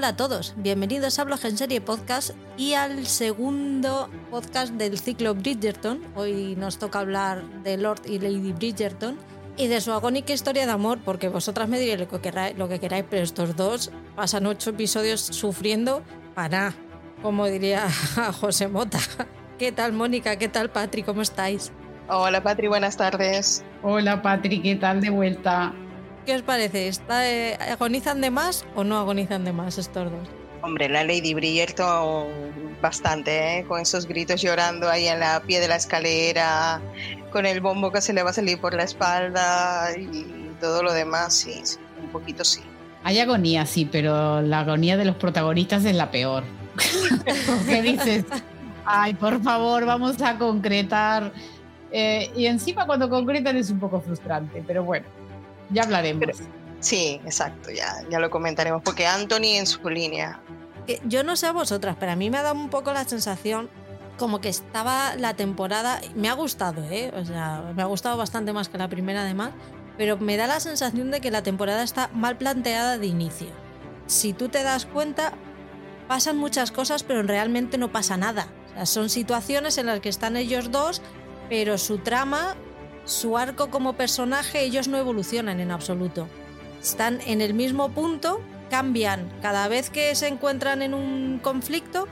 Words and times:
Hola 0.00 0.08
a 0.08 0.16
todos, 0.16 0.54
bienvenidos 0.56 1.18
a 1.18 1.24
Blog 1.24 1.44
en 1.44 1.58
Serie 1.58 1.82
Podcast 1.82 2.30
y 2.56 2.72
al 2.72 3.06
segundo 3.06 4.08
podcast 4.30 4.72
del 4.72 4.98
ciclo 4.98 5.34
Bridgerton. 5.34 6.00
Hoy 6.14 6.56
nos 6.56 6.78
toca 6.78 7.00
hablar 7.00 7.44
de 7.62 7.76
Lord 7.76 8.00
y 8.06 8.18
Lady 8.18 8.54
Bridgerton 8.54 9.18
y 9.58 9.66
de 9.66 9.78
su 9.82 9.92
agónica 9.92 10.32
historia 10.32 10.64
de 10.64 10.72
amor, 10.72 11.00
porque 11.04 11.28
vosotras 11.28 11.68
me 11.68 11.78
diréis 11.78 12.00
lo 12.00 12.08
que 12.08 12.18
queráis, 12.18 12.56
lo 12.56 12.66
que 12.66 12.80
queráis 12.80 13.04
pero 13.10 13.22
estos 13.22 13.54
dos 13.56 13.92
pasan 14.16 14.46
ocho 14.46 14.70
episodios 14.70 15.20
sufriendo 15.20 16.02
para, 16.34 16.72
como 17.20 17.44
diría 17.44 17.86
José 18.40 18.68
Mota. 18.68 19.00
¿Qué 19.58 19.70
tal 19.70 19.92
Mónica? 19.92 20.36
¿Qué 20.36 20.48
tal 20.48 20.70
Patri? 20.70 21.02
¿Cómo 21.02 21.20
estáis? 21.20 21.72
Hola 22.08 22.42
Patri, 22.42 22.68
buenas 22.68 22.96
tardes. 22.96 23.62
Hola 23.82 24.22
Patri, 24.22 24.62
¿qué 24.62 24.76
tal 24.76 25.02
de 25.02 25.10
vuelta? 25.10 25.74
¿Qué 26.26 26.34
os 26.34 26.42
parece? 26.42 26.88
¿Está, 26.88 27.28
eh, 27.28 27.54
¿Agonizan 27.54 28.20
de 28.20 28.30
más 28.30 28.64
o 28.74 28.84
no 28.84 28.98
agonizan 28.98 29.44
de 29.44 29.52
más 29.52 29.78
estos 29.78 30.10
dos? 30.10 30.28
Hombre, 30.62 30.88
la 30.88 31.04
Lady 31.04 31.32
Bridgerton 31.32 32.28
bastante, 32.82 33.58
¿eh? 33.58 33.64
con 33.64 33.80
esos 33.80 34.06
gritos 34.06 34.42
llorando 34.42 34.88
ahí 34.88 35.06
en 35.06 35.20
la 35.20 35.40
pie 35.40 35.60
de 35.60 35.68
la 35.68 35.76
escalera, 35.76 36.80
con 37.30 37.46
el 37.46 37.60
bombo 37.60 37.90
que 37.90 38.00
se 38.00 38.12
le 38.12 38.22
va 38.22 38.30
a 38.30 38.32
salir 38.32 38.60
por 38.60 38.74
la 38.74 38.84
espalda 38.84 39.90
y 39.96 40.50
todo 40.60 40.82
lo 40.82 40.92
demás, 40.92 41.34
sí, 41.34 41.60
sí 41.62 41.78
un 42.02 42.08
poquito 42.08 42.44
sí. 42.44 42.60
Hay 43.02 43.18
agonía, 43.18 43.64
sí, 43.66 43.88
pero 43.90 44.42
la 44.42 44.60
agonía 44.60 44.96
de 44.96 45.04
los 45.04 45.16
protagonistas 45.16 45.84
es 45.84 45.94
la 45.94 46.10
peor. 46.10 46.44
¿Qué 47.66 47.82
dices? 47.82 48.24
Ay, 48.84 49.14
por 49.14 49.42
favor, 49.42 49.86
vamos 49.86 50.20
a 50.20 50.36
concretar. 50.36 51.32
Eh, 51.92 52.30
y 52.36 52.46
encima 52.46 52.86
cuando 52.86 53.08
concretan 53.08 53.56
es 53.56 53.70
un 53.70 53.80
poco 53.80 54.00
frustrante, 54.00 54.62
pero 54.66 54.84
bueno. 54.84 55.06
Ya 55.70 55.82
hablaremos. 55.82 56.36
sí, 56.80 57.20
exacto, 57.24 57.70
ya, 57.70 58.02
ya 58.10 58.18
lo 58.18 58.30
comentaremos, 58.30 58.82
porque 58.82 59.06
Anthony 59.06 59.56
en 59.56 59.66
su 59.66 59.88
línea. 59.88 60.40
Yo 61.04 61.22
no 61.22 61.36
sé 61.36 61.46
a 61.46 61.52
vosotras, 61.52 61.96
pero 62.00 62.12
a 62.12 62.16
mí 62.16 62.30
me 62.30 62.38
ha 62.38 62.42
dado 62.42 62.56
un 62.56 62.70
poco 62.70 62.92
la 62.92 63.04
sensación 63.04 63.70
como 64.20 64.40
que 64.40 64.50
estaba 64.50 65.16
la 65.16 65.34
temporada, 65.34 66.00
me 66.14 66.28
ha 66.28 66.34
gustado, 66.34 66.84
¿eh? 66.84 67.10
O 67.16 67.24
sea, 67.24 67.72
me 67.74 67.82
ha 67.82 67.86
gustado 67.86 68.18
bastante 68.18 68.52
más 68.52 68.68
que 68.68 68.76
la 68.76 68.88
primera 68.88 69.22
además, 69.22 69.52
pero 69.96 70.18
me 70.18 70.36
da 70.36 70.46
la 70.46 70.60
sensación 70.60 71.10
de 71.10 71.22
que 71.22 71.30
la 71.30 71.42
temporada 71.42 71.82
está 71.82 72.08
mal 72.12 72.36
planteada 72.36 72.98
de 72.98 73.06
inicio. 73.06 73.48
Si 74.06 74.34
tú 74.34 74.50
te 74.50 74.62
das 74.62 74.84
cuenta, 74.84 75.32
pasan 76.06 76.36
muchas 76.36 76.70
cosas, 76.70 77.02
pero 77.02 77.22
realmente 77.22 77.78
no 77.78 77.92
pasa 77.92 78.18
nada. 78.18 78.48
O 78.72 78.74
sea, 78.74 78.86
son 78.86 79.08
situaciones 79.08 79.78
en 79.78 79.86
las 79.86 80.00
que 80.00 80.10
están 80.10 80.36
ellos 80.36 80.70
dos, 80.70 81.00
pero 81.48 81.78
su 81.78 81.98
trama 81.98 82.56
su 83.04 83.36
arco 83.36 83.70
como 83.70 83.94
personaje, 83.94 84.62
ellos 84.62 84.88
no 84.88 84.98
evolucionan 84.98 85.60
en 85.60 85.70
absoluto. 85.70 86.28
Están 86.80 87.20
en 87.26 87.40
el 87.40 87.54
mismo 87.54 87.90
punto, 87.90 88.40
cambian 88.70 89.30
cada 89.42 89.68
vez 89.68 89.90
que 89.90 90.14
se 90.14 90.28
encuentran 90.28 90.82
en 90.82 90.94
un 90.94 91.40
conflicto. 91.42 92.08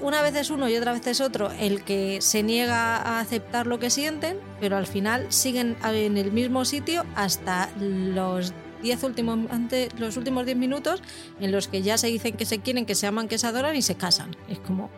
Una 0.00 0.20
vez 0.20 0.34
es 0.34 0.50
uno 0.50 0.68
y 0.68 0.76
otra 0.76 0.92
vez 0.92 1.06
es 1.06 1.22
otro 1.22 1.50
el 1.52 1.82
que 1.82 2.20
se 2.20 2.42
niega 2.42 2.96
a 2.96 3.20
aceptar 3.20 3.66
lo 3.66 3.78
que 3.78 3.88
sienten, 3.88 4.38
pero 4.60 4.76
al 4.76 4.86
final 4.86 5.26
siguen 5.30 5.76
en 5.84 6.18
el 6.18 6.32
mismo 6.32 6.66
sitio 6.66 7.06
hasta 7.14 7.70
los 7.78 8.52
diez 8.82 9.02
últimos, 9.02 9.38
antes, 9.50 9.88
los 9.98 10.16
últimos 10.16 10.44
10 10.44 10.58
minutos 10.58 11.02
en 11.40 11.52
los 11.52 11.68
que 11.68 11.82
ya 11.82 11.96
se 11.98 12.08
dicen 12.08 12.36
que 12.36 12.44
se 12.44 12.58
quieren, 12.58 12.86
que 12.86 12.94
se 12.94 13.06
aman, 13.06 13.28
que 13.28 13.38
se 13.38 13.46
adoran 13.46 13.74
y 13.76 13.82
se 13.82 13.94
casan. 13.94 14.36
Es 14.48 14.58
como... 14.58 14.90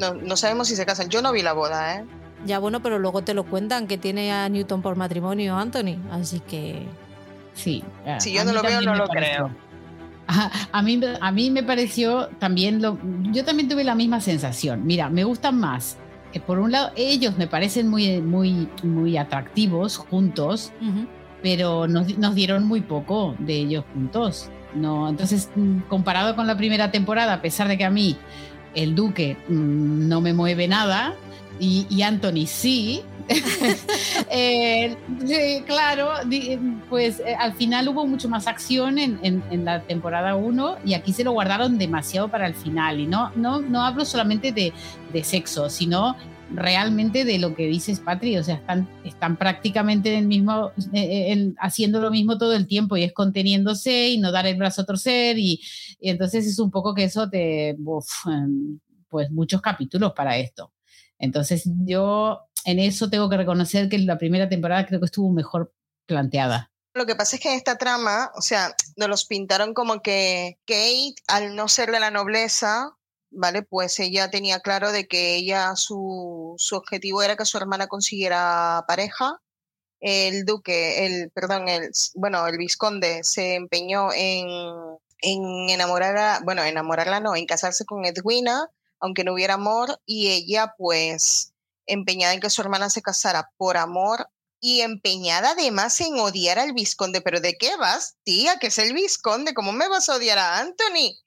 No, 0.00 0.14
no 0.14 0.36
sabemos 0.36 0.68
si 0.68 0.74
se 0.74 0.84
casan. 0.84 1.08
Yo 1.08 1.22
no 1.22 1.30
vi 1.30 1.42
la 1.42 1.52
boda, 1.52 1.96
¿eh? 1.96 2.04
Ya 2.44 2.58
bueno, 2.58 2.80
pero 2.80 2.98
luego 2.98 3.22
te 3.22 3.34
lo 3.34 3.44
cuentan 3.44 3.86
que 3.86 3.98
tiene 3.98 4.32
a 4.32 4.48
Newton 4.48 4.82
por 4.82 4.96
matrimonio 4.96 5.56
Anthony, 5.56 5.96
así 6.10 6.40
que... 6.40 6.86
Sí. 7.54 7.84
Si 8.18 8.32
yo 8.32 8.44
no 8.44 8.52
lo 8.52 8.62
veo, 8.62 8.80
no 8.80 8.94
lo 8.94 9.06
creo. 9.08 9.50
A, 10.26 10.82
mí, 10.82 11.00
a 11.20 11.32
mí 11.32 11.50
me 11.50 11.62
pareció 11.62 12.28
también, 12.38 12.80
lo, 12.80 12.98
yo 13.30 13.44
también 13.44 13.68
tuve 13.68 13.84
la 13.84 13.94
misma 13.94 14.20
sensación. 14.20 14.84
Mira, 14.86 15.10
me 15.10 15.24
gustan 15.24 15.58
más. 15.58 15.98
Por 16.46 16.58
un 16.58 16.72
lado, 16.72 16.90
ellos 16.96 17.36
me 17.36 17.46
parecen 17.46 17.88
muy, 17.88 18.20
muy, 18.20 18.68
muy 18.82 19.16
atractivos 19.16 19.98
juntos, 19.98 20.72
pero 21.42 21.86
nos, 21.86 22.18
nos, 22.18 22.34
dieron 22.34 22.66
muy 22.66 22.80
poco 22.80 23.36
de 23.38 23.54
ellos 23.54 23.84
juntos. 23.92 24.50
No, 24.74 25.08
entonces, 25.08 25.50
comparado 25.88 26.34
con 26.34 26.48
la 26.48 26.56
primera 26.56 26.90
temporada, 26.90 27.34
a 27.34 27.42
pesar 27.42 27.68
de 27.68 27.78
que 27.78 27.84
a 27.84 27.90
mí 27.90 28.16
el 28.74 28.94
Duque 28.94 29.36
mm, 29.48 30.08
no 30.08 30.20
me 30.20 30.32
mueve 30.32 30.66
nada, 30.66 31.14
y, 31.60 32.02
Anthony 32.02 32.46
sí. 32.46 33.02
Eh, 34.30 34.96
claro, 35.66 36.10
pues 36.90 37.20
eh, 37.20 37.34
al 37.38 37.54
final 37.54 37.88
hubo 37.88 38.06
mucho 38.06 38.28
más 38.28 38.46
acción 38.46 38.98
en, 38.98 39.64
la 39.64 39.80
temporada 39.82 40.34
1 40.34 40.78
y 40.84 40.94
aquí 40.94 41.12
se 41.12 41.24
lo 41.24 41.32
guardaron 41.32 41.78
demasiado 41.78 42.28
para 42.28 42.46
el 42.46 42.54
final. 42.54 43.00
Y 43.00 43.06
no, 43.06 43.30
no, 43.36 43.60
no 43.60 43.82
hablo 43.82 44.04
solamente 44.04 44.52
de, 44.52 44.72
sexo, 45.22 45.70
sino 45.70 46.16
realmente 46.52 47.24
de 47.24 47.38
lo 47.38 47.54
que 47.54 47.66
dices, 47.66 48.00
Patri. 48.00 48.36
O 48.36 48.44
sea, 48.44 48.56
están, 48.56 48.88
están 49.04 49.36
prácticamente 49.36 50.12
en 50.12 50.18
el 50.18 50.26
mismo, 50.26 50.72
eh, 50.92 51.52
haciendo 51.60 52.00
lo 52.00 52.10
mismo 52.10 52.36
todo 52.36 52.54
el 52.54 52.66
tiempo 52.66 52.96
y 52.96 53.04
es 53.04 53.12
conteniéndose 53.12 54.08
y 54.08 54.18
no 54.18 54.32
dar 54.32 54.46
el 54.46 54.56
brazo 54.56 54.82
a 54.82 54.86
torcer. 54.86 55.38
Y, 55.38 55.60
entonces 56.00 56.46
es 56.46 56.58
un 56.58 56.70
poco 56.70 56.94
que 56.94 57.04
eso 57.04 57.30
te. 57.30 57.70
Em, 57.70 58.78
pues 59.14 59.30
muchos 59.30 59.62
capítulos 59.62 60.12
para 60.12 60.36
esto. 60.38 60.73
Entonces 61.18 61.64
yo 61.84 62.40
en 62.64 62.78
eso 62.78 63.10
tengo 63.10 63.28
que 63.28 63.36
reconocer 63.36 63.88
que 63.88 63.98
la 63.98 64.18
primera 64.18 64.48
temporada 64.48 64.86
creo 64.86 65.00
que 65.00 65.06
estuvo 65.06 65.30
mejor 65.30 65.74
planteada. 66.06 66.70
Lo 66.94 67.06
que 67.06 67.16
pasa 67.16 67.36
es 67.36 67.42
que 67.42 67.50
en 67.50 67.56
esta 67.56 67.76
trama, 67.76 68.30
o 68.36 68.40
sea, 68.40 68.74
nos 68.96 69.08
los 69.08 69.24
pintaron 69.24 69.74
como 69.74 70.00
que 70.00 70.58
Kate, 70.64 71.16
al 71.26 71.56
no 71.56 71.66
ser 71.68 71.90
de 71.90 71.98
la 71.98 72.12
nobleza, 72.12 72.96
¿vale? 73.30 73.62
Pues 73.62 73.98
ella 73.98 74.30
tenía 74.30 74.60
claro 74.60 74.92
de 74.92 75.08
que 75.08 75.34
ella, 75.34 75.74
su, 75.74 76.54
su 76.56 76.76
objetivo 76.76 77.22
era 77.22 77.36
que 77.36 77.44
su 77.44 77.58
hermana 77.58 77.88
consiguiera 77.88 78.84
pareja. 78.86 79.40
El 80.00 80.44
duque, 80.44 81.06
el, 81.06 81.30
perdón, 81.30 81.68
el, 81.68 81.90
bueno, 82.14 82.46
el 82.46 82.58
visconde 82.58 83.24
se 83.24 83.54
empeñó 83.54 84.10
en, 84.12 84.46
en 85.20 85.70
enamorarla, 85.70 86.42
bueno, 86.44 86.62
enamorarla 86.62 87.20
no, 87.20 87.34
en 87.34 87.46
casarse 87.46 87.84
con 87.84 88.04
Edwina, 88.04 88.68
aunque 89.00 89.24
no 89.24 89.34
hubiera 89.34 89.54
amor, 89.54 90.00
y 90.06 90.30
ella 90.30 90.74
pues 90.78 91.52
empeñada 91.86 92.34
en 92.34 92.40
que 92.40 92.50
su 92.50 92.62
hermana 92.62 92.90
se 92.90 93.02
casara 93.02 93.50
por 93.56 93.76
amor 93.76 94.28
y 94.60 94.80
empeñada 94.80 95.50
además 95.50 96.00
en 96.00 96.18
odiar 96.18 96.58
al 96.58 96.72
visconde. 96.72 97.20
¿Pero 97.20 97.40
de 97.40 97.58
qué 97.58 97.76
vas, 97.76 98.16
tía? 98.24 98.58
Que 98.58 98.68
es 98.68 98.78
el 98.78 98.94
visconde. 98.94 99.52
¿Cómo 99.52 99.72
me 99.72 99.88
vas 99.88 100.08
a 100.08 100.16
odiar 100.16 100.38
a 100.38 100.58
Anthony? 100.58 101.20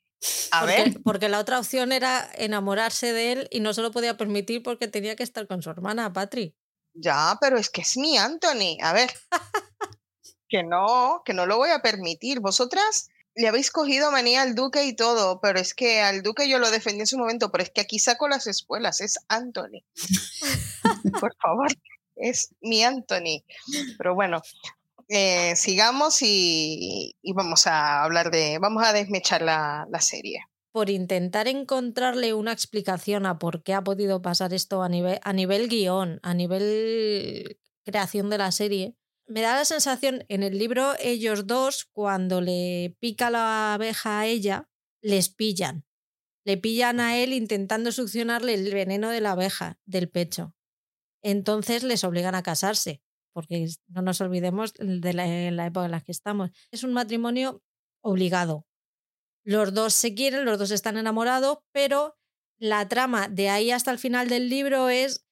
A 0.51 0.65
ver. 0.65 1.01
Porque 1.03 1.29
la 1.29 1.39
otra 1.39 1.59
opción 1.59 1.91
era 1.91 2.27
enamorarse 2.33 3.13
de 3.13 3.31
él 3.33 3.47
y 3.51 3.59
no 3.59 3.73
se 3.73 3.81
lo 3.81 3.91
podía 3.91 4.17
permitir 4.17 4.63
porque 4.63 4.87
tenía 4.87 5.15
que 5.15 5.21
estar 5.21 5.45
con 5.45 5.61
su 5.61 5.69
hermana, 5.69 6.11
Patri. 6.11 6.55
Ya, 6.95 7.37
pero 7.39 7.59
es 7.59 7.69
que 7.69 7.81
es 7.81 7.95
mi 7.97 8.17
Anthony. 8.17 8.77
A 8.81 8.93
ver. 8.93 9.13
que 10.49 10.63
no, 10.63 11.21
que 11.23 11.33
no 11.33 11.45
lo 11.45 11.57
voy 11.57 11.69
a 11.69 11.83
permitir. 11.83 12.39
Vosotras 12.39 13.09
le 13.37 13.47
habéis 13.47 13.71
cogido 13.71 14.11
manía 14.11 14.41
al 14.41 14.55
duque 14.55 14.83
y 14.85 14.95
todo, 14.95 15.39
pero 15.39 15.59
es 15.59 15.73
que 15.73 16.01
al 16.01 16.23
duque 16.23 16.49
yo 16.49 16.57
lo 16.57 16.71
defendí 16.71 17.01
en 17.01 17.07
su 17.07 17.17
momento, 17.17 17.51
pero 17.51 17.63
es 17.63 17.69
que 17.69 17.81
aquí 17.81 17.99
saco 17.99 18.27
las 18.27 18.47
espuelas, 18.47 18.99
es 18.99 19.19
Anthony. 19.27 19.83
Por 21.21 21.35
favor, 21.35 21.67
es 22.15 22.49
mi 22.61 22.83
Anthony. 22.83 23.43
Pero 23.97 24.15
bueno, 24.15 24.41
eh, 25.07 25.55
sigamos 25.55 26.19
y, 26.21 27.15
vamos 27.35 27.67
a 27.67 28.03
hablar 28.03 28.31
de, 28.31 28.57
vamos 28.59 28.83
a 28.83 28.91
desmechar 28.91 29.43
la, 29.43 29.85
la, 29.91 30.01
serie. 30.01 30.41
Por 30.71 30.89
intentar 30.89 31.47
encontrarle 31.47 32.33
una 32.33 32.51
explicación 32.51 33.27
a 33.27 33.37
por 33.37 33.61
qué 33.61 33.75
ha 33.75 33.83
podido 33.83 34.21
pasar 34.21 34.53
esto 34.53 34.81
a 34.81 34.89
nivel, 34.89 35.19
a 35.23 35.33
nivel 35.33 35.69
guion, 35.69 36.19
a 36.23 36.33
nivel 36.33 37.59
creación 37.83 38.31
de 38.31 38.37
la 38.39 38.51
serie, 38.51 38.95
me 39.27 39.41
da 39.41 39.55
la 39.55 39.65
sensación, 39.65 40.25
en 40.29 40.43
el 40.43 40.57
libro 40.57 40.93
ellos 40.99 41.47
dos, 41.47 41.85
cuando 41.91 42.41
le 42.41 42.95
pica 42.99 43.29
la 43.29 43.73
abeja 43.73 44.19
a 44.19 44.25
ella, 44.25 44.69
les 45.01 45.29
pillan. 45.29 45.85
Le 46.45 46.57
pillan 46.57 46.99
a 47.01 47.17
él 47.17 47.33
intentando 47.33 47.91
succionarle 47.91 48.53
el 48.53 48.73
veneno 48.73 49.09
de 49.09 49.21
la 49.21 49.31
abeja 49.31 49.79
del 49.85 50.09
pecho. 50.09 50.55
Entonces 51.21 51.83
les 51.83 52.05
obligan 52.05 52.35
a 52.35 52.43
casarse, 52.43 53.03
porque 53.33 53.67
no 53.87 54.01
nos 54.01 54.21
olvidemos 54.21 54.73
de 54.73 55.13
la, 55.13 55.65
época 55.65 55.85
en 55.85 55.91
la 55.91 56.01
que 56.01 56.13
estamos. 56.13 56.51
Es 56.71 56.83
un 56.83 56.93
matrimonio 56.93 57.61
obligado. 58.01 58.65
Los 59.43 59.73
dos 59.73 59.93
se 59.93 60.15
quieren, 60.15 60.45
los 60.45 60.57
dos 60.57 60.71
están 60.71 60.97
enamorados, 60.97 61.59
pero 61.73 62.17
la 62.57 62.87
trama 62.87 63.27
de 63.27 63.49
ahí 63.49 63.71
hasta 63.71 63.91
el 63.91 63.99
final 63.99 64.29
del 64.29 64.49
libro 64.49 64.89
es 64.89 65.26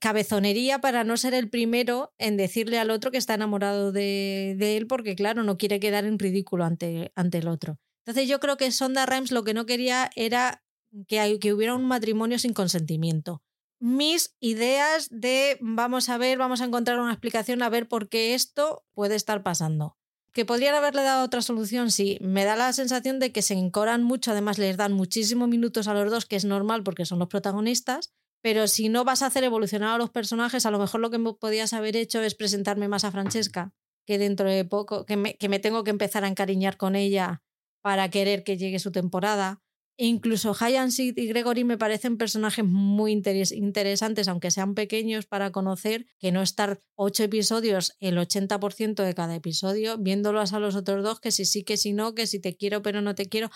cabezonería 0.00 0.80
para 0.80 1.04
no 1.04 1.16
ser 1.16 1.34
el 1.34 1.50
primero 1.50 2.12
en 2.18 2.36
decirle 2.36 2.78
al 2.78 2.90
otro 2.90 3.10
que 3.10 3.18
está 3.18 3.34
enamorado 3.34 3.92
de, 3.92 4.56
él 4.76 4.86
porque, 4.86 5.16
claro, 5.16 5.42
no 5.42 5.58
quiere 5.58 5.80
quedar 5.80 6.04
en 6.04 6.18
ridículo 6.18 6.64
ante, 6.64 7.12
ante 7.16 7.38
el 7.38 7.48
otro. 7.48 7.78
Entonces 8.04 8.28
yo 8.28 8.40
creo 8.40 8.56
que 8.56 8.70
Sonda 8.72 9.06
Rhimes 9.06 9.32
lo 9.32 9.44
que 9.44 9.54
no 9.54 9.66
quería 9.66 10.10
era 10.14 10.62
que, 11.08 11.38
que 11.40 11.52
hubiera 11.52 11.74
un 11.74 11.84
matrimonio 11.84 12.38
sin 12.38 12.52
consentimiento. 12.52 13.42
Mis 13.78 14.36
ideas 14.40 15.08
de 15.10 15.56
vamos 15.60 16.08
a 16.08 16.18
ver, 16.18 16.38
vamos 16.38 16.60
a 16.60 16.66
encontrar 16.66 17.00
una 17.00 17.12
explicación 17.12 17.62
a 17.62 17.70
ver 17.70 17.88
por 17.88 18.08
qué 18.08 18.34
esto 18.34 18.84
puede 18.92 19.14
estar 19.14 19.42
pasando. 19.42 19.96
Que 20.32 20.44
podrían 20.44 20.74
haberle 20.74 21.02
dado 21.02 21.24
otra 21.24 21.42
solución, 21.42 21.90
sí. 21.90 22.18
Me 22.20 22.44
da 22.44 22.56
la 22.56 22.72
sensación 22.72 23.18
de 23.18 23.32
que 23.32 23.42
se 23.42 23.54
encoran 23.54 24.02
mucho, 24.04 24.30
además 24.30 24.58
les 24.58 24.76
dan 24.76 24.92
muchísimos 24.92 25.48
minutos 25.48 25.88
a 25.88 25.94
los 25.94 26.10
dos, 26.10 26.26
que 26.26 26.36
es 26.36 26.44
normal 26.44 26.84
porque 26.84 27.04
son 27.04 27.18
los 27.18 27.28
protagonistas. 27.28 28.12
Pero 28.42 28.66
si 28.68 28.88
no 28.88 29.04
vas 29.04 29.22
a 29.22 29.26
hacer 29.26 29.44
evolucionar 29.44 29.94
a 29.94 29.98
los 29.98 30.10
personajes, 30.10 30.64
a 30.64 30.70
lo 30.70 30.78
mejor 30.78 31.00
lo 31.00 31.10
que 31.10 31.18
podías 31.18 31.72
haber 31.72 31.96
hecho 31.96 32.22
es 32.22 32.34
presentarme 32.34 32.88
más 32.88 33.04
a 33.04 33.10
Francesca, 33.10 33.72
que 34.06 34.18
dentro 34.18 34.48
de 34.48 34.64
poco, 34.64 35.04
que 35.04 35.16
me, 35.16 35.34
que 35.34 35.48
me 35.48 35.58
tengo 35.58 35.84
que 35.84 35.90
empezar 35.90 36.24
a 36.24 36.28
encariñar 36.28 36.76
con 36.76 36.96
ella 36.96 37.42
para 37.82 38.08
querer 38.10 38.44
que 38.44 38.56
llegue 38.56 38.78
su 38.78 38.92
temporada. 38.92 39.62
Incluso 40.02 40.54
Hyan 40.54 40.92
Sid 40.92 41.18
y 41.18 41.26
Gregory 41.26 41.64
me 41.64 41.76
parecen 41.76 42.16
personajes 42.16 42.64
muy 42.64 43.12
interesantes, 43.12 44.28
aunque 44.28 44.50
sean 44.50 44.74
pequeños 44.74 45.26
para 45.26 45.52
conocer, 45.52 46.06
que 46.18 46.32
no 46.32 46.40
estar 46.40 46.80
ocho 46.94 47.22
episodios, 47.22 47.96
el 48.00 48.16
80% 48.16 49.04
de 49.04 49.14
cada 49.14 49.34
episodio, 49.34 49.98
viéndolos 49.98 50.54
a 50.54 50.58
los 50.58 50.74
otros 50.74 51.04
dos, 51.04 51.20
que 51.20 51.30
si 51.30 51.44
sí, 51.44 51.64
que 51.64 51.76
si 51.76 51.92
no, 51.92 52.14
que 52.14 52.26
si 52.26 52.40
te 52.40 52.56
quiero 52.56 52.80
pero 52.80 53.02
no 53.02 53.14
te 53.14 53.26
quiero. 53.26 53.50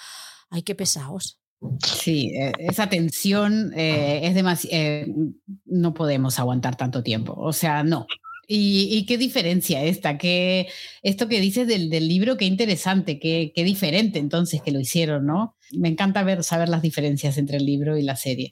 Ay, 0.51 0.63
qué 0.63 0.75
pesados. 0.75 1.41
Sí, 1.85 2.33
eh, 2.37 2.53
esa 2.59 2.89
tensión 2.89 3.73
eh, 3.77 4.21
es 4.25 4.35
demasiado. 4.35 4.77
Eh, 4.77 5.07
no 5.65 5.95
podemos 5.95 6.39
aguantar 6.39 6.77
tanto 6.77 7.03
tiempo. 7.03 7.35
O 7.37 7.53
sea, 7.53 7.83
no. 7.83 8.07
¿Y, 8.47 9.07
qué 9.07 9.17
diferencia 9.17 9.83
esta? 9.83 10.19
¿Qué, 10.19 10.69
esto 11.03 11.29
que 11.29 11.41
dices 11.41 11.67
del, 11.67 11.89
libro, 11.91 12.37
qué 12.37 12.45
interesante, 12.45 13.19
qué, 13.19 13.53
qué, 13.55 13.65
diferente 13.65 14.19
entonces 14.19 14.61
que 14.61 14.71
lo 14.71 14.81
hicieron, 14.81 15.25
¿no? 15.25 15.57
Me 15.73 15.89
encanta 15.89 16.43
saber 16.43 16.69
las 16.69 16.83
diferencias 16.83 17.39
entre 17.39 17.57
el 17.57 17.65
libro 17.65 17.97
y 17.97 18.03
la 18.03 18.17
serie. 18.17 18.51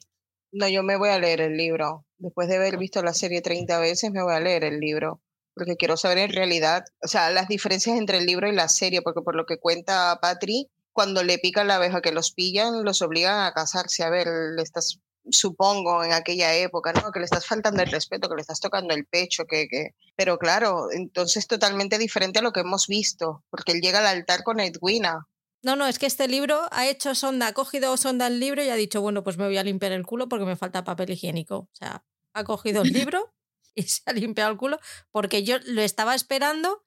No, 0.51 0.67
yo 0.67 0.83
me 0.83 0.97
voy 0.97 1.09
a 1.09 1.19
leer 1.19 1.41
el 1.41 1.57
libro. 1.57 2.05
Después 2.17 2.47
de 2.47 2.57
haber 2.57 2.77
visto 2.77 3.03
la 3.03 3.13
serie 3.13 3.41
30 3.41 3.79
veces, 3.79 4.11
me 4.11 4.23
voy 4.23 4.33
a 4.33 4.39
leer 4.39 4.63
el 4.63 4.79
libro. 4.79 5.21
Porque 5.55 5.75
quiero 5.75 5.97
saber 5.97 6.17
en 6.17 6.31
realidad, 6.31 6.85
o 7.03 7.07
sea, 7.07 7.29
las 7.29 7.47
diferencias 7.47 7.97
entre 7.97 8.17
el 8.17 8.25
libro 8.25 8.47
y 8.47 8.55
la 8.55 8.69
serie, 8.69 9.03
porque 9.03 9.21
por 9.21 9.35
lo 9.35 9.45
que 9.45 9.59
cuenta 9.59 10.17
Patri, 10.21 10.69
cuando 10.93 11.23
le 11.23 11.39
pican 11.39 11.67
la 11.67 11.75
abeja 11.75 12.01
que 12.01 12.11
los 12.11 12.31
pillan, 12.31 12.83
los 12.83 13.01
obligan 13.01 13.45
a 13.45 13.53
casarse. 13.53 14.03
A 14.03 14.09
ver, 14.09 14.27
le 14.55 14.61
estás 14.61 14.99
supongo, 15.29 16.03
en 16.03 16.11
aquella 16.11 16.53
época, 16.55 16.93
¿no? 16.93 17.11
Que 17.11 17.19
le 17.19 17.25
estás 17.25 17.45
faltando 17.45 17.81
el 17.81 17.91
respeto, 17.91 18.29
que 18.29 18.35
le 18.35 18.41
estás 18.41 18.59
tocando 18.59 18.93
el 18.93 19.05
pecho, 19.05 19.45
que, 19.45 19.67
que... 19.67 19.95
Pero 20.15 20.37
claro, 20.37 20.91
entonces 20.91 21.47
totalmente 21.47 21.97
diferente 21.97 22.39
a 22.39 22.41
lo 22.41 22.51
que 22.51 22.61
hemos 22.61 22.87
visto, 22.87 23.43
porque 23.49 23.71
él 23.71 23.81
llega 23.81 23.99
al 23.99 24.07
altar 24.07 24.43
con 24.43 24.59
Edwina. 24.59 25.27
No, 25.61 25.75
no, 25.77 25.87
es 25.87 25.97
que 25.97 26.07
este 26.07 26.27
libro 26.27 26.67
ha 26.71 26.87
hecho 26.87 27.15
sonda, 27.15 27.47
ha 27.47 27.53
cogido 27.53 27.95
sonda 27.95 28.27
el 28.27 28.39
libro 28.39 28.63
y 28.63 28.69
ha 28.69 28.75
dicho, 28.75 29.01
bueno, 29.01 29.23
pues 29.23 29.37
me 29.37 29.45
voy 29.45 29.57
a 29.57 29.63
limpiar 29.63 29.93
el 29.93 30.05
culo 30.05 30.27
porque 30.27 30.45
me 30.45 30.57
falta 30.57 30.83
papel 30.83 31.11
higiénico. 31.11 31.55
O 31.55 31.69
sea, 31.71 32.03
ha 32.33 32.43
cogido 32.43 32.81
el 32.81 32.91
libro 32.91 33.33
y 33.75 33.83
se 33.83 34.01
ha 34.05 34.13
limpiado 34.13 34.51
el 34.51 34.57
culo 34.57 34.79
porque 35.11 35.43
yo 35.43 35.57
lo 35.65 35.81
estaba 35.81 36.15
esperando 36.15 36.83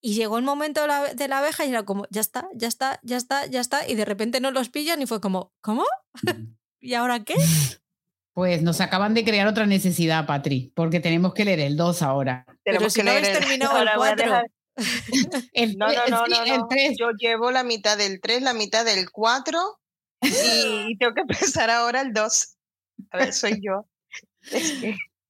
y 0.00 0.14
llegó 0.14 0.38
el 0.38 0.44
momento 0.44 0.82
de 0.82 0.88
la, 0.88 1.14
de 1.14 1.28
la 1.28 1.38
abeja 1.38 1.64
y 1.64 1.70
era 1.70 1.84
como, 1.84 2.06
ya 2.10 2.20
está, 2.20 2.48
ya 2.54 2.68
está, 2.68 3.00
ya 3.02 3.16
está, 3.16 3.46
ya 3.46 3.60
está. 3.60 3.86
Y 3.86 3.94
de 3.94 4.04
repente 4.04 4.40
no 4.40 4.50
los 4.50 4.70
pillan 4.70 5.02
y 5.02 5.06
fue 5.06 5.20
como, 5.20 5.52
¿cómo? 5.60 5.84
¿Y 6.80 6.94
ahora 6.94 7.24
qué? 7.24 7.34
Pues 8.32 8.62
nos 8.62 8.80
acaban 8.80 9.12
de 9.12 9.24
crear 9.24 9.48
otra 9.48 9.66
necesidad, 9.66 10.24
Patri, 10.24 10.72
porque 10.74 11.00
tenemos 11.00 11.34
que 11.34 11.44
leer 11.44 11.60
el 11.60 11.76
2 11.76 12.00
ahora. 12.00 12.46
Tenemos 12.62 12.94
que 12.94 13.02
leer 13.02 13.24
el... 13.24 13.32
terminado 13.38 13.76
el 13.82 13.88
4. 13.94 14.42
no, 15.76 15.86
no, 15.88 16.26
no, 16.26 16.26
no, 16.26 16.68
Yo 16.96 17.10
llevo 17.18 17.50
la 17.50 17.64
mitad 17.64 17.98
del 17.98 18.20
3, 18.20 18.42
la 18.42 18.54
mitad 18.54 18.84
del 18.84 19.10
4 19.10 19.58
y, 20.22 20.96
tengo 20.96 21.12
que 21.12 21.22
empezar 21.22 21.70
ahora 21.70 22.02
el 22.02 22.12
2. 22.12 22.56
A 23.10 23.18
ver, 23.18 23.32
soy 23.32 23.60
yo. 23.60 23.84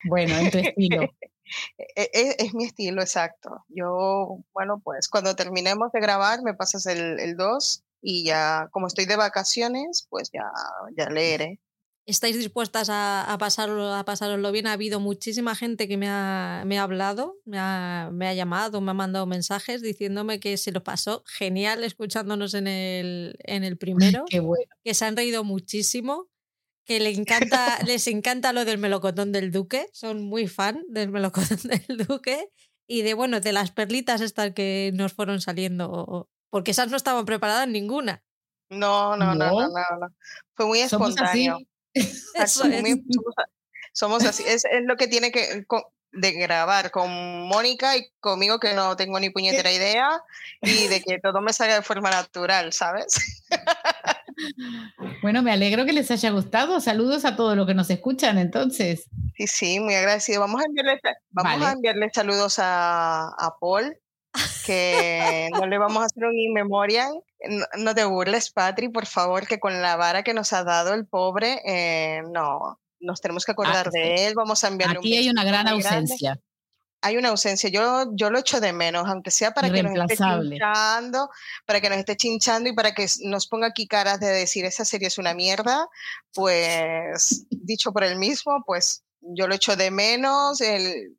Bueno, 0.05 0.37
en 0.37 0.51
tu 0.51 0.59
estilo. 0.59 1.09
Es, 1.77 2.09
e, 2.13 2.37
es, 2.39 2.55
mi 2.55 2.65
estilo, 2.65 3.03
exacto. 3.03 3.65
Yo, 3.69 4.39
bueno, 4.53 4.81
pues 4.83 5.09
cuando 5.09 5.37
terminemos 5.37 5.93
de 5.93 6.01
grabar 6.01 6.43
me 6.43 6.55
pasas 6.55 6.87
el 6.87 7.37
2 7.37 7.85
y 8.03 8.25
ya, 8.25 8.69
como 8.73 8.87
estoy 8.87 9.07
de 9.07 9.17
vacaciones, 9.17 10.07
pues 10.09 10.31
ya, 10.33 10.51
ya 10.97 11.11
leeré. 11.11 11.61
¿Estáis 12.07 12.37
dispuestas 12.37 12.89
a, 12.89 13.31
a, 13.33 13.39
pasarlo, 13.39 13.95
a 13.95 14.05
pasaroslo 14.05 14.51
bien? 14.51 14.67
Ha 14.67 14.73
habido 14.73 14.99
muchísima 14.99 15.55
gente 15.55 15.87
que 15.87 15.97
me 15.97 16.09
ha, 16.09 16.65
me 16.67 16.79
ha 16.79 16.83
hablado, 16.83 17.37
me 17.45 17.59
ha, 17.59 18.09
me 18.13 18.27
ha, 18.27 18.35
llamado, 18.35 18.81
me 18.81 18.91
ha 18.91 18.95
mandado 18.95 19.27
mensajes 19.27 19.83
diciéndome 19.83 20.41
que 20.41 20.57
se 20.57 20.73
lo 20.73 20.83
pasó 20.83 21.23
genial 21.27 21.85
escuchándonos 21.85 22.55
en 22.55 22.67
el, 22.67 23.37
en 23.41 23.65
el 23.65 23.77
primero. 23.77 24.25
Qué 24.29 24.41
bueno. 24.41 24.65
Que 24.83 24.95
se 24.95 25.05
han 25.05 25.17
reído 25.17 25.45
muchísimo, 25.45 26.27
que 26.91 26.99
le 26.99 27.11
encanta, 27.11 27.79
les 27.87 28.09
encanta 28.09 28.53
lo 28.53 28.65
del 28.65 28.79
melocotón 28.79 29.31
del 29.31 29.53
duque, 29.53 29.89
son 29.93 30.25
muy 30.25 30.49
fan 30.49 30.83
del 30.89 31.09
melocotón 31.09 31.59
del 31.87 31.99
duque 31.99 32.51
y 32.89 33.03
de, 33.03 33.15
bueno, 33.15 33.39
de 33.39 33.53
las 33.53 33.71
perlitas 33.71 34.21
estas 34.21 34.55
que 34.55 34.91
nos 34.93 35.13
fueron 35.13 35.41
saliendo 35.41 36.29
porque 36.51 36.73
esas 36.73 36.91
no 36.91 36.97
estaban 36.97 37.27
preparadas 37.27 37.69
ninguna. 37.69 38.25
No, 38.71 39.17
no, 39.17 39.37
no, 39.37 39.53
no, 39.53 39.69
no, 39.69 40.09
Fue 40.57 40.67
muy 40.67 40.81
espontáneo. 40.81 41.59
Somos 43.93 44.25
así. 44.25 44.43
es. 44.45 44.65
Es, 44.65 44.83
lo 44.83 44.97
que 44.97 45.07
tiene 45.07 45.31
que 45.31 45.65
de 46.11 46.33
grabar 46.33 46.91
con 46.91 47.09
Mónica 47.47 47.97
y 47.97 48.11
conmigo 48.19 48.59
que 48.59 48.75
no 48.75 48.97
tengo 48.97 49.21
ni 49.21 49.31
puñetera 49.31 49.71
idea 49.71 50.21
y 50.61 50.89
de 50.89 51.01
que 51.03 51.21
todo 51.21 51.41
me 51.41 51.53
salga 51.53 51.77
de 51.77 51.83
forma 51.83 52.11
natural, 52.11 52.73
¿sabes? 52.73 53.15
Bueno, 55.23 55.43
me 55.43 55.53
alegro 55.53 55.85
que 55.85 55.93
les 55.93 56.11
haya 56.11 56.31
gustado. 56.31 56.81
Saludos 56.81 57.25
a 57.25 57.37
todos 57.37 57.57
los 57.57 57.67
que 57.67 57.75
nos 57.75 57.91
escuchan 57.91 58.39
entonces. 58.39 59.09
Sí, 59.37 59.47
sí, 59.47 59.81
muy 59.81 59.95
agradecido. 59.95 60.41
Vamos 60.41 60.63
a 60.63 60.65
enviarle, 60.67 61.01
vamos 61.31 61.67
a 61.67 61.73
enviarle 61.73 62.11
saludos 62.13 62.59
a, 62.59 63.29
a 63.29 63.57
Paul, 63.61 63.97
que 64.67 65.49
no 65.65 65.67
le 65.67 65.79
vamos 65.79 66.03
a 66.03 66.07
hacer 66.07 66.25
un 66.25 66.39
inmemorial. 66.39 67.13
No, 67.79 67.95
te 67.95 68.05
burles, 68.05 68.51
Patri, 68.51 68.89
por 68.89 69.07
favor, 69.07 69.47
que 69.47 69.59
con 69.59 69.81
la 69.81 69.97
vara 69.97 70.23
que 70.23 70.35
nos 70.35 70.53
ha 70.53 70.63
dado 70.63 70.93
el 70.93 71.07
pobre, 71.07 71.61
eh, 71.65 72.23
no, 72.31 72.79
nos 73.01 73.21
tenemos 73.21 73.45
que 73.45 73.53
acordar 73.53 73.89
ah, 73.89 73.91
de 73.91 74.27
él, 74.27 74.35
vamos 74.35 74.63
a 74.63 74.69
enviarle 74.69 74.99
Aquí 74.99 75.17
hay 75.17 75.31
una 75.31 75.45
gran 75.45 75.67
ausencia. 75.69 76.39
Hay 77.03 77.17
una 77.17 77.31
ausencia, 77.31 77.71
yo, 77.71 78.05
yo 78.13 78.31
lo 78.31 78.39
echo 78.39 78.61
de 78.61 78.73
menos, 78.73 79.09
aunque 79.09 79.31
sea 79.31 79.53
para 79.53 79.71
que 79.71 79.83
nos 79.83 79.97
esté 79.97 80.17
chinchando, 80.17 81.31
para 81.67 81.81
que 81.81 81.89
nos 81.89 81.99
esté 81.99 82.17
chinchando 82.17 82.69
y 82.69 82.75
para 82.75 82.93
que 82.93 83.07
nos 83.25 83.47
ponga 83.47 83.69
aquí 83.69 83.87
caras 83.87 84.21
de 84.21 84.29
decir 84.29 84.65
esa 84.65 84.85
serie 84.85 85.09
es 85.09 85.17
una 85.17 85.33
mierda, 85.33 85.89
pues 86.35 87.47
dicho 87.51 87.93
por 87.93 88.05
él 88.05 88.17
mismo, 88.17 88.63
pues 88.67 89.03
yo 89.21 89.47
lo 89.49 89.55
echo 89.55 89.77
de 89.77 89.91
menos, 89.91 90.61
el, 90.61 91.17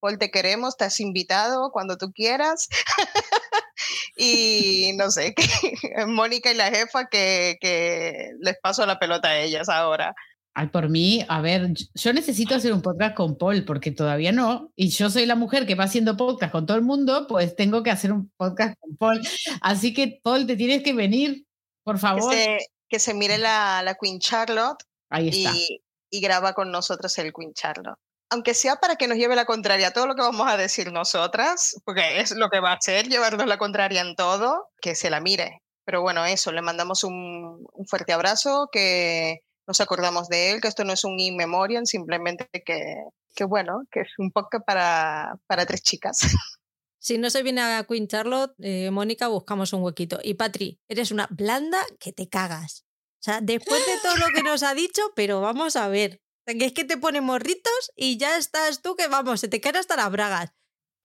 Paul, 0.00 0.18
te 0.18 0.30
queremos, 0.30 0.70
estás 0.70 1.00
invitado 1.00 1.70
cuando 1.72 1.96
tú 1.96 2.12
quieras. 2.12 2.68
y 4.16 4.92
no 4.96 5.10
sé, 5.10 5.34
Mónica 6.06 6.50
y 6.50 6.54
la 6.54 6.70
jefa 6.70 7.06
que, 7.08 7.58
que, 7.60 8.30
les 8.40 8.58
paso 8.58 8.86
la 8.86 8.98
pelota 8.98 9.28
a 9.28 9.38
ellas 9.38 9.68
ahora. 9.68 10.14
Ay, 10.60 10.66
por 10.66 10.88
mí, 10.88 11.24
a 11.28 11.40
ver, 11.40 11.72
yo 11.94 12.12
necesito 12.12 12.56
hacer 12.56 12.72
un 12.72 12.82
podcast 12.82 13.14
con 13.14 13.38
Paul 13.38 13.64
porque 13.64 13.92
todavía 13.92 14.32
no, 14.32 14.72
y 14.74 14.88
yo 14.88 15.08
soy 15.08 15.24
la 15.24 15.36
mujer 15.36 15.66
que 15.68 15.76
va 15.76 15.84
haciendo 15.84 16.16
podcast 16.16 16.50
con 16.50 16.66
todo 16.66 16.76
el 16.76 16.82
mundo, 16.82 17.28
pues 17.28 17.54
tengo 17.54 17.84
que 17.84 17.92
hacer 17.92 18.12
un 18.12 18.28
podcast 18.36 18.74
con 18.80 18.96
Paul. 18.96 19.20
Así 19.60 19.94
que, 19.94 20.18
Paul, 20.20 20.48
te 20.48 20.56
tienes 20.56 20.82
que 20.82 20.94
venir, 20.94 21.46
por 21.84 22.00
favor. 22.00 22.28
Que 22.32 22.36
se, 22.36 22.66
que 22.88 22.98
se 22.98 23.14
mire 23.14 23.38
la, 23.38 23.82
la 23.84 23.94
Queen 23.94 24.18
Charlotte. 24.18 24.82
Ahí 25.10 25.28
está. 25.28 25.54
Y, 25.54 25.80
y 26.10 26.20
graba 26.20 26.54
con 26.54 26.72
nosotros 26.72 27.16
el 27.18 27.32
Queen 27.32 27.54
Charlotte 27.54 27.96
aunque 28.30 28.52
sea 28.52 28.76
para 28.76 28.96
que 28.96 29.08
nos 29.08 29.16
lleve 29.16 29.36
la 29.36 29.46
contraria 29.46 29.88
a 29.88 29.92
todo 29.92 30.06
lo 30.06 30.14
que 30.14 30.20
vamos 30.20 30.46
a 30.48 30.56
decir 30.56 30.92
nosotras, 30.92 31.80
porque 31.84 32.20
es 32.20 32.32
lo 32.32 32.50
que 32.50 32.60
va 32.60 32.72
a 32.72 32.76
hacer, 32.76 33.08
llevarnos 33.08 33.46
la 33.46 33.56
contraria 33.56 34.02
en 34.02 34.16
todo, 34.16 34.68
que 34.82 34.94
se 34.94 35.08
la 35.08 35.20
mire. 35.20 35.62
Pero 35.84 36.02
bueno, 36.02 36.26
eso, 36.26 36.52
le 36.52 36.60
mandamos 36.60 37.04
un, 37.04 37.66
fuerte 37.86 38.12
abrazo, 38.12 38.68
que 38.70 39.40
nos 39.68 39.80
acordamos 39.82 40.28
de 40.28 40.50
él, 40.50 40.60
que 40.60 40.68
esto 40.68 40.82
no 40.82 40.94
es 40.94 41.04
un 41.04 41.20
in 41.20 41.36
memoriam, 41.36 41.84
simplemente 41.84 42.48
que, 42.64 43.04
que 43.36 43.44
bueno, 43.44 43.82
que 43.92 44.00
es 44.00 44.08
un 44.18 44.32
poco 44.32 44.64
para, 44.64 45.38
para 45.46 45.66
tres 45.66 45.82
chicas. 45.82 46.20
Si 47.00 47.16
no 47.16 47.30
se 47.30 47.44
viene 47.44 47.62
a 47.62 47.84
Queen 47.84 48.08
Charlotte, 48.08 48.54
eh, 48.58 48.90
Mónica, 48.90 49.28
buscamos 49.28 49.72
un 49.72 49.84
huequito. 49.84 50.18
Y 50.22 50.34
Patri, 50.34 50.80
eres 50.88 51.12
una 51.12 51.28
blanda 51.30 51.78
que 52.00 52.12
te 52.12 52.28
cagas. 52.28 52.84
O 53.20 53.22
sea, 53.22 53.40
después 53.40 53.86
de 53.86 53.92
todo 54.02 54.16
lo 54.16 54.26
que 54.34 54.42
nos 54.42 54.64
ha 54.64 54.74
dicho, 54.74 55.02
pero 55.14 55.40
vamos 55.40 55.76
a 55.76 55.86
ver, 55.86 56.20
que 56.44 56.66
es 56.66 56.72
que 56.72 56.84
te 56.84 56.98
pone 56.98 57.20
morritos 57.20 57.92
y 57.94 58.18
ya 58.18 58.36
estás 58.36 58.82
tú 58.82 58.96
que 58.96 59.06
vamos, 59.06 59.38
se 59.38 59.46
te 59.46 59.60
caen 59.60 59.76
hasta 59.76 59.96
las 59.96 60.10
bragas. 60.10 60.50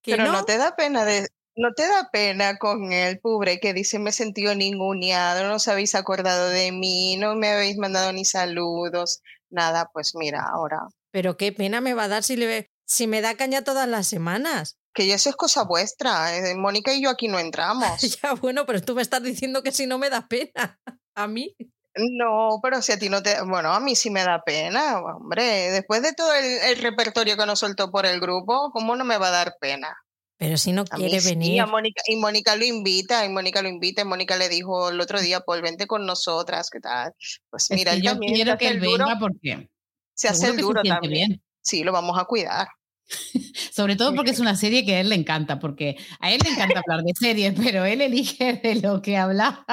Pero 0.04 0.32
no? 0.32 0.44
te 0.46 0.58
da 0.58 0.76
pena 0.76 1.06
de, 1.06 1.30
no 1.56 1.74
te 1.74 1.84
da 1.88 2.10
pena 2.12 2.58
con 2.58 2.92
el 2.92 3.20
pobre 3.20 3.60
que 3.60 3.74
dice 3.74 4.00
me 4.00 4.10
he 4.10 4.14
sentido 4.14 4.56
ninguneado, 4.56 5.48
no 5.48 5.56
os 5.56 5.68
habéis 5.68 5.96
acordado 5.96 6.50
de 6.50 6.72
mí, 6.72 7.18
no 7.18 7.36
me 7.36 7.50
habéis 7.50 7.78
mandado 7.78 8.12
ni 8.12 8.26
saludos, 8.26 9.22
nada, 9.50 9.90
pues 9.94 10.16
mira, 10.16 10.44
ahora. 10.52 10.80
Pero 11.12 11.38
qué 11.38 11.52
pena 11.52 11.82
me 11.82 11.94
va 11.94 12.06
a 12.06 12.08
dar 12.08 12.24
si, 12.24 12.36
le, 12.36 12.72
si 12.86 13.08
me 13.08 13.22
da 13.22 13.36
caña 13.36 13.64
todas 13.64 13.88
las 13.88 14.08
semanas. 14.08 14.78
Que 14.94 15.08
ya 15.08 15.16
eso 15.16 15.30
es 15.30 15.36
cosa 15.36 15.64
vuestra, 15.64 16.36
eh, 16.36 16.56
Mónica 16.56 16.94
y 16.94 17.04
yo 17.04 17.10
aquí 17.10 17.28
no 17.28 17.40
entramos. 17.40 18.02
ya, 18.22 18.34
bueno, 18.34 18.66
pero 18.66 18.82
tú 18.82 18.96
me 18.96 19.02
estás 19.02 19.24
diciendo 19.24 19.64
que 19.64 19.72
si 19.72 19.88
no 19.88 19.98
me 19.98 20.10
da 20.10 20.28
pena. 20.28 20.80
A 21.16 21.28
mí. 21.28 21.56
No, 21.96 22.60
pero 22.64 22.82
si 22.82 22.92
a 22.92 22.98
ti 22.98 23.08
no 23.08 23.22
te... 23.22 23.40
Bueno, 23.44 23.72
a 23.72 23.80
mí 23.80 23.96
sí 23.96 24.10
me 24.10 24.24
da 24.24 24.42
pena, 24.44 25.00
hombre. 25.00 25.44
Después 25.70 26.02
de 26.02 26.14
todo 26.14 26.34
el, 26.34 26.78
repertorio 26.82 27.38
que 27.38 27.46
nos 27.46 27.60
soltó 27.60 27.92
por 27.92 28.08
el 28.08 28.20
grupo, 28.20 28.72
¿cómo 28.72 28.96
no 28.96 29.06
me 29.06 29.20
va 29.20 29.28
a 29.28 29.32
dar 29.32 29.58
pena? 29.62 29.96
Pero 30.44 30.58
si 30.58 30.74
no 30.74 30.84
quiere 30.84 31.22
venir. 31.22 31.64
y 32.06 32.16
Mónica 32.18 32.58
lo 32.58 32.66
invita, 32.66 33.26
y 33.26 33.30
Mónica 33.30 33.62
lo 33.62 33.70
invita, 33.70 34.02
y 34.02 34.06
Mónica 34.06 34.36
le 34.36 34.50
dijo 34.50 34.90
el 34.90 35.00
otro 35.00 35.22
día, 35.22 35.40
Paul, 35.40 35.62
vente 35.62 35.88
con 35.88 36.06
nosotras, 36.06 36.70
¿qué 36.70 36.82
tal? 36.82 37.14
Pues 37.50 37.72
mira, 37.72 37.96
yo 37.96 38.20
quiero 38.20 38.58
que 38.58 38.68
él 38.68 38.82
venga 38.82 39.18
porque 39.18 39.70
se 40.14 40.28
hace 40.28 40.50
el 40.50 40.58
duro 40.58 40.82
también. 40.84 41.42
Sí, 41.62 41.86
lo 41.86 41.94
vamos 41.94 42.20
a 42.20 42.26
cuidar. 42.26 42.68
Sobre 43.72 43.96
todo 43.96 44.14
porque 44.14 44.32
es 44.32 44.40
una 44.42 44.58
serie 44.58 44.84
que 44.84 44.96
a 44.96 45.00
él 45.00 45.08
le 45.08 45.16
encanta, 45.16 45.60
porque 45.60 45.96
a 46.20 46.34
él 46.34 46.42
le 46.44 46.50
encanta 46.50 46.82
hablar 46.86 47.06
de 47.06 47.14
series, 47.18 47.54
pero 47.64 47.86
él 47.86 48.02
elige 48.02 48.60
de 48.62 48.76
lo 48.82 49.02
que 49.02 49.16
habla. 49.16 49.66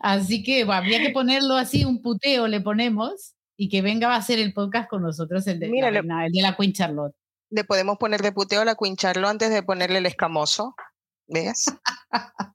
Así 0.00 0.42
que 0.42 0.62
habría 0.62 1.02
que 1.02 1.10
ponerlo 1.10 1.54
así, 1.54 1.84
un 1.84 2.00
puteo 2.00 2.48
le 2.48 2.62
ponemos 2.62 3.34
y 3.58 3.68
que 3.68 3.82
venga 3.82 4.14
a 4.14 4.16
hacer 4.16 4.38
el 4.38 4.54
podcast 4.54 4.88
con 4.88 5.02
nosotros, 5.02 5.46
el 5.48 5.60
de, 5.60 5.68
la, 5.68 5.88
el 6.24 6.32
de 6.32 6.40
la 6.40 6.56
Queen 6.56 6.72
Charlotte. 6.72 7.14
Le 7.50 7.64
podemos 7.64 7.98
poner 7.98 8.22
de 8.22 8.32
puteo 8.32 8.62
a 8.62 8.64
la 8.64 8.74
Queen 8.74 8.96
Charlotte 8.96 9.30
antes 9.30 9.50
de 9.50 9.62
ponerle 9.62 9.98
el 9.98 10.06
escamoso. 10.06 10.74
¿Ves? 11.28 11.66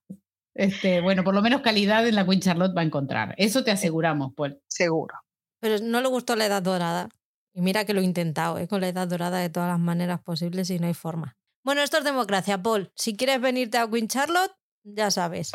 este, 0.53 1.01
bueno, 1.01 1.23
por 1.23 1.33
lo 1.33 1.41
menos 1.41 1.61
calidad 1.61 2.07
en 2.07 2.15
la 2.15 2.25
Queen 2.25 2.41
Charlotte 2.41 2.75
va 2.75 2.81
a 2.81 2.85
encontrar. 2.85 3.35
Eso 3.37 3.63
te 3.63 3.71
aseguramos, 3.71 4.33
Paul. 4.35 4.61
Seguro. 4.67 5.15
Pero 5.59 5.83
no 5.83 6.01
le 6.01 6.07
gustó 6.07 6.35
la 6.35 6.45
edad 6.45 6.61
dorada. 6.61 7.09
Y 7.53 7.61
mira 7.61 7.85
que 7.85 7.93
lo 7.93 8.01
he 8.01 8.05
intentado, 8.05 8.57
¿eh? 8.57 8.67
con 8.67 8.81
la 8.81 8.87
edad 8.87 9.07
dorada 9.07 9.39
de 9.39 9.49
todas 9.49 9.69
las 9.69 9.79
maneras 9.79 10.21
posibles 10.21 10.69
y 10.69 10.79
no 10.79 10.87
hay 10.87 10.93
forma. 10.93 11.37
Bueno, 11.63 11.81
esto 11.81 11.97
es 11.97 12.03
democracia, 12.03 12.61
Paul. 12.61 12.91
Si 12.95 13.15
quieres 13.15 13.41
venirte 13.41 13.77
a 13.77 13.89
Queen 13.89 14.07
Charlotte, 14.07 14.51
ya 14.83 15.11
sabes. 15.11 15.51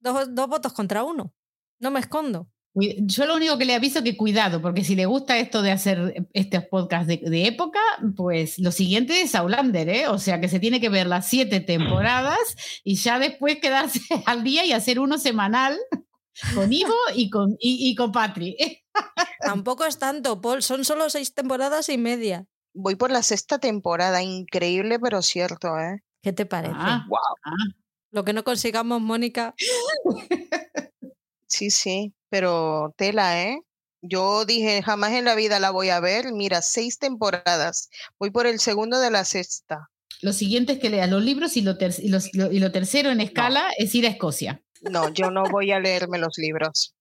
Dos, 0.00 0.34
dos 0.34 0.48
votos 0.48 0.72
contra 0.72 1.04
uno. 1.04 1.32
No 1.78 1.90
me 1.90 2.00
escondo. 2.00 2.48
Yo 2.74 3.26
lo 3.26 3.36
único 3.36 3.56
que 3.56 3.64
le 3.64 3.74
aviso 3.74 4.02
que 4.02 4.16
cuidado, 4.16 4.60
porque 4.60 4.82
si 4.82 4.96
le 4.96 5.06
gusta 5.06 5.38
esto 5.38 5.62
de 5.62 5.70
hacer 5.70 6.26
estos 6.32 6.64
podcasts 6.64 7.06
de, 7.06 7.46
época, 7.46 7.78
pues 8.16 8.58
lo 8.58 8.72
siguiente 8.72 9.20
es 9.20 9.36
Aulander, 9.36 9.88
¿eh? 9.88 10.08
O 10.08 10.18
sea 10.18 10.40
que 10.40 10.48
se 10.48 10.58
tiene 10.58 10.80
que 10.80 10.88
ver 10.88 11.06
las 11.06 11.28
siete 11.28 11.60
temporadas 11.60 12.80
y 12.82 12.96
ya 12.96 13.20
después 13.20 13.58
quedarse 13.60 14.00
al 14.26 14.42
día 14.42 14.64
y 14.64 14.72
hacer 14.72 14.98
uno 14.98 15.18
semanal 15.18 15.78
con 16.52 16.72
Ivo 16.72 16.94
y 17.14 17.30
con, 17.30 17.56
y, 17.60 17.94
con 17.94 18.10
Patri. 18.10 18.56
Tampoco 19.40 19.84
es 19.84 20.00
tanto, 20.00 20.40
Paul, 20.40 20.62
son 20.62 20.84
solo 20.84 21.08
seis 21.10 21.32
temporadas 21.32 21.88
y 21.88 21.96
media. 21.96 22.46
Voy 22.72 22.96
por 22.96 23.12
la 23.12 23.22
sexta 23.22 23.60
temporada, 23.60 24.20
increíble 24.20 24.98
pero 24.98 25.22
cierto, 25.22 25.78
¿eh? 25.78 26.02
¿Qué 26.22 26.32
te 26.32 26.44
parece? 26.44 26.74
wow. 26.74 27.18
Ah. 27.44 27.52
Lo 28.10 28.24
que 28.24 28.32
no 28.32 28.42
consigamos, 28.42 29.00
Mónica. 29.00 29.54
Sí, 31.54 31.70
sí, 31.70 32.12
pero 32.30 32.92
tela, 32.96 33.40
¿eh? 33.40 33.60
Yo 34.02 34.44
dije, 34.44 34.82
jamás 34.82 35.12
en 35.12 35.24
la 35.24 35.36
vida 35.36 35.60
la 35.60 35.70
voy 35.70 35.88
a 35.88 36.00
ver. 36.00 36.32
Mira, 36.32 36.62
seis 36.62 36.98
temporadas. 36.98 37.90
Voy 38.18 38.32
por 38.32 38.48
el 38.48 38.58
segundo 38.58 38.98
de 38.98 39.12
la 39.12 39.24
sexta. 39.24 39.88
Lo 40.20 40.32
siguiente 40.32 40.72
es 40.72 40.78
que 40.80 40.90
lea 40.90 41.06
los 41.06 41.22
libros 41.22 41.56
y 41.56 41.62
lo, 41.62 41.76
y, 42.02 42.58
lo, 42.58 42.72
tercero 42.72 43.10
en 43.10 43.20
escala 43.20 43.70
es 43.78 43.94
ir 43.94 44.04
a 44.04 44.08
Escocia. 44.08 44.64
No, 44.82 45.10
yo 45.10 45.30
no 45.30 45.44
voy 45.44 45.70
a 45.70 45.78
leerme 45.78 46.18
los 46.18 46.36
libros. 46.36 46.96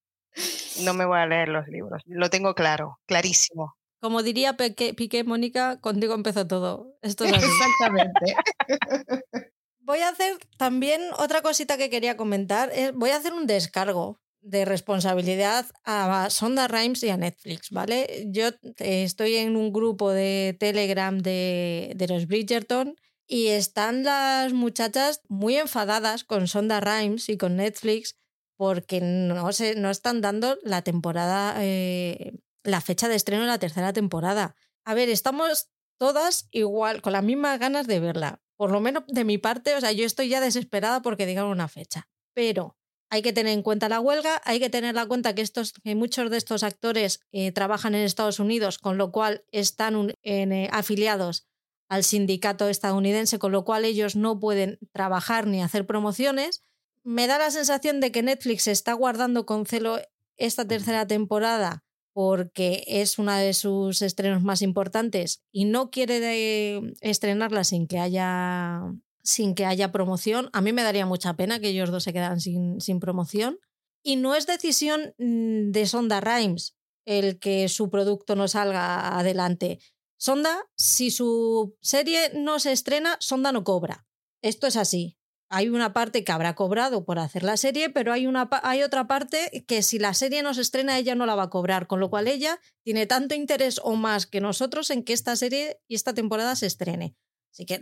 No 0.84 0.94
me 0.94 1.06
voy 1.08 1.18
a 1.18 1.26
leer 1.26 1.50
los 1.50 1.68
libros. 1.68 2.04
Lo 2.06 2.30
tengo 2.30 2.54
claro, 2.54 3.00
clarísimo. 3.08 3.76
Como 4.00 4.22
diría 4.22 4.56
Piqué, 4.56 5.24
Mónica, 5.24 5.80
contigo 5.80 6.14
empezó 6.14 6.46
todo. 6.46 6.96
Esto 7.02 7.24
es 7.24 7.34
Exactamente. 7.34 8.36
voy 9.80 10.00
a 10.00 10.10
hacer 10.10 10.38
también 10.58 11.02
otra 11.18 11.42
cosita 11.42 11.76
que 11.76 11.90
quería 11.90 12.16
comentar. 12.16 12.70
Eh, 12.74 12.92
voy 12.94 13.10
a 13.10 13.18
hacer 13.18 13.34
un 13.34 13.48
descargo 13.48 14.20
de 14.44 14.66
responsabilidad 14.66 15.66
a 15.86 16.30
Sonda 16.30 16.68
Rhimes 16.68 17.02
y 17.04 17.10
a 17.10 17.18
Netflix, 17.18 17.72
¿vale? 17.72 18.28
Yo 18.28 18.48
eh, 18.48 19.04
estoy 19.04 19.36
en 19.36 19.56
un 19.56 19.72
grupo 19.72 20.12
de 20.12 20.56
Telegram 20.60 21.18
de, 21.18 21.94
de 21.96 22.08
los 22.08 22.28
Bridgerton 22.28 22.96
y 23.26 23.48
están 23.48 24.04
las 24.04 24.54
muchachas 24.54 25.22
muy 25.30 25.56
enfadadas 25.56 26.24
con 26.24 26.48
Sonda 26.48 26.82
Rhimes 26.82 27.30
y 27.30 27.38
con 27.38 27.56
Netflix 27.56 28.16
porque 28.58 29.02
no, 29.02 29.52
se, 29.54 29.76
no 29.76 29.90
están 29.90 30.22
dando 30.22 30.58
la 30.64 30.82
temporada, 30.82 31.56
eh, 31.60 32.34
la 32.64 32.82
fecha 32.82 33.08
de 33.08 33.16
estreno 33.16 33.44
de 33.44 33.48
la 33.48 33.60
tercera 33.60 33.94
temporada. 33.94 34.56
A 34.86 34.94
ver, 34.94 35.10
estamos 35.10 35.70
todas 35.98 36.48
igual, 36.52 37.02
con 37.02 37.14
las 37.14 37.24
mismas 37.24 37.60
ganas 37.60 37.88
de 37.88 38.00
verla. 38.00 38.42
Por 38.56 38.72
lo 38.72 38.80
menos 38.80 39.04
de 39.08 39.24
mi 39.24 39.38
parte, 39.38 39.76
o 39.76 39.82
sea, 39.82 39.92
yo 39.92 40.06
estoy 40.06 40.30
ya 40.30 40.42
desesperada 40.42 41.02
porque 41.02 41.26
digan 41.26 41.46
una 41.46 41.68
fecha. 41.68 42.08
Pero 42.34 42.78
hay 43.14 43.22
que 43.22 43.32
tener 43.32 43.54
en 43.54 43.62
cuenta 43.62 43.90
la 43.90 44.00
huelga, 44.00 44.42
hay 44.44 44.60
que 44.60 44.72
tener 44.72 44.98
en 44.98 45.08
cuenta 45.08 45.36
que, 45.36 45.44
estos, 45.44 45.74
que 45.74 45.94
muchos 45.94 46.32
de 46.32 46.38
estos 46.38 46.64
actores 46.64 47.20
eh, 47.32 47.52
trabajan 47.52 47.94
en 47.94 48.02
Estados 48.02 48.40
Unidos, 48.40 48.80
con 48.80 48.98
lo 48.98 49.12
cual 49.12 49.46
están 49.52 50.16
eh, 50.24 50.68
afiliados 50.72 51.46
al 51.90 52.04
sindicato 52.04 52.70
estadounidense, 52.70 53.38
con 53.38 53.52
lo 53.52 53.66
cual 53.66 53.86
ellos 53.86 54.16
no 54.16 54.40
pueden 54.40 54.80
trabajar 54.94 55.46
ni 55.46 55.62
hacer 55.62 55.86
promociones. 55.86 56.64
Me 57.04 57.28
da 57.28 57.38
la 57.38 57.52
sensación 57.52 58.00
de 58.00 58.12
que 58.12 58.24
Netflix 58.24 58.66
está 58.66 58.94
guardando 58.94 59.46
con 59.46 59.68
celo 59.68 60.00
esta 60.38 60.68
tercera 60.68 61.06
temporada 61.06 61.84
porque 62.14 62.84
es 62.88 63.20
una 63.20 63.38
de 63.38 63.54
sus 63.54 64.02
estrenos 64.02 64.42
más 64.42 64.64
importantes 64.64 65.44
y 65.52 65.66
no 65.66 65.92
quiere 65.92 66.82
estrenarla 67.02 67.64
sin 67.64 67.86
que 67.86 68.00
haya 68.00 68.82
sin 69.24 69.56
que 69.56 69.66
haya 69.66 69.92
promoción. 69.92 70.50
A 70.54 70.62
mí 70.62 70.74
me 70.74 70.84
daría 70.84 71.06
mucha 71.06 71.34
pena 71.36 71.60
que 71.60 71.70
ellos 71.70 71.92
dos 71.92 72.04
se 72.04 72.14
quedaran 72.14 72.40
sin, 72.40 72.82
sin 72.82 73.00
promoción. 73.00 73.60
Y 74.04 74.18
no 74.18 74.36
es 74.36 74.46
decisión 74.46 75.14
mm, 75.18 75.72
de 75.72 75.86
Sonda 75.86 76.22
Rhymes 76.22 76.76
el 77.06 77.40
que 77.40 77.68
su 77.70 77.90
producto 77.90 78.36
no 78.36 78.48
salga 78.48 79.18
adelante. 79.18 79.80
Sonda, 80.18 80.66
si 80.78 81.12
su 81.12 81.76
serie 81.82 82.32
no 82.34 82.60
se 82.60 82.72
estrena, 82.72 83.18
Sonda 83.20 83.52
no 83.52 83.64
cobra. 83.64 84.06
Esto 84.42 84.68
es 84.68 84.78
así. 84.78 85.18
Hay 85.50 85.70
una 85.70 85.94
parte 85.94 86.24
que 86.24 86.32
habrá 86.32 86.56
cobrado 86.56 87.06
por 87.06 87.20
hacer 87.20 87.44
la 87.44 87.58
serie, 87.58 87.90
pero 87.90 88.12
hay, 88.12 88.26
una, 88.26 88.50
hay 88.64 88.82
otra 88.82 89.08
parte 89.08 89.66
que 89.68 89.84
si 89.84 90.00
la 90.00 90.14
serie 90.14 90.42
no 90.42 90.54
se 90.54 90.62
estrena, 90.62 90.98
ella 90.98 91.14
no 91.16 91.26
la 91.26 91.36
va 91.36 91.44
a 91.44 91.50
cobrar, 91.50 91.88
con 91.88 92.00
lo 92.00 92.10
cual 92.10 92.28
ella 92.28 92.60
tiene 92.84 93.06
tanto 93.06 93.36
interés 93.36 93.80
o 93.84 93.96
más 93.96 94.26
que 94.26 94.42
nosotros 94.42 94.90
en 94.90 95.04
que 95.04 95.14
esta 95.14 95.36
serie 95.36 95.80
y 95.88 95.96
esta 95.96 96.14
temporada 96.14 96.56
se 96.56 96.66
estrene. 96.66 97.16
Así 97.54 97.66
que 97.66 97.82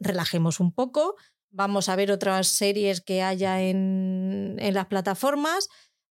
relajemos 0.00 0.60
un 0.60 0.72
poco, 0.72 1.14
vamos 1.50 1.90
a 1.90 1.96
ver 1.96 2.10
otras 2.10 2.48
series 2.48 3.02
que 3.02 3.22
haya 3.22 3.60
en, 3.60 4.56
en 4.58 4.74
las 4.74 4.86
plataformas, 4.86 5.68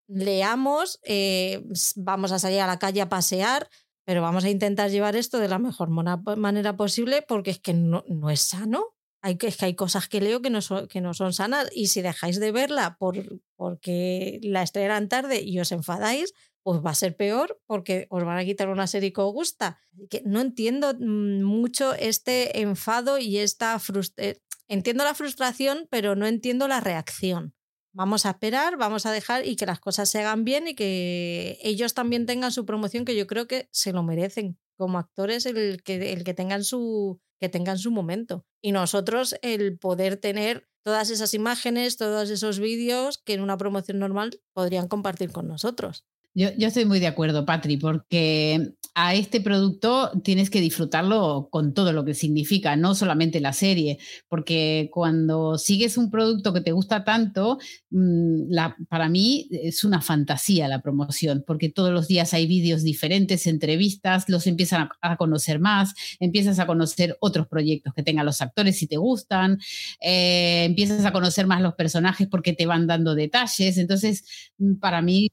leamos, 0.07 0.99
eh, 1.03 1.63
vamos 1.95 2.31
a 2.31 2.39
salir 2.39 2.59
a 2.59 2.67
la 2.67 2.77
calle 2.77 3.01
a 3.01 3.09
pasear, 3.09 3.67
pero 4.05 4.21
vamos 4.21 4.43
a 4.43 4.49
intentar 4.49 4.91
llevar 4.91 5.15
esto 5.15 5.39
de 5.39 5.47
la 5.47 5.59
mejor 5.59 5.89
manera 5.89 6.77
posible 6.77 7.23
porque 7.27 7.51
es 7.51 7.59
que 7.59 7.73
no, 7.73 8.03
no 8.07 8.29
es 8.29 8.41
sano. 8.41 8.85
Hay, 9.21 9.37
es 9.41 9.57
que 9.57 9.65
hay 9.65 9.75
cosas 9.75 10.07
que 10.07 10.21
leo 10.21 10.41
que 10.41 10.49
no, 10.49 10.61
son, 10.61 10.87
que 10.87 11.01
no 11.01 11.13
son 11.13 11.33
sanas 11.33 11.69
y 11.73 11.87
si 11.87 12.01
dejáis 12.01 12.39
de 12.39 12.51
verla 12.51 12.95
por, 12.97 13.41
porque 13.55 14.39
la 14.41 14.63
estrenan 14.63 15.09
tarde 15.09 15.41
y 15.41 15.59
os 15.59 15.71
enfadáis, 15.71 16.33
pues 16.69 16.85
va 16.85 16.91
a 16.91 16.93
ser 16.93 17.17
peor 17.17 17.59
porque 17.65 18.05
os 18.11 18.23
van 18.23 18.37
a 18.37 18.45
quitar 18.45 18.69
una 18.69 18.85
serie 18.85 19.11
que 19.11 19.21
os 19.21 19.33
gusta. 19.33 19.79
que 20.07 20.21
no 20.23 20.39
entiendo 20.39 20.93
mm, 20.93 21.41
mucho 21.41 21.95
este 21.95 22.61
enfado 22.61 23.17
y 23.17 23.39
esta 23.39 23.79
frustración. 23.79 24.35
Eh, 24.35 24.39
entiendo 24.67 25.03
la 25.03 25.15
frustración, 25.15 25.87
pero 25.89 26.15
no 26.15 26.27
entiendo 26.27 26.67
la 26.67 26.79
reacción 26.79 27.55
vamos 27.91 28.27
a 28.27 28.29
esperar, 28.29 28.77
vamos 28.77 29.07
a 29.07 29.11
dejar 29.11 29.47
y 29.47 29.55
que 29.55 29.65
las 29.65 29.79
cosas 29.79 30.07
se 30.09 30.19
hagan 30.19 30.43
bien 30.43 30.67
y 30.67 30.75
que 30.75 31.57
ellos 31.63 31.95
también 31.95 32.27
tengan 32.27 32.51
su 32.51 32.63
promoción, 32.63 33.03
que 33.03 33.15
yo 33.15 33.25
creo 33.25 33.47
que 33.47 33.67
se 33.71 33.91
lo 33.91 34.03
merecen 34.03 34.59
como 34.77 34.99
actores 34.99 35.47
el 35.47 35.81
que, 35.81 36.13
el 36.13 36.23
que 36.23 36.35
tengan 36.35 36.63
su 36.63 37.19
que 37.39 37.49
tengan 37.49 37.79
su 37.79 37.89
momento. 37.89 38.45
Y 38.61 38.73
nosotros 38.73 39.35
el 39.41 39.79
poder 39.79 40.17
tener 40.17 40.69
todas 40.83 41.09
esas 41.09 41.33
imágenes, 41.33 41.97
todos 41.97 42.29
esos 42.29 42.59
vídeos 42.59 43.17
que 43.17 43.33
en 43.33 43.41
una 43.41 43.57
promoción 43.57 43.97
normal 43.97 44.39
podrían 44.53 44.87
compartir 44.87 45.31
con 45.31 45.47
nosotros. 45.47 46.05
Yo, 46.39 46.67
estoy 46.67 46.85
muy 46.85 47.01
de 47.01 47.07
acuerdo, 47.07 47.45
Patri, 47.45 47.75
porque 47.75 48.71
a 48.95 49.13
este 49.13 49.41
producto 49.41 50.09
tienes 50.23 50.49
que 50.49 50.61
disfrutarlo 50.61 51.49
con 51.51 51.73
todo 51.73 51.91
lo 51.91 52.05
que 52.05 52.13
significa, 52.13 52.77
no 52.77 52.95
solamente 52.95 53.41
la 53.41 53.51
serie, 53.51 53.97
porque 54.29 54.89
cuando 54.89 55.57
sigues 55.57 55.97
un 55.97 56.09
producto 56.09 56.53
que 56.53 56.61
te 56.61 56.71
gusta 56.71 57.03
tanto, 57.03 57.57
mm, 57.89 58.51
la, 58.51 58.77
para 58.87 59.09
mí 59.09 59.49
es 59.51 59.83
una 59.83 60.01
fantasía 60.01 60.69
la 60.69 60.81
promoción, 60.81 61.43
porque 61.45 61.67
todos 61.67 61.91
los 61.91 62.07
días 62.07 62.33
hay 62.33 62.47
vídeos 62.47 62.83
diferentes, 62.83 63.45
entrevistas, 63.45 64.29
los 64.29 64.47
empiezan 64.47 64.87
a, 65.01 65.17
conocer 65.17 65.59
más, 65.59 65.93
empiezas 66.21 66.57
a 66.59 66.67
conocer 66.67 67.17
otros 67.19 67.47
proyectos 67.47 67.93
que 67.93 68.03
tengan 68.03 68.25
los 68.25 68.41
actores 68.41 68.77
si 68.77 68.87
te 68.87 68.95
gustan, 68.95 69.59
eh, 69.99 70.63
empiezas 70.63 71.03
a 71.03 71.11
conocer 71.11 71.47
más 71.47 71.61
los 71.61 71.73
personajes 71.73 72.29
porque 72.29 72.53
te 72.53 72.65
van 72.65 72.87
dando 72.87 73.13
detalles, 73.13 73.77
entonces 73.77 74.23
mm, 74.57 74.75
para 74.75 75.01
mí 75.01 75.27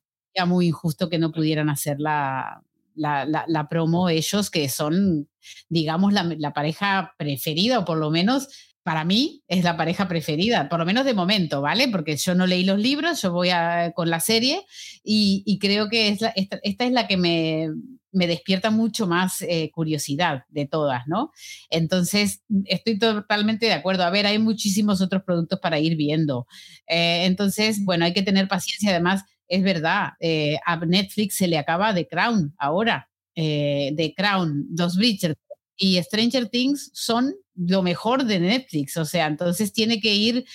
muy 0.44 0.66
injusto 0.66 1.08
que 1.08 1.18
no 1.18 1.32
pudieran 1.32 1.70
hacer 1.70 1.98
la, 1.98 2.62
la, 2.96 3.68
promo 3.68 4.08
ellos, 4.08 4.50
que 4.50 4.68
son, 4.68 5.28
digamos, 5.68 6.12
la, 6.12 6.52
pareja 6.52 7.14
preferida, 7.18 7.78
o 7.78 7.84
por 7.84 7.98
lo 7.98 8.10
menos 8.10 8.48
para 8.82 9.04
mí 9.04 9.42
es 9.48 9.64
la 9.64 9.76
pareja 9.76 10.06
preferida, 10.06 10.68
por 10.68 10.78
lo 10.78 10.86
menos 10.86 11.04
de 11.04 11.14
momento, 11.14 11.60
¿vale? 11.60 11.88
Porque 11.88 12.16
yo 12.16 12.34
no 12.34 12.46
leí 12.46 12.64
los 12.64 12.78
libros, 12.78 13.20
yo 13.20 13.32
voy 13.32 13.48
con 13.94 14.10
la 14.10 14.20
serie 14.20 14.64
y, 15.02 15.58
creo 15.60 15.88
que 15.88 16.08
es 16.08 16.20
esta, 16.34 16.60
es 16.62 16.92
la 16.92 17.08
que 17.08 17.16
me, 17.16 17.68
me 18.12 18.26
despierta 18.26 18.70
mucho 18.70 19.06
más 19.06 19.42
eh, 19.42 19.70
curiosidad 19.72 20.44
de 20.48 20.66
todas, 20.66 21.06
¿no? 21.06 21.32
Entonces, 21.68 22.42
estoy 22.64 22.98
totalmente 22.98 23.66
de 23.66 23.74
acuerdo. 23.74 24.04
A 24.04 24.10
ver, 24.10 24.26
hay 24.26 24.38
muchísimos 24.38 25.00
otros 25.02 25.22
productos 25.22 25.58
para 25.60 25.78
ir 25.78 25.96
viendo. 25.96 26.46
Eh, 26.86 27.26
entonces, 27.26 27.84
bueno, 27.84 28.04
hay 28.04 28.14
que 28.14 28.22
tener 28.22 28.48
paciencia. 28.48 28.90
Además, 28.90 29.24
es 29.48 29.62
verdad, 29.62 30.10
eh, 30.20 30.58
a 30.64 30.76
Netflix 30.76 31.36
se 31.36 31.48
le 31.48 31.58
acaba 31.58 31.94
The 31.94 32.08
Crown 32.08 32.54
ahora. 32.58 33.08
The 33.34 34.14
Crown, 34.16 34.68
Los 34.78 34.96
Bridgerton 34.96 35.36
y 35.76 36.02
Stranger 36.02 36.48
Things 36.48 36.90
son 36.94 37.34
lo 37.54 37.82
mejor 37.82 38.24
de 38.24 38.40
Netflix. 38.40 38.96
O 38.96 39.04
sea, 39.04 39.26
entonces 39.26 39.72
tiene 39.72 40.00
que 40.00 40.14
ir 40.14 40.46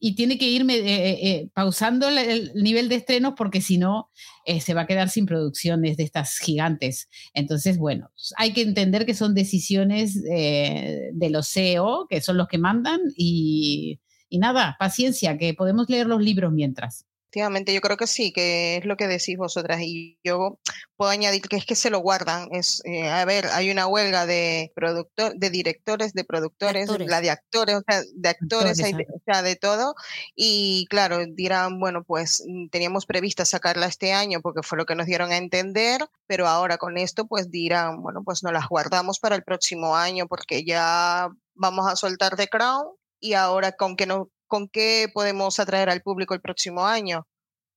y 0.00 0.14
tiene 0.14 0.38
que 0.38 0.48
irme 0.48 0.76
eh, 0.76 0.82
eh, 0.84 1.30
eh, 1.30 1.50
pausando 1.52 2.08
el, 2.08 2.52
nivel 2.54 2.88
de 2.88 2.94
estrenos 2.96 3.34
porque 3.36 3.60
si 3.60 3.76
no 3.76 4.10
se 4.46 4.74
va 4.74 4.82
a 4.82 4.86
quedar 4.86 5.10
sin 5.10 5.26
producciones 5.26 5.96
de 5.96 6.04
estas 6.04 6.38
gigantes. 6.38 7.08
Entonces, 7.32 7.78
bueno, 7.78 8.10
hay 8.36 8.52
que 8.52 8.62
entender 8.62 9.06
que 9.06 9.14
son 9.14 9.34
decisiones 9.34 10.22
de 10.22 11.28
los 11.30 11.48
CEO, 11.48 12.06
que 12.08 12.20
son 12.20 12.36
los 12.36 12.48
que 12.48 12.58
mandan 12.58 13.00
y 13.16 14.00
nada, 14.32 14.76
paciencia, 14.78 15.38
que 15.38 15.54
podemos 15.54 15.88
leer 15.88 16.06
los 16.06 16.22
libros 16.22 16.52
mientras. 16.52 17.06
Efectivamente, 17.34 17.74
yo 17.74 17.80
creo 17.80 17.96
que 17.96 18.06
sí, 18.06 18.32
que 18.32 18.76
es 18.76 18.84
lo 18.84 18.96
que 18.96 19.08
decís 19.08 19.36
vosotras. 19.36 19.80
Y 19.80 20.20
yo 20.22 20.60
puedo 20.96 21.10
añadir 21.10 21.42
que 21.42 21.56
es 21.56 21.66
que 21.66 21.74
se 21.74 21.90
lo 21.90 21.98
guardan. 21.98 22.46
Es, 22.52 22.80
eh, 22.84 23.08
a 23.08 23.24
ver, 23.24 23.46
hay 23.46 23.72
una 23.72 23.88
huelga 23.88 24.24
de 24.24 24.72
productor, 24.76 25.34
de 25.34 25.50
directores, 25.50 26.12
de 26.12 26.22
productores, 26.22 26.88
la 27.00 27.20
de 27.20 27.30
actores, 27.30 27.74
o 27.74 27.82
sea, 27.84 28.04
de 28.14 28.28
actores, 28.28 28.78
o 28.78 29.20
sea, 29.26 29.42
de 29.42 29.56
todo. 29.56 29.96
Y 30.36 30.86
claro, 30.88 31.26
dirán, 31.26 31.80
bueno, 31.80 32.04
pues 32.04 32.44
mm, 32.46 32.68
teníamos 32.68 33.04
prevista 33.04 33.44
sacarla 33.44 33.86
este 33.86 34.12
año 34.12 34.40
porque 34.40 34.62
fue 34.62 34.78
lo 34.78 34.86
que 34.86 34.94
nos 34.94 35.06
dieron 35.06 35.32
a 35.32 35.36
entender, 35.36 36.06
pero 36.28 36.46
ahora 36.46 36.78
con 36.78 36.96
esto, 36.96 37.26
pues 37.26 37.50
dirán, 37.50 38.00
bueno, 38.00 38.22
pues 38.24 38.44
nos 38.44 38.52
las 38.52 38.68
guardamos 38.68 39.18
para 39.18 39.34
el 39.34 39.42
próximo 39.42 39.96
año 39.96 40.28
porque 40.28 40.64
ya 40.64 41.30
vamos 41.54 41.90
a 41.90 41.96
soltar 41.96 42.36
The 42.36 42.46
Crown 42.46 42.86
y 43.18 43.32
ahora 43.32 43.72
con 43.72 43.96
que 43.96 44.06
no 44.06 44.30
¿con 44.46 44.68
qué 44.68 45.08
podemos 45.12 45.58
atraer 45.58 45.90
al 45.90 46.02
público 46.02 46.34
el 46.34 46.40
próximo 46.40 46.86
año? 46.86 47.26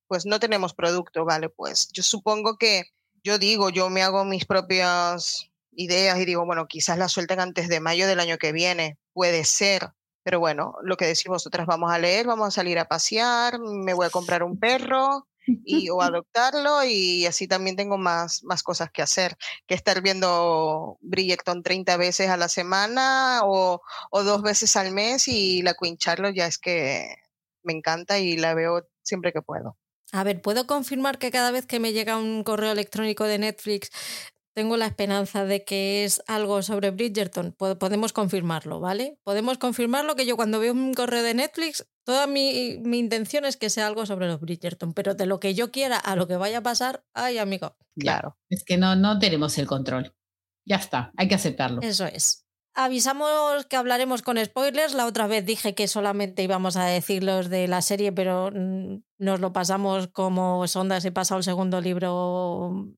Pues 0.07 0.25
no 0.25 0.39
tenemos 0.39 0.73
producto, 0.73 1.25
vale, 1.25 1.49
pues 1.49 1.89
yo 1.91 2.03
supongo 2.03 2.57
que 2.57 2.85
yo 3.23 3.37
digo, 3.37 3.69
yo 3.69 3.89
me 3.89 4.03
hago 4.03 4.23
mis 4.23 4.45
propias 4.45 5.49
ideas 5.71 6.17
y 6.19 6.25
digo, 6.25 6.45
bueno, 6.45 6.67
quizás 6.67 6.97
la 6.97 7.09
suelten 7.09 7.39
antes 7.39 7.67
de 7.67 7.79
mayo 7.79 8.07
del 8.07 8.19
año 8.19 8.37
que 8.37 8.51
viene, 8.51 8.97
puede 9.13 9.43
ser, 9.43 9.91
pero 10.23 10.39
bueno, 10.39 10.75
lo 10.81 10.97
que 10.97 11.05
decís 11.05 11.25
vosotras, 11.27 11.65
vamos 11.67 11.91
a 11.91 11.99
leer, 11.99 12.27
vamos 12.27 12.47
a 12.47 12.51
salir 12.51 12.79
a 12.79 12.87
pasear, 12.87 13.59
me 13.59 13.93
voy 13.93 14.05
a 14.05 14.09
comprar 14.09 14.43
un 14.43 14.59
perro, 14.59 15.27
y, 15.47 15.89
o 15.89 16.01
adoptarlo 16.01 16.83
y 16.83 17.25
así 17.25 17.47
también 17.47 17.75
tengo 17.75 17.97
más, 17.97 18.43
más 18.43 18.63
cosas 18.63 18.91
que 18.91 19.01
hacer 19.01 19.37
que 19.65 19.75
estar 19.75 20.01
viendo 20.01 20.97
Bridgerton 21.01 21.63
30 21.63 21.97
veces 21.97 22.29
a 22.29 22.37
la 22.37 22.49
semana 22.49 23.41
o, 23.43 23.81
o 24.11 24.23
dos 24.23 24.41
veces 24.41 24.75
al 24.75 24.91
mes 24.91 25.27
y 25.27 25.61
la 25.61 25.73
Queen 25.73 25.97
Charlotte 25.97 26.35
ya 26.35 26.47
es 26.47 26.57
que 26.57 27.15
me 27.63 27.73
encanta 27.73 28.19
y 28.19 28.37
la 28.37 28.53
veo 28.53 28.87
siempre 29.03 29.33
que 29.33 29.41
puedo. 29.41 29.77
A 30.13 30.23
ver, 30.23 30.41
¿puedo 30.41 30.67
confirmar 30.67 31.17
que 31.17 31.31
cada 31.31 31.51
vez 31.51 31.65
que 31.65 31.81
me 31.81 31.91
llega 31.91 32.17
un 32.17 32.43
correo 32.43 32.71
electrónico 32.71 33.25
de 33.25 33.39
Netflix 33.39 33.91
tengo 34.57 34.75
la 34.75 34.87
esperanza 34.87 35.45
de 35.45 35.63
que 35.63 36.03
es 36.03 36.23
algo 36.25 36.63
sobre 36.63 36.89
Bridgerton. 36.89 37.51
Podemos 37.51 38.11
confirmarlo, 38.11 38.79
¿vale? 38.79 39.19
Podemos 39.23 39.59
confirmarlo 39.59 40.15
que 40.15 40.25
yo 40.25 40.35
cuando 40.35 40.59
veo 40.59 40.73
un 40.73 40.95
correo 40.95 41.21
de 41.21 41.35
Netflix, 41.35 41.87
toda 42.03 42.25
mi, 42.25 42.71
intención 42.97 43.45
es 43.45 43.55
que 43.55 43.69
sea 43.69 43.85
algo 43.85 44.07
sobre 44.07 44.25
los 44.25 44.39
Bridgerton, 44.41 44.93
pero 44.93 45.13
de 45.13 45.27
lo 45.27 45.39
que 45.39 45.53
yo 45.53 45.71
quiera 45.71 45.97
a 45.97 46.15
lo 46.15 46.27
que 46.27 46.37
vaya 46.37 46.57
a 46.57 46.63
pasar, 46.63 47.05
ay, 47.13 47.37
amigo. 47.37 47.77
Claro, 47.99 48.35
es 48.49 48.63
que 48.65 48.77
no, 48.77 48.95
no 48.95 49.19
tenemos 49.19 49.59
el 49.59 49.67
control. 49.67 50.15
Ya 50.65 50.77
está, 50.77 51.11
hay 51.17 51.27
que 51.27 51.35
aceptarlo. 51.35 51.83
Eso 51.83 52.07
es. 52.07 52.47
Avisamos 52.73 53.63
que 53.67 53.75
hablaremos 53.75 54.23
con 54.23 54.43
spoilers. 54.43 54.95
La 54.95 55.05
otra 55.05 55.27
vez 55.27 55.45
dije 55.45 55.75
que 55.75 55.87
solamente 55.87 56.41
íbamos 56.41 56.77
a 56.77 56.85
decir 56.85 57.23
los 57.23 57.49
de 57.49 57.67
la 57.67 57.83
serie, 57.83 58.11
pero 58.11 58.49
mm, 58.51 59.03
nos 59.19 59.39
lo 59.39 59.53
pasamos 59.53 60.07
como 60.07 60.65
sondas 60.65 61.05
y 61.05 61.11
pasado 61.11 61.37
el 61.37 61.43
segundo 61.43 61.79
libro 61.79 62.97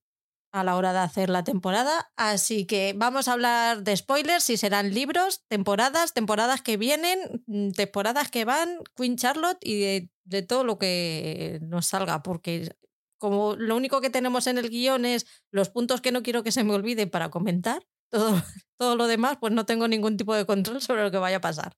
a 0.52 0.64
la 0.64 0.76
hora 0.76 0.92
de 0.92 0.98
hacer 0.98 1.30
la 1.30 1.44
temporada. 1.44 2.10
Así 2.16 2.66
que 2.66 2.94
vamos 2.96 3.28
a 3.28 3.32
hablar 3.32 3.82
de 3.82 3.96
spoilers, 3.96 4.44
si 4.44 4.56
serán 4.56 4.92
libros, 4.94 5.44
temporadas, 5.48 6.12
temporadas 6.12 6.62
que 6.62 6.76
vienen, 6.76 7.42
mm, 7.46 7.70
temporadas 7.72 8.30
que 8.30 8.44
van, 8.44 8.78
Queen 8.96 9.16
Charlotte 9.16 9.58
y 9.62 10.08
de, 10.24 10.42
todo 10.42 10.64
lo 10.64 10.78
que 10.78 11.58
nos 11.62 11.86
salga, 11.86 12.22
porque 12.22 12.76
como 13.18 13.54
lo 13.56 13.76
único 13.76 14.00
que 14.00 14.10
tenemos 14.10 14.46
en 14.46 14.58
el 14.58 14.70
guion 14.70 15.04
es 15.04 15.26
los 15.50 15.68
puntos 15.68 16.00
que 16.00 16.12
no 16.12 16.22
quiero 16.22 16.42
que 16.42 16.52
se 16.52 16.64
me 16.64 16.72
olviden 16.72 17.10
para 17.10 17.30
comentar, 17.30 17.86
todo, 18.10 18.30
todo 18.78 18.96
lo 18.96 19.06
demás, 19.06 19.38
pues 19.40 19.52
no 19.52 19.66
tengo 19.66 19.88
ningún 19.88 20.16
tipo 20.16 20.34
de 20.34 20.46
control 20.46 20.80
sobre 20.80 21.02
lo 21.02 21.10
que 21.10 21.18
vaya 21.18 21.38
a 21.38 21.40
pasar. 21.40 21.76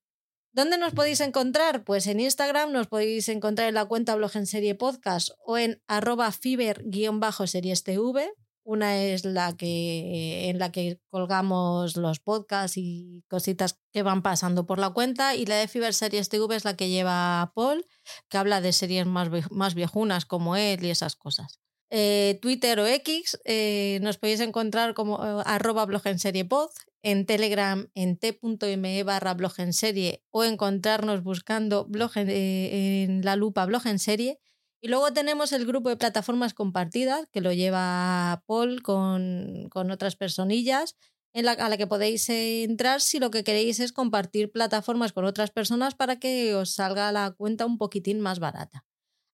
¿Dónde 0.55 0.77
nos 0.77 0.93
podéis 0.93 1.19
encontrar? 1.19 1.83
Pues 1.83 2.05
en 2.05 2.19
Instagram 2.19 2.71
nos 2.71 2.85
podéis 2.85 3.27
encontrar 3.27 3.69
en 3.69 3.73
la 3.73 3.85
cuenta 3.85 4.15
blog 4.15 4.35
en 4.35 4.45
serie 4.45 4.75
podcast 4.75 5.29
o 5.43 5.57
en 5.57 5.81
arroba 5.87 6.31
fiber-series 6.31 7.83
tv 7.83 8.31
una 8.63 8.97
es 8.97 9.25
la 9.25 9.55
que 9.55 10.49
en 10.49 10.59
la 10.59 10.71
que 10.71 10.99
colgamos 11.09 11.97
los 11.97 12.19
podcasts 12.19 12.77
y 12.77 13.23
cositas 13.27 13.79
que 13.91 14.03
van 14.03 14.21
pasando 14.21 14.65
por 14.65 14.79
la 14.79 14.91
cuenta 14.91 15.35
y 15.35 15.45
la 15.45 15.55
de 15.55 15.67
Fiber 15.67 15.93
Series 15.93 16.29
TV 16.29 16.55
es 16.55 16.65
la 16.65 16.75
que 16.75 16.89
lleva 16.89 17.51
Paul, 17.55 17.85
que 18.29 18.37
habla 18.37 18.61
de 18.61 18.73
series 18.73 19.05
más, 19.05 19.29
más 19.51 19.75
viejunas 19.75 20.25
como 20.25 20.55
él 20.55 20.83
y 20.83 20.89
esas 20.89 21.15
cosas. 21.15 21.59
Eh, 21.95 22.39
Twitter 22.41 22.79
o 22.79 22.87
X 22.87 23.39
eh, 23.45 23.99
nos 24.01 24.17
podéis 24.17 24.39
encontrar 24.39 24.95
como 24.95 25.23
eh, 25.23 25.43
arroba 25.45 25.85
blog 25.85 26.07
en 26.07 26.17
serie 26.17 26.43
pod, 26.43 26.71
en 27.03 27.27
Telegram 27.27 27.87
en 27.93 28.17
t.me 28.17 29.03
barra 29.03 29.35
blog 29.35 29.53
en 29.59 29.73
serie 29.73 30.23
o 30.31 30.43
encontrarnos 30.43 31.21
buscando 31.21 31.85
blog 31.85 32.11
en 32.15 33.23
la 33.23 33.35
lupa 33.35 33.67
blog 33.67 33.85
en 33.85 33.99
serie 33.99 34.39
y 34.83 34.89
luego 34.89 35.13
tenemos 35.13 35.53
el 35.53 35.65
grupo 35.65 35.87
de 35.87 35.95
plataformas 35.95 36.53
compartidas, 36.53 37.29
que 37.31 37.39
lo 37.39 37.53
lleva 37.53 38.43
Paul 38.47 38.81
con, 38.81 39.69
otras 39.73 40.17
personillas, 40.17 40.97
en 41.31 41.45
la, 41.45 41.53
a 41.53 41.69
la 41.69 41.77
que 41.77 41.87
podéis 41.87 42.27
entrar 42.27 42.99
si 42.99 43.19
lo 43.19 43.31
que 43.31 43.45
queréis 43.45 43.79
es 43.79 43.93
compartir 43.93 44.51
plataformas 44.51 45.13
con 45.13 45.23
otras 45.23 45.51
personas 45.51 45.95
para 45.95 46.19
que 46.19 46.53
os 46.53 46.73
salga 46.73 47.13
la 47.13 47.31
cuenta 47.31 47.65
un 47.65 47.77
poquitín 47.77 48.19
más 48.19 48.39
barata. 48.39 48.83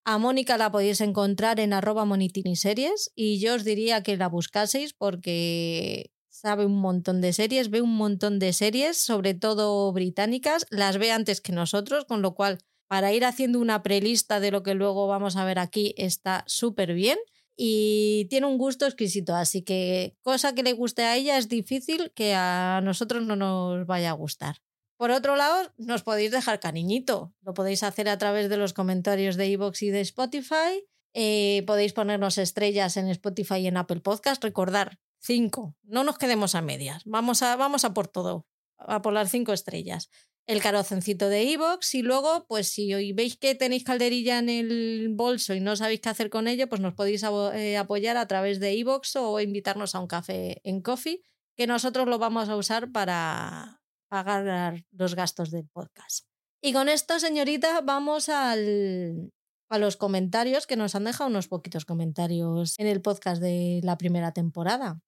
A 0.06 0.20
Mónica 0.20 0.56
la 0.60 0.72
podéis 0.72 1.02
encontrar 1.02 1.60
en 1.60 1.74
arroba 1.74 2.06
monitiniseries 2.06 3.12
y 3.16 3.40
yo 3.40 3.56
os 3.56 3.64
diría 3.64 4.04
que 4.04 4.18
la 4.18 4.30
buscaseis 4.30 4.94
porque 4.94 6.12
sabe 6.30 6.68
un 6.68 6.80
montón 6.80 7.22
de 7.22 7.34
series, 7.34 7.72
ve 7.72 7.82
un 7.82 7.96
montón 7.96 8.38
de 8.38 8.54
series, 8.54 8.98
sobre 8.98 9.34
todo 9.34 9.92
británicas, 9.94 10.68
las 10.70 11.00
ve 11.00 11.12
antes 11.12 11.42
que 11.42 11.54
nosotros, 11.54 12.06
con 12.06 12.22
lo 12.22 12.36
cual 12.36 12.60
para 12.90 13.14
ir 13.14 13.24
haciendo 13.24 13.60
una 13.60 13.84
prelista 13.84 14.40
de 14.40 14.50
lo 14.50 14.64
que 14.64 14.74
luego 14.74 15.08
vamos 15.08 15.36
a 15.36 15.46
ver 15.46 15.60
aquí 15.60 15.94
está 15.96 16.44
súper 16.48 16.94
bien 16.94 17.20
y 17.56 18.26
tiene 18.30 18.48
un 18.48 18.58
gusto 18.58 18.88
exquisito, 18.88 19.36
así 19.36 19.62
que 19.62 20.18
cosa 20.22 20.56
que 20.56 20.64
le 20.64 20.74
guste 20.74 21.04
a 21.04 21.16
ella 21.16 21.38
es 21.38 21.48
difícil 21.50 22.12
que 22.16 22.34
a 22.34 22.82
nosotros 22.84 23.24
no 23.24 23.36
nos 23.36 23.86
vaya 23.86 24.10
a 24.10 24.14
gustar. 24.14 24.58
Por 24.98 25.12
otro 25.12 25.36
lado, 25.36 25.72
nos 25.78 26.02
podéis 26.02 26.32
dejar 26.32 26.60
cariñito, 26.60 27.32
lo 27.42 27.54
podéis 27.54 27.84
hacer 27.84 28.10
a 28.10 28.18
través 28.18 28.50
de 28.50 28.58
los 28.58 28.74
comentarios 28.74 29.36
de 29.36 29.50
iVoox 29.50 29.84
y 29.84 29.92
de 29.92 30.02
Spotify, 30.02 30.84
eh, 31.14 31.64
podéis 31.68 31.94
ponernos 31.94 32.40
estrellas 32.40 32.98
en 32.98 33.08
Spotify 33.10 33.58
y 33.58 33.68
en 33.68 33.78
Apple 33.78 34.00
Podcast, 34.00 34.44
recordar, 34.44 34.98
cinco, 35.20 35.76
no 35.84 36.04
nos 36.04 36.18
quedemos 36.18 36.56
a 36.56 36.62
medias, 36.62 37.04
vamos 37.06 37.44
a, 37.44 37.56
vamos 37.56 37.86
a 37.86 37.94
por 37.94 38.08
todo, 38.08 38.48
a 38.78 39.02
por 39.02 39.14
las 39.14 39.30
cinco 39.30 39.54
estrellas 39.54 40.10
el 40.50 40.64
carocencito 40.64 41.30
de 41.30 41.44
iVoox 41.44 41.94
y 41.94 42.02
luego, 42.02 42.48
pues 42.48 42.70
si 42.70 42.92
hoy 42.96 43.14
veis 43.14 43.38
que 43.38 43.54
tenéis 43.54 43.84
calderilla 43.84 44.40
en 44.40 44.50
el 44.50 45.10
bolso 45.12 45.54
y 45.54 45.60
no 45.60 45.76
sabéis 45.76 46.02
qué 46.02 46.10
hacer 46.10 46.32
con 46.32 46.48
ello, 46.48 46.68
pues 46.68 46.82
nos 46.82 46.96
podéis 46.96 47.24
eh, 47.54 47.78
apoyar 47.78 48.18
a 48.18 48.28
través 48.28 48.60
de 48.60 48.74
iVoox 48.74 49.16
o 49.18 49.40
invitarnos 49.40 49.94
a 49.94 50.00
un 50.00 50.08
café 50.08 50.60
en 50.64 50.82
Coffee, 50.82 51.22
que 51.56 51.68
nosotros 51.68 52.08
lo 52.08 52.18
vamos 52.18 52.50
a 52.50 52.56
usar 52.56 52.92
para 52.92 53.84
pagar 54.10 54.84
los 54.90 55.14
gastos 55.14 55.52
del 55.52 55.68
podcast. 55.68 56.26
Y 56.64 56.74
con 56.74 56.90
esto, 56.90 57.20
señorita, 57.20 57.82
vamos 57.82 58.28
al, 58.28 59.32
a 59.70 59.78
los 59.78 59.98
comentarios 59.98 60.66
que 60.66 60.78
nos 60.78 60.96
han 60.96 61.04
dejado 61.04 61.30
unos 61.30 61.48
poquitos 61.48 61.86
comentarios 61.86 62.74
en 62.80 62.88
el 62.88 63.04
podcast 63.04 63.40
de 63.40 63.82
la 63.84 64.00
primera 64.00 64.32
temporada. 64.32 65.00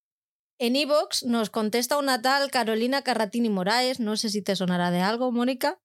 En 0.61 0.75
Evox 0.75 1.23
nos 1.23 1.49
contesta 1.49 1.97
una 1.97 2.21
tal 2.21 2.51
Carolina 2.51 3.01
Carratini 3.01 3.49
Moraes, 3.49 3.99
no 3.99 4.15
sé 4.15 4.29
si 4.29 4.43
te 4.43 4.55
sonará 4.55 4.91
de 4.91 4.99
algo, 4.99 5.31
Mónica. 5.31 5.81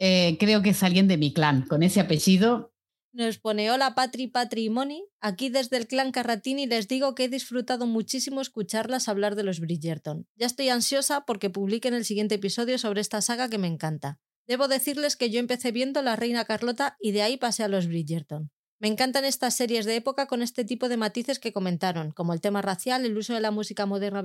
Eh, 0.00 0.36
creo 0.40 0.62
que 0.62 0.70
es 0.70 0.82
alguien 0.82 1.06
de 1.06 1.16
mi 1.16 1.32
clan, 1.32 1.62
con 1.62 1.84
ese 1.84 2.00
apellido. 2.00 2.74
Nos 3.12 3.38
pone 3.38 3.70
hola 3.70 3.94
Patri, 3.94 4.26
Patri 4.26 4.64
y 4.64 4.68
Moni. 4.68 5.04
Aquí 5.20 5.48
desde 5.48 5.76
el 5.76 5.86
clan 5.86 6.10
Carratini 6.10 6.66
les 6.66 6.88
digo 6.88 7.14
que 7.14 7.26
he 7.26 7.28
disfrutado 7.28 7.86
muchísimo 7.86 8.40
escucharlas 8.40 9.06
hablar 9.06 9.36
de 9.36 9.44
los 9.44 9.60
Bridgerton. 9.60 10.26
Ya 10.34 10.46
estoy 10.46 10.70
ansiosa 10.70 11.20
porque 11.24 11.48
publiquen 11.48 11.94
el 11.94 12.04
siguiente 12.04 12.34
episodio 12.34 12.78
sobre 12.78 13.02
esta 13.02 13.20
saga 13.20 13.48
que 13.48 13.58
me 13.58 13.68
encanta. 13.68 14.18
Debo 14.48 14.66
decirles 14.66 15.14
que 15.14 15.30
yo 15.30 15.38
empecé 15.38 15.70
viendo 15.70 16.02
La 16.02 16.16
Reina 16.16 16.44
Carlota 16.46 16.96
y 16.98 17.12
de 17.12 17.22
ahí 17.22 17.36
pasé 17.36 17.62
a 17.62 17.68
los 17.68 17.86
Bridgerton. 17.86 18.50
Me 18.78 18.88
encantan 18.88 19.24
estas 19.24 19.54
series 19.54 19.86
de 19.86 19.96
época 19.96 20.26
con 20.26 20.42
este 20.42 20.64
tipo 20.64 20.88
de 20.88 20.98
matices 20.98 21.38
que 21.38 21.52
comentaron, 21.52 22.12
como 22.12 22.34
el 22.34 22.40
tema 22.40 22.60
racial, 22.60 23.06
el 23.06 23.16
uso 23.16 23.32
de 23.32 23.40
la 23.40 23.50
música 23.50 23.86
moderna 23.86 24.22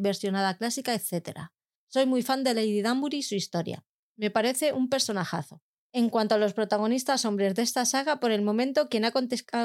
versionada 0.00 0.56
clásica, 0.56 0.94
etc. 0.94 1.50
Soy 1.88 2.06
muy 2.06 2.22
fan 2.22 2.44
de 2.44 2.54
Lady 2.54 2.80
Danbury 2.80 3.18
y 3.18 3.22
su 3.22 3.34
historia. 3.34 3.84
Me 4.16 4.30
parece 4.30 4.72
un 4.72 4.88
personajazo. 4.88 5.62
En 5.92 6.08
cuanto 6.08 6.34
a 6.34 6.38
los 6.38 6.54
protagonistas 6.54 7.24
hombres 7.24 7.54
de 7.54 7.62
esta 7.62 7.84
saga, 7.84 8.20
por 8.20 8.32
el 8.32 8.42
momento 8.42 8.88
quien 8.88 9.04
ha 9.04 9.12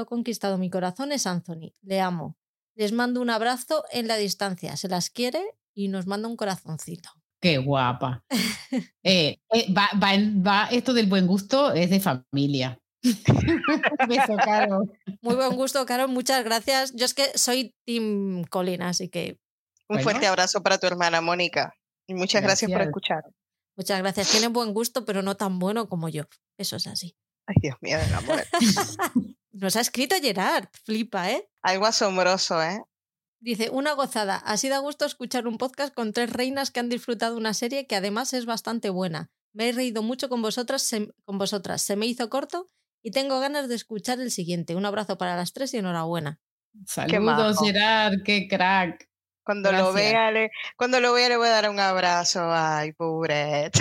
conquistado 0.06 0.58
mi 0.58 0.70
corazón 0.70 1.12
es 1.12 1.26
Anthony. 1.26 1.74
Le 1.82 2.02
amo. 2.02 2.38
Les 2.76 2.92
mando 2.92 3.22
un 3.22 3.30
abrazo 3.30 3.84
en 3.92 4.08
la 4.08 4.18
distancia. 4.18 4.78
Se 4.78 4.90
las 4.90 5.10
quiere 5.10 5.42
y 5.74 5.88
nos 5.88 6.08
manda 6.08 6.28
un 6.28 6.36
corazoncito. 6.36 7.10
Qué 7.42 7.58
guapa. 7.58 8.24
Eh, 9.02 9.40
eh, 9.52 9.74
va, 9.74 10.68
esto 10.70 10.94
del 10.94 11.08
buen 11.08 11.26
gusto 11.26 11.72
es 11.74 11.90
de 11.90 12.00
familia. 12.00 12.80
beso, 14.08 14.36
Caro. 14.44 14.84
Muy 15.22 15.36
buen 15.36 15.56
gusto, 15.56 15.86
Caro. 15.86 16.08
Muchas 16.08 16.44
gracias. 16.44 16.94
Yo 16.94 17.06
es 17.06 17.14
que 17.14 17.38
soy 17.38 17.76
Tim 17.86 18.44
Colin, 18.46 18.82
así 18.82 19.10
que. 19.10 19.40
Un 19.88 20.02
fuerte 20.02 20.28
abrazo 20.28 20.62
para 20.62 20.78
tu 20.78 20.88
hermana 20.88 21.22
Mónica. 21.22 21.74
Y 22.08 22.14
muchas 22.14 22.42
gracias. 22.42 22.72
por 22.72 22.82
escuchar. 22.82 23.24
Muchas 23.76 24.00
gracias. 24.00 24.32
Tiene 24.32 24.48
buen 24.48 24.74
gusto, 24.74 25.06
pero 25.06 25.22
no 25.22 25.38
tan 25.38 25.60
bueno 25.60 25.88
como 25.88 26.10
yo. 26.10 26.24
Eso 26.58 26.76
es 26.76 26.88
así. 26.88 27.16
Ay, 27.48 27.56
Dios 27.62 27.78
mío, 27.82 27.98
del 27.98 28.14
amor. 28.14 28.46
Nos 29.52 29.76
ha 29.76 29.82
escrito 29.82 30.16
Gerard. 30.22 30.68
Flipa, 30.84 31.32
¿eh? 31.32 31.50
Algo 31.62 31.86
asombroso, 31.86 32.62
¿eh? 32.62 32.84
Dice, 33.40 33.70
una 33.70 33.94
gozada. 33.94 34.36
Ha 34.36 34.58
sido 34.58 34.76
a 34.76 34.80
gusto 34.80 35.06
escuchar 35.06 35.48
un 35.48 35.58
podcast 35.58 35.94
con 35.94 36.12
tres 36.12 36.32
reinas 36.32 36.72
que 36.72 36.82
han 36.82 36.90
disfrutado 36.90 37.38
una 37.38 37.54
serie 37.54 37.88
que 37.88 37.96
además 37.96 38.34
es 38.34 38.46
bastante 38.46 38.90
buena. 38.90 39.32
Me 39.54 39.70
he 39.70 39.72
reído 39.72 40.04
mucho 40.04 40.30
con 40.30 40.42
vosotras, 40.42 40.90
con 41.24 41.38
vosotras. 41.38 41.82
Se 41.82 41.96
me 41.96 42.06
hizo 42.06 42.30
corto 42.30 42.68
y 43.02 43.12
tengo 43.12 43.40
ganas 43.40 43.68
de 43.70 43.76
escuchar 43.76 44.20
el 44.20 44.32
siguiente. 44.32 44.76
Un 44.76 44.86
abrazo 44.86 45.18
para 45.18 45.36
las 45.36 45.54
tres 45.54 45.74
y 45.74 45.78
enhorabuena. 45.78 46.40
Saludos, 46.86 47.60
Gerard, 47.64 48.24
qué 48.24 48.48
crack. 48.48 49.10
Cuando 49.44 49.72
lo, 49.72 49.94
vea, 49.94 50.30
le, 50.30 50.52
cuando 50.78 51.00
lo 51.00 51.12
vea, 51.14 51.30
le 51.30 51.38
voy 51.38 51.48
a 51.48 51.52
dar 51.52 51.70
un 51.70 51.80
abrazo. 51.80 52.52
Ay, 52.52 52.94
pobre. 52.94 53.72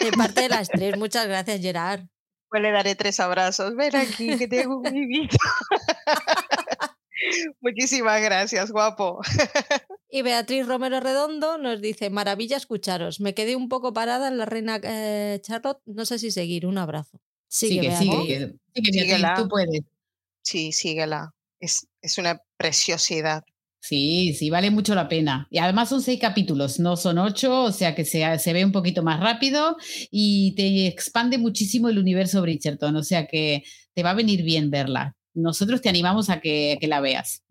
De 0.00 0.12
parte 0.16 0.42
de 0.42 0.48
las 0.48 0.68
tres, 0.68 0.96
muchas 0.96 1.26
gracias, 1.26 1.60
Gerard. 1.60 2.06
Pues 2.48 2.62
le 2.62 2.72
daré 2.72 2.94
tres 2.94 3.20
abrazos. 3.20 3.76
Ven 3.76 3.94
aquí, 3.94 4.38
que 4.38 4.48
tengo 4.48 4.80
mi 4.80 5.06
vida. 5.06 5.36
Muchísimas 7.60 8.22
gracias, 8.22 8.70
guapo. 8.70 9.20
Y 10.10 10.22
Beatriz 10.22 10.66
Romero 10.66 11.00
Redondo 11.00 11.58
nos 11.58 11.82
dice, 11.82 12.08
maravilla 12.08 12.56
escucharos. 12.56 13.20
Me 13.20 13.34
quedé 13.34 13.56
un 13.56 13.68
poco 13.68 13.92
parada 13.92 14.28
en 14.28 14.38
la 14.38 14.46
reina 14.46 14.80
eh, 14.82 15.38
Charlotte. 15.42 15.82
No 15.84 16.06
sé 16.06 16.18
si 16.18 16.30
seguir. 16.30 16.64
Un 16.64 16.78
abrazo. 16.78 17.20
Sigue, 17.48 17.96
sigue, 17.96 18.54
sigue, 18.74 19.24
tú 19.36 19.48
puedes. 19.48 19.80
Sí, 20.42 20.72
síguela. 20.72 21.34
Es, 21.58 21.86
es 22.00 22.18
una 22.18 22.40
preciosidad. 22.56 23.42
Sí, 23.80 24.34
sí, 24.34 24.50
vale 24.50 24.70
mucho 24.70 24.94
la 24.94 25.08
pena. 25.08 25.46
Y 25.50 25.58
además 25.58 25.88
son 25.88 26.02
seis 26.02 26.20
capítulos, 26.20 26.78
no 26.78 26.96
son 26.96 27.18
ocho, 27.18 27.64
o 27.64 27.72
sea 27.72 27.94
que 27.94 28.04
se, 28.04 28.38
se 28.38 28.52
ve 28.52 28.64
un 28.64 28.72
poquito 28.72 29.02
más 29.02 29.20
rápido 29.20 29.76
y 30.10 30.54
te 30.56 30.86
expande 30.88 31.38
muchísimo 31.38 31.88
el 31.88 31.98
universo 31.98 32.42
Bridgerton, 32.42 32.96
o 32.96 33.04
sea 33.04 33.26
que 33.26 33.62
te 33.94 34.02
va 34.02 34.10
a 34.10 34.14
venir 34.14 34.42
bien 34.42 34.70
verla. 34.70 35.16
Nosotros 35.32 35.80
te 35.80 35.88
animamos 35.88 36.28
a 36.28 36.40
que, 36.40 36.76
que 36.80 36.88
la 36.88 37.00
veas. 37.00 37.44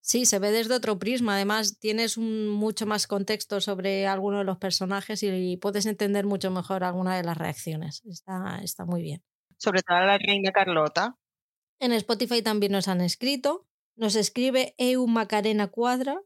Sí, 0.00 0.26
se 0.26 0.38
ve 0.38 0.50
desde 0.50 0.74
otro 0.74 0.98
prisma. 0.98 1.36
Además, 1.36 1.78
tienes 1.78 2.16
un, 2.16 2.48
mucho 2.48 2.86
más 2.86 3.06
contexto 3.06 3.60
sobre 3.60 4.06
alguno 4.06 4.38
de 4.38 4.44
los 4.44 4.58
personajes 4.58 5.22
y 5.22 5.56
puedes 5.58 5.86
entender 5.86 6.26
mucho 6.26 6.50
mejor 6.50 6.84
alguna 6.84 7.16
de 7.16 7.24
las 7.24 7.36
reacciones. 7.36 8.02
Está, 8.04 8.60
está 8.62 8.84
muy 8.84 9.02
bien 9.02 9.22
sobre 9.58 9.82
todo 9.82 9.98
la 10.00 10.18
reina 10.18 10.52
Carlota. 10.52 11.16
En 11.80 11.92
Spotify 11.92 12.42
también 12.42 12.72
nos 12.72 12.88
han 12.88 13.00
escrito. 13.00 13.66
Nos 13.96 14.16
escribe 14.16 14.74
Eu 14.78 15.06
Macarena 15.06 15.68
Cuadra 15.68 16.20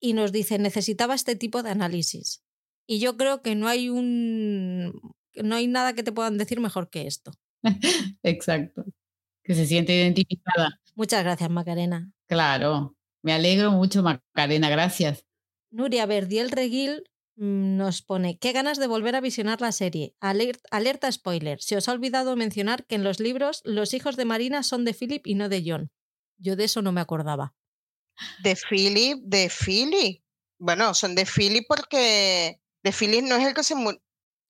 y 0.00 0.12
nos 0.12 0.32
dice 0.32 0.58
necesitaba 0.58 1.14
este 1.14 1.36
tipo 1.36 1.62
de 1.62 1.70
análisis. 1.70 2.42
Y 2.86 2.98
yo 3.00 3.16
creo 3.16 3.42
que 3.42 3.54
no 3.54 3.68
hay 3.68 3.88
un 3.88 4.92
no 5.34 5.54
hay 5.56 5.66
nada 5.66 5.94
que 5.94 6.02
te 6.02 6.12
puedan 6.12 6.38
decir 6.38 6.60
mejor 6.60 6.90
que 6.90 7.06
esto. 7.06 7.32
Exacto. 8.22 8.84
Que 9.42 9.54
se 9.54 9.66
siente 9.66 9.94
identificada. 9.94 10.80
Muchas 10.94 11.22
gracias, 11.22 11.50
Macarena. 11.50 12.10
Claro. 12.26 12.96
Me 13.22 13.32
alegro 13.32 13.70
mucho, 13.70 14.02
Macarena. 14.02 14.68
Gracias. 14.70 15.24
Nuria 15.70 16.06
Verdiel 16.06 16.50
Reguil 16.50 17.04
nos 17.36 18.00
pone, 18.00 18.38
qué 18.38 18.52
ganas 18.52 18.78
de 18.78 18.86
volver 18.86 19.14
a 19.14 19.20
visionar 19.20 19.60
la 19.60 19.72
serie. 19.72 20.14
alerta 20.20 21.12
spoiler, 21.12 21.60
se 21.60 21.76
os 21.76 21.88
ha 21.88 21.92
olvidado 21.92 22.34
mencionar 22.34 22.86
que 22.86 22.94
en 22.94 23.04
los 23.04 23.20
libros 23.20 23.60
los 23.64 23.92
hijos 23.92 24.16
de 24.16 24.24
Marina 24.24 24.62
son 24.62 24.84
de 24.84 24.94
Philip 24.94 25.26
y 25.26 25.34
no 25.34 25.48
de 25.48 25.62
John. 25.64 25.90
Yo 26.38 26.56
de 26.56 26.64
eso 26.64 26.82
no 26.82 26.92
me 26.92 27.00
acordaba. 27.00 27.54
De 28.42 28.56
Philip, 28.56 29.18
de 29.24 29.50
Philip. 29.50 30.22
Bueno, 30.58 30.94
son 30.94 31.14
de 31.14 31.26
Philip 31.26 31.66
porque 31.68 32.62
de 32.82 32.92
Philip 32.92 33.24
no 33.24 33.36
es 33.36 33.46
el 33.46 33.54
que 33.54 33.62
se 33.62 33.74
murió. 33.74 34.00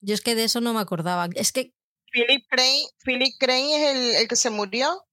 Yo 0.01 0.15
es 0.15 0.21
que 0.21 0.37
de 0.37 0.45
eso 0.45 0.61
no 0.61 0.73
me 0.73 0.81
acordaba. 0.81 1.29
Es 1.35 1.53
que... 1.53 1.75
Philip 2.13 2.47
Crane, 2.49 2.85
Philip 3.05 3.35
Crane 3.39 3.75
es 3.75 4.21
el, 4.21 4.29
que 4.29 4.37
se 4.37 4.51
murió. 4.51 5.05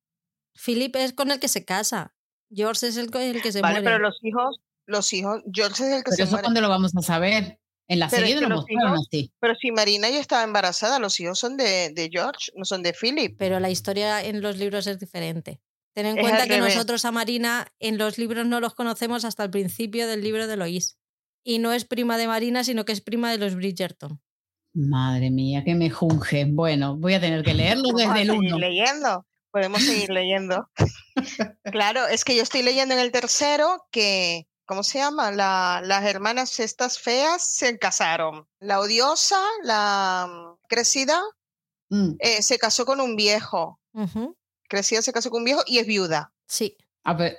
Philip 0.53 0.95
es 0.95 1.13
con 1.13 1.31
el 1.31 1.39
que 1.39 1.47
se 1.47 1.65
casa. 1.65 2.15
George 2.51 2.87
es 2.87 2.97
el, 2.97 3.09
el 3.15 3.41
que 3.41 3.51
se 3.51 3.61
vale, 3.61 3.81
pero 3.81 3.97
los 3.97 4.19
hijos, 4.21 4.59
los 4.85 5.11
hijos, 5.11 5.41
George 5.51 5.83
es 5.83 5.91
el 5.91 6.03
que 6.03 6.11
se 6.11 6.23
eso 6.23 6.37
¿Cuándo 6.39 6.61
lo 6.61 6.69
vamos 6.69 6.95
a 6.95 7.01
saber? 7.01 7.59
En 7.87 7.99
la 7.99 8.09
serie 8.09 8.35
no 8.35 8.41
lo 8.41 8.55
mostraron 8.55 8.93
así. 8.93 9.31
Pero 9.39 9.55
si 9.55 9.71
Marina 9.71 10.09
ya 10.09 10.19
estaba 10.19 10.43
embarazada, 10.43 10.99
los 10.99 11.19
hijos 11.19 11.39
son 11.39 11.57
de, 11.57 11.91
de, 11.93 12.09
George, 12.11 12.51
no 12.55 12.65
son 12.65 12.81
de 12.81 12.93
Philip. 12.93 13.35
Pero 13.37 13.59
la 13.59 13.69
historia 13.69 14.23
en 14.23 14.41
los 14.41 14.57
libros 14.57 14.87
es 14.87 14.99
diferente. 14.99 15.59
Ten 15.93 16.07
en 16.07 16.17
cuenta 16.17 16.47
que 16.47 16.59
nosotros 16.59 17.05
a 17.05 17.11
Marina 17.11 17.67
en 17.79 17.97
los 17.97 18.17
libros 18.17 18.47
no 18.47 18.59
los 18.59 18.73
conocemos 18.73 19.25
hasta 19.25 19.43
el 19.43 19.51
principio 19.51 20.07
del 20.07 20.23
libro 20.23 20.47
de 20.47 20.57
Lois. 20.57 20.97
Y 21.43 21.59
no 21.59 21.73
es 21.73 21.85
prima 21.85 22.17
de 22.17 22.27
Marina, 22.27 22.63
sino 22.63 22.85
que 22.85 22.93
es 22.93 23.01
prima 23.01 23.31
de 23.31 23.37
los 23.37 23.55
Bridgerton. 23.55 24.21
Madre 24.73 25.29
mía, 25.29 25.63
que 25.63 25.75
me 25.75 25.89
junge. 25.89 26.45
Bueno, 26.45 26.97
voy 26.97 27.13
a 27.13 27.21
tener 27.21 27.43
que 27.43 27.53
leerlo 27.53 27.89
desde 27.95 28.21
el 28.21 28.31
uno. 28.31 28.57
leyendo. 28.57 29.25
Podemos 29.51 29.83
seguir 29.83 30.09
leyendo. 30.09 30.67
claro, 31.65 32.07
es 32.07 32.25
que 32.25 32.35
yo 32.35 32.41
estoy 32.41 32.63
leyendo 32.63 32.95
en 32.95 33.01
el 33.01 33.11
tercero 33.11 33.85
que 33.91 34.47
¿cómo 34.65 34.83
se 34.83 34.99
llama? 34.99 35.31
las 35.31 36.03
hermanas 36.05 36.59
estas 36.59 36.99
feas 36.99 37.43
se 37.43 37.77
casaron. 37.77 38.47
La 38.59 38.79
odiosa, 38.79 39.39
la 39.63 40.27
mm, 40.29 40.67
crecida, 40.67 41.21
mm. 41.89 42.15
eh, 42.19 42.41
se 42.41 42.57
casó 42.57 42.85
con 42.85 42.99
un 43.01 43.15
viejo. 43.15 43.79
Crecida 44.67 45.01
se 45.01 45.13
casó 45.13 45.29
con 45.29 45.41
un 45.41 45.45
viejo 45.45 45.61
y 45.65 45.79
es 45.79 45.87
viuda. 45.87 46.33
Sí. 46.47 46.77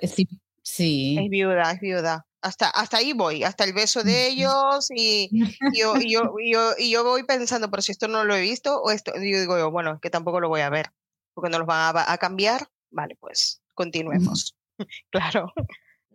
sí, 0.03 0.27
sí. 0.61 1.17
Es 1.19 1.29
viuda, 1.29 1.71
es 1.71 1.79
viuda. 1.79 2.25
Hasta, 2.41 2.69
hasta 2.69 2.97
ahí 2.97 3.13
voy, 3.13 3.43
hasta 3.43 3.63
el 3.63 3.73
beso 3.73 4.03
de 4.03 4.27
ellos 4.27 4.87
y, 4.95 5.29
yo, 5.73 5.97
y, 5.97 6.13
yo, 6.13 6.75
y, 6.77 6.91
yo, 6.91 7.03
voy 7.03 7.23
pensando, 7.23 7.71
pero 7.71 7.81
si 7.81 7.91
esto 7.91 8.07
no 8.07 8.23
lo 8.23 8.35
he 8.35 8.41
visto, 8.41 8.81
o 8.81 8.91
esto, 8.91 9.13
yo 9.15 9.21
digo 9.21 9.57
yo, 9.57 9.71
bueno, 9.71 9.99
que 9.99 10.11
tampoco 10.11 10.39
lo 10.39 10.47
voy 10.47 10.61
a 10.61 10.69
ver, 10.69 10.91
porque 11.33 11.49
no 11.49 11.57
los 11.57 11.67
van 11.67 11.97
a, 11.97 12.11
a 12.11 12.17
cambiar. 12.19 12.69
Vale, 12.91 13.15
pues 13.19 13.61
continuemos. 13.73 14.55
claro 15.09 15.51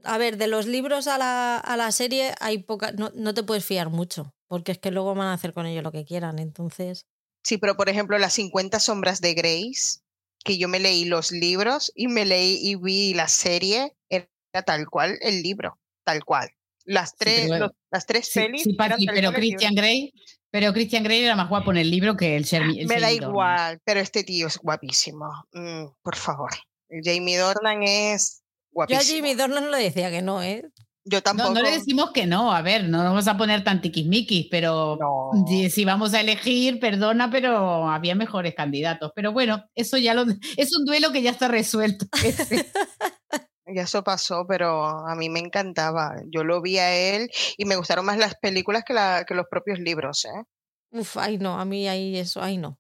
a 0.05 0.19
ver, 0.19 0.37
de 0.37 0.47
los 0.47 0.67
libros 0.67 1.07
a 1.07 1.19
la, 1.19 1.57
a 1.57 1.77
la 1.77 1.93
serie 1.93 2.35
hay 2.41 2.59
poca, 2.59 2.93
no, 2.93 3.11
no, 3.15 3.35
te 3.35 3.43
puedes 3.43 3.65
fiar 3.65 3.91
mucho, 3.91 4.35
porque 4.49 4.73
es 4.73 4.79
que 4.79 4.91
luego 4.91 5.15
van 5.15 5.29
a 5.29 5.35
hacer 5.35 5.53
con 5.53 5.67
ellos 5.67 5.85
lo 5.85 5.93
que 5.93 6.05
quieran, 6.05 6.39
entonces... 6.39 7.07
Sí, 7.43 7.57
pero 7.57 7.77
por 7.77 7.89
ejemplo, 7.89 8.19
las 8.19 8.35
50 8.35 8.81
sombras 8.81 9.21
de 9.21 9.35
Grace, 9.35 10.01
que 10.45 10.59
yo 10.59 10.69
me 10.69 10.79
leí 10.79 11.07
los 11.07 11.33
libros 11.33 11.91
y 11.95 12.09
me 12.09 12.27
leí 12.27 12.59
y 12.61 12.77
vi 12.77 13.15
la 13.15 13.29
serie, 13.29 13.95
era 14.09 14.29
tal 14.65 14.89
cual 14.89 15.19
el 15.23 15.43
libro, 15.43 15.79
tal 16.05 16.25
cual. 16.25 16.51
Las 16.85 17.15
tres, 17.17 17.49
las 17.91 18.07
tres 18.07 18.31
pelis. 18.35 18.65
Sí, 18.65 18.77
pero 18.77 19.33
Christian 19.33 19.75
Grey, 19.75 20.13
pero 20.51 20.73
Christian 20.73 21.05
Grey 21.05 21.25
era 21.25 21.37
más 21.37 21.49
guapo 21.49 21.71
en 21.71 21.77
el 21.79 21.91
libro 21.91 22.17
que 22.17 22.37
el 22.37 22.45
Shermy. 22.45 22.85
Me 22.87 23.01
da 23.01 23.13
igual, 23.13 23.81
pero 23.85 24.01
este 24.01 24.25
tío 24.25 24.49
es 24.49 24.59
guapísimo. 24.59 25.27
Mm, 25.53 25.87
por 26.03 26.17
favor. 26.17 26.51
Jamie 26.89 27.39
Dornan 27.39 27.83
es 27.85 28.40
yo 28.89 28.97
a 28.97 29.01
Jimmy 29.01 29.35
Dornan 29.35 29.65
no 29.65 29.71
le 29.71 29.83
decía 29.83 30.11
que 30.11 30.23
no, 30.23 30.43
¿eh? 30.43 30.71
Yo 31.05 31.23
tampoco. 31.23 31.55
No, 31.55 31.63
le 31.63 31.71
decimos 31.71 32.11
que 32.13 32.27
no, 32.27 32.53
a 32.53 32.61
ver, 32.63 32.85
no 32.85 32.99
nos 32.99 33.07
vamos 33.07 33.29
a 33.29 33.37
poner 33.37 33.65
tan 33.65 33.81
tiquismiquis, 33.81 34.49
pero 34.51 34.99
si, 35.47 35.85
vamos 35.85 36.13
a 36.15 36.21
elegir, 36.21 36.79
perdona, 36.79 37.31
pero 37.31 37.89
había 37.89 38.15
mejores 38.15 38.55
candidatos. 38.55 39.11
Pero 39.15 39.33
bueno, 39.33 39.65
eso 39.75 39.97
ya 39.97 40.15
lo, 40.15 40.25
es 40.57 40.77
un 40.77 40.85
duelo 40.85 41.11
que 41.11 41.23
ya 41.23 41.31
está 41.31 41.49
resuelto. 41.49 42.07
ya 43.75 43.83
eso 43.83 44.05
pasó, 44.05 44.45
pero 44.47 44.85
a 44.85 45.15
mí 45.15 45.31
me 45.31 45.41
encantaba. 45.41 46.17
Yo 46.31 46.45
lo 46.45 46.61
vi 46.61 46.79
a 46.79 46.95
él 46.95 47.31
y 47.57 47.65
me 47.65 47.77
gustaron 47.77 48.05
más 48.05 48.19
las 48.19 48.35
películas 48.35 48.85
que, 48.85 48.93
la, 48.93 49.25
que 49.27 49.35
los 49.35 49.47
propios 49.51 49.79
libros, 49.79 50.27
¿eh? 50.27 50.45
Uf, 50.93 51.17
ay 51.17 51.39
no, 51.39 51.59
a 51.59 51.65
mí 51.65 51.89
ahí 51.89 52.17
eso, 52.17 52.43
ay 52.43 52.59
no. 52.59 52.80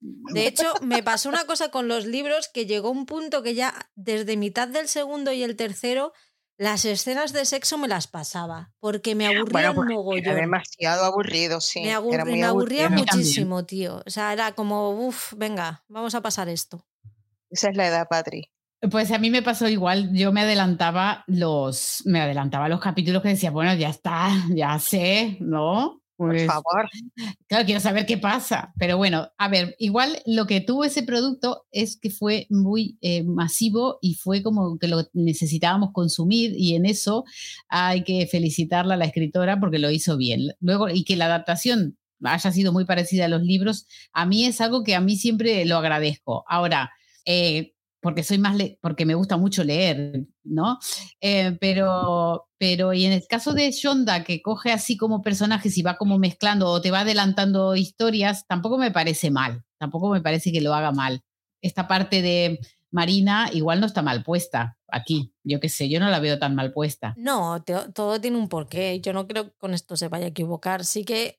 De 0.00 0.46
hecho, 0.46 0.72
me 0.80 1.02
pasó 1.02 1.28
una 1.28 1.44
cosa 1.44 1.70
con 1.70 1.88
los 1.88 2.06
libros 2.06 2.48
que 2.48 2.66
llegó 2.66 2.90
un 2.90 3.06
punto 3.06 3.42
que 3.42 3.54
ya 3.54 3.74
desde 3.94 4.36
mitad 4.36 4.68
del 4.68 4.88
segundo 4.88 5.32
y 5.32 5.42
el 5.42 5.56
tercero 5.56 6.12
las 6.58 6.84
escenas 6.84 7.32
de 7.32 7.44
sexo 7.44 7.78
me 7.78 7.86
las 7.86 8.08
pasaba 8.08 8.72
porque 8.80 9.14
me 9.14 9.28
aburría 9.28 9.70
un 9.70 9.86
mogollón. 9.86 10.24
Era 10.24 10.34
demasiado 10.34 11.04
aburrido, 11.04 11.60
sí. 11.60 11.82
Me, 11.82 11.92
aburría 11.92 12.90
muchísimo, 12.90 13.64
tío. 13.64 14.02
O 14.04 14.10
sea, 14.10 14.32
era 14.32 14.52
como, 14.52 14.90
uff, 14.90 15.34
venga, 15.36 15.84
vamos 15.88 16.16
a 16.16 16.20
pasar 16.20 16.48
esto. 16.48 16.84
Esa 17.48 17.70
es 17.70 17.76
la 17.76 17.86
edad, 17.86 18.08
Patri. 18.08 18.50
Pues 18.90 19.10
a 19.12 19.18
mí 19.18 19.30
me 19.30 19.42
pasó 19.42 19.68
igual, 19.68 20.12
yo 20.12 20.32
me 20.32 20.42
adelantaba 20.42 21.24
los, 21.26 22.02
me 22.06 22.20
adelantaba 22.20 22.68
los 22.68 22.80
capítulos 22.80 23.22
que 23.22 23.28
decía, 23.28 23.50
bueno, 23.50 23.74
ya 23.74 23.88
está, 23.88 24.30
ya 24.54 24.78
sé, 24.78 25.36
¿no? 25.40 26.02
Por 26.18 26.30
Pues, 26.30 26.46
favor. 26.46 26.90
Claro, 27.46 27.64
quiero 27.64 27.80
saber 27.80 28.04
qué 28.04 28.18
pasa. 28.18 28.72
Pero 28.76 28.96
bueno, 28.96 29.30
a 29.38 29.48
ver, 29.48 29.76
igual 29.78 30.18
lo 30.26 30.48
que 30.48 30.60
tuvo 30.60 30.84
ese 30.84 31.04
producto 31.04 31.64
es 31.70 31.96
que 31.96 32.10
fue 32.10 32.48
muy 32.50 32.98
eh, 33.02 33.22
masivo 33.22 33.98
y 34.02 34.14
fue 34.14 34.42
como 34.42 34.78
que 34.80 34.88
lo 34.88 35.04
necesitábamos 35.12 35.90
consumir 35.92 36.54
y 36.56 36.74
en 36.74 36.86
eso 36.86 37.24
hay 37.68 38.02
que 38.02 38.26
felicitarla 38.26 38.94
a 38.94 38.96
la 38.96 39.04
escritora 39.04 39.60
porque 39.60 39.78
lo 39.78 39.92
hizo 39.92 40.16
bien. 40.16 40.48
Luego, 40.60 40.88
y 40.88 41.04
que 41.04 41.14
la 41.14 41.26
adaptación 41.26 41.96
haya 42.24 42.50
sido 42.50 42.72
muy 42.72 42.84
parecida 42.84 43.26
a 43.26 43.28
los 43.28 43.42
libros, 43.42 43.86
a 44.12 44.26
mí 44.26 44.44
es 44.44 44.60
algo 44.60 44.82
que 44.82 44.96
a 44.96 45.00
mí 45.00 45.14
siempre 45.14 45.64
lo 45.66 45.76
agradezco. 45.76 46.44
Ahora, 46.48 46.90
eh, 47.26 47.74
porque 48.00 48.22
soy 48.22 48.38
más, 48.38 48.56
le- 48.56 48.78
porque 48.80 49.04
me 49.06 49.14
gusta 49.14 49.36
mucho 49.36 49.64
leer, 49.64 50.24
¿no? 50.44 50.78
Eh, 51.20 51.56
pero, 51.60 52.48
pero, 52.58 52.92
y 52.92 53.04
en 53.04 53.12
el 53.12 53.24
caso 53.28 53.52
de 53.52 53.70
Shonda, 53.70 54.24
que 54.24 54.40
coge 54.42 54.72
así 54.72 54.96
como 54.96 55.22
personajes 55.22 55.76
y 55.78 55.82
va 55.82 55.96
como 55.96 56.18
mezclando 56.18 56.68
o 56.68 56.80
te 56.80 56.90
va 56.90 57.00
adelantando 57.00 57.74
historias, 57.76 58.46
tampoco 58.46 58.78
me 58.78 58.90
parece 58.90 59.30
mal, 59.30 59.62
tampoco 59.78 60.10
me 60.10 60.20
parece 60.20 60.52
que 60.52 60.60
lo 60.60 60.74
haga 60.74 60.92
mal. 60.92 61.22
Esta 61.62 61.88
parte 61.88 62.22
de 62.22 62.60
Marina 62.90 63.50
igual 63.52 63.80
no 63.80 63.86
está 63.86 64.00
mal 64.00 64.22
puesta 64.22 64.78
aquí, 64.88 65.34
yo 65.44 65.60
qué 65.60 65.68
sé, 65.68 65.88
yo 65.90 66.00
no 66.00 66.08
la 66.08 66.20
veo 66.20 66.38
tan 66.38 66.54
mal 66.54 66.72
puesta. 66.72 67.14
No, 67.18 67.62
te- 67.62 67.92
todo 67.92 68.20
tiene 68.20 68.38
un 68.38 68.48
porqué. 68.48 69.00
Yo 69.00 69.12
no 69.12 69.26
creo 69.26 69.44
que 69.50 69.56
con 69.58 69.74
esto 69.74 69.96
se 69.96 70.08
vaya 70.08 70.26
a 70.26 70.28
equivocar. 70.28 70.84
Sí 70.84 71.04
que, 71.04 71.38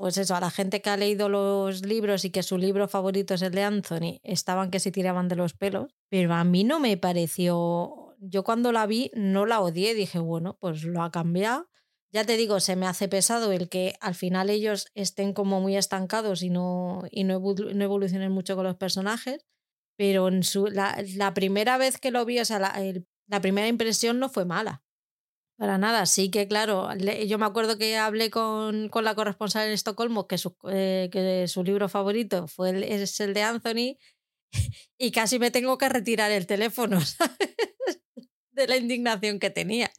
pues 0.00 0.16
eso, 0.16 0.34
a 0.34 0.40
la 0.40 0.50
gente 0.50 0.80
que 0.80 0.88
ha 0.88 0.96
leído 0.96 1.28
los 1.28 1.84
libros 1.84 2.24
y 2.24 2.30
que 2.30 2.42
su 2.42 2.56
libro 2.56 2.88
favorito 2.88 3.34
es 3.34 3.42
el 3.42 3.52
de 3.52 3.64
Anthony, 3.64 4.18
estaban 4.22 4.70
que 4.70 4.80
se 4.80 4.90
tiraban 4.90 5.28
de 5.28 5.36
los 5.36 5.52
pelos, 5.52 5.94
pero 6.08 6.32
a 6.32 6.42
mí 6.42 6.64
no 6.64 6.80
me 6.80 6.96
pareció. 6.96 8.16
Yo 8.18 8.42
cuando 8.42 8.72
la 8.72 8.86
vi 8.86 9.10
no 9.14 9.44
la 9.44 9.60
odié, 9.60 9.92
dije, 9.92 10.18
bueno, 10.18 10.56
pues 10.58 10.84
lo 10.84 11.02
ha 11.02 11.10
cambiado. 11.10 11.68
Ya 12.14 12.24
te 12.24 12.38
digo, 12.38 12.60
se 12.60 12.76
me 12.76 12.86
hace 12.86 13.08
pesado 13.08 13.52
el 13.52 13.68
que 13.68 13.92
al 14.00 14.14
final 14.14 14.48
ellos 14.48 14.86
estén 14.94 15.34
como 15.34 15.60
muy 15.60 15.76
estancados 15.76 16.42
y 16.42 16.48
no, 16.48 17.02
y 17.10 17.24
no, 17.24 17.38
no 17.38 17.84
evolucionen 17.84 18.32
mucho 18.32 18.56
con 18.56 18.64
los 18.64 18.76
personajes. 18.76 19.44
Pero 19.98 20.28
en 20.28 20.44
su, 20.44 20.68
la, 20.68 21.34
primera 21.34 21.76
vez 21.76 21.98
que 21.98 22.10
lo 22.10 22.24
vi, 22.24 22.38
o 22.38 22.46
sea, 22.46 22.58
la 22.58 23.40
primera 23.42 23.68
impresión 23.68 24.18
no 24.18 24.30
fue 24.30 24.46
mala. 24.46 24.82
Para 25.60 25.76
nada, 25.76 26.06
sí 26.06 26.30
que 26.30 26.48
claro, 26.48 26.88
yo 26.96 27.36
me 27.36 27.44
acuerdo 27.44 27.76
que 27.76 27.98
hablé 27.98 28.30
con, 28.30 28.88
con 28.88 29.04
la 29.04 29.14
corresponsal 29.14 29.66
en 29.66 29.74
Estocolmo 29.74 30.26
que 30.26 30.38
su, 30.38 30.56
eh, 30.70 31.10
que 31.12 31.46
su 31.48 31.62
libro 31.62 31.90
favorito 31.90 32.48
fue 32.48 32.70
el, 32.70 32.82
es 32.82 33.20
el 33.20 33.34
de 33.34 33.42
Anthony 33.42 33.98
y 34.98 35.10
casi 35.12 35.38
me 35.38 35.50
tengo 35.50 35.76
que 35.76 35.90
retirar 35.90 36.30
el 36.30 36.46
teléfono 36.46 36.98
¿sabes? 37.02 37.36
de 38.52 38.68
la 38.68 38.78
indignación 38.78 39.38
que 39.38 39.50
tenía. 39.50 39.90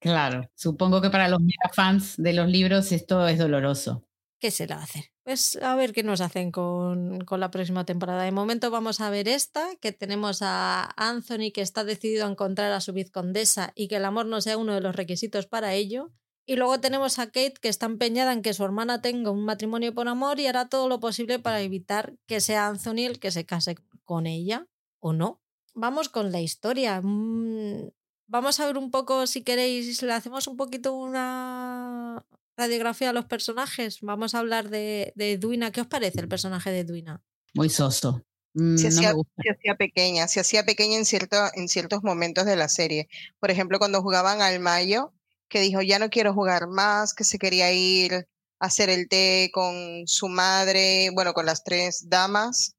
Claro, 0.00 0.50
supongo 0.54 1.02
que 1.02 1.10
para 1.10 1.28
los 1.28 1.40
mega 1.40 1.70
fans 1.74 2.14
de 2.16 2.32
los 2.32 2.48
libros 2.48 2.90
esto 2.90 3.28
es 3.28 3.38
doloroso. 3.38 4.08
¿Qué 4.40 4.50
se 4.50 4.66
le 4.66 4.74
va 4.74 4.80
a 4.80 4.84
hacer? 4.84 5.13
Pues 5.24 5.56
a 5.56 5.74
ver 5.74 5.94
qué 5.94 6.02
nos 6.02 6.20
hacen 6.20 6.52
con, 6.52 7.24
con 7.24 7.40
la 7.40 7.50
próxima 7.50 7.86
temporada. 7.86 8.24
De 8.24 8.30
momento 8.30 8.70
vamos 8.70 9.00
a 9.00 9.08
ver 9.08 9.26
esta, 9.26 9.74
que 9.76 9.90
tenemos 9.90 10.42
a 10.42 10.92
Anthony 10.96 11.50
que 11.52 11.62
está 11.62 11.82
decidido 11.82 12.26
a 12.26 12.30
encontrar 12.30 12.72
a 12.72 12.80
su 12.80 12.92
vizcondesa 12.92 13.72
y 13.74 13.88
que 13.88 13.96
el 13.96 14.04
amor 14.04 14.26
no 14.26 14.42
sea 14.42 14.58
uno 14.58 14.74
de 14.74 14.82
los 14.82 14.94
requisitos 14.94 15.46
para 15.46 15.72
ello. 15.72 16.12
Y 16.46 16.56
luego 16.56 16.78
tenemos 16.78 17.18
a 17.18 17.28
Kate 17.28 17.54
que 17.58 17.70
está 17.70 17.86
empeñada 17.86 18.34
en 18.34 18.42
que 18.42 18.52
su 18.52 18.64
hermana 18.64 19.00
tenga 19.00 19.30
un 19.30 19.46
matrimonio 19.46 19.94
por 19.94 20.08
amor 20.08 20.40
y 20.40 20.46
hará 20.46 20.68
todo 20.68 20.90
lo 20.90 21.00
posible 21.00 21.38
para 21.38 21.62
evitar 21.62 22.14
que 22.26 22.40
sea 22.40 22.66
Anthony 22.66 23.06
el 23.06 23.18
que 23.18 23.30
se 23.30 23.46
case 23.46 23.76
con 24.04 24.26
ella 24.26 24.66
o 25.00 25.14
no. 25.14 25.40
Vamos 25.72 26.10
con 26.10 26.32
la 26.32 26.42
historia. 26.42 27.00
Mm, 27.02 27.88
Vamos 28.26 28.58
a 28.58 28.66
ver 28.66 28.78
un 28.78 28.90
poco, 28.90 29.26
si 29.26 29.42
queréis, 29.42 30.02
le 30.02 30.12
hacemos 30.12 30.46
un 30.46 30.56
poquito 30.56 30.94
una 30.94 32.24
radiografía 32.56 33.10
a 33.10 33.12
los 33.12 33.26
personajes. 33.26 33.98
Vamos 34.00 34.34
a 34.34 34.40
hablar 34.40 34.68
de, 34.70 35.12
de 35.16 35.32
Edwina. 35.32 35.70
¿Qué 35.72 35.80
os 35.80 35.86
parece 35.86 36.20
el 36.20 36.28
personaje 36.28 36.70
de 36.70 36.80
Edwina? 36.80 37.22
Muy 37.54 37.68
soso. 37.68 38.22
Mm, 38.54 38.76
Se 38.76 38.90
no 38.90 38.96
hacía, 38.96 39.12
se 39.42 39.50
hacía 39.50 39.74
pequeña, 39.76 40.28
se 40.28 40.40
hacía 40.40 40.64
pequeña 40.64 40.96
en, 40.96 41.04
cierto, 41.04 41.36
en 41.54 41.68
ciertos 41.68 42.02
momentos 42.02 42.46
de 42.46 42.56
la 42.56 42.68
serie. 42.68 43.08
Por 43.40 43.50
ejemplo, 43.50 43.78
cuando 43.78 44.00
jugaban 44.00 44.42
al 44.42 44.60
Mayo, 44.60 45.12
que 45.48 45.60
dijo, 45.60 45.82
ya 45.82 45.98
no 45.98 46.08
quiero 46.08 46.32
jugar 46.32 46.68
más, 46.68 47.14
que 47.14 47.24
se 47.24 47.38
quería 47.38 47.72
ir 47.72 48.14
a 48.60 48.66
hacer 48.66 48.90
el 48.90 49.08
té 49.08 49.50
con 49.52 50.06
su 50.06 50.28
madre, 50.28 51.10
bueno, 51.12 51.32
con 51.32 51.46
las 51.46 51.64
tres 51.64 52.08
damas. 52.08 52.74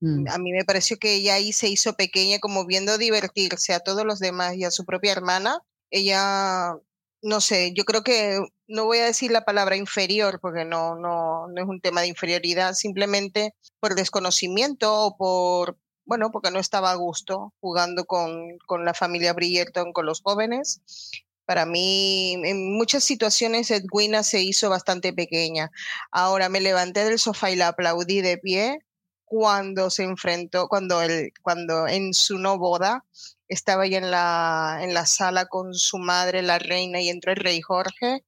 Mm. 0.00 0.28
A 0.28 0.38
mí 0.38 0.52
me 0.52 0.64
pareció 0.64 0.96
que 0.98 1.14
ella 1.14 1.34
ahí 1.34 1.52
se 1.52 1.68
hizo 1.68 1.94
pequeña, 1.94 2.38
como 2.38 2.64
viendo 2.64 2.96
divertirse 2.96 3.74
a 3.74 3.80
todos 3.80 4.04
los 4.04 4.20
demás 4.20 4.54
y 4.56 4.64
a 4.64 4.70
su 4.70 4.84
propia 4.84 5.12
hermana. 5.12 5.60
Ella, 5.90 6.74
no 7.22 7.40
sé, 7.40 7.72
yo 7.74 7.84
creo 7.84 8.02
que 8.02 8.38
no 8.66 8.84
voy 8.84 8.98
a 8.98 9.06
decir 9.06 9.30
la 9.30 9.44
palabra 9.44 9.76
inferior, 9.76 10.38
porque 10.40 10.64
no, 10.64 10.94
no, 10.94 11.48
no 11.48 11.62
es 11.62 11.68
un 11.68 11.80
tema 11.80 12.02
de 12.02 12.08
inferioridad, 12.08 12.74
simplemente 12.74 13.54
por 13.80 13.94
desconocimiento 13.94 14.94
o 14.94 15.16
por, 15.16 15.78
bueno, 16.04 16.30
porque 16.30 16.50
no 16.50 16.58
estaba 16.58 16.90
a 16.90 16.96
gusto 16.96 17.54
jugando 17.60 18.04
con, 18.04 18.58
con 18.66 18.84
la 18.84 18.94
familia 18.94 19.32
Bridgerton, 19.32 19.92
con 19.92 20.06
los 20.06 20.22
jóvenes. 20.22 20.80
Para 21.44 21.64
mí, 21.64 22.34
en 22.44 22.76
muchas 22.76 23.04
situaciones, 23.04 23.70
Edwina 23.70 24.22
se 24.22 24.42
hizo 24.42 24.68
bastante 24.68 25.12
pequeña. 25.12 25.70
Ahora 26.10 26.48
me 26.48 26.60
levanté 26.60 27.04
del 27.04 27.18
sofá 27.18 27.50
y 27.50 27.56
la 27.56 27.68
aplaudí 27.68 28.20
de 28.20 28.36
pie 28.38 28.80
cuando 29.24 29.90
se 29.90 30.04
enfrentó, 30.04 30.68
cuando, 30.68 31.02
él, 31.02 31.32
cuando 31.42 31.86
en 31.88 32.14
su 32.14 32.38
no 32.38 32.58
boda 32.58 33.04
estaba 33.48 33.86
ya 33.86 33.98
en 33.98 34.10
la, 34.10 34.78
en 34.82 34.94
la 34.94 35.06
sala 35.06 35.46
con 35.46 35.74
su 35.74 35.98
madre, 35.98 36.42
la 36.42 36.58
reina, 36.58 37.00
y 37.00 37.08
entró 37.08 37.32
el 37.32 37.38
rey 37.38 37.60
Jorge. 37.60 38.24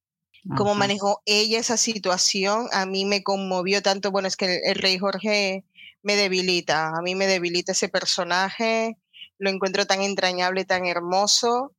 Cómo 0.57 0.71
Ajá. 0.71 0.79
manejó 0.79 1.21
ella 1.25 1.59
esa 1.59 1.77
situación, 1.77 2.67
a 2.71 2.85
mí 2.87 3.05
me 3.05 3.21
conmovió 3.21 3.81
tanto. 3.83 4.11
Bueno, 4.11 4.27
es 4.27 4.35
que 4.35 4.45
el, 4.45 4.59
el 4.63 4.75
rey 4.75 4.97
Jorge 4.97 5.63
me 6.01 6.15
debilita, 6.15 6.89
a 6.89 7.01
mí 7.03 7.13
me 7.13 7.27
debilita 7.27 7.73
ese 7.73 7.89
personaje, 7.89 8.97
lo 9.37 9.49
encuentro 9.49 9.85
tan 9.85 10.01
entrañable, 10.01 10.65
tan 10.65 10.85
hermoso, 10.87 11.75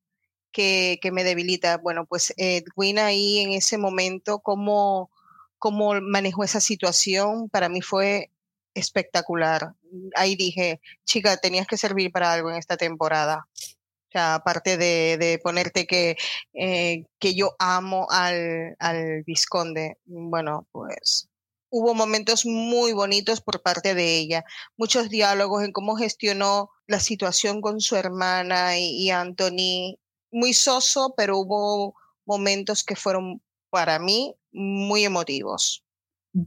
que, 0.52 0.98
que 1.02 1.11
me 1.11 1.24
debilita. 1.24 1.78
Bueno, 1.78 2.07
pues 2.07 2.33
Edwina 2.37 3.07
ahí 3.07 3.38
en 3.40 3.52
ese 3.52 3.78
momento, 3.78 4.40
cómo, 4.40 5.11
cómo 5.59 6.00
manejó 6.00 6.44
esa 6.44 6.61
situación, 6.61 7.48
para 7.48 7.68
mí 7.68 7.81
fue 7.81 8.31
espectacular. 8.74 9.74
Ahí 10.14 10.37
dije, 10.37 10.80
chica, 11.04 11.37
tenías 11.37 11.66
que 11.66 11.76
servir 11.76 12.12
para 12.12 12.32
algo 12.32 12.50
en 12.50 12.56
esta 12.56 12.76
temporada. 12.76 13.46
O 13.54 14.12
sea, 14.12 14.35
aparte 14.35 14.76
de, 14.76 15.16
de 15.18 15.38
ponerte 15.38 15.87
que, 15.87 16.16
eh, 16.52 17.04
que 17.18 17.35
yo 17.35 17.56
amo 17.58 18.06
al, 18.11 18.76
al 18.78 19.22
Visconde, 19.24 19.96
bueno, 20.04 20.66
pues 20.70 21.28
hubo 21.70 21.94
momentos 21.94 22.44
muy 22.44 22.92
bonitos 22.92 23.40
por 23.40 23.62
parte 23.62 23.94
de 23.94 24.18
ella, 24.18 24.44
muchos 24.76 25.08
diálogos 25.08 25.64
en 25.64 25.72
cómo 25.72 25.96
gestionó 25.96 26.68
la 26.87 27.00
situación 27.00 27.62
con 27.62 27.80
su 27.80 27.96
hermana 27.96 28.78
y, 28.78 29.04
y 29.04 29.11
Anthony, 29.11 29.98
muy 30.30 30.52
soso, 30.52 31.14
pero 31.16 31.38
hubo 31.38 31.94
momentos 32.26 32.85
que 32.85 32.96
fueron 32.96 33.40
para 33.70 33.98
mí 33.98 34.35
muy 34.52 35.04
emotivos. 35.04 35.82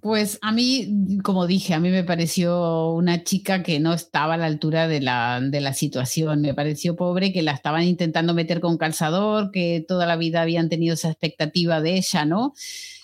Pues 0.01 0.39
a 0.41 0.51
mí, 0.51 1.19
como 1.23 1.45
dije, 1.45 1.75
a 1.75 1.79
mí 1.79 1.91
me 1.91 2.03
pareció 2.03 2.89
una 2.89 3.23
chica 3.23 3.61
que 3.61 3.79
no 3.79 3.93
estaba 3.93 4.33
a 4.33 4.37
la 4.37 4.47
altura 4.47 4.87
de 4.87 4.99
la, 4.99 5.39
de 5.39 5.61
la 5.61 5.73
situación. 5.75 6.41
Me 6.41 6.55
pareció 6.55 6.95
pobre 6.95 7.31
que 7.31 7.43
la 7.43 7.51
estaban 7.51 7.83
intentando 7.83 8.33
meter 8.33 8.61
con 8.61 8.79
calzador, 8.79 9.51
que 9.51 9.85
toda 9.87 10.07
la 10.07 10.15
vida 10.15 10.41
habían 10.41 10.69
tenido 10.69 10.95
esa 10.95 11.09
expectativa 11.09 11.81
de 11.81 11.97
ella, 11.97 12.25
¿no? 12.25 12.53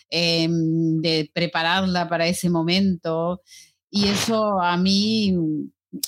Eh, 0.10 0.48
de 0.50 1.30
prepararla 1.32 2.10
para 2.10 2.26
ese 2.26 2.50
momento. 2.50 3.44
Y 3.92 4.08
eso 4.08 4.60
a 4.60 4.76
mí, 4.76 5.36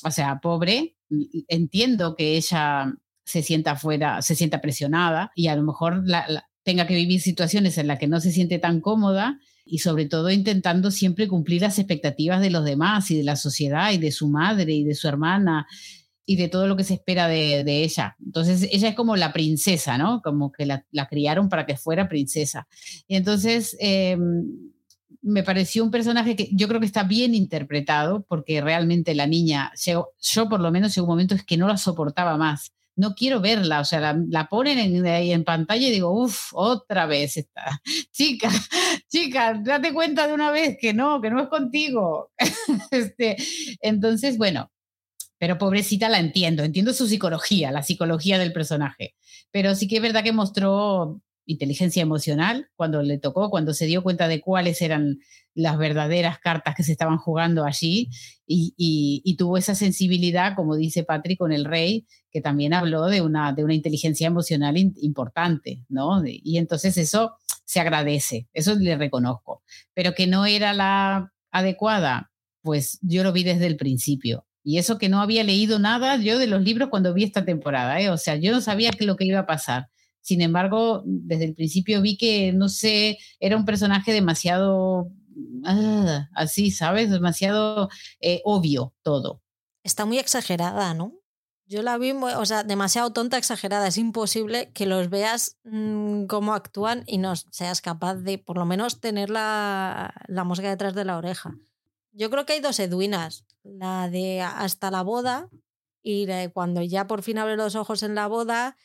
o 0.04 0.10
sea, 0.10 0.40
pobre, 0.40 0.96
entiendo 1.50 2.16
que 2.16 2.36
ella 2.36 2.96
se 3.26 3.44
sienta 3.44 3.76
fuera, 3.76 4.24
se 4.24 4.34
sienta 4.34 4.60
presionada 4.60 5.32
y 5.36 5.48
a 5.48 5.56
lo 5.56 5.62
mejor 5.64 6.04
tenga 6.64 6.88
que 6.88 6.96
vivir 6.96 7.22
situaciones 7.22 7.78
en 7.78 7.88
las 7.88 8.00
que 8.00 8.08
no 8.08 8.20
se 8.20 8.32
siente 8.32 8.58
tan 8.58 8.82
cómoda 8.82 9.40
y 9.66 9.80
sobre 9.80 10.06
todo 10.06 10.30
intentando 10.30 10.92
siempre 10.92 11.28
cumplir 11.28 11.62
las 11.62 11.80
expectativas 11.80 12.42
de 12.42 12.50
los 12.50 12.66
demás 12.66 13.10
y 13.12 13.18
de 13.18 13.24
la 13.24 13.36
sociedad 13.36 13.92
y 13.92 13.98
de 13.98 14.12
su 14.12 14.28
madre 14.28 14.74
y 14.74 14.84
de 14.84 14.96
su 14.96 15.08
hermana 15.08 15.68
y 16.26 16.36
de 16.38 16.48
todo 16.48 16.68
lo 16.68 16.76
que 16.76 16.84
se 16.84 16.96
espera 16.96 17.28
de, 17.28 17.64
de 17.64 17.84
ella. 17.84 18.16
Entonces 18.24 18.68
ella 18.72 18.90
es 18.90 18.96
como 18.96 19.16
la 19.16 19.34
princesa, 19.34 19.98
¿no? 19.98 20.22
Como 20.22 20.52
que 20.52 20.66
la, 20.66 20.86
criaron 21.10 21.50
para 21.50 21.66
que 21.66 21.78
fuera 21.78 22.08
princesa. 22.08 22.68
Y 23.08 23.16
entonces 23.16 23.76
eh, 23.80 24.18
me 25.22 25.44
pareció 25.44 25.84
un 25.84 25.92
personaje 25.92 26.36
que 26.36 26.50
yo 26.52 26.68
creo 26.68 26.80
que 26.80 26.86
está 26.86 27.04
bien 27.04 27.34
interpretado 27.34 28.26
porque 28.28 28.62
realmente 28.62 29.16
la 29.16 29.28
niña, 29.28 29.72
llegó, 29.86 30.10
yo 30.22 30.50
por 30.50 30.60
lo 30.60 30.72
menos 30.72 30.94
llegó 30.94 31.08
un 31.08 31.12
momento 31.12 31.36
es 31.36 31.44
que 31.44 31.58
no 31.58 31.68
la 31.68 31.78
soportaba 31.78 32.38
más 32.38 32.73
no 32.96 33.16
quiero 33.16 33.42
verla, 33.42 33.80
o 33.80 33.86
sea, 33.86 34.00
la, 34.00 34.22
la 34.30 34.48
ponen 34.48 34.78
en, 34.78 35.06
en, 35.06 35.44
pantalla 35.44 35.88
y 35.88 35.92
digo, 35.92 36.12
uff, 36.12 36.54
otra 36.54 37.06
vez 37.06 37.38
está. 37.38 37.82
Chica, 38.12 38.50
chica, 39.10 39.60
date 39.64 39.94
cuenta 39.94 40.28
de 40.28 40.34
una 40.34 40.52
vez 40.52 40.78
que 40.80 40.94
no, 40.94 41.22
que 41.22 41.30
no 41.30 41.42
es 41.42 41.48
contigo. 41.48 42.32
este, 42.92 43.38
entonces, 43.82 44.38
bueno, 44.38 44.72
pero 45.38 45.58
pobrecita 45.58 46.10
la 46.10 46.20
entiendo, 46.20 46.64
entiendo 46.64 46.94
su 46.94 47.08
psicología, 47.08 47.72
la 47.72 47.84
psicología 47.84 48.38
del 48.38 48.54
personaje. 48.54 49.16
Pero 49.52 49.76
sí 49.76 49.88
que 49.88 49.98
es 49.98 50.02
verdad 50.02 50.24
que 50.24 50.32
mostró 50.32 51.22
inteligencia 51.46 52.02
emocional 52.02 52.70
cuando 52.76 53.02
le 53.02 53.18
tocó, 53.18 53.50
cuando 53.50 53.74
se 53.74 53.86
dio 53.86 54.04
cuenta 54.04 54.28
de 54.28 54.42
cuáles 54.42 54.82
eran 54.82 55.20
las 55.56 55.78
verdaderas 55.78 56.40
cartas 56.40 56.76
que 56.76 56.84
se 56.84 56.92
estaban 56.92 57.18
jugando 57.18 57.64
allí 57.64 58.10
y, 58.46 59.36
tuvo 59.38 59.58
esa 59.58 59.76
sensibilidad, 59.76 60.56
como 60.56 60.76
dice 60.76 61.04
Patrick, 61.04 61.40
con 61.40 61.52
el 61.52 61.66
rey, 61.66 62.06
que 62.32 62.42
también 62.42 62.74
habló 62.74 63.08
de 63.08 63.22
una, 63.22 63.52
de 63.54 63.64
una 63.64 63.74
inteligencia 63.74 64.28
emocional 64.28 64.78
importante, 64.78 65.84
¿no? 65.90 66.22
Y 66.26 66.58
entonces 66.58 66.98
eso 66.98 67.36
se 67.66 67.80
agradece, 67.80 68.48
eso 68.54 68.76
le 68.76 68.96
reconozco, 68.96 69.64
pero 69.94 70.14
que 70.14 70.28
no 70.28 70.46
era 70.46 70.74
la 70.74 71.34
adecuada, 71.52 72.32
pues 72.62 73.00
yo 73.02 73.24
lo 73.24 73.34
vi 73.34 73.44
desde 73.44 73.68
el 73.68 73.78
principio. 73.78 74.46
Y 74.64 74.78
eso 74.78 74.98
que 74.98 75.10
no 75.10 75.22
había 75.22 75.44
leído 75.44 75.78
nada 75.78 76.16
yo 76.18 76.40
de 76.40 76.48
los 76.48 76.62
libros 76.62 76.90
cuando 76.90 77.14
vi 77.14 77.26
esta 77.26 77.44
temporada, 77.44 78.00
¿eh? 78.00 78.10
o 78.10 78.18
sea, 78.18 78.36
yo 78.38 78.52
no 78.52 78.62
sabía 78.62 78.92
qué 78.92 79.06
lo 79.06 79.18
que 79.18 79.26
iba 79.26 79.40
a 79.40 79.46
pasar. 79.46 79.90
Sin 80.24 80.42
embargo, 80.42 81.04
desde 81.06 81.44
el 81.44 81.54
principio 81.54 82.02
vi 82.02 82.18
que, 82.18 82.54
no 82.54 82.70
sé, 82.70 83.20
era 83.42 83.58
un 83.58 83.66
personaje 83.66 84.14
demasiado 84.14 85.12
ah, 85.66 86.30
así, 86.34 86.72
¿sabes? 86.72 87.12
Demasiado 87.12 87.90
eh, 88.22 88.42
obvio 88.46 88.94
todo. 89.02 89.42
Está 89.84 90.06
muy 90.06 90.18
exagerada, 90.20 90.94
¿no? 90.94 91.14
Yo 91.66 91.82
la 91.82 91.98
vi, 91.98 92.12
o 92.12 92.46
sea, 92.46 92.64
demasiado 92.64 93.12
tonta, 93.12 93.38
exagerada. 93.38 93.86
Es 93.88 93.98
imposible 93.98 94.72
que 94.74 94.86
los 94.86 95.10
veas 95.10 95.58
mm, 95.66 96.26
cómo 96.26 96.54
actúan 96.54 97.04
y 97.06 97.18
no 97.18 97.36
seas 97.36 97.82
capaz 97.82 98.16
de, 98.16 98.38
por 98.38 98.58
lo 98.58 98.66
menos, 98.66 99.02
tener 99.02 99.30
la, 99.30 100.14
la 100.28 100.46
música 100.46 100.70
detrás 100.70 100.94
de 100.94 101.04
la 101.04 101.18
oreja. 101.18 101.54
Yo 102.14 102.30
creo 102.30 102.46
que 102.46 102.54
hay 102.54 102.62
dos 102.62 102.80
Edwinas. 102.80 103.46
La 103.64 104.10
de 104.10 104.42
hasta 104.42 104.90
la 104.90 105.02
boda 105.02 105.50
y 106.02 106.28
cuando 106.50 106.82
ya 106.82 107.08
por 107.08 107.24
fin 107.24 107.40
abre 107.40 107.56
los 107.56 107.76
ojos 107.76 108.04
en 108.04 108.14
la 108.16 108.28
boda 108.28 108.78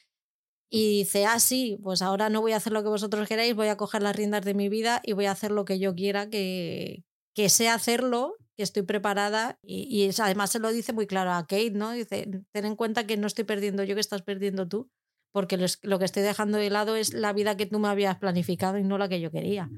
y 0.70 0.98
dice, 0.98 1.24
ah, 1.24 1.40
sí, 1.40 1.78
pues 1.82 2.02
ahora 2.02 2.28
no 2.28 2.40
voy 2.42 2.52
a 2.52 2.56
hacer 2.56 2.72
lo 2.72 2.82
que 2.82 2.90
vosotros 2.90 3.26
queráis, 3.26 3.54
voy 3.54 3.68
a 3.68 3.76
coger 3.76 4.02
las 4.02 4.14
riendas 4.14 4.44
de 4.44 4.54
mi 4.54 4.68
vida 4.68 5.00
y 5.02 5.12
voy 5.14 5.26
a 5.26 5.32
hacer 5.32 5.50
lo 5.50 5.64
que 5.64 5.78
yo 5.78 5.94
quiera, 5.94 6.28
que, 6.28 7.04
que 7.34 7.48
sé 7.48 7.68
hacerlo, 7.68 8.36
que 8.54 8.64
estoy 8.64 8.82
preparada. 8.82 9.58
Y, 9.62 10.10
además 10.20 10.50
se 10.50 10.58
lo 10.58 10.70
dice 10.70 10.92
muy 10.92 11.06
claro 11.06 11.32
a 11.32 11.46
Kate, 11.46 11.70
¿no? 11.70 11.92
Dice, 11.92 12.28
ten 12.52 12.64
en 12.66 12.76
cuenta 12.76 13.06
que 13.06 13.16
no 13.16 13.26
estoy 13.26 13.44
perdiendo 13.44 13.82
yo, 13.84 13.94
que 13.94 14.00
estás 14.00 14.22
perdiendo 14.22 14.68
tú, 14.68 14.90
porque 15.32 15.56
lo, 15.56 15.98
que 15.98 16.04
estoy 16.04 16.22
dejando 16.22 16.58
de 16.58 16.68
lado 16.68 16.96
es 16.96 17.14
la 17.14 17.32
vida 17.32 17.56
que 17.56 17.66
tú 17.66 17.78
me 17.78 17.88
habías 17.88 18.18
planificado 18.18 18.76
y 18.76 18.84
no 18.84 18.98
la 18.98 19.08
que 19.08 19.20
yo 19.20 19.30
quería. 19.30 19.70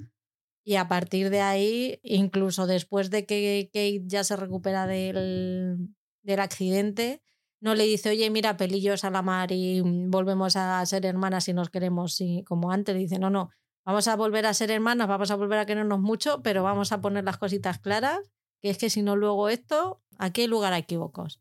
Y 0.65 0.75
a 0.75 0.89
partir 0.89 1.31
de 1.31 1.41
ahí, 1.41 2.01
incluso 2.03 2.67
después 2.67 3.11
de 3.11 3.27
que 3.27 3.71
Kate 3.73 4.03
ya 4.07 4.25
se 4.25 4.37
recupera 4.37 4.87
del, 4.87 5.95
del 6.23 6.41
accidente, 6.41 7.23
no 7.61 7.75
le 7.75 7.85
dice, 7.85 8.11
oye, 8.11 8.31
mira, 8.31 8.57
pelillos 8.57 9.05
a 9.05 9.11
la 9.11 9.23
mar 9.23 9.53
y 9.53 9.83
volvemos 9.83 10.57
a 10.57 10.85
ser 10.87 11.05
hermanas 11.07 11.45
si 11.45 11.53
nos 11.53 11.71
queremos 11.71 12.21
y 12.21 12.43
como 12.45 12.73
antes. 12.73 12.95
Le 12.95 13.03
dice, 13.03 13.19
no, 13.19 13.31
no, 13.31 13.51
vamos 13.85 14.09
a 14.09 14.17
volver 14.17 14.47
a 14.47 14.55
ser 14.55 14.71
hermanas, 14.71 15.09
vamos 15.09 15.31
a 15.31 15.37
volver 15.37 15.59
a 15.59 15.67
querernos 15.67 16.01
mucho, 16.01 16.43
pero 16.43 16.63
vamos 16.63 16.93
a 16.93 17.01
poner 17.01 17.25
las 17.25 17.37
cositas 17.37 17.79
claras, 17.79 18.19
que 18.61 18.71
es 18.71 18.79
que 18.79 18.91
si 18.91 19.03
no 19.03 19.17
luego 19.17 19.49
esto, 19.49 20.03
aquí 20.19 20.43
hay 20.43 20.47
lugar 20.47 20.73
a 20.73 20.79
equívocos. 20.79 21.41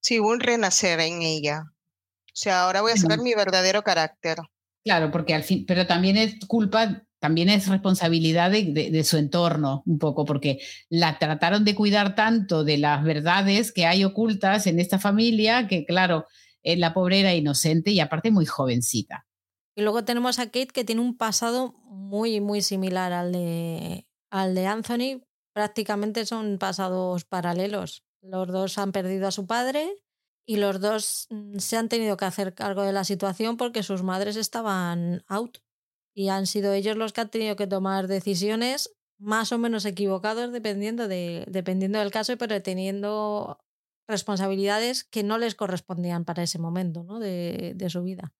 Sí, 0.00 0.20
hubo 0.20 0.30
un 0.30 0.40
renacer 0.40 1.00
en 1.00 1.22
ella. 1.22 1.64
O 1.68 2.40
sea, 2.40 2.62
ahora 2.62 2.82
voy 2.82 2.92
a 2.92 2.96
saber 2.96 3.18
mi 3.18 3.34
verdadero 3.34 3.82
carácter. 3.82 4.38
Claro, 4.84 5.10
porque 5.10 5.34
al 5.34 5.42
fin, 5.42 5.66
pero 5.66 5.86
también 5.86 6.16
es 6.16 6.36
culpa 6.46 7.04
también 7.18 7.48
es 7.48 7.68
responsabilidad 7.68 8.50
de, 8.50 9.04
su 9.04 9.16
entorno 9.16 9.82
un 9.86 9.98
poco, 9.98 10.24
porque 10.24 10.60
la 10.88 11.18
trataron 11.18 11.64
de 11.64 11.74
cuidar 11.74 12.14
tanto 12.14 12.64
de 12.64 12.78
las 12.78 13.02
verdades 13.02 13.72
que 13.72 13.86
hay 13.86 14.04
ocultas 14.04 14.66
en 14.66 14.78
esta 14.78 14.98
familia, 14.98 15.66
que 15.66 15.84
claro, 15.84 16.26
la 16.62 16.94
pobre 16.94 17.20
era 17.20 17.34
inocente 17.34 17.90
y 17.90 18.00
aparte 18.00 18.30
muy 18.30 18.46
jovencita. 18.46 19.26
Y 19.74 19.82
luego 19.82 20.04
tenemos 20.04 20.38
a 20.38 20.46
Kate 20.46 20.68
que 20.68 20.84
tiene 20.84 21.00
un 21.00 21.16
pasado 21.16 21.72
muy, 21.84 22.40
muy 22.40 22.62
similar 22.62 23.12
al 23.12 23.32
de, 23.32 24.06
al 24.30 24.54
de 24.54 24.66
Anthony. 24.66 25.22
Prácticamente 25.52 26.26
son 26.26 26.58
pasados 26.58 27.24
paralelos. 27.24 28.04
Los 28.20 28.48
dos 28.48 28.78
han 28.78 28.90
perdido 28.92 29.28
a 29.28 29.32
su 29.32 29.46
padre 29.46 29.88
y 30.46 30.56
los 30.56 30.80
dos 30.80 31.28
mm, 31.30 31.58
se 31.58 31.76
han 31.76 31.88
tenido 31.88 32.16
que 32.16 32.24
hacer 32.24 32.54
cargo 32.54 32.82
de 32.82 32.92
la 32.92 33.04
situación 33.04 33.56
porque 33.56 33.82
sus 33.82 34.02
madres 34.02 34.36
estaban 34.36 35.22
out 35.28 35.58
y 36.18 36.30
han 36.30 36.48
sido 36.48 36.72
ellos 36.72 36.96
los 36.96 37.12
que 37.12 37.20
han 37.20 37.30
tenido 37.30 37.54
que 37.54 37.68
tomar 37.68 38.08
decisiones 38.08 38.90
más 39.20 39.52
o 39.52 39.58
menos 39.58 39.84
equivocadas 39.84 40.50
dependiendo, 40.50 41.06
de, 41.06 41.44
dependiendo 41.46 42.00
del 42.00 42.10
caso, 42.10 42.36
pero 42.36 42.60
teniendo 42.60 43.60
responsabilidades 44.08 45.04
que 45.04 45.22
no 45.22 45.38
les 45.38 45.54
correspondían 45.54 46.24
para 46.24 46.42
ese 46.42 46.58
momento 46.58 47.04
¿no? 47.04 47.20
de, 47.20 47.72
de 47.76 47.88
su 47.88 48.02
vida. 48.02 48.32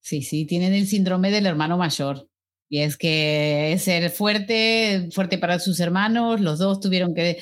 Sí, 0.00 0.22
sí, 0.22 0.44
tienen 0.44 0.74
el 0.74 0.88
síndrome 0.88 1.30
del 1.30 1.46
hermano 1.46 1.78
mayor. 1.78 2.28
Y 2.68 2.80
es 2.80 2.96
que 2.96 3.74
es 3.74 3.84
ser 3.84 4.10
fuerte, 4.10 5.08
fuerte 5.12 5.38
para 5.38 5.60
sus 5.60 5.78
hermanos, 5.78 6.40
los 6.40 6.58
dos 6.58 6.80
tuvieron 6.80 7.14
que 7.14 7.38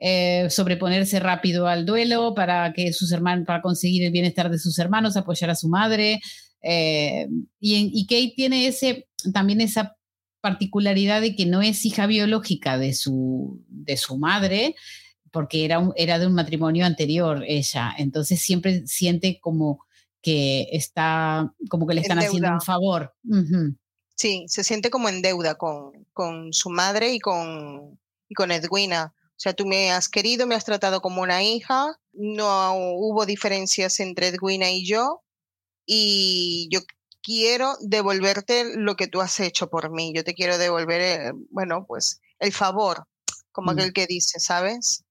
eh, 0.00 0.50
sobreponerse 0.50 1.20
rápido 1.20 1.68
al 1.68 1.86
duelo 1.86 2.34
para 2.34 2.72
que 2.72 2.92
sus 2.92 3.12
hermanos, 3.12 3.46
para 3.46 3.62
conseguir 3.62 4.02
el 4.02 4.10
bienestar 4.10 4.50
de 4.50 4.58
sus 4.58 4.76
hermanos, 4.80 5.16
apoyar 5.16 5.50
a 5.50 5.54
su 5.54 5.68
madre. 5.68 6.18
Eh, 6.62 7.28
y, 7.60 7.90
y 7.92 8.06
Kate 8.06 8.34
tiene 8.34 8.66
ese, 8.66 9.08
también 9.32 9.60
esa 9.60 9.96
particularidad 10.40 11.20
de 11.20 11.34
que 11.34 11.46
no 11.46 11.62
es 11.62 11.84
hija 11.84 12.06
biológica 12.06 12.78
de 12.78 12.94
su, 12.94 13.62
de 13.68 13.96
su 13.96 14.18
madre, 14.18 14.76
porque 15.30 15.64
era, 15.64 15.88
era 15.96 16.18
de 16.18 16.26
un 16.26 16.34
matrimonio 16.34 16.86
anterior 16.86 17.44
ella, 17.46 17.94
entonces 17.98 18.40
siempre 18.40 18.86
siente 18.86 19.40
como 19.40 19.84
que 20.22 20.68
está, 20.72 21.52
como 21.68 21.86
que 21.86 21.94
le 21.94 22.00
están 22.00 22.18
haciendo 22.18 22.50
un 22.50 22.60
favor. 22.60 23.14
Sí, 24.14 24.44
se 24.48 24.64
siente 24.64 24.90
como 24.90 25.08
en 25.08 25.22
deuda 25.22 25.54
con, 25.54 25.92
con 26.12 26.52
su 26.52 26.70
madre 26.70 27.14
y 27.14 27.20
con, 27.20 27.98
y 28.28 28.34
con 28.34 28.50
Edwina. 28.50 29.14
O 29.14 29.40
sea, 29.40 29.54
tú 29.54 29.64
me 29.64 29.92
has 29.92 30.08
querido, 30.08 30.46
me 30.48 30.56
has 30.56 30.64
tratado 30.64 31.00
como 31.00 31.22
una 31.22 31.44
hija, 31.44 31.96
no 32.12 32.74
hubo 32.74 33.24
diferencias 33.26 34.00
entre 34.00 34.28
Edwina 34.28 34.70
y 34.70 34.84
yo, 34.84 35.22
y 35.90 36.68
yo 36.70 36.80
quiero 37.22 37.76
devolverte 37.80 38.76
lo 38.76 38.94
que 38.94 39.06
tú 39.06 39.22
has 39.22 39.40
hecho 39.40 39.70
por 39.70 39.90
mí, 39.90 40.12
yo 40.14 40.22
te 40.22 40.34
quiero 40.34 40.58
devolver, 40.58 41.00
eh, 41.00 41.32
bueno, 41.50 41.86
pues 41.88 42.20
el 42.38 42.52
favor, 42.52 43.04
como 43.52 43.72
mm. 43.72 43.74
aquel 43.74 43.92
que 43.94 44.06
dice, 44.06 44.38
¿sabes? 44.38 45.04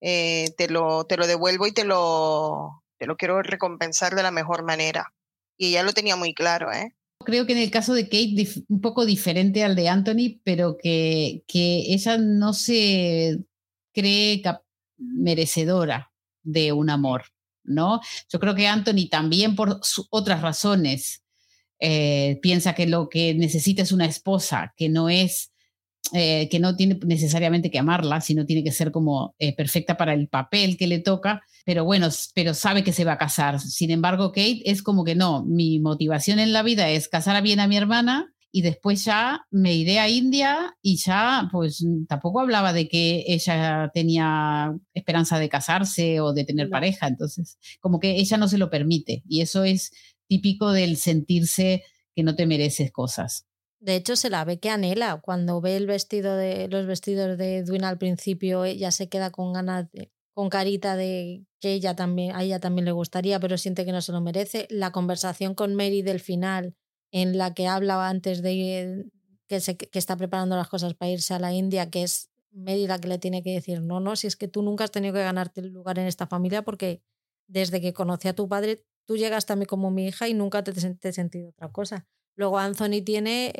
Eh, 0.00 0.54
te, 0.56 0.68
lo, 0.68 1.04
te 1.04 1.16
lo 1.16 1.26
devuelvo 1.26 1.66
y 1.66 1.72
te 1.72 1.84
lo, 1.84 2.84
te 2.96 3.06
lo 3.06 3.16
quiero 3.16 3.42
recompensar 3.42 4.14
de 4.14 4.22
la 4.22 4.30
mejor 4.30 4.62
manera. 4.62 5.12
Y 5.58 5.70
ella 5.70 5.82
lo 5.82 5.92
tenía 5.92 6.14
muy 6.14 6.32
claro, 6.32 6.72
¿eh? 6.72 6.94
Creo 7.24 7.44
que 7.44 7.52
en 7.52 7.58
el 7.58 7.70
caso 7.70 7.92
de 7.92 8.04
Kate, 8.04 8.64
un 8.68 8.80
poco 8.80 9.04
diferente 9.04 9.64
al 9.64 9.74
de 9.74 9.88
Anthony, 9.88 10.40
pero 10.44 10.78
que, 10.78 11.42
que 11.48 11.92
ella 11.92 12.16
no 12.18 12.54
se 12.54 13.40
cree 13.92 14.42
merecedora 14.96 16.12
de 16.42 16.72
un 16.72 16.88
amor, 16.88 17.24
¿no? 17.70 18.00
Yo 18.30 18.38
creo 18.40 18.54
que 18.54 18.68
Anthony 18.68 19.08
también 19.10 19.56
por 19.56 19.80
otras 20.10 20.42
razones 20.42 21.22
eh, 21.80 22.38
piensa 22.42 22.74
que 22.74 22.86
lo 22.86 23.08
que 23.08 23.34
necesita 23.34 23.82
es 23.82 23.92
una 23.92 24.04
esposa, 24.04 24.74
que 24.76 24.88
no 24.88 25.08
es, 25.08 25.52
eh, 26.12 26.48
que 26.50 26.60
no 26.60 26.76
tiene 26.76 26.98
necesariamente 27.04 27.70
que 27.70 27.78
amarla, 27.78 28.20
sino 28.20 28.44
tiene 28.44 28.62
que 28.62 28.72
ser 28.72 28.90
como 28.92 29.34
eh, 29.38 29.54
perfecta 29.56 29.96
para 29.96 30.12
el 30.12 30.28
papel 30.28 30.76
que 30.76 30.86
le 30.86 30.98
toca, 30.98 31.42
pero 31.64 31.84
bueno, 31.84 32.08
pero 32.34 32.52
sabe 32.52 32.84
que 32.84 32.92
se 32.92 33.04
va 33.04 33.12
a 33.12 33.18
casar. 33.18 33.60
Sin 33.60 33.90
embargo, 33.90 34.32
Kate 34.32 34.62
es 34.64 34.82
como 34.82 35.04
que 35.04 35.14
no, 35.14 35.44
mi 35.44 35.78
motivación 35.78 36.38
en 36.38 36.52
la 36.52 36.62
vida 36.62 36.90
es 36.90 37.08
casar 37.08 37.42
bien 37.42 37.60
a 37.60 37.66
mi 37.66 37.76
hermana 37.76 38.34
y 38.52 38.62
después 38.62 39.04
ya 39.04 39.46
me 39.50 39.74
iré 39.74 39.98
a 39.98 40.08
India 40.08 40.76
y 40.82 40.96
ya 40.96 41.48
pues 41.52 41.84
tampoco 42.08 42.40
hablaba 42.40 42.72
de 42.72 42.88
que 42.88 43.24
ella 43.26 43.90
tenía 43.94 44.74
esperanza 44.94 45.38
de 45.38 45.48
casarse 45.48 46.20
o 46.20 46.32
de 46.32 46.44
tener 46.44 46.68
pareja, 46.68 47.06
entonces 47.06 47.58
como 47.80 48.00
que 48.00 48.16
ella 48.16 48.36
no 48.36 48.48
se 48.48 48.58
lo 48.58 48.70
permite 48.70 49.22
y 49.28 49.40
eso 49.40 49.64
es 49.64 49.92
típico 50.26 50.72
del 50.72 50.96
sentirse 50.96 51.84
que 52.14 52.22
no 52.22 52.34
te 52.34 52.46
mereces 52.46 52.92
cosas. 52.92 53.46
De 53.80 53.96
hecho, 53.96 54.14
se 54.14 54.28
la 54.28 54.44
ve 54.44 54.60
que 54.60 54.68
anhela. 54.68 55.20
Cuando 55.22 55.60
ve 55.60 55.76
el 55.76 55.86
vestido 55.86 56.36
de 56.36 56.68
los 56.68 56.86
vestidos 56.86 57.38
de 57.38 57.58
Edwin 57.58 57.84
al 57.84 57.96
principio, 57.96 58.64
ella 58.66 58.90
se 58.90 59.08
queda 59.08 59.30
con 59.30 59.54
ganas, 59.54 59.88
con 60.34 60.50
carita 60.50 60.96
de 60.96 61.46
que 61.60 61.72
ella 61.72 61.96
también, 61.96 62.36
a 62.36 62.42
ella 62.42 62.60
también 62.60 62.84
le 62.84 62.92
gustaría, 62.92 63.40
pero 63.40 63.56
siente 63.56 63.86
que 63.86 63.92
no 63.92 64.02
se 64.02 64.12
lo 64.12 64.20
merece. 64.20 64.66
La 64.68 64.92
conversación 64.92 65.54
con 65.54 65.74
Mary 65.74 66.02
del 66.02 66.20
final, 66.20 66.76
en 67.12 67.38
la 67.38 67.54
que 67.54 67.66
hablaba 67.66 68.08
antes 68.08 68.42
de 68.42 69.10
que, 69.48 69.60
se, 69.60 69.76
que 69.76 69.98
está 69.98 70.16
preparando 70.16 70.56
las 70.56 70.68
cosas 70.68 70.94
para 70.94 71.10
irse 71.10 71.34
a 71.34 71.38
la 71.38 71.52
India, 71.52 71.90
que 71.90 72.02
es 72.02 72.30
Mary 72.52 72.86
la 72.86 72.98
que 72.98 73.08
le 73.08 73.18
tiene 73.18 73.42
que 73.42 73.52
decir, 73.52 73.80
no, 73.80 74.00
no, 74.00 74.16
si 74.16 74.26
es 74.26 74.36
que 74.36 74.48
tú 74.48 74.62
nunca 74.62 74.84
has 74.84 74.90
tenido 74.90 75.14
que 75.14 75.22
ganarte 75.22 75.60
el 75.60 75.68
lugar 75.68 75.98
en 75.98 76.06
esta 76.06 76.26
familia 76.26 76.62
porque 76.62 77.02
desde 77.46 77.80
que 77.80 77.92
conocí 77.92 78.28
a 78.28 78.34
tu 78.34 78.48
padre 78.48 78.84
tú 79.06 79.16
llegaste 79.16 79.52
a 79.52 79.56
mí 79.56 79.66
como 79.66 79.90
mi 79.90 80.06
hija 80.06 80.28
y 80.28 80.34
nunca 80.34 80.62
te, 80.62 80.70
he 80.70 81.12
sentido 81.12 81.50
otra 81.50 81.70
cosa. 81.70 82.06
Luego 82.36 82.58
Anthony 82.58 83.02
tiene 83.04 83.52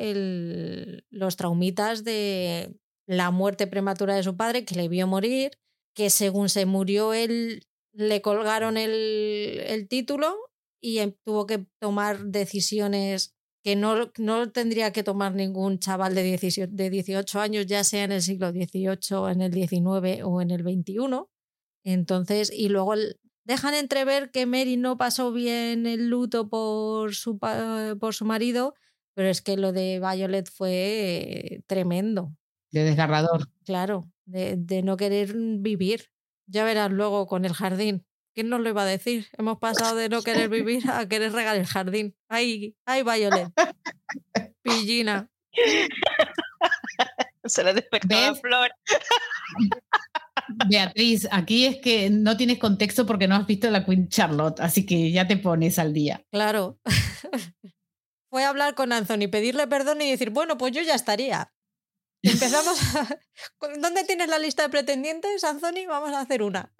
los 1.09 1.35
traumitas 1.35 2.03
de 2.03 2.73
la 3.05 3.31
muerte 3.31 3.67
prematura 3.67 4.15
de 4.15 4.23
su 4.23 4.37
padre, 4.37 4.63
que 4.63 4.75
le 4.75 4.87
vio 4.87 5.07
morir, 5.07 5.51
que 5.93 6.09
según 6.09 6.49
se 6.49 6.65
murió 6.65 7.13
él 7.13 7.67
le 7.93 8.21
colgaron 8.21 8.77
el, 8.77 9.61
el 9.67 9.87
título 9.89 10.37
y 10.79 10.99
em, 10.99 11.13
tuvo 11.23 11.45
que 11.45 11.65
tomar 11.79 12.25
decisiones 12.25 13.35
que 13.63 13.75
no, 13.75 14.11
no 14.17 14.51
tendría 14.51 14.91
que 14.91 15.03
tomar 15.03 15.35
ningún 15.35 15.79
chaval 15.79 16.15
de 16.15 16.23
18, 16.23 16.67
de 16.71 16.89
18 16.89 17.39
años, 17.39 17.65
ya 17.67 17.83
sea 17.83 18.03
en 18.03 18.11
el 18.11 18.21
siglo 18.21 18.51
XVIII, 18.51 19.31
en 19.31 19.41
el 19.41 19.53
XIX 19.53 20.23
o 20.23 20.41
en 20.41 20.51
el 20.51 20.63
XXI. 20.63 21.27
Entonces, 21.83 22.51
y 22.51 22.69
luego 22.69 22.93
dejan 23.43 23.73
entrever 23.73 24.31
que 24.31 24.45
Mary 24.45 24.77
no 24.77 24.97
pasó 24.97 25.31
bien 25.31 25.85
el 25.85 26.09
luto 26.09 26.49
por 26.49 27.13
su, 27.13 27.39
por 27.39 28.13
su 28.13 28.25
marido, 28.25 28.73
pero 29.13 29.29
es 29.29 29.41
que 29.41 29.57
lo 29.57 29.71
de 29.71 29.99
Violet 29.99 30.49
fue 30.49 31.61
tremendo. 31.67 32.33
De 32.71 32.83
desgarrador. 32.83 33.49
Claro, 33.65 34.09
de, 34.25 34.55
de 34.57 34.81
no 34.81 34.97
querer 34.97 35.35
vivir. 35.35 36.05
Ya 36.47 36.63
verás 36.65 36.91
luego 36.91 37.27
con 37.27 37.45
el 37.45 37.53
jardín. 37.53 38.05
¿Quién 38.33 38.49
nos 38.49 38.61
lo 38.61 38.69
iba 38.69 38.83
a 38.83 38.85
decir? 38.85 39.27
Hemos 39.37 39.57
pasado 39.59 39.95
de 39.95 40.09
no 40.09 40.21
querer 40.21 40.49
vivir 40.49 40.89
a 40.89 41.07
querer 41.07 41.33
regar 41.33 41.57
el 41.57 41.65
jardín. 41.65 42.15
¡Ay, 42.29 42.75
ay 42.85 43.03
Violet! 43.03 43.49
Pillina. 44.61 45.29
Se 47.43 47.63
le 47.63 47.73
despertó 47.73 48.15
la 48.15 48.35
flor. 48.35 48.69
Beatriz, 50.67 51.27
aquí 51.31 51.65
es 51.65 51.77
que 51.81 52.09
no 52.09 52.37
tienes 52.37 52.59
contexto 52.59 53.05
porque 53.05 53.27
no 53.27 53.35
has 53.35 53.47
visto 53.47 53.69
la 53.69 53.83
Queen 53.83 54.09
Charlotte, 54.09 54.59
así 54.59 54.85
que 54.85 55.11
ya 55.11 55.27
te 55.27 55.37
pones 55.37 55.79
al 55.79 55.93
día. 55.93 56.23
Claro. 56.31 56.79
Fue 58.29 58.45
a 58.45 58.49
hablar 58.49 58.75
con 58.75 58.93
Anthony, 58.93 59.27
pedirle 59.29 59.67
perdón 59.67 60.01
y 60.01 60.09
decir, 60.09 60.29
bueno, 60.29 60.57
pues 60.57 60.71
yo 60.71 60.81
ya 60.81 60.95
estaría. 60.95 61.51
Empezamos. 62.23 62.79
¿Dónde 63.79 64.03
tienes 64.05 64.29
la 64.29 64.39
lista 64.39 64.63
de 64.63 64.69
pretendientes, 64.69 65.43
Anthony? 65.43 65.87
Vamos 65.87 66.11
a 66.11 66.21
hacer 66.21 66.43
una. 66.43 66.71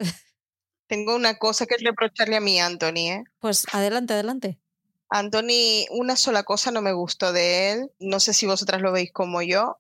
Tengo 0.91 1.15
una 1.15 1.37
cosa 1.37 1.67
que 1.67 1.77
reprocharle 1.77 2.35
a 2.35 2.41
mí, 2.41 2.59
Anthony. 2.59 3.07
¿eh? 3.07 3.23
Pues 3.39 3.65
adelante, 3.71 4.13
adelante. 4.13 4.59
Anthony, 5.07 5.85
una 5.91 6.17
sola 6.17 6.43
cosa 6.43 6.69
no 6.69 6.81
me 6.81 6.91
gustó 6.91 7.31
de 7.31 7.71
él. 7.71 7.91
No 7.99 8.19
sé 8.19 8.33
si 8.33 8.45
vosotras 8.45 8.81
lo 8.81 8.91
veis 8.91 9.09
como 9.13 9.41
yo. 9.41 9.77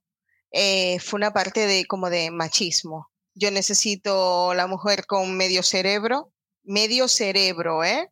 Eh, 0.51 0.99
fue 0.99 1.17
una 1.17 1.33
parte 1.33 1.67
de 1.67 1.85
como 1.85 2.09
de 2.09 2.31
machismo. 2.31 3.09
Yo 3.33 3.51
necesito 3.51 4.53
la 4.53 4.67
mujer 4.67 5.05
con 5.05 5.35
medio 5.35 5.63
cerebro, 5.63 6.31
medio 6.63 7.09
cerebro, 7.09 7.83
¿eh? 7.83 8.09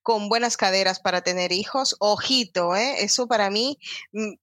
Con 0.00 0.30
buenas 0.30 0.56
caderas 0.56 1.00
para 1.00 1.20
tener 1.20 1.52
hijos. 1.52 1.96
Ojito, 1.98 2.74
¿eh? 2.74 3.04
Eso 3.04 3.28
para 3.28 3.50
mí 3.50 3.78
mm, 4.12 4.36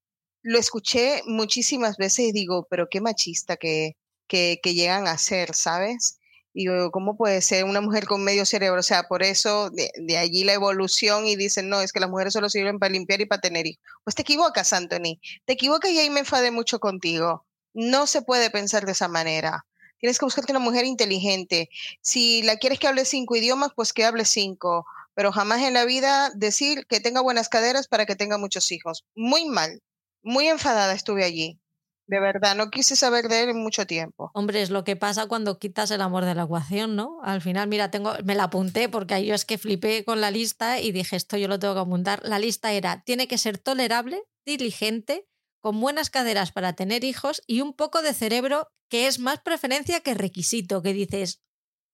lo 0.43 0.59
escuché 0.59 1.23
muchísimas 1.25 1.97
veces 1.97 2.27
y 2.27 2.31
digo, 2.33 2.67
pero 2.69 2.87
qué 2.87 3.01
machista 3.01 3.57
que, 3.57 3.97
que, 4.27 4.59
que 4.61 4.75
llegan 4.75 5.07
a 5.07 5.17
ser, 5.17 5.55
¿sabes? 5.55 6.19
Digo, 6.55 6.89
¿cómo 6.89 7.17
puede 7.17 7.41
ser 7.41 7.65
una 7.65 7.81
mujer 7.81 8.05
con 8.05 8.23
medio 8.23 8.45
cerebro? 8.45 8.79
O 8.79 8.83
sea, 8.83 9.09
por 9.09 9.23
eso 9.23 9.69
de, 9.71 9.91
de, 9.97 10.17
allí 10.17 10.45
la 10.45 10.53
evolución 10.53 11.27
y 11.27 11.35
dicen, 11.35 11.67
no, 11.67 11.81
es 11.81 11.91
que 11.91 11.99
las 11.99 12.09
mujeres 12.09 12.31
solo 12.31 12.47
sirven 12.47 12.79
para 12.79 12.93
limpiar 12.93 13.19
y 13.19 13.25
para 13.25 13.41
tener 13.41 13.67
hijos. 13.67 13.83
Pues 14.05 14.15
te 14.15 14.21
equivocas, 14.21 14.71
Anthony. 14.71 15.19
Te 15.43 15.51
equivocas 15.51 15.91
y 15.91 15.99
ahí 15.99 16.09
me 16.09 16.21
enfadé 16.21 16.51
mucho 16.51 16.79
contigo. 16.79 17.45
No 17.73 18.07
se 18.07 18.21
puede 18.21 18.49
pensar 18.49 18.85
de 18.85 18.93
esa 18.93 19.09
manera. 19.09 19.65
Tienes 19.99 20.17
que 20.17 20.23
buscarte 20.23 20.53
una 20.53 20.61
mujer 20.61 20.85
inteligente. 20.85 21.69
Si 21.99 22.41
la 22.43 22.55
quieres 22.55 22.79
que 22.79 22.87
hable 22.87 23.03
cinco 23.03 23.35
idiomas, 23.35 23.71
pues 23.75 23.91
que 23.91 24.05
hable 24.05 24.23
cinco. 24.23 24.85
Pero 25.13 25.33
jamás 25.33 25.61
en 25.61 25.73
la 25.73 25.83
vida 25.83 26.31
decir 26.35 26.85
que 26.87 27.01
tenga 27.01 27.19
buenas 27.19 27.49
caderas 27.49 27.89
para 27.89 28.05
que 28.05 28.15
tenga 28.15 28.37
muchos 28.37 28.71
hijos. 28.71 29.03
Muy 29.13 29.43
mal. 29.49 29.81
Muy 30.23 30.47
enfadada 30.47 30.93
estuve 30.93 31.25
allí. 31.25 31.59
De 32.07 32.19
verdad, 32.19 32.55
no 32.55 32.69
quise 32.69 32.95
saber 32.95 33.27
de 33.27 33.43
él 33.43 33.49
en 33.49 33.63
mucho 33.63 33.87
tiempo. 33.87 34.29
Hombre, 34.33 34.61
es 34.61 34.69
lo 34.69 34.83
que 34.83 34.95
pasa 34.95 35.27
cuando 35.27 35.57
quitas 35.57 35.89
el 35.89 36.01
amor 36.01 36.23
de 36.23 36.35
la 36.35 36.43
ecuación, 36.43 36.95
¿no? 36.95 37.19
Al 37.23 37.41
final, 37.41 37.67
mira, 37.67 37.89
tengo, 37.89 38.13
me 38.23 38.35
la 38.35 38.43
apunté 38.43 38.89
porque 38.89 39.15
ahí 39.15 39.25
yo 39.25 39.35
es 39.35 39.45
que 39.45 39.57
flipé 39.57 40.05
con 40.05 40.21
la 40.21 40.29
lista 40.29 40.79
y 40.79 40.91
dije, 40.91 41.15
esto 41.15 41.37
yo 41.37 41.47
lo 41.47 41.57
tengo 41.57 41.73
que 41.73 41.79
apuntar. 41.79 42.21
La 42.23 42.37
lista 42.37 42.71
era, 42.71 43.01
tiene 43.03 43.27
que 43.27 43.39
ser 43.39 43.57
tolerable, 43.57 44.21
diligente, 44.45 45.27
con 45.59 45.81
buenas 45.81 46.11
caderas 46.11 46.51
para 46.51 46.73
tener 46.73 47.03
hijos 47.03 47.41
y 47.47 47.61
un 47.61 47.73
poco 47.73 48.03
de 48.03 48.13
cerebro 48.13 48.67
que 48.87 49.07
es 49.07 49.17
más 49.17 49.39
preferencia 49.39 50.01
que 50.01 50.13
requisito, 50.13 50.83
que 50.83 50.93
dices, 50.93 51.41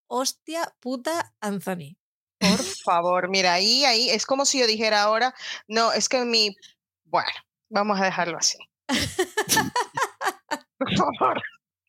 hostia 0.07 0.75
puta 0.81 1.33
Anthony. 1.39 1.95
Por 2.37 2.61
favor, 2.83 3.29
mira, 3.29 3.53
ahí, 3.53 3.85
ahí, 3.85 4.09
es 4.09 4.25
como 4.25 4.45
si 4.45 4.59
yo 4.59 4.67
dijera 4.67 5.03
ahora, 5.03 5.33
no, 5.67 5.93
es 5.93 6.09
que 6.09 6.25
mi, 6.25 6.53
bueno, 7.05 7.31
vamos 7.69 8.01
a 8.01 8.05
dejarlo 8.05 8.37
así. 8.37 8.57
Por 10.97 11.15
favor. 11.17 11.41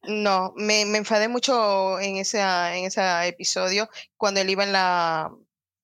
No, 0.05 0.53
me, 0.57 0.85
me, 0.85 0.99
enfadé 0.99 1.29
mucho 1.29 2.01
en 2.01 2.17
ese, 2.17 2.41
en 2.41 2.85
ese 2.85 3.01
episodio 3.29 3.89
cuando 4.17 4.41
él 4.41 4.51
iba 4.51 4.65
en 4.65 4.73
la, 4.73 5.31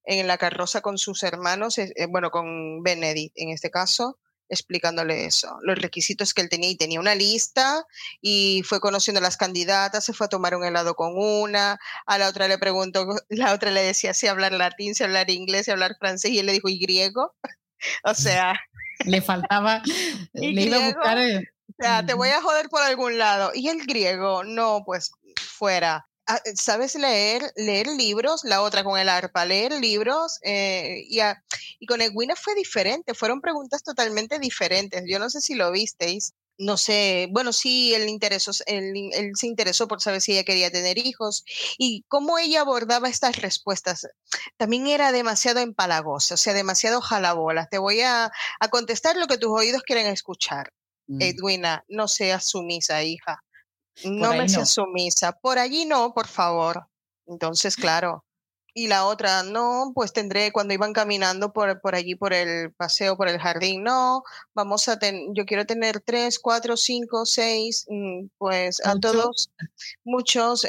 en 0.03 0.27
la 0.27 0.37
carroza 0.37 0.81
con 0.81 0.97
sus 0.97 1.23
hermanos, 1.23 1.77
eh, 1.77 1.93
bueno, 2.09 2.29
con 2.29 2.83
Benedict 2.83 3.33
en 3.37 3.49
este 3.49 3.71
caso, 3.71 4.19
explicándole 4.49 5.25
eso, 5.25 5.57
los 5.61 5.77
requisitos 5.77 6.33
que 6.33 6.41
él 6.41 6.49
tenía 6.49 6.69
y 6.69 6.75
tenía 6.75 6.99
una 6.99 7.15
lista 7.15 7.85
y 8.19 8.63
fue 8.65 8.81
conociendo 8.81 9.19
a 9.19 9.23
las 9.23 9.37
candidatas, 9.37 10.03
se 10.03 10.13
fue 10.13 10.25
a 10.25 10.29
tomar 10.29 10.55
un 10.55 10.65
helado 10.65 10.95
con 10.95 11.13
una, 11.15 11.79
a 12.05 12.17
la 12.17 12.27
otra 12.27 12.47
le 12.47 12.57
preguntó, 12.57 13.07
la 13.29 13.53
otra 13.53 13.71
le 13.71 13.81
decía 13.83 14.13
si 14.13 14.27
hablar 14.27 14.51
latín, 14.51 14.95
si 14.95 15.03
hablar 15.03 15.29
inglés, 15.29 15.65
si 15.65 15.71
hablar 15.71 15.95
francés 15.97 16.31
y 16.31 16.39
él 16.39 16.47
le 16.47 16.53
dijo 16.53 16.67
y 16.67 16.79
griego, 16.79 17.35
o 18.03 18.13
sea... 18.13 18.53
le 19.05 19.21
faltaba, 19.21 19.81
¿Y 20.33 20.51
le 20.51 20.63
iba 20.63 20.77
a 20.77 20.85
buscar... 20.87 21.17
eh, 21.19 21.47
O 21.69 21.83
sea, 21.83 22.05
te 22.05 22.13
voy 22.13 22.29
a 22.29 22.41
joder 22.41 22.67
por 22.69 22.81
algún 22.81 23.17
lado. 23.17 23.51
Y 23.53 23.67
el 23.69 23.85
griego, 23.85 24.43
no, 24.43 24.83
pues 24.85 25.11
fuera. 25.39 26.07
Ah, 26.27 26.41
¿Sabes 26.55 26.95
leer, 26.95 27.41
leer 27.55 27.87
libros? 27.87 28.43
La 28.43 28.61
otra 28.61 28.83
con 28.83 28.99
el 28.99 29.09
arpa, 29.09 29.45
leer 29.45 29.73
libros. 29.73 30.39
Eh, 30.43 31.03
y, 31.07 31.19
a, 31.19 31.43
y 31.79 31.85
con 31.85 32.01
Edwina 32.01 32.35
fue 32.35 32.55
diferente, 32.55 33.13
fueron 33.13 33.41
preguntas 33.41 33.83
totalmente 33.83 34.39
diferentes. 34.39 35.03
Yo 35.07 35.19
no 35.19 35.29
sé 35.29 35.41
si 35.41 35.55
lo 35.55 35.71
visteis. 35.71 36.33
No 36.61 36.75
sé, 36.75 37.29
bueno, 37.31 37.53
sí, 37.53 37.93
él, 37.95 38.09
interesó, 38.09 38.51
él, 38.65 38.93
él, 39.13 39.31
se 39.35 39.47
interesó 39.47 39.87
por 39.87 40.01
saber 40.01 40.19
si 40.19 40.33
ella 40.33 40.43
quería 40.43 40.69
tener 40.69 40.97
hijos 40.97 41.45
y 41.77 42.03
cómo 42.09 42.37
ella 42.37 42.61
abordaba 42.61 43.07
estas 43.07 43.37
respuestas. 43.37 44.07
También 44.57 44.87
era 44.87 45.13
demasiado 45.13 45.61
empalagosa, 45.61 46.33
o 46.33 46.37
sea, 46.37 46.53
demasiado 46.53 46.99
jalabolas. 46.99 47.69
Te 47.69 47.77
voy 47.77 48.01
a, 48.01 48.29
a 48.59 48.67
contestar 48.69 49.15
lo 49.15 49.27
que 49.27 49.37
tus 49.37 49.51
oídos 49.51 49.83
quieren 49.83 50.07
escuchar. 50.07 50.73
Mm, 51.09 51.21
Edwina, 51.21 51.83
no 51.89 52.07
seas 52.07 52.45
sumisa, 52.49 53.03
hija. 53.03 53.43
No 54.05 54.31
me 54.31 54.43
no. 54.43 54.49
seas 54.49 54.69
sumisa. 54.69 55.33
Por 55.33 55.59
allí 55.59 55.85
no, 55.85 56.13
por 56.13 56.27
favor. 56.27 56.87
Entonces, 57.27 57.75
claro. 58.01 58.23
Y 58.73 58.87
la 58.87 59.05
otra, 59.05 59.43
no, 59.43 59.91
pues 59.93 60.13
tendré 60.13 60.51
cuando 60.51 60.73
iban 60.73 60.93
caminando 60.93 61.51
por, 61.51 61.81
por 61.81 61.95
allí, 61.95 62.15
por 62.15 62.33
el 62.33 62.71
paseo, 62.73 63.17
por 63.17 63.27
el 63.27 63.39
jardín, 63.39 63.83
no, 63.83 64.23
vamos 64.53 64.87
a 64.87 64.99
tener, 64.99 65.23
yo 65.33 65.45
quiero 65.45 65.65
tener 65.65 65.99
tres, 66.01 66.39
cuatro, 66.39 66.77
cinco, 66.77 67.25
seis, 67.25 67.85
mm, 67.89 68.27
pues 68.37 68.79
a 68.85 68.97
todos, 68.99 69.49
muchos, 70.03 70.65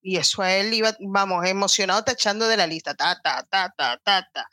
y 0.00 0.16
eso 0.16 0.42
a 0.42 0.52
él 0.54 0.72
iba, 0.72 0.96
vamos, 1.00 1.46
emocionado 1.46 2.02
tachando 2.02 2.48
de 2.48 2.56
la 2.56 2.66
lista, 2.66 2.94
ta, 2.94 3.20
ta, 3.22 3.46
ta, 3.48 3.72
ta, 3.76 4.00
ta, 4.02 4.28
ta. 4.32 4.48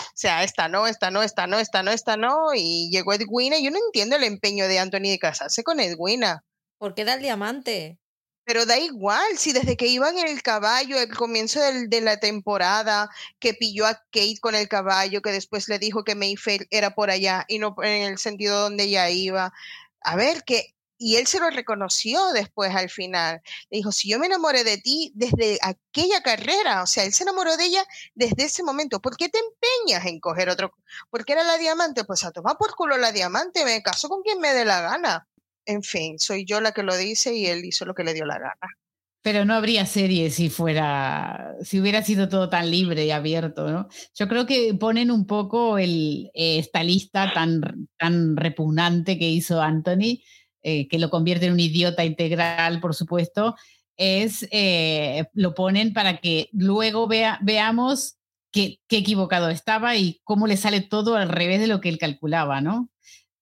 O 0.00 0.12
sea, 0.14 0.42
esta 0.44 0.68
no, 0.68 0.86
esta 0.86 1.10
no, 1.10 1.22
esta 1.22 1.46
no, 1.46 1.58
esta 1.58 1.82
no, 1.82 1.90
esta 1.90 2.16
no, 2.16 2.54
y 2.54 2.90
llegó 2.90 3.12
Edwina, 3.14 3.58
y 3.58 3.64
yo 3.64 3.70
no 3.70 3.78
entiendo 3.78 4.16
el 4.16 4.24
empeño 4.24 4.66
de 4.68 4.78
Anthony 4.78 5.10
de 5.10 5.18
casarse 5.18 5.62
con 5.62 5.80
Edwina. 5.80 6.44
Porque 6.78 7.02
era 7.02 7.14
el 7.14 7.22
diamante. 7.22 7.98
Pero 8.44 8.66
da 8.66 8.78
igual, 8.78 9.36
si 9.36 9.52
desde 9.52 9.76
que 9.76 9.86
iban 9.86 10.18
en 10.18 10.26
el 10.26 10.42
caballo, 10.42 10.98
el 10.98 11.14
comienzo 11.14 11.60
del- 11.60 11.88
de 11.88 12.00
la 12.00 12.18
temporada, 12.18 13.08
que 13.38 13.54
pilló 13.54 13.86
a 13.86 13.94
Kate 14.10 14.38
con 14.40 14.54
el 14.54 14.66
caballo, 14.68 15.22
que 15.22 15.30
después 15.30 15.68
le 15.68 15.78
dijo 15.78 16.02
que 16.04 16.14
Mayfair 16.14 16.66
era 16.70 16.94
por 16.94 17.10
allá 17.10 17.44
y 17.48 17.58
no 17.58 17.76
en 17.82 18.02
el 18.10 18.18
sentido 18.18 18.58
donde 18.60 18.84
ella 18.84 19.08
iba. 19.10 19.52
A 20.02 20.16
ver, 20.16 20.42
que, 20.44 20.74
y 21.02 21.16
él 21.16 21.26
se 21.26 21.40
lo 21.40 21.48
reconoció 21.48 22.20
después 22.34 22.74
al 22.74 22.90
final. 22.90 23.40
Le 23.70 23.78
dijo, 23.78 23.90
si 23.90 24.10
yo 24.10 24.18
me 24.18 24.26
enamoré 24.26 24.64
de 24.64 24.76
ti 24.76 25.10
desde 25.14 25.58
aquella 25.62 26.20
carrera, 26.22 26.82
o 26.82 26.86
sea, 26.86 27.04
él 27.04 27.14
se 27.14 27.22
enamoró 27.22 27.56
de 27.56 27.64
ella 27.64 27.82
desde 28.14 28.44
ese 28.44 28.62
momento. 28.62 29.00
¿Por 29.00 29.16
qué 29.16 29.30
te 29.30 29.38
empeñas 29.38 30.04
en 30.04 30.20
coger 30.20 30.50
otro? 30.50 30.74
Porque 31.08 31.32
era 31.32 31.42
la 31.42 31.56
diamante, 31.56 32.04
pues 32.04 32.22
a 32.24 32.32
tomar 32.32 32.58
por 32.58 32.74
culo 32.74 32.98
la 32.98 33.12
diamante, 33.12 33.64
me 33.64 33.82
caso 33.82 34.10
con 34.10 34.20
quien 34.20 34.40
me 34.40 34.52
dé 34.52 34.66
la 34.66 34.82
gana. 34.82 35.26
En 35.64 35.82
fin, 35.82 36.18
soy 36.18 36.44
yo 36.44 36.60
la 36.60 36.72
que 36.72 36.82
lo 36.82 36.94
dice 36.94 37.34
y 37.34 37.46
él 37.46 37.64
hizo 37.64 37.86
lo 37.86 37.94
que 37.94 38.04
le 38.04 38.12
dio 38.12 38.26
la 38.26 38.38
gana. 38.38 38.76
Pero 39.22 39.46
no 39.46 39.54
habría 39.54 39.86
serie 39.86 40.30
si 40.30 40.50
fuera, 40.50 41.54
si 41.62 41.80
hubiera 41.80 42.02
sido 42.02 42.28
todo 42.28 42.50
tan 42.50 42.70
libre 42.70 43.06
y 43.06 43.10
abierto, 43.10 43.70
¿no? 43.70 43.88
Yo 44.14 44.28
creo 44.28 44.44
que 44.44 44.74
ponen 44.74 45.10
un 45.10 45.26
poco 45.26 45.78
el, 45.78 46.30
eh, 46.34 46.58
esta 46.58 46.84
lista 46.84 47.32
tan, 47.32 47.88
tan 47.98 48.36
repugnante 48.36 49.18
que 49.18 49.28
hizo 49.30 49.62
Anthony, 49.62 50.20
eh, 50.62 50.88
que 50.88 50.98
lo 50.98 51.10
convierte 51.10 51.46
en 51.46 51.52
un 51.52 51.60
idiota 51.60 52.04
integral, 52.04 52.80
por 52.80 52.94
supuesto, 52.94 53.56
es, 53.96 54.46
eh, 54.50 55.24
lo 55.34 55.54
ponen 55.54 55.92
para 55.92 56.18
que 56.18 56.48
luego 56.52 57.06
vea, 57.06 57.38
veamos 57.42 58.16
qué, 58.52 58.78
equivocado 58.88 59.50
estaba 59.50 59.96
y 59.96 60.20
cómo 60.24 60.46
le 60.46 60.56
sale 60.56 60.80
todo 60.80 61.16
al 61.16 61.28
revés 61.28 61.60
de 61.60 61.66
lo 61.66 61.80
que 61.80 61.88
él 61.88 61.98
calculaba, 61.98 62.60
¿no? 62.60 62.90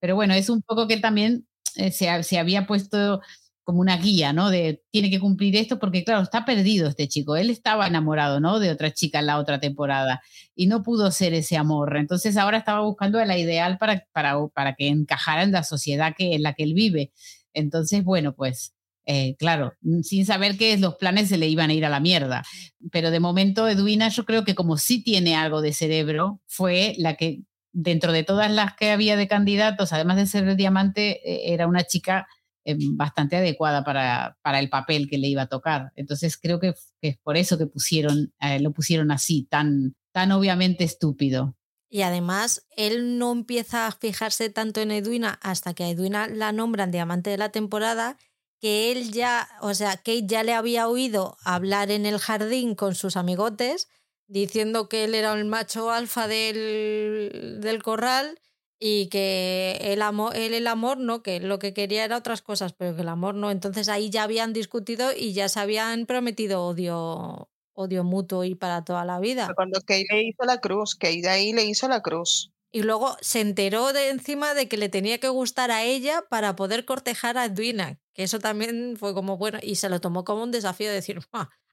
Pero 0.00 0.14
bueno, 0.14 0.34
es 0.34 0.48
un 0.48 0.62
poco 0.62 0.86
que 0.86 0.94
él 0.94 1.00
también 1.00 1.46
eh, 1.76 1.90
se, 1.92 2.22
se 2.22 2.38
había 2.38 2.66
puesto 2.66 3.20
como 3.68 3.82
una 3.82 3.98
guía, 3.98 4.32
¿no? 4.32 4.48
De 4.48 4.82
tiene 4.90 5.10
que 5.10 5.20
cumplir 5.20 5.54
esto 5.54 5.78
porque, 5.78 6.02
claro, 6.02 6.22
está 6.22 6.46
perdido 6.46 6.88
este 6.88 7.06
chico. 7.06 7.36
Él 7.36 7.50
estaba 7.50 7.86
enamorado, 7.86 8.40
¿no? 8.40 8.60
De 8.60 8.70
otra 8.70 8.94
chica 8.94 9.18
en 9.18 9.26
la 9.26 9.36
otra 9.36 9.60
temporada 9.60 10.22
y 10.54 10.68
no 10.68 10.82
pudo 10.82 11.10
ser 11.10 11.34
ese 11.34 11.58
amor. 11.58 11.98
Entonces 11.98 12.38
ahora 12.38 12.56
estaba 12.56 12.80
buscando 12.80 13.22
la 13.22 13.36
ideal 13.36 13.76
para, 13.76 14.06
para, 14.12 14.38
para 14.54 14.74
que 14.74 14.88
encajara 14.88 15.42
en 15.42 15.52
la 15.52 15.64
sociedad 15.64 16.14
que, 16.16 16.34
en 16.34 16.44
la 16.44 16.54
que 16.54 16.62
él 16.62 16.72
vive. 16.72 17.12
Entonces, 17.52 18.02
bueno, 18.04 18.34
pues 18.34 18.72
eh, 19.04 19.36
claro, 19.38 19.74
sin 20.02 20.24
saber 20.24 20.56
que 20.56 20.78
los 20.78 20.94
planes 20.94 21.28
se 21.28 21.36
le 21.36 21.48
iban 21.48 21.68
a 21.68 21.74
ir 21.74 21.84
a 21.84 21.90
la 21.90 22.00
mierda. 22.00 22.44
Pero 22.90 23.10
de 23.10 23.20
momento 23.20 23.68
Edwina 23.68 24.08
yo 24.08 24.24
creo 24.24 24.46
que 24.46 24.54
como 24.54 24.78
sí 24.78 25.02
tiene 25.02 25.36
algo 25.36 25.60
de 25.60 25.74
cerebro, 25.74 26.40
fue 26.46 26.94
la 26.96 27.16
que 27.16 27.42
dentro 27.72 28.12
de 28.12 28.24
todas 28.24 28.50
las 28.50 28.74
que 28.76 28.92
había 28.92 29.18
de 29.18 29.28
candidatos, 29.28 29.92
además 29.92 30.16
de 30.16 30.26
ser 30.26 30.48
el 30.48 30.56
diamante, 30.56 31.20
eh, 31.22 31.52
era 31.52 31.66
una 31.66 31.84
chica 31.84 32.26
eh, 32.68 32.76
bastante 32.78 33.34
adecuada 33.34 33.82
para, 33.82 34.36
para, 34.42 34.58
el 34.58 34.68
papel 34.68 35.08
que 35.08 35.16
le 35.16 35.28
iba 35.28 35.40
a 35.40 35.48
tocar. 35.48 35.90
Entonces 35.96 36.36
creo 36.36 36.60
que, 36.60 36.74
es 37.00 37.16
por 37.16 37.38
eso 37.38 37.56
que 37.56 37.66
pusieron, 37.66 38.34
eh, 38.42 38.60
lo 38.60 38.72
pusieron 38.72 39.10
así, 39.10 39.46
tan, 39.48 39.96
tan 40.12 40.32
obviamente 40.32 40.84
estúpido. 40.84 41.56
Y 41.88 42.02
además, 42.02 42.66
él 42.76 43.16
no 43.16 43.32
empieza 43.32 43.86
a 43.86 43.92
fijarse 43.92 44.50
tanto 44.50 44.82
en 44.82 44.90
Edwina 44.90 45.38
hasta 45.40 45.72
que 45.72 45.84
a 45.84 45.88
Edwina 45.88 46.28
la 46.28 46.52
nombran 46.52 46.90
diamante 46.90 47.30
de 47.30 47.38
la 47.38 47.48
temporada, 47.48 48.18
que 48.60 48.92
él 48.92 49.12
ya, 49.12 49.48
o 49.62 49.72
sea, 49.72 49.96
Kate 49.96 50.26
ya 50.26 50.42
le 50.42 50.52
había 50.52 50.88
oído 50.88 51.38
hablar 51.44 51.90
en 51.90 52.04
el 52.04 52.18
jardín 52.18 52.74
con 52.74 52.94
sus 52.94 53.16
amigotes, 53.16 53.88
diciendo 54.26 54.90
que 54.90 55.04
él 55.04 55.14
era 55.14 55.32
el 55.32 55.46
macho 55.46 55.90
alfa 55.90 56.28
del, 56.28 57.60
del 57.62 57.82
corral 57.82 58.38
y 58.79 59.09
que 59.09 59.79
el 59.81 60.03
amor, 60.03 60.37
él 60.37 60.55
el 60.55 60.66
amor 60.66 60.99
no, 60.99 61.22
que 61.22 61.41
lo 61.41 61.59
que 61.59 61.74
quería 61.74 62.05
era 62.05 62.16
otras 62.16 62.43
cosas, 62.43 62.72
pero 62.72 62.95
que 62.95 63.03
el 63.03 63.09
amor 63.09 63.35
no. 63.35 63.51
Entonces 63.51 63.89
ahí 63.89 64.11
ya 64.11 64.22
habían 64.22 64.53
discutido 64.53 65.11
y 65.16 65.33
ya 65.33 65.49
se 65.49 65.61
habían 65.61 66.07
prometido 66.07 66.64
odio, 66.64 67.51
odio 67.72 68.05
mutuo 68.05 68.45
y 68.45 68.55
para 68.55 68.85
toda 68.85 69.05
la 69.05 69.18
vida. 69.18 69.51
Cuando 69.55 69.81
Kay 69.81 70.05
le 70.11 70.22
hizo 70.24 70.45
la 70.45 70.59
cruz, 70.59 70.95
Kay 70.95 71.20
de 71.20 71.29
ahí 71.29 71.53
le 71.53 71.64
hizo 71.64 71.89
la 71.89 72.03
cruz. 72.03 72.53
Y 72.70 72.83
luego 72.83 73.16
se 73.20 73.41
enteró 73.41 73.93
de 73.93 74.11
encima 74.11 74.55
de 74.55 74.68
que 74.68 74.76
le 74.76 74.91
tenía 74.91 75.18
que 75.18 75.29
gustar 75.29 75.70
a 75.70 75.85
ella 75.85 76.24
para 76.29 76.55
poder 76.55 76.85
cortejar 76.85 77.39
a 77.39 77.47
Edwina, 77.47 77.99
que 78.12 78.24
eso 78.24 78.39
también 78.39 78.97
fue 78.99 79.14
como 79.14 79.39
bueno, 79.39 79.59
y 79.62 79.76
se 79.76 79.89
lo 79.89 80.01
tomó 80.01 80.22
como 80.24 80.43
un 80.43 80.51
desafío 80.51 80.89
de 80.89 80.95
decir, 80.97 81.18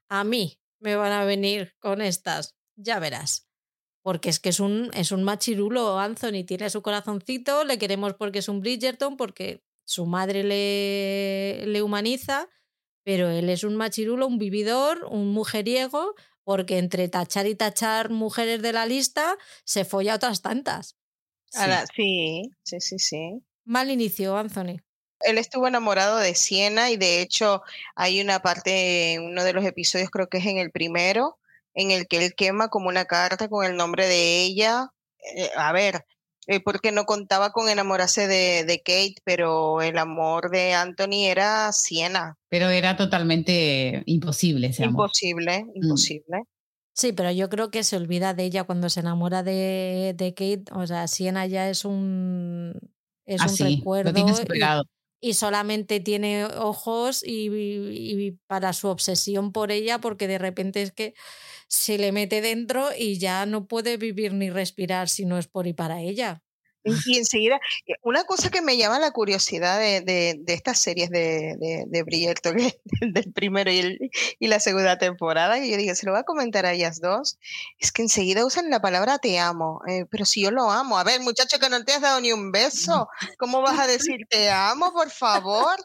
a 0.07 0.23
mí 0.23 0.57
me 0.79 0.95
van 0.95 1.11
a 1.11 1.25
venir 1.25 1.75
con 1.79 2.01
estas, 2.01 2.55
ya 2.77 2.99
verás 2.99 3.44
porque 4.05 4.29
es 4.29 4.39
que 4.39 4.49
es 4.49 4.59
un, 4.59 4.91
es 4.93 5.11
un 5.11 5.23
machirulo, 5.23 5.97
Anthony, 5.97 6.45
tiene 6.45 6.69
su 6.69 6.83
corazoncito, 6.83 7.63
le 7.63 7.79
queremos 7.79 8.13
porque 8.13 8.37
es 8.37 8.47
un 8.47 8.61
Bridgerton, 8.61 9.17
porque 9.17 9.63
su 9.83 10.05
madre 10.05 10.43
le, 10.43 11.65
le 11.65 11.81
humaniza, 11.81 12.47
pero 13.03 13.31
él 13.31 13.49
es 13.49 13.63
un 13.63 13.75
machirulo, 13.75 14.27
un 14.27 14.37
vividor, 14.37 15.07
un 15.09 15.33
mujeriego, 15.33 16.13
porque 16.43 16.77
entre 16.77 17.09
tachar 17.09 17.47
y 17.47 17.55
tachar 17.55 18.11
mujeres 18.11 18.61
de 18.61 18.73
la 18.73 18.85
lista, 18.85 19.37
se 19.63 19.85
folla 19.85 20.13
otras 20.13 20.43
tantas. 20.43 20.95
sí, 21.95 22.43
sí, 22.61 22.79
sí, 22.79 22.99
sí. 22.99 23.41
Mal 23.63 23.89
inicio, 23.89 24.37
Anthony. 24.37 24.77
Él 25.21 25.39
estuvo 25.39 25.67
enamorado 25.67 26.17
de 26.19 26.35
Siena 26.35 26.91
y 26.91 26.97
de 26.97 27.23
hecho 27.23 27.63
hay 27.95 28.21
una 28.21 28.39
parte, 28.39 29.17
uno 29.19 29.43
de 29.43 29.53
los 29.53 29.65
episodios, 29.65 30.11
creo 30.11 30.29
que 30.29 30.37
es 30.37 30.45
en 30.45 30.59
el 30.59 30.69
primero, 30.69 31.39
en 31.75 31.91
el 31.91 32.07
que 32.07 32.25
él 32.25 32.33
quema 32.35 32.69
como 32.69 32.89
una 32.89 33.05
carta 33.05 33.47
con 33.47 33.65
el 33.65 33.75
nombre 33.75 34.07
de 34.07 34.43
ella. 34.43 34.89
Eh, 35.35 35.49
a 35.55 35.71
ver, 35.71 36.05
eh, 36.47 36.59
porque 36.59 36.91
no 36.91 37.05
contaba 37.05 37.51
con 37.51 37.69
enamorarse 37.69 38.27
de, 38.27 38.63
de, 38.65 38.77
Kate, 38.79 39.15
pero 39.23 39.81
el 39.81 39.97
amor 39.97 40.49
de 40.51 40.73
Anthony 40.73 41.25
era 41.25 41.71
Siena. 41.71 42.37
Pero 42.49 42.69
era 42.69 42.95
totalmente 42.95 44.03
imposible 44.05 44.67
ese 44.67 44.83
amor. 44.83 45.05
Imposible, 45.05 45.65
mm. 45.65 45.83
imposible. 45.83 46.43
Sí, 46.93 47.11
pero 47.11 47.29
yo 47.31 47.49
creo 47.49 47.71
que 47.71 47.83
se 47.83 47.97
olvida 47.97 48.33
de 48.33 48.45
ella 48.45 48.63
cuando 48.63 48.89
se 48.89 49.01
enamora 49.01 49.43
de, 49.43 50.13
de 50.15 50.33
Kate. 50.33 50.65
O 50.71 50.87
sea, 50.87 51.07
Siena 51.07 51.45
ya 51.45 51.69
es 51.69 51.83
un, 51.83 52.79
es 53.25 53.41
ah, 53.41 53.47
un 53.49 53.57
recuerdo. 53.57 54.11
Lo 54.11 54.13
tiene 54.13 54.33
y 55.25 55.33
solamente 55.33 55.99
tiene 55.99 56.45
ojos 56.45 57.23
y, 57.25 57.49
y, 57.49 58.31
para 58.45 58.73
su 58.73 58.89
obsesión 58.89 59.51
por 59.51 59.71
ella, 59.71 59.99
porque 59.99 60.27
de 60.27 60.37
repente 60.37 60.83
es 60.83 60.91
que 60.91 61.15
se 61.67 61.97
le 61.97 62.11
mete 62.11 62.41
dentro 62.41 62.89
y 62.97 63.19
ya 63.19 63.45
no 63.45 63.67
puede 63.67 63.97
vivir 63.97 64.33
ni 64.33 64.49
respirar 64.49 65.09
si 65.09 65.25
no 65.25 65.37
es 65.37 65.47
por 65.47 65.67
y 65.67 65.73
para 65.73 66.01
ella. 66.01 66.41
Y 66.85 67.17
enseguida, 67.17 67.59
eh, 67.87 67.93
una 68.03 68.25
cosa 68.25 68.51
que 68.51 68.61
me 68.61 68.77
llama 68.77 68.99
la 68.99 69.11
curiosidad 69.11 69.79
de, 69.79 70.01
de, 70.01 70.35
de 70.37 70.53
estas 70.53 70.77
series 70.77 71.09
de, 71.09 71.55
de, 71.57 71.85
de 71.87 72.03
Bridgerton, 72.03 72.57
del 73.01 73.33
primero 73.33 73.71
y, 73.71 73.79
el, 73.79 74.11
y, 74.39 74.47
la 74.47 74.59
segunda 74.59 74.99
temporada, 74.99 75.57
y 75.57 75.71
yo 75.71 75.77
dije, 75.77 75.95
se 75.95 76.05
lo 76.05 76.11
voy 76.11 76.21
a 76.21 76.25
comentar 76.25 76.65
a 76.67 76.73
ellas 76.73 77.01
dos, 77.01 77.39
es 77.79 77.91
que 77.91 78.03
enseguida 78.03 78.45
usan 78.45 78.69
la 78.69 78.81
palabra 78.81 79.17
te 79.17 79.39
amo, 79.39 79.81
eh, 79.87 80.05
pero 80.11 80.25
si 80.25 80.43
yo 80.43 80.51
lo 80.51 80.69
amo, 80.69 80.99
a 80.99 81.03
ver, 81.03 81.21
muchacho 81.21 81.57
que 81.57 81.69
no 81.69 81.83
te 81.83 81.93
has 81.93 82.01
dado 82.01 82.21
ni 82.21 82.31
un 82.31 82.51
beso, 82.51 83.07
¿cómo 83.39 83.61
vas 83.61 83.79
a 83.79 83.87
decir 83.87 84.27
te 84.29 84.51
amo, 84.51 84.93
por 84.93 85.09
favor? 85.09 85.75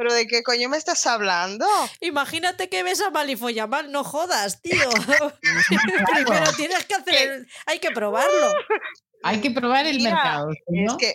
¿Pero 0.00 0.14
de 0.14 0.26
qué 0.26 0.42
coño 0.42 0.70
me 0.70 0.78
estás 0.78 1.06
hablando? 1.06 1.66
Imagínate 2.00 2.70
que 2.70 2.82
ves 2.82 3.02
a 3.02 3.10
Malifoya 3.10 3.66
mal, 3.66 3.92
no 3.92 4.02
jodas, 4.02 4.62
tío. 4.62 4.72
Primero 6.14 6.52
tienes 6.56 6.86
que 6.86 6.94
hacer, 6.94 7.46
hay 7.66 7.80
que 7.80 7.90
probarlo. 7.90 8.54
Hay 9.22 9.42
que 9.42 9.50
probar 9.50 9.84
el 9.84 10.00
mercado. 10.00 10.48
Es, 10.50 10.96
que, 10.96 11.14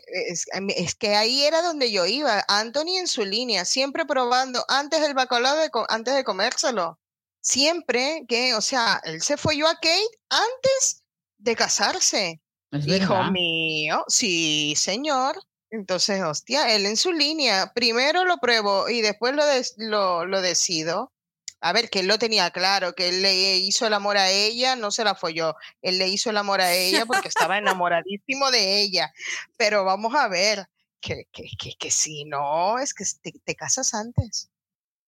es, 0.77 0.93
que 0.93 1.15
ahí 1.15 1.43
era 1.43 1.63
donde 1.63 1.91
yo 1.91 2.05
iba. 2.05 2.45
Anthony 2.47 2.99
en 2.99 3.07
su 3.07 3.25
línea, 3.25 3.65
siempre 3.65 4.05
probando, 4.05 4.63
antes 4.67 5.01
del 5.01 5.15
bacalao, 5.15 5.55
de, 5.55 5.71
antes 5.89 6.13
de 6.13 6.23
comérselo. 6.23 6.99
Siempre 7.41 8.25
que, 8.27 8.53
o 8.53 8.61
sea, 8.61 9.01
él 9.05 9.23
se 9.23 9.37
fue 9.37 9.57
yo 9.57 9.67
a 9.67 9.73
Kate 9.73 10.19
antes 10.29 11.03
de 11.39 11.55
casarse. 11.55 12.41
Hijo 12.71 13.23
mío, 13.31 14.05
sí, 14.07 14.75
señor. 14.77 15.41
Entonces, 15.75 16.21
hostia, 16.23 16.73
él 16.73 16.85
en 16.85 16.95
su 16.95 17.11
línea, 17.11 17.73
primero 17.73 18.23
lo 18.23 18.37
pruebo 18.37 18.87
y 18.87 19.01
después 19.01 19.35
lo, 19.35 19.43
lo, 19.77 20.25
lo, 20.25 20.41
decido. 20.41 21.11
A 21.59 21.73
ver, 21.73 21.89
que 21.89 21.99
él 21.99 22.07
lo 22.07 22.17
tenía 22.17 22.49
claro, 22.51 22.93
que 22.95 23.09
él 23.09 23.21
le 23.21 23.57
hizo 23.57 23.85
el 23.85 23.93
amor 23.93 24.15
a 24.17 24.31
ella, 24.31 24.77
no 24.77 24.89
se 24.91 25.03
la 25.03 25.15
folló. 25.15 25.55
Él 25.81 25.97
le 25.97 26.07
hizo 26.07 26.29
el 26.29 26.37
amor 26.37 26.61
a 26.61 26.73
ella 26.73 27.05
porque 27.05 27.27
estaba 27.27 27.57
enamoradísimo 27.57 28.51
de 28.51 28.81
ella. 28.81 29.13
Pero 29.57 29.83
vamos 29.83 30.15
a 30.15 30.29
ver, 30.29 30.69
que, 31.01 31.27
que, 31.33 31.43
que, 31.59 31.73
que 31.77 31.91
si 31.91 32.23
no, 32.23 32.79
es 32.79 32.93
que 32.93 33.03
te, 33.21 33.33
te 33.43 33.55
casas 33.55 33.93
antes. 33.93 34.49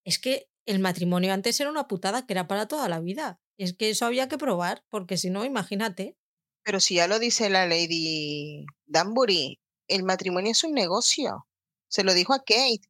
Es 0.04 0.18
que 0.18 0.48
el 0.66 0.80
matrimonio 0.80 1.32
antes 1.32 1.58
era 1.60 1.70
una 1.70 1.88
putada 1.88 2.26
que 2.26 2.34
era 2.34 2.46
para 2.46 2.68
toda 2.68 2.90
la 2.90 3.00
vida. 3.00 3.40
Es 3.56 3.72
que 3.72 3.88
eso 3.88 4.04
había 4.04 4.28
que 4.28 4.36
probar, 4.36 4.84
porque 4.90 5.16
si 5.16 5.30
no, 5.30 5.46
imagínate. 5.46 6.16
Pero 6.62 6.78
si 6.78 6.96
ya 6.96 7.06
lo 7.06 7.18
dice 7.18 7.48
la 7.48 7.66
Lady 7.66 8.66
Danbury, 8.84 9.58
el 9.88 10.04
matrimonio 10.04 10.52
es 10.52 10.64
un 10.64 10.72
negocio. 10.72 11.46
Se 11.88 12.04
lo 12.04 12.14
dijo 12.14 12.34
a 12.34 12.38
Kate. 12.38 12.82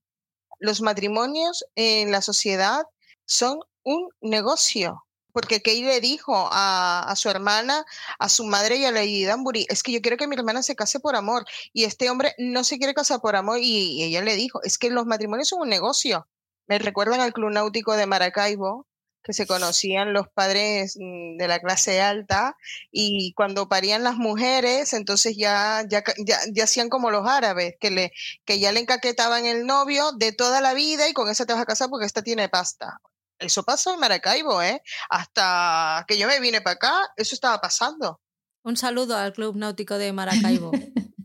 Los 0.58 0.80
matrimonios 0.80 1.64
en 1.76 2.10
la 2.10 2.20
sociedad 2.20 2.84
son 3.24 3.60
un 3.84 4.08
negocio. 4.20 5.04
Porque 5.32 5.62
Kate 5.62 5.82
le 5.82 6.00
dijo 6.00 6.48
a, 6.50 7.12
su 7.16 7.30
hermana, 7.30 7.84
a 8.18 8.28
su 8.28 8.44
madre 8.44 8.76
y 8.76 8.84
a 8.84 8.90
Lady 8.90 9.24
Danbury, 9.24 9.66
es 9.68 9.82
que 9.82 9.92
yo 9.92 10.00
quiero 10.00 10.16
que 10.16 10.26
mi 10.26 10.34
hermana 10.34 10.62
se 10.62 10.74
case 10.74 10.98
por 10.98 11.14
amor. 11.14 11.44
Y 11.72 11.84
este 11.84 12.10
hombre 12.10 12.34
no 12.38 12.64
se 12.64 12.78
quiere 12.78 12.94
casar 12.94 13.20
por 13.20 13.36
amor. 13.36 13.58
Y, 13.60 14.00
y 14.00 14.02
ella 14.04 14.22
le 14.22 14.34
dijo, 14.34 14.60
es 14.64 14.78
que 14.78 14.90
los 14.90 15.06
matrimonios 15.06 15.48
son 15.48 15.60
un 15.60 15.68
negocio. 15.68 16.26
Me 16.66 16.78
recuerdan 16.78 17.20
al 17.20 17.32
Club 17.32 17.50
Náutico 17.50 17.94
de 17.94 18.06
Maracaibo, 18.06 18.87
que 19.28 19.34
se 19.34 19.46
conocían 19.46 20.14
los 20.14 20.26
padres 20.30 20.96
mm, 20.98 21.36
de 21.36 21.48
la 21.48 21.58
clase 21.58 22.00
alta 22.00 22.56
y 22.90 23.34
cuando 23.34 23.68
parían 23.68 24.02
las 24.02 24.16
mujeres, 24.16 24.94
entonces 24.94 25.36
ya, 25.36 25.84
ya, 25.86 26.02
ya, 26.24 26.64
hacían 26.64 26.88
como 26.88 27.10
los 27.10 27.26
árabes, 27.28 27.74
que, 27.78 27.90
le, 27.90 28.12
que 28.46 28.58
ya 28.58 28.72
le 28.72 28.80
encaquetaban 28.80 29.44
el 29.44 29.66
novio 29.66 30.12
de 30.12 30.32
toda 30.32 30.62
la 30.62 30.72
vida 30.72 31.10
y 31.10 31.12
con 31.12 31.28
esa 31.28 31.44
te 31.44 31.52
vas 31.52 31.60
a 31.60 31.66
casar 31.66 31.90
porque 31.90 32.06
esta 32.06 32.22
tiene 32.22 32.48
pasta. 32.48 33.02
Eso 33.38 33.64
pasó 33.64 33.92
en 33.92 34.00
Maracaibo, 34.00 34.62
¿eh? 34.62 34.80
Hasta 35.10 36.06
que 36.08 36.16
yo 36.16 36.26
me 36.26 36.40
vine 36.40 36.62
para 36.62 36.76
acá, 36.76 37.12
eso 37.14 37.34
estaba 37.34 37.60
pasando. 37.60 38.22
Un 38.62 38.78
saludo 38.78 39.14
al 39.14 39.34
Club 39.34 39.56
Náutico 39.56 39.98
de 39.98 40.10
Maracaibo. 40.14 40.70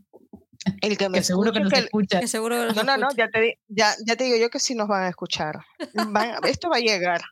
El 0.82 0.98
que 0.98 1.08
me 1.08 1.22
seguro 1.22 1.52
que 1.52 1.60
nos 1.60 1.72
escucha. 1.72 2.20
no, 2.20 2.82
no, 2.82 2.96
no, 2.98 3.08
ya 3.16 3.28
te, 3.28 3.60
ya, 3.68 3.94
ya 4.06 4.16
te 4.16 4.24
digo 4.24 4.36
yo 4.36 4.50
que 4.50 4.60
sí 4.60 4.74
nos 4.74 4.88
van 4.88 5.04
a 5.04 5.08
escuchar. 5.08 5.64
esto 6.44 6.68
va 6.68 6.76
a 6.76 6.80
llegar. 6.80 7.22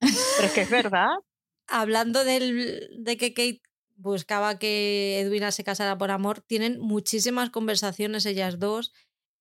Pero 0.00 0.46
es 0.46 0.52
que 0.52 0.62
es 0.62 0.70
verdad. 0.70 1.08
Hablando 1.68 2.24
del, 2.24 2.88
de 2.98 3.16
que 3.16 3.34
Kate 3.34 3.62
buscaba 3.96 4.58
que 4.58 5.20
Edwina 5.20 5.50
se 5.50 5.64
casara 5.64 5.98
por 5.98 6.10
amor, 6.10 6.42
tienen 6.42 6.78
muchísimas 6.78 7.50
conversaciones 7.50 8.26
ellas 8.26 8.58
dos 8.58 8.92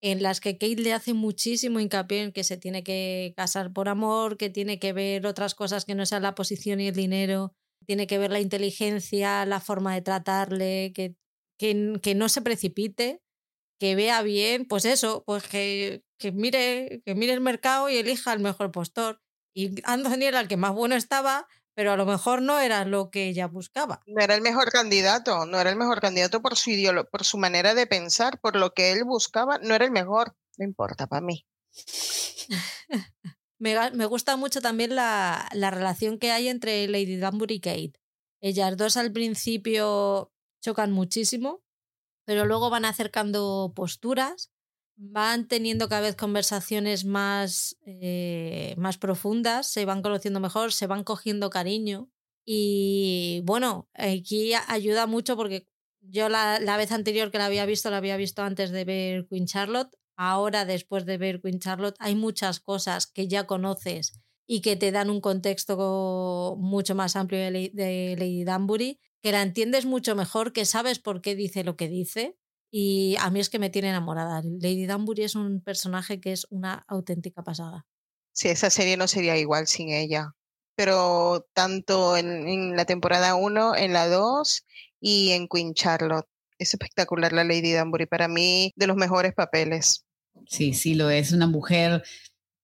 en 0.01 0.21
las 0.21 0.39
que 0.39 0.57
Kate 0.57 0.75
le 0.75 0.93
hace 0.93 1.13
muchísimo 1.13 1.79
hincapié 1.79 2.21
en 2.21 2.31
que 2.31 2.43
se 2.43 2.57
tiene 2.57 2.83
que 2.83 3.33
casar 3.35 3.73
por 3.73 3.89
amor, 3.89 4.37
que 4.37 4.49
tiene 4.49 4.77
que 4.79 4.93
ver 4.93 5.25
otras 5.25 5.55
cosas 5.55 5.85
que 5.85 5.95
no 5.95 6.05
sean 6.05 6.21
la 6.21 6.35
posición 6.35 6.79
y 6.79 6.87
el 6.87 6.95
dinero, 6.95 7.53
tiene 7.87 8.07
que 8.07 8.17
ver 8.17 8.31
la 8.31 8.39
inteligencia, 8.39 9.45
la 9.45 9.59
forma 9.59 9.95
de 9.95 10.01
tratarle, 10.01 10.93
que, 10.93 11.15
que, 11.57 12.13
no 12.15 12.29
se 12.29 12.41
precipite, 12.41 13.21
que 13.79 13.95
vea 13.95 14.21
bien, 14.21 14.65
pues 14.65 14.85
eso, 14.85 15.23
pues 15.25 15.47
que, 15.47 16.03
que 16.19 16.31
mire, 16.31 17.01
que 17.05 17.15
mire 17.15 17.33
el 17.33 17.41
mercado 17.41 17.89
y 17.89 17.97
elija 17.97 18.33
el 18.33 18.39
mejor 18.39 18.71
postor. 18.71 19.21
Y 19.55 19.81
Anthony 19.85 20.23
era 20.23 20.41
el 20.41 20.49
que 20.49 20.57
más 20.57 20.73
bueno 20.73 20.95
estaba, 20.95 21.47
pero 21.73 21.93
a 21.93 21.97
lo 21.97 22.05
mejor 22.05 22.41
no 22.41 22.59
era 22.59 22.83
lo 22.83 23.09
que 23.09 23.29
ella 23.29 23.47
buscaba. 23.47 24.01
No 24.05 24.21
era 24.21 24.35
el 24.35 24.41
mejor 24.41 24.69
candidato, 24.69 25.45
no 25.45 25.59
era 25.59 25.69
el 25.69 25.77
mejor 25.77 26.01
candidato 26.01 26.41
por 26.41 26.57
su 26.57 26.71
por 27.09 27.23
su 27.23 27.37
manera 27.37 27.73
de 27.73 27.87
pensar, 27.87 28.39
por 28.41 28.57
lo 28.57 28.73
que 28.73 28.91
él 28.91 29.05
buscaba, 29.05 29.57
no 29.59 29.73
era 29.73 29.85
el 29.85 29.91
mejor. 29.91 30.35
No 30.57 30.65
importa 30.65 31.07
para 31.07 31.21
mí. 31.21 31.45
me, 33.59 33.91
me, 33.91 34.05
gusta 34.05 34.35
mucho 34.35 34.59
también 34.59 34.93
la, 34.93 35.47
la, 35.53 35.71
relación 35.71 36.19
que 36.19 36.31
hay 36.31 36.49
entre 36.49 36.87
Lady 36.89 37.15
Dunbury 37.15 37.55
y 37.55 37.59
Kate. 37.61 37.93
Ellas 38.41 38.75
dos 38.75 38.97
al 38.97 39.13
principio 39.13 40.33
chocan 40.61 40.91
muchísimo, 40.91 41.63
pero 42.25 42.45
luego 42.45 42.69
van 42.69 42.85
acercando 42.85 43.71
posturas, 43.73 44.51
van 44.97 45.47
teniendo 45.47 45.89
cada 45.89 46.01
vez 46.01 46.15
conversaciones 46.15 47.05
más, 47.05 47.77
eh, 47.85 48.75
más 48.77 48.97
profundas, 48.97 49.67
se 49.67 49.85
van 49.85 50.01
conociendo 50.01 50.39
mejor, 50.39 50.71
se 50.71 50.87
van 50.87 51.03
cogiendo 51.03 51.49
cariño. 51.49 52.09
Y 52.45 53.41
bueno, 53.43 53.89
aquí 53.93 54.53
ayuda 54.67 55.07
mucho 55.07 55.35
porque 55.35 55.67
yo 56.01 56.29
la, 56.29 56.59
la, 56.59 56.77
vez 56.77 56.91
anterior 56.91 57.31
que 57.31 57.39
la 57.39 57.47
había 57.47 57.65
visto, 57.65 57.89
la 57.89 57.97
había 57.97 58.17
visto 58.17 58.43
antes 58.43 58.69
de 58.71 58.85
ver 58.85 59.27
Queen 59.27 59.47
Charlotte. 59.47 59.95
Ahora, 60.15 60.65
después 60.65 61.05
de 61.05 61.17
ver 61.17 61.41
Queen 61.41 61.59
Charlotte, 61.59 61.95
hay 61.99 62.15
muchas 62.15 62.59
cosas 62.59 63.07
que 63.07 63.27
ya 63.27 63.47
conoces 63.47 64.21
y 64.47 64.61
que 64.61 64.75
te 64.75 64.91
dan 64.91 65.09
un 65.09 65.21
contexto 65.21 66.55
mucho 66.59 66.95
más 66.95 67.15
amplio 67.15 67.39
de, 67.39 68.15
Lady 68.17 68.43
Danbury, 68.43 68.99
que 69.21 69.31
la 69.31 69.41
entiendes 69.41 69.85
mucho 69.85 70.15
mejor, 70.15 70.53
que 70.53 70.65
sabes 70.65 70.99
por 70.99 71.21
qué 71.21 71.35
dice 71.35 71.63
lo 71.63 71.75
que 71.75 71.87
dice. 71.87 72.37
Y 72.78 73.15
a 73.21 73.30
mí 73.30 73.39
es 73.39 73.49
que 73.49 73.57
me 73.57 73.69
tiene 73.69 73.88
enamorada. 73.88 74.41
Lady 74.43 74.86
Danbury 74.86 75.23
es 75.23 75.36
un 75.36 75.61
personaje 75.61 76.19
que 76.19 76.34
es 76.34 76.45
una 76.49 76.84
auténtica 76.89 77.41
pasada. 77.41 77.86
Sí, 78.34 78.49
esa 78.49 78.69
serie 78.69 78.97
no 78.97 79.07
sería 79.07 79.38
igual 79.38 79.65
sin 79.67 79.91
ella. 79.91 80.34
Pero 80.76 81.47
tanto 81.53 82.17
en, 82.17 82.49
en 82.49 82.76
la 82.76 82.84
temporada 82.84 83.36
1, 83.36 83.78
en 83.78 83.93
la 83.93 84.09
2 84.09 84.65
y 84.99 85.32
en 85.32 85.47
Queen 85.47 85.73
Charlotte. 85.73 86.28
Es 86.57 86.73
espectacular 86.73 87.32
la 87.32 87.45
Lady 87.45 87.71
Danbury. 87.71 88.07
Para 88.07 88.28
mí, 88.28 88.73
de 88.76 88.88
los 88.88 88.97
mejores 88.97 89.34
papeles. 89.34 90.03
Sí, 90.45 90.73
sí, 90.73 90.95
lo 90.95 91.09
es. 91.09 91.32
Una 91.32 91.47
mujer 91.47 92.03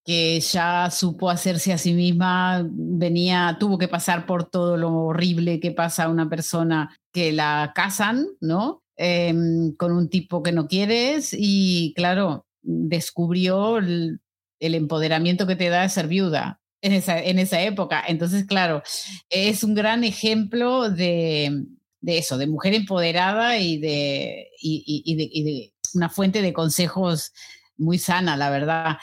que 0.03 0.41
ya 0.41 0.89
supo 0.91 1.29
hacerse 1.29 1.71
a 1.71 1.77
sí 1.77 1.93
misma, 1.93 2.67
venía, 2.69 3.55
tuvo 3.61 3.77
que 3.77 3.87
pasar 3.87 4.25
por 4.25 4.43
todo 4.49 4.75
lo 4.75 4.93
horrible 4.93 5.61
que 5.61 5.71
pasa 5.71 6.03
a 6.03 6.09
una 6.09 6.27
persona 6.27 6.97
que 7.13 7.31
la 7.31 7.71
casan, 7.73 8.27
¿no? 8.41 8.81
Em, 9.03 9.73
con 9.77 9.93
un 9.93 10.09
tipo 10.09 10.43
que 10.43 10.51
no 10.51 10.67
quieres 10.67 11.35
y 11.35 11.91
claro, 11.95 12.45
descubrió 12.61 13.79
el, 13.79 14.21
empoderamiento 14.59 15.47
que 15.47 15.55
te 15.55 15.69
da 15.69 15.89
ser 15.89 16.07
viuda 16.07 16.61
en 16.83 16.93
esa, 16.93 17.19
en 17.19 17.39
esa 17.39 17.63
época. 17.63 18.03
Entonces, 18.07 18.45
claro, 18.45 18.83
es 19.31 19.63
un 19.63 19.73
gran 19.73 20.03
ejemplo 20.03 20.91
de, 20.91 21.65
de 21.99 22.17
eso, 22.19 22.37
de 22.37 22.45
mujer 22.45 22.75
empoderada 22.75 23.57
y 23.57 23.79
de, 23.79 24.49
y, 24.61 24.83
y, 25.03 25.15
de, 25.15 25.29
y 25.31 25.43
de 25.45 25.73
una 25.95 26.09
fuente 26.09 26.43
de 26.43 26.53
consejos 26.53 27.33
muy 27.77 27.97
sana, 27.97 28.37
la 28.37 28.51
verdad. 28.51 28.97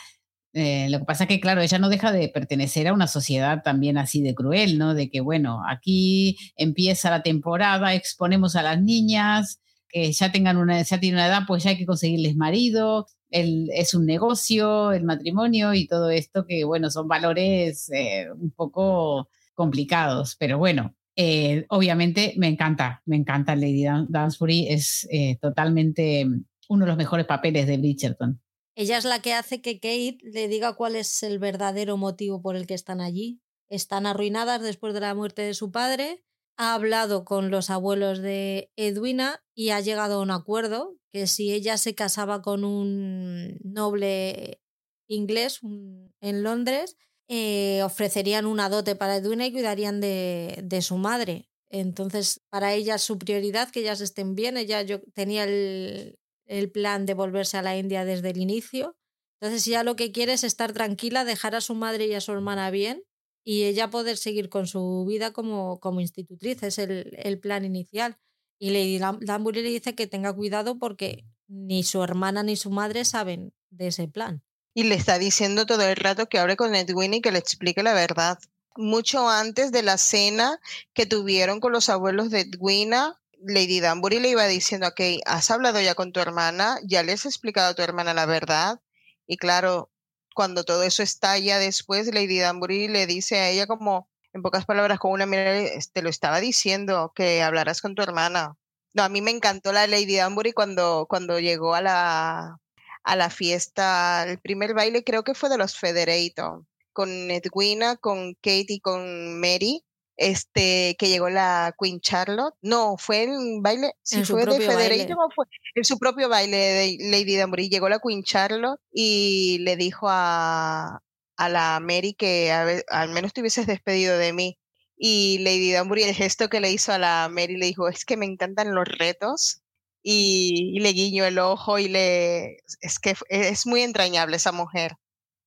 Eh, 0.52 0.86
lo 0.90 1.00
que 1.00 1.06
pasa 1.06 1.24
es 1.24 1.28
que, 1.28 1.40
claro, 1.40 1.60
ella 1.60 1.80
no 1.80 1.88
deja 1.88 2.12
de 2.12 2.28
pertenecer 2.28 2.86
a 2.86 2.92
una 2.92 3.08
sociedad 3.08 3.64
también 3.64 3.98
así 3.98 4.22
de 4.22 4.36
cruel, 4.36 4.78
¿no? 4.78 4.94
De 4.94 5.10
que, 5.10 5.20
bueno, 5.20 5.60
aquí 5.68 6.36
empieza 6.54 7.10
la 7.10 7.24
temporada, 7.24 7.94
exponemos 7.94 8.54
a 8.54 8.62
las 8.62 8.80
niñas 8.80 9.58
que 9.88 10.12
ya 10.12 10.32
tengan 10.32 10.56
una, 10.56 10.82
ya 10.82 11.00
tienen 11.00 11.16
una 11.18 11.26
edad, 11.26 11.42
pues 11.46 11.62
ya 11.62 11.70
hay 11.70 11.78
que 11.78 11.86
conseguirles 11.86 12.36
marido, 12.36 13.06
el, 13.30 13.70
es 13.72 13.94
un 13.94 14.06
negocio, 14.06 14.92
el 14.92 15.04
matrimonio 15.04 15.74
y 15.74 15.86
todo 15.86 16.10
esto 16.10 16.46
que, 16.46 16.64
bueno, 16.64 16.90
son 16.90 17.08
valores 17.08 17.90
eh, 17.90 18.26
un 18.32 18.50
poco 18.50 19.28
complicados, 19.54 20.36
pero 20.38 20.58
bueno, 20.58 20.94
eh, 21.16 21.66
obviamente 21.68 22.34
me 22.36 22.48
encanta, 22.48 23.02
me 23.06 23.16
encanta 23.16 23.56
Lady 23.56 23.84
Dansbury, 24.08 24.68
es 24.68 25.08
totalmente 25.40 26.26
uno 26.68 26.84
de 26.84 26.88
los 26.88 26.96
mejores 26.96 27.26
papeles 27.26 27.66
de 27.66 27.78
Bridgerton. 27.78 28.40
Ella 28.78 28.96
es 28.96 29.04
la 29.04 29.20
que 29.20 29.34
hace 29.34 29.60
que 29.60 29.80
Kate 29.80 30.18
le 30.22 30.46
diga 30.46 30.74
cuál 30.74 30.94
es 30.94 31.24
el 31.24 31.40
verdadero 31.40 31.96
motivo 31.96 32.40
por 32.40 32.54
el 32.54 32.68
que 32.68 32.74
están 32.74 33.00
allí. 33.00 33.40
Están 33.68 34.06
arruinadas 34.06 34.62
después 34.62 34.94
de 34.94 35.00
la 35.00 35.16
muerte 35.16 35.42
de 35.42 35.54
su 35.54 35.72
padre. 35.72 36.22
Ha 36.58 36.74
hablado 36.74 37.24
con 37.24 37.52
los 37.52 37.70
abuelos 37.70 38.18
de 38.20 38.72
Edwina 38.74 39.44
y 39.54 39.70
ha 39.70 39.80
llegado 39.80 40.16
a 40.16 40.22
un 40.22 40.32
acuerdo 40.32 40.96
que 41.12 41.28
si 41.28 41.52
ella 41.52 41.76
se 41.76 41.94
casaba 41.94 42.42
con 42.42 42.64
un 42.64 43.58
noble 43.62 44.60
inglés 45.08 45.60
en 45.62 46.42
Londres, 46.42 46.96
eh, 47.28 47.80
ofrecerían 47.84 48.44
una 48.44 48.68
dote 48.68 48.96
para 48.96 49.16
Edwina 49.16 49.46
y 49.46 49.52
cuidarían 49.52 50.00
de, 50.00 50.58
de, 50.64 50.82
su 50.82 50.96
madre. 50.96 51.48
Entonces, 51.70 52.40
para 52.50 52.74
ella 52.74 52.98
su 52.98 53.18
prioridad, 53.18 53.70
que 53.70 53.80
ellas 53.80 54.00
estén 54.00 54.34
bien. 54.34 54.56
Ella 54.56 54.82
yo, 54.82 55.00
tenía 55.14 55.44
el, 55.44 56.18
el 56.46 56.72
plan 56.72 57.06
de 57.06 57.14
volverse 57.14 57.56
a 57.56 57.62
la 57.62 57.76
India 57.76 58.04
desde 58.04 58.30
el 58.30 58.38
inicio. 58.38 58.96
Entonces 59.40 59.64
ya 59.64 59.84
lo 59.84 59.94
que 59.94 60.10
quiere 60.10 60.32
es 60.32 60.42
estar 60.42 60.72
tranquila, 60.72 61.24
dejar 61.24 61.54
a 61.54 61.60
su 61.60 61.76
madre 61.76 62.06
y 62.06 62.14
a 62.14 62.20
su 62.20 62.32
hermana 62.32 62.72
bien 62.72 63.04
y 63.50 63.64
ella 63.64 63.88
poder 63.88 64.18
seguir 64.18 64.50
con 64.50 64.66
su 64.66 65.06
vida 65.08 65.32
como, 65.32 65.80
como 65.80 66.02
institutriz. 66.02 66.62
Es 66.62 66.76
el, 66.76 67.16
el 67.16 67.38
plan 67.38 67.64
inicial. 67.64 68.18
Y 68.58 68.68
Lady 68.68 68.98
Danbury 68.98 69.62
le 69.62 69.70
dice 69.70 69.94
que 69.94 70.06
tenga 70.06 70.34
cuidado 70.34 70.78
porque 70.78 71.24
ni 71.46 71.82
su 71.82 72.02
hermana 72.02 72.42
ni 72.42 72.56
su 72.56 72.68
madre 72.68 73.06
saben 73.06 73.54
de 73.70 73.86
ese 73.86 74.06
plan. 74.06 74.42
Y 74.74 74.82
le 74.82 74.96
está 74.96 75.18
diciendo 75.18 75.64
todo 75.64 75.82
el 75.82 75.96
rato 75.96 76.28
que 76.28 76.38
hable 76.38 76.56
con 76.56 76.74
Edwin 76.74 77.14
y 77.14 77.22
que 77.22 77.32
le 77.32 77.38
explique 77.38 77.82
la 77.82 77.94
verdad. 77.94 78.38
Mucho 78.76 79.30
antes 79.30 79.72
de 79.72 79.82
la 79.82 79.96
cena 79.96 80.60
que 80.92 81.06
tuvieron 81.06 81.58
con 81.58 81.72
los 81.72 81.88
abuelos 81.88 82.30
de 82.30 82.40
Edwina, 82.40 83.18
Lady 83.40 83.80
Danbury 83.80 84.20
le 84.20 84.28
iba 84.28 84.46
diciendo, 84.46 84.88
ok, 84.88 85.00
has 85.24 85.50
hablado 85.50 85.80
ya 85.80 85.94
con 85.94 86.12
tu 86.12 86.20
hermana, 86.20 86.78
ya 86.84 87.02
le 87.02 87.12
has 87.12 87.24
explicado 87.24 87.70
a 87.70 87.74
tu 87.74 87.80
hermana 87.80 88.12
la 88.12 88.26
verdad. 88.26 88.82
Y 89.26 89.38
claro, 89.38 89.90
cuando 90.38 90.62
todo 90.62 90.84
eso 90.84 91.02
estalla 91.02 91.58
después, 91.58 92.14
Lady 92.14 92.38
Danbury 92.38 92.86
le 92.86 93.08
dice 93.08 93.40
a 93.40 93.48
ella 93.48 93.66
como, 93.66 94.08
en 94.32 94.40
pocas 94.40 94.66
palabras, 94.66 95.00
con 95.00 95.10
una 95.10 95.26
mirada, 95.26 95.68
te 95.92 96.00
lo 96.00 96.08
estaba 96.08 96.38
diciendo, 96.38 97.10
que 97.12 97.42
hablarás 97.42 97.82
con 97.82 97.96
tu 97.96 98.02
hermana. 98.02 98.54
No, 98.94 99.02
a 99.02 99.08
mí 99.08 99.20
me 99.20 99.32
encantó 99.32 99.72
la 99.72 99.88
Lady 99.88 100.14
Danbury 100.14 100.52
cuando, 100.52 101.06
cuando 101.08 101.40
llegó 101.40 101.74
a 101.74 101.82
la, 101.82 102.56
a 103.02 103.16
la 103.16 103.30
fiesta, 103.30 104.26
el 104.28 104.38
primer 104.38 104.74
baile 104.74 105.02
creo 105.02 105.24
que 105.24 105.34
fue 105.34 105.48
de 105.48 105.58
los 105.58 105.76
Federator, 105.76 106.62
con 106.92 107.10
Edwina, 107.32 107.96
con 107.96 108.34
Kate 108.34 108.66
y 108.68 108.78
con 108.78 109.40
Mary 109.40 109.82
este, 110.18 110.96
que 110.98 111.08
llegó 111.08 111.30
la 111.30 111.74
Queen 111.80 112.00
Charlotte. 112.00 112.54
No, 112.60 112.96
fue 112.98 113.22
el 113.22 113.60
baile, 113.62 113.92
sí, 114.02 114.24
fue 114.24 114.44
de 114.44 114.60
Federico, 114.60 115.28
fue 115.34 115.46
en 115.74 115.84
su 115.84 115.98
propio 115.98 116.28
baile 116.28 116.56
de 116.56 116.96
Lady 117.10 117.36
Danbury. 117.36 117.70
Llegó 117.70 117.88
la 117.88 118.00
Queen 118.00 118.24
Charlotte 118.24 118.80
y 118.92 119.58
le 119.60 119.76
dijo 119.76 120.08
a, 120.10 121.00
a 121.36 121.48
la 121.48 121.78
Mary 121.80 122.14
que 122.14 122.50
al 122.50 123.08
menos 123.10 123.32
te 123.32 123.40
hubieses 123.40 123.66
despedido 123.66 124.18
de 124.18 124.32
mí. 124.32 124.58
Y 124.96 125.38
Lady 125.38 125.70
Danbury, 125.70 126.02
el 126.02 126.14
gesto 126.14 126.48
que 126.48 126.60
le 126.60 126.72
hizo 126.72 126.92
a 126.92 126.98
la 126.98 127.28
Mary, 127.30 127.56
le 127.56 127.66
dijo, 127.66 127.88
es 127.88 128.04
que 128.04 128.16
me 128.16 128.26
encantan 128.26 128.74
los 128.74 128.86
retos. 128.86 129.62
Y, 130.02 130.72
y 130.74 130.80
le 130.80 130.92
guiñó 130.92 131.24
el 131.24 131.38
ojo 131.38 131.78
y 131.78 131.88
le... 131.88 132.58
Es 132.80 132.98
que 132.98 133.14
es 133.28 133.66
muy 133.66 133.82
entrañable 133.82 134.36
esa 134.36 134.52
mujer. 134.52 134.96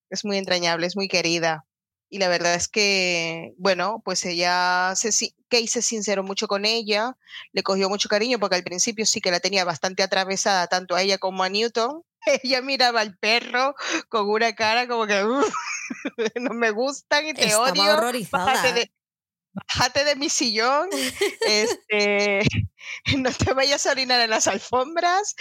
Es 0.09 0.23
muy 0.23 0.37
entrañable, 0.37 0.87
es 0.87 0.95
muy 0.95 1.07
querida 1.07 1.65
y 2.11 2.19
la 2.19 2.27
verdad 2.27 2.55
es 2.55 2.67
que, 2.67 3.53
bueno, 3.57 4.01
pues 4.03 4.25
ella, 4.25 4.91
se, 4.95 5.33
Kay 5.47 5.65
se 5.67 5.81
sinceró 5.81 6.23
mucho 6.23 6.45
con 6.47 6.65
ella, 6.65 7.17
le 7.53 7.63
cogió 7.63 7.87
mucho 7.87 8.09
cariño 8.09 8.37
porque 8.37 8.57
al 8.57 8.65
principio 8.65 9.05
sí 9.05 9.21
que 9.21 9.31
la 9.31 9.39
tenía 9.39 9.63
bastante 9.63 10.03
atravesada 10.03 10.67
tanto 10.67 10.93
a 10.93 11.01
ella 11.01 11.17
como 11.17 11.41
a 11.41 11.49
Newton. 11.49 12.03
Ella 12.43 12.61
miraba 12.61 13.01
al 13.01 13.17
perro 13.17 13.73
con 14.09 14.29
una 14.29 14.53
cara 14.53 14.87
como 14.87 15.07
que 15.07 15.23
no 16.39 16.53
me 16.53 16.69
gustan 16.71 17.25
y 17.27 17.33
te 17.33 17.45
Estaba 17.45 17.71
odio. 17.71 17.93
Horrorizada. 17.93 18.45
Bájate 18.45 18.73
de, 18.73 18.91
bájate 19.53 20.03
de 20.03 20.15
mi 20.17 20.29
sillón, 20.29 20.89
este, 21.47 22.41
no 23.17 23.31
te 23.31 23.53
vayas 23.53 23.85
a 23.87 23.91
orinar 23.91 24.19
en 24.19 24.29
las 24.29 24.47
alfombras, 24.47 25.35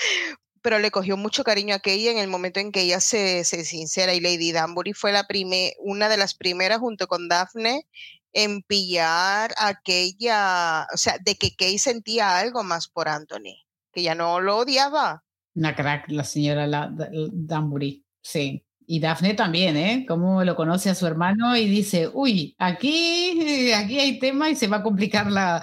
pero 0.63 0.79
le 0.79 0.91
cogió 0.91 1.17
mucho 1.17 1.45
cariño 1.45 1.75
a 1.75 1.79
Kay 1.79 2.09
en 2.09 2.19
el 2.19 2.29
momento 2.29 2.61
en 2.61 2.73
que 2.73 2.83
ella 2.83 3.01
se, 3.01 3.45
se 3.45 3.65
sincera 3.65 4.15
y 4.15 4.21
Lady 4.21 4.53
Danbury 4.53 4.93
fue 4.93 5.13
la 5.13 5.27
prime, 5.27 5.75
una 5.79 6.09
de 6.09 6.17
las 6.17 6.35
primeras 6.35 6.79
junto 6.79 7.07
con 7.07 7.29
Daphne 7.29 7.87
en 8.33 8.63
pillar 8.63 9.53
aquella, 9.57 10.87
o 10.93 10.97
sea, 10.97 11.17
de 11.25 11.35
que 11.35 11.55
Kay 11.57 11.79
sentía 11.79 12.39
algo 12.39 12.63
más 12.63 12.89
por 12.89 13.09
Anthony, 13.09 13.65
que 13.93 14.03
ya 14.03 14.15
no 14.15 14.41
lo 14.41 14.59
odiaba. 14.59 15.25
Una 15.55 15.75
crack, 15.75 16.11
la 16.11 16.25
señora 16.25 16.67
la, 16.67 16.93
Danbury, 17.33 18.05
sí. 18.23 18.65
Y 18.87 18.99
Daphne 18.99 19.35
también, 19.35 19.77
¿eh? 19.77 20.05
Cómo 20.07 20.43
lo 20.43 20.57
conoce 20.57 20.91
a 20.91 20.97
su 20.97 21.07
hermano 21.07 21.57
y 21.57 21.69
dice, 21.69 22.11
uy, 22.13 22.57
aquí, 22.59 23.71
aquí 23.73 23.99
hay 24.01 24.19
tema 24.19 24.51
y 24.51 24.57
se 24.57 24.67
va 24.67 24.79
a 24.79 24.83
complicar 24.83 25.31
la, 25.31 25.63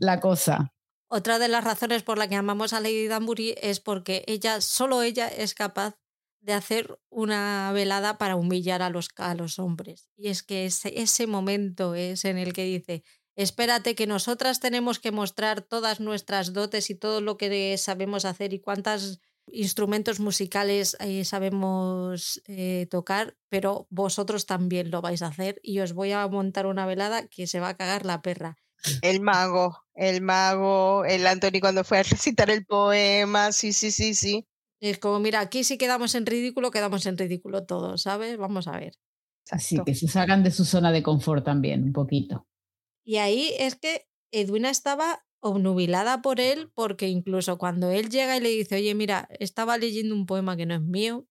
la 0.00 0.20
cosa. 0.20 0.70
Otra 1.08 1.38
de 1.38 1.48
las 1.48 1.64
razones 1.64 2.02
por 2.02 2.18
la 2.18 2.28
que 2.28 2.36
amamos 2.36 2.72
a 2.72 2.80
Lady 2.80 3.06
Danbury 3.08 3.54
es 3.62 3.80
porque 3.80 4.24
ella, 4.26 4.60
solo 4.60 5.02
ella, 5.02 5.26
es 5.28 5.54
capaz 5.54 5.96
de 6.40 6.52
hacer 6.52 6.98
una 7.08 7.72
velada 7.72 8.18
para 8.18 8.36
humillar 8.36 8.82
a 8.82 8.90
los, 8.90 9.08
a 9.16 9.34
los 9.34 9.58
hombres. 9.58 10.10
Y 10.16 10.28
es 10.28 10.42
que 10.42 10.66
ese, 10.66 11.00
ese 11.00 11.26
momento 11.26 11.94
es 11.94 12.24
en 12.24 12.36
el 12.36 12.52
que 12.52 12.64
dice, 12.64 13.02
espérate 13.36 13.94
que 13.94 14.06
nosotras 14.06 14.60
tenemos 14.60 14.98
que 14.98 15.10
mostrar 15.10 15.62
todas 15.62 15.98
nuestras 15.98 16.52
dotes 16.52 16.90
y 16.90 16.94
todo 16.94 17.20
lo 17.20 17.38
que 17.38 17.76
sabemos 17.78 18.24
hacer 18.24 18.52
y 18.52 18.60
cuántos 18.60 19.20
instrumentos 19.50 20.20
musicales 20.20 20.96
eh, 21.00 21.24
sabemos 21.24 22.42
eh, 22.46 22.86
tocar, 22.90 23.36
pero 23.48 23.86
vosotros 23.88 24.44
también 24.44 24.90
lo 24.90 25.00
vais 25.00 25.22
a 25.22 25.28
hacer 25.28 25.58
y 25.62 25.80
os 25.80 25.94
voy 25.94 26.12
a 26.12 26.26
montar 26.28 26.66
una 26.66 26.84
velada 26.84 27.26
que 27.28 27.46
se 27.46 27.60
va 27.60 27.70
a 27.70 27.76
cagar 27.76 28.04
la 28.04 28.20
perra. 28.20 28.56
El 29.02 29.20
mago, 29.20 29.84
el 29.94 30.20
mago, 30.20 31.04
el 31.04 31.26
Anthony 31.26 31.60
cuando 31.60 31.84
fue 31.84 31.98
a 31.98 32.02
recitar 32.38 32.50
el 32.50 32.64
poema, 32.64 33.52
sí, 33.52 33.72
sí, 33.72 33.90
sí, 33.90 34.14
sí. 34.14 34.46
Es 34.80 34.98
como, 34.98 35.18
mira, 35.18 35.40
aquí 35.40 35.64
si 35.64 35.76
quedamos 35.76 36.14
en 36.14 36.26
ridículo, 36.26 36.70
quedamos 36.70 37.04
en 37.06 37.18
ridículo 37.18 37.66
todos, 37.66 38.02
¿sabes? 38.02 38.36
Vamos 38.36 38.68
a 38.68 38.78
ver. 38.78 38.94
Así 39.50 39.78
que 39.84 39.94
se 39.94 40.08
salgan 40.08 40.44
de 40.44 40.50
su 40.50 40.64
zona 40.64 40.92
de 40.92 41.02
confort 41.02 41.44
también, 41.44 41.82
un 41.82 41.92
poquito. 41.92 42.46
Y 43.04 43.16
ahí 43.16 43.54
es 43.58 43.74
que 43.76 44.06
Edwina 44.30 44.70
estaba 44.70 45.24
obnubilada 45.40 46.20
por 46.20 46.40
él, 46.40 46.70
porque 46.74 47.08
incluso 47.08 47.58
cuando 47.58 47.90
él 47.90 48.10
llega 48.10 48.36
y 48.36 48.40
le 48.40 48.50
dice, 48.50 48.76
oye, 48.76 48.94
mira, 48.94 49.28
estaba 49.40 49.78
leyendo 49.78 50.14
un 50.14 50.26
poema 50.26 50.56
que 50.56 50.66
no 50.66 50.74
es 50.74 50.82
mío, 50.82 51.26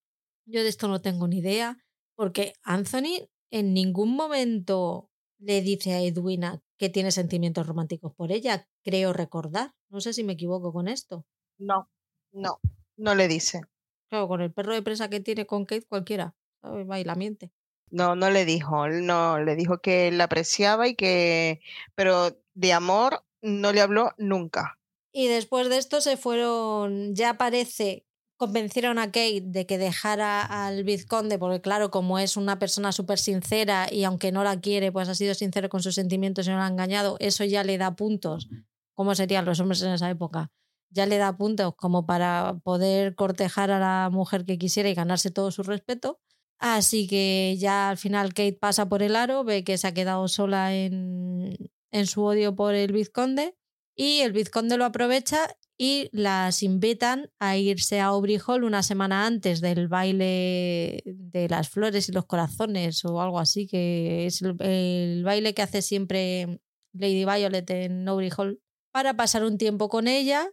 yo 0.46 0.62
de 0.62 0.68
esto 0.68 0.88
no 0.88 1.00
tengo 1.00 1.28
ni 1.28 1.38
idea, 1.38 1.78
porque 2.16 2.54
Anthony 2.62 3.28
en 3.50 3.74
ningún 3.74 4.14
momento 4.16 5.10
le 5.38 5.62
dice 5.62 5.94
a 5.94 6.02
Edwina 6.02 6.62
que 6.78 6.88
tiene 6.88 7.10
sentimientos 7.10 7.66
románticos 7.66 8.14
por 8.14 8.32
ella, 8.32 8.68
creo 8.82 9.12
recordar. 9.12 9.74
No 9.90 10.00
sé 10.00 10.12
si 10.12 10.24
me 10.24 10.34
equivoco 10.34 10.72
con 10.72 10.88
esto. 10.88 11.26
No, 11.58 11.90
no, 12.32 12.60
no 12.96 13.14
le 13.14 13.28
dice. 13.28 13.60
Claro, 14.08 14.28
con 14.28 14.40
el 14.40 14.52
perro 14.52 14.74
de 14.74 14.82
presa 14.82 15.10
que 15.10 15.20
tiene 15.20 15.46
con 15.46 15.66
Kate 15.66 15.86
cualquiera, 15.86 16.34
¿sabes? 16.62 16.86
Baila 16.86 17.14
miente. 17.14 17.52
No, 17.90 18.16
no 18.16 18.30
le 18.30 18.44
dijo, 18.44 18.88
no, 18.88 19.38
le 19.40 19.56
dijo 19.56 19.78
que 19.78 20.10
la 20.10 20.24
apreciaba 20.24 20.88
y 20.88 20.94
que, 20.94 21.60
pero 21.94 22.38
de 22.54 22.72
amor 22.72 23.24
no 23.42 23.72
le 23.72 23.80
habló 23.80 24.12
nunca. 24.18 24.78
Y 25.12 25.28
después 25.28 25.68
de 25.68 25.78
esto 25.78 26.00
se 26.00 26.16
fueron, 26.16 27.14
ya 27.14 27.38
parece, 27.38 28.06
convencieron 28.38 28.98
a 28.98 29.06
Kate 29.06 29.42
de 29.42 29.66
que 29.66 29.78
dejara 29.78 30.40
al 30.42 30.84
vizconde, 30.84 31.38
porque 31.38 31.60
claro, 31.60 31.90
como 31.90 32.20
es 32.20 32.36
una 32.36 32.58
persona 32.58 32.92
súper 32.92 33.18
sincera 33.18 33.88
y 33.92 34.04
aunque 34.04 34.30
no 34.30 34.44
la 34.44 34.60
quiere, 34.60 34.92
pues 34.92 35.08
ha 35.08 35.14
sido 35.16 35.34
sincero 35.34 35.68
con 35.68 35.82
sus 35.82 35.96
sentimientos 35.96 36.46
y 36.46 36.50
no 36.50 36.56
la 36.56 36.66
ha 36.66 36.70
engañado, 36.70 37.16
eso 37.18 37.44
ya 37.44 37.64
le 37.64 37.76
da 37.78 37.96
puntos. 37.96 38.48
¿Cómo 38.94 39.14
serían 39.16 39.44
los 39.44 39.58
hombres 39.58 39.82
en 39.82 39.92
esa 39.92 40.08
época? 40.08 40.52
Ya 40.90 41.04
le 41.06 41.18
da 41.18 41.36
puntos 41.36 41.74
como 41.76 42.06
para 42.06 42.60
poder 42.62 43.16
cortejar 43.16 43.72
a 43.72 43.80
la 43.80 44.08
mujer 44.10 44.44
que 44.44 44.56
quisiera 44.56 44.88
y 44.88 44.94
ganarse 44.94 45.30
todo 45.32 45.50
su 45.50 45.64
respeto. 45.64 46.20
Así 46.60 47.08
que 47.08 47.56
ya 47.58 47.90
al 47.90 47.98
final 47.98 48.34
Kate 48.34 48.58
pasa 48.60 48.88
por 48.88 49.02
el 49.02 49.16
aro, 49.16 49.42
ve 49.42 49.64
que 49.64 49.78
se 49.78 49.88
ha 49.88 49.94
quedado 49.94 50.28
sola 50.28 50.74
en, 50.74 51.56
en 51.90 52.06
su 52.06 52.22
odio 52.22 52.54
por 52.54 52.74
el 52.74 52.92
vizconde 52.92 53.57
y 53.98 54.20
el 54.20 54.32
vizconde 54.32 54.76
lo 54.76 54.84
aprovecha 54.84 55.56
y 55.76 56.08
las 56.12 56.62
invitan 56.62 57.32
a 57.40 57.56
irse 57.56 57.98
a 57.98 58.06
Aubrey 58.06 58.38
Hall 58.46 58.62
una 58.62 58.84
semana 58.84 59.26
antes 59.26 59.60
del 59.60 59.88
baile 59.88 61.02
de 61.04 61.48
las 61.48 61.68
flores 61.68 62.08
y 62.08 62.12
los 62.12 62.24
corazones 62.24 63.04
o 63.04 63.20
algo 63.20 63.40
así, 63.40 63.66
que 63.66 64.26
es 64.26 64.40
el, 64.40 65.24
baile 65.24 65.52
que 65.52 65.62
hace 65.62 65.82
siempre 65.82 66.60
Lady 66.92 67.24
Violet 67.24 67.68
en 67.70 68.08
Aubrey 68.08 68.30
Hall, 68.36 68.60
para 68.92 69.14
pasar 69.14 69.44
un 69.44 69.58
tiempo 69.58 69.88
con 69.88 70.06
ella 70.06 70.48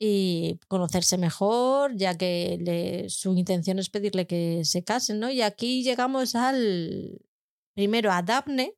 y 0.00 0.58
conocerse 0.66 1.18
mejor, 1.18 1.94
ya 1.96 2.18
que 2.18 3.06
su 3.08 3.36
intención 3.36 3.78
es 3.78 3.90
pedirle 3.90 4.26
que 4.26 4.64
se 4.64 4.82
casen, 4.82 5.20
¿no? 5.20 5.30
Y 5.30 5.42
aquí 5.42 5.84
llegamos 5.84 6.34
al 6.34 7.20
primero 7.76 8.10
a 8.10 8.22
Daphne, 8.22 8.74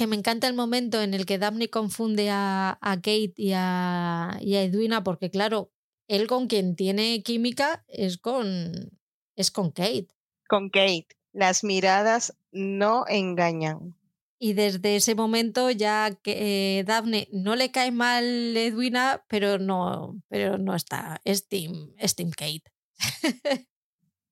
que 0.00 0.06
me 0.06 0.16
encanta 0.16 0.48
el 0.48 0.54
momento 0.54 1.02
en 1.02 1.12
el 1.12 1.26
que 1.26 1.36
Daphne 1.36 1.68
confunde 1.68 2.30
a, 2.30 2.78
a 2.80 2.96
Kate 2.96 3.34
y 3.36 3.52
a, 3.54 4.38
y 4.40 4.54
a, 4.54 4.62
Edwina, 4.62 5.04
porque 5.04 5.30
claro, 5.30 5.72
él 6.08 6.26
con 6.26 6.46
quien 6.46 6.74
tiene 6.74 7.22
química 7.22 7.84
es 7.86 8.16
con, 8.16 8.98
es 9.36 9.50
con 9.50 9.70
Kate. 9.70 10.08
Con 10.48 10.70
Kate. 10.70 11.08
Las 11.34 11.64
miradas 11.64 12.34
no 12.50 13.04
engañan. 13.08 13.94
Y 14.38 14.54
desde 14.54 14.96
ese 14.96 15.14
momento 15.14 15.70
ya 15.70 16.18
que 16.22 16.78
eh, 16.78 16.84
Daphne 16.84 17.28
no 17.30 17.54
le 17.54 17.70
cae 17.70 17.90
mal 17.90 18.24
Edwina, 18.56 19.22
pero 19.28 19.58
no, 19.58 20.18
pero 20.30 20.56
no 20.56 20.74
está. 20.74 21.20
Es 21.26 21.46
Team, 21.46 21.92
es 21.98 22.14
team 22.14 22.30
Kate. 22.30 22.72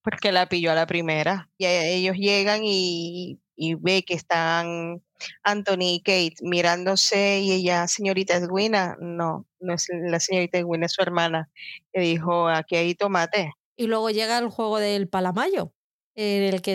Porque 0.02 0.32
la 0.32 0.48
pilló 0.48 0.72
a 0.72 0.74
la 0.74 0.86
primera. 0.86 1.50
Y 1.58 1.66
ellos 1.66 2.16
llegan 2.16 2.62
y 2.64 3.38
y 3.58 3.74
ve 3.74 4.04
que 4.04 4.14
están 4.14 5.02
Anthony 5.42 5.94
y 5.94 6.02
Kate 6.02 6.36
mirándose 6.42 7.40
y 7.40 7.52
ella, 7.52 7.86
señorita 7.88 8.36
Edwina, 8.36 8.96
no, 9.00 9.46
no 9.60 9.74
es 9.74 9.88
la 9.90 10.20
señorita 10.20 10.58
Edwina, 10.58 10.86
es 10.86 10.92
su 10.92 11.02
hermana, 11.02 11.50
que 11.92 12.00
dijo, 12.00 12.48
aquí 12.48 12.76
hay 12.76 12.94
tomate. 12.94 13.52
Y 13.76 13.86
luego 13.86 14.10
llega 14.10 14.38
el 14.38 14.48
juego 14.48 14.78
del 14.78 15.08
palamayo, 15.08 15.72
en 16.14 16.42
el 16.54 16.62
que 16.62 16.74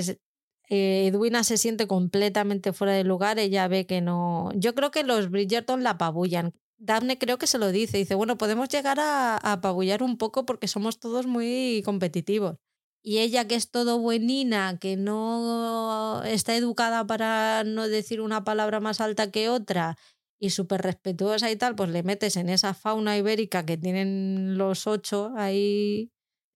eh, 0.69 1.07
Edwina 1.07 1.43
se 1.43 1.57
siente 1.57 1.87
completamente 1.87 2.73
fuera 2.73 2.93
de 2.93 3.03
lugar, 3.03 3.39
ella 3.39 3.67
ve 3.67 3.85
que 3.85 4.01
no... 4.01 4.51
Yo 4.55 4.73
creo 4.75 4.91
que 4.91 5.03
los 5.03 5.29
Bridgerton 5.29 5.83
la 5.83 5.91
apabullan. 5.91 6.53
Daphne 6.77 7.17
creo 7.17 7.37
que 7.37 7.47
se 7.47 7.57
lo 7.57 7.71
dice, 7.71 7.97
dice, 7.97 8.15
bueno, 8.15 8.37
podemos 8.37 8.67
llegar 8.69 8.99
a, 8.99 9.35
a 9.35 9.53
apabullar 9.53 10.03
un 10.03 10.17
poco 10.17 10.45
porque 10.45 10.67
somos 10.67 10.99
todos 10.99 11.27
muy 11.27 11.81
competitivos 11.85 12.57
y 13.03 13.19
ella 13.19 13.45
que 13.47 13.55
es 13.55 13.69
todo 13.69 13.99
buenina, 13.99 14.79
que 14.79 14.95
no 14.95 16.23
está 16.23 16.55
educada 16.55 17.05
para 17.05 17.65
no 17.65 17.89
decir 17.89 18.21
una 18.21 18.45
palabra 18.45 18.79
más 18.79 19.01
alta 19.01 19.29
que 19.29 19.49
otra 19.49 19.97
y 20.39 20.51
súper 20.51 20.81
respetuosa 20.81 21.51
y 21.51 21.57
tal, 21.57 21.75
pues 21.75 21.89
le 21.89 22.01
metes 22.01 22.37
en 22.37 22.49
esa 22.49 22.73
fauna 22.73 23.17
ibérica 23.17 23.65
que 23.65 23.77
tienen 23.77 24.57
los 24.57 24.87
ocho 24.87 25.33
ahí 25.35 26.11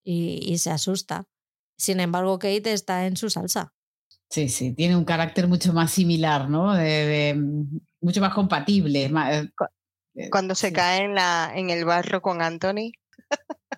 y, 0.06 0.58
se 0.58 0.72
asusta. 0.72 1.26
Sin 1.78 2.00
embargo, 2.00 2.40
Kate 2.40 2.72
está 2.72 3.06
en 3.06 3.18
su 3.18 3.30
salsa. 3.30 3.74
Sí, 4.30 4.48
sí, 4.48 4.74
tiene 4.74 4.96
un 4.96 5.06
carácter 5.06 5.48
mucho 5.48 5.74
más 5.74 5.92
similar, 5.92 6.50
¿no? 6.50 6.74
De, 6.74 7.36
mucho 8.02 8.22
más 8.22 8.34
compatible. 8.34 9.06
Eh, 9.06 9.50
eh, 10.16 10.30
Cuando 10.30 10.56
se 10.56 10.72
cae 10.72 11.04
en, 11.04 11.14
la, 11.14 11.52
en 11.54 11.70
el 11.70 11.84
barro 11.84 12.22
con 12.22 12.42
Anthony. 12.42 12.94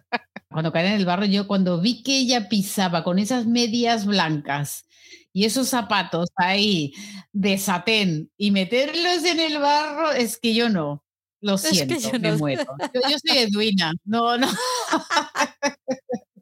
cuando 0.60 0.74
caí 0.74 0.88
en 0.88 0.91
el 0.91 1.05
barro, 1.05 1.24
yo 1.24 1.47
cuando 1.47 1.80
vi 1.80 2.03
que 2.03 2.18
ella 2.18 2.49
pisaba 2.49 3.01
con 3.01 3.18
esas 3.18 3.45
medias 3.45 4.05
blancas 4.05 4.84
y 5.32 5.45
esos 5.45 5.70
zapatos 5.70 6.28
ahí 6.36 6.93
de 7.32 7.57
satén 7.57 8.30
y 8.36 8.51
meterlos 8.51 9.24
en 9.24 9.39
el 9.39 9.57
barro, 9.60 10.12
es 10.12 10.38
que 10.38 10.53
yo 10.53 10.68
no. 10.68 11.05
Lo 11.39 11.57
siento, 11.57 11.95
me 12.20 12.36
muero. 12.36 12.66
Yo, 12.93 13.18
soy 13.26 13.38
Edwina. 13.38 13.93
No, 14.03 14.38
no. 14.38 14.49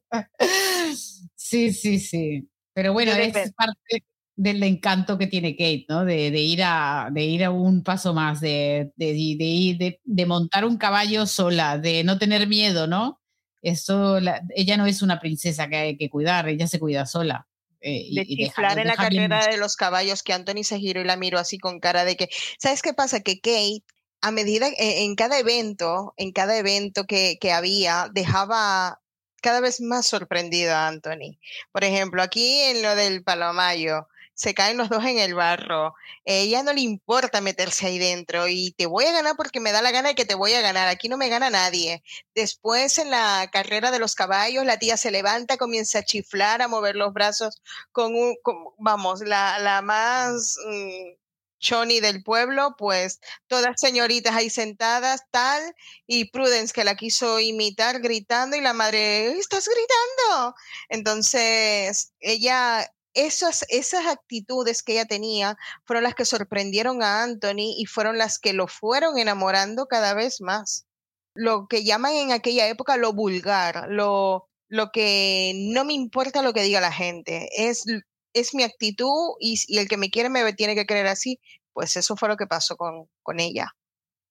sí, 1.36 1.72
sí, 1.72 2.00
sí. 2.00 2.50
Pero 2.74 2.94
bueno, 2.94 3.12
es 3.12 3.54
parte 3.54 4.04
del 4.36 4.64
encanto 4.64 5.20
que 5.20 5.28
tiene 5.28 5.56
Kate, 5.56 5.86
¿no? 5.90 6.06
De, 6.06 6.30
ir, 6.30 6.64
a, 6.64 7.10
de 7.12 7.24
ir 7.24 7.44
a 7.44 7.52
un 7.52 7.84
paso 7.84 8.16
más, 8.16 8.42
de, 8.42 8.92
de, 8.96 9.14
de, 9.14 10.00
de, 10.04 10.26
montar 10.26 10.66
un 10.66 10.78
caballo 10.78 11.28
sola, 11.28 11.78
de 11.78 12.04
no 12.04 12.18
tener 12.18 12.48
miedo, 12.48 12.88
¿no? 12.88 13.22
Eso, 13.68 14.18
ella 14.56 14.78
no 14.78 14.86
es 14.86 15.02
una 15.02 15.20
princesa 15.20 15.68
que 15.68 15.76
hay 15.76 15.98
que 15.98 16.10
cuidar, 16.10 16.48
ella 16.48 16.68
se 16.68 16.80
cuida 16.80 17.06
sola. 17.06 17.48
Eh, 17.82 18.08
de 18.12 18.26
chiflar 18.26 18.80
en 18.80 18.88
la 18.88 18.96
carrera 18.96 19.46
de 19.46 19.58
los 19.58 19.76
caballos 19.76 20.24
que 20.24 20.32
Anthony 20.32 20.64
se 20.64 20.80
giró 20.80 21.02
y 21.02 21.04
la 21.04 21.18
miró 21.18 21.38
así 21.38 21.58
con 21.58 21.82
cara 21.82 22.06
de 22.06 22.16
que, 22.16 22.30
¿sabes 22.58 22.82
qué 22.82 22.94
pasa? 22.94 23.20
Que 23.20 23.42
Kate, 23.42 23.84
a 24.22 24.32
medida, 24.32 24.70
e, 24.70 25.04
en 25.04 25.16
cada 25.16 25.38
evento, 25.38 26.14
en 26.16 26.32
cada 26.32 26.58
evento 26.58 27.04
que, 27.04 27.38
que 27.42 27.52
había, 27.52 28.10
dejaba 28.14 29.02
cada 29.42 29.60
vez 29.60 29.82
más 29.82 30.08
sorprendido 30.08 30.74
a 30.74 30.88
Anthony. 30.88 31.38
Por 31.74 31.84
ejemplo, 31.84 32.24
aquí 32.24 32.62
en 32.62 32.82
lo 32.82 32.96
del 32.96 33.22
Palomayo, 33.22 34.08
se 34.38 34.54
caen 34.54 34.78
los 34.78 34.90
dos 34.90 35.04
en 35.04 35.18
el 35.18 35.34
barro. 35.34 35.96
ella 36.24 36.62
no 36.64 36.72
le 36.72 36.82
importa 36.82 37.42
meterse 37.42 37.88
ahí 37.88 37.98
dentro 37.98 38.48
y 38.48 38.72
te 38.78 38.86
voy 38.86 39.06
a 39.06 39.12
ganar 39.12 39.36
porque 39.36 39.60
me 39.60 39.72
da 39.72 39.82
la 39.82 39.92
gana 39.92 40.10
de 40.10 40.16
que 40.16 40.26
te 40.26 40.36
voy 40.36 40.54
a 40.54 40.62
ganar. 40.62 40.88
Aquí 40.88 41.10
no 41.10 41.18
me 41.18 41.30
gana 41.30 41.50
nadie. 41.50 42.04
Después 42.36 43.00
en 43.00 43.10
la 43.10 43.50
carrera 43.52 43.90
de 43.92 44.00
los 44.00 44.14
caballos, 44.16 44.64
la 44.66 44.78
tía 44.80 44.96
se 44.98 45.12
levanta, 45.12 45.58
comienza 45.58 46.00
a 46.00 46.04
chiflar, 46.04 46.62
a 46.62 46.68
mover 46.68 46.96
los 46.96 47.14
brazos 47.14 47.62
con 47.92 48.14
un, 48.16 48.38
vamos, 48.78 49.22
la, 49.22 49.58
la 49.60 49.82
más 49.82 50.58
mm, 50.68 51.18
choni 51.60 52.00
del 52.00 52.24
pueblo, 52.24 52.76
pues 52.78 53.20
todas 53.48 53.80
señoritas 53.82 54.36
ahí 54.36 54.50
sentadas, 54.52 55.24
tal, 55.32 55.76
y 56.06 56.26
Prudence 56.32 56.74
que 56.74 56.84
la 56.84 56.96
quiso 56.96 57.40
imitar 57.40 58.02
gritando 58.02 58.56
y 58.56 58.62
la 58.62 58.74
madre, 58.74 59.32
estás 59.32 59.68
gritando. 59.68 60.56
Entonces, 60.90 62.14
ella 62.20 62.88
esas, 63.18 63.66
esas 63.70 64.06
actitudes 64.06 64.84
que 64.84 64.94
ella 64.94 65.06
tenía 65.06 65.58
fueron 65.86 66.04
las 66.04 66.14
que 66.14 66.24
sorprendieron 66.24 67.02
a 67.02 67.24
Anthony 67.24 67.74
y 67.76 67.86
fueron 67.88 68.18
las 68.20 68.38
que 68.38 68.54
lo 68.54 68.68
fueron 68.68 69.18
enamorando 69.18 69.88
cada 69.88 70.14
vez 70.14 70.40
más. 70.40 70.86
Lo 71.34 71.68
que 71.68 71.84
llaman 71.84 72.14
en 72.14 72.32
aquella 72.32 72.68
época 72.68 72.96
lo 72.96 73.14
vulgar, 73.14 73.88
lo, 73.90 74.48
lo 74.70 74.92
que 74.92 75.54
no 75.56 75.84
me 75.84 75.94
importa 75.94 76.44
lo 76.44 76.54
que 76.54 76.62
diga 76.62 76.80
la 76.80 76.92
gente, 76.92 77.50
es, 77.52 77.86
es 78.34 78.54
mi 78.54 78.62
actitud 78.62 79.34
y, 79.40 79.60
y 79.68 79.80
el 79.80 79.88
que 79.88 79.98
me 79.98 80.12
quiere 80.12 80.30
me 80.30 80.54
tiene 80.54 80.76
que 80.76 80.86
creer 80.86 81.08
así, 81.08 81.40
pues 81.74 81.98
eso 81.98 82.16
fue 82.16 82.30
lo 82.30 82.38
que 82.38 82.46
pasó 82.46 82.78
con, 82.78 83.10
con 83.24 83.40
ella, 83.40 83.76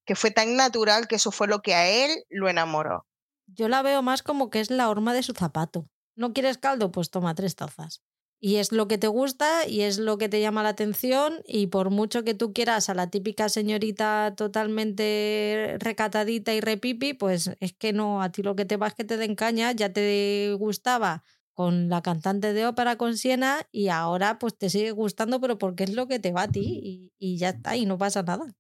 que 0.05 0.15
fue 0.15 0.31
tan 0.31 0.55
natural 0.55 1.09
que 1.09 1.17
eso 1.17 1.33
fue 1.33 1.49
lo 1.49 1.61
que 1.61 1.75
a 1.75 1.89
él 1.89 2.25
lo 2.29 2.49
enamoró. 2.49 3.05
Yo 3.49 3.69
la 3.69 3.83
veo 3.83 4.03
más 4.03 4.23
como 4.23 4.49
que 4.49 4.61
es 4.61 4.71
la 4.71 4.89
horma 4.89 5.13
de 5.13 5.25
su 5.25 5.33
zapato. 5.33 5.87
¿No 6.15 6.33
quieres 6.33 6.59
caldo? 6.59 6.93
Pues 6.93 7.11
toma 7.11 7.35
tres 7.35 7.57
tazas. 7.57 8.01
Y 8.41 8.57
es 8.57 8.71
lo 8.71 8.87
que 8.87 8.99
te 8.99 9.09
gusta 9.09 9.67
y 9.67 9.81
es 9.81 9.99
lo 9.99 10.19
que 10.19 10.29
te 10.29 10.41
llama 10.41 10.63
la 10.63 10.69
atención 10.71 11.41
y 11.47 11.69
por 11.69 11.91
mucho 11.91 12.23
que 12.23 12.35
tú 12.35 12.53
quieras 12.53 12.91
a 12.91 12.95
la 12.95 13.09
típica 13.09 13.49
señorita 13.49 14.35
totalmente 14.37 15.77
recatadita 15.81 16.53
y 16.55 16.61
repipi, 16.61 17.15
pues 17.15 17.51
es 17.61 17.73
que 17.73 17.93
no, 17.95 18.23
a 18.23 18.31
ti 18.31 18.43
lo 18.43 18.55
que 18.55 18.67
te 18.67 18.77
va 18.77 18.89
es 18.89 18.95
que 18.95 19.05
te 19.05 19.17
den 19.17 19.37
caña, 19.37 19.73
ya 19.73 19.93
te 19.93 20.55
gustaba 20.59 21.25
con 21.55 21.89
la 21.89 22.03
cantante 22.03 22.53
de 22.53 22.67
ópera 22.67 22.97
con 22.97 23.17
Siena 23.17 23.67
y 23.73 23.89
ahora 23.89 24.39
pues 24.39 24.59
te 24.59 24.69
sigue 24.69 24.91
gustando 24.91 25.41
pero 25.41 25.57
porque 25.57 25.85
es 25.85 25.95
lo 25.95 26.07
que 26.07 26.19
te 26.19 26.31
va 26.33 26.43
a 26.43 26.49
ti 26.49 26.81
y, 26.83 27.13
y 27.19 27.39
ya 27.39 27.51
está 27.51 27.77
y 27.77 27.87
no 27.87 27.97
pasa 27.97 28.23
nada. 28.23 28.55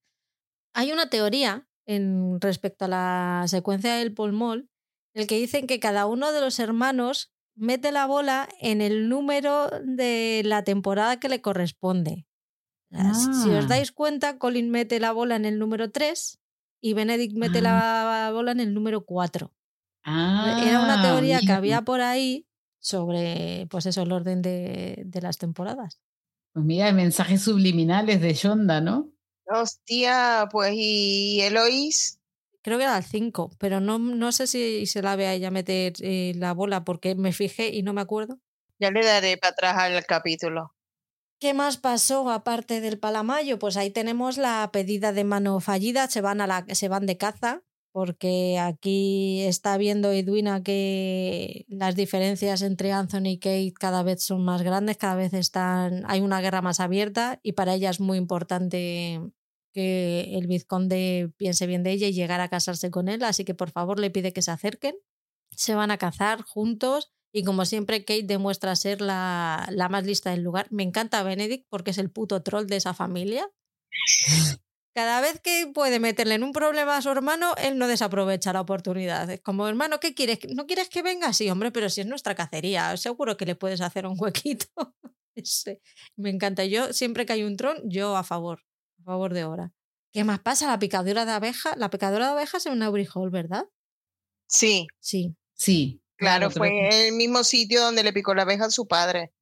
Hay 0.74 0.92
una 0.92 1.10
teoría 1.10 1.68
en 1.86 2.40
respecto 2.40 2.86
a 2.86 2.88
la 2.88 3.44
secuencia 3.46 3.94
del 3.96 4.14
polmol, 4.14 4.68
el 5.14 5.26
que 5.26 5.38
dicen 5.38 5.66
que 5.66 5.80
cada 5.80 6.06
uno 6.06 6.32
de 6.32 6.40
los 6.40 6.58
hermanos 6.58 7.32
mete 7.56 7.92
la 7.92 8.06
bola 8.06 8.48
en 8.60 8.80
el 8.80 9.08
número 9.08 9.68
de 9.84 10.42
la 10.44 10.62
temporada 10.64 11.18
que 11.18 11.28
le 11.28 11.40
corresponde. 11.40 12.26
Si 13.12 13.50
os 13.50 13.64
Ah. 13.64 13.68
dais 13.68 13.92
cuenta, 13.92 14.38
Colin 14.38 14.70
mete 14.70 15.00
la 15.00 15.12
bola 15.12 15.36
en 15.36 15.44
el 15.44 15.58
número 15.58 15.90
3 15.90 16.38
y 16.80 16.94
Benedict 16.94 17.36
mete 17.36 17.60
la 17.62 18.30
bola 18.32 18.52
en 18.52 18.60
el 18.60 18.72
número 18.74 19.04
4. 19.04 19.52
Era 20.04 20.80
una 20.80 20.94
Ah, 20.98 21.02
teoría 21.02 21.40
que 21.40 21.52
había 21.52 21.82
por 21.82 22.00
ahí 22.00 22.46
sobre, 22.78 23.66
pues 23.70 23.86
eso, 23.86 24.02
el 24.02 24.12
orden 24.12 24.40
de, 24.42 25.02
de 25.04 25.20
las 25.20 25.38
temporadas. 25.38 26.00
Pues 26.52 26.64
mira, 26.64 26.92
mensajes 26.92 27.42
subliminales 27.42 28.20
de 28.20 28.32
Shonda, 28.34 28.80
¿no? 28.80 29.12
Hostia, 29.48 30.48
pues 30.50 30.72
y 30.74 31.40
Eloís, 31.42 32.15
Creo 32.66 32.78
que 32.78 32.84
era 32.84 32.98
el 32.98 33.04
5, 33.04 33.52
pero 33.60 33.78
no, 33.78 34.00
no 34.00 34.32
sé 34.32 34.48
si 34.48 34.86
se 34.86 35.00
la 35.00 35.14
ve 35.14 35.28
a 35.28 35.34
ella 35.34 35.52
meter 35.52 35.92
eh, 36.00 36.32
la 36.34 36.52
bola 36.52 36.82
porque 36.82 37.14
me 37.14 37.32
fijé 37.32 37.68
y 37.68 37.84
no 37.84 37.92
me 37.92 38.00
acuerdo. 38.00 38.40
ya 38.80 38.90
le 38.90 39.04
daré 39.04 39.36
para 39.36 39.52
atrás 39.52 39.76
al 39.78 40.04
capítulo. 40.04 40.74
¿Qué 41.38 41.54
más 41.54 41.76
pasó 41.76 42.28
aparte 42.28 42.80
del 42.80 42.98
palamayo? 42.98 43.60
Pues 43.60 43.76
ahí 43.76 43.92
tenemos 43.92 44.36
la 44.36 44.68
pedida 44.72 45.12
de 45.12 45.22
mano 45.22 45.60
fallida, 45.60 46.08
se 46.08 46.20
van, 46.22 46.40
a 46.40 46.48
la, 46.48 46.66
se 46.72 46.88
van 46.88 47.06
de 47.06 47.16
caza, 47.16 47.62
porque 47.92 48.58
aquí 48.58 49.42
está 49.42 49.76
viendo 49.78 50.10
Edwina 50.10 50.64
que 50.64 51.66
las 51.68 51.94
diferencias 51.94 52.62
entre 52.62 52.90
Anthony 52.90 53.28
y 53.28 53.38
Kate 53.38 53.74
cada 53.78 54.02
vez 54.02 54.24
son 54.24 54.44
más 54.44 54.62
grandes, 54.62 54.96
cada 54.96 55.14
vez 55.14 55.34
están, 55.34 56.02
hay 56.08 56.20
una 56.20 56.40
guerra 56.40 56.62
más 56.62 56.80
abierta 56.80 57.38
y 57.44 57.52
para 57.52 57.74
ella 57.74 57.90
es 57.90 58.00
muy 58.00 58.18
importante 58.18 59.20
que 59.76 60.38
el 60.38 60.46
vizconde 60.46 61.30
piense 61.36 61.66
bien 61.66 61.82
de 61.82 61.90
ella 61.90 62.08
y 62.08 62.14
llegar 62.14 62.40
a 62.40 62.48
casarse 62.48 62.90
con 62.90 63.10
él, 63.10 63.22
así 63.24 63.44
que 63.44 63.54
por 63.54 63.70
favor 63.70 64.00
le 64.00 64.10
pide 64.10 64.32
que 64.32 64.40
se 64.40 64.50
acerquen. 64.50 64.96
Se 65.54 65.74
van 65.74 65.90
a 65.90 65.98
cazar 65.98 66.40
juntos 66.40 67.12
y 67.30 67.44
como 67.44 67.66
siempre 67.66 68.06
Kate 68.06 68.22
demuestra 68.22 68.74
ser 68.74 69.02
la, 69.02 69.68
la 69.70 69.90
más 69.90 70.06
lista 70.06 70.30
del 70.30 70.42
lugar. 70.42 70.66
Me 70.70 70.82
encanta 70.82 71.22
Benedict 71.22 71.66
porque 71.68 71.90
es 71.90 71.98
el 71.98 72.10
puto 72.10 72.42
troll 72.42 72.66
de 72.66 72.76
esa 72.76 72.94
familia. 72.94 73.46
Cada 74.94 75.20
vez 75.20 75.40
que 75.40 75.70
puede 75.74 76.00
meterle 76.00 76.36
en 76.36 76.42
un 76.42 76.52
problema 76.52 76.96
a 76.96 77.02
su 77.02 77.10
hermano, 77.10 77.52
él 77.62 77.76
no 77.76 77.86
desaprovecha 77.86 78.54
la 78.54 78.62
oportunidad. 78.62 79.28
Es 79.28 79.42
como, 79.42 79.68
hermano, 79.68 80.00
¿qué 80.00 80.14
quieres? 80.14 80.38
¿No 80.54 80.66
quieres 80.66 80.88
que 80.88 81.02
venga? 81.02 81.34
Sí, 81.34 81.50
hombre, 81.50 81.70
pero 81.70 81.90
si 81.90 82.00
es 82.00 82.06
nuestra 82.06 82.34
cacería, 82.34 82.96
seguro 82.96 83.36
que 83.36 83.44
le 83.44 83.56
puedes 83.56 83.82
hacer 83.82 84.06
un 84.06 84.16
huequito. 84.18 84.68
Me 86.16 86.30
encanta. 86.30 86.64
Yo, 86.64 86.94
siempre 86.94 87.26
que 87.26 87.34
hay 87.34 87.42
un 87.42 87.58
troll, 87.58 87.76
yo 87.84 88.16
a 88.16 88.24
favor. 88.24 88.62
Favor 89.06 89.32
de 89.32 89.44
Hora. 89.44 89.72
¿Qué 90.12 90.24
más 90.24 90.40
pasa? 90.40 90.66
La 90.66 90.80
picadura 90.80 91.24
de 91.24 91.30
abeja. 91.30 91.76
La 91.76 91.90
picadura 91.90 92.26
de 92.26 92.32
abeja 92.32 92.58
es 92.58 92.66
en 92.66 92.82
Hall, 92.82 93.30
¿verdad? 93.30 93.64
Sí, 94.48 94.88
Sí. 94.98 95.36
Sí. 95.54 96.02
claro, 96.16 96.50
fue 96.50 96.70
que- 96.70 97.08
el 97.08 97.14
mismo 97.14 97.44
sitio 97.44 97.80
donde 97.82 98.02
le 98.02 98.12
picó 98.12 98.34
la 98.34 98.42
abeja 98.42 98.66
a 98.66 98.70
su 98.70 98.86
padre. 98.88 99.32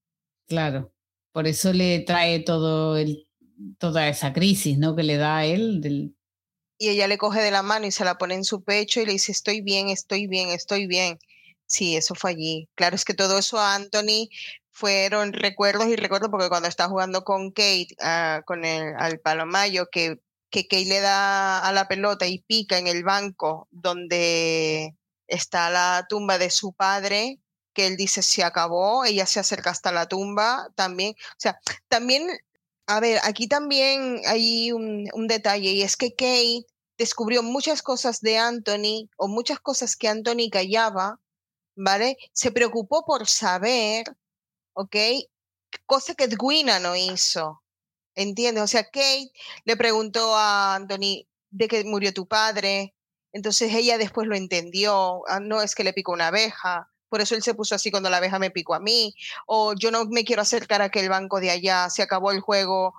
Claro. 0.47 0.93
Por 1.33 1.47
eso 1.47 1.73
le 1.73 2.01
trae 2.01 2.41
todo 2.41 2.97
el, 2.99 3.27
toda 3.79 4.09
esa 4.09 4.33
crisis, 4.33 4.77
¿no? 4.79 4.95
Que 4.95 5.03
le 5.03 5.17
da 5.17 5.39
a 5.39 5.47
él. 5.47 5.81
Del, 5.81 6.15
Y 6.79 6.91
ella 6.91 7.07
le 7.09 7.17
coge 7.19 7.41
de 7.41 7.51
la 7.51 7.62
mano 7.62 7.87
y 7.87 7.91
se 7.91 8.05
la 8.05 8.19
pone 8.19 8.35
en 8.35 8.45
su 8.45 8.62
pecho 8.62 9.01
y 9.01 9.07
le 9.07 9.12
dice, 9.12 9.33
estoy 9.33 9.62
bien, 9.62 9.89
estoy 9.89 10.27
bien, 10.27 10.51
estoy 10.51 10.87
bien. 10.87 11.19
Sí, 11.67 11.97
eso 11.97 12.15
fue 12.15 12.33
allí. 12.33 12.69
Claro, 12.75 12.97
es 12.97 13.05
que 13.05 13.15
todo 13.15 13.39
eso 13.39 13.59
a 13.59 13.75
Anthony 13.77 14.29
fueron 14.75 15.33
recuerdos 15.33 15.87
y 15.87 15.97
recuerdos 15.97 16.31
porque 16.31 16.49
cuando 16.49 16.68
está 16.68 16.89
jugando 16.89 17.22
con 17.25 17.53
Kate, 17.53 17.95
ah, 18.01 18.43
con 18.45 18.64
el 18.64 18.95
al 18.99 19.20
palomayo, 19.20 19.89
que, 19.91 20.20
que 20.51 20.66
Kate 20.66 20.87
le 20.87 21.01
da 21.01 21.61
a 21.61 21.72
la 21.72 21.87
pelota 21.89 22.27
y 22.27 22.41
pica 22.41 22.77
en 22.77 22.89
el 22.89 23.05
banco 23.05 23.68
donde 23.70 24.97
está 25.29 25.70
la 25.70 26.07
tumba 26.09 26.39
de 26.39 26.51
su 26.51 26.72
padre, 26.72 27.41
que 27.72 27.87
él 27.87 27.97
dice 27.97 28.20
se 28.22 28.43
acabó, 28.43 29.05
ella 29.05 29.27
se 29.27 29.41
acerca 29.41 29.70
hasta 29.70 29.93
la 29.93 30.09
tumba 30.09 30.68
también. 30.75 31.12
O 31.12 31.39
sea, 31.39 31.59
también, 31.89 32.29
a 32.87 32.99
ver, 33.01 33.20
aquí 33.22 33.47
también 33.47 34.20
hay 34.27 34.72
un, 34.72 35.09
un 35.14 35.29
detalle 35.29 35.70
y 35.70 35.83
es 35.83 35.97
que 35.97 36.14
Kate 36.16 36.66
descubrió 36.99 37.45
muchas 37.45 37.81
cosas 37.83 38.20
de 38.20 38.39
Anthony 38.39 39.09
o 39.16 39.29
muchas 39.29 39.61
cosas 39.61 39.97
que 39.97 40.09
Anthony 40.09 40.51
callaba, 40.51 41.20
¿vale? 41.77 42.16
Se 42.33 42.51
preocupó 42.51 43.05
por 43.05 43.29
saber, 43.29 44.05
¿ok? 44.75 44.97
Cosa 45.87 46.14
que 46.14 46.25
Edwina 46.25 46.79
no 46.79 46.95
hizo, 46.97 47.62
¿entiendes? 48.14 48.64
O 48.64 48.66
sea, 48.66 48.85
Kate 48.85 49.33
le 49.64 49.77
preguntó 49.77 50.37
a 50.37 50.77
Anthony 50.77 51.27
de 51.51 51.68
que 51.68 51.85
murió 51.85 52.12
tu 52.12 52.27
padre, 52.29 52.95
entonces 53.33 53.72
ella 53.75 53.99
después 53.99 54.29
lo 54.29 54.37
entendió, 54.37 55.22
ah, 55.29 55.41
no 55.41 55.62
es 55.62 55.75
que 55.75 55.85
le 55.85 55.93
picó 55.93 56.12
una 56.12 56.29
abeja, 56.29 56.91
por 57.09 57.20
eso 57.20 57.35
él 57.35 57.43
se 57.43 57.55
puso 57.55 57.75
así 57.75 57.91
cuando 57.91 58.11
la 58.11 58.18
abeja 58.18 58.39
me 58.39 58.51
picó 58.51 58.75
a 58.75 58.81
mí, 58.81 59.14
o 59.47 59.75
yo 59.75 59.91
no 59.91 60.05
me 60.07 60.25
quiero 60.25 60.43
acercar 60.43 60.83
a 60.83 60.87
aquel 60.87 61.09
banco 61.09 61.41
de 61.41 61.51
allá, 61.51 61.91
se 61.91 62.03
acabó 62.03 62.33
el 62.33 62.41
juego, 62.41 62.95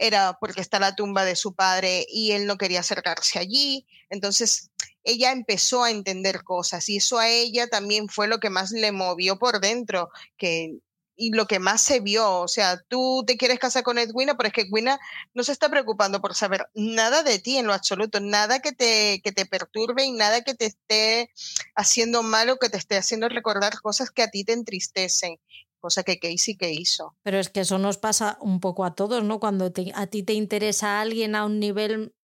era 0.00 0.38
porque 0.40 0.60
está 0.60 0.80
la 0.80 0.96
tumba 0.96 1.24
de 1.24 1.36
su 1.36 1.54
padre 1.54 2.06
y 2.08 2.32
él 2.32 2.46
no 2.46 2.56
quería 2.56 2.80
acercarse 2.80 3.38
allí. 3.38 3.86
Entonces 4.08 4.70
ella 5.04 5.30
empezó 5.30 5.84
a 5.84 5.90
entender 5.90 6.42
cosas 6.42 6.88
y 6.88 6.96
eso 6.96 7.18
a 7.18 7.28
ella 7.28 7.68
también 7.68 8.08
fue 8.08 8.26
lo 8.26 8.40
que 8.40 8.50
más 8.50 8.70
le 8.70 8.92
movió 8.92 9.38
por 9.38 9.60
dentro, 9.60 10.10
que 10.38 10.78
y 11.20 11.32
lo 11.32 11.46
que 11.46 11.58
más 11.58 11.82
se 11.82 12.00
vio, 12.00 12.40
o 12.40 12.48
sea, 12.48 12.80
tú 12.88 13.22
te 13.26 13.36
quieres 13.36 13.58
casar 13.58 13.82
con 13.82 13.98
Edwina, 13.98 14.36
pero 14.38 14.46
es 14.46 14.54
que 14.54 14.62
Edwina 14.62 14.98
no 15.34 15.42
se 15.44 15.52
está 15.52 15.68
preocupando 15.68 16.22
por 16.22 16.34
saber 16.34 16.66
nada 16.74 17.22
de 17.22 17.38
ti 17.38 17.58
en 17.58 17.66
lo 17.66 17.74
absoluto, 17.74 18.20
nada 18.20 18.60
que 18.60 18.72
te, 18.72 19.20
que 19.22 19.30
te 19.30 19.44
perturbe 19.44 20.04
y 20.04 20.12
nada 20.12 20.40
que 20.40 20.54
te 20.54 20.64
esté 20.64 21.30
haciendo 21.74 22.22
mal 22.22 22.48
o 22.48 22.56
que 22.56 22.70
te 22.70 22.78
esté 22.78 22.96
haciendo 22.96 23.28
recordar 23.28 23.78
cosas 23.82 24.10
que 24.10 24.22
a 24.22 24.30
ti 24.30 24.44
te 24.44 24.54
entristecen, 24.54 25.38
cosa 25.78 26.02
que 26.04 26.18
Casey 26.18 26.56
que 26.56 26.72
hizo. 26.72 27.14
Pero 27.22 27.38
es 27.38 27.50
que 27.50 27.60
eso 27.60 27.78
nos 27.78 27.98
pasa 27.98 28.38
un 28.40 28.58
poco 28.60 28.86
a 28.86 28.94
todos, 28.94 29.22
¿no? 29.22 29.40
Cuando 29.40 29.70
te- 29.72 29.92
a 29.94 30.06
ti 30.06 30.22
te 30.22 30.32
interesa 30.32 31.02
alguien 31.02 31.34
a 31.34 31.44
un 31.44 31.60
nivel 31.60 32.14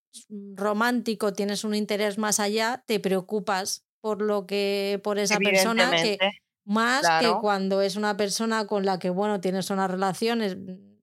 romántico, 0.55 1.35
tienes 1.35 1.65
un 1.65 1.75
interés 1.75 2.17
más 2.17 2.41
allá, 2.41 2.83
te 2.87 2.99
preocupas 3.01 3.85
por 4.01 4.23
lo 4.23 4.47
que, 4.47 5.01
por 5.03 5.19
esa 5.19 5.39
persona 5.51 5.91
que 6.03 6.19
Más 6.67 7.03
que 7.21 7.27
cuando 7.41 7.81
es 7.81 7.97
una 7.97 8.17
persona 8.17 8.67
con 8.67 8.85
la 8.85 8.99
que, 8.99 9.09
bueno, 9.11 9.41
tienes 9.41 9.71
unas 9.71 9.91
relaciones, 9.91 10.57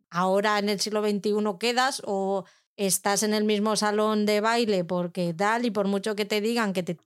ahora 0.09 0.59
en 0.59 0.69
el 0.69 0.79
siglo 0.79 1.01
XXI 1.01 1.57
quedas 1.59 2.01
o 2.05 2.43
estás 2.75 3.23
en 3.23 3.33
el 3.33 3.45
mismo 3.45 3.75
salón 3.75 4.25
de 4.25 4.41
baile 4.41 4.83
porque 4.83 5.33
tal 5.33 5.65
y 5.65 5.71
por 5.71 5.87
mucho 5.87 6.15
que 6.15 6.25
te 6.25 6.41
digan 6.41 6.73
que 6.73 6.83
te 6.83 6.97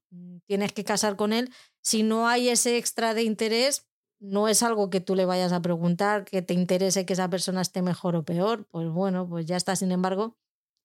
tienes 0.47 0.73
que 0.73 0.83
casar 0.83 1.15
con 1.15 1.33
él, 1.33 1.53
si 1.81 2.03
no 2.03 2.27
hay 2.27 2.49
ese 2.49 2.77
extra 2.77 3.13
de 3.13 3.23
interés, 3.23 3.85
no 4.19 4.47
es 4.47 4.63
algo 4.63 4.89
que 4.89 5.01
tú 5.01 5.13
le 5.15 5.25
vayas 5.25 5.51
a 5.51 5.61
preguntar, 5.61 6.25
que 6.25 6.41
te 6.41 6.53
interese 6.55 7.05
que 7.05 7.13
esa 7.13 7.29
persona 7.29 7.61
esté 7.61 7.81
mejor 7.83 8.15
o 8.15 8.23
peor, 8.23 8.65
pues 8.71 8.89
bueno, 8.89 9.27
pues 9.29 9.45
ya 9.45 9.55
está. 9.57 9.75
Sin 9.75 9.91
embargo, 9.91 10.35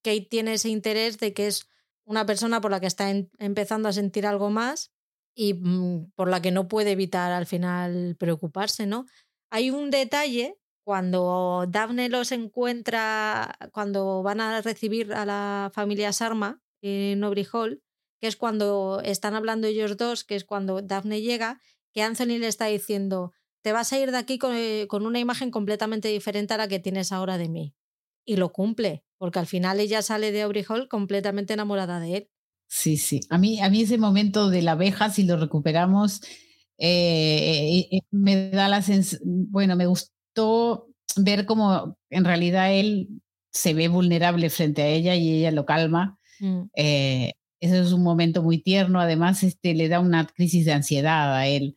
Kate 0.02 0.26
tiene 0.28 0.52
ese 0.54 0.68
interés 0.68 1.18
de 1.18 1.32
que 1.32 1.46
es 1.46 1.66
una 2.04 2.26
persona 2.26 2.60
por 2.60 2.70
la 2.70 2.80
que 2.80 2.86
está 2.88 3.08
en- 3.10 3.30
empezando 3.38 3.88
a 3.88 3.92
sentir 3.92 4.26
algo 4.26 4.50
más 4.50 4.91
y 5.34 5.54
mm, 5.54 6.12
por 6.14 6.28
la 6.28 6.42
que 6.42 6.50
no 6.50 6.68
puede 6.68 6.92
evitar 6.92 7.32
al 7.32 7.46
final 7.46 8.16
preocuparse, 8.18 8.86
¿no? 8.86 9.06
Hay 9.50 9.70
un 9.70 9.90
detalle 9.90 10.58
cuando 10.84 11.66
Daphne 11.68 12.08
los 12.08 12.32
encuentra, 12.32 13.56
cuando 13.72 14.22
van 14.22 14.40
a 14.40 14.60
recibir 14.60 15.12
a 15.12 15.24
la 15.24 15.70
familia 15.72 16.12
Sarma 16.12 16.60
en 16.82 17.22
Aubrey 17.22 17.46
Hall, 17.52 17.82
que 18.20 18.26
es 18.26 18.36
cuando 18.36 19.00
están 19.04 19.34
hablando 19.34 19.66
ellos 19.66 19.96
dos, 19.96 20.24
que 20.24 20.36
es 20.36 20.44
cuando 20.44 20.82
Daphne 20.82 21.20
llega, 21.20 21.60
que 21.92 22.02
Anthony 22.02 22.38
le 22.38 22.48
está 22.48 22.66
diciendo, 22.66 23.32
te 23.62 23.72
vas 23.72 23.92
a 23.92 23.98
ir 23.98 24.10
de 24.10 24.18
aquí 24.18 24.38
con, 24.38 24.54
eh, 24.54 24.86
con 24.88 25.06
una 25.06 25.20
imagen 25.20 25.50
completamente 25.50 26.08
diferente 26.08 26.54
a 26.54 26.56
la 26.56 26.68
que 26.68 26.80
tienes 26.80 27.12
ahora 27.12 27.38
de 27.38 27.48
mí. 27.48 27.74
Y 28.24 28.36
lo 28.36 28.52
cumple, 28.52 29.04
porque 29.18 29.38
al 29.38 29.46
final 29.46 29.80
ella 29.80 30.02
sale 30.02 30.32
de 30.32 30.42
Aubrey 30.42 30.64
Hall 30.68 30.88
completamente 30.88 31.54
enamorada 31.54 32.00
de 32.00 32.16
él. 32.16 32.30
Sí, 32.74 32.96
sí. 32.96 33.20
A 33.28 33.36
mí, 33.36 33.60
a 33.60 33.68
mí 33.68 33.82
ese 33.82 33.98
momento 33.98 34.48
de 34.48 34.62
la 34.62 34.72
abeja, 34.72 35.10
si 35.10 35.24
lo 35.24 35.36
recuperamos, 35.36 36.22
eh, 36.78 38.00
me 38.10 38.48
da 38.48 38.66
la 38.66 38.82
bueno, 39.24 39.76
me 39.76 39.84
gustó 39.84 40.88
ver 41.16 41.44
cómo 41.44 41.98
en 42.08 42.24
realidad 42.24 42.72
él 42.72 43.08
se 43.50 43.74
ve 43.74 43.88
vulnerable 43.88 44.48
frente 44.48 44.80
a 44.80 44.86
ella 44.86 45.14
y 45.14 45.34
ella 45.34 45.50
lo 45.50 45.66
calma. 45.66 46.18
Mm. 46.40 46.62
Eh, 46.74 47.32
eso 47.60 47.76
es 47.76 47.92
un 47.92 48.02
momento 48.02 48.42
muy 48.42 48.62
tierno, 48.62 49.00
además 49.02 49.42
este, 49.42 49.74
le 49.74 49.90
da 49.90 50.00
una 50.00 50.26
crisis 50.26 50.64
de 50.64 50.72
ansiedad 50.72 51.36
a 51.36 51.46
él 51.46 51.76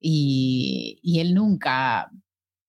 y, 0.00 1.00
y 1.02 1.18
él 1.18 1.34
nunca 1.34 2.08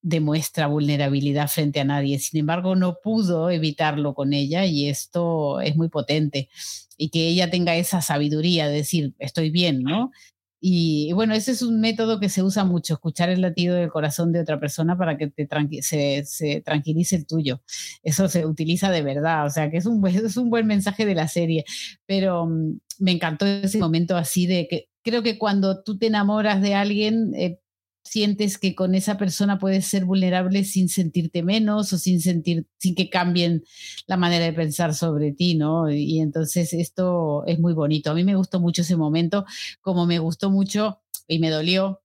demuestra 0.07 0.67
vulnerabilidad 0.67 1.49
frente 1.49 1.81
a 1.81 1.83
nadie. 1.83 2.19
Sin 2.19 2.39
embargo, 2.39 2.75
no 2.75 2.99
pudo 3.03 3.49
evitarlo 3.49 4.13
con 4.13 4.33
ella 4.33 4.65
y 4.65 4.87
esto 4.87 5.59
es 5.59 5.75
muy 5.75 5.89
potente. 5.89 6.49
Y 6.97 7.09
que 7.09 7.27
ella 7.27 7.49
tenga 7.49 7.75
esa 7.75 8.01
sabiduría 8.01 8.67
de 8.67 8.77
decir, 8.77 9.13
estoy 9.19 9.49
bien, 9.49 9.83
¿no? 9.83 10.11
Y, 10.59 11.11
bueno, 11.13 11.35
ese 11.35 11.51
es 11.51 11.61
un 11.61 11.79
método 11.79 12.19
que 12.19 12.29
se 12.29 12.41
usa 12.41 12.63
mucho, 12.63 12.95
escuchar 12.95 13.29
el 13.29 13.41
latido 13.41 13.75
del 13.75 13.89
corazón 13.89 14.31
de 14.31 14.39
otra 14.39 14.59
persona 14.59 14.97
para 14.97 15.15
que 15.17 15.27
te 15.27 15.47
se, 15.83 16.23
se, 16.25 16.61
tranquilice 16.61 17.15
el 17.15 17.27
tuyo. 17.27 17.61
Eso 18.01 18.27
se 18.27 18.45
utiliza 18.45 18.89
de 18.89 19.03
verdad, 19.03 19.45
o 19.45 19.49
sea 19.51 19.69
que 19.69 19.77
es 19.77 19.85
un, 19.85 20.05
es 20.07 20.37
un 20.37 20.49
buen 20.49 20.65
mensaje 20.65 21.05
de 21.05 21.15
la 21.15 21.27
serie. 21.27 21.65
Pero 22.07 22.47
mm, 22.47 22.79
me 22.99 23.11
encantó 23.11 23.45
ese 23.45 23.77
momento 23.77 24.17
así 24.17 24.47
de 24.47 24.67
que 24.67 24.89
creo 25.03 25.21
que 25.21 25.37
cuando 25.37 25.83
tú 25.83 25.97
te 25.97 26.07
enamoras 26.07 26.61
de 26.61 26.75
alguien, 26.75 27.33
eh, 27.35 27.59
sientes 28.07 28.57
que 28.57 28.75
con 28.75 28.95
esa 28.95 29.17
persona 29.17 29.59
puedes 29.59 29.85
ser 29.85 30.05
vulnerable 30.05 30.63
sin 30.63 30.89
sentirte 30.89 31.43
menos 31.43 31.93
o 31.93 31.97
sin 31.97 32.21
sentir, 32.21 32.65
sin 32.77 32.95
que 32.95 33.09
cambien 33.09 33.63
la 34.07 34.17
manera 34.17 34.45
de 34.45 34.53
pensar 34.53 34.93
sobre 34.93 35.31
ti, 35.31 35.55
¿no? 35.55 35.89
Y 35.91 36.19
entonces 36.19 36.73
esto 36.73 37.43
es 37.45 37.59
muy 37.59 37.73
bonito. 37.73 38.11
A 38.11 38.13
mí 38.13 38.23
me 38.23 38.35
gustó 38.35 38.59
mucho 38.59 38.81
ese 38.81 38.95
momento, 38.95 39.45
como 39.81 40.05
me 40.05 40.19
gustó 40.19 40.49
mucho 40.49 41.01
y 41.27 41.39
me 41.39 41.49
dolió, 41.49 42.01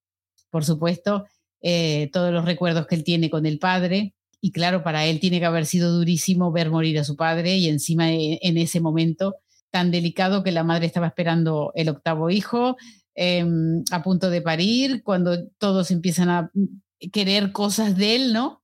por 0.51 0.65
supuesto, 0.65 1.27
eh, 1.63 2.11
todos 2.13 2.33
los 2.33 2.45
recuerdos 2.45 2.87
que 2.87 2.97
él 2.97 3.05
tiene 3.05 3.31
con 3.31 3.47
el 3.47 3.59
padre. 3.59 4.15
Y 4.41 4.51
claro, 4.51 4.83
para 4.83 5.07
él 5.07 5.21
tiene 5.21 5.39
que 5.39 5.47
haber 5.47 5.67
sido 5.67 5.93
durísimo 5.93 6.51
ver 6.51 6.71
morir 6.71 6.99
a 6.99 7.05
su 7.05 7.17
padre 7.17 7.57
y 7.57 7.69
encima 7.69 8.13
eh, 8.13 8.41
en 8.43 8.59
ese 8.59 8.81
momento 8.81 9.37
tan 9.73 9.91
delicado 9.91 10.43
que 10.43 10.53
la 10.53 10.65
madre 10.65 10.87
estaba 10.87 11.07
esperando 11.07 11.73
el 11.75 11.89
octavo 11.89 12.29
hijo, 12.29 12.77
Em, 13.15 13.85
a 13.91 14.03
punto 14.03 14.31
de 14.31 14.41
parir, 14.41 15.03
cuando 15.03 15.47
todos 15.59 15.91
empiezan 15.91 16.31
a 16.31 16.51
querer 17.13 17.53
cosas 17.53 17.97
de 17.97 18.17
él, 18.17 18.33
¿no? 18.33 18.63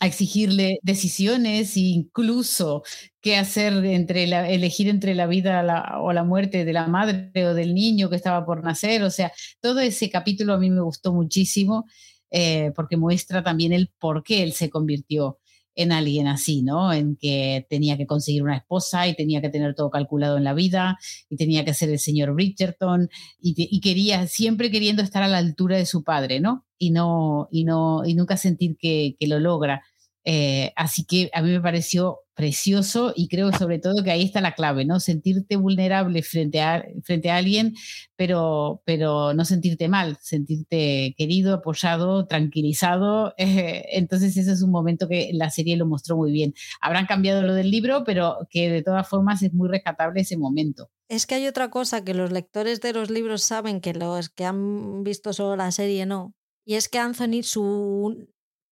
A 0.00 0.06
exigirle 0.06 0.78
decisiones 0.82 1.76
e 1.76 1.80
incluso 1.80 2.84
qué 3.20 3.36
hacer 3.36 3.84
entre 3.84 4.28
la, 4.28 4.48
elegir 4.48 4.88
entre 4.88 5.14
la 5.16 5.26
vida 5.26 5.98
o 6.00 6.12
la 6.12 6.22
muerte 6.24 6.64
de 6.64 6.72
la 6.72 6.86
madre 6.86 7.46
o 7.46 7.54
del 7.54 7.74
niño 7.74 8.08
que 8.08 8.16
estaba 8.16 8.46
por 8.46 8.62
nacer. 8.62 9.02
O 9.02 9.10
sea, 9.10 9.32
todo 9.60 9.80
ese 9.80 10.10
capítulo 10.10 10.54
a 10.54 10.58
mí 10.58 10.70
me 10.70 10.82
gustó 10.82 11.12
muchísimo 11.12 11.86
eh, 12.30 12.72
porque 12.76 12.96
muestra 12.96 13.42
también 13.42 13.72
el 13.72 13.90
por 13.98 14.22
qué 14.22 14.44
él 14.44 14.52
se 14.52 14.70
convirtió 14.70 15.38
en 15.78 15.92
alguien 15.92 16.26
así, 16.26 16.62
¿no? 16.62 16.92
En 16.92 17.14
que 17.14 17.64
tenía 17.70 17.96
que 17.96 18.06
conseguir 18.06 18.42
una 18.42 18.56
esposa 18.56 19.06
y 19.06 19.14
tenía 19.14 19.40
que 19.40 19.48
tener 19.48 19.76
todo 19.76 19.90
calculado 19.90 20.36
en 20.36 20.42
la 20.42 20.52
vida 20.52 20.98
y 21.30 21.36
tenía 21.36 21.64
que 21.64 21.72
ser 21.72 21.88
el 21.88 22.00
señor 22.00 22.34
Bridgerton 22.34 23.08
y, 23.40 23.80
quería, 23.80 24.26
siempre 24.26 24.72
queriendo 24.72 25.02
estar 25.02 25.22
a 25.22 25.28
la 25.28 25.38
altura 25.38 25.76
de 25.76 25.86
su 25.86 26.02
padre, 26.02 26.40
¿no? 26.40 26.66
Y 26.78 26.90
no, 26.90 27.48
y 27.52 27.64
no, 27.64 28.02
y 28.04 28.14
nunca 28.14 28.36
sentir 28.36 28.76
que, 28.76 29.14
que 29.20 29.28
lo 29.28 29.38
logra. 29.38 29.84
Eh, 30.30 30.74
así 30.76 31.06
que 31.06 31.30
a 31.32 31.40
mí 31.40 31.50
me 31.50 31.60
pareció 31.62 32.20
precioso 32.34 33.14
y 33.16 33.28
creo 33.28 33.50
sobre 33.50 33.78
todo 33.78 34.04
que 34.04 34.10
ahí 34.10 34.22
está 34.22 34.42
la 34.42 34.54
clave, 34.54 34.84
¿no? 34.84 35.00
Sentirte 35.00 35.56
vulnerable 35.56 36.22
frente 36.22 36.60
a, 36.60 36.84
frente 37.02 37.30
a 37.30 37.36
alguien, 37.36 37.74
pero, 38.14 38.82
pero 38.84 39.32
no 39.32 39.46
sentirte 39.46 39.88
mal, 39.88 40.18
sentirte 40.20 41.14
querido, 41.16 41.54
apoyado, 41.54 42.26
tranquilizado. 42.26 43.34
Eh, 43.48 43.86
entonces 43.92 44.36
ese 44.36 44.52
es 44.52 44.62
un 44.62 44.70
momento 44.70 45.08
que 45.08 45.30
la 45.32 45.48
serie 45.48 45.76
lo 45.78 45.86
mostró 45.86 46.16
muy 46.16 46.30
bien. 46.30 46.52
Habrán 46.82 47.06
cambiado 47.06 47.40
lo 47.42 47.54
del 47.54 47.70
libro, 47.70 48.04
pero 48.04 48.46
que 48.50 48.68
de 48.68 48.82
todas 48.82 49.08
formas 49.08 49.42
es 49.42 49.54
muy 49.54 49.68
rescatable 49.68 50.20
ese 50.20 50.36
momento. 50.36 50.90
Es 51.08 51.26
que 51.26 51.36
hay 51.36 51.46
otra 51.46 51.70
cosa 51.70 52.04
que 52.04 52.12
los 52.12 52.30
lectores 52.30 52.82
de 52.82 52.92
los 52.92 53.10
libros 53.10 53.42
saben 53.42 53.80
que 53.80 53.94
los 53.94 54.28
que 54.28 54.44
han 54.44 55.02
visto 55.02 55.32
solo 55.32 55.56
la 55.56 55.72
serie 55.72 56.04
no. 56.04 56.34
Y 56.66 56.74
es 56.74 56.88
que 56.90 56.98
Anthony, 56.98 57.42
su 57.42 58.28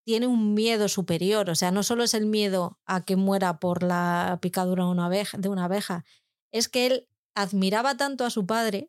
tiene 0.06 0.28
un 0.28 0.54
miedo 0.54 0.88
superior. 0.88 1.50
O 1.50 1.56
sea, 1.56 1.72
no 1.72 1.82
solo 1.82 2.04
es 2.04 2.14
el 2.14 2.26
miedo 2.26 2.78
a 2.86 3.04
que 3.04 3.16
muera 3.16 3.58
por 3.58 3.82
la 3.82 4.38
picadura 4.40 4.84
de 4.84 5.48
una 5.48 5.64
abeja, 5.64 6.04
es 6.52 6.68
que 6.68 6.86
él 6.86 7.08
admiraba 7.34 7.96
tanto 7.96 8.24
a 8.24 8.30
su 8.30 8.46
padre 8.46 8.88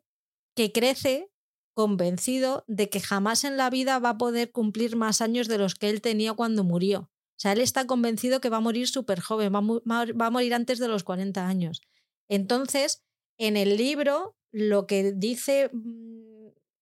que 0.54 0.70
crece 0.70 1.28
convencido 1.74 2.64
de 2.68 2.88
que 2.88 3.00
jamás 3.00 3.42
en 3.42 3.56
la 3.56 3.68
vida 3.68 3.98
va 3.98 4.10
a 4.10 4.18
poder 4.18 4.52
cumplir 4.52 4.94
más 4.94 5.20
años 5.20 5.48
de 5.48 5.58
los 5.58 5.74
que 5.74 5.90
él 5.90 6.00
tenía 6.00 6.34
cuando 6.34 6.62
murió. 6.62 7.10
O 7.10 7.40
sea, 7.40 7.52
él 7.52 7.60
está 7.60 7.86
convencido 7.86 8.40
que 8.40 8.48
va 8.48 8.58
a 8.58 8.60
morir 8.60 8.86
súper 8.86 9.20
joven, 9.20 9.52
va, 9.52 10.04
va 10.12 10.26
a 10.26 10.30
morir 10.30 10.54
antes 10.54 10.78
de 10.78 10.88
los 10.88 11.02
40 11.02 11.46
años. 11.48 11.82
Entonces, 12.28 13.02
en 13.38 13.56
el 13.56 13.76
libro, 13.76 14.36
lo 14.52 14.86
que 14.86 15.12
dice 15.12 15.70
mm, 15.72 16.27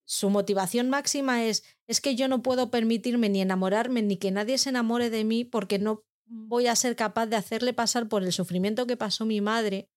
su 0.07 0.29
motivación 0.29 0.89
máxima 0.89 1.43
es, 1.43 1.63
es 1.85 1.99
que 1.99 2.15
yo 2.15 2.29
no 2.29 2.41
puedo 2.41 2.71
permitirme 2.71 3.27
ni 3.27 3.41
enamorarme 3.41 4.01
ni 4.01 4.15
que 4.15 4.31
nadie 4.31 4.57
se 4.57 4.69
enamore 4.69 5.09
de 5.09 5.25
mí 5.25 5.43
porque 5.43 5.79
no 5.79 6.05
voy 6.25 6.67
a 6.67 6.77
ser 6.77 6.95
capaz 6.95 7.25
de 7.25 7.35
hacerle 7.35 7.73
pasar 7.73 8.07
por 8.07 8.23
el 8.23 8.31
sufrimiento 8.31 8.87
que 8.87 8.95
pasó 8.95 9.25
mi 9.25 9.41
madre 9.41 9.89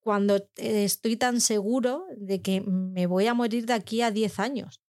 cuando 0.00 0.36
eh, 0.56 0.84
estoy 0.84 1.16
tan 1.16 1.42
seguro 1.42 2.06
de 2.16 2.40
que 2.40 2.62
me 2.62 3.06
voy 3.06 3.26
a 3.26 3.34
morir 3.34 3.66
de 3.66 3.74
aquí 3.74 4.00
a 4.00 4.10
10 4.10 4.38
años. 4.38 4.80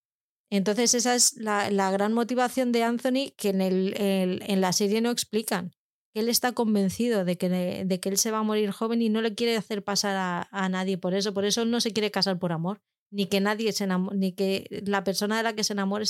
Entonces 0.48 0.94
esa 0.94 1.14
es 1.14 1.36
la, 1.36 1.90
gran 1.90 2.14
motivación 2.14 2.72
de 2.72 2.82
Anthony 2.82 3.34
que 3.36 3.50
en, 3.50 3.60
el, 3.60 3.94
en 3.98 4.60
la 4.62 4.72
serie 4.72 5.02
no 5.02 5.10
explican. 5.10 5.72
Él 6.14 6.30
está 6.30 6.52
convencido 6.52 7.26
de 7.26 7.36
que, 7.36 7.50
de, 7.50 8.00
que 8.00 8.08
él 8.08 8.16
se 8.16 8.30
va 8.30 8.38
a 8.38 8.42
morir 8.42 8.70
joven 8.70 9.02
y 9.02 9.10
no 9.10 9.20
le 9.20 9.34
quiere 9.34 9.56
hacer 9.56 9.84
pasar 9.84 10.16
a, 10.16 10.48
a 10.50 10.68
nadie 10.70 10.96
por 10.96 11.12
eso. 11.12 11.34
Por 11.34 11.44
eso 11.44 11.66
no 11.66 11.82
se 11.82 11.92
quiere 11.92 12.10
casar 12.10 12.38
por 12.38 12.52
amor 12.52 12.80
ni 13.10 13.26
que 13.26 13.40
nadie 13.40 13.72
se 13.72 13.86
ni 14.14 14.32
que 14.32 14.82
la 14.86 15.04
persona 15.04 15.36
de 15.36 15.42
la 15.42 15.54
que 15.54 15.64
se 15.64 15.72
enamore 15.72 16.06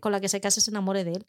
con 0.00 0.12
la 0.12 0.20
que 0.20 0.28
se 0.28 0.40
case 0.40 0.60
se 0.60 0.70
enamore 0.70 1.04
de 1.04 1.12
él. 1.12 1.26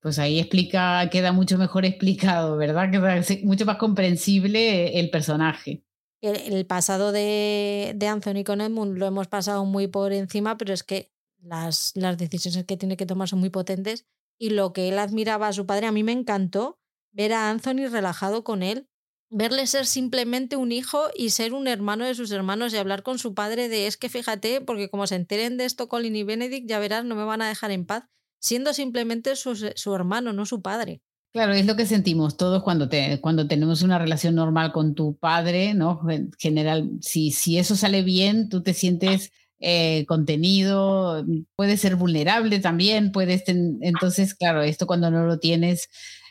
Pues 0.00 0.18
ahí 0.18 0.38
explica, 0.38 1.08
queda 1.10 1.32
mucho 1.32 1.56
mejor 1.56 1.86
explicado, 1.86 2.58
¿verdad? 2.58 2.90
Queda 2.90 3.22
mucho 3.42 3.64
más 3.64 3.76
comprensible 3.78 5.00
el 5.00 5.08
personaje. 5.10 5.82
El, 6.20 6.66
pasado 6.66 7.12
de, 7.12 7.92
de, 7.96 8.06
Anthony 8.06 8.44
con 8.44 8.60
Edmund 8.60 8.98
lo 8.98 9.06
hemos 9.06 9.28
pasado 9.28 9.64
muy 9.64 9.88
por 9.88 10.12
encima, 10.12 10.56
pero 10.56 10.72
es 10.72 10.82
que 10.82 11.10
las, 11.38 11.92
las 11.94 12.16
decisiones 12.16 12.64
que 12.64 12.76
tiene 12.76 12.96
que 12.96 13.06
tomar 13.06 13.28
son 13.28 13.40
muy 13.40 13.50
potentes. 13.50 14.06
Y 14.38 14.50
lo 14.50 14.72
que 14.72 14.88
él 14.88 14.98
admiraba 14.98 15.48
a 15.48 15.52
su 15.52 15.66
padre, 15.66 15.86
a 15.86 15.92
mí 15.92 16.02
me 16.02 16.12
encantó 16.12 16.80
ver 17.12 17.32
a 17.32 17.50
Anthony 17.50 17.88
relajado 17.90 18.42
con 18.42 18.62
él, 18.62 18.88
verle 19.30 19.66
ser 19.66 19.86
simplemente 19.86 20.56
un 20.56 20.72
hijo 20.72 21.08
y 21.14 21.30
ser 21.30 21.54
un 21.54 21.66
hermano 21.66 22.04
de 22.04 22.14
sus 22.14 22.30
hermanos 22.30 22.72
y 22.72 22.76
hablar 22.76 23.02
con 23.02 23.18
su 23.18 23.34
padre 23.34 23.68
de 23.68 23.86
es 23.86 23.96
que 23.96 24.08
fíjate, 24.08 24.60
porque 24.60 24.88
como 24.88 25.06
se 25.06 25.16
enteren 25.16 25.56
de 25.56 25.64
esto 25.64 25.88
Colin 25.88 26.16
y 26.16 26.22
Benedict, 26.22 26.68
ya 26.68 26.78
verás, 26.78 27.04
no 27.04 27.14
me 27.14 27.24
van 27.24 27.42
a 27.42 27.48
dejar 27.48 27.70
en 27.70 27.86
paz, 27.86 28.04
siendo 28.40 28.72
simplemente 28.72 29.36
su, 29.36 29.56
su 29.56 29.94
hermano, 29.94 30.32
no 30.32 30.46
su 30.46 30.62
padre. 30.62 31.02
Claro, 31.34 31.52
es 31.52 31.66
lo 31.66 31.74
que 31.74 31.84
sentimos 31.84 32.36
todos 32.36 32.62
cuando, 32.62 32.88
te, 32.88 33.20
cuando 33.20 33.48
tenemos 33.48 33.82
una 33.82 33.98
relación 33.98 34.36
normal 34.36 34.70
con 34.70 34.94
tu 34.94 35.16
padre, 35.16 35.74
¿no? 35.74 36.00
En 36.08 36.30
general, 36.38 36.90
si, 37.00 37.32
si 37.32 37.58
eso 37.58 37.74
sale 37.74 38.02
bien, 38.02 38.48
tú 38.48 38.62
te 38.62 38.72
sientes 38.72 39.32
eh, 39.58 40.04
contenido, 40.06 41.24
puedes 41.56 41.80
ser 41.80 41.96
vulnerable 41.96 42.60
también, 42.60 43.10
puedes, 43.10 43.42
entonces, 43.48 44.36
claro, 44.36 44.62
esto 44.62 44.86
cuando 44.86 45.10
no 45.10 45.26
lo 45.26 45.40
tienes, 45.40 45.88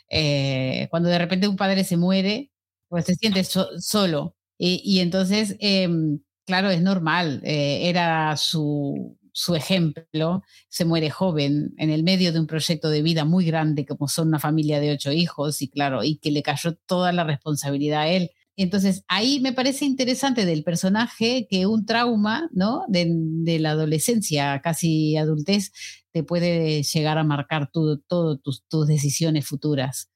eh, 0.10 0.88
cuando 0.90 1.10
de 1.10 1.18
repente 1.18 1.50
un 1.50 1.58
padre 1.58 1.84
se 1.84 1.98
muere, 1.98 2.53
pues 2.94 3.06
se 3.06 3.16
siente 3.16 3.44
solo. 3.44 4.36
Y, 4.60 5.00
entonces, 5.00 5.56
em, 5.60 6.20
claro, 6.46 6.70
es 6.70 6.80
normal, 6.80 7.42
eh, 7.44 7.90
era 7.90 8.38
su, 8.38 9.18
su 9.32 9.56
ejemplo, 9.56 10.44
se 10.70 10.86
muere 10.86 11.10
joven 11.10 11.74
en 11.80 11.90
el 11.90 12.04
medio 12.04 12.32
de 12.32 12.40
un 12.40 12.46
proyecto 12.46 12.90
de 12.92 13.02
vida 13.02 13.26
muy 13.26 13.46
grande 13.46 13.88
como 13.88 14.08
son 14.08 14.28
una 14.28 14.38
familia 14.38 14.80
de 14.80 14.92
ocho 14.92 15.12
hijos 15.12 15.64
y 15.64 15.70
claro, 15.70 16.04
y 16.04 16.18
que 16.18 16.30
le 16.30 16.44
cayó 16.44 16.76
toda 16.86 17.12
la 17.14 17.24
responsabilidad 17.24 18.02
a 18.02 18.10
él. 18.10 18.30
Entonces, 18.58 19.04
ahí 19.08 19.40
me 19.40 19.54
parece 19.54 19.86
interesante 19.86 20.46
del 20.46 20.64
personaje 20.64 21.48
que 21.50 21.66
un 21.66 21.88
trauma, 21.88 22.48
¿no? 22.54 22.86
De, 22.90 23.58
la 23.60 23.72
adolescencia, 23.72 24.62
casi 24.64 25.18
adultez, 25.18 25.72
te 26.12 26.24
puede 26.24 26.84
llegar 26.84 27.18
a 27.18 27.24
marcar 27.24 27.72
todas 27.72 27.98
tus, 28.44 28.64
tus 28.68 28.88
decisiones 28.88 29.48
futuras. 29.48 30.13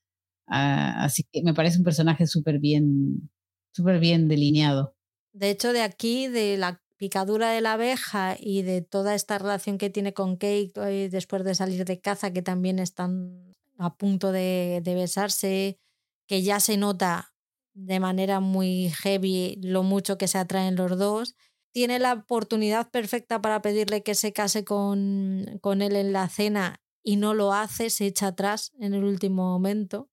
Ah, 0.48 1.04
así 1.04 1.24
que 1.32 1.44
me 1.44 1.54
parece 1.54 1.78
un 1.78 1.84
personaje 1.84 2.26
súper 2.26 2.60
bien, 2.60 3.30
súper 3.74 4.00
bien 4.00 4.28
delineado. 4.28 4.96
De 5.34 5.50
hecho, 5.50 5.74
de 5.74 5.82
aquí, 5.82 6.28
de 6.28 6.58
la 6.58 6.82
picadura 6.98 7.52
de 7.52 7.62
la 7.62 7.74
abeja 7.74 8.36
y 8.40 8.64
de 8.64 8.82
toda 8.82 9.14
esta 9.14 9.38
relación 9.38 9.78
que 9.78 9.90
tiene 9.90 10.14
con 10.14 10.36
Kate 10.36 10.72
después 11.10 11.44
de 11.44 11.54
salir 11.56 11.86
de 11.86 12.00
caza, 12.00 12.34
que 12.34 12.42
también 12.42 12.80
están 12.80 13.54
a 13.78 13.96
punto 13.96 14.32
de, 14.32 14.82
de 14.84 14.96
besarse, 14.96 15.80
que 16.28 16.42
ya 16.42 16.60
se 16.60 16.78
nota 16.78 17.34
de 17.74 18.00
manera 18.00 18.40
muy 18.40 18.90
heavy 18.90 19.60
lo 19.62 19.84
mucho 19.84 20.18
que 20.18 20.28
se 20.28 20.40
atraen 20.40 20.76
los 20.76 20.98
dos, 20.98 21.36
tiene 21.72 22.00
la 22.00 22.14
oportunidad 22.14 22.90
perfecta 22.90 23.40
para 23.40 23.62
pedirle 23.62 24.02
que 24.02 24.16
se 24.16 24.34
case 24.34 24.64
con, 24.64 25.60
con 25.62 25.84
él 25.84 25.96
en 25.96 26.12
la 26.12 26.28
cena 26.28 26.82
y 27.04 27.18
no 27.18 27.36
lo 27.36 27.54
hace, 27.54 27.92
se 27.92 28.08
echa 28.08 28.28
atrás 28.28 28.72
en 28.80 28.96
el 28.96 29.04
último 29.04 29.44
momento. 29.44 30.10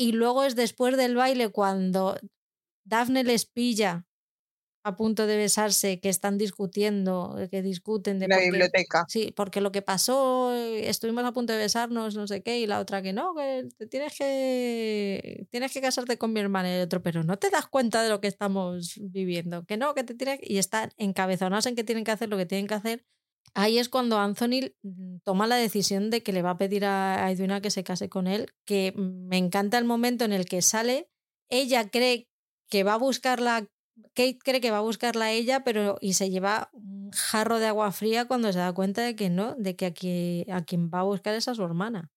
Y 0.00 0.12
luego 0.12 0.44
es 0.44 0.56
después 0.56 0.96
del 0.96 1.14
baile 1.14 1.50
cuando 1.50 2.18
Daphne 2.86 3.22
les 3.22 3.44
pilla 3.44 4.06
a 4.82 4.96
punto 4.96 5.26
de 5.26 5.36
besarse, 5.36 6.00
que 6.00 6.08
están 6.08 6.38
discutiendo, 6.38 7.36
que 7.50 7.60
discuten 7.60 8.18
de... 8.18 8.26
la 8.26 8.38
biblioteca. 8.38 9.04
Sí, 9.08 9.30
porque 9.36 9.60
lo 9.60 9.72
que 9.72 9.82
pasó, 9.82 10.54
eh, 10.54 10.88
estuvimos 10.88 11.22
a 11.24 11.32
punto 11.32 11.52
de 11.52 11.58
besarnos, 11.58 12.16
no 12.16 12.26
sé 12.26 12.42
qué, 12.42 12.60
y 12.60 12.66
la 12.66 12.80
otra 12.80 13.02
que 13.02 13.12
no, 13.12 13.34
que 13.34 13.68
tienes 13.90 14.16
que 14.16 15.46
tienes 15.50 15.70
que 15.70 15.82
casarte 15.82 16.16
con 16.16 16.32
mi 16.32 16.40
hermana 16.40 16.70
y 16.70 16.76
el 16.76 16.84
otro, 16.84 17.02
pero 17.02 17.22
no 17.22 17.38
te 17.38 17.50
das 17.50 17.66
cuenta 17.66 18.02
de 18.02 18.08
lo 18.08 18.22
que 18.22 18.28
estamos 18.28 18.94
viviendo, 19.02 19.66
que 19.66 19.76
no, 19.76 19.92
que 19.92 20.04
te 20.04 20.14
tienes 20.14 20.40
y 20.42 20.56
están 20.56 20.92
encabezonados 20.96 21.66
en 21.66 21.76
que 21.76 21.84
tienen 21.84 22.04
que 22.04 22.12
hacer 22.12 22.30
lo 22.30 22.38
que 22.38 22.46
tienen 22.46 22.68
que 22.68 22.74
hacer. 22.74 23.04
Ahí 23.54 23.78
es 23.78 23.88
cuando 23.88 24.18
Anthony 24.18 24.72
mm, 24.82 25.18
toma 25.24 25.46
la 25.46 25.56
decisión 25.56 26.10
de 26.10 26.22
que 26.22 26.32
le 26.32 26.42
va 26.42 26.50
a 26.50 26.58
pedir 26.58 26.84
a 26.84 27.30
Edwina 27.30 27.60
que 27.60 27.70
se 27.70 27.84
case 27.84 28.08
con 28.08 28.26
él, 28.26 28.46
que 28.64 28.92
me 28.96 29.38
encanta 29.38 29.78
el 29.78 29.84
momento 29.84 30.24
en 30.24 30.32
el 30.32 30.44
que 30.44 30.62
sale, 30.62 31.08
ella 31.48 31.90
cree 31.90 32.28
que 32.68 32.84
va 32.84 32.94
a 32.94 32.98
buscarla 32.98 33.66
Kate 34.14 34.38
cree 34.42 34.60
que 34.60 34.70
va 34.70 34.78
a 34.78 34.82
buscarla 34.82 35.26
a 35.26 35.32
ella, 35.32 35.64
pero 35.64 35.98
y 36.00 36.14
se 36.14 36.30
lleva 36.30 36.70
un 36.72 37.10
jarro 37.12 37.58
de 37.58 37.66
agua 37.66 37.92
fría 37.92 38.26
cuando 38.26 38.52
se 38.52 38.58
da 38.58 38.72
cuenta 38.72 39.02
de 39.02 39.14
que 39.16 39.30
no, 39.30 39.54
de 39.56 39.76
que 39.76 39.86
a 40.50 40.64
quien 40.64 40.90
va 40.90 41.00
a 41.00 41.04
buscar 41.04 41.34
es 41.34 41.48
a 41.48 41.54
su 41.54 41.62
hermana. 41.62 42.10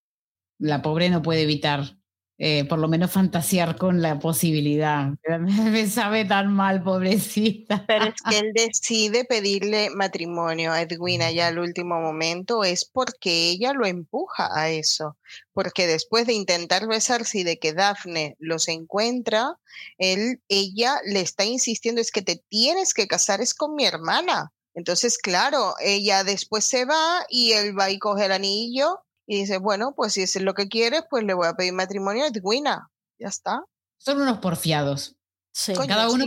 La 0.60 0.82
pobre 0.82 1.10
no 1.10 1.22
puede 1.22 1.42
evitar 1.42 1.98
eh, 2.40 2.66
por 2.66 2.80
lo 2.80 2.88
menos 2.88 3.12
fantasear 3.12 3.78
con 3.78 4.02
la 4.02 4.18
posibilidad. 4.18 5.12
Me 5.40 5.88
sabe 5.88 6.26
tan 6.26 6.52
mal, 6.52 6.82
pobrecita. 6.84 7.86
Pero 7.88 8.06
es 8.06 8.22
que 8.28 8.40
él 8.40 8.54
decide 8.54 9.24
pedirle 9.24 9.92
matrimonio 9.92 10.72
a 10.72 10.82
Edwina 10.82 11.32
ya 11.32 11.48
al 11.48 11.60
último 11.60 12.02
momento, 12.02 12.64
es 12.64 12.86
porque 12.86 13.50
ella 13.50 13.74
lo 13.74 13.86
empuja 13.86 14.50
a 14.52 14.72
eso. 14.72 15.16
Porque 15.54 15.86
después 15.86 16.26
de 16.26 16.34
intentar 16.34 16.88
besarse 16.88 17.40
y 17.40 17.44
de 17.44 17.60
que 17.60 17.74
Daphne 17.74 18.36
los 18.40 18.68
encuentra, 18.68 19.58
él, 20.00 20.42
ella 20.48 21.00
le 21.06 21.22
está 21.22 21.46
insistiendo, 21.46 22.02
es 22.02 22.12
que 22.12 22.24
te 22.24 22.44
tienes 22.50 22.96
que 22.96 23.08
casar, 23.08 23.42
es 23.42 23.54
con 23.54 23.76
mi 23.76 23.86
hermana. 23.86 24.52
Entonces, 24.74 25.20
claro, 25.20 25.76
ella 25.80 26.24
después 26.24 26.66
se 26.66 26.86
va 26.86 27.26
y 27.30 27.52
él 27.52 27.78
va 27.78 27.92
y 27.92 28.00
coge 28.00 28.26
el 28.26 28.32
anillo 28.32 29.03
y 29.26 29.42
dice, 29.42 29.58
bueno, 29.58 29.94
pues 29.96 30.14
si 30.14 30.24
es 30.24 30.42
lo 30.42 30.54
que 30.54 30.68
quiere, 30.68 31.02
pues 31.10 31.24
le 31.24 31.34
voy 31.34 31.48
a 31.48 31.54
pedir 31.54 31.74
matrimonio 31.74 32.24
a 32.24 32.28
Edwina. 32.28 32.90
Ya 33.20 33.28
está. 33.28 33.64
Son 33.98 34.22
unos 34.22 34.40
porfiados. 34.40 35.16
Sí. 35.54 35.74
cada 35.88 36.10
uno, 36.10 36.26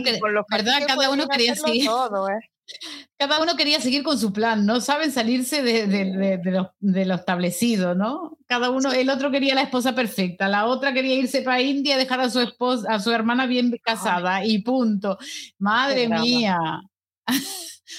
¿verdad? 0.49 0.79
Cada 0.87 1.09
uno 1.09 1.27
quería 1.27 1.55
seguir. 1.55 1.85
Todo, 1.85 2.29
¿eh? 2.29 2.39
Cada 3.17 3.41
uno 3.41 3.55
quería 3.55 3.79
seguir 3.79 4.03
con 4.03 4.19
su 4.19 4.33
plan, 4.33 4.65
no 4.65 4.81
saben 4.81 5.11
salirse 5.11 5.61
de, 5.61 5.87
de, 5.87 6.37
de, 6.79 7.05
lo, 7.05 7.15
establecido, 7.15 7.95
¿no? 7.95 8.37
Cada 8.45 8.69
uno, 8.69 8.91
el 8.91 9.09
otro 9.09 9.31
quería 9.31 9.55
la 9.55 9.61
esposa 9.61 9.95
perfecta, 9.95 10.47
la 10.47 10.65
otra 10.65 10.93
quería 10.93 11.15
irse 11.15 11.41
para 11.41 11.61
India, 11.61 11.97
dejar 11.97 12.19
a 12.19 12.29
su 12.29 12.39
esposa, 12.41 12.93
a 12.93 12.99
su 12.99 13.11
hermana 13.11 13.45
bien 13.45 13.73
casada 13.81 14.45
y 14.45 14.61
punto. 14.63 15.17
Madre 15.57 16.09
mía. 16.09 16.57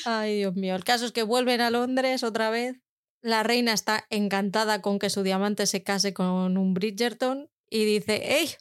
Ay, 0.04 0.36
Dios 0.36 0.54
mío. 0.54 0.74
El 0.74 0.84
caso 0.84 1.06
es 1.06 1.12
que 1.12 1.22
vuelven 1.22 1.60
a 1.60 1.70
Londres 1.70 2.22
otra 2.22 2.50
vez 2.50 2.76
la 3.20 3.42
reina 3.42 3.72
está 3.72 4.06
encantada 4.10 4.80
con 4.80 4.98
que 4.98 5.10
su 5.10 5.22
diamante 5.22 5.66
se 5.66 5.82
case 5.82 6.12
con 6.12 6.56
un 6.56 6.74
Bridgerton 6.74 7.50
y 7.68 7.84
dice, 7.84 8.38
¡Ey! 8.38 8.54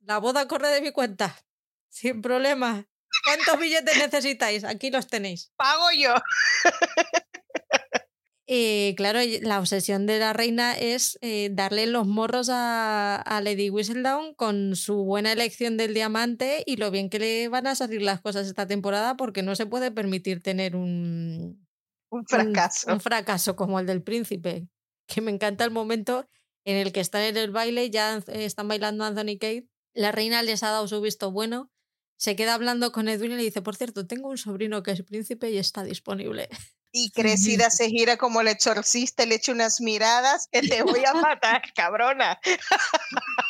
La 0.00 0.18
boda 0.18 0.46
corre 0.46 0.68
de 0.68 0.80
mi 0.80 0.92
cuenta. 0.92 1.36
Sin 1.88 2.22
problema. 2.22 2.86
¿Cuántos 3.24 3.58
billetes 3.58 3.98
necesitáis? 3.98 4.64
Aquí 4.64 4.90
los 4.90 5.08
tenéis. 5.08 5.52
Pago 5.56 5.90
yo. 5.96 6.14
Y 8.48 8.94
claro, 8.94 9.18
la 9.42 9.58
obsesión 9.58 10.06
de 10.06 10.20
la 10.20 10.32
reina 10.32 10.72
es 10.78 11.18
eh, 11.20 11.48
darle 11.50 11.88
los 11.88 12.06
morros 12.06 12.48
a, 12.48 13.16
a, 13.16 13.40
Lady 13.40 13.70
Whistledown 13.70 14.34
con 14.34 14.76
su 14.76 15.02
buena 15.04 15.32
elección 15.32 15.76
del 15.76 15.94
diamante 15.94 16.62
y 16.64 16.76
lo 16.76 16.92
bien 16.92 17.10
que 17.10 17.18
le 17.18 17.48
van 17.48 17.66
a 17.66 17.74
salir 17.74 18.02
las 18.02 18.20
cosas 18.20 18.46
esta 18.46 18.68
temporada 18.68 19.16
porque 19.16 19.42
no 19.42 19.56
se 19.56 19.66
puede 19.66 19.90
permitir 19.90 20.44
tener 20.44 20.76
un, 20.76 21.65
un 22.10 22.26
fracaso. 22.26 22.92
Un, 22.92 23.00
fracaso 23.00 23.56
como 23.56 23.80
el 23.80 23.86
del 23.86 24.02
príncipe. 24.02 24.68
Que 25.06 25.20
me 25.20 25.30
encanta 25.30 25.64
el 25.64 25.70
momento 25.70 26.28
en 26.64 26.76
el 26.76 26.92
que 26.92 27.00
están 27.00 27.22
en 27.22 27.36
el 27.36 27.50
baile, 27.50 27.90
ya 27.90 28.16
están 28.28 28.68
bailando 28.68 29.04
Anthony 29.04 29.38
Kate. 29.38 29.68
La 29.94 30.12
reina 30.12 30.42
les 30.42 30.62
ha 30.62 30.70
dado 30.70 30.88
su 30.88 31.00
visto 31.00 31.30
bueno. 31.30 31.70
Se 32.18 32.34
queda 32.34 32.54
hablando 32.54 32.92
con 32.92 33.08
Edwin 33.08 33.32
y 33.32 33.36
le 33.36 33.42
dice, 33.42 33.62
por 33.62 33.76
cierto, 33.76 34.06
tengo 34.06 34.30
un 34.30 34.38
sobrino 34.38 34.82
que 34.82 34.90
es 34.92 35.02
príncipe 35.02 35.50
y 35.50 35.58
está 35.58 35.84
disponible. 35.84 36.48
Y 36.92 37.10
Crecida 37.14 37.70
se 37.70 37.88
gira 37.88 38.16
como 38.16 38.40
el 38.40 38.48
exorcista, 38.48 39.26
le 39.26 39.36
echa 39.36 39.52
unas 39.52 39.80
miradas 39.80 40.48
que 40.50 40.62
te 40.62 40.82
voy 40.82 41.04
a 41.04 41.12
matar, 41.14 41.62
cabrona. 41.74 42.40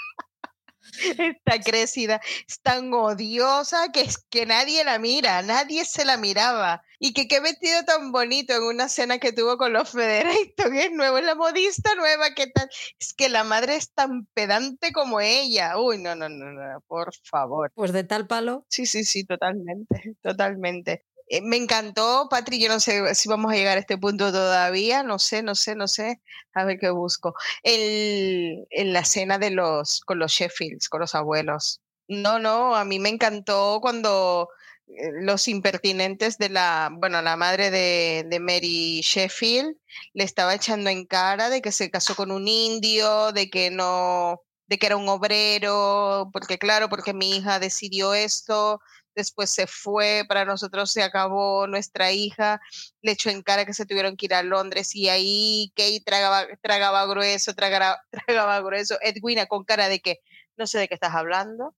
Está 1.19 1.61
crecida, 1.61 2.21
es 2.49 2.61
tan 2.61 2.93
odiosa 2.93 3.93
que 3.93 4.03
es 4.03 4.19
que 4.19 4.47
nadie 4.47 4.85
la 4.85 4.99
mira, 4.99 5.43
nadie 5.43 5.85
se 5.85 6.05
la 6.05 6.17
miraba. 6.17 6.83
Y 6.99 7.13
que 7.13 7.29
qué 7.29 7.41
vestido 7.41 7.85
tan 7.85 8.11
bonito 8.11 8.55
en 8.55 8.63
una 8.63 8.89
cena 8.89 9.19
que 9.19 9.33
tuvo 9.33 9.59
con 9.59 9.73
los 9.73 9.91
Federator, 9.91 10.75
es 10.75 10.93
nuevo, 10.93 11.19
es 11.19 11.25
la 11.25 11.35
modista 11.35 11.95
nueva, 11.95 12.35
¿qué 12.35 12.47
tal? 12.47 12.69
Es 12.99 13.13
que 13.13 13.29
la 13.29 13.45
madre 13.45 13.77
es 13.77 13.93
tan 13.93 14.27
pedante 14.33 14.93
como 14.93 15.21
ella. 15.21 15.79
Uy, 15.79 15.99
no, 15.99 16.15
no, 16.15 16.29
no, 16.29 16.53
no, 16.53 16.81
por 16.87 17.14
favor. 17.23 17.71
Pues 17.75 17.93
de 17.93 18.05
tal 18.05 18.27
palo. 18.27 18.64
Sí, 18.68 18.87
sí, 18.87 19.05
sí, 19.05 19.25
totalmente, 19.25 20.17
totalmente. 20.23 21.05
Eh, 21.29 21.41
me 21.43 21.57
encantó, 21.57 22.29
Patri, 22.31 22.61
yo 22.61 22.69
no 22.69 22.79
sé 22.81 23.15
si 23.15 23.29
vamos 23.29 23.53
a 23.53 23.57
llegar 23.57 23.77
a 23.77 23.81
este 23.81 23.99
punto 23.99 24.31
todavía, 24.31 25.03
no 25.03 25.19
sé, 25.19 25.43
no 25.43 25.55
sé, 25.55 25.75
no 25.75 25.89
sé, 25.89 26.21
a 26.55 26.65
ver 26.65 26.79
qué 26.79 26.91
busco. 26.91 27.35
El, 27.63 28.67
en 28.71 28.93
la 28.93 29.05
cena 29.05 29.39
de 29.39 29.51
los, 29.51 30.01
con 30.03 30.19
los 30.19 30.33
Sheffields, 30.33 30.89
con 30.89 31.01
los 31.01 31.15
abuelos. 31.15 31.81
No, 32.09 32.39
no, 32.39 32.77
a 32.77 32.85
mí 32.85 33.01
me 33.01 33.09
encantó 33.09 33.81
cuando 33.83 34.49
eh, 34.87 35.11
los 35.23 35.49
impertinentes 35.49 36.39
de 36.39 36.49
la, 36.49 36.91
bueno, 36.93 37.21
la 37.23 37.37
madre 37.37 37.71
de, 37.71 38.25
de, 38.29 38.41
Mary 38.41 39.01
Sheffield 39.03 39.77
le 40.15 40.25
estaba 40.25 40.55
echando 40.55 40.91
en 40.91 41.07
cara 41.07 41.51
de 41.51 41.61
que 41.63 41.73
se 41.73 41.91
casó 41.91 42.15
con 42.15 42.31
un 42.31 42.47
indio, 42.47 43.33
de 43.33 43.51
que 43.51 43.71
no, 43.71 44.43
de 44.69 44.79
que 44.79 44.87
era 44.87 44.97
un 44.97 45.09
obrero, 45.09 46.31
porque 46.33 46.59
claro, 46.59 46.89
porque 46.89 47.15
mi 47.15 47.37
hija 47.37 47.59
decidió 47.59 48.15
esto, 48.15 48.81
después 49.17 49.51
se 49.51 49.67
fue, 49.67 50.25
para 50.29 50.45
nosotros 50.45 50.93
se 50.93 51.03
acabó 51.03 51.67
nuestra 51.67 52.13
hija, 52.13 52.61
le 53.03 53.13
echó 53.13 53.30
en 53.30 53.43
cara 53.43 53.64
que 53.64 53.75
se 53.75 53.87
tuvieron 53.87 54.17
que 54.17 54.26
ir 54.26 54.34
a 54.34 54.43
Londres 54.43 54.95
y 54.95 55.09
ahí 55.09 55.72
Kate 55.75 56.03
tragaba, 56.05 56.47
tragaba 56.63 57.07
grueso, 57.07 57.55
tragaba, 57.55 58.01
tragaba 58.26 58.61
grueso, 58.61 58.99
Edwina 59.01 59.47
con 59.47 59.64
cara 59.64 59.88
de 59.88 60.01
que 60.01 60.21
no 60.57 60.67
sé 60.67 60.79
de 60.79 60.88
qué 60.88 60.95
estás 60.95 61.14
hablando, 61.14 61.75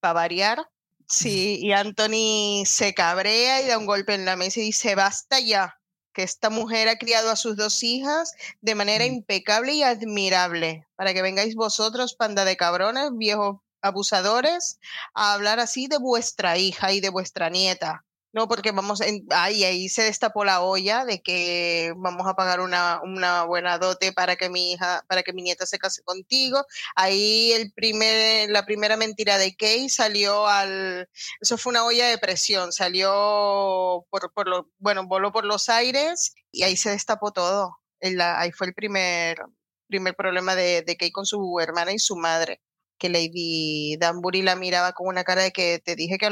para 0.00 0.14
variar. 0.14 0.68
Sí, 1.08 1.58
y 1.60 1.72
Anthony 1.72 2.64
se 2.64 2.94
cabrea 2.94 3.62
y 3.62 3.66
da 3.66 3.78
un 3.78 3.86
golpe 3.86 4.14
en 4.14 4.24
la 4.24 4.36
mesa 4.36 4.60
y 4.60 4.64
dice, 4.64 4.94
basta 4.94 5.40
ya, 5.40 5.78
que 6.12 6.22
esta 6.22 6.50
mujer 6.50 6.88
ha 6.88 6.96
criado 6.96 7.30
a 7.30 7.36
sus 7.36 7.56
dos 7.56 7.82
hijas 7.82 8.34
de 8.60 8.74
manera 8.74 9.04
impecable 9.04 9.74
y 9.74 9.82
admirable, 9.82 10.86
para 10.96 11.12
que 11.14 11.22
vengáis 11.22 11.54
vosotros, 11.54 12.14
panda 12.14 12.44
de 12.44 12.56
cabrones, 12.56 13.10
viejos 13.14 13.58
abusadores 13.82 14.78
a 15.14 15.34
hablar 15.34 15.60
así 15.60 15.88
de 15.88 15.98
vuestra 15.98 16.56
hija 16.58 16.92
y 16.92 17.00
de 17.00 17.10
vuestra 17.10 17.50
nieta. 17.50 18.04
No, 18.34 18.48
porque 18.48 18.72
vamos, 18.72 19.02
en, 19.02 19.26
ahí, 19.30 19.62
ahí 19.64 19.90
se 19.90 20.04
destapó 20.04 20.42
la 20.44 20.62
olla 20.62 21.04
de 21.04 21.20
que 21.20 21.92
vamos 21.98 22.26
a 22.26 22.34
pagar 22.34 22.60
una, 22.60 22.98
una, 23.02 23.44
buena 23.44 23.76
dote 23.78 24.12
para 24.12 24.36
que 24.36 24.48
mi 24.48 24.72
hija, 24.72 25.04
para 25.06 25.22
que 25.22 25.34
mi 25.34 25.42
nieta 25.42 25.66
se 25.66 25.78
case 25.78 26.02
contigo. 26.02 26.64
Ahí 26.96 27.52
el 27.52 27.72
primer, 27.72 28.48
la 28.50 28.64
primera 28.64 28.96
mentira 28.96 29.36
de 29.36 29.54
Kay 29.54 29.90
salió 29.90 30.46
al, 30.46 31.10
eso 31.42 31.58
fue 31.58 31.72
una 31.72 31.84
olla 31.84 32.08
de 32.08 32.16
presión, 32.16 32.72
salió 32.72 34.06
por, 34.10 34.32
por 34.32 34.48
lo, 34.48 34.70
bueno, 34.78 35.06
voló 35.06 35.30
por 35.30 35.44
los 35.44 35.68
aires 35.68 36.34
y 36.50 36.62
ahí 36.62 36.76
se 36.76 36.90
destapó 36.90 37.32
todo. 37.32 37.80
ahí 38.00 38.50
fue 38.52 38.68
el 38.68 38.74
primer, 38.74 39.42
primer 39.88 40.16
problema 40.16 40.54
de, 40.54 40.82
de 40.82 40.96
Kay 40.96 41.12
con 41.12 41.26
su 41.26 41.60
hermana 41.60 41.92
y 41.92 41.98
su 41.98 42.16
madre 42.16 42.62
que 43.02 43.08
Lady 43.08 43.96
Danbury 43.96 44.42
la 44.42 44.54
miraba 44.54 44.92
con 44.92 45.08
una 45.08 45.24
cara 45.24 45.42
de 45.42 45.50
que 45.50 45.80
te 45.84 45.96
dije 45.96 46.18
que, 46.18 46.28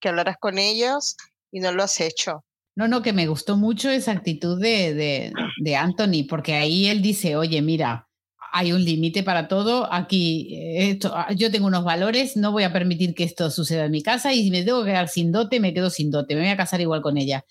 que 0.00 0.08
hablaras 0.08 0.38
con 0.40 0.56
ellos 0.56 1.18
y 1.52 1.60
no 1.60 1.72
lo 1.72 1.82
has 1.82 2.00
hecho. 2.00 2.42
No, 2.74 2.88
no, 2.88 3.02
que 3.02 3.12
me 3.12 3.26
gustó 3.26 3.58
mucho 3.58 3.90
esa 3.90 4.12
actitud 4.12 4.58
de, 4.58 5.34
de, 5.62 5.76
Anthony, 5.76 6.24
porque 6.26 6.54
ahí 6.54 6.86
él 6.86 7.02
dice, 7.02 7.36
oye, 7.36 7.60
mira, 7.60 8.08
hay 8.50 8.72
un 8.72 8.82
límite 8.82 9.22
para 9.22 9.46
todo. 9.46 9.92
Aquí 9.92 10.56
esto, 10.78 11.12
ah, 11.14 11.34
yo 11.34 11.50
tengo 11.50 11.66
unos 11.66 11.84
valores, 11.84 12.34
no 12.34 12.50
voy 12.50 12.62
a 12.62 12.72
permitir 12.72 13.14
que 13.14 13.24
esto 13.24 13.50
suceda 13.50 13.84
en 13.84 13.90
mi 13.90 14.02
casa 14.02 14.32
y 14.32 14.44
si 14.44 14.50
me 14.50 14.62
tengo 14.62 14.82
que 14.82 14.92
quedar 14.92 15.08
sin 15.08 15.32
dote, 15.32 15.60
me 15.60 15.74
quedo 15.74 15.90
sin 15.90 16.10
dote, 16.10 16.34
me 16.34 16.40
voy 16.40 16.50
a 16.50 16.56
casar 16.56 16.80
igual 16.80 17.02
con 17.02 17.18
ella. 17.18 17.44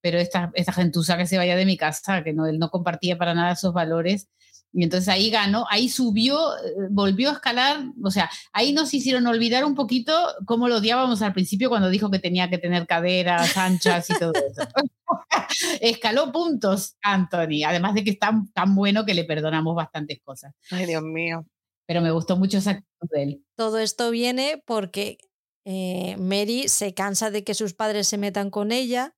Pero 0.00 0.18
esta, 0.18 0.50
esta 0.54 0.72
gentuza 0.72 1.16
que 1.16 1.28
se 1.28 1.36
vaya 1.36 1.54
de 1.54 1.66
mi 1.66 1.76
casa, 1.76 2.24
que 2.24 2.32
no, 2.32 2.48
él 2.48 2.58
no 2.58 2.68
compartía 2.68 3.16
para 3.16 3.34
nada 3.34 3.52
esos 3.52 3.72
valores, 3.72 4.26
Y 4.72 4.84
entonces 4.84 5.08
ahí 5.08 5.30
ganó, 5.30 5.66
ahí 5.68 5.88
subió, 5.88 6.56
eh, 6.56 6.88
volvió 6.90 7.30
a 7.30 7.34
escalar, 7.34 7.84
o 8.02 8.10
sea, 8.10 8.30
ahí 8.52 8.72
nos 8.72 8.94
hicieron 8.94 9.26
olvidar 9.26 9.64
un 9.64 9.74
poquito 9.74 10.12
cómo 10.46 10.68
lo 10.68 10.76
odiábamos 10.76 11.20
al 11.20 11.34
principio 11.34 11.68
cuando 11.68 11.90
dijo 11.90 12.10
que 12.10 12.18
tenía 12.18 12.48
que 12.48 12.58
tener 12.58 12.86
caderas 12.86 13.56
anchas 13.56 14.08
y 14.08 14.18
todo 14.18 14.32
eso. 14.34 14.66
Escaló 15.80 16.32
puntos, 16.32 16.96
Anthony, 17.02 17.64
además 17.66 17.94
de 17.94 18.04
que 18.04 18.10
es 18.10 18.18
tan, 18.18 18.50
tan 18.52 18.74
bueno 18.74 19.04
que 19.04 19.14
le 19.14 19.24
perdonamos 19.24 19.74
bastantes 19.74 20.20
cosas. 20.24 20.54
Ay, 20.70 20.86
Dios 20.86 21.02
mío. 21.02 21.46
Pero 21.86 22.00
me 22.00 22.10
gustó 22.10 22.36
mucho 22.36 22.58
esa 22.58 22.70
actitud 22.70 23.08
de 23.10 23.22
él. 23.22 23.44
Todo 23.56 23.78
esto 23.78 24.10
viene 24.10 24.62
porque 24.64 25.18
eh, 25.64 26.16
Mary 26.18 26.68
se 26.68 26.94
cansa 26.94 27.30
de 27.30 27.44
que 27.44 27.54
sus 27.54 27.74
padres 27.74 28.08
se 28.08 28.18
metan 28.18 28.50
con 28.50 28.72
ella 28.72 29.14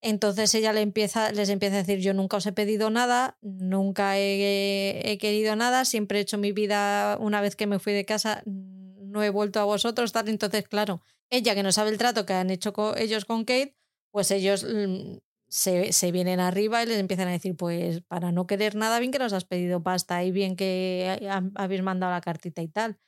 entonces 0.00 0.54
ella 0.54 0.72
le 0.72 0.82
empieza, 0.82 1.32
les 1.32 1.48
empieza 1.48 1.76
a 1.76 1.78
decir, 1.78 1.98
yo 1.98 2.14
nunca 2.14 2.36
os 2.36 2.46
he 2.46 2.52
pedido 2.52 2.90
nada, 2.90 3.36
nunca 3.42 4.16
he, 4.16 5.18
querido 5.20 5.56
nada, 5.56 5.84
siempre 5.84 6.18
he 6.18 6.22
hecho 6.22 6.38
mi 6.38 6.52
vida 6.52 7.16
una 7.20 7.40
vez 7.40 7.56
que 7.56 7.66
me 7.66 7.80
fui 7.80 7.92
de 7.92 8.04
casa, 8.04 8.42
no 8.46 9.22
he 9.24 9.30
vuelto 9.30 9.58
a 9.58 9.64
vosotros, 9.64 10.12
tal. 10.12 10.28
Entonces, 10.28 10.68
claro, 10.68 11.00
ella 11.30 11.54
que 11.54 11.64
no 11.64 11.72
sabe 11.72 11.90
el 11.90 11.98
trato 11.98 12.26
que 12.26 12.32
han 12.32 12.50
hecho 12.50 12.72
ellos 12.96 13.24
con 13.24 13.44
Kate, 13.44 13.74
pues 14.12 14.30
ellos 14.30 14.64
mm, 14.64 15.18
se, 15.48 15.92
se, 15.92 16.12
vienen 16.12 16.38
arriba 16.38 16.82
y 16.82 16.86
les 16.86 16.98
empiezan 16.98 17.28
a 17.28 17.32
decir, 17.32 17.56
pues 17.56 18.02
para 18.02 18.30
no 18.30 18.46
querer 18.46 18.76
nada, 18.76 19.00
bien 19.00 19.10
que 19.10 19.18
nos 19.18 19.32
has 19.32 19.44
pedido 19.44 19.82
pasta 19.82 20.22
y 20.22 20.30
bien 20.30 20.54
que 20.54 21.18
habéis 21.56 21.82
mandado 21.82 22.12
la 22.12 22.20
cartita 22.20 22.62
y 22.62 22.68
tal. 22.68 22.98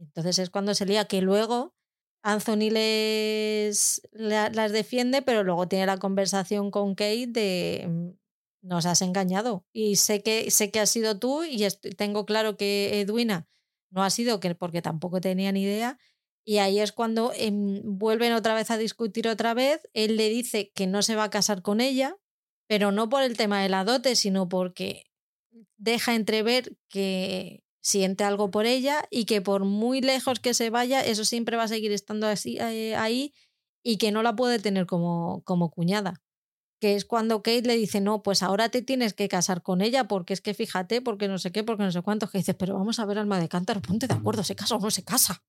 Entonces 0.00 0.38
es 0.40 0.50
cuando 0.50 0.74
se 0.74 0.86
lía 0.86 1.04
que 1.04 1.20
luego 1.20 1.74
Anthony 2.22 2.70
les, 2.70 4.02
las 4.12 4.72
defiende, 4.72 5.22
pero 5.22 5.42
luego 5.42 5.68
tiene 5.68 5.86
la 5.86 5.98
conversación 5.98 6.70
con 6.70 6.94
Kate 6.94 7.28
de 7.28 7.86
mm, 7.88 8.08
nos 8.62 8.84
has 8.86 9.00
engañado 9.00 9.64
y 9.72 9.96
sé 9.96 10.22
que 10.22 10.50
sé 10.50 10.70
que 10.70 10.80
has 10.80 10.90
sido 10.90 11.18
tú 11.18 11.44
y 11.44 11.66
tengo 11.96 12.26
claro 12.26 12.56
que 12.58 13.00
Edwina 13.00 13.48
no 13.90 14.02
ha 14.02 14.10
sido 14.10 14.38
que 14.40 14.54
porque 14.54 14.82
tampoco 14.82 15.20
tenía 15.20 15.52
ni 15.52 15.62
idea. 15.62 15.98
Y 16.44 16.58
ahí 16.58 16.80
es 16.80 16.92
cuando 16.92 17.32
em, 17.34 17.80
vuelven 17.84 18.32
otra 18.32 18.54
vez 18.54 18.70
a 18.70 18.78
discutir 18.78 19.28
otra 19.28 19.54
vez, 19.54 19.82
él 19.92 20.16
le 20.16 20.28
dice 20.28 20.70
que 20.74 20.86
no 20.86 21.02
se 21.02 21.16
va 21.16 21.24
a 21.24 21.30
casar 21.30 21.62
con 21.62 21.80
ella, 21.80 22.16
pero 22.66 22.92
no 22.92 23.08
por 23.08 23.22
el 23.22 23.36
tema 23.36 23.62
de 23.62 23.68
la 23.68 23.84
dote, 23.84 24.16
sino 24.16 24.48
porque 24.48 25.10
deja 25.76 26.14
entrever 26.14 26.76
que 26.88 27.62
siente 27.80 28.24
algo 28.24 28.50
por 28.50 28.66
ella 28.66 29.04
y 29.10 29.24
que 29.24 29.40
por 29.40 29.64
muy 29.64 30.00
lejos 30.00 30.40
que 30.40 30.54
se 30.54 30.70
vaya, 30.70 31.00
eso 31.00 31.24
siempre 31.24 31.56
va 31.56 31.64
a 31.64 31.68
seguir 31.68 31.92
estando 31.92 32.26
así, 32.26 32.58
eh, 32.58 32.94
ahí 32.96 33.32
y 33.82 33.96
que 33.96 34.12
no 34.12 34.22
la 34.22 34.36
puede 34.36 34.58
tener 34.58 34.86
como, 34.86 35.42
como 35.44 35.70
cuñada. 35.70 36.22
Que 36.80 36.94
es 36.94 37.04
cuando 37.04 37.42
Kate 37.42 37.62
le 37.62 37.76
dice, 37.76 38.00
no, 38.00 38.22
pues 38.22 38.42
ahora 38.42 38.70
te 38.70 38.80
tienes 38.80 39.12
que 39.12 39.28
casar 39.28 39.62
con 39.62 39.82
ella, 39.82 40.04
porque 40.08 40.32
es 40.32 40.40
que 40.40 40.54
fíjate, 40.54 41.02
porque 41.02 41.28
no 41.28 41.38
sé 41.38 41.52
qué, 41.52 41.62
porque 41.62 41.82
no 41.82 41.92
sé 41.92 42.00
cuántos, 42.00 42.30
que 42.30 42.38
dices, 42.38 42.56
pero 42.58 42.74
vamos 42.74 42.98
a 42.98 43.04
ver 43.04 43.18
alma 43.18 43.38
de 43.38 43.48
cántaro, 43.48 43.82
ponte 43.82 44.06
de 44.06 44.14
acuerdo, 44.14 44.44
¿se 44.44 44.56
casa 44.56 44.76
o 44.76 44.80
no 44.80 44.90
se 44.90 45.04
casa? 45.04 45.42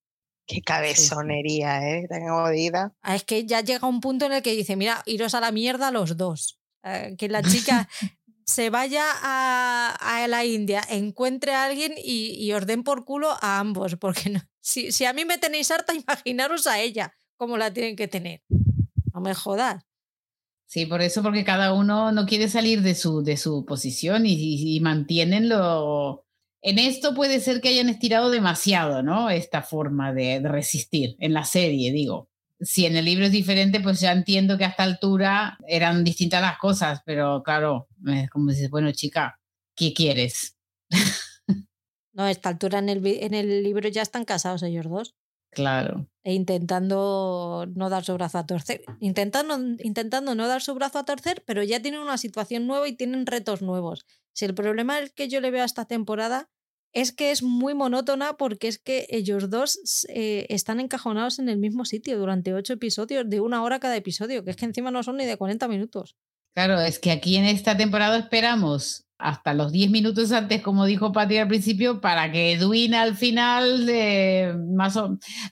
Qué 0.45 0.62
cabezonería, 0.62 1.88
¿eh? 1.90 2.08
Tan 2.10 2.28
jodida. 2.28 2.94
Ah, 3.02 3.16
es 3.16 3.24
que 3.24 3.45
ya 3.45 3.62
llega 3.62 3.88
un 3.88 4.02
punto 4.02 4.26
en 4.26 4.34
el 4.34 4.41
que 4.41 4.56
dice, 4.56 4.76
mira, 4.76 5.03
iros 5.06 5.34
a 5.34 5.40
la 5.40 5.52
mierda 5.52 5.91
los 5.91 6.18
dos. 6.18 6.60
Eh, 6.84 7.16
que 7.18 7.30
la 7.30 7.44
chica 7.44 7.88
se 8.45 8.69
vaya 8.69 9.05
a, 9.22 10.26
la 10.27 10.45
India, 10.45 10.81
encuentre 10.89 11.53
a 11.53 11.65
alguien 11.65 11.93
y, 11.97 12.35
y, 12.39 12.81
por 12.84 13.05
culo 13.05 13.31
a 13.41 13.59
ambos, 13.59 13.95
porque 13.97 14.41
si, 14.59 14.91
si 14.91 15.05
a 15.05 15.13
mí 15.13 15.26
me 15.26 15.38
tenéis 15.38 15.72
harta, 15.72 15.93
imaginaros 15.95 16.68
a 16.68 16.80
ella, 16.80 17.13
cómo 17.35 17.57
la 17.57 17.73
tienen 17.73 17.95
que 17.95 18.07
tener. 18.07 18.41
No 19.13 19.22
me 19.22 19.34
jodas. 19.34 19.84
Sí, 20.68 20.85
por 20.85 21.01
eso, 21.01 21.22
porque 21.22 21.43
cada 21.43 21.73
uno 21.73 22.13
no 22.13 22.26
quiere 22.26 22.47
salir 22.47 22.81
de 22.81 22.95
su, 22.95 23.23
de 23.23 23.35
su 23.35 23.65
posición 23.65 24.26
y, 24.26 24.76
y, 24.76 24.80
mantienen 24.80 25.49
lo... 25.49 26.26
En 26.63 26.80
esto 26.80 27.13
puede 27.15 27.39
ser 27.39 27.59
que 27.59 27.69
hayan 27.69 27.89
estirado 27.89 28.30
demasiado, 28.30 29.01
¿no? 29.01 29.30
Esta 29.30 29.63
forma 29.63 30.13
de 30.13 30.39
resistir, 30.39 31.18
en 31.19 31.34
la 31.34 31.43
serie, 31.43 31.91
digo 31.91 32.31
si 32.61 32.85
en 32.85 32.95
el 32.95 33.05
libro 33.05 33.25
es 33.25 33.31
diferente, 33.31 33.79
pues 33.79 33.99
ya 33.99 34.11
entiendo 34.11 34.57
que 34.57 34.65
a 34.65 34.69
esta 34.69 34.83
altura 34.83 35.57
eran 35.67 36.03
distintas 36.03 36.41
las 36.41 36.57
cosas, 36.57 37.01
pero 37.05 37.41
claro, 37.43 37.88
es 38.07 38.29
como 38.29 38.51
dices, 38.51 38.69
bueno, 38.69 38.91
chica, 38.91 39.39
¿qué 39.75 39.93
quieres? 39.93 40.57
no, 42.13 42.23
a 42.23 42.31
esta 42.31 42.49
altura 42.49 42.79
en 42.79 42.89
el, 42.89 43.05
en 43.05 43.33
el 43.33 43.63
libro 43.63 43.89
ya 43.89 44.01
están 44.01 44.25
casados 44.25 44.63
ellos 44.63 44.85
dos. 44.89 45.15
Claro. 45.51 46.07
E 46.23 46.33
intentando 46.33 47.65
no 47.75 47.89
dar 47.89 48.05
su 48.05 48.13
brazo 48.13 48.38
a 48.38 48.45
torcer. 48.45 48.83
Intentando, 49.01 49.57
intentando 49.83 50.33
no 50.33 50.47
dar 50.47 50.61
su 50.61 50.73
brazo 50.73 50.99
a 50.99 51.03
torcer, 51.03 51.43
pero 51.45 51.61
ya 51.61 51.81
tienen 51.81 51.99
una 51.99 52.17
situación 52.17 52.67
nueva 52.67 52.88
y 52.88 52.95
tienen 52.95 53.25
retos 53.25 53.61
nuevos. 53.61 54.05
Si 54.33 54.45
el 54.45 54.55
problema 54.55 54.99
es 54.99 55.11
que 55.11 55.27
yo 55.27 55.41
le 55.41 55.51
veo 55.51 55.63
a 55.63 55.65
esta 55.65 55.85
temporada 55.85 56.49
es 56.93 57.11
que 57.11 57.31
es 57.31 57.43
muy 57.43 57.73
monótona 57.73 58.34
porque 58.34 58.68
es 58.68 58.80
que 58.80 59.07
ellos 59.09 59.49
dos 59.49 60.05
eh, 60.09 60.45
están 60.49 60.80
encajonados 60.80 61.39
en 61.39 61.49
el 61.49 61.57
mismo 61.57 61.85
sitio 61.85 62.18
durante 62.18 62.53
ocho 62.53 62.73
episodios, 62.73 63.30
de 63.30 63.39
una 63.39 63.63
hora 63.63 63.80
cada 63.80 63.95
episodio, 63.95 64.43
que 64.43 64.51
es 64.51 64.57
que 64.57 64.65
encima 64.65 64.91
no 64.91 65.03
son 65.03 65.18
ni 65.18 65.26
de 65.26 65.38
40 65.38 65.68
minutos. 65.68 66.15
Claro, 66.53 66.80
es 66.81 66.99
que 66.99 67.11
aquí 67.11 67.38
en 67.38 67.45
esta 67.45 67.77
temporada 67.77 68.18
esperamos 68.18 69.05
hasta 69.22 69.53
los 69.53 69.72
10 69.72 69.91
minutos 69.91 70.31
antes, 70.31 70.61
como 70.61 70.85
dijo 70.85 71.11
Patti 71.11 71.38
al 71.38 71.48
principio, 71.48 72.02
para 72.02 72.31
que 72.31 72.53
Edwin 72.53 72.95
al 72.95 73.15
final, 73.15 73.88
eh, 73.88 74.53
más 74.76 74.98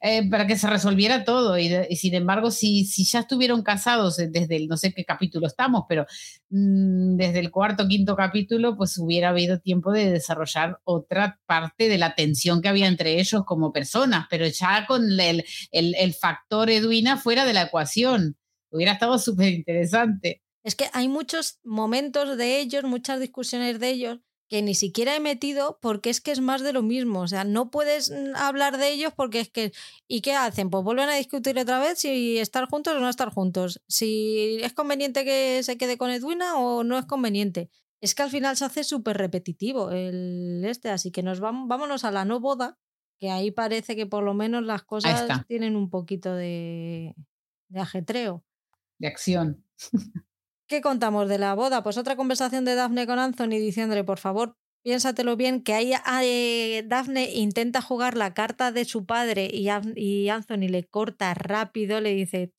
eh, 0.01 0.27
para 0.29 0.47
que 0.47 0.57
se 0.57 0.69
resolviera 0.69 1.23
todo. 1.23 1.57
Y, 1.57 1.69
sin 1.95 2.15
embargo, 2.15 2.51
si, 2.51 2.85
si, 2.85 3.03
ya 3.03 3.19
estuvieron 3.19 3.61
casados 3.61 4.17
desde 4.17 4.55
el, 4.55 4.67
no 4.67 4.77
sé 4.77 4.93
qué 4.93 5.05
capítulo 5.05 5.47
estamos, 5.47 5.83
pero 5.87 6.05
mm, 6.49 7.15
desde 7.15 7.39
el 7.39 7.51
cuarto, 7.51 7.87
quinto 7.87 8.15
capítulo, 8.15 8.75
pues 8.75 8.97
hubiera 8.97 9.29
habido 9.29 9.59
tiempo 9.59 9.91
de 9.91 10.11
desarrollar 10.11 10.79
otra 10.83 11.39
parte 11.45 11.87
de 11.87 11.97
la 11.97 12.15
tensión 12.15 12.61
que 12.61 12.69
había 12.69 12.87
entre 12.87 13.19
ellos 13.19 13.43
como 13.45 13.71
personas, 13.71 14.25
pero 14.29 14.47
ya 14.47 14.85
con 14.87 15.19
el, 15.19 15.45
el, 15.71 15.95
el 15.95 16.13
factor 16.13 16.69
Edwina 16.69 17.17
fuera 17.17 17.45
de 17.45 17.53
la 17.53 17.63
ecuación. 17.63 18.35
Hubiera 18.71 18.93
estado 18.93 19.17
súper 19.17 19.49
interesante. 19.49 20.41
Es 20.69 20.75
que 20.75 20.91
hay 20.93 21.07
muchos 21.07 21.57
momentos 21.63 22.37
de 22.37 22.59
ellos, 22.59 22.83
muchas 22.83 23.19
discusiones 23.19 23.79
de 23.79 23.89
ellos 23.89 24.19
que 24.47 24.61
ni 24.61 24.75
siquiera 24.75 25.15
he 25.15 25.19
metido 25.19 25.79
porque 25.81 26.11
es 26.11 26.21
que 26.21 26.29
es 26.31 26.41
más 26.41 26.61
de 26.61 26.73
lo 26.73 26.83
mismo. 26.83 27.21
O 27.21 27.27
sea, 27.27 27.43
no 27.43 27.71
puedes 27.71 28.11
mm, 28.11 28.35
hablar 28.35 28.77
de 28.77 28.91
ellos 28.91 29.11
porque 29.15 29.39
es 29.39 29.49
que. 29.49 29.71
¿Y 30.07 30.21
qué 30.21 30.35
hacen? 30.35 30.69
Pues 30.69 30.83
vuelven 30.83 31.09
a 31.09 31.15
discutir 31.15 31.57
otra 31.57 31.79
vez 31.79 31.97
si 31.97 32.37
estar 32.37 32.69
juntos 32.69 32.93
o 32.93 32.99
no 32.99 33.09
estar 33.09 33.31
juntos. 33.31 33.81
Si 33.87 34.59
es 34.61 34.71
conveniente 34.73 35.25
que 35.25 35.63
se 35.63 35.75
quede 35.79 35.97
con 35.97 36.11
Edwina 36.11 36.59
o 36.59 36.83
no 36.83 36.99
es 36.99 37.05
conveniente. 37.05 37.71
Es 37.99 38.13
que 38.13 38.21
al 38.21 38.29
final 38.29 38.55
se 38.55 38.65
hace 38.65 38.83
súper 38.83 39.17
repetitivo 39.17 39.89
el 39.89 40.63
este. 40.63 40.91
Así 40.91 41.09
que 41.09 41.23
nos 41.23 41.39
vamos, 41.39 41.67
vámonos 41.67 42.03
a 42.03 42.11
la 42.11 42.25
no 42.25 42.39
boda, 42.39 42.77
que 43.19 43.31
ahí 43.31 43.49
parece 43.49 43.95
que 43.95 44.05
por 44.05 44.21
lo 44.21 44.35
menos 44.35 44.63
las 44.63 44.83
cosas 44.83 45.47
tienen 45.47 45.75
un 45.75 45.89
poquito 45.89 46.35
de, 46.35 47.15
de 47.69 47.79
ajetreo. 47.79 48.45
De 48.99 49.07
acción. 49.07 49.65
¿Qué 50.69 50.81
contamos 50.81 51.27
de 51.27 51.39
la 51.39 51.55
boda? 51.55 51.81
Pues 51.81 51.97
otra 51.97 52.15
conversación 52.15 52.63
de 52.63 52.75
Daphne 52.75 53.07
con 53.07 53.17
Anthony 53.17 53.57
diciéndole, 53.57 54.03
por 54.03 54.19
favor, 54.19 54.55
piénsatelo 54.83 55.35
bien, 55.35 55.63
que 55.63 55.73
ahí 55.73 55.93
eh, 56.21 56.83
Daphne 56.85 57.33
intenta 57.33 57.81
jugar 57.81 58.15
la 58.15 58.35
carta 58.35 58.71
de 58.71 58.85
su 58.85 59.07
padre 59.07 59.49
y, 59.51 59.67
y 59.95 60.29
Anthony 60.29 60.69
le 60.69 60.83
corta 60.83 61.33
rápido, 61.33 62.01
le 62.01 62.13
dice, 62.13 62.53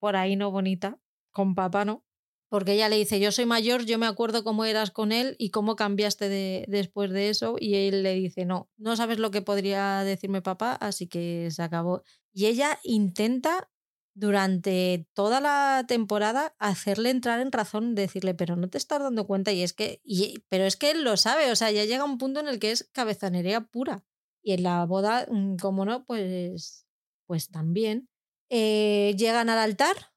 por 0.00 0.16
ahí 0.16 0.34
no 0.34 0.50
bonita, 0.50 0.98
con 1.30 1.54
papá 1.54 1.84
no. 1.84 2.04
Porque 2.48 2.72
ella 2.72 2.88
le 2.88 2.96
dice, 2.96 3.20
yo 3.20 3.30
soy 3.30 3.46
mayor, 3.46 3.84
yo 3.84 3.98
me 3.98 4.06
acuerdo 4.06 4.42
cómo 4.42 4.64
eras 4.64 4.90
con 4.90 5.12
él 5.12 5.36
y 5.38 5.50
cómo 5.50 5.76
cambiaste 5.76 6.28
de, 6.28 6.64
después 6.66 7.12
de 7.12 7.28
eso. 7.28 7.54
Y 7.60 7.76
él 7.76 8.02
le 8.02 8.14
dice, 8.14 8.46
no, 8.46 8.68
no 8.78 8.96
sabes 8.96 9.20
lo 9.20 9.30
que 9.30 9.42
podría 9.42 10.02
decirme 10.02 10.42
papá, 10.42 10.72
así 10.72 11.06
que 11.06 11.50
se 11.52 11.62
acabó. 11.62 12.02
Y 12.32 12.46
ella 12.46 12.80
intenta 12.82 13.70
durante 14.18 15.06
toda 15.14 15.40
la 15.40 15.84
temporada 15.86 16.54
hacerle 16.58 17.10
entrar 17.10 17.40
en 17.40 17.52
razón, 17.52 17.94
decirle, 17.94 18.34
pero 18.34 18.56
no 18.56 18.68
te 18.68 18.76
estás 18.76 19.00
dando 19.00 19.26
cuenta 19.26 19.52
y 19.52 19.62
es 19.62 19.72
que, 19.72 20.00
y, 20.02 20.42
pero 20.48 20.64
es 20.64 20.76
que 20.76 20.90
él 20.90 21.04
lo 21.04 21.16
sabe, 21.16 21.52
o 21.52 21.56
sea, 21.56 21.70
ya 21.70 21.84
llega 21.84 22.04
un 22.04 22.18
punto 22.18 22.40
en 22.40 22.48
el 22.48 22.58
que 22.58 22.72
es 22.72 22.88
cabezanería 22.92 23.60
pura. 23.60 24.04
Y 24.42 24.54
en 24.54 24.64
la 24.64 24.84
boda, 24.86 25.26
mm, 25.30 25.56
como 25.56 25.84
no, 25.84 26.04
pues, 26.04 26.84
pues 27.26 27.48
también. 27.48 28.08
Eh, 28.50 29.14
llegan 29.16 29.50
al 29.50 29.58
altar. 29.58 30.12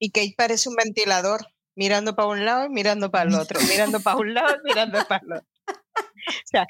Y 0.00 0.10
Kate 0.10 0.34
parece 0.36 0.68
un 0.68 0.76
ventilador, 0.76 1.46
mirando 1.76 2.16
para 2.16 2.28
un 2.28 2.44
lado 2.44 2.66
y 2.66 2.70
mirando 2.70 3.10
para 3.10 3.28
el 3.28 3.34
otro, 3.34 3.60
mirando 3.68 4.00
para 4.00 4.16
un 4.16 4.34
lado 4.34 4.56
y 4.56 4.68
mirando 4.68 5.04
para 5.06 5.22
el 5.24 5.32
otro. 5.32 5.48
O 6.28 6.46
sea, 6.46 6.66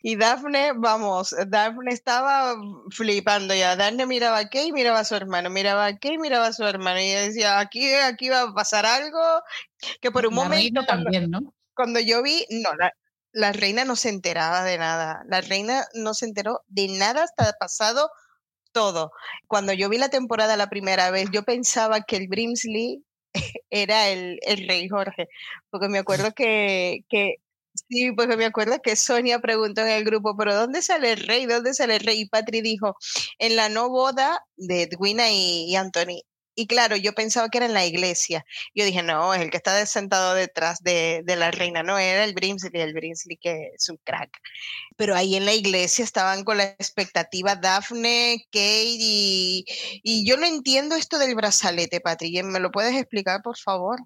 y 0.00 0.16
Daphne, 0.16 0.72
vamos, 0.76 1.34
Daphne 1.48 1.92
estaba 1.92 2.54
flipando 2.90 3.54
ya. 3.54 3.74
Daphne 3.74 4.06
miraba 4.06 4.38
a 4.38 4.48
Kay, 4.48 4.72
miraba 4.72 5.00
a 5.00 5.04
su 5.04 5.16
hermano, 5.16 5.50
miraba 5.50 5.86
a 5.86 5.98
Kay, 5.98 6.18
miraba 6.18 6.46
a 6.46 6.52
su 6.52 6.64
hermano. 6.64 7.00
Y 7.00 7.10
decía, 7.10 7.58
aquí, 7.58 7.92
aquí 7.94 8.28
va 8.28 8.42
a 8.42 8.54
pasar 8.54 8.86
algo. 8.86 9.18
Que 10.00 10.12
por 10.12 10.26
un 10.26 10.34
momento. 10.34 10.84
también, 10.86 11.30
¿no? 11.30 11.52
Cuando 11.74 11.98
yo 11.98 12.22
vi, 12.22 12.46
no, 12.50 12.74
la, 12.76 12.92
la, 13.32 13.52
reina 13.52 13.84
no 13.84 13.96
se 13.96 14.08
enteraba 14.08 14.62
de 14.62 14.78
nada. 14.78 15.24
La 15.26 15.40
reina 15.40 15.84
no 15.94 16.14
se 16.14 16.26
enteró 16.26 16.62
de 16.68 16.88
nada 16.88 17.24
hasta 17.24 17.52
pasado 17.54 18.10
todo. 18.70 19.10
Cuando 19.48 19.72
yo 19.72 19.88
vi 19.88 19.98
la 19.98 20.10
temporada 20.10 20.56
la 20.56 20.70
primera 20.70 21.10
vez, 21.10 21.28
yo 21.32 21.42
pensaba 21.42 22.02
que 22.02 22.16
el 22.16 22.28
Brimsley 22.28 23.04
era 23.70 24.08
el, 24.10 24.38
el 24.42 24.68
rey 24.68 24.88
Jorge. 24.88 25.28
Porque 25.70 25.88
me 25.88 25.98
acuerdo 25.98 26.32
que, 26.34 27.04
que 27.08 27.38
Sí, 27.88 28.12
porque 28.12 28.36
me 28.36 28.46
acuerdo 28.46 28.80
que 28.82 28.96
Sonia 28.96 29.40
preguntó 29.40 29.82
en 29.82 29.88
el 29.88 30.04
grupo, 30.04 30.36
pero 30.36 30.54
¿dónde 30.54 30.82
sale 30.82 31.12
el 31.12 31.26
rey? 31.26 31.46
¿Dónde 31.46 31.74
sale 31.74 31.96
el 31.96 32.04
rey? 32.04 32.20
Y 32.20 32.28
Patri 32.28 32.60
dijo, 32.60 32.96
en 33.38 33.56
la 33.56 33.68
no 33.68 33.88
boda 33.90 34.44
de 34.56 34.82
Edwina 34.82 35.30
y, 35.30 35.74
Anthony. 35.76 36.22
Y 36.54 36.66
claro, 36.66 36.96
yo 36.96 37.12
pensaba 37.12 37.48
que 37.50 37.58
era 37.58 37.66
en 37.66 37.74
la 37.74 37.86
iglesia. 37.86 38.44
Yo 38.74 38.84
dije, 38.84 39.02
no, 39.02 39.32
es 39.34 39.40
el 39.42 39.50
que 39.50 39.58
está 39.58 39.84
sentado 39.86 40.34
detrás 40.34 40.82
de, 40.82 41.22
la 41.26 41.50
reina. 41.52 41.82
No, 41.82 41.98
era 41.98 42.24
el 42.24 42.34
Brimsley, 42.34 42.82
el 42.82 42.94
Brimsley 42.94 43.36
que 43.36 43.70
es 43.76 43.88
un 43.88 43.98
crack. 44.04 44.30
Pero 44.96 45.14
ahí 45.14 45.36
en 45.36 45.44
la 45.44 45.54
iglesia 45.54 46.04
estaban 46.04 46.44
con 46.44 46.56
la 46.58 46.64
expectativa 46.64 47.54
Daphne, 47.54 48.44
Kate 48.50 48.96
y, 48.98 49.64
yo 50.26 50.36
no 50.36 50.46
entiendo 50.46 50.96
esto 50.96 51.18
del 51.18 51.34
brazalete, 51.36 52.00
Patri. 52.00 52.42
¿Me 52.42 52.60
lo 52.60 52.70
puedes 52.72 52.96
explicar, 52.96 53.42
por 53.42 53.56
favor? 53.56 54.00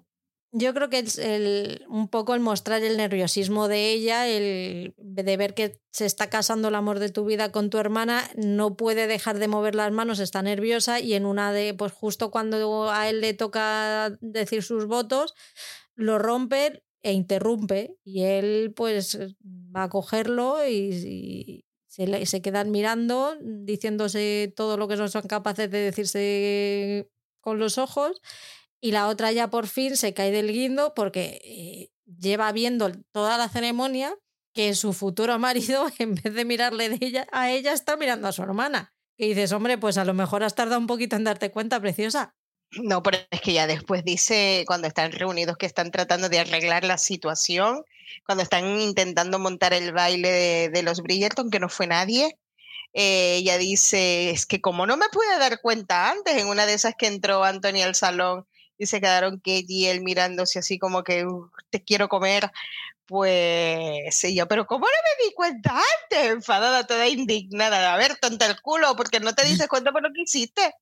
Yo 0.55 0.75
creo 0.75 0.87
que 0.87 0.99
es 0.99 1.17
el, 1.17 1.83
un 1.89 2.07
poco 2.07 2.35
el 2.35 2.39
mostrar 2.39 2.83
el 2.83 2.95
nerviosismo 2.95 3.67
de 3.67 3.91
ella, 3.91 4.27
el 4.27 4.93
de 4.99 5.35
ver 5.35 5.55
que 5.55 5.81
se 5.89 6.05
está 6.05 6.29
casando 6.29 6.67
el 6.67 6.75
amor 6.75 6.99
de 6.99 7.09
tu 7.09 7.25
vida 7.25 7.51
con 7.51 7.71
tu 7.71 7.79
hermana, 7.79 8.29
no 8.35 8.77
puede 8.77 9.07
dejar 9.07 9.39
de 9.39 9.47
mover 9.47 9.73
las 9.73 9.91
manos, 9.91 10.19
está 10.19 10.43
nerviosa 10.43 10.99
y 10.99 11.15
en 11.15 11.25
una 11.25 11.51
de, 11.51 11.73
pues 11.73 11.91
justo 11.91 12.29
cuando 12.29 12.91
a 12.91 13.09
él 13.09 13.21
le 13.21 13.33
toca 13.33 14.15
decir 14.21 14.61
sus 14.61 14.85
votos, 14.85 15.33
lo 15.95 16.19
rompe 16.19 16.83
e 17.01 17.13
interrumpe 17.13 17.97
y 18.03 18.21
él 18.21 18.73
pues 18.75 19.17
va 19.75 19.83
a 19.83 19.89
cogerlo 19.89 20.67
y, 20.67 21.65
se, 21.87 22.27
se 22.27 22.41
quedan 22.43 22.69
mirando, 22.69 23.35
diciéndose 23.41 24.53
todo 24.55 24.77
lo 24.77 24.87
que 24.87 24.97
no 24.97 25.07
son 25.07 25.23
capaces 25.23 25.71
de 25.71 25.79
decirse 25.79 27.09
con 27.41 27.57
los 27.57 27.79
ojos 27.79 28.21
y 28.83 28.91
la 28.91 29.07
otra 29.07 29.31
ya 29.31 29.49
por 29.49 29.67
fin 29.67 29.95
se 29.95 30.13
cae 30.13 30.29
del 30.29 30.51
guindo 30.51 30.93
porque 30.93 31.39
eh, 31.45 31.91
lleva 32.19 32.51
viendo 32.51 32.91
toda 33.13 33.37
la 33.37 33.47
ceremonia 33.47 34.13
que 34.53 34.75
su 34.75 34.91
futuro 34.91 35.39
marido, 35.39 35.87
en 35.99 36.15
vez 36.15 36.33
de 36.33 36.43
mirarle 36.43 36.89
de 36.89 36.97
ella, 36.99 37.27
a 37.31 37.49
ella, 37.49 37.71
está 37.71 37.95
mirando 37.95 38.27
a 38.27 38.33
su 38.33 38.43
hermana. 38.43 38.93
Y 39.15 39.29
dices, 39.29 39.53
hombre, 39.53 39.77
pues 39.77 39.97
a 39.97 40.03
lo 40.03 40.13
mejor 40.13 40.43
has 40.43 40.53
tardado 40.53 40.81
un 40.81 40.87
poquito 40.87 41.15
en 41.15 41.23
darte 41.23 41.49
cuenta, 41.49 41.79
preciosa. 41.79 42.35
No, 42.71 43.01
pero 43.01 43.19
es 43.31 43.39
que 43.39 43.53
ya 43.53 43.67
después 43.67 44.03
dice, 44.03 44.65
cuando 44.67 44.89
están 44.89 45.13
reunidos, 45.13 45.55
que 45.55 45.65
están 45.65 45.89
tratando 45.89 46.27
de 46.27 46.39
arreglar 46.39 46.83
la 46.83 46.97
situación, 46.97 47.85
cuando 48.25 48.43
están 48.43 48.81
intentando 48.81 49.39
montar 49.39 49.73
el 49.73 49.93
baile 49.93 50.69
de, 50.69 50.83
los 50.83 50.99
Bridgerton, 50.99 51.49
que 51.49 51.61
no 51.61 51.69
fue 51.69 51.87
nadie, 51.87 52.37
eh, 52.91 53.35
ella 53.37 53.57
dice, 53.57 54.31
es 54.31 54.45
que 54.45 54.59
como 54.59 54.85
no 54.85 54.97
me 54.97 55.07
pude 55.07 55.39
dar 55.39 55.61
cuenta 55.61 56.11
antes, 56.11 56.35
en 56.35 56.47
una 56.47 56.65
de 56.65 56.73
esas 56.73 56.95
que 56.97 57.07
entró 57.07 57.45
Anthony 57.45 57.81
al 57.81 57.95
salón 57.95 58.45
y 58.77 58.85
se 58.85 59.01
quedaron 59.01 59.37
Kate 59.37 59.65
y 59.67 59.87
él 59.87 60.01
mirándose 60.01 60.59
así 60.59 60.79
como 60.79 61.03
que 61.03 61.25
te 61.69 61.83
quiero 61.83 62.09
comer. 62.09 62.51
Pues 63.05 64.23
ella, 64.23 64.45
pero 64.47 64.65
¿cómo 64.65 64.85
no 64.85 64.91
me 64.91 65.25
di 65.25 65.33
cuenta 65.33 65.71
antes? 65.71 66.31
Enfadada, 66.31 66.87
toda 66.87 67.07
indignada. 67.07 67.93
A 67.93 67.97
ver, 67.97 68.15
tonta 68.15 68.45
el 68.45 68.61
culo, 68.61 68.95
porque 68.95 69.19
no 69.19 69.35
te 69.35 69.45
dices 69.45 69.67
cuenta 69.67 69.91
por 69.91 70.01
lo 70.01 70.13
que 70.13 70.21
hiciste. 70.21 70.73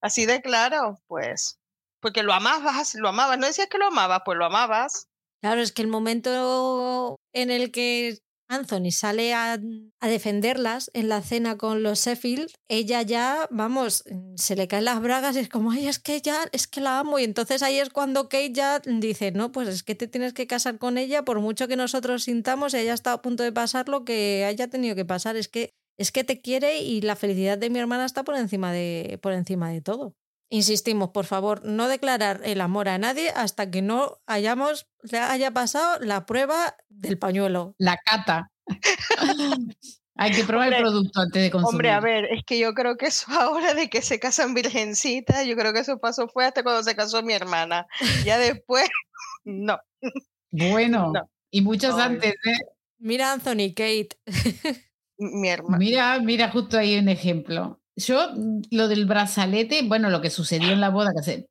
Así 0.00 0.24
de 0.26 0.40
claro, 0.40 1.00
pues. 1.06 1.58
Porque 2.00 2.22
lo 2.22 2.32
amabas, 2.32 2.94
lo 2.94 3.08
amabas. 3.08 3.38
No 3.38 3.46
decías 3.46 3.68
que 3.68 3.78
lo 3.78 3.88
amabas, 3.88 4.22
pues 4.24 4.38
lo 4.38 4.46
amabas. 4.46 5.08
Claro, 5.40 5.60
es 5.60 5.72
que 5.72 5.82
el 5.82 5.88
momento 5.88 7.16
en 7.32 7.50
el 7.50 7.70
que 7.70 8.18
Anthony 8.48 8.90
sale 8.90 9.34
a, 9.34 9.58
defenderlas 10.00 10.90
en 10.94 11.08
la 11.08 11.20
cena 11.22 11.58
con 11.58 11.82
los 11.82 12.04
Sheffield, 12.04 12.50
ella 12.68 13.02
ya, 13.02 13.46
vamos, 13.50 14.04
se 14.36 14.56
le 14.56 14.66
caen 14.68 14.86
las 14.86 15.00
bragas 15.00 15.36
y 15.36 15.40
es 15.40 15.48
como, 15.48 15.70
ay, 15.70 15.86
es 15.86 15.98
que 15.98 16.20
ya, 16.20 16.48
es 16.52 16.66
que 16.66 16.80
la 16.80 16.98
amo. 16.98 17.18
Y 17.18 17.24
entonces 17.24 17.62
ahí 17.62 17.78
es 17.78 17.90
cuando 17.90 18.28
Kate 18.28 18.52
ya 18.52 18.80
dice, 18.80 19.32
no, 19.32 19.52
pues 19.52 19.68
es 19.68 19.82
que 19.82 19.94
te 19.94 20.08
tienes 20.08 20.32
que 20.32 20.46
casar 20.46 20.78
con 20.78 20.98
ella, 20.98 21.24
por 21.24 21.40
mucho 21.40 21.68
que 21.68 21.76
nosotros 21.76 22.24
sintamos, 22.24 22.74
ella 22.74 22.94
está 22.94 23.12
a 23.12 23.22
punto 23.22 23.42
de 23.42 23.52
pasar 23.52 23.88
lo 23.88 24.04
que 24.04 24.44
haya 24.46 24.68
tenido 24.68 24.96
que 24.96 25.04
pasar. 25.04 25.36
Es 25.36 25.48
que, 25.48 25.74
es 25.98 26.10
que 26.12 26.24
te 26.24 26.40
quiere 26.40 26.78
y 26.78 27.02
la 27.02 27.16
felicidad 27.16 27.58
de 27.58 27.70
mi 27.70 27.78
hermana 27.78 28.06
está 28.06 28.24
por 28.24 28.36
encima 28.36 28.72
de, 28.72 29.18
por 29.22 29.32
encima 29.32 29.70
de 29.70 29.82
todo. 29.82 30.14
Insistimos, 30.50 31.10
por 31.10 31.26
favor, 31.26 31.64
no 31.64 31.88
declarar 31.88 32.40
el 32.44 32.60
amor 32.62 32.88
a 32.88 32.96
nadie 32.96 33.30
hasta 33.30 33.70
que 33.70 33.82
no 33.82 34.18
hayamos, 34.26 34.88
haya 35.12 35.50
pasado 35.52 35.98
la 36.00 36.24
prueba 36.24 36.74
del 36.88 37.18
pañuelo. 37.18 37.74
La 37.78 37.98
cata. 37.98 38.50
Hay 40.20 40.32
que 40.32 40.42
probar 40.42 40.72
el 40.72 40.80
producto 40.82 41.20
antes 41.20 41.42
de 41.42 41.50
consumir. 41.50 41.74
Hombre, 41.74 41.90
a 41.90 42.00
ver, 42.00 42.24
es 42.24 42.42
que 42.44 42.58
yo 42.58 42.74
creo 42.74 42.96
que 42.96 43.06
eso 43.06 43.26
ahora 43.40 43.74
de 43.74 43.88
que 43.88 44.02
se 44.02 44.18
casan 44.18 44.52
virgencitas, 44.52 45.46
yo 45.46 45.54
creo 45.54 45.72
que 45.72 45.80
eso 45.80 45.98
pasó 45.98 46.28
fue 46.28 46.44
hasta 46.44 46.62
cuando 46.62 46.82
se 46.82 46.96
casó 46.96 47.22
mi 47.22 47.34
hermana. 47.34 47.86
Ya 48.24 48.36
después, 48.38 48.88
no. 49.44 49.78
Bueno, 50.50 51.12
y 51.50 51.62
muchos 51.62 51.96
antes, 51.98 52.32
¿eh? 52.32 52.58
Mira 52.98 53.32
Anthony, 53.32 53.74
Kate. 53.76 54.18
mi 55.18 55.48
hermana. 55.48 55.78
Mira, 55.78 56.18
mira 56.20 56.50
justo 56.50 56.78
ahí 56.78 56.98
un 56.98 57.08
ejemplo. 57.08 57.77
Yo, 57.98 58.30
mm, 58.34 58.62
lo 58.70 58.88
del 58.88 59.06
brazalete, 59.06 59.82
bueno, 59.82 60.10
lo 60.10 60.20
que 60.20 60.30
sucedió 60.30 60.70
en 60.70 60.80
la 60.80 60.90
boda, 60.90 61.10
que 61.24 61.46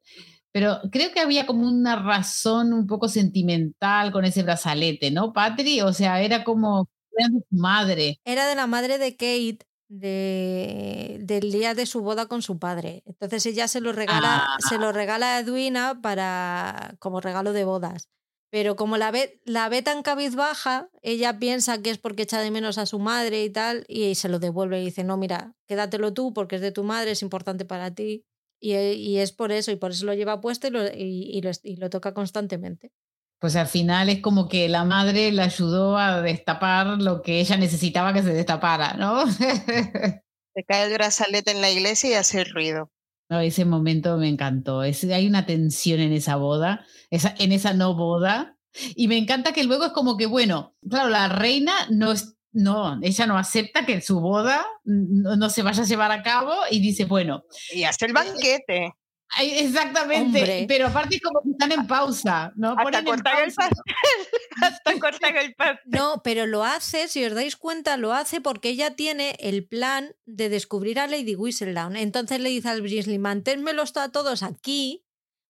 pero 0.51 0.79
creo 0.91 1.11
que 1.11 1.19
había 1.19 1.45
como 1.45 1.67
una 1.67 2.01
razón 2.01 2.73
un 2.73 2.87
poco 2.87 3.07
sentimental 3.07 4.11
con 4.11 4.25
ese 4.25 4.41
brazalete, 4.41 5.11
¿no, 5.11 5.31
Patri? 5.33 5.81
O 5.81 5.93
sea, 5.93 6.21
era 6.21 6.43
como 6.43 6.89
era 7.15 7.27
de 7.29 7.39
su 7.47 7.55
madre. 7.55 8.19
Era 8.23 8.47
de 8.47 8.55
la 8.55 8.65
madre 8.65 8.97
de 8.97 9.11
Kate 9.11 9.59
de, 9.89 11.17
del 11.21 11.51
día 11.51 11.73
de 11.75 11.85
su 11.85 12.01
boda 12.01 12.25
con 12.25 12.41
su 12.41 12.59
padre. 12.59 13.03
Entonces 13.05 13.45
ella 13.45 13.67
se 13.67 13.81
lo 13.81 13.91
regala, 13.91 14.47
se 14.67 14.77
lo 14.77 14.87
ah. 14.87 14.91
regala 14.93 15.35
a 15.35 15.39
Edwina 15.39 15.99
para 16.01 16.95
como 16.99 17.21
regalo 17.21 17.53
de 17.53 17.65
bodas. 17.65 18.09
Pero 18.49 18.75
como 18.75 18.97
la 18.97 19.11
ve, 19.11 19.41
la 19.43 19.67
ve 19.67 19.81
tan 19.81 20.03
cabizbaja, 20.03 20.89
ella 21.01 21.37
piensa 21.37 21.81
que 21.81 21.89
es 21.89 21.97
porque 21.97 22.23
echa 22.23 22.39
de 22.39 22.51
menos 22.51 22.77
a 22.77 22.85
su 22.85 22.97
madre 22.99 23.43
y 23.43 23.49
tal, 23.49 23.85
y 23.89 24.15
se 24.15 24.29
lo 24.29 24.39
devuelve 24.39 24.81
y 24.81 24.85
dice, 24.85 25.03
no, 25.03 25.17
mira, 25.17 25.53
quédatelo 25.67 26.13
tú 26.13 26.33
porque 26.33 26.55
es 26.55 26.61
de 26.61 26.71
tu 26.71 26.83
madre, 26.83 27.11
es 27.11 27.21
importante 27.21 27.65
para 27.65 27.93
ti. 27.93 28.23
Y, 28.59 28.73
y 28.75 29.17
es 29.17 29.33
por 29.33 29.51
eso, 29.51 29.71
y 29.71 29.75
por 29.75 29.91
eso 29.91 30.05
lo 30.05 30.13
lleva 30.13 30.41
puesto 30.41 30.67
y 30.67 30.71
lo, 30.71 30.87
y, 30.87 31.41
lo, 31.41 31.51
y 31.61 31.75
lo 31.75 31.89
toca 31.89 32.13
constantemente. 32.13 32.91
Pues 33.39 33.55
al 33.55 33.67
final 33.67 34.09
es 34.09 34.21
como 34.21 34.47
que 34.47 34.67
la 34.67 34.83
madre 34.83 35.31
le 35.31 35.43
ayudó 35.43 35.97
a 35.97 36.21
destapar 36.21 36.87
lo 37.01 37.21
que 37.21 37.39
ella 37.39 37.57
necesitaba 37.57 38.13
que 38.13 38.23
se 38.23 38.33
destapara, 38.33 38.93
¿no? 38.93 39.25
Se 40.57 40.63
cae 40.63 40.87
el 40.87 40.93
brazalete 40.93 41.51
en 41.51 41.61
la 41.61 41.69
iglesia 41.69 42.09
y 42.09 42.13
hace 42.13 42.43
ruido. 42.43 42.89
No, 43.29 43.41
ese 43.41 43.65
momento 43.65 44.17
me 44.17 44.29
encantó. 44.29 44.81
hay 44.81 45.27
una 45.27 45.45
tensión 45.45 45.99
en 45.99 46.13
esa 46.13 46.37
boda, 46.37 46.85
esa, 47.09 47.35
en 47.37 47.51
esa 47.51 47.73
no 47.73 47.93
boda. 47.95 48.57
Y 48.95 49.07
me 49.07 49.17
encanta 49.17 49.53
que 49.53 49.63
luego 49.63 49.85
es 49.85 49.91
como 49.91 50.17
que, 50.17 50.27
bueno, 50.27 50.75
claro, 50.87 51.09
la 51.09 51.27
reina 51.27 51.73
no 51.89 52.11
es, 52.11 52.37
no, 52.51 52.99
ella 53.01 53.25
no 53.25 53.37
acepta 53.37 53.85
que 53.85 54.01
su 54.01 54.19
boda 54.19 54.65
no, 54.83 55.49
se 55.49 55.63
vaya 55.63 55.83
a 55.83 55.85
llevar 55.85 56.11
a 56.11 56.23
cabo 56.23 56.53
y 56.69 56.79
dice, 56.79 57.05
bueno. 57.05 57.43
Y 57.73 57.83
hace 57.83 58.05
el 58.05 58.13
banquete. 58.13 58.93
Exactamente, 59.39 60.65
pero 60.67 60.87
aparte 60.87 61.19
como 61.19 61.41
que 61.41 61.51
están 61.51 61.71
en 61.71 61.85
pausa, 61.85 62.53
¿no? 62.55 62.75
Hasta 62.77 63.03
cortan 63.03 63.43
el 63.43 63.53
pastel, 63.53 63.83
hasta 64.61 64.99
cortan 64.99 65.37
el 65.37 65.53
pastel. 65.53 65.79
No, 65.85 66.21
pero 66.23 66.47
lo 66.47 66.63
hace, 66.63 67.07
si 67.07 67.23
os 67.25 67.33
dais 67.33 67.55
cuenta, 67.55 67.97
lo 67.97 68.13
hace 68.13 68.41
porque 68.41 68.69
ella 68.69 68.95
tiene 68.95 69.35
el 69.39 69.67
plan 69.67 70.15
de 70.25 70.49
descubrir 70.49 70.99
a 70.99 71.07
Lady 71.07 71.35
Whistledown. 71.35 71.95
Entonces 71.97 72.39
le 72.39 72.49
dice 72.49 72.69
al 72.69 72.81
Brisley, 72.81 73.19
manténmelos 73.19 73.95
a 73.97 74.09
todos 74.09 74.43
aquí 74.43 75.03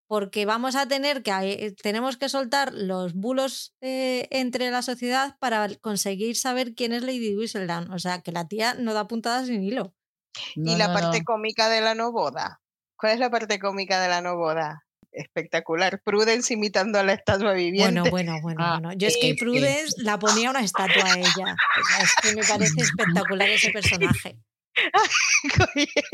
porque 0.07 0.45
vamos 0.45 0.75
a 0.75 0.87
tener 0.87 1.21
que, 1.21 1.31
eh, 1.31 1.75
tenemos 1.81 2.17
que 2.17 2.29
soltar 2.29 2.73
los 2.73 3.13
bulos 3.13 3.75
eh, 3.81 4.27
entre 4.31 4.71
la 4.71 4.81
sociedad 4.81 5.37
para 5.39 5.67
conseguir 5.75 6.35
saber 6.37 6.73
quién 6.75 6.93
es 6.93 7.03
Lady 7.03 7.35
Whistledown. 7.35 7.91
O 7.91 7.99
sea, 7.99 8.21
que 8.21 8.31
la 8.31 8.47
tía 8.47 8.73
no 8.73 8.93
da 8.93 9.07
puntadas 9.07 9.47
sin 9.47 9.63
hilo. 9.63 9.93
y 10.55 10.75
la 10.75 10.93
parte 10.93 11.23
cómica 11.23 11.67
de 11.67 11.81
la 11.81 11.95
no 11.95 12.11
boda. 12.11 12.61
¿Cuál 12.97 13.13
es 13.13 13.19
la 13.19 13.29
parte 13.29 13.59
cómica 13.59 14.01
de 14.01 14.09
la 14.09 14.21
no 14.21 14.35
boda? 14.35 14.83
Espectacular. 15.11 16.01
Prudence 16.03 16.53
imitando 16.53 16.99
a 16.99 17.03
la 17.03 17.13
estatua 17.13 17.53
viviente. 17.53 18.01
Bueno, 18.01 18.09
bueno, 18.09 18.41
bueno. 18.41 18.63
Ah, 18.63 18.79
bueno. 18.79 18.97
Yo 18.97 19.07
es 19.07 19.17
que 19.21 19.35
Prudence 19.35 20.01
la 20.01 20.19
ponía 20.19 20.49
una 20.49 20.61
estatua 20.61 21.05
a 21.05 21.17
ella. 21.17 21.55
es 22.01 22.15
que 22.21 22.35
me 22.35 22.43
parece 22.43 22.81
espectacular 22.81 23.49
ese 23.49 23.71
personaje. 23.71 24.37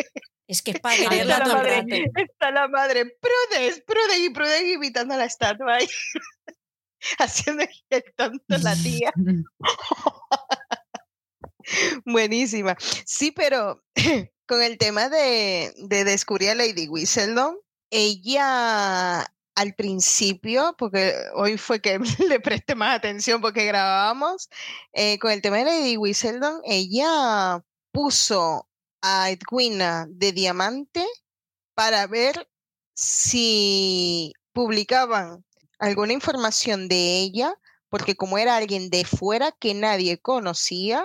es 0.48 0.62
que 0.62 0.72
es 0.72 0.80
para 0.80 0.96
quererla 0.96 1.44
todo 1.44 1.62
el 1.62 1.66
rato. 1.66 1.96
Está 2.16 2.52
la 2.52 2.68
madre, 2.68 3.06
Prudence, 3.06 3.82
Prudence 3.82 4.26
y 4.26 4.30
Prudence 4.30 4.74
imitando 4.74 5.14
a 5.14 5.18
la 5.18 5.26
estatua 5.26 5.76
ahí. 5.76 5.88
Haciendo 7.20 7.64
el 7.90 8.04
tonto 8.16 8.58
la 8.62 8.76
tía. 8.76 9.12
Buenísima. 12.06 12.76
Sí, 13.06 13.32
pero 13.32 13.84
con 14.54 14.62
el 14.62 14.78
tema 14.78 15.10
de, 15.10 15.74
descubrir 15.90 16.52
a 16.52 16.54
Lady 16.54 16.88
Whistledown, 16.88 17.58
ella 17.90 19.26
al 19.56 19.74
principio, 19.76 20.76
porque 20.78 21.16
hoy 21.34 21.58
fue 21.58 21.82
que 21.82 21.98
le 22.30 22.40
presté 22.40 22.76
más 22.76 22.96
atención 22.96 23.42
porque 23.42 23.66
grabábamos, 23.66 24.50
eh, 24.92 25.18
con 25.18 25.32
el 25.32 25.42
tema 25.42 25.58
de 25.58 25.66
Lady 25.66 25.98
Whistledown, 25.98 26.62
ella 26.66 27.66
puso 27.92 28.70
a 29.02 29.32
Edwina 29.32 30.06
de 30.08 30.32
diamante 30.34 31.04
para 31.74 32.06
ver 32.06 32.48
si 32.94 34.34
publicaban 34.52 35.44
alguna 35.80 36.14
información 36.14 36.88
de 36.88 37.22
ella 37.22 37.56
porque 37.90 38.16
como 38.16 38.38
era 38.38 38.56
alguien 38.56 38.92
de 38.92 39.04
fuera 39.04 39.52
que 39.52 39.74
nadie 39.74 40.20
conocía, 40.20 41.04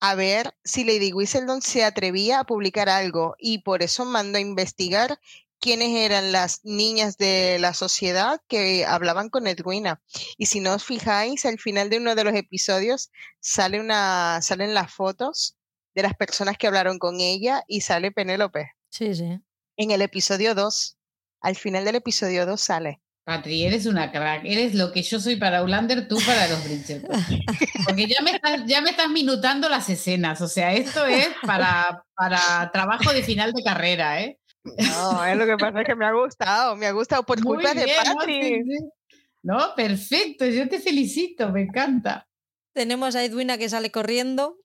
a 0.00 0.14
ver 0.14 0.54
si 0.64 0.84
Lady 0.84 1.12
Whistledown 1.12 1.62
se 1.62 1.84
atrevía 1.84 2.40
a 2.40 2.44
publicar 2.44 2.88
algo 2.88 3.36
y 3.38 3.58
por 3.58 3.82
eso 3.82 4.04
mandó 4.04 4.38
a 4.38 4.40
investigar 4.40 5.20
quiénes 5.60 5.90
eran 5.90 6.32
las 6.32 6.64
niñas 6.64 7.18
de 7.18 7.58
la 7.60 7.74
sociedad 7.74 8.40
que 8.48 8.86
hablaban 8.86 9.28
con 9.28 9.46
Edwina. 9.46 10.02
Y 10.38 10.46
si 10.46 10.60
no 10.60 10.74
os 10.74 10.84
fijáis, 10.84 11.44
al 11.44 11.58
final 11.58 11.90
de 11.90 11.98
uno 11.98 12.14
de 12.14 12.24
los 12.24 12.34
episodios 12.34 13.10
sale 13.40 13.78
una, 13.78 14.40
salen 14.42 14.72
las 14.72 14.92
fotos 14.92 15.56
de 15.94 16.02
las 16.02 16.14
personas 16.14 16.56
que 16.56 16.66
hablaron 16.66 16.98
con 16.98 17.20
ella 17.20 17.62
y 17.68 17.82
sale 17.82 18.10
Penélope. 18.10 18.72
Sí, 18.88 19.14
sí. 19.14 19.38
En 19.76 19.90
el 19.90 20.02
episodio 20.02 20.54
2, 20.54 20.96
al 21.42 21.56
final 21.56 21.84
del 21.84 21.96
episodio 21.96 22.46
2 22.46 22.60
sale. 22.60 23.00
Patri, 23.30 23.64
eres 23.64 23.86
una 23.86 24.10
crack. 24.10 24.42
Eres 24.44 24.74
lo 24.74 24.90
que 24.90 25.02
yo 25.02 25.20
soy 25.20 25.36
para 25.36 25.62
Ulander, 25.62 26.08
tú 26.08 26.18
para 26.26 26.48
los 26.48 26.64
Bridgerton. 26.64 27.24
Porque 27.86 28.08
ya 28.08 28.20
me, 28.22 28.32
estás, 28.32 28.62
ya 28.66 28.80
me 28.80 28.90
estás 28.90 29.08
minutando 29.08 29.68
las 29.68 29.88
escenas. 29.88 30.40
O 30.40 30.48
sea, 30.48 30.74
esto 30.74 31.06
es 31.06 31.28
para, 31.46 32.04
para 32.16 32.72
trabajo 32.72 33.12
de 33.12 33.22
final 33.22 33.52
de 33.52 33.62
carrera, 33.62 34.20
¿eh? 34.20 34.40
No, 34.64 35.24
es 35.24 35.36
lo 35.36 35.46
que 35.46 35.56
pasa 35.56 35.82
es 35.82 35.86
que 35.86 35.94
me 35.94 36.06
ha 36.06 36.12
gustado. 36.12 36.74
Me 36.74 36.86
ha 36.86 36.90
gustado 36.90 37.22
por 37.22 37.40
culpa 37.40 37.72
de 37.72 37.86
Patri. 38.02 38.64
No, 39.44 39.74
perfecto. 39.76 40.44
Yo 40.46 40.68
te 40.68 40.80
felicito. 40.80 41.52
Me 41.52 41.62
encanta. 41.62 42.26
Tenemos 42.74 43.14
a 43.14 43.22
Edwina 43.22 43.58
que 43.58 43.68
sale 43.68 43.92
corriendo. 43.92 44.56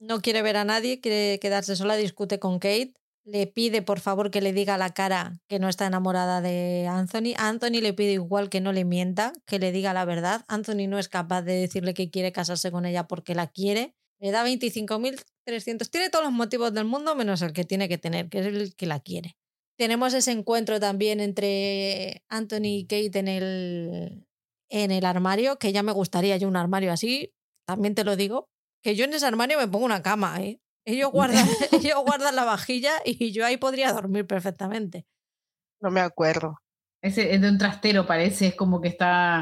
No 0.00 0.22
quiere 0.22 0.40
ver 0.40 0.56
a 0.56 0.64
nadie, 0.64 1.02
quiere 1.02 1.38
quedarse 1.40 1.76
sola, 1.76 1.96
discute 1.96 2.38
con 2.38 2.58
Kate 2.58 2.94
le 3.24 3.46
pide 3.46 3.82
por 3.82 4.00
favor 4.00 4.30
que 4.30 4.40
le 4.40 4.52
diga 4.52 4.74
a 4.74 4.78
la 4.78 4.90
cara 4.90 5.40
que 5.48 5.58
no 5.58 5.68
está 5.68 5.86
enamorada 5.86 6.40
de 6.40 6.86
Anthony. 6.88 7.34
Anthony 7.36 7.80
le 7.80 7.94
pide 7.94 8.12
igual 8.12 8.50
que 8.50 8.60
no 8.60 8.72
le 8.72 8.84
mienta, 8.84 9.32
que 9.46 9.58
le 9.58 9.72
diga 9.72 9.94
la 9.94 10.04
verdad. 10.04 10.44
Anthony 10.48 10.86
no 10.88 10.98
es 10.98 11.08
capaz 11.08 11.42
de 11.42 11.54
decirle 11.54 11.94
que 11.94 12.10
quiere 12.10 12.32
casarse 12.32 12.70
con 12.70 12.84
ella 12.84 13.06
porque 13.08 13.34
la 13.34 13.46
quiere. 13.46 13.94
Le 14.20 14.30
da 14.30 14.46
25.300. 14.46 15.90
Tiene 15.90 16.10
todos 16.10 16.24
los 16.24 16.32
motivos 16.32 16.72
del 16.72 16.84
mundo 16.84 17.14
menos 17.14 17.42
el 17.42 17.52
que 17.52 17.64
tiene 17.64 17.88
que 17.88 17.98
tener, 17.98 18.28
que 18.28 18.40
es 18.40 18.46
el 18.46 18.76
que 18.76 18.86
la 18.86 19.00
quiere. 19.00 19.36
Tenemos 19.76 20.14
ese 20.14 20.30
encuentro 20.30 20.78
también 20.78 21.20
entre 21.20 22.22
Anthony 22.28 22.78
y 22.78 22.86
Kate 22.86 23.18
en 23.18 23.28
el, 23.28 24.26
en 24.70 24.90
el 24.90 25.04
armario, 25.04 25.58
que 25.58 25.72
ya 25.72 25.82
me 25.82 25.92
gustaría 25.92 26.36
yo 26.36 26.46
un 26.46 26.56
armario 26.56 26.92
así, 26.92 27.32
también 27.66 27.94
te 27.94 28.04
lo 28.04 28.14
digo, 28.14 28.48
que 28.82 28.94
yo 28.94 29.04
en 29.04 29.14
ese 29.14 29.26
armario 29.26 29.58
me 29.58 29.66
pongo 29.66 29.84
una 29.84 30.02
cama, 30.02 30.40
¿eh? 30.40 30.60
Ellos 30.84 31.10
guardan, 31.12 31.46
ellos 31.72 32.02
guardan 32.04 32.36
la 32.36 32.44
vajilla 32.44 32.92
y 33.04 33.32
yo 33.32 33.44
ahí 33.44 33.56
podría 33.56 33.92
dormir 33.92 34.26
perfectamente. 34.26 35.06
No 35.80 35.90
me 35.90 36.00
acuerdo. 36.00 36.58
Ese 37.02 37.34
es 37.34 37.40
de 37.40 37.50
un 37.50 37.58
trastero, 37.58 38.06
parece, 38.06 38.46
es 38.46 38.54
como 38.54 38.80
que 38.80 38.88
está. 38.88 39.40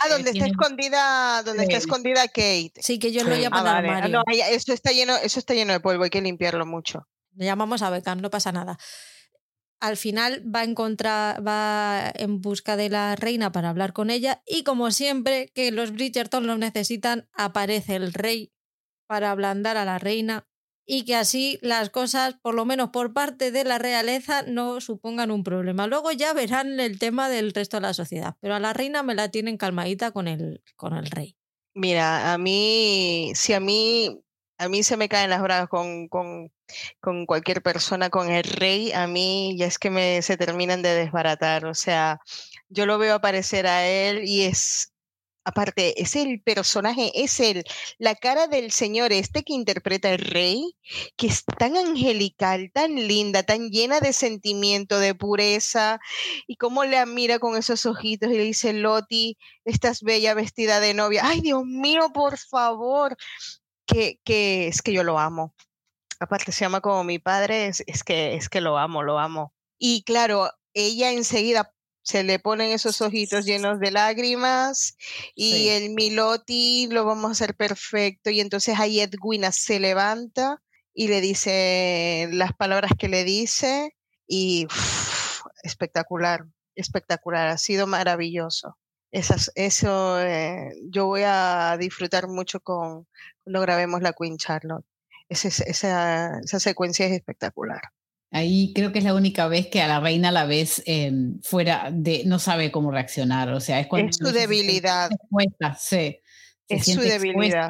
Ah, 0.00 0.08
donde 0.08 0.30
está 0.30 0.46
escondida, 0.46 1.42
donde 1.42 1.64
está 1.64 1.76
escondida 1.76 2.26
Kate. 2.28 2.72
Sí, 2.76 2.98
que 2.98 3.12
yo 3.12 3.24
lo 3.24 3.36
llamo 3.36 3.56
ah, 3.56 3.76
armario. 3.76 4.08
No, 4.08 4.22
eso 4.50 4.72
está 4.72 4.92
lleno, 4.92 5.16
eso 5.16 5.38
está 5.38 5.52
lleno 5.52 5.72
de 5.74 5.80
polvo, 5.80 6.04
hay 6.04 6.10
que 6.10 6.22
limpiarlo 6.22 6.64
mucho. 6.64 7.06
Le 7.34 7.44
llamamos 7.44 7.82
a 7.82 7.90
Beckham, 7.90 8.20
no 8.20 8.30
pasa 8.30 8.52
nada. 8.52 8.78
Al 9.80 9.98
final 9.98 10.42
va 10.42 10.60
a 10.60 10.64
encontrar, 10.64 11.46
va 11.46 12.10
en 12.14 12.40
busca 12.40 12.76
de 12.76 12.88
la 12.88 13.16
reina 13.16 13.52
para 13.52 13.68
hablar 13.68 13.92
con 13.92 14.08
ella 14.08 14.42
y 14.46 14.62
como 14.62 14.90
siempre 14.90 15.50
que 15.54 15.72
los 15.72 15.90
Bridgerton 15.90 16.46
lo 16.46 16.56
necesitan, 16.56 17.28
aparece 17.34 17.96
el 17.96 18.14
rey 18.14 18.52
para 19.06 19.30
ablandar 19.30 19.76
a 19.76 19.84
la 19.84 19.98
reina 19.98 20.46
y 20.86 21.04
que 21.04 21.16
así 21.16 21.58
las 21.62 21.90
cosas, 21.90 22.34
por 22.42 22.54
lo 22.54 22.64
menos 22.64 22.90
por 22.90 23.12
parte 23.12 23.50
de 23.50 23.64
la 23.64 23.78
realeza, 23.78 24.42
no 24.42 24.80
supongan 24.80 25.30
un 25.30 25.42
problema. 25.42 25.86
Luego 25.86 26.12
ya 26.12 26.32
verán 26.32 26.78
el 26.80 26.98
tema 26.98 27.28
del 27.28 27.52
resto 27.52 27.78
de 27.78 27.82
la 27.82 27.94
sociedad, 27.94 28.36
pero 28.40 28.54
a 28.54 28.60
la 28.60 28.72
reina 28.72 29.02
me 29.02 29.14
la 29.14 29.30
tienen 29.30 29.56
calmadita 29.56 30.10
con 30.10 30.28
el, 30.28 30.62
con 30.76 30.94
el 30.94 31.06
rey. 31.06 31.36
Mira, 31.74 32.32
a 32.32 32.38
mí, 32.38 33.32
si 33.34 33.52
a 33.52 33.60
mí, 33.60 34.22
a 34.58 34.68
mí 34.68 34.82
se 34.82 34.96
me 34.96 35.08
caen 35.08 35.30
las 35.30 35.42
bravas 35.42 35.68
con, 35.68 36.08
con, 36.08 36.52
con 37.00 37.26
cualquier 37.26 37.62
persona, 37.62 38.10
con 38.10 38.30
el 38.30 38.44
rey, 38.44 38.92
a 38.92 39.06
mí 39.06 39.56
ya 39.58 39.66
es 39.66 39.78
que 39.78 39.90
me, 39.90 40.22
se 40.22 40.36
terminan 40.36 40.82
de 40.82 40.94
desbaratar. 40.94 41.66
O 41.66 41.74
sea, 41.74 42.20
yo 42.68 42.86
lo 42.86 42.98
veo 42.98 43.14
aparecer 43.14 43.66
a 43.66 43.86
él 43.86 44.22
y 44.24 44.42
es 44.42 44.93
aparte, 45.44 46.00
es 46.00 46.16
el 46.16 46.40
personaje, 46.42 47.12
es 47.14 47.38
el, 47.40 47.64
la 47.98 48.14
cara 48.14 48.46
del 48.46 48.70
señor 48.70 49.12
este 49.12 49.42
que 49.42 49.52
interpreta 49.52 50.10
el 50.10 50.18
rey, 50.18 50.76
que 51.16 51.26
es 51.26 51.44
tan 51.44 51.76
angelical, 51.76 52.70
tan 52.72 52.94
linda, 52.94 53.42
tan 53.42 53.70
llena 53.70 54.00
de 54.00 54.12
sentimiento, 54.12 54.98
de 54.98 55.14
pureza, 55.14 56.00
y 56.46 56.56
cómo 56.56 56.84
le 56.84 57.04
mira 57.06 57.38
con 57.38 57.56
esos 57.56 57.86
ojitos 57.86 58.30
y 58.30 58.36
le 58.36 58.42
dice, 58.42 58.72
Loti, 58.72 59.36
estás 59.64 60.02
bella 60.02 60.34
vestida 60.34 60.80
de 60.80 60.94
novia. 60.94 61.22
Ay, 61.24 61.40
Dios 61.40 61.64
mío, 61.64 62.10
por 62.12 62.38
favor, 62.38 63.16
que, 63.86 64.20
que 64.24 64.68
es 64.68 64.82
que 64.82 64.92
yo 64.92 65.04
lo 65.04 65.18
amo. 65.18 65.54
Aparte 66.20 66.52
se 66.52 66.64
llama 66.64 66.80
como 66.80 67.04
mi 67.04 67.18
padre, 67.18 67.66
es, 67.66 67.82
es 67.86 68.02
que, 68.02 68.34
es 68.34 68.48
que 68.48 68.60
lo 68.60 68.78
amo, 68.78 69.02
lo 69.02 69.18
amo. 69.18 69.52
Y 69.78 70.04
claro, 70.04 70.50
ella 70.72 71.12
enseguida 71.12 71.72
se 72.04 72.22
le 72.22 72.38
ponen 72.38 72.70
esos 72.70 73.00
ojitos 73.00 73.46
llenos 73.46 73.80
de 73.80 73.90
lágrimas 73.90 74.96
y 75.34 75.68
el 75.68 75.90
Miloti 75.94 76.86
lo 76.90 77.06
vamos 77.06 77.30
a 77.30 77.32
hacer 77.32 77.56
perfecto 77.56 78.28
y 78.28 78.40
entonces 78.40 78.78
ahí 78.78 79.00
Edwina 79.00 79.52
se 79.52 79.80
levanta 79.80 80.62
y 80.92 81.08
le 81.08 81.22
dice 81.22 82.28
las 82.30 82.52
palabras 82.52 82.92
que 82.98 83.08
le 83.08 83.24
dice 83.24 83.96
y 84.28 84.68
espectacular, 85.62 86.44
espectacular, 86.74 87.48
ha 87.48 87.58
sido 87.58 87.86
maravilloso. 87.86 88.76
Esas, 89.10 89.50
eso 89.54 90.20
eh, 90.20 90.72
yo 90.90 91.06
voy 91.06 91.22
a 91.24 91.76
disfrutar 91.78 92.28
mucho 92.28 92.60
con 92.60 93.06
cuando 93.44 93.60
grabemos 93.62 94.02
la 94.02 94.12
Queen 94.12 94.36
Charlotte. 94.36 94.84
esa, 95.30 95.64
esa 95.64 96.60
secuencia 96.60 97.06
es 97.06 97.12
espectacular. 97.12 97.80
Ahí 98.34 98.72
creo 98.74 98.90
que 98.90 98.98
es 98.98 99.04
la 99.04 99.14
única 99.14 99.46
vez 99.46 99.68
que 99.68 99.80
a 99.80 99.86
la 99.86 100.00
reina 100.00 100.32
la 100.32 100.44
ves 100.44 100.82
em, 100.86 101.40
fuera 101.40 101.90
de, 101.92 102.24
no 102.26 102.40
sabe 102.40 102.72
cómo 102.72 102.90
reaccionar, 102.90 103.48
o 103.50 103.60
sea, 103.60 103.78
es 103.78 103.86
cuando... 103.86 104.10
Es 104.10 104.16
su 104.16 104.32
debilidad. 104.32 105.08
sí, 105.78 106.18
es 106.66 106.84
su 106.84 107.00
debilidad. 107.00 107.68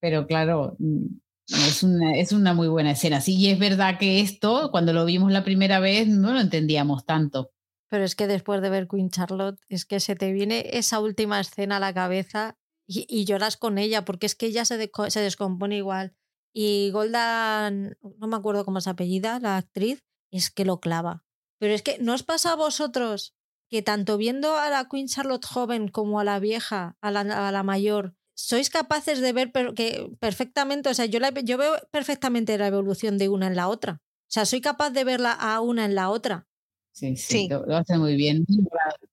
pero 0.00 0.26
claro, 0.26 0.74
mm, 0.78 1.04
es 1.48 1.82
una, 1.82 2.16
es 2.16 2.32
una 2.32 2.54
muy 2.54 2.68
buena 2.68 2.92
escena. 2.92 3.20
Sí, 3.20 3.36
y 3.36 3.50
es 3.50 3.58
verdad 3.58 3.98
que 3.98 4.20
esto, 4.20 4.70
cuando 4.70 4.94
lo 4.94 5.04
vimos 5.04 5.30
la 5.32 5.44
primera 5.44 5.80
vez, 5.80 6.08
no 6.08 6.32
lo 6.32 6.40
entendíamos 6.40 7.04
tanto. 7.04 7.52
Pero 7.90 8.04
es 8.04 8.14
que 8.14 8.26
después 8.26 8.62
de 8.62 8.70
ver 8.70 8.88
Queen 8.88 9.10
Charlotte, 9.10 9.60
es 9.68 9.84
que 9.84 10.00
se 10.00 10.16
te 10.16 10.32
viene 10.32 10.64
esa 10.72 10.98
última 10.98 11.40
escena 11.40 11.76
a 11.76 11.80
la 11.80 11.92
cabeza 11.92 12.56
y, 12.86 13.26
lloras 13.26 13.58
con 13.58 13.76
ella, 13.76 14.06
porque 14.06 14.24
es 14.24 14.34
que 14.34 14.46
ella 14.46 14.64
se, 14.64 14.90
se 15.08 15.20
descompone 15.20 15.76
igual. 15.76 16.14
Y 16.52 16.90
Golda, 16.90 17.70
no 17.70 18.26
me 18.26 18.36
acuerdo 18.36 18.64
cómo 18.64 18.78
es 18.78 18.86
apellida, 18.86 19.38
la 19.40 19.56
actriz, 19.56 20.04
es 20.30 20.50
que 20.50 20.64
lo 20.64 20.80
clava. 20.80 21.24
Pero 21.58 21.74
es 21.74 21.82
que, 21.82 21.98
¿no 21.98 22.14
os 22.14 22.22
pasa 22.22 22.52
a 22.52 22.56
vosotros 22.56 23.34
que 23.68 23.82
tanto 23.82 24.16
viendo 24.16 24.56
a 24.56 24.70
la 24.70 24.88
Queen 24.88 25.08
Charlotte 25.08 25.44
joven 25.44 25.88
como 25.88 26.20
a 26.20 26.24
la 26.24 26.38
vieja, 26.38 26.96
a 27.00 27.10
la, 27.10 27.20
a 27.20 27.52
la 27.52 27.62
mayor, 27.62 28.14
sois 28.34 28.70
capaces 28.70 29.20
de 29.20 29.32
ver 29.32 29.52
que 29.74 30.10
perfectamente, 30.20 30.88
o 30.88 30.94
sea, 30.94 31.06
yo, 31.06 31.20
la, 31.20 31.30
yo 31.30 31.58
veo 31.58 31.76
perfectamente 31.90 32.56
la 32.56 32.68
evolución 32.68 33.18
de 33.18 33.28
una 33.28 33.48
en 33.48 33.56
la 33.56 33.68
otra. 33.68 34.00
O 34.00 34.30
sea, 34.30 34.46
soy 34.46 34.60
capaz 34.60 34.90
de 34.90 35.04
verla 35.04 35.32
a 35.32 35.60
una 35.60 35.84
en 35.84 35.94
la 35.94 36.10
otra. 36.10 36.47
Sí, 36.92 37.16
sí, 37.16 37.48
Lo, 37.48 37.76
hace 37.76 37.96
muy 37.96 38.16
bien. 38.16 38.44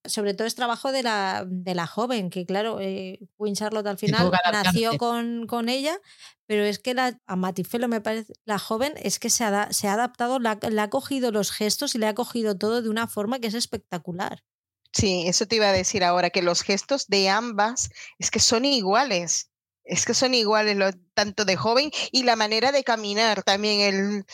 Sobre 0.06 0.34
todo 0.34 0.48
es 0.48 0.56
trabajo 0.56 0.92
de 0.92 1.04
la, 1.04 1.46
de 1.48 1.76
la 1.76 1.86
joven, 1.86 2.32
que 2.32 2.46
claro, 2.46 2.80
eh, 2.80 3.20
Queen 3.38 3.54
Charlotte 3.54 3.86
al 3.86 4.00
final 4.00 4.32
nació 4.52 4.98
con, 4.98 5.46
con, 5.46 5.70
ella, 5.70 6.00
pero 6.48 6.64
es 6.64 6.80
que 6.80 6.96
la, 6.96 7.20
a 7.28 7.36
Matifelo 7.36 7.88
me 7.88 8.02
parece, 8.02 8.34
la 8.44 8.58
joven 8.58 8.94
es 8.98 9.20
que 9.20 9.30
se 9.30 9.44
ha, 9.44 9.72
se 9.72 9.88
ha 9.88 9.94
adaptado, 9.94 10.40
le 10.40 10.82
ha 10.82 10.90
cogido 10.90 11.32
los 11.32 11.52
gestos 11.52 11.94
y 11.94 12.00
le 12.00 12.08
ha 12.08 12.16
cogido 12.16 12.58
todo 12.58 12.82
de 12.82 12.90
una 12.90 13.08
forma 13.08 13.40
que 13.40 13.48
es 13.48 13.54
espectacular. 13.54 14.44
Sí, 14.92 15.26
eso 15.28 15.46
te 15.46 15.58
iba 15.58 15.70
a 15.70 15.74
decir 15.74 16.04
ahora, 16.04 16.30
que 16.30 16.42
los 16.42 16.62
gestos 16.62 17.08
de 17.08 17.30
ambas 17.30 17.90
es 18.18 18.32
que 18.32 18.40
son 18.40 18.64
iguales, 18.66 19.52
es 19.84 20.06
que 20.06 20.14
son 20.14 20.34
iguales, 20.34 20.78
lo, 20.78 20.92
tanto 21.14 21.46
de 21.46 21.58
joven 21.58 21.92
y 22.12 22.24
la 22.24 22.36
manera 22.36 22.72
de 22.72 22.84
caminar 22.84 23.44
también, 23.44 23.82
el, 23.82 24.26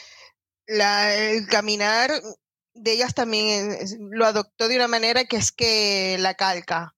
la, 0.68 1.16
el 1.16 1.48
caminar 1.48 2.12
de 2.74 2.94
ellas 2.94 3.14
también 3.14 3.78
lo 4.12 4.26
adoptó 4.26 4.68
de 4.68 4.76
una 4.76 4.88
manera 4.88 5.26
que 5.26 5.38
es 5.38 5.52
que 5.52 6.18
la 6.20 6.36
calca. 6.36 6.96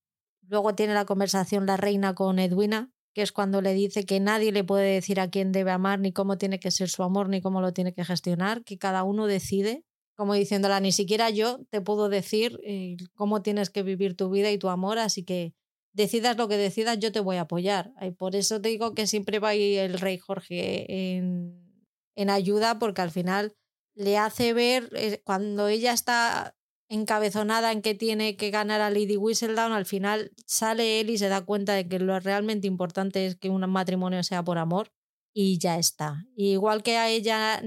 Luego 0.48 0.76
tiene 0.76 0.94
la 0.94 1.06
conversación 1.06 1.66
la 1.66 1.78
reina 1.78 2.14
con 2.14 2.40
Edwina, 2.40 2.92
que 3.14 3.22
es 3.22 3.32
cuando 3.32 3.62
le 3.62 3.74
dice 3.74 4.06
que 4.06 4.20
nadie 4.20 4.52
le 4.52 4.64
puede 4.64 4.94
decir 4.94 5.20
a 5.20 5.30
quién 5.30 5.52
debe 5.52 5.72
amar, 5.72 6.00
ni 6.00 6.12
cómo 6.12 6.38
tiene 6.38 6.60
que 6.60 6.72
ser 6.72 6.90
su 6.90 7.04
amor, 7.04 7.30
ni 7.30 7.42
cómo 7.42 7.62
lo 7.62 7.74
tiene 7.74 7.94
que 7.94 8.06
gestionar, 8.06 8.64
que 8.64 8.78
cada 8.78 9.04
uno 9.04 9.28
decide, 9.28 9.84
como 10.16 10.34
diciéndola, 10.34 10.80
ni 10.80 10.92
siquiera 10.92 11.30
yo 11.30 11.60
te 11.70 11.82
puedo 11.82 12.10
decir 12.10 12.60
eh, 12.64 12.98
cómo 13.16 13.42
tienes 13.42 13.70
que 13.70 13.84
vivir 13.84 14.16
tu 14.16 14.30
vida 14.30 14.52
y 14.52 14.58
tu 14.58 14.70
amor, 14.70 15.00
así 15.00 15.24
que 15.24 15.54
decidas 15.94 16.38
lo 16.38 16.48
que 16.48 16.58
decidas, 16.58 17.00
yo 17.00 17.12
te 17.12 17.20
voy 17.20 17.38
a 17.38 17.42
apoyar. 17.42 17.94
Y 18.02 18.12
por 18.12 18.36
eso 18.36 18.60
te 18.62 18.70
digo 18.70 18.94
que 18.94 19.08
siempre 19.08 19.40
va 19.40 19.50
ahí 19.50 19.78
el 19.78 20.00
rey 20.00 20.18
Jorge 20.18 21.16
en, 21.16 21.88
en 22.16 22.30
ayuda, 22.30 22.80
porque 22.80 23.02
al 23.02 23.12
final 23.12 23.56
le 23.96 24.18
hace 24.18 24.54
ver 24.54 24.90
eh, 24.96 25.22
cuando 25.24 25.68
ella 25.68 25.94
está 25.94 26.56
encabezonada 26.90 27.72
en 27.72 27.82
que 27.82 27.96
tiene 27.96 28.36
que 28.38 28.52
ganar 28.52 28.82
a 28.82 28.90
Lady 28.90 29.18
Whistledown, 29.18 29.72
al 29.72 29.86
final 29.86 30.32
sale 30.46 31.00
él 31.00 31.10
y 31.10 31.18
se 31.18 31.30
da 31.30 31.42
cuenta 31.42 31.74
de 31.74 31.88
que 31.88 32.00
lo 32.00 32.20
realmente 32.20 32.68
importante 32.68 33.26
es 33.26 33.36
que 33.36 33.50
un 33.50 33.68
matrimonio 33.70 34.24
sea 34.24 34.44
por 34.44 34.58
amor 34.58 34.92
y 35.34 35.58
ya 35.58 35.78
está. 35.80 36.26
igual 36.36 36.84
que 36.84 36.98
a 36.98 37.10
ella 37.10 37.62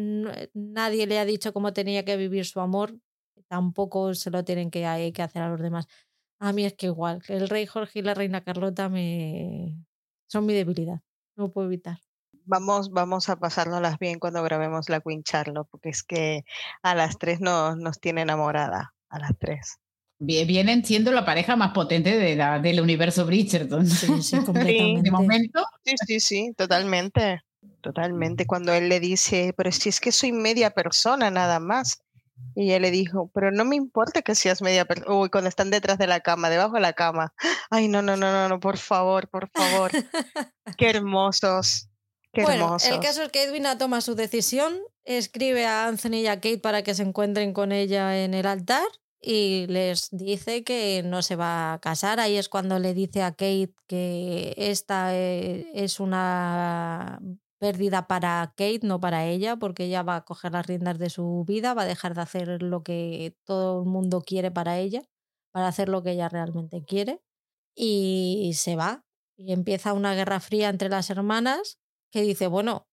nadie 0.54 1.06
le 1.06 1.18
ha 1.18 1.24
dicho 1.24 1.52
cómo 1.52 1.72
tenía 1.72 2.04
que 2.04 2.16
vivir 2.16 2.44
su 2.46 2.60
amor, 2.60 3.00
tampoco 3.48 4.14
se 4.14 4.30
lo 4.30 4.44
tienen 4.44 4.70
que, 4.70 4.84
eh, 4.84 5.12
que 5.12 5.22
hacer 5.22 5.42
a 5.42 5.48
los 5.48 5.60
demás. 5.60 5.86
A 6.38 6.52
mí 6.52 6.64
es 6.64 6.74
que 6.74 6.86
igual, 6.86 7.22
el 7.28 7.48
rey 7.48 7.66
Jorge 7.66 8.00
y 8.00 8.02
la 8.02 8.14
reina 8.14 8.44
Carlota 8.44 8.88
me 8.88 9.76
son 10.28 10.46
mi 10.46 10.54
debilidad, 10.54 11.00
no 11.36 11.50
puedo 11.52 11.66
evitar. 11.68 12.05
Vamos, 12.46 12.90
vamos 12.90 13.28
a 13.28 13.36
pasárnoslas 13.36 13.98
bien 13.98 14.18
cuando 14.18 14.42
grabemos 14.42 14.88
la 14.88 15.00
Queen 15.00 15.22
Charlotte, 15.22 15.68
porque 15.70 15.90
es 15.90 16.02
que 16.02 16.44
a 16.82 16.94
las 16.94 17.18
tres 17.18 17.40
nos, 17.40 17.76
nos 17.76 18.00
tiene 18.00 18.22
enamorada, 18.22 18.94
a 19.08 19.18
las 19.18 19.32
tres. 19.38 19.78
Vienen 20.18 20.84
siendo 20.84 21.12
la 21.12 21.26
pareja 21.26 21.56
más 21.56 21.72
potente 21.72 22.16
de 22.16 22.36
la, 22.36 22.58
del 22.58 22.80
universo 22.80 23.26
Bridgerton. 23.26 23.86
Sí, 23.86 24.22
sí, 24.22 24.38
completamente. 24.44 25.02
De 25.02 25.10
momento. 25.10 25.66
Sí, 25.84 25.94
sí, 26.06 26.20
sí, 26.20 26.52
totalmente. 26.56 27.42
Totalmente. 27.82 28.46
Cuando 28.46 28.72
él 28.72 28.88
le 28.88 29.00
dice, 29.00 29.52
pero 29.56 29.70
si 29.72 29.90
es 29.90 30.00
que 30.00 30.12
soy 30.12 30.32
media 30.32 30.70
persona 30.70 31.30
nada 31.30 31.60
más. 31.60 32.00
Y 32.54 32.64
ella 32.64 32.80
le 32.80 32.90
dijo, 32.90 33.30
pero 33.34 33.50
no 33.50 33.64
me 33.64 33.76
importa 33.76 34.22
que 34.22 34.34
seas 34.34 34.62
media 34.62 34.84
persona. 34.84 35.14
Uy, 35.14 35.30
cuando 35.30 35.48
están 35.48 35.70
detrás 35.70 35.98
de 35.98 36.06
la 36.06 36.20
cama, 36.20 36.50
debajo 36.50 36.74
de 36.74 36.80
la 36.80 36.92
cama. 36.92 37.32
Ay, 37.70 37.88
no, 37.88 38.02
no, 38.02 38.16
no, 38.16 38.30
no, 38.30 38.48
no, 38.48 38.60
por 38.60 38.78
favor, 38.78 39.28
por 39.28 39.50
favor. 39.50 39.90
Qué 40.78 40.90
hermosos. 40.90 41.88
Qué 42.36 42.42
bueno, 42.42 42.76
el 42.84 43.00
caso 43.00 43.22
es 43.22 43.32
que 43.32 43.44
Edwina 43.44 43.78
toma 43.78 44.02
su 44.02 44.14
decisión, 44.14 44.78
escribe 45.04 45.64
a 45.64 45.86
Anthony 45.86 46.16
y 46.16 46.26
a 46.26 46.34
Kate 46.34 46.58
para 46.58 46.82
que 46.82 46.94
se 46.94 47.02
encuentren 47.02 47.54
con 47.54 47.72
ella 47.72 48.22
en 48.22 48.34
el 48.34 48.44
altar 48.44 48.86
y 49.22 49.66
les 49.68 50.10
dice 50.10 50.62
que 50.62 51.02
no 51.02 51.22
se 51.22 51.34
va 51.34 51.72
a 51.72 51.78
casar. 51.78 52.20
Ahí 52.20 52.36
es 52.36 52.50
cuando 52.50 52.78
le 52.78 52.92
dice 52.92 53.22
a 53.22 53.30
Kate 53.30 53.72
que 53.86 54.52
esta 54.58 55.16
eh, 55.16 55.66
es 55.72 55.98
una 55.98 57.20
pérdida 57.58 58.06
para 58.06 58.52
Kate, 58.54 58.80
no 58.82 59.00
para 59.00 59.24
ella, 59.24 59.56
porque 59.56 59.84
ella 59.84 60.02
va 60.02 60.16
a 60.16 60.24
coger 60.26 60.52
las 60.52 60.66
riendas 60.66 60.98
de 60.98 61.08
su 61.08 61.42
vida, 61.46 61.72
va 61.72 61.82
a 61.82 61.86
dejar 61.86 62.14
de 62.14 62.20
hacer 62.20 62.62
lo 62.62 62.82
que 62.82 63.34
todo 63.44 63.80
el 63.80 63.88
mundo 63.88 64.20
quiere 64.20 64.50
para 64.50 64.78
ella, 64.78 65.00
para 65.52 65.68
hacer 65.68 65.88
lo 65.88 66.02
que 66.02 66.10
ella 66.10 66.28
realmente 66.28 66.84
quiere. 66.84 67.22
Y 67.74 68.52
se 68.56 68.76
va. 68.76 69.06
Y 69.38 69.54
empieza 69.54 69.94
una 69.94 70.14
guerra 70.14 70.40
fría 70.40 70.68
entre 70.68 70.90
las 70.90 71.08
hermanas 71.08 71.78
que 72.10 72.22
dice, 72.22 72.46
bueno, 72.46 72.86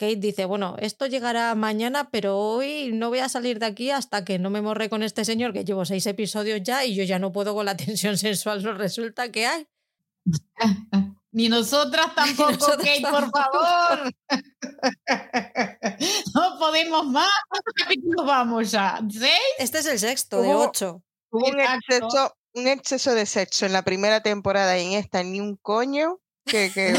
Kate 0.00 0.16
dice, 0.16 0.46
bueno, 0.46 0.76
esto 0.78 1.06
llegará 1.06 1.54
mañana, 1.54 2.10
pero 2.10 2.38
hoy 2.38 2.90
no 2.92 3.10
voy 3.10 3.18
a 3.18 3.28
salir 3.28 3.58
de 3.58 3.66
aquí 3.66 3.90
hasta 3.90 4.24
que 4.24 4.38
no 4.38 4.48
me 4.48 4.62
morre 4.62 4.88
con 4.88 5.02
este 5.02 5.26
señor, 5.26 5.52
que 5.52 5.64
llevo 5.64 5.84
seis 5.84 6.06
episodios 6.06 6.62
ya 6.62 6.86
y 6.86 6.94
yo 6.94 7.04
ya 7.04 7.18
no 7.18 7.32
puedo 7.32 7.54
con 7.54 7.66
la 7.66 7.76
tensión 7.76 8.16
sensual, 8.16 8.62
no 8.62 8.72
resulta 8.72 9.30
que 9.30 9.46
hay. 9.46 9.66
Ni 11.32 11.48
nosotras 11.48 12.14
tampoco, 12.14 12.66
Kate, 12.78 13.02
por 13.02 13.30
favor. 13.30 14.12
no 16.34 16.58
podemos 16.58 17.06
más. 17.06 17.30
¿Cuántos 17.48 17.74
capítulos 17.74 18.26
vamos 18.26 18.70
ya? 18.70 19.00
¿Seis? 19.10 19.30
Este 19.58 19.78
es 19.78 19.86
el 19.86 19.98
sexto 19.98 20.42
de 20.42 20.54
ocho. 20.54 21.02
Hubo 21.30 21.46
un 21.46 21.60
exceso, 21.60 22.34
un 22.54 22.66
exceso 22.66 23.14
de 23.14 23.26
sexo 23.26 23.66
en 23.66 23.74
la 23.74 23.82
primera 23.82 24.22
temporada 24.22 24.78
y 24.78 24.86
en 24.86 24.92
esta 24.94 25.22
ni 25.22 25.40
un 25.40 25.56
coño. 25.56 26.20
Que, 26.46 26.72
que... 26.72 26.94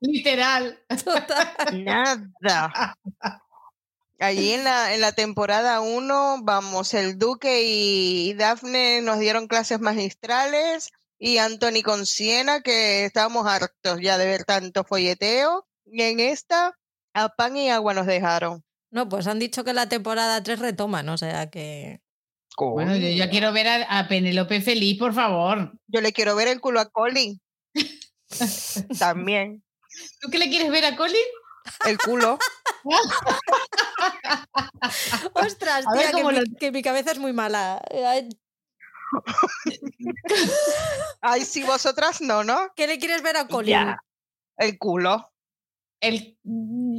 Literal. 0.00 0.78
Nada. 1.72 2.96
Allí 4.18 4.52
en 4.52 4.64
la, 4.64 4.94
en 4.94 5.00
la 5.00 5.12
temporada 5.12 5.80
1, 5.80 6.38
vamos, 6.42 6.94
el 6.94 7.18
Duque 7.18 7.62
y 7.64 8.34
Daphne 8.34 9.02
nos 9.02 9.18
dieron 9.18 9.48
clases 9.48 9.80
magistrales 9.80 10.90
y 11.18 11.38
Anthony 11.38 11.82
con 11.84 12.06
Siena, 12.06 12.60
que 12.60 13.04
estábamos 13.04 13.46
hartos 13.46 14.00
ya 14.00 14.18
de 14.18 14.26
ver 14.26 14.44
tanto 14.44 14.84
folleteo. 14.84 15.66
Y 15.86 16.02
en 16.02 16.20
esta, 16.20 16.78
a 17.12 17.28
pan 17.30 17.56
y 17.56 17.70
agua 17.70 17.94
nos 17.94 18.06
dejaron. 18.06 18.62
No, 18.90 19.08
pues 19.08 19.26
han 19.26 19.38
dicho 19.38 19.64
que 19.64 19.72
la 19.72 19.88
temporada 19.88 20.42
3 20.42 20.58
retoman, 20.58 21.08
o 21.08 21.18
sea 21.18 21.50
que. 21.50 22.00
Bueno, 22.56 22.94
yo 22.94 23.08
ya 23.08 23.28
quiero 23.28 23.52
ver 23.52 23.66
a, 23.66 23.98
a, 23.98 24.06
Penelope 24.06 24.60
feliz, 24.60 24.96
por 24.96 25.12
favor. 25.12 25.72
Yo 25.88 26.00
le 26.00 26.12
quiero 26.12 26.36
ver 26.36 26.46
el 26.46 26.60
culo 26.60 26.78
a 26.78 26.88
Colin. 26.88 27.40
También. 28.98 29.62
¿Tú 30.20 30.30
qué 30.30 30.38
le 30.38 30.48
quieres 30.48 30.70
ver 30.70 30.84
a 30.84 30.96
Colin? 30.96 31.16
El 31.86 31.98
culo. 31.98 32.38
Ostras, 35.34 35.84
tía, 35.94 36.12
que, 36.12 36.44
que 36.58 36.72
mi 36.72 36.82
cabeza 36.82 37.12
es 37.12 37.18
muy 37.18 37.32
mala. 37.32 37.80
Ay, 41.20 41.44
si 41.50 41.62
vosotras 41.62 42.20
no, 42.20 42.44
¿no? 42.44 42.72
¿Qué 42.76 42.86
le 42.86 42.98
quieres 42.98 43.22
ver 43.22 43.36
a 43.36 43.46
Colin? 43.46 43.94
El 44.56 44.78
culo. 44.78 45.30
El, 46.00 46.36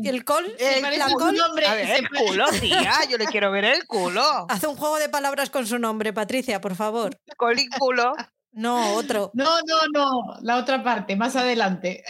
el 0.04 0.26
col, 0.26 0.56
el, 0.58 0.82
la 0.98 1.12
col? 1.12 1.40
a 1.40 1.76
ver, 1.76 1.92
el 1.92 2.10
culo, 2.10 2.46
tía, 2.60 2.92
yo 3.08 3.20
le 3.20 3.28
quiero 3.28 3.52
ver 3.52 3.66
el 3.66 3.86
culo. 3.86 4.48
Haz 4.50 4.64
un 4.64 4.76
juego 4.76 4.98
de 4.98 5.10
palabras 5.10 5.52
con 5.52 5.68
su 5.68 5.78
nombre, 5.78 6.12
Patricia, 6.12 6.60
por 6.60 6.76
favor. 6.76 7.16
Colin 7.38 7.70
culo. 7.78 8.14
No, 8.56 8.94
otro. 8.96 9.32
No, 9.34 9.60
no, 9.68 9.78
no, 9.94 10.38
la 10.42 10.56
otra 10.56 10.82
parte, 10.82 11.18
más 11.18 11.36
adelante. 11.36 12.04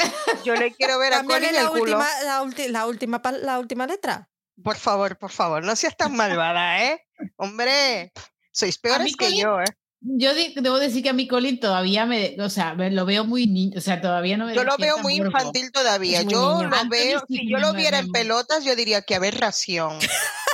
Yo 0.46 0.56
le 0.56 0.72
quiero 0.74 1.00
ver 1.00 1.14
a 1.14 1.24
Colin 1.24 1.54
la 1.54 1.62
el 1.62 1.68
culo. 1.70 1.82
Última, 1.82 2.08
la, 2.24 2.42
la, 2.70 2.86
última, 2.88 3.22
la 3.42 3.60
última 3.60 3.88
letra. 3.88 4.30
Por 4.64 4.78
favor, 4.78 5.18
por 5.18 5.32
favor, 5.32 5.64
no 5.64 5.76
seas 5.76 5.98
tan 5.98 6.16
malvada, 6.16 6.84
¿eh? 6.84 7.02
Hombre, 7.36 8.14
sois 8.52 8.78
peores 8.78 9.16
que 9.16 9.36
yo, 9.36 9.60
¿eh? 9.60 9.66
yo 10.08 10.32
debo 10.56 10.78
decir 10.78 11.02
que 11.02 11.10
a 11.10 11.14
mi 11.14 11.28
Colin 11.28 11.60
todavía 11.60 12.06
me, 12.06 12.36
o 12.40 12.50
sea, 12.50 12.76
lo 12.76 13.06
veo 13.06 13.26
muy 13.26 13.48
niño, 13.48 13.78
o 13.78 13.82
sea, 13.82 14.00
todavía 14.02 14.38
no 14.38 14.46
me 14.46 14.54
Yo 14.54 14.64
lo 14.64 14.78
veo 14.78 15.00
muy 15.00 15.16
infantil 15.16 15.72
todavía. 15.72 16.22
Yo 16.22 16.64
lo 16.64 16.90
veo, 16.90 17.24
si 17.28 17.50
yo 17.50 17.58
lo 17.58 17.74
viera 17.74 17.98
en 18.00 18.12
pelotas, 18.12 18.64
yo 18.64 18.76
diría 18.76 19.02
que 19.02 19.16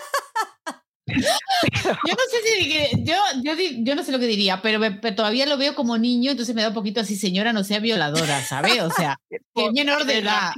yo 1.07 2.13
no 2.13 2.23
sé 2.29 2.41
si 2.45 3.03
yo, 3.03 3.15
yo, 3.43 3.53
yo, 3.79 3.95
no 3.95 4.03
sé 4.03 4.11
lo 4.11 4.19
que 4.19 4.27
diría, 4.27 4.61
pero, 4.61 4.79
todavía 5.15 5.45
lo 5.45 5.57
veo 5.57 5.75
como 5.75 5.97
niño, 5.97 6.31
entonces 6.31 6.55
me 6.55 6.61
da 6.61 6.69
un 6.69 6.73
poquito 6.73 7.01
así, 7.01 7.15
señora, 7.15 7.53
no 7.53 7.63
sea 7.63 7.79
violadora, 7.79 8.43
¿sabes? 8.43 8.81
O 8.81 8.89
sea, 8.89 9.17
que 9.55 9.71
menor 9.71 10.05
de 10.05 10.19
edad. 10.19 10.51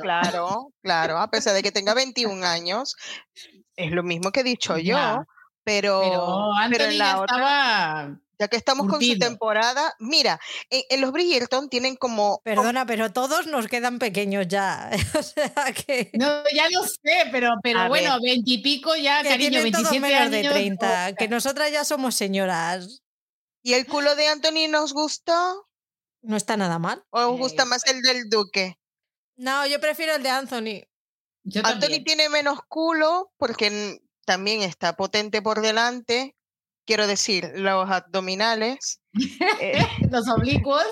Claro, 0.00 0.72
claro, 0.82 1.18
a 1.18 1.30
pesar 1.30 1.54
de 1.54 1.62
que 1.62 1.72
tenga 1.72 1.94
21 1.94 2.44
años, 2.44 2.96
es 3.76 3.92
lo 3.92 4.02
mismo 4.02 4.30
que 4.30 4.40
he 4.40 4.44
dicho 4.44 4.78
yo. 4.78 5.24
Pero, 5.64 6.02
pero, 6.70 6.84
en 6.86 6.98
la 6.98 7.20
otra, 7.20 8.20
ya 8.38 8.48
que 8.48 8.56
estamos 8.56 8.88
con 8.88 9.00
su 9.00 9.18
temporada, 9.18 9.94
mira, 10.00 10.40
en, 10.68 11.00
los 11.00 11.12
Bridgerton 11.12 11.68
tienen 11.68 11.94
como... 11.94 12.40
Perdona, 12.42 12.84
pero 12.86 13.12
todos 13.12 13.46
nos 13.46 13.68
quedan 13.68 14.00
pequeños 14.00 14.48
ya. 14.48 14.90
o 15.18 15.22
sea 15.22 15.72
que... 15.72 16.10
No, 16.14 16.42
ya 16.52 16.68
lo 16.70 16.82
sé, 16.82 17.28
pero, 17.30 17.50
pero 17.62 17.88
bueno, 17.88 18.18
veintipico 18.20 18.96
ya, 18.96 19.22
cariño, 19.22 19.62
27 19.62 20.00
menos 20.00 20.30
de 20.30 20.42
30, 20.42 21.14
que 21.14 21.28
nosotras 21.28 21.70
ya 21.70 21.84
somos 21.84 22.16
señoras. 22.16 23.02
¿Y 23.62 23.74
el 23.74 23.86
culo 23.86 24.16
de 24.16 24.26
Anthony 24.26 24.68
nos 24.68 24.92
gusta? 24.92 25.54
No 26.22 26.36
está 26.36 26.56
nada 26.56 26.80
mal. 26.80 27.04
¿O 27.10 27.20
os 27.20 27.38
gusta 27.38 27.64
más 27.64 27.86
el 27.86 28.02
del 28.02 28.28
duque? 28.28 28.76
No, 29.36 29.66
yo 29.66 29.80
prefiero 29.80 30.16
el 30.16 30.22
de 30.22 30.30
Anthony. 30.30 30.82
Anthony 31.62 32.02
tiene 32.04 32.28
menos 32.28 32.60
culo 32.68 33.32
porque 33.36 34.00
también 34.24 34.62
está 34.62 34.96
potente 34.96 35.42
por 35.42 35.60
delante, 35.60 36.36
quiero 36.86 37.06
decir, 37.06 37.50
los 37.54 37.90
abdominales. 37.90 39.00
Eh, 39.60 39.78
los 40.10 40.28
oblicuos. 40.28 40.84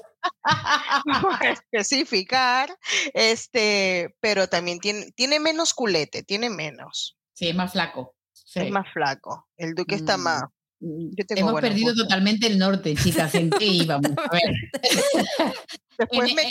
especificar, 1.73 2.77
este, 3.15 4.15
pero 4.21 4.49
también 4.49 4.79
tiene, 4.81 5.11
tiene 5.13 5.41
menos 5.41 5.73
culete, 5.73 6.23
tiene 6.23 6.51
menos. 6.51 7.17
Sí, 7.33 7.49
es 7.49 7.55
más 7.55 7.73
flaco. 7.73 8.15
Es 8.55 8.71
más 8.71 8.87
flaco. 8.93 9.49
El 9.57 9.75
duque 9.75 9.95
está 9.95 10.19
mm, 10.19 10.21
más. 10.21 10.43
Mm, 10.81 11.11
Hemos 11.37 11.61
perdido 11.61 11.95
totalmente 11.95 12.47
el 12.47 12.59
norte, 12.59 12.95
chicas. 12.97 13.35
¿En 13.35 13.49
qué 13.51 13.65
íbamos? 13.65 14.11
A 14.11 14.33
ver. 14.33 14.55
Después 15.99 16.35
me, 16.35 16.51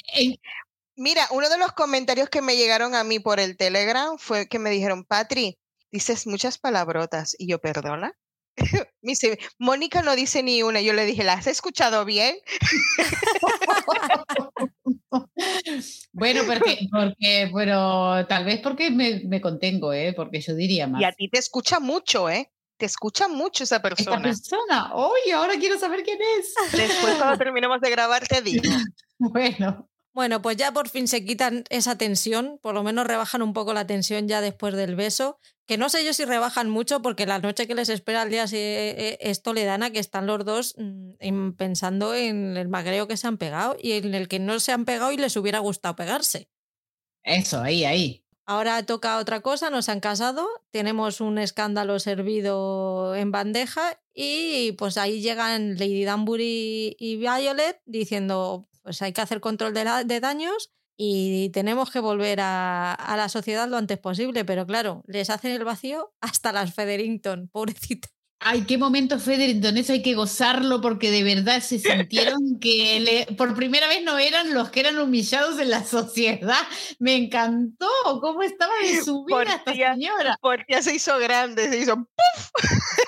Mira, 0.95 1.27
uno 1.31 1.49
de 1.49 1.57
los 1.57 1.71
comentarios 1.71 2.29
que 2.29 2.41
me 2.41 2.57
llegaron 2.57 2.93
a 2.93 3.03
mí 3.03 3.19
por 3.19 3.39
el 3.39 3.55
Telegram 3.55 4.17
fue 4.17 4.47
que 4.47 4.59
me 4.59 4.69
dijeron, 4.69 5.05
Patri, 5.05 5.57
dices 5.91 6.27
muchas 6.27 6.57
palabrotas. 6.57 7.35
Y 7.37 7.49
yo, 7.49 7.59
perdona. 7.59 8.13
Me 9.01 9.11
dice, 9.11 9.39
Mónica 9.57 10.01
no 10.01 10.15
dice 10.15 10.43
ni 10.43 10.63
una. 10.63 10.81
Yo 10.81 10.93
le 10.93 11.05
dije, 11.05 11.23
¿la 11.23 11.33
has 11.33 11.47
escuchado 11.47 12.05
bien? 12.05 12.35
bueno, 16.11 16.41
porque, 16.45 16.87
porque, 16.91 17.51
pero 17.53 18.25
tal 18.27 18.45
vez 18.45 18.59
porque 18.61 18.91
me, 18.91 19.21
me, 19.25 19.41
contengo, 19.41 19.93
¿eh? 19.93 20.13
Porque 20.13 20.41
yo 20.41 20.55
diría 20.55 20.87
más. 20.87 21.01
Y 21.01 21.05
a 21.05 21.11
ti 21.11 21.29
te 21.29 21.39
escucha 21.39 21.79
mucho, 21.79 22.29
¿eh? 22.29 22.51
Te 22.77 22.85
escucha 22.85 23.27
mucho 23.27 23.63
esa 23.63 23.81
persona. 23.81 24.17
Esa 24.17 24.23
persona, 24.23 24.93
oye, 24.93 25.33
ahora 25.33 25.55
quiero 25.59 25.77
saber 25.77 26.03
quién 26.03 26.19
es. 26.39 26.53
Después 26.71 27.15
cuando 27.15 27.37
terminemos 27.37 27.81
de 27.81 27.89
grabar 27.89 28.27
te 28.27 28.41
digo. 28.41 28.63
bueno. 29.17 29.88
Bueno, 30.13 30.41
pues 30.41 30.57
ya 30.57 30.71
por 30.71 30.89
fin 30.89 31.07
se 31.07 31.23
quitan 31.23 31.63
esa 31.69 31.97
tensión, 31.97 32.59
por 32.61 32.73
lo 32.73 32.83
menos 32.83 33.05
rebajan 33.05 33.41
un 33.41 33.53
poco 33.53 33.73
la 33.73 33.85
tensión 33.85 34.27
ya 34.27 34.41
después 34.41 34.73
del 34.73 34.95
beso, 34.95 35.39
que 35.67 35.77
no 35.77 35.87
sé 35.89 36.03
yo 36.03 36.13
si 36.13 36.25
rebajan 36.25 36.69
mucho 36.69 37.01
porque 37.01 37.27
la 37.27 37.37
noche 37.39 37.67
que 37.67 37.75
les 37.75 37.89
espera 37.89 38.23
al 38.23 38.31
día 38.31 38.45
eh, 38.51 39.17
es 39.21 39.43
toledana, 39.43 39.91
que 39.91 39.99
están 39.99 40.25
los 40.25 40.43
dos 40.43 40.75
mm, 40.77 41.51
pensando 41.51 42.15
en 42.15 42.57
el 42.57 42.69
magreo 42.69 43.07
que 43.07 43.17
se 43.17 43.27
han 43.27 43.37
pegado 43.37 43.77
y 43.79 43.91
en 43.91 44.15
el 44.15 44.27
que 44.27 44.39
no 44.39 44.59
se 44.59 44.71
han 44.71 44.85
pegado 44.85 45.11
y 45.11 45.17
les 45.17 45.37
hubiera 45.37 45.59
gustado 45.59 45.95
pegarse. 45.95 46.49
Eso, 47.23 47.61
ahí, 47.61 47.85
ahí. 47.85 48.25
Ahora 48.47 48.83
toca 48.83 49.19
otra 49.19 49.41
cosa, 49.41 49.69
nos 49.69 49.89
han 49.89 49.99
casado, 49.99 50.47
tenemos 50.71 51.21
un 51.21 51.37
escándalo 51.37 51.99
servido 51.99 53.13
en 53.13 53.31
bandeja 53.31 54.01
y 54.11 54.71
pues 54.71 54.97
ahí 54.97 55.21
llegan 55.21 55.77
Lady 55.77 56.03
Danbury 56.03 56.95
y 56.97 57.17
Violet 57.17 57.79
diciendo 57.85 58.67
pues 58.83 59.01
hay 59.01 59.13
que 59.13 59.21
hacer 59.21 59.39
control 59.39 59.73
de, 59.73 60.19
daños 60.19 60.71
y 60.97 61.49
tenemos 61.49 61.91
que 61.91 61.99
volver 61.99 62.39
a, 62.41 63.15
la 63.17 63.29
sociedad 63.29 63.67
lo 63.69 63.77
antes 63.77 63.97
posible, 63.99 64.45
pero 64.45 64.65
claro, 64.65 65.03
les 65.07 65.29
hacen 65.29 65.51
el 65.51 65.63
vacío 65.63 66.13
hasta 66.21 66.51
las 66.51 66.73
Federington, 66.73 67.47
pobrecitas. 67.51 68.18
Ay, 68.41 68.61
qué 68.61 68.77
momento, 68.77 69.19
Federington, 69.19 69.77
eso 69.77 69.91
hay 69.91 70.01
que 70.01 70.15
gozarlo 70.15 70.79
porque 70.79 71.11
de 71.11 71.23
verdad 71.23 71.61
se 71.61 71.77
sintieron 71.77 72.57
que 72.61 73.27
por 73.37 73.53
primera 73.53 73.87
vez 73.89 74.01
no 74.03 74.17
eran 74.17 74.53
los 74.53 74.69
que 74.69 74.79
eran 74.79 74.97
humillados 74.97 75.59
en 75.59 75.69
la 75.69 75.83
sociedad. 75.83 76.61
Me 76.99 77.15
encantó 77.15 77.89
cómo 78.21 78.41
estaba 78.41 78.71
de 78.81 79.03
su 79.03 79.25
vida 79.25 79.43
esta 79.43 79.73
señora. 79.73 80.37
Portia 80.41 80.81
se 80.81 80.95
hizo 80.95 81.19
grande, 81.19 81.69
se 81.69 81.79
hizo 81.79 81.97
¡puf! 81.97 82.49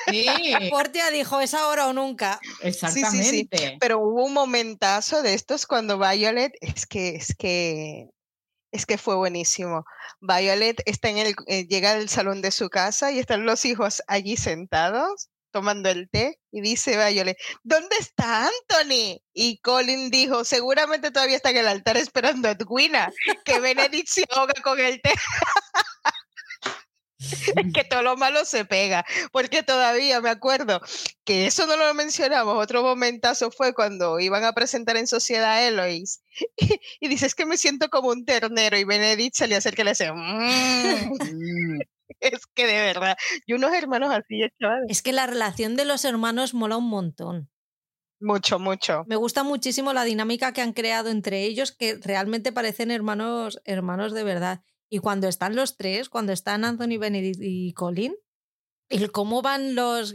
Sí. 0.09 0.25
Portia 0.69 1.09
dijo, 1.11 1.39
es 1.39 1.53
ahora 1.53 1.87
o 1.87 1.93
nunca. 1.93 2.37
Exactamente. 2.61 3.23
Sí, 3.23 3.47
sí, 3.49 3.57
sí. 3.57 3.77
Pero 3.79 3.99
hubo 3.99 4.25
un 4.25 4.33
momentazo 4.33 5.21
de 5.21 5.33
estos 5.33 5.65
cuando 5.65 5.97
Violet, 5.97 6.53
es 6.59 6.85
que, 6.85 7.15
es 7.15 7.33
que 7.37 8.09
es 8.71 8.85
que 8.85 8.97
fue 8.97 9.15
buenísimo. 9.15 9.85
Violet 10.19 10.81
está 10.85 11.09
en 11.09 11.17
el, 11.17 11.35
eh, 11.47 11.67
llega 11.67 11.91
al 11.91 12.09
salón 12.09 12.41
de 12.41 12.51
su 12.51 12.69
casa 12.69 13.11
y 13.11 13.19
están 13.19 13.45
los 13.45 13.65
hijos 13.65 14.01
allí 14.07 14.37
sentados 14.37 15.29
tomando 15.51 15.89
el 15.89 16.09
té 16.09 16.39
y 16.51 16.61
dice 16.61 16.97
Violet, 16.97 17.37
¿dónde 17.63 17.95
está 17.99 18.47
Anthony? 18.47 19.21
Y 19.33 19.59
Colin 19.59 20.09
dijo, 20.09 20.43
seguramente 20.43 21.11
todavía 21.11 21.35
está 21.35 21.51
en 21.51 21.57
el 21.57 21.67
altar 21.67 21.97
esperando 21.97 22.47
a 22.47 22.51
Edwina, 22.51 23.11
que 23.45 23.59
Benedict 23.59 24.07
se 24.07 24.25
ahoga 24.29 24.53
con 24.63 24.79
el 24.79 25.01
té. 25.01 25.13
que 27.75 27.83
todo 27.83 28.01
lo 28.01 28.17
malo 28.17 28.45
se 28.45 28.65
pega, 28.65 29.05
porque 29.31 29.63
todavía 29.63 30.21
me 30.21 30.29
acuerdo 30.29 30.81
que 31.23 31.45
eso 31.45 31.65
no 31.67 31.75
lo 31.75 31.93
mencionamos, 31.93 32.57
otro 32.57 32.81
momentazo 32.81 33.51
fue 33.51 33.73
cuando 33.73 34.19
iban 34.19 34.43
a 34.43 34.53
presentar 34.53 34.97
en 34.97 35.07
Sociedad 35.07 35.51
a 35.51 35.67
Eloise 35.67 36.21
y, 36.99 37.07
dices 37.07 37.35
que 37.35 37.45
me 37.45 37.57
siento 37.57 37.89
como 37.89 38.09
un 38.09 38.25
ternero 38.25 38.77
y 38.77 38.83
Benedict 38.83 39.35
se 39.35 39.47
le 39.47 39.55
acerca 39.55 39.81
y 39.81 39.85
le 39.85 39.91
dice, 39.91 40.11
mm". 40.11 41.11
es 42.19 42.45
que 42.53 42.67
de 42.67 42.81
verdad, 42.81 43.17
y 43.45 43.53
unos 43.53 43.73
hermanos 43.73 44.13
así, 44.13 44.41
chavales. 44.59 44.85
Es 44.89 45.01
que 45.01 45.13
la 45.13 45.27
relación 45.27 45.75
de 45.75 45.85
los 45.85 46.05
hermanos 46.05 46.53
mola 46.53 46.77
un 46.77 46.89
montón. 46.89 47.49
Mucho, 48.19 48.59
mucho. 48.59 49.03
Me 49.07 49.15
gusta 49.15 49.43
muchísimo 49.43 49.93
la 49.93 50.03
dinámica 50.03 50.53
que 50.53 50.61
han 50.61 50.73
creado 50.73 51.09
entre 51.09 51.43
ellos, 51.43 51.71
que 51.71 51.95
realmente 51.95 52.51
parecen 52.51 52.91
hermanos, 52.91 53.59
hermanos 53.65 54.13
de 54.13 54.23
verdad. 54.23 54.61
Y 54.93 54.99
cuando 54.99 55.29
están 55.29 55.55
los 55.55 55.77
tres, 55.77 56.09
cuando 56.09 56.33
están 56.33 56.65
Anthony 56.65 56.99
Benedict 56.99 57.39
y 57.41 57.71
Colin, 57.71 58.13
el 58.89 59.13
cómo 59.13 59.41
van 59.41 59.73
los 59.73 60.13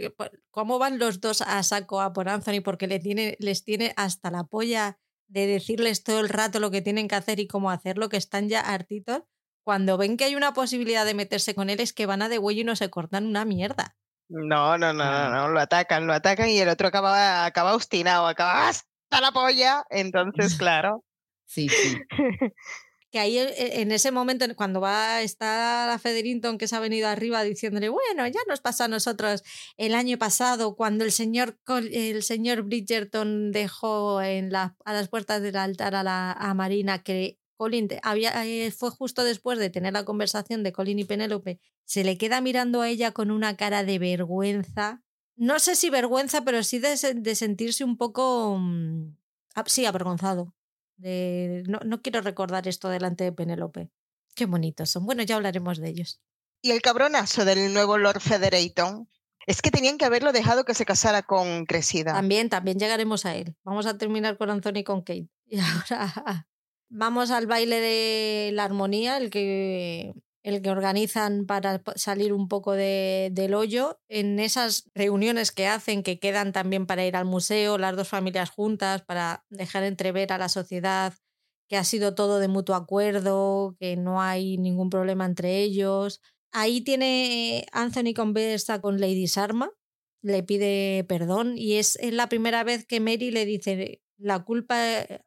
cómo 0.50 0.78
van 0.78 0.98
los 0.98 1.22
dos 1.22 1.40
a 1.40 1.62
saco 1.62 2.02
a 2.02 2.12
por 2.12 2.28
Anthony 2.28 2.60
porque 2.62 2.86
le 2.86 3.00
tiene, 3.00 3.38
les 3.40 3.64
tiene 3.64 3.94
hasta 3.96 4.30
la 4.30 4.44
polla 4.44 4.98
de 5.28 5.46
decirles 5.46 6.04
todo 6.04 6.20
el 6.20 6.28
rato 6.28 6.60
lo 6.60 6.70
que 6.70 6.82
tienen 6.82 7.08
que 7.08 7.14
hacer 7.14 7.40
y 7.40 7.46
cómo 7.46 7.70
hacerlo, 7.70 8.10
que 8.10 8.18
están 8.18 8.50
ya 8.50 8.60
hartitos. 8.60 9.22
Cuando 9.64 9.96
ven 9.96 10.18
que 10.18 10.24
hay 10.24 10.36
una 10.36 10.52
posibilidad 10.52 11.06
de 11.06 11.14
meterse 11.14 11.54
con 11.54 11.70
él 11.70 11.80
es 11.80 11.94
que 11.94 12.04
van 12.04 12.20
a 12.20 12.28
de 12.28 12.38
huello 12.38 12.60
y 12.60 12.64
no 12.64 12.76
se 12.76 12.90
cortan 12.90 13.26
una 13.26 13.46
mierda. 13.46 13.96
No, 14.28 14.76
no, 14.76 14.92
no, 14.92 15.04
no, 15.04 15.30
no, 15.30 15.48
lo 15.48 15.58
atacan, 15.58 16.06
lo 16.06 16.12
atacan 16.12 16.50
y 16.50 16.58
el 16.58 16.68
otro 16.68 16.88
acaba, 16.88 17.46
acaba 17.46 17.74
obstinado, 17.74 18.26
acaba 18.26 18.68
hasta 18.68 19.20
la 19.22 19.32
polla. 19.32 19.84
Entonces, 19.88 20.54
claro. 20.58 21.02
Sí, 21.46 21.70
sí. 21.70 21.96
que 23.16 23.20
ahí 23.20 23.38
e, 23.38 23.80
en 23.80 23.92
ese 23.92 24.10
momento, 24.10 24.44
cuando 24.56 24.82
va 24.82 25.16
a 25.16 25.22
estar 25.22 25.88
la 25.88 25.98
Federington 25.98 26.58
que 26.58 26.68
se 26.68 26.76
ha 26.76 26.80
venido 26.80 27.08
arriba 27.08 27.42
diciéndole, 27.44 27.88
bueno, 27.88 28.26
ya 28.26 28.40
nos 28.46 28.60
pasó 28.60 28.84
a 28.84 28.88
nosotros 28.88 29.42
el 29.78 29.94
año 29.94 30.18
pasado 30.18 30.76
cuando 30.76 31.02
el 31.02 31.12
señor, 31.12 31.58
el 31.92 32.22
señor 32.22 32.60
Bridgerton 32.64 33.52
dejó 33.52 34.18
a 34.18 34.92
las 34.92 35.08
puertas 35.08 35.40
del 35.40 35.56
altar 35.56 35.94
a, 35.94 36.02
la, 36.02 36.30
a 36.32 36.52
Marina 36.52 37.02
que 37.02 37.38
Colin 37.56 37.88
eh, 37.90 38.70
fue 38.70 38.90
justo 38.90 39.24
después 39.24 39.58
de 39.58 39.70
tener 39.70 39.94
la 39.94 40.04
conversación 40.04 40.62
de 40.62 40.72
Colin 40.72 40.98
y 40.98 41.04
Penélope, 41.04 41.58
se 41.86 42.04
le 42.04 42.18
queda 42.18 42.42
mirando 42.42 42.82
a 42.82 42.90
ella 42.90 43.12
con 43.12 43.30
una 43.30 43.56
cara 43.56 43.82
de 43.82 43.98
vergüenza. 43.98 45.02
No 45.36 45.58
sé 45.58 45.74
si 45.74 45.88
vergüenza, 45.88 46.42
pero 46.44 46.62
sí 46.62 46.80
de, 46.80 47.14
de 47.14 47.34
sentirse 47.34 47.82
un 47.82 47.96
poco, 47.96 48.58
mm, 48.58 49.16
sí, 49.64 49.86
avergonzado 49.86 50.52
no, 50.98 52.02
quiero 52.02 52.20
recordar 52.20 52.68
esto 52.68 52.88
delante 52.88 53.24
de 53.24 53.32
Penélope. 53.32 53.90
Qué 54.34 54.46
bonitos 54.46 54.90
son. 54.90 55.06
Bueno, 55.06 55.22
ya 55.22 55.36
hablaremos 55.36 55.78
de 55.78 55.88
ellos. 55.88 56.20
Y 56.62 56.70
el 56.70 56.82
cabronazo 56.82 57.44
del 57.44 57.72
nuevo 57.72 57.98
Lord 57.98 58.20
Federaton. 58.20 59.08
Es 59.46 59.62
que 59.62 59.70
tenían 59.70 59.96
que 59.96 60.04
haberlo 60.04 60.32
dejado 60.32 60.64
que 60.64 60.74
se 60.74 60.84
casara 60.84 61.22
con 61.22 61.66
Crecida. 61.66 62.14
También, 62.14 62.48
también 62.48 62.80
llegaremos 62.80 63.24
a 63.26 63.36
él. 63.36 63.54
Vamos 63.62 63.86
a 63.86 63.96
terminar 63.96 64.36
con 64.36 64.50
Anthony 64.50 64.78
y 64.78 64.84
con 64.84 65.02
Kate. 65.02 65.28
Y 65.48 65.60
ahora 65.60 66.48
vamos 66.88 67.30
al 67.30 67.46
baile 67.46 67.80
de 67.80 68.50
la 68.52 68.64
armonía, 68.64 69.16
el 69.16 69.30
que 69.30 70.12
el 70.46 70.62
que 70.62 70.70
organizan 70.70 71.44
para 71.44 71.82
salir 71.96 72.32
un 72.32 72.46
poco 72.46 72.72
de, 72.74 73.30
del 73.32 73.52
hoyo, 73.52 73.98
en 74.08 74.38
esas 74.38 74.88
reuniones 74.94 75.50
que 75.50 75.66
hacen, 75.66 76.04
que 76.04 76.20
quedan 76.20 76.52
también 76.52 76.86
para 76.86 77.04
ir 77.04 77.16
al 77.16 77.24
museo, 77.24 77.78
las 77.78 77.96
dos 77.96 78.06
familias 78.06 78.50
juntas, 78.50 79.02
para 79.02 79.44
dejar 79.50 79.82
entrever 79.82 80.32
a 80.32 80.38
la 80.38 80.48
sociedad 80.48 81.14
que 81.68 81.76
ha 81.76 81.82
sido 81.82 82.14
todo 82.14 82.38
de 82.38 82.46
mutuo 82.46 82.76
acuerdo, 82.76 83.74
que 83.80 83.96
no 83.96 84.22
hay 84.22 84.56
ningún 84.56 84.88
problema 84.88 85.26
entre 85.26 85.62
ellos. 85.62 86.20
Ahí 86.52 86.80
tiene 86.80 87.66
Anthony 87.72 88.14
conversa 88.14 88.80
con 88.80 89.00
Lady 89.00 89.26
Sarma, 89.26 89.72
le 90.22 90.44
pide 90.44 91.04
perdón 91.08 91.58
y 91.58 91.74
es 91.74 91.98
la 92.00 92.28
primera 92.28 92.62
vez 92.62 92.86
que 92.86 93.00
Mary 93.00 93.32
le 93.32 93.46
dice, 93.46 94.00
la 94.16 94.44
culpa, 94.44 94.76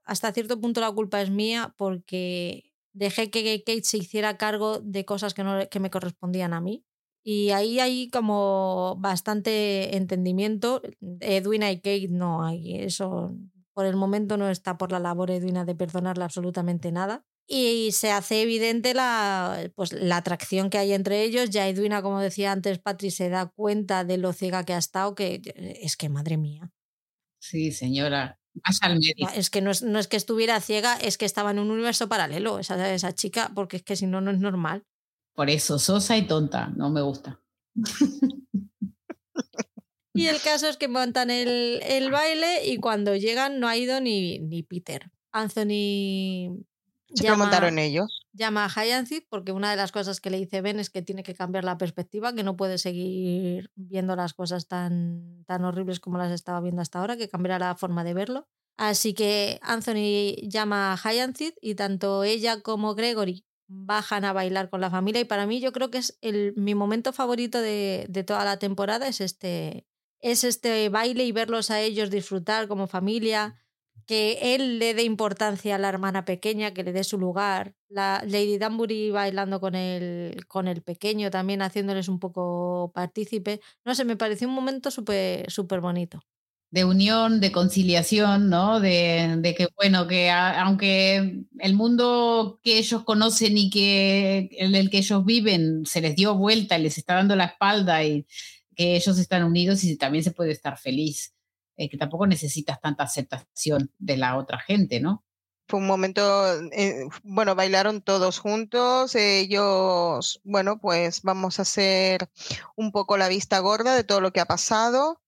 hasta 0.06 0.32
cierto 0.32 0.62
punto 0.62 0.80
la 0.80 0.94
culpa 0.94 1.22
es 1.22 1.30
mía 1.30 1.76
porque 1.78 2.69
dejé 2.94 3.30
que 3.30 3.64
Kate 3.66 3.84
se 3.84 3.98
hiciera 3.98 4.38
cargo 4.38 4.80
de 4.80 5.06
cosas 5.06 5.34
que, 5.34 5.44
no, 5.44 5.68
que 5.70 5.80
me 5.80 5.90
correspondían 5.90 6.53
a 6.53 6.61
mí. 6.61 6.86
Y 7.24 7.49
ahí 7.52 7.80
hay 7.80 8.10
como 8.10 8.95
bastante 8.99 9.98
entendimiento. 9.98 10.82
Edwina 11.20 11.72
y 11.72 11.78
Kate 11.78 12.07
no 12.10 12.44
hay. 12.44 12.80
Eso 12.80 13.36
por 13.74 13.86
el 13.86 13.95
momento 13.95 14.38
no 14.38 14.49
está 14.49 14.78
por 14.78 14.91
la 14.91 14.99
labor 14.99 15.32
Edwina 15.32 15.66
de 15.66 15.76
perdonarle 15.76 16.24
absolutamente 16.24 16.91
nada. 16.91 17.24
Y 17.48 17.91
se 17.94 18.11
hace 18.11 18.44
evidente 18.44 18.94
la, 18.94 19.72
pues, 19.76 19.91
la 19.91 20.18
atracción 20.18 20.70
que 20.70 20.78
hay 20.78 20.94
entre 20.94 21.24
ellos. 21.24 21.49
Ya 21.49 21.68
Edwina, 21.68 22.02
como 22.02 22.20
decía 22.20 22.52
antes, 22.52 22.80
Patri 22.80 23.10
se 23.10 23.30
da 23.30 23.48
cuenta 23.48 24.03
de 24.03 24.18
lo 24.18 24.34
ciega 24.34 24.66
que 24.66 24.74
ha 24.74 24.78
estado, 24.78 25.16
que 25.16 25.41
es 25.82 25.98
que 25.98 26.10
madre 26.10 26.38
mía. 26.38 26.72
Sí, 27.40 27.72
señora. 27.72 28.39
Es 29.35 29.49
que 29.49 29.61
no 29.61 29.71
es, 29.71 29.84
no 29.84 29.99
es, 29.99 30.07
que 30.07 30.17
estuviera 30.17 30.59
ciega, 30.59 30.95
es 30.95 31.17
que 31.17 31.26
estaba 31.26 31.51
en 31.51 31.59
un 31.59 31.71
universo 31.71 32.09
paralelo 32.09 32.59
esa, 32.59 32.93
esa 32.93 33.13
chica, 33.13 33.51
porque 33.55 33.77
es 33.77 33.84
que 33.84 33.95
si 33.95 34.05
no, 34.07 34.21
no 34.21 34.31
es 34.31 34.39
normal. 34.39 34.84
Por 35.35 35.49
eso, 35.49 35.80
sosa 35.80 36.17
y 36.17 36.27
tonta, 36.27 36.67
no 36.76 36.89
me 36.89 37.01
gusta. 37.01 37.39
y 40.13 40.27
el 40.27 40.41
caso 40.41 40.67
es 40.67 40.77
que 40.77 40.88
montan 40.88 41.31
el, 41.31 41.80
el, 41.84 42.11
baile 42.11 42.65
y 42.65 42.77
cuando 42.77 43.15
llegan 43.15 43.59
no 43.59 43.67
ha 43.67 43.77
ido 43.77 44.01
ni, 44.01 44.39
ni 44.39 44.63
Peter. 44.63 45.11
Anthony 45.31 46.65
se 47.14 47.23
llama, 47.23 47.49
ellos. 47.77 48.27
Llama 48.34 48.65
a 48.65 48.69
Hyacinth 48.69 49.26
porque 49.30 49.52
una 49.52 49.72
de 49.72 49.77
las 49.77 49.91
cosas 49.91 50.22
que 50.22 50.30
le 50.30 50.38
dice 50.38 50.61
Ben 50.61 50.80
es 50.80 50.90
que 50.90 51.02
tiene 51.02 51.23
que 51.23 51.34
cambiar 51.34 51.64
la 51.64 51.77
perspectiva, 51.77 52.34
que 52.34 52.44
no 52.44 52.56
puede 52.56 52.77
seguir 52.77 53.72
viendo 53.76 54.15
las 54.15 54.34
cosas 54.34 54.68
tan, 54.68 55.44
tan 55.45 55.65
horribles 55.65 55.99
como 55.99 56.18
las 56.18 56.31
estaba 56.31 56.61
viendo 56.61 56.81
hasta 56.81 56.99
ahora, 56.99 57.18
que 57.18 57.30
cambiará 57.30 57.60
la 57.60 57.76
forma 57.76 58.03
de 58.03 58.14
verlo. 58.14 58.48
Así 58.77 59.14
que 59.14 59.60
Anthony 59.61 60.36
llama 60.48 60.94
a 60.94 60.98
Hyacinth 60.98 61.56
y 61.61 61.76
tanto 61.76 62.23
ella 62.23 62.61
como 62.61 62.95
Gregory 62.95 63.45
bajan 63.68 64.26
a 64.26 64.34
bailar 64.34 64.69
con 64.69 64.81
la 64.81 64.90
familia 64.90 65.22
y 65.22 65.26
para 65.26 65.45
mí 65.45 65.60
yo 65.60 65.72
creo 65.72 65.91
que 65.91 65.99
es 65.99 66.18
el, 66.22 66.53
mi 66.56 66.73
momento 66.73 67.14
favorito 67.14 67.61
de, 67.61 68.07
de 68.10 68.23
toda 68.23 68.44
la 68.44 68.57
temporada 68.57 69.07
es 69.07 69.22
este, 69.22 69.86
es 70.22 70.44
este 70.44 70.90
baile 70.90 71.26
y 71.26 71.31
verlos 71.31 71.69
a 71.69 71.80
ellos 71.80 72.10
disfrutar 72.10 72.68
como 72.68 72.88
familia 72.88 73.60
que 74.10 74.56
él 74.56 74.80
le 74.80 74.95
dé 74.95 75.03
importancia 75.03 75.76
a 75.76 75.77
la 75.77 75.90
hermana 75.90 76.26
pequeña, 76.26 76.73
que 76.73 76.84
le 76.84 76.94
dé 76.94 77.03
su 77.03 77.19
lugar. 77.19 77.76
La 77.90 78.23
Lady 78.26 78.57
Danbury 78.57 79.11
bailando 79.11 79.60
con 79.60 79.76
el, 79.76 80.45
con 80.48 80.68
el 80.68 80.81
pequeño 80.81 81.30
también, 81.30 81.61
haciéndoles 81.61 82.07
un 82.10 82.19
poco 82.19 82.91
partícipe. 82.95 83.61
No 83.86 83.94
sé, 83.94 84.06
me 84.06 84.18
pareció 84.18 84.48
un 84.48 84.56
momento 84.56 84.90
súper 84.91 85.49
súper 85.52 85.80
bonito. 85.81 86.22
de 86.72 86.86
unión, 86.86 87.40
de 87.40 87.52
conciliación, 87.52 88.49
¿no? 88.49 88.80
De, 88.80 89.56
que, 89.57 89.68
bueno, 89.76 90.07
que 90.07 90.30
aunque 90.30 91.45
el 91.60 91.73
mundo 91.73 92.60
que 92.64 92.77
ellos 92.77 93.03
conocen 93.03 93.57
y 93.57 93.69
que 93.72 94.49
en 94.53 94.76
el 94.76 94.90
que 94.91 94.99
ellos 94.99 95.26
viven 95.26 95.86
se 95.86 96.02
les 96.02 96.15
dio 96.15 96.36
vuelta 96.36 96.77
y 96.77 96.84
les 96.84 96.98
está 96.99 97.15
dando 97.15 97.36
la 97.36 97.45
espalda 97.45 98.03
y 98.03 98.27
que 98.76 98.95
ellos 98.95 99.18
están 99.18 99.44
unidos 99.44 99.84
y 99.84 99.98
también 99.98 100.23
se 100.23 100.31
puede 100.31 100.52
estar 100.52 100.77
feliz, 100.77 101.34
eh, 101.80 101.89
que 101.89 101.97
tampoco 101.97 102.27
necesitas 102.27 102.80
tanta 102.81 103.03
aceptación 103.03 103.91
de 103.97 104.18
la 104.18 104.38
otra 104.38 104.60
gente, 104.60 104.99
¿no? 104.99 105.23
Fue 105.68 105.80
un 105.80 105.88
momento, 105.88 106.22
eh, 106.72 107.07
bueno, 107.23 107.56
bailaron 107.56 108.01
todos 108.01 108.39
juntos, 108.39 109.15
ellos, 109.15 110.41
bueno, 110.43 110.80
pues 110.80 111.22
vamos 111.22 111.60
a 111.60 111.61
hacer 111.61 112.30
un 112.76 112.91
poco 112.91 113.18
la 113.18 113.30
vista 113.30 113.60
gorda 113.60 113.95
de 113.95 114.03
todo 114.03 114.19
lo 114.19 114.31
que 114.31 114.39
ha 114.39 114.45
pasado 114.45 115.22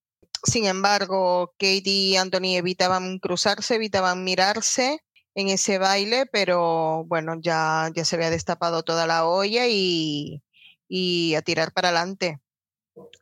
sin 0.43 0.65
embargo, 0.65 1.53
Katie 1.59 1.81
y 1.85 2.17
Anthony 2.17 2.55
evitaban 2.55 3.19
cruzarse, 3.19 3.75
evitaban 3.75 4.23
mirarse 4.23 5.03
en 5.35 5.49
ese 5.49 5.77
baile, 5.77 6.25
pero 6.25 7.05
bueno, 7.05 7.35
ya, 7.39 7.89
ya 7.95 8.05
se 8.05 8.15
había 8.15 8.31
destapado 8.31 8.83
toda 8.83 9.05
la 9.07 9.25
olla 9.27 9.67
y, 9.67 10.43
y 10.87 11.35
a 11.35 11.41
tirar 11.43 11.73
para 11.73 11.89
adelante, 11.89 12.41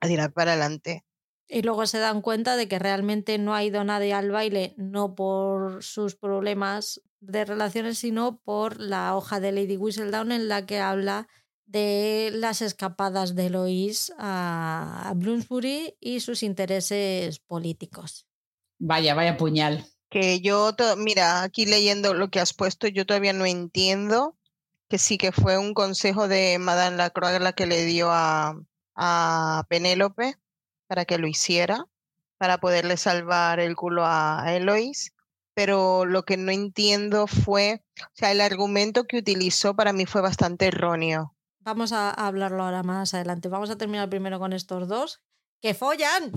a 0.01 0.07
tirar 0.07 0.31
para 0.33 0.53
adelante. 0.53 1.03
Y 1.51 1.63
luego 1.63 1.87
se 1.87 1.97
dan 1.97 2.21
cuenta 2.21 2.55
de 2.55 2.67
que 2.67 2.77
realmente 2.77 3.39
no 3.39 3.55
ha 3.55 3.63
ido 3.63 3.83
nadie 3.83 4.13
al 4.13 4.29
baile, 4.29 4.75
no 4.77 5.15
por 5.15 5.83
sus 5.83 6.15
problemas 6.15 7.01
de 7.19 7.43
relaciones, 7.43 7.97
sino 7.97 8.39
por 8.39 8.79
la 8.79 9.15
hoja 9.15 9.39
de 9.39 9.51
Lady 9.51 9.75
Whistledown 9.75 10.31
en 10.31 10.47
la 10.47 10.67
que 10.67 10.79
habla 10.79 11.27
de 11.65 12.29
las 12.33 12.61
escapadas 12.61 13.35
de 13.35 13.49
Lois 13.49 14.13
a 14.19 15.11
Bloomsbury 15.15 15.97
y 15.99 16.19
sus 16.19 16.43
intereses 16.43 17.39
políticos. 17.39 18.27
Vaya, 18.79 19.15
vaya 19.15 19.35
puñal. 19.35 19.85
Que 20.09 20.41
yo, 20.41 20.75
mira, 20.97 21.41
aquí 21.41 21.65
leyendo 21.65 22.13
lo 22.13 22.29
que 22.29 22.39
has 22.39 22.53
puesto, 22.53 22.87
yo 22.87 23.07
todavía 23.07 23.33
no 23.33 23.45
entiendo 23.45 24.37
que 24.87 24.99
sí 24.99 25.17
que 25.17 25.31
fue 25.31 25.57
un 25.57 25.73
consejo 25.73 26.27
de 26.27 26.57
Madame 26.59 26.97
Lacroix 26.97 27.39
la 27.39 27.53
que 27.53 27.65
le 27.65 27.85
dio 27.85 28.09
a, 28.11 28.55
a 28.95 29.65
Penélope 29.67 30.35
para 30.89 31.05
que 31.05 31.19
lo 31.19 31.27
hiciera, 31.27 31.85
para 32.39 32.57
poderle 32.57 32.97
salvar 32.97 33.59
el 33.59 33.75
culo 33.75 34.05
a, 34.05 34.43
a 34.43 34.55
Eloís. 34.55 35.13
Pero 35.53 36.05
lo 36.05 36.23
que 36.23 36.35
no 36.35 36.51
entiendo 36.51 37.27
fue, 37.27 37.83
o 38.01 38.09
sea, 38.13 38.31
el 38.31 38.41
argumento 38.41 39.05
que 39.05 39.17
utilizó 39.17 39.75
para 39.75 39.93
mí 39.93 40.05
fue 40.05 40.21
bastante 40.21 40.67
erróneo. 40.67 41.35
Vamos 41.59 41.91
a 41.91 42.09
hablarlo 42.09 42.63
ahora 42.63 42.81
más 42.81 43.13
adelante. 43.13 43.49
Vamos 43.49 43.69
a 43.69 43.77
terminar 43.77 44.09
primero 44.09 44.39
con 44.39 44.53
estos 44.53 44.87
dos. 44.87 45.21
¡Que 45.61 45.75
follan! 45.75 46.31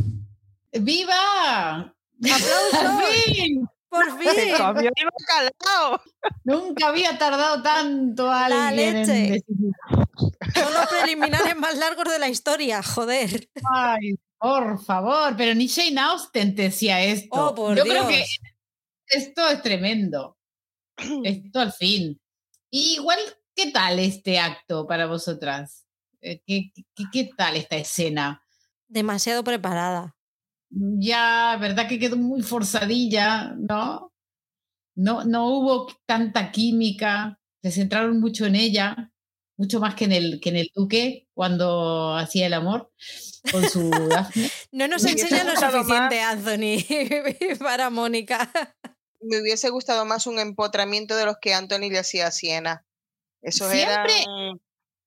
¡Viva! 0.73 1.95
¡Aplausos! 2.19 3.69
¡Por 3.89 4.19
fin! 4.19 4.37
Nunca 6.45 6.89
había 6.89 7.19
tardado 7.19 7.63
tanto 7.63 8.31
alguien. 8.31 8.61
La 8.61 8.71
leche. 8.73 9.45
Son 10.55 10.75
los 10.75 10.87
preliminares 11.01 11.57
más 11.57 11.77
largos 11.77 12.11
de 12.11 12.19
la 12.19 12.29
historia, 12.29 12.83
joder. 12.83 13.49
Ay, 13.71 14.19
por 14.43 14.83
favor, 14.85 15.37
pero 15.37 15.55
ni 15.55 15.69
Shane 15.69 16.01
Austen 16.01 16.55
decía 16.55 17.03
esto. 17.03 17.51
Oh, 17.51 17.55
por 17.55 17.77
Yo 17.77 17.85
Dios. 17.85 17.97
creo 17.97 18.09
que 18.09 18.25
esto 19.07 19.49
es 19.49 19.63
tremendo. 19.63 20.37
Esto 21.25 21.61
al 21.61 21.73
fin. 21.73 22.21
Y 22.71 22.95
igual 22.95 23.19
¿Qué 23.55 23.71
tal 23.71 23.99
este 23.99 24.39
acto 24.39 24.87
para 24.87 25.07
vosotras? 25.07 25.87
Eh, 26.21 26.41
¿Qué, 26.47 26.73
qué, 27.13 27.31
tal 27.37 27.57
esta 27.57 27.77
escena? 27.77 28.43
Demasiado 28.89 29.45
preparada. 29.45 30.17
Ya, 30.71 31.59
¿verdad 31.61 31.87
que 31.87 31.99
quedó 31.99 32.17
muy 32.17 32.43
forzadilla, 32.43 33.55
no? 33.59 34.13
No, 34.95 35.25
no 35.25 35.49
hubo 35.49 35.87
tanta 36.07 36.51
química, 36.51 37.39
se 37.63 37.73
centraron 37.73 38.21
mucho 38.21 38.47
en 38.47 38.57
ella, 38.57 39.13
mucho 39.57 39.81
más 39.81 39.95
que 39.95 40.05
en 40.05 40.13
el, 40.13 40.41
que 40.41 40.49
en 40.51 40.57
el 40.57 40.71
duque 40.75 41.29
cuando 41.35 42.17
hacía 42.17 42.47
el 42.47 42.55
amor 42.55 42.91
con 43.51 43.69
su 43.69 43.91
no 44.73 44.89
nos 44.89 45.05
enseña 45.05 45.45
lo 45.45 45.57
suficiente, 45.57 46.21
Anthony, 46.21 47.59
para 47.59 47.91
Mónica. 47.91 48.51
Me 49.21 49.41
hubiese 49.41 49.71
gustado 49.71 50.05
más 50.05 50.27
un 50.27 50.39
empotramiento 50.39 51.17
de 51.17 51.27
los 51.27 51.37
que 51.41 51.55
Anthony 51.55 51.91
le 51.91 51.99
hacía 51.99 52.27
a 52.27 52.31
Siena 52.31 52.85
siempre, 53.51 54.13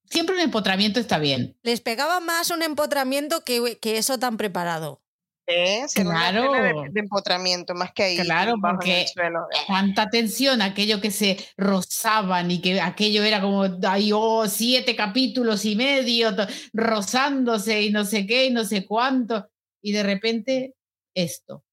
siempre 0.10 0.36
un 0.36 0.42
empotramiento 0.42 1.00
está 1.00 1.18
bien. 1.18 1.58
Les 1.64 1.82
pegaba 1.82 2.20
más 2.20 2.50
un 2.50 2.62
empotramiento 2.62 3.44
que, 3.44 3.78
que 3.80 3.98
eso 3.98 4.20
tan 4.20 4.38
preparado. 4.38 5.02
¿Eh? 5.48 5.86
Claro. 5.94 6.52
De, 6.52 7.00
empotramiento, 7.00 7.76
más 7.76 7.92
que 7.94 8.04
ahí. 8.04 8.18
Claro, 8.18 8.56
porque 8.60 9.06
tanta 9.68 10.10
tensión, 10.10 10.62
aquello 10.62 11.00
que 11.00 11.12
se 11.12 11.38
rozaban 11.56 12.50
y 12.50 12.62
que 12.62 12.82
aquello 12.82 13.24
era 13.24 13.42
como, 13.42 13.66
ay, 13.88 14.12
oh, 14.14 14.48
siete 14.48 14.96
capítulos 14.96 15.66
y 15.66 15.76
medio 15.76 16.32
rozándose 16.74 17.84
y 17.84 17.92
no 17.92 18.06
sé 18.06 18.26
qué 18.26 18.46
y 18.46 18.50
no 18.50 18.66
sé 18.66 18.86
cuánto. 18.86 19.48
Y 19.82 19.92
de 19.92 20.04
repente, 20.04 20.74
esto. 21.14 21.64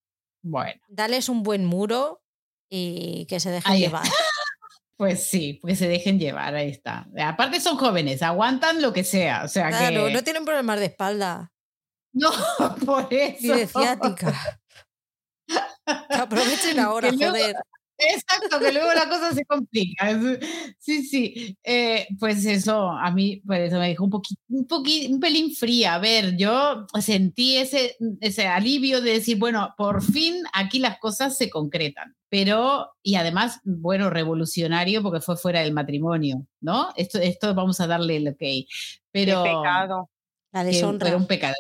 Bueno. 0.43 0.81
Dales 0.89 1.29
un 1.29 1.43
buen 1.43 1.65
muro 1.65 2.23
y 2.69 3.27
que 3.27 3.41
se 3.41 3.51
dejen 3.51 3.79
llevar. 3.79 4.05
Pues 4.95 5.27
sí, 5.27 5.59
pues 5.61 5.81
se 5.81 5.89
dejen 5.89 6.21
llevar, 6.21 6.55
ahí 6.55 6.71
está. 6.71 7.09
Aparte 7.19 7.61
son 7.61 7.77
jóvenes, 7.77 8.23
aguantan 8.23 8.81
lo 8.81 8.93
que 8.93 9.03
sea. 9.03 9.43
O 9.43 9.49
sea 9.49 9.67
claro, 9.71 10.09
no 10.11 10.23
tienen 10.23 10.45
problemas 10.45 10.79
de 10.79 10.87
espalda. 10.87 11.53
No, 12.13 12.31
por 12.87 13.13
eso. 13.13 13.39
Ni 13.41 13.49
de 13.49 13.67
ciática. 13.67 14.61
aprovechen 16.11 16.79
ahora, 16.79 17.11
joder. 17.11 17.57
Exacto, 17.99 18.59
que 18.59 18.73
luego 18.73 18.93
la 18.95 19.09
cosa 19.09 19.33
se 19.33 19.45
complica. 19.45 20.19
Sí, 20.79 21.05
sí. 21.05 21.57
Eh, 21.63 22.09
pues 22.19 22.45
eso, 22.47 22.91
a 22.91 23.11
mí, 23.11 23.43
por 23.47 23.57
eso 23.57 23.79
me 23.79 23.89
dejó 23.89 24.05
un 24.05 24.11
poquito, 24.11 24.41
un 24.49 24.67
poquito, 24.67 25.15
un 25.15 25.21
pelín 25.21 25.55
fría. 25.55 25.95
A 25.95 25.99
ver, 25.99 26.37
yo 26.37 26.87
sentí 27.01 27.59
ese, 27.59 27.97
ese 28.21 28.49
alivio 28.49 29.01
de 29.01 29.13
decir, 29.13 29.39
bueno, 29.39 29.75
por 29.77 30.03
fin 30.03 30.43
aquí 30.53 30.79
las 30.79 30.99
cosas 30.99 31.37
se 31.37 31.49
concretan. 31.49 32.17
Pero, 32.29 32.91
y 33.03 33.17
además, 33.17 33.61
bueno, 33.63 34.11
revolucionario 34.11 35.03
porque 35.03 35.21
fue 35.21 35.37
fuera 35.37 35.61
del 35.61 35.73
matrimonio, 35.73 36.47
¿no? 36.61 36.93
Esto, 36.97 37.19
esto 37.19 37.55
vamos 37.55 37.81
a 37.81 37.87
darle 37.87 38.17
el 38.17 38.29
ok. 38.29 38.67
Pero. 39.13 39.43
pecado. 39.45 40.11
La 40.53 40.65
deshonra. 40.65 41.09
Era 41.09 41.17
un 41.17 41.27
pecado. 41.27 41.55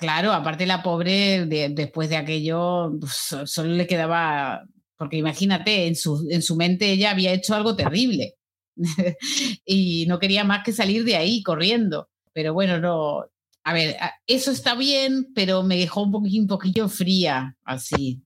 Claro, 0.00 0.32
aparte 0.32 0.66
la 0.66 0.82
pobre, 0.82 1.46
después 1.46 2.08
de 2.08 2.16
aquello, 2.16 2.90
pues, 2.98 3.36
solo 3.44 3.70
le 3.70 3.86
quedaba 3.86 4.64
porque 5.00 5.16
imagínate, 5.16 5.86
en 5.86 5.96
su, 5.96 6.28
en 6.28 6.42
su 6.42 6.56
mente 6.56 6.92
ella 6.92 7.12
había 7.12 7.32
hecho 7.32 7.54
algo 7.54 7.74
terrible 7.74 8.34
y 9.64 10.04
no 10.06 10.18
quería 10.18 10.44
más 10.44 10.62
que 10.62 10.74
salir 10.74 11.04
de 11.04 11.16
ahí 11.16 11.42
corriendo. 11.42 12.10
Pero 12.34 12.52
bueno, 12.52 12.78
no, 12.78 13.24
a 13.64 13.72
ver, 13.72 13.96
eso 14.26 14.50
está 14.50 14.74
bien, 14.74 15.32
pero 15.34 15.62
me 15.62 15.78
dejó 15.78 16.02
un 16.02 16.46
poquillo 16.46 16.86
fría, 16.90 17.56
así, 17.64 18.22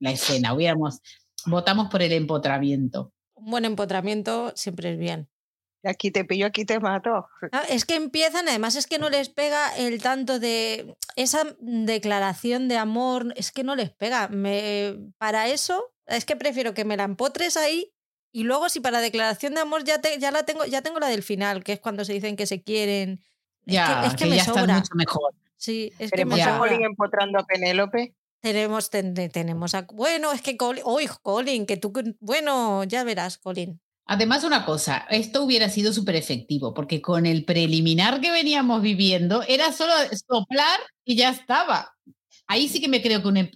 la 0.00 0.10
escena. 0.10 0.52
Hubiéramos, 0.52 0.98
votamos 1.46 1.86
por 1.88 2.02
el 2.02 2.10
empotramiento. 2.10 3.12
Un 3.34 3.52
buen 3.52 3.64
empotramiento 3.64 4.52
siempre 4.56 4.94
es 4.94 4.98
bien. 4.98 5.28
Aquí 5.82 6.10
te 6.10 6.24
pillo, 6.24 6.46
aquí 6.46 6.64
te 6.64 6.78
mato. 6.78 7.26
Ah, 7.52 7.64
es 7.68 7.84
que 7.84 7.94
empiezan, 7.94 8.48
además 8.48 8.76
es 8.76 8.86
que 8.86 8.98
no 8.98 9.08
les 9.08 9.30
pega 9.30 9.74
el 9.76 10.02
tanto 10.02 10.38
de 10.38 10.96
esa 11.16 11.44
declaración 11.58 12.68
de 12.68 12.76
amor, 12.76 13.32
es 13.36 13.50
que 13.50 13.64
no 13.64 13.76
les 13.76 13.90
pega. 13.90 14.28
Me, 14.28 14.98
para 15.16 15.48
eso 15.48 15.92
es 16.06 16.24
que 16.24 16.36
prefiero 16.36 16.74
que 16.74 16.84
me 16.84 16.96
la 16.96 17.04
empotres 17.04 17.56
ahí 17.56 17.92
y 18.32 18.44
luego 18.44 18.68
si 18.68 18.80
para 18.80 19.00
declaración 19.00 19.54
de 19.54 19.60
amor 19.60 19.84
ya, 19.84 20.00
te, 20.00 20.18
ya 20.18 20.30
la 20.30 20.44
tengo, 20.44 20.64
ya 20.64 20.82
tengo 20.82 21.00
la 21.00 21.08
del 21.08 21.22
final, 21.22 21.64
que 21.64 21.72
es 21.72 21.80
cuando 21.80 22.04
se 22.04 22.12
dicen 22.12 22.36
que 22.36 22.46
se 22.46 22.62
quieren. 22.62 23.20
Ya, 23.64 24.06
es 24.06 24.14
que, 24.14 24.26
me 24.26 24.38
sobra. 24.40 24.76
mucho 24.76 24.94
mejor. 24.94 25.34
Sí, 25.56 25.92
es 25.98 26.10
que 26.10 26.24
me 26.24 26.42
a 26.42 26.58
Colin 26.58 26.82
empotrando 26.82 27.38
a 27.38 27.44
Penélope. 27.44 28.14
Tenemos, 28.40 28.90
tenemos 28.90 29.74
a. 29.74 29.82
Bueno, 29.92 30.32
es 30.32 30.42
que 30.42 30.56
Colin. 30.56 30.82
Uy, 30.86 31.08
Colin, 31.22 31.66
que 31.66 31.76
tú. 31.76 31.92
Bueno, 32.20 32.84
ya 32.84 33.04
verás, 33.04 33.38
Colin. 33.38 33.80
Además, 34.06 34.42
una 34.44 34.64
cosa, 34.64 35.06
esto 35.10 35.42
hubiera 35.44 35.68
sido 35.68 35.92
súper 35.92 36.16
efectivo, 36.16 36.74
porque 36.74 37.00
con 37.00 37.26
el 37.26 37.44
preliminar 37.44 38.20
que 38.20 38.30
veníamos 38.32 38.82
viviendo 38.82 39.42
era 39.46 39.72
solo 39.72 39.92
soplar 40.28 40.80
y 41.04 41.16
ya 41.16 41.30
estaba 41.30 41.92
ahí 42.48 42.68
sí 42.68 42.80
que 42.80 42.88
me 42.88 43.00
creo 43.02 43.22
que 43.22 43.28
un, 43.28 43.50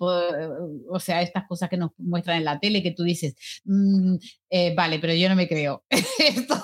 o 0.91 1.01
sea, 1.01 1.21
estas 1.23 1.47
cosas 1.49 1.69
que 1.69 1.77
nos 1.77 1.91
muestran 1.99 2.39
en 2.39 2.45
la 2.45 2.61
tele 2.61 2.83
que 2.83 2.93
tú 2.93 3.03
dices, 3.03 3.35
mm, 3.65 4.17
eh, 4.51 4.75
vale, 4.77 4.99
pero 5.01 5.15
yo 5.15 5.29
no 5.29 5.35
me 5.37 5.49
creo. 5.49 5.85
esto, 6.19 6.57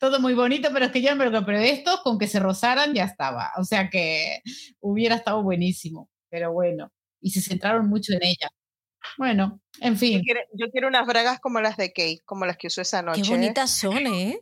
todo 0.00 0.20
muy 0.20 0.34
bonito, 0.34 0.68
pero 0.72 0.86
es 0.86 0.92
que 0.92 1.02
yo 1.02 1.10
no 1.10 1.16
me 1.16 1.24
lo 1.26 1.30
creo. 1.30 1.46
Pero 1.46 1.58
estos, 1.60 2.00
con 2.02 2.18
que 2.18 2.28
se 2.28 2.38
rozaran, 2.40 2.92
ya 2.94 3.04
estaba. 3.04 3.50
O 3.58 3.64
sea 3.64 3.88
que 3.90 4.40
hubiera 4.80 5.16
estado 5.16 5.42
buenísimo. 5.42 6.10
Pero 6.30 6.52
bueno, 6.52 6.92
y 7.20 7.30
se 7.30 7.40
centraron 7.40 7.88
mucho 7.88 8.12
en 8.14 8.24
ella. 8.24 8.48
Bueno, 9.18 9.60
en 9.80 9.96
fin. 9.96 10.22
Yo 10.52 10.70
quiero, 10.70 10.88
unas 10.88 11.06
bragas 11.06 11.40
como 11.40 11.60
las 11.60 11.76
de 11.76 11.92
Kate, 11.92 12.20
como 12.24 12.46
las 12.46 12.56
que 12.56 12.68
usó 12.68 12.82
esa 12.82 13.02
noche. 13.02 13.22
Qué 13.22 13.30
bonitas 13.30 13.70
son, 13.70 14.06
¿eh? 14.06 14.40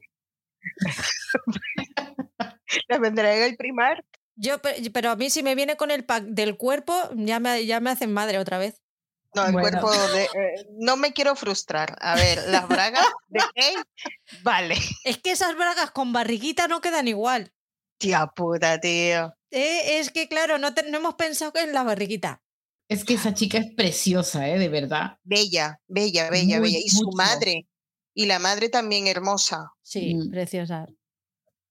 las 2.89 3.01
vendré 3.01 3.39
en 3.39 3.45
el 3.45 3.57
primar 3.57 4.05
Yo, 4.35 4.57
pero 4.93 5.11
a 5.11 5.17
mí 5.17 5.31
si 5.31 5.43
me 5.43 5.55
viene 5.55 5.77
con 5.77 5.91
el 5.91 6.05
pack 6.05 6.25
del 6.25 6.57
cuerpo, 6.57 6.95
ya 7.15 7.41
me, 7.41 7.65
ya 7.65 7.81
me 7.81 7.91
hacen 7.91 8.13
madre 8.13 8.39
otra 8.39 8.59
vez. 8.59 8.83
No, 9.35 9.47
el 9.47 9.53
cuerpo 9.53 9.91
de... 9.91 10.25
Eh, 10.25 10.67
no 10.79 10.97
me 10.97 11.13
quiero 11.13 11.37
frustrar. 11.37 11.97
A 12.01 12.15
ver, 12.17 12.49
las 12.49 12.67
bragas 12.67 13.07
de 13.29 13.41
Kate, 13.41 13.83
vale. 14.43 14.77
Es 15.05 15.19
que 15.19 15.33
esas 15.33 15.55
bragas 15.55 15.91
con 15.91 16.13
barriguita 16.13 16.67
no 16.67 16.81
quedan 16.81 17.09
igual. 17.09 17.53
Tía 17.99 18.27
puta, 18.27 18.81
tío. 18.81 19.35
Eh, 19.51 19.99
es 19.99 20.11
que, 20.11 20.29
claro, 20.29 20.59
no, 20.59 20.71
no 20.71 20.99
hemos 20.99 21.15
pensado 21.15 21.53
en 21.57 21.73
la 21.73 21.83
barriguita. 21.83 22.43
Es 22.89 23.05
que 23.05 23.15
esa 23.15 23.35
chica 23.35 23.59
es 23.59 23.75
preciosa, 23.75 24.49
¿eh? 24.49 24.59
De 24.59 24.69
verdad. 24.69 25.19
Bella, 25.23 25.81
bella, 25.87 26.31
bella, 26.31 26.59
bella. 26.59 26.79
Y 26.79 26.89
su 26.89 27.11
madre. 27.13 27.69
Y 28.15 28.27
la 28.27 28.39
madre 28.39 28.69
también 28.69 29.07
hermosa. 29.07 29.73
Sí, 29.83 30.15
mm. 30.15 30.31
preciosa. 30.31 30.87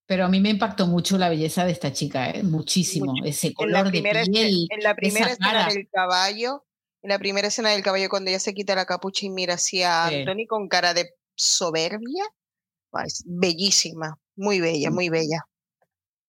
Pero 0.06 0.26
a 0.26 0.30
mí 0.30 0.40
me 0.40 0.50
impactó 0.50 0.88
mucho 0.88 1.18
la 1.18 1.28
belleza 1.28 1.66
de 1.66 1.72
esta 1.74 1.92
chica, 1.92 2.30
¿eh? 2.30 2.44
muchísimo. 2.44 3.14
Ese 3.26 3.54
color 3.54 3.92
de 3.92 4.02
piel. 4.02 4.68
En 4.70 4.82
la 4.82 4.96
primera 4.96 5.32
escena 5.32 5.68
del 5.68 5.90
caballo, 5.92 6.66
en 7.02 7.10
la 7.10 7.20
primera 7.20 7.48
escena 7.50 7.72
del 7.72 7.84
caballo, 7.84 8.08
cuando 8.10 8.30
ella 8.30 8.40
se 8.40 8.54
quita 8.54 8.76
la 8.76 8.86
capucha 8.86 9.26
y 9.26 9.30
mira 9.30 9.56
hacia 9.56 10.06
Anthony 10.06 10.46
con 10.48 10.70
cara 10.70 10.94
de 10.94 11.10
soberbia, 11.36 12.24
es 13.06 13.24
bellísima, 13.26 14.18
muy 14.36 14.62
bella, 14.62 14.92
mm. 14.92 14.94
muy 14.94 15.10
bella. 15.10 15.46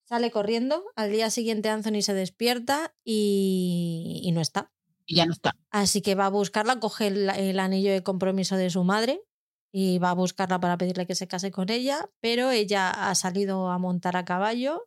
Sale 0.09 0.31
corriendo, 0.31 0.85
al 0.97 1.12
día 1.12 1.31
siguiente 1.31 1.69
Anthony 1.69 2.01
se 2.01 2.15
despierta 2.15 2.94
y, 3.05 4.23
y 4.24 4.32
no 4.32 4.40
está. 4.40 4.73
Y 5.09 5.16
ya 5.16 5.26
no 5.26 5.32
está. 5.32 5.56
Así 5.70 6.02
que 6.02 6.14
va 6.14 6.26
a 6.26 6.30
buscarla, 6.30 6.78
coge 6.78 7.06
el, 7.06 7.59
anillo 7.59 7.90
de 7.90 8.02
compromiso 8.02 8.56
de 8.56 8.68
su 8.68 8.85
madre 8.85 9.22
y 9.72 9.98
va 9.98 10.10
a 10.10 10.14
buscarla 10.14 10.60
para 10.60 10.76
pedirle 10.76 11.06
que 11.06 11.14
se 11.14 11.26
case 11.26 11.51
con 11.51 11.70
ella, 11.70 12.10
pero 12.20 12.51
ella 12.51 12.90
ha 12.90 13.14
salido 13.14 13.70
a 13.70 13.78
montar 13.78 14.16
a 14.16 14.26
caballo, 14.26 14.86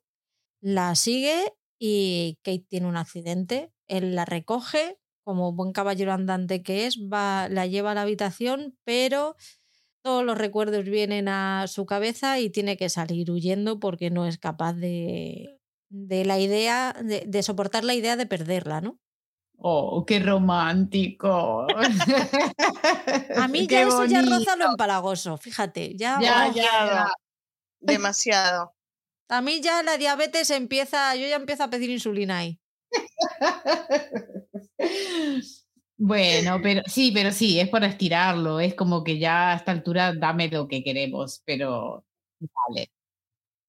la 0.62 0.94
sigue 0.96 1.54
y 1.80 2.38
Kate 2.44 2.66
tiene 2.70 2.88
un 2.88 2.98
accidente. 2.98 3.74
Él 3.88 4.14
la 4.14 4.26
recoge, 4.26 5.00
como 5.24 5.54
buen 5.54 5.72
caballero 5.72 6.14
andante 6.14 6.62
que 6.62 6.86
es, 6.86 7.00
va, 7.00 7.50
la 7.50 7.66
lleva 7.66 7.92
a 7.92 7.96
la 7.96 8.04
habitación, 8.04 8.78
pero 8.84 9.36
todos 10.04 10.24
los 10.24 10.38
recuerdos 10.38 10.86
vienen 10.86 11.30
a 11.30 11.66
su 11.68 11.88
cabeza 11.88 12.40
y 12.40 12.52
tiene 12.52 12.78
que 12.78 12.90
salir 12.90 13.32
huyendo 13.32 13.80
porque 13.80 14.12
no 14.12 14.28
es 14.28 14.38
capaz 14.38 14.74
de, 14.74 15.60
de 15.90 16.26
la 16.26 16.40
idea, 16.40 16.96
de, 17.04 17.44
soportar 17.44 17.84
la 17.84 17.94
idea 17.94 18.16
de 18.16 18.26
perderla, 18.26 18.82
¿no? 18.82 19.00
Oh, 19.64 20.04
qué 20.06 20.20
romántico. 20.20 21.68
a 23.36 23.48
mí 23.48 23.68
ya 23.70 23.84
eso 23.84 24.06
ya 24.06 24.24
roza 24.24 24.56
lo 24.56 24.66
empalagoso, 24.66 25.38
fíjate. 25.38 25.96
Ya, 25.96 26.18
ya, 26.20 26.52
ya, 26.52 27.14
Demasiado. 27.80 28.74
A 29.30 29.42
mí 29.42 29.62
ya 29.62 29.84
la 29.84 29.98
diabetes 29.98 30.50
empieza, 30.50 31.16
yo 31.16 31.28
ya 31.28 31.36
empiezo 31.36 31.64
a 31.64 31.70
pedir 31.70 31.92
insulina 31.92 32.40
ahí. 32.40 32.60
Bueno, 36.04 36.60
pero 36.64 36.82
sí, 36.88 37.12
pero 37.14 37.32
sí, 37.32 37.60
es 37.60 37.70
para 37.70 37.86
estirarlo, 37.86 38.60
es 38.60 38.74
como 38.74 39.04
que 39.04 39.20
ya 39.20 39.52
a 39.52 39.56
esta 39.56 39.72
altura 39.72 40.14
dame 40.14 40.48
lo 40.48 40.68
que 40.68 40.84
queremos, 40.84 41.44
pero 41.46 42.04
vale. 42.40 42.92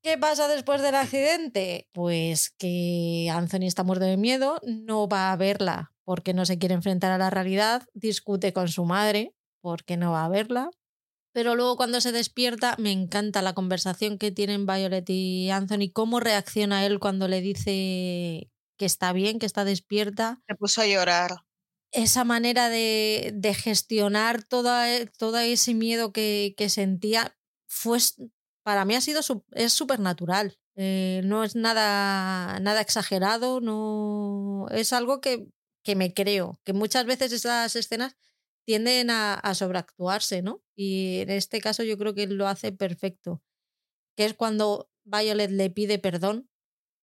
¿Qué 0.03 0.19
pasa 0.19 0.49
después 0.49 0.83
del 0.83 0.95
accidente? 0.97 1.89
Pues 1.93 2.51
que 2.59 3.29
Anthony 3.33 3.67
está 3.67 3.85
muerto 3.85 4.05
de 4.05 4.17
miedo, 4.17 4.61
no 4.65 5.09
va 5.09 5.33
a 5.33 5.37
verla 5.37 5.93
porque 6.05 6.35
no 6.35 6.45
se 6.45 6.59
quiere 6.59 6.75
enfrentar 6.75 7.13
a 7.13 7.19
la 7.19 7.31
realidad, 7.31 7.85
discute 7.95 8.53
con 8.53 8.69
su 8.69 8.85
madre 8.85 9.35
porque 9.61 9.97
no 9.97 10.11
va 10.11 10.25
a 10.25 10.29
verla, 10.29 10.71
pero 11.33 11.55
luego 11.55 11.77
cuando 11.77 12.01
se 12.01 12.11
despierta 12.11 12.75
me 12.79 12.91
encanta 12.91 13.43
la 13.43 13.55
conversación 13.55 14.19
que 14.19 14.33
tienen 14.33 14.67
Violet 14.67 15.09
y 15.09 15.51
Anthony, 15.51 15.93
cómo 15.93 16.19
reacciona 16.19 16.85
él 16.85 16.99
cuando 16.99 17.29
le 17.29 17.41
dice 17.41 18.51
que 18.77 18.85
está 18.85 19.13
bien, 19.13 19.39
que 19.39 19.47
está 19.47 19.65
despierta. 19.65 20.43
Se 20.49 20.57
puso 20.57 20.81
a 20.81 20.87
llorar 20.87 21.45
esa 21.93 22.25
manera 22.25 22.71
de, 22.71 23.57
gestionar 23.57 24.43
todo, 24.43 24.83
e, 24.83 25.07
todo, 25.19 25.39
ese 25.39 25.75
miedo 25.75 26.13
que, 26.13 26.55
sentía 26.69 27.37
fue 27.69 27.99
para 28.63 28.85
mí 28.85 28.95
ha 28.95 29.01
sido 29.01 29.21
es 29.53 29.73
súper 29.73 30.01
natural. 30.01 30.59
Eh, 30.75 31.21
no 31.25 31.45
es 31.45 31.55
nada, 31.55 32.59
nada 32.61 32.81
exagerado, 32.81 33.61
no 33.61 34.67
es 34.71 34.93
algo 34.93 35.21
que, 35.21 35.47
que, 35.85 35.97
me 35.97 36.15
creo, 36.15 36.61
que 36.65 36.73
muchas 36.73 37.05
veces 37.05 37.33
esas 37.33 37.77
escenas 37.77 38.17
tienden 38.65 39.11
a, 39.11 39.35
a, 39.35 39.55
sobreactuarse, 39.55 40.41
¿no? 40.41 40.63
Y 40.75 41.19
en 41.21 41.31
este 41.31 41.61
caso 41.61 41.83
yo 41.83 41.99
creo 41.99 42.15
que 42.15 42.27
lo 42.27 42.49
hace 42.49 42.73
perfecto, 42.73 43.43
que 44.17 44.25
es 44.25 44.35
cuando 44.35 44.91
Violet 45.05 45.51
le 45.51 45.71
pide 45.71 45.99
perdón 45.99 46.49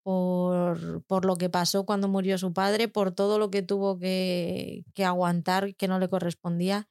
por, 0.04 1.04
por, 1.06 1.26
lo 1.26 1.36
que 1.36 1.50
pasó 1.50 1.86
cuando 1.86 2.08
murió 2.08 2.38
su 2.38 2.54
padre, 2.54 2.88
por 2.88 3.14
todo 3.14 3.38
lo 3.40 3.52
que 3.52 3.62
tuvo 3.62 4.00
que, 4.00 4.86
que, 4.96 5.06
aguantar 5.06 5.76
que 5.76 5.88
no 5.88 6.00
le 6.00 6.10
correspondía, 6.10 6.90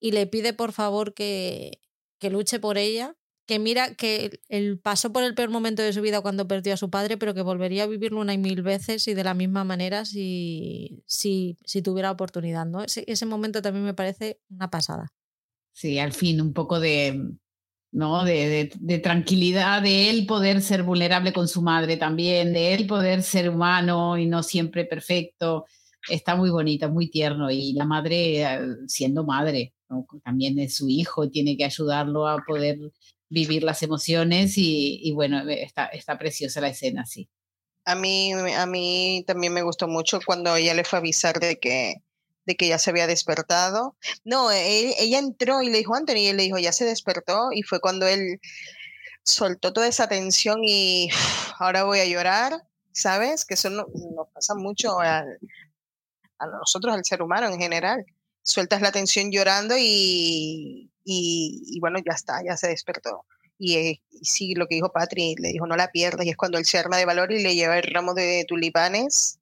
y 0.00 0.12
le 0.12 0.26
pide 0.26 0.52
por 0.54 0.72
favor 0.72 1.14
que, 1.14 1.80
que 2.18 2.30
luche 2.30 2.58
por 2.58 2.78
ella, 2.78 3.16
que 3.46 3.58
mira 3.58 3.94
que 3.94 4.40
él 4.48 4.78
pasó 4.78 5.12
por 5.12 5.22
el 5.22 5.34
peor 5.34 5.50
momento 5.50 5.82
de 5.82 5.92
su 5.92 6.02
vida 6.02 6.20
cuando 6.20 6.48
perdió 6.48 6.74
a 6.74 6.76
su 6.76 6.90
padre, 6.90 7.16
pero 7.16 7.32
que 7.32 7.42
volvería 7.42 7.84
a 7.84 7.86
vivirlo 7.86 8.20
una 8.20 8.34
y 8.34 8.38
mil 8.38 8.62
veces 8.62 9.06
y 9.06 9.14
de 9.14 9.24
la 9.24 9.34
misma 9.34 9.64
manera 9.64 10.04
si, 10.04 11.02
si, 11.06 11.56
si 11.64 11.80
tuviera 11.80 12.10
oportunidad. 12.10 12.66
¿no? 12.66 12.82
Ese, 12.82 13.04
ese 13.06 13.24
momento 13.24 13.62
también 13.62 13.84
me 13.84 13.94
parece 13.94 14.40
una 14.50 14.68
pasada. 14.68 15.12
Sí, 15.72 15.98
al 15.98 16.12
fin, 16.12 16.40
un 16.40 16.52
poco 16.52 16.80
de, 16.80 17.36
¿no? 17.92 18.24
De, 18.24 18.70
de, 18.74 18.98
tranquilidad, 18.98 19.82
de 19.82 20.10
él 20.10 20.26
poder 20.26 20.60
ser 20.60 20.82
vulnerable 20.82 21.32
con 21.32 21.48
su 21.48 21.62
madre 21.62 21.96
también, 21.96 22.52
de 22.52 22.74
él 22.74 22.86
poder 22.86 23.22
ser 23.22 23.50
humano 23.50 24.18
y 24.18 24.26
no 24.26 24.42
siempre 24.42 24.84
perfecto. 24.84 25.66
Está 26.08 26.34
muy 26.36 26.50
bonita, 26.50 26.88
muy 26.88 27.10
tierno 27.10 27.50
y 27.50 27.72
la 27.74 27.84
madre 27.84 28.42
eh, 28.42 28.60
siendo 28.86 29.24
madre, 29.24 29.74
también 30.24 30.58
es 30.58 30.76
su 30.76 30.88
hijo, 30.88 31.30
tiene 31.30 31.56
que 31.56 31.64
ayudarlo 31.64 32.26
a 32.26 32.42
poder 32.44 32.78
vivir 33.28 33.62
las 33.62 33.82
emociones 33.82 34.54
y, 34.56 35.12
bueno, 35.12 35.48
está, 35.48 35.86
está 35.86 36.18
preciosa 36.18 36.60
la 36.60 36.68
escena, 36.68 37.04
sí. 37.06 37.28
A 37.84 37.94
mí, 37.94 38.32
a 38.32 38.66
mí 38.66 39.24
también 39.26 39.52
me 39.52 39.62
gustó 39.62 39.86
mucho 39.86 40.18
cuando 40.24 40.56
ella 40.56 40.74
le 40.74 40.84
fue 40.84 40.98
a 40.98 41.00
avisar 41.00 41.38
de 41.38 41.58
que 41.58 42.02
de 42.46 42.56
que 42.56 42.68
ya 42.68 42.78
se 42.78 42.90
había 42.90 43.06
despertado. 43.06 43.96
No, 44.24 44.50
e, 44.50 44.94
ella 45.02 45.18
entró 45.18 45.62
y 45.62 45.70
le 45.70 45.78
dijo 45.78 45.94
a 45.94 45.98
Anthony 45.98 46.18
y 46.18 46.26
él 46.28 46.36
le 46.36 46.44
dijo, 46.44 46.58
ya 46.58 46.72
se 46.72 46.84
despertó 46.84 47.50
y 47.52 47.62
fue 47.62 47.80
cuando 47.80 48.06
él 48.06 48.40
soltó 49.24 49.72
toda 49.72 49.88
esa 49.88 50.08
tensión 50.08 50.60
y 50.62 51.10
ahora 51.58 51.84
voy 51.84 51.98
a 51.98 52.06
llorar, 52.06 52.62
¿sabes? 52.92 53.44
Que 53.44 53.54
eso 53.54 53.68
nos 53.70 53.86
pasa 54.32 54.54
mucho 54.54 55.00
a 55.00 55.24
nosotros, 56.60 56.94
al 56.94 57.04
ser 57.04 57.22
humano 57.22 57.48
en 57.48 57.58
general. 57.58 58.06
Sueltas 58.42 58.80
la 58.80 58.92
tensión 58.92 59.32
llorando 59.32 59.74
y, 59.76 60.88
y, 61.06 61.78
bueno, 61.80 61.98
ya 62.04 62.14
está, 62.14 62.42
ya 62.44 62.56
se 62.56 62.68
despertó. 62.68 63.24
Y, 63.58 63.76
eh, 63.76 64.02
y, 64.10 64.24
sí, 64.24 64.54
lo 64.54 64.66
que 64.66 64.74
dijo 64.74 64.92
Patri, 64.92 65.36
le 65.38 65.50
dijo, 65.50 65.66
no 65.66 65.76
la 65.76 65.90
pierdas. 65.92 66.26
Y 66.26 66.30
es 66.30 66.36
cuando 66.36 66.58
él 66.58 66.64
se 66.64 66.78
arma 66.78 66.96
de 66.98 67.06
valor 67.06 67.32
y 67.32 67.42
le 67.42 67.54
lleva 67.54 67.78
el 67.78 67.84
ramo 67.84 68.12
de 68.12 68.44
tulipanes 68.46 69.38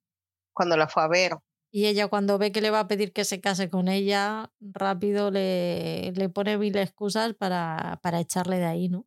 cuando 0.53 0.77
la 0.77 0.87
fue 0.87 1.03
a 1.03 1.07
ver. 1.07 1.33
Y 1.71 1.87
ella 1.87 2.07
cuando 2.07 2.37
ve 2.37 2.51
que 2.51 2.61
le 2.61 2.69
va 2.69 2.81
a 2.81 2.87
pedir 2.87 3.11
que 3.11 3.25
se 3.25 3.41
case 3.41 3.69
con 3.69 3.89
ella, 3.89 4.51
rápido 4.61 5.31
le, 5.31 6.11
le 6.13 6.29
pone 6.29 6.57
mil 6.57 6.77
excusas 6.77 7.33
para, 7.33 7.99
para 8.01 8.21
echarle 8.21 8.59
de 8.59 8.65
ahí, 8.65 8.87
¿no? 8.87 9.05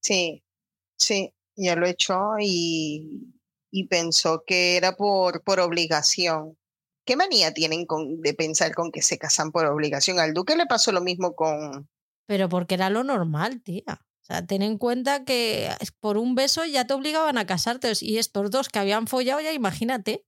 Sí, 0.00 0.42
sí, 0.96 1.34
ya 1.56 1.76
lo 1.76 1.86
echó 1.86 2.36
y, 2.40 3.34
y 3.70 3.88
pensó 3.88 4.44
que 4.46 4.76
era 4.76 4.96
por, 4.96 5.42
por 5.42 5.60
obligación. 5.60 6.56
¿Qué 7.04 7.16
manía 7.16 7.52
tienen 7.52 7.84
con, 7.84 8.20
de 8.20 8.32
pensar 8.32 8.74
con 8.74 8.90
que 8.90 9.02
se 9.02 9.18
casan 9.18 9.52
por 9.52 9.66
obligación? 9.66 10.18
Al 10.18 10.32
duque 10.32 10.56
le 10.56 10.66
pasó 10.66 10.92
lo 10.92 11.02
mismo 11.02 11.34
con... 11.34 11.88
Pero 12.26 12.48
porque 12.48 12.74
era 12.74 12.90
lo 12.90 13.04
normal, 13.04 13.62
tía. 13.62 14.00
O 14.22 14.26
sea, 14.26 14.44
ten 14.44 14.62
en 14.62 14.76
cuenta 14.76 15.24
que 15.24 15.70
por 16.00 16.18
un 16.18 16.34
beso 16.34 16.64
ya 16.64 16.86
te 16.86 16.94
obligaban 16.94 17.38
a 17.38 17.46
casarte. 17.46 17.92
Y 18.00 18.18
estos 18.18 18.50
dos 18.50 18.68
que 18.68 18.80
habían 18.80 19.06
follado, 19.06 19.40
ya 19.40 19.52
imagínate. 19.52 20.24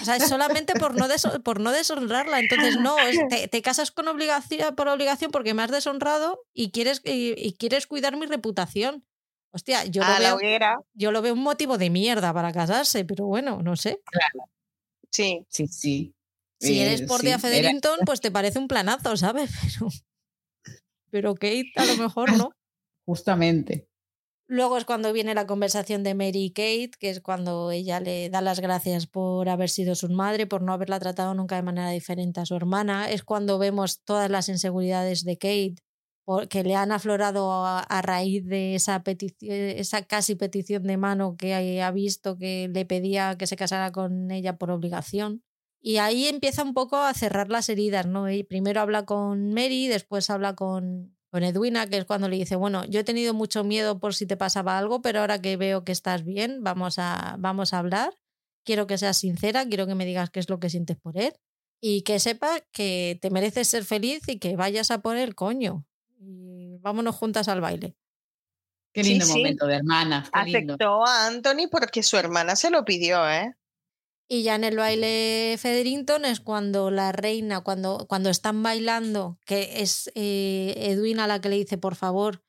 O 0.00 0.04
sea, 0.04 0.16
es 0.16 0.28
solamente 0.28 0.74
por 0.74 0.94
no, 0.94 1.06
por 1.42 1.60
no 1.60 1.72
deshonrarla. 1.72 2.38
Entonces, 2.38 2.76
no, 2.78 2.94
te, 3.50 3.62
casas 3.62 3.90
con 3.90 4.06
obligación, 4.08 4.74
por 4.76 4.88
obligación 4.88 5.30
porque 5.30 5.54
me 5.54 5.62
has 5.62 5.70
deshonrado 5.70 6.40
y 6.52 6.70
quieres, 6.70 7.00
y, 7.04 7.54
quieres 7.54 7.86
cuidar 7.86 8.16
mi 8.16 8.26
reputación. 8.26 9.04
Hostia, 9.50 9.84
yo 9.86 10.02
lo, 10.04 10.36
veo, 10.36 10.58
yo 10.92 11.10
lo 11.10 11.22
veo 11.22 11.32
un 11.32 11.42
motivo 11.42 11.78
de 11.78 11.88
mierda 11.88 12.34
para 12.34 12.52
casarse, 12.52 13.04
pero 13.04 13.26
bueno, 13.26 13.62
no 13.62 13.76
sé. 13.76 14.00
Claro. 14.04 14.50
Sí. 15.10 15.46
Sí, 15.48 15.66
sí. 15.66 16.14
Si 16.60 16.80
eres 16.80 17.02
por 17.02 17.20
sí, 17.20 17.32
Federington, 17.38 18.00
pues 18.04 18.20
te 18.20 18.30
parece 18.30 18.58
un 18.58 18.68
planazo, 18.68 19.16
¿sabes? 19.16 19.50
Pero, 19.62 19.88
pero 21.10 21.34
Kate 21.34 21.72
a 21.76 21.84
lo 21.84 21.96
mejor 22.02 22.36
no. 22.36 22.50
Justamente. 23.04 23.88
Luego 24.50 24.78
es 24.78 24.86
cuando 24.86 25.12
viene 25.12 25.34
la 25.34 25.46
conversación 25.46 26.02
de 26.02 26.14
Mary 26.14 26.44
y 26.44 26.50
Kate, 26.50 26.92
que 26.98 27.10
es 27.10 27.20
cuando 27.20 27.70
ella 27.70 28.00
le 28.00 28.30
da 28.30 28.40
las 28.40 28.60
gracias 28.60 29.06
por 29.06 29.48
haber 29.50 29.68
sido 29.68 29.94
su 29.94 30.08
madre, 30.08 30.46
por 30.46 30.62
no 30.62 30.72
haberla 30.72 30.98
tratado 30.98 31.34
nunca 31.34 31.56
de 31.56 31.62
manera 31.62 31.90
diferente 31.90 32.40
a 32.40 32.46
su 32.46 32.54
hermana. 32.54 33.10
Es 33.10 33.22
cuando 33.24 33.58
vemos 33.58 34.02
todas 34.04 34.30
las 34.30 34.48
inseguridades 34.48 35.24
de 35.24 35.36
Kate 35.36 35.74
porque 36.28 36.62
le 36.62 36.74
han 36.74 36.92
aflorado 36.92 37.64
a, 37.64 38.02
raíz 38.02 38.44
de 38.46 38.74
esa 38.74 39.02
petición, 39.02 39.50
esa 39.50 40.02
casi 40.02 40.34
petición 40.34 40.82
de 40.82 40.98
mano 40.98 41.36
que 41.38 41.82
ha 41.82 41.90
visto 41.90 42.36
que 42.36 42.68
le 42.70 42.84
pedía 42.84 43.36
que 43.38 43.46
se 43.46 43.56
casara 43.56 43.92
con 43.92 44.30
ella 44.30 44.58
por 44.58 44.70
obligación. 44.70 45.42
Y 45.80 45.98
ahí 45.98 46.26
empieza 46.26 46.62
un 46.62 46.74
poco 46.74 46.96
a 46.96 47.14
cerrar 47.14 47.50
las 47.50 47.68
heridas, 47.68 48.06
¿no? 48.06 48.30
Y 48.30 48.42
primero 48.42 48.80
habla 48.80 49.04
con 49.04 49.52
Mary, 49.52 49.86
después 49.86 50.28
habla 50.28 50.54
con, 50.54 51.16
con 51.30 51.44
Edwina, 51.44 51.86
que 51.86 51.98
es 51.98 52.04
cuando 52.04 52.28
le 52.28 52.36
dice, 52.36 52.56
bueno, 52.56 52.84
yo 52.86 53.00
he 53.00 53.04
tenido 53.04 53.32
mucho 53.34 53.62
miedo 53.64 54.00
por 54.00 54.14
si 54.14 54.26
te 54.26 54.36
pasaba 54.36 54.76
algo, 54.76 55.02
pero 55.02 55.20
ahora 55.20 55.40
que 55.40 55.56
veo 55.56 55.84
que 55.84 55.92
estás 55.92 56.24
bien, 56.24 56.64
vamos 56.64 56.98
a, 56.98 57.36
vamos 57.38 57.72
a 57.72 57.78
hablar. 57.78 58.12
Quiero 58.64 58.86
que 58.86 58.98
seas 58.98 59.16
sincera, 59.16 59.66
quiero 59.66 59.86
que 59.86 59.94
me 59.94 60.04
digas 60.04 60.30
qué 60.30 60.40
es 60.40 60.50
lo 60.50 60.58
que 60.58 60.68
sientes 60.68 60.96
por 60.96 61.16
él 61.16 61.32
y 61.80 62.02
que 62.02 62.18
sepa 62.18 62.60
que 62.72 63.18
te 63.20 63.30
mereces 63.30 63.68
ser 63.68 63.84
feliz 63.84 64.22
y 64.26 64.38
que 64.38 64.56
vayas 64.56 64.90
a 64.90 65.00
por 65.00 65.16
él, 65.16 65.34
coño. 65.34 65.86
Y 66.18 66.76
vámonos 66.80 67.14
juntas 67.14 67.48
al 67.48 67.60
baile. 67.60 67.94
Qué 68.92 69.02
lindo 69.04 69.26
momento 69.26 69.66
de 69.66 69.76
hermana. 69.76 70.28
Aceptó 70.32 71.06
a 71.06 71.26
Anthony 71.26 71.68
porque 71.70 72.02
su 72.02 72.16
hermana 72.16 72.56
se 72.56 72.70
lo 72.70 72.84
pidió, 72.84 73.28
¿eh? 73.30 73.54
Y 74.30 74.42
ya 74.42 74.56
en 74.56 74.64
el 74.64 74.76
baile 74.76 75.56
Federington 75.58 76.26
es 76.26 76.40
cuando 76.40 76.90
la 76.90 77.12
reina, 77.12 77.62
cuando, 77.62 78.06
cuando 78.06 78.28
están 78.28 78.62
bailando, 78.62 79.38
que 79.46 79.80
es 79.80 80.10
eh, 80.14 80.74
Edwina 80.76 81.26
la 81.26 81.40
que 81.40 81.48
le 81.48 81.56
dice, 81.56 81.78
por 81.78 81.94
favor, 81.94 82.42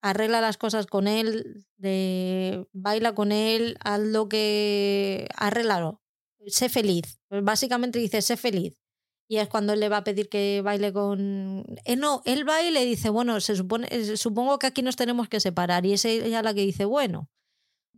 arregla 0.00 0.40
las 0.40 0.56
cosas 0.56 0.86
con 0.86 1.06
él, 1.06 1.66
de, 1.76 2.66
baila 2.72 3.14
con 3.14 3.32
él, 3.32 3.76
haz 3.80 4.00
lo 4.00 4.30
que... 4.30 5.28
arréglalo, 5.36 6.00
sé 6.46 6.70
feliz. 6.70 7.20
Básicamente 7.28 7.98
dice, 7.98 8.22
sé 8.22 8.38
feliz. 8.38 8.80
Y 9.28 9.38
es 9.38 9.48
cuando 9.48 9.74
él 9.74 9.80
le 9.80 9.88
va 9.90 9.98
a 9.98 10.04
pedir 10.04 10.30
que 10.30 10.62
baile 10.64 10.92
con... 10.92 11.66
Eh, 11.84 11.96
no, 11.96 12.22
él 12.24 12.44
baile 12.44 12.82
y 12.82 12.86
dice, 12.86 13.10
bueno, 13.10 13.40
se 13.40 13.56
supone, 13.56 13.88
eh, 13.90 14.16
supongo 14.16 14.58
que 14.58 14.68
aquí 14.68 14.80
nos 14.80 14.96
tenemos 14.96 15.28
que 15.28 15.40
separar. 15.40 15.84
Y 15.84 15.94
es 15.94 16.04
ella 16.06 16.42
la 16.42 16.54
que 16.54 16.60
dice, 16.60 16.86
bueno, 16.86 17.28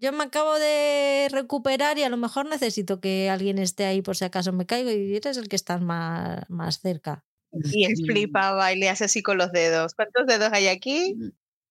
yo 0.00 0.12
me 0.12 0.24
acabo 0.24 0.54
de 0.54 1.28
recuperar 1.30 1.98
y 1.98 2.02
a 2.02 2.08
lo 2.08 2.16
mejor 2.16 2.46
necesito 2.46 3.00
que 3.00 3.30
alguien 3.30 3.58
esté 3.58 3.84
ahí 3.84 4.02
por 4.02 4.16
si 4.16 4.24
acaso 4.24 4.52
me 4.52 4.66
caigo 4.66 4.90
y 4.90 5.16
eres 5.16 5.36
el 5.36 5.48
que 5.48 5.56
está 5.56 5.78
más, 5.78 6.48
más 6.48 6.80
cerca. 6.80 7.24
Y 7.52 7.84
él 7.84 7.94
flipa, 8.06 8.52
baila 8.52 8.86
y 8.86 8.88
hace 8.88 9.04
así 9.04 9.22
con 9.22 9.38
los 9.38 9.52
dedos. 9.52 9.94
¿Cuántos 9.94 10.26
dedos 10.26 10.50
hay 10.52 10.68
aquí? 10.68 11.14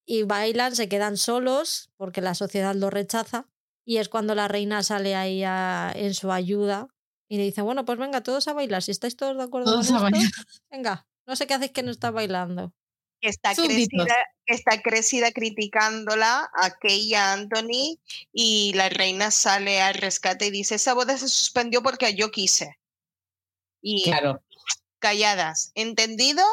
Y 0.06 0.24
bailan, 0.24 0.76
se 0.76 0.90
quedan 0.90 1.18
solos 1.18 1.92
porque 1.98 2.22
la 2.22 2.34
sociedad 2.34 2.76
lo 2.76 2.90
rechaza. 2.90 3.48
Y 3.86 3.98
es 3.98 4.10
cuando 4.10 4.36
la 4.36 4.48
reina 4.48 4.84
sale 4.84 5.16
ahí 5.16 5.44
en 5.44 6.14
su 6.14 6.32
ayuda 6.32 6.88
y 7.30 7.38
le 7.38 7.44
dice, 7.44 7.62
bueno, 7.62 7.86
pues 7.86 7.98
venga, 7.98 8.22
todos 8.22 8.48
a 8.48 8.54
bailar. 8.54 8.84
Si 8.84 8.92
estáis 8.92 9.16
todos 9.16 9.38
de 9.38 9.44
acuerdo 9.44 9.72
con 9.72 9.82
esto, 9.82 10.30
venga, 10.70 11.08
no 11.26 11.36
sé 11.36 11.48
qué 11.48 11.54
hacéis 11.54 11.72
que 11.72 11.84
no 11.84 11.92
está 11.92 12.12
bailando 12.12 12.74
está 13.22 13.56
crecida, 13.56 14.16
está 14.46 14.82
crecida 14.82 15.32
criticándola 15.32 16.50
a 16.54 16.72
Kay 16.72 17.10
y 17.10 17.14
a 17.16 17.34
Anthony 17.34 18.00
y 18.32 18.74
la 18.74 18.90
reina 18.90 19.32
sale 19.32 19.82
al 19.82 19.96
rescate 19.96 20.48
y 20.48 20.52
dice, 20.52 20.76
esa 20.76 20.94
boda 20.94 21.18
se 21.18 21.28
suspendió 21.28 21.82
porque 21.82 22.14
yo 22.16 22.32
quise. 22.32 22.78
Y 23.82 24.04
claro. 24.04 24.44
calladas, 25.00 25.72
¿entendido? 25.76 26.44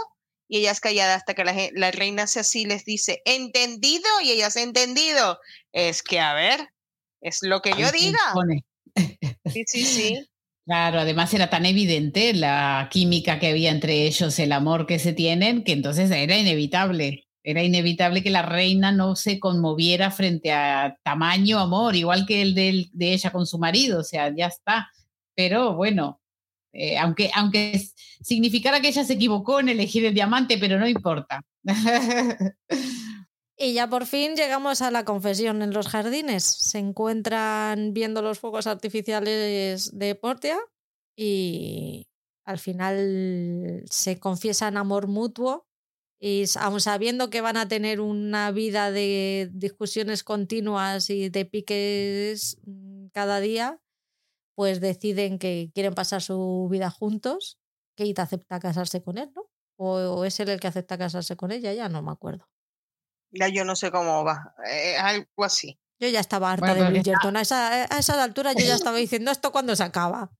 Y 0.49 0.59
ellas 0.59 0.81
calladas 0.81 1.19
hasta 1.19 1.35
que 1.35 1.45
la, 1.45 1.55
la 1.73 1.91
reina 1.91 2.27
se 2.27 2.41
así 2.41 2.67
les 2.67 2.85
dice, 2.85 3.23
¿entendido? 3.25 4.09
Y 4.23 4.31
ellas, 4.31 4.57
¿entendido? 4.57 5.41
Es 5.73 6.03
que, 6.03 6.21
a 6.21 6.35
ver, 6.35 6.71
es 7.21 7.39
lo 7.43 7.63
que 7.63 7.71
yo 7.71 7.91
diga. 7.91 8.21
Sí, 9.51 9.65
sí, 9.67 9.85
sí. 9.85 10.31
Claro, 10.67 11.01
además 11.01 11.35
era 11.35 11.51
tan 11.51 11.67
evidente 11.67 12.33
la 12.33 12.89
química 12.91 13.39
que 13.39 13.49
había 13.49 13.71
entre 13.71 14.07
ellos, 14.07 14.39
el 14.39 14.51
amor 14.53 14.87
que 14.87 14.99
se 14.99 15.13
tienen, 15.13 15.63
que 15.63 15.73
entonces 15.73 16.11
era 16.11 16.39
inevitable. 16.39 17.27
Era 17.43 17.63
inevitable 17.63 18.23
que 18.23 18.31
la 18.31 18.41
reina 18.41 18.91
no 18.91 19.15
se 19.17 19.39
conmoviera 19.39 20.11
frente 20.11 20.53
a 20.53 20.97
tamaño 21.03 21.59
amor, 21.59 21.95
igual 21.97 22.25
que 22.25 22.41
el 22.41 22.55
de, 22.55 22.87
de 22.93 23.13
ella 23.13 23.31
con 23.31 23.47
su 23.47 23.59
marido, 23.59 24.01
o 24.01 24.05
sea, 24.05 24.35
ya 24.35 24.47
está. 24.47 24.89
Pero 25.35 25.75
bueno, 25.75 26.23
eh, 26.73 26.99
aunque, 26.99 27.31
aunque 27.35 27.81
significara 28.23 28.81
que 28.81 28.89
ella 28.89 29.05
se 29.05 29.15
equivocó 29.15 29.61
en 29.61 29.69
elegir 29.71 30.05
el 30.07 30.15
diamante, 30.15 30.59
pero 30.59 30.79
no 30.79 30.89
importa. 30.89 31.43
Y 33.57 33.75
ya 33.75 33.89
por 33.89 34.07
fin 34.07 34.35
llegamos 34.35 34.83
a 34.83 34.91
la 34.91 35.05
confesión 35.05 35.63
en 35.63 35.73
los 35.73 35.87
jardines. 35.89 36.45
Se 36.45 36.79
encuentran 36.79 37.95
viendo 37.95 38.21
los 38.21 38.41
fuegos 38.41 38.67
artificiales 38.67 39.97
de 39.97 40.15
Portia 40.17 40.59
y 41.17 42.09
al 42.45 42.59
final 42.59 43.85
se 43.89 44.19
confiesan 44.19 44.77
amor 44.77 45.07
mutuo 45.07 45.67
y 46.21 46.45
aun 46.59 46.81
sabiendo 46.81 47.31
que 47.31 47.43
van 47.43 47.57
a 47.57 47.69
tener 47.69 48.01
una 48.01 48.51
vida 48.51 48.91
de 48.91 49.51
discusiones 49.53 50.25
continuas 50.25 51.11
y 51.11 51.29
de 51.29 51.45
piques 51.45 52.59
cada 53.13 53.41
día, 53.41 53.81
pues 54.57 54.81
deciden 54.81 55.39
que 55.39 55.71
quieren 55.75 55.95
pasar 55.95 56.23
su 56.23 56.69
vida 56.71 56.91
juntos. 56.91 57.59
Kate 57.97 58.21
acepta 58.21 58.59
casarse 58.59 59.03
con 59.03 59.19
él, 59.19 59.31
¿no? 59.35 59.47
O 59.77 60.25
es 60.25 60.41
él 60.41 60.49
el 60.49 60.61
que 60.61 60.69
acepta 60.69 60.99
casarse 60.99 61.37
con 61.37 61.53
ella, 61.53 61.73
ya 61.73 61.89
no 61.89 62.03
me 62.03 62.13
acuerdo. 62.13 62.47
Ya 63.35 63.49
yo 63.49 63.65
no 63.65 63.75
sé 63.75 63.91
cómo 63.91 64.25
va, 64.25 64.55
eh, 64.71 64.97
algo 64.97 65.45
así. 65.45 65.79
Yo 65.99 66.09
ya 66.09 66.21
estaba 66.21 66.53
harta 66.53 66.75
de 66.75 66.89
Bridgerton. 66.89 67.37
A 67.37 67.41
esa, 67.41 67.85
a 67.85 67.99
esa 67.99 68.23
altura 68.23 68.53
yo 68.53 68.65
ya 68.65 68.75
estaba 68.75 68.99
diciendo 68.99 69.31
esto 69.31 69.53
cuando 69.53 69.75
se 69.75 69.83
acaba. 69.83 70.31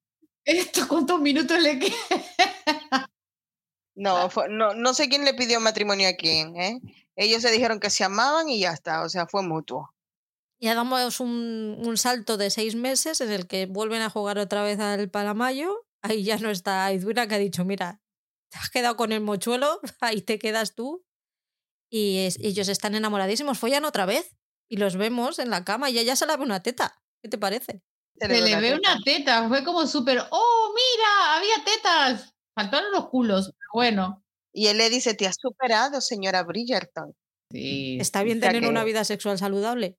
¿Esto 0.45 0.87
cuántos 0.89 1.21
minutos 1.21 1.59
le 1.61 1.79
quedan? 1.79 1.97
No, 3.97 4.29
no, 4.51 4.75
no 4.75 4.93
sé 4.95 5.09
quién 5.09 5.25
le 5.25 5.35
pidió 5.35 5.61
matrimonio 5.61 6.09
a 6.09 6.15
quién. 6.15 6.57
¿eh? 6.57 6.81
Ellos 7.17 7.43
se 7.43 7.51
dijeron 7.51 7.79
que 7.79 7.91
se 7.91 8.05
amaban 8.05 8.49
y 8.49 8.61
ya 8.61 8.73
está, 8.73 9.03
o 9.03 9.09
sea, 9.09 9.27
fue 9.27 9.43
mutuo. 9.43 9.95
Y 10.59 10.69
hagamos 10.69 11.21
un, 11.21 11.77
un 11.79 11.97
salto 11.97 12.37
de 12.37 12.51
seis 12.51 12.75
meses 12.75 13.21
en 13.21 13.31
el 13.31 13.47
que 13.47 13.67
vuelven 13.67 14.03
a 14.03 14.11
jugar 14.11 14.39
otra 14.39 14.63
vez 14.63 14.81
al 14.81 15.11
Palamayo. 15.11 15.87
Ahí 16.03 16.25
ya 16.25 16.39
no 16.39 16.51
está 16.51 16.93
Iduna 16.93 17.27
que 17.27 17.37
ha 17.37 17.39
dicho, 17.39 17.65
mira, 17.65 18.01
te 18.51 18.59
has 18.59 18.71
quedado 18.71 18.97
con 18.97 19.13
el 19.13 19.21
mochuelo, 19.21 19.81
ahí 20.01 20.21
te 20.23 20.39
quedas 20.39 20.75
tú 20.75 21.05
y 21.97 22.29
ellos 22.41 22.67
están 22.67 22.97
enamoradísimos, 22.97 23.57
follan 23.57 23.85
otra 23.85 24.05
vez 24.05 24.35
y 24.69 24.79
los 24.79 24.97
vemos 24.97 25.39
en 25.39 25.49
la 25.49 25.65
cama 25.65 25.91
y 25.91 25.99
ella 26.01 26.17
se 26.17 26.27
la 26.27 26.37
ve 26.37 26.43
una 26.43 26.61
teta. 26.61 27.01
¿Qué 27.23 27.29
te 27.29 27.39
parece? 27.39 27.83
Se, 28.17 28.27
le 28.27 28.61
ve 28.61 28.75
una 28.75 28.99
teta, 29.05 29.47
fue 29.47 29.63
como 29.63 29.87
súper, 29.87 30.21
oh, 30.33 30.75
mira, 30.75 31.37
había 31.37 31.55
tetas. 31.65 32.35
Faltaron 32.53 32.91
los 32.91 33.11
culos, 33.11 33.53
bueno. 33.73 34.25
Y 34.53 34.67
él 34.67 34.79
le 34.79 34.91
dice, 34.91 35.15
te 35.15 35.29
has 35.29 35.37
superado, 35.41 36.01
señora 36.01 36.43
Bridgerton. 36.43 37.15
Sí. 37.53 37.99
Está 38.01 38.25
bien 38.25 38.41
tener 38.41 38.67
una 38.67 38.83
vida 38.83 39.05
sexual 39.05 39.39
saludable. 39.39 39.97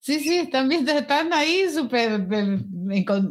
Sí, 0.00 0.20
sí, 0.20 0.40
están, 0.40 0.68
bien, 0.68 0.86
están 0.86 1.32
ahí 1.32 1.70
súper, 1.70 2.28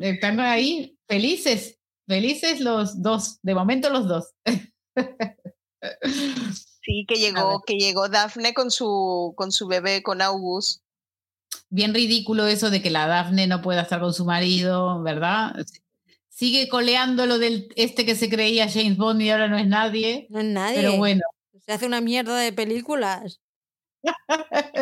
están 0.02 0.40
ahí 0.40 0.98
felices, 1.07 1.78
felices 2.07 2.60
los 2.60 3.03
dos, 3.03 3.38
de 3.44 3.53
momento 3.53 3.91
los 3.91 4.07
dos. 4.07 4.34
Sí, 6.88 7.05
que 7.05 7.15
llegó, 7.15 7.64
que 7.64 7.73
llegó 7.73 8.07
Daphne 8.07 8.53
con 8.53 8.72
su, 8.72 9.34
con 9.35 9.51
su 9.51 9.68
bebé, 9.68 10.01
con 10.03 10.22
August. 10.22 10.81
Bien 11.69 11.93
ridículo 11.93 12.47
eso 12.47 12.69
de 12.69 12.81
que 12.81 12.89
la 12.89 13.07
Daphne 13.07 13.45
no 13.45 13.61
pueda 13.61 13.81
estar 13.81 13.99
con 13.99 14.14
su 14.14 14.23
marido, 14.23 15.03
¿verdad? 15.03 15.53
Sigue 16.30 16.69
coleando 16.69 17.26
lo 17.26 17.39
del 17.39 17.68
este 17.76 18.05
que 18.05 18.15
se 18.15 18.30
creía 18.30 18.72
James 18.72 18.95
Bond 18.95 19.22
y 19.22 19.30
ahora 19.30 19.49
no 19.49 19.57
es 19.57 19.68
nadie. 19.68 20.27
No 20.30 20.39
es 20.39 20.45
nadie. 20.45 20.77
Pero 20.77 20.95
bueno. 20.95 21.23
Se 21.65 21.73
hace 21.73 21.85
una 21.85 21.99
mierda 21.99 22.38
de 22.38 22.53
películas. 22.53 23.41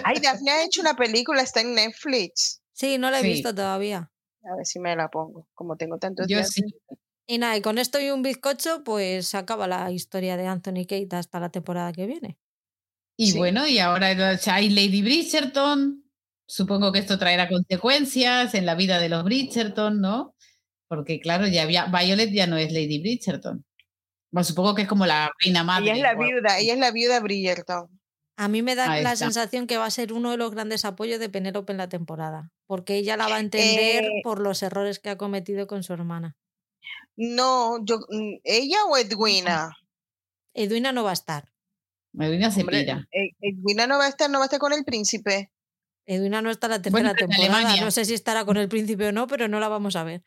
Ay, 0.03 0.19
Daphne 0.21 0.51
ha 0.51 0.63
hecho 0.63 0.81
una 0.81 0.95
película, 0.95 1.41
está 1.41 1.61
en 1.61 1.73
Netflix. 1.73 2.61
Sí, 2.71 2.99
no 2.99 3.09
la 3.09 3.21
he 3.21 3.23
visto 3.23 3.55
todavía. 3.55 4.11
A 4.43 4.55
ver 4.55 4.65
si 4.67 4.77
me 4.77 4.95
la 4.95 5.09
pongo, 5.09 5.47
como 5.55 5.75
tengo 5.75 5.97
tantos 5.97 6.27
Yo 6.27 6.37
días. 6.37 6.51
Sí. 6.51 6.61
Y 7.27 7.39
nada, 7.39 7.57
y 7.57 7.61
con 7.61 7.77
esto 7.77 7.99
y 7.99 8.11
un 8.11 8.21
bizcocho, 8.21 8.83
pues 8.83 9.27
se 9.27 9.37
acaba 9.37 9.67
la 9.67 9.91
historia 9.91 10.37
de 10.37 10.47
Anthony 10.47 10.85
Kate 10.87 11.15
hasta 11.15 11.39
la 11.39 11.49
temporada 11.49 11.91
que 11.91 12.05
viene. 12.05 12.37
Y 13.17 13.37
bueno, 13.37 13.67
y 13.67 13.79
ahora 13.79 14.09
hay 14.47 14.69
Lady 14.69 15.01
Bridgerton. 15.01 16.03
Supongo 16.47 16.91
que 16.91 16.99
esto 16.99 17.17
traerá 17.17 17.47
consecuencias 17.47 18.53
en 18.53 18.65
la 18.65 18.75
vida 18.75 18.99
de 18.99 19.09
los 19.09 19.23
Bridgerton, 19.23 20.01
¿no? 20.01 20.35
Porque 20.87 21.19
claro, 21.19 21.47
ya 21.47 21.63
había, 21.63 21.85
Violet 21.85 22.31
ya 22.31 22.45
no 22.45 22.57
es 22.57 22.71
Lady 22.71 22.99
Bridgerton. 22.99 23.65
Bueno, 24.31 24.43
supongo 24.43 24.75
que 24.75 24.83
es 24.83 24.87
como 24.87 25.05
la 25.05 25.31
reina 25.39 25.63
madre. 25.63 25.91
Ella 25.91 25.95
es 25.95 26.01
la 26.01 26.13
viuda, 26.13 26.59
ella 26.59 26.73
es 26.73 26.79
la 26.79 26.91
viuda 26.91 27.19
Bridgerton. 27.21 27.87
A 28.37 28.49
mí 28.49 28.61
me 28.61 28.75
da 28.75 28.99
la 28.99 29.15
sensación 29.15 29.65
que 29.65 29.77
va 29.77 29.85
a 29.85 29.91
ser 29.91 30.11
uno 30.11 30.31
de 30.31 30.37
los 30.37 30.51
grandes 30.51 30.83
apoyos 30.83 31.19
de 31.19 31.29
Penélope 31.29 31.71
en 31.71 31.77
la 31.77 31.87
temporada, 31.87 32.51
porque 32.67 32.97
ella 32.97 33.15
la 33.15 33.29
va 33.29 33.37
a 33.37 33.39
entender 33.39 34.03
eh, 34.03 34.21
por 34.23 34.41
los 34.41 34.61
errores 34.61 34.99
que 34.99 35.09
ha 35.09 35.17
cometido 35.17 35.67
con 35.67 35.83
su 35.83 35.93
hermana. 35.93 36.35
No, 37.17 37.83
yo, 37.85 37.99
mm, 38.09 38.39
¿ella 38.43 38.85
o 38.85 38.97
Edwina? 38.97 39.71
Edwina 40.53 40.91
no 40.91 41.03
va 41.03 41.11
a 41.11 41.13
estar. 41.13 41.51
Edwina 42.13 42.51
se 42.51 42.63
pira. 42.63 43.07
E, 43.11 43.31
Edwina 43.41 43.87
no 43.87 43.97
va 43.97 44.05
a 44.05 44.09
estar, 44.09 44.29
no 44.29 44.39
va 44.39 44.45
a 44.45 44.47
estar 44.47 44.59
con 44.59 44.73
el 44.73 44.83
príncipe. 44.83 45.51
Edwina 46.05 46.41
no 46.41 46.51
está 46.51 46.67
la 46.67 46.81
tercera 46.81 47.13
temporada. 47.13 47.75
No 47.77 47.91
sé 47.91 48.05
si 48.05 48.13
estará 48.13 48.45
con 48.45 48.57
el 48.57 48.69
príncipe 48.69 49.07
o 49.07 49.11
no, 49.11 49.27
pero 49.27 49.47
no 49.47 49.59
la 49.59 49.67
vamos 49.67 49.95
a 49.95 50.03
ver. 50.03 50.23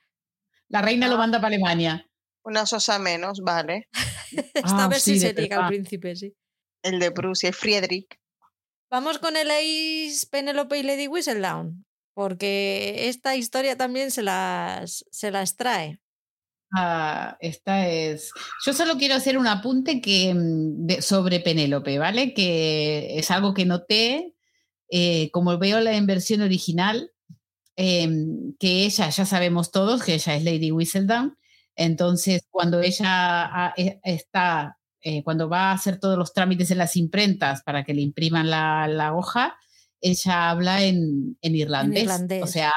La 0.68 0.82
reina 0.82 1.08
lo 1.08 1.14
ah. 1.14 1.18
manda 1.18 1.38
para 1.40 1.54
Alemania. 1.54 2.06
Una 2.42 2.66
sosa 2.66 2.98
menos, 2.98 3.40
vale. 3.40 3.88
Esta 4.54 4.84
ah, 4.84 4.88
vez 4.88 5.02
sí, 5.02 5.18
se 5.18 5.32
llega 5.32 5.64
al 5.64 5.68
príncipe, 5.68 6.16
sí. 6.16 6.34
el 6.82 6.98
de 6.98 7.10
Bruce 7.10 7.48
y 7.48 7.52
Friedrich. 7.52 8.18
Vamos 8.90 9.18
con 9.18 9.36
el 9.36 9.50
Ace, 9.50 10.26
Penelope 10.30 10.78
y 10.78 10.82
Lady 10.82 11.08
Whistledown, 11.08 11.84
porque 12.14 13.08
esta 13.08 13.36
historia 13.36 13.76
también 13.76 14.10
se 14.10 14.22
las, 14.22 15.04
se 15.10 15.30
las 15.30 15.56
trae. 15.56 16.00
Ah, 16.76 17.36
esta 17.40 17.88
es. 17.88 18.32
Yo 18.64 18.72
solo 18.72 18.96
quiero 18.98 19.14
hacer 19.14 19.38
un 19.38 19.46
apunte 19.46 20.00
que, 20.00 20.34
mm, 20.34 21.00
sobre 21.00 21.40
Penélope, 21.40 21.98
¿vale? 21.98 22.34
Que 22.34 23.18
es 23.18 23.30
algo 23.30 23.54
que 23.54 23.64
noté, 23.64 24.34
eh, 24.90 25.30
como 25.32 25.58
veo 25.58 25.80
la 25.80 25.98
versión 26.02 26.42
original, 26.42 27.10
em, 27.76 28.54
que 28.58 28.84
ella, 28.86 29.08
ya 29.10 29.24
sabemos 29.26 29.70
todos 29.70 30.02
que 30.02 30.14
ella 30.14 30.36
es 30.36 30.44
Lady 30.44 30.70
Whistledown. 30.72 31.36
Entonces, 31.76 32.42
cuando 32.50 32.80
ella 32.80 33.72
e, 33.76 34.00
está 34.04 34.78
eh, 35.00 35.22
cuando 35.22 35.48
va 35.48 35.70
a 35.70 35.72
hacer 35.72 36.00
todos 36.00 36.18
los 36.18 36.32
trámites 36.32 36.70
en 36.70 36.78
las 36.78 36.96
imprentas 36.96 37.62
para 37.62 37.84
que 37.84 37.94
le 37.94 38.02
impriman 38.02 38.50
la, 38.50 39.14
hoja, 39.14 39.56
ella 40.00 40.50
habla 40.50 40.82
en, 40.82 41.38
irlandés. 41.40 42.10
O 42.42 42.46
sea, 42.46 42.72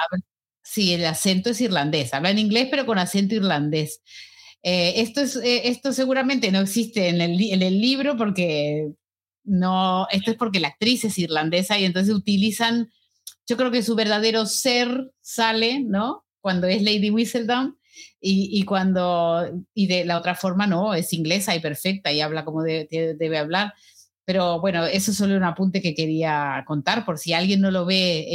sí, 0.72 0.94
el 0.94 1.06
acento 1.06 1.50
es 1.50 1.60
irlandés. 1.60 2.14
Habla 2.14 2.30
en 2.32 2.40
inglés, 2.40 2.70
pero 2.72 2.86
con 2.86 2.98
acento 2.98 3.36
irlandés. 3.36 4.02
Eh, 4.64 5.02
esto, 5.02 5.22
es, 5.22 5.36
eh, 5.36 5.68
esto 5.70 5.92
seguramente 5.92 6.52
no 6.52 6.62
existe 6.62 7.10
en 7.10 7.20
el, 7.20 7.82
libro 7.82 8.16
porque 8.16 8.94
no, 9.44 10.08
esto 10.12 10.32
es 10.32 10.38
porque 10.38 10.62
la 10.62 10.70
actriz 10.70 11.04
es 11.04 11.18
irlandesa 11.18 11.78
y 11.78 11.84
entonces 11.84 12.14
utilizan, 12.14 12.90
yo 13.48 13.58
creo 13.58 13.72
que 13.72 13.84
su 13.84 13.96
verdadero 13.96 14.46
ser 14.46 15.12
sale, 15.20 15.82
¿no? 15.82 16.26
Cuando 16.40 16.68
es 16.68 16.82
Lady 16.84 17.10
Whistledown 17.10 17.78
y, 18.22 18.64
cuando, 18.64 19.66
y 19.74 19.88
de 19.88 20.06
la 20.06 20.18
otra 20.18 20.36
forma 20.36 20.68
no, 20.68 20.94
es 20.94 21.12
inglesa 21.12 21.54
y 21.56 21.60
perfecta 21.60 22.14
y 22.14 22.22
habla 22.22 22.46
como 22.46 22.64
debe 22.64 23.38
hablar. 23.38 23.74
Pero 24.24 24.62
bueno, 24.62 24.86
eso 24.86 25.12
es 25.12 25.18
solo 25.18 25.36
un 25.36 25.44
apunte 25.44 25.82
que 25.82 25.96
quería 25.96 26.64
contar 26.66 27.04
por 27.04 27.18
si 27.18 27.34
alguien 27.34 27.60
no 27.60 27.72
lo 27.72 27.86
ve 27.86 28.28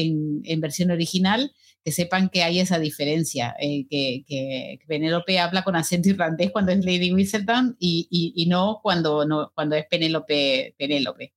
en 0.45 0.61
versión 0.61 0.91
original, 0.91 1.53
que 1.87 1.93
sepan 1.93 2.31
que 2.31 2.43
hay 2.43 2.59
esa 2.59 2.81
diferencia, 2.81 3.55
eh, 3.61 3.87
que, 3.89 4.25
que, 4.27 4.81
Penélope 4.89 5.39
habla 5.39 5.63
con 5.63 5.77
acento 5.77 6.09
irlandés 6.09 6.51
cuando 6.51 6.73
es 6.73 6.85
Lady 6.85 7.13
Whistledown 7.13 7.77
y, 7.79 8.09
y, 8.11 8.47
no, 8.47 8.81
cuando, 8.83 9.25
no 9.25 9.53
cuando 9.55 9.77
es 9.77 9.87
Penélope. 9.87 10.75
Penélope. 10.77 11.33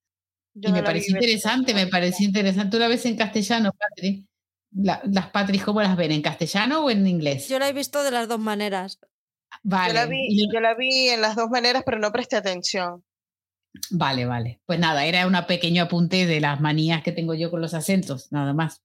Y 0.56 0.72
me 0.72 0.82
pareció 0.82 1.16
interesante, 1.16 1.76
me 1.76 1.86
pareció 1.86 2.26
interesante. 2.26 2.72
¿Tú 2.72 2.80
la 2.80 2.88
ves 2.88 3.06
en 3.06 3.16
castellano, 3.16 3.72
Patrick? 3.78 4.26
las 4.72 5.30
Patris, 5.30 5.64
¿cómo 5.64 5.84
las 5.84 5.96
ven? 5.96 6.14
¿En 6.14 6.24
castellano 6.24 6.84
o 6.84 6.90
en 6.90 7.06
inglés? 7.06 7.48
Yo 7.48 7.60
la 7.60 7.70
he 7.70 7.74
visto 7.74 8.02
de 8.02 8.10
las 8.10 8.28
dos 8.28 8.40
maneras. 8.40 9.00
Vale. 9.62 9.90
Yo 9.90 9.94
la 9.94 10.06
vi, 10.08 10.48
yo 10.52 10.60
la 10.62 10.74
vi 10.74 11.10
en 11.10 11.22
las 11.22 11.36
dos 11.36 11.52
maneras, 11.52 11.84
pero 11.86 12.00
no 12.00 12.12
presté 12.12 12.38
atención. 12.38 13.04
Vale, 13.92 14.26
vale. 14.26 14.62
Pues 14.66 14.80
nada, 14.80 15.06
era 15.06 15.28
un 15.28 15.38
pequeño 15.48 15.84
apunte 15.84 16.26
de 16.26 16.40
las 16.40 16.60
manías 16.60 17.04
que 17.04 17.12
tengo 17.12 17.36
yo 17.36 17.52
con 17.52 17.62
los 17.62 17.76
acentos, 17.76 18.32
nada 18.32 18.56
más. 18.56 18.82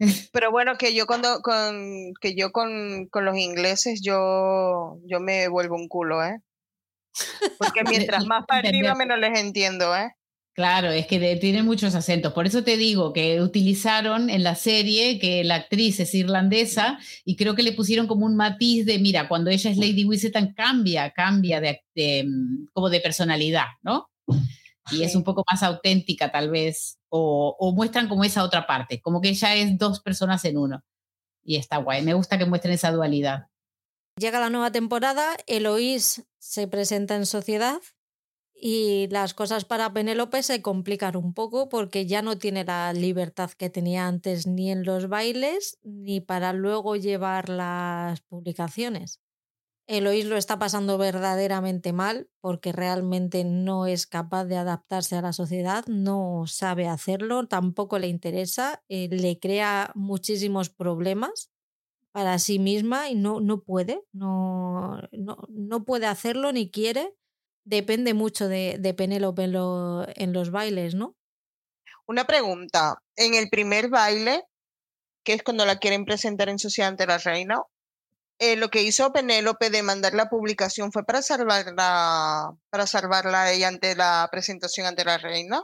Pero 0.32 0.50
bueno, 0.50 0.76
que 0.76 0.94
yo 0.94 1.06
cuando 1.06 1.40
con 1.42 2.12
que 2.20 2.34
yo 2.34 2.52
con, 2.52 3.06
con 3.06 3.24
los 3.24 3.36
ingleses 3.36 4.00
yo 4.02 4.98
yo 5.04 5.20
me 5.20 5.48
vuelvo 5.48 5.76
un 5.76 5.88
culo, 5.88 6.22
¿eh? 6.24 6.40
Porque 7.58 7.82
mientras 7.88 8.26
más 8.26 8.44
para 8.46 8.68
arriba 8.68 8.94
menos 8.94 9.18
les 9.18 9.38
entiendo, 9.38 9.96
¿eh? 9.96 10.12
Claro, 10.56 10.90
es 10.90 11.06
que 11.06 11.36
tiene 11.36 11.62
muchos 11.62 11.94
acentos. 11.94 12.32
Por 12.32 12.46
eso 12.46 12.64
te 12.64 12.78
digo 12.78 13.12
que 13.12 13.42
utilizaron 13.42 14.30
en 14.30 14.42
la 14.42 14.54
serie 14.54 15.18
que 15.18 15.44
la 15.44 15.56
actriz 15.56 16.00
es 16.00 16.14
irlandesa 16.14 16.98
y 17.26 17.36
creo 17.36 17.54
que 17.54 17.62
le 17.62 17.72
pusieron 17.72 18.06
como 18.06 18.24
un 18.24 18.36
matiz 18.36 18.86
de, 18.86 18.98
mira, 18.98 19.28
cuando 19.28 19.50
ella 19.50 19.70
es 19.70 19.76
Lady 19.76 20.06
Whistledown 20.06 20.54
cambia, 20.54 21.10
cambia 21.10 21.60
de, 21.60 22.24
mm, 22.24 22.68
como 22.72 22.88
de 22.88 23.00
personalidad, 23.00 23.66
¿no? 23.82 24.08
Y 24.90 25.02
es 25.02 25.14
un 25.16 25.24
poco 25.24 25.42
más 25.50 25.62
auténtica 25.62 26.30
tal 26.30 26.50
vez, 26.50 26.98
o, 27.08 27.56
o, 27.58 27.72
muestran 27.72 28.08
como 28.08 28.24
esa 28.24 28.44
otra 28.44 28.66
parte, 28.66 29.00
como 29.00 29.20
que 29.20 29.30
ella 29.30 29.54
es 29.54 29.76
dos 29.78 30.00
personas 30.00 30.44
en 30.44 30.58
uno. 30.58 30.84
Y 31.44 31.56
está 31.56 31.78
guay, 31.78 32.02
me 32.02 32.14
gusta 32.14 32.38
que 32.38 32.46
muestren 32.46 32.74
esa 32.74 32.92
dualidad. 32.92 33.48
Llega 34.18 34.40
la 34.40 34.50
nueva 34.50 34.72
temporada, 34.72 35.36
Eloís 35.46 36.26
se 36.38 36.68
presenta 36.68 37.16
en 37.16 37.26
sociedad 37.26 37.80
y 38.54 39.08
las 39.08 39.34
cosas 39.34 39.66
para 39.66 39.92
Penélope 39.92 40.42
se 40.42 40.62
complican 40.62 41.16
un 41.16 41.34
poco 41.34 41.68
porque 41.68 42.06
ya 42.06 42.22
no 42.22 42.38
tiene 42.38 42.64
la 42.64 42.92
libertad 42.94 43.50
que 43.50 43.68
tenía 43.68 44.06
antes 44.06 44.46
ni 44.46 44.70
en 44.70 44.84
los 44.84 45.08
bailes 45.08 45.78
ni 45.82 46.20
para 46.20 46.54
luego 46.54 46.96
llevar 46.96 47.50
las 47.50 48.22
publicaciones. 48.22 49.20
Eloís 49.86 50.24
lo 50.26 50.36
está 50.36 50.58
pasando 50.58 50.98
verdaderamente 50.98 51.92
mal 51.92 52.28
porque 52.40 52.72
realmente 52.72 53.44
no 53.44 53.86
es 53.86 54.06
capaz 54.06 54.44
de 54.44 54.56
adaptarse 54.56 55.16
a 55.16 55.22
la 55.22 55.32
sociedad, 55.32 55.84
no 55.86 56.44
sabe 56.46 56.88
hacerlo, 56.88 57.46
tampoco 57.46 57.98
le 57.98 58.08
interesa, 58.08 58.82
eh, 58.88 59.08
le 59.10 59.38
crea 59.38 59.92
muchísimos 59.94 60.70
problemas 60.70 61.50
para 62.10 62.38
sí 62.38 62.58
misma 62.58 63.10
y 63.10 63.14
no, 63.14 63.40
no 63.40 63.62
puede, 63.62 64.02
no, 64.12 65.02
no, 65.12 65.36
no 65.48 65.84
puede 65.84 66.06
hacerlo 66.06 66.50
ni 66.50 66.70
quiere 66.70 67.14
depende 67.66 68.14
mucho 68.14 68.48
de, 68.48 68.76
de 68.78 68.94
Penélope 68.94 69.44
en, 69.44 70.32
los 70.32 70.50
bailes, 70.50 70.94
¿no? 70.94 71.16
Una 72.06 72.24
pregunta. 72.24 73.02
En 73.16 73.34
el 73.34 73.50
primer 73.50 73.88
baile, 73.88 74.44
que 75.24 75.34
es 75.34 75.42
cuando 75.42 75.66
la 75.66 75.78
quieren 75.78 76.04
presentar 76.04 76.48
en 76.48 76.58
sociedad 76.58 76.90
ante 76.90 77.06
la 77.06 77.18
reina, 77.18 77.60
eh, 78.38 78.56
lo 78.56 78.68
que 78.68 78.82
hizo 78.82 79.12
Penélope 79.12 79.70
de 79.70 79.82
mandar 79.82 80.14
la 80.14 80.28
publicación 80.28 80.92
fue 80.92 81.04
para 81.04 81.22
salvarla, 81.22 82.54
para 82.70 82.86
salvarla 82.86 83.52
ella 83.52 83.68
ante 83.68 83.94
la 83.94 84.28
presentación 84.30 84.86
ante 84.86 85.04
la 85.04 85.18
reina. 85.18 85.62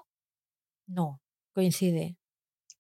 No, 0.86 1.20
coincide. 1.54 2.16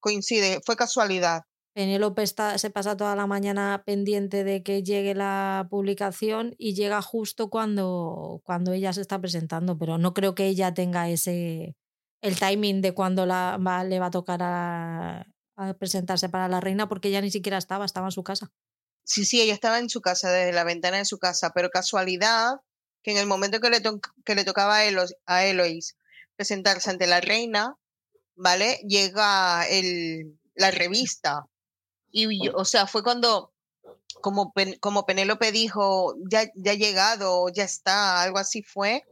Coincide, 0.00 0.60
fue 0.64 0.76
casualidad. 0.76 1.42
Penélope 1.74 2.26
se 2.26 2.70
pasa 2.70 2.96
toda 2.96 3.16
la 3.16 3.26
mañana 3.26 3.82
pendiente 3.86 4.44
de 4.44 4.62
que 4.62 4.82
llegue 4.82 5.14
la 5.14 5.66
publicación 5.70 6.54
y 6.58 6.74
llega 6.74 7.00
justo 7.00 7.48
cuando, 7.48 8.42
cuando 8.44 8.72
ella 8.72 8.92
se 8.92 9.00
está 9.00 9.18
presentando, 9.18 9.78
pero 9.78 9.96
no 9.96 10.12
creo 10.12 10.34
que 10.34 10.46
ella 10.46 10.74
tenga 10.74 11.08
ese 11.08 11.74
el 12.22 12.38
timing 12.38 12.80
de 12.82 12.92
cuando 12.94 13.26
la, 13.26 13.58
le 13.86 13.98
va 13.98 14.06
a 14.06 14.10
tocar 14.10 14.40
a, 14.42 15.26
presentarse 15.78 16.28
para 16.28 16.48
la 16.48 16.60
reina 16.60 16.88
porque 16.88 17.08
ella 17.08 17.20
ni 17.20 17.30
siquiera 17.30 17.58
estaba, 17.58 17.84
estaba 17.84 18.08
en 18.08 18.12
su 18.12 18.22
casa. 18.22 18.50
Sí, 19.04 19.24
sí, 19.24 19.40
ella 19.40 19.54
estaba 19.54 19.78
en 19.78 19.88
su 19.90 20.00
casa, 20.00 20.30
desde 20.30 20.52
la 20.52 20.64
ventana 20.64 20.98
de 20.98 21.04
su 21.04 21.18
casa, 21.18 21.52
pero 21.54 21.70
casualidad 21.70 22.60
que 23.02 23.10
en 23.10 23.18
el 23.18 23.26
momento 23.26 23.60
que 23.60 23.70
le, 23.70 23.82
que 24.24 24.34
le 24.34 24.44
tocaba 24.44 24.76
a, 24.76 24.84
Elois, 24.84 25.14
a 25.26 25.44
Eloís 25.44 25.96
presentarse 26.36 26.90
ante 26.90 27.06
la 27.06 27.20
reina, 27.20 27.76
¿vale? 28.36 28.80
Llega 28.86 29.66
el, 29.68 30.38
la 30.54 30.70
revista 30.70 31.46
y, 32.10 32.48
o 32.50 32.64
sea, 32.64 32.86
fue 32.86 33.02
cuando, 33.02 33.52
como, 34.20 34.52
como 34.80 35.06
Penélope 35.06 35.50
dijo, 35.50 36.14
ya, 36.30 36.44
ya 36.54 36.72
ha 36.72 36.76
llegado, 36.76 37.48
ya 37.48 37.64
está, 37.64 38.22
algo 38.22 38.38
así 38.38 38.62
fue. 38.62 39.04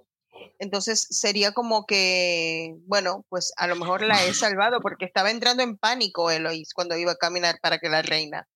Entonces 0.59 1.07
sería 1.11 1.53
como 1.53 1.87
que, 1.87 2.77
bueno, 2.87 3.25
pues 3.29 3.53
a 3.57 3.67
lo 3.67 3.77
mejor 3.77 4.03
la 4.03 4.25
he 4.25 4.35
salvado 4.35 4.81
porque 4.81 5.05
estaba 5.05 5.31
entrando 5.31 5.63
en 5.63 5.77
pánico 5.77 6.31
Eloís 6.31 6.73
cuando 6.75 6.97
iba 6.97 7.13
a 7.13 7.17
caminar 7.17 7.59
para 7.61 7.79
que 7.79 7.89
la 7.89 8.03
reina. 8.03 8.49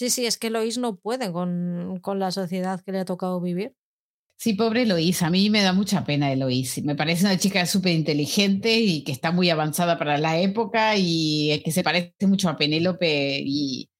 Sí, 0.00 0.08
sí, 0.08 0.24
es 0.24 0.38
que 0.38 0.46
Eloís 0.46 0.78
no 0.78 0.96
puede 0.96 1.30
con, 1.30 1.98
con 2.00 2.18
la 2.18 2.30
sociedad 2.30 2.80
que 2.80 2.90
le 2.90 3.00
ha 3.00 3.04
tocado 3.04 3.38
vivir. 3.38 3.76
Sí, 4.38 4.54
pobre 4.54 4.84
Eloís, 4.84 5.22
a 5.22 5.28
mí 5.28 5.50
me 5.50 5.60
da 5.60 5.74
mucha 5.74 6.06
pena 6.06 6.32
Eloís. 6.32 6.82
Me 6.82 6.96
parece 6.96 7.26
una 7.26 7.36
chica 7.36 7.66
súper 7.66 7.92
inteligente 7.92 8.78
y 8.78 9.04
que 9.04 9.12
está 9.12 9.30
muy 9.30 9.50
avanzada 9.50 9.98
para 9.98 10.16
la 10.16 10.40
época 10.40 10.94
y 10.96 11.60
que 11.62 11.70
se 11.70 11.82
parece 11.82 12.26
mucho 12.26 12.48
a 12.48 12.56
Penélope 12.56 13.42
y 13.44 13.90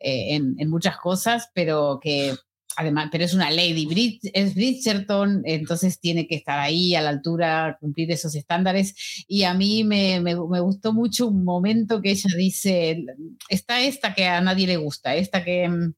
eh, 0.00 0.34
en, 0.34 0.56
en, 0.58 0.68
muchas 0.68 0.96
cosas, 0.96 1.48
pero 1.54 2.00
que 2.02 2.34
además, 2.76 3.08
pero 3.10 3.24
es 3.24 3.34
una 3.34 3.50
lady, 3.50 4.20
es 4.32 4.54
Bridgerton, 4.54 5.42
entonces 5.44 6.00
tiene 6.00 6.26
que 6.26 6.36
estar 6.36 6.58
ahí 6.58 6.94
a 6.94 7.00
la 7.00 7.10
altura, 7.10 7.76
cumplir 7.80 8.10
esos 8.10 8.34
estándares. 8.34 9.24
Y 9.28 9.44
a 9.44 9.54
mí 9.54 9.84
me, 9.84 10.20
me, 10.20 10.34
me, 10.34 10.60
gustó 10.60 10.92
mucho 10.92 11.28
un 11.28 11.44
momento 11.44 12.02
que 12.02 12.10
ella 12.10 12.30
dice, 12.36 13.04
está 13.48 13.80
esta 13.80 14.14
que 14.14 14.26
a 14.26 14.40
nadie 14.40 14.66
le 14.66 14.76
gusta, 14.76 15.14
esta 15.14 15.44
que, 15.44 15.68
mm, 15.68 15.94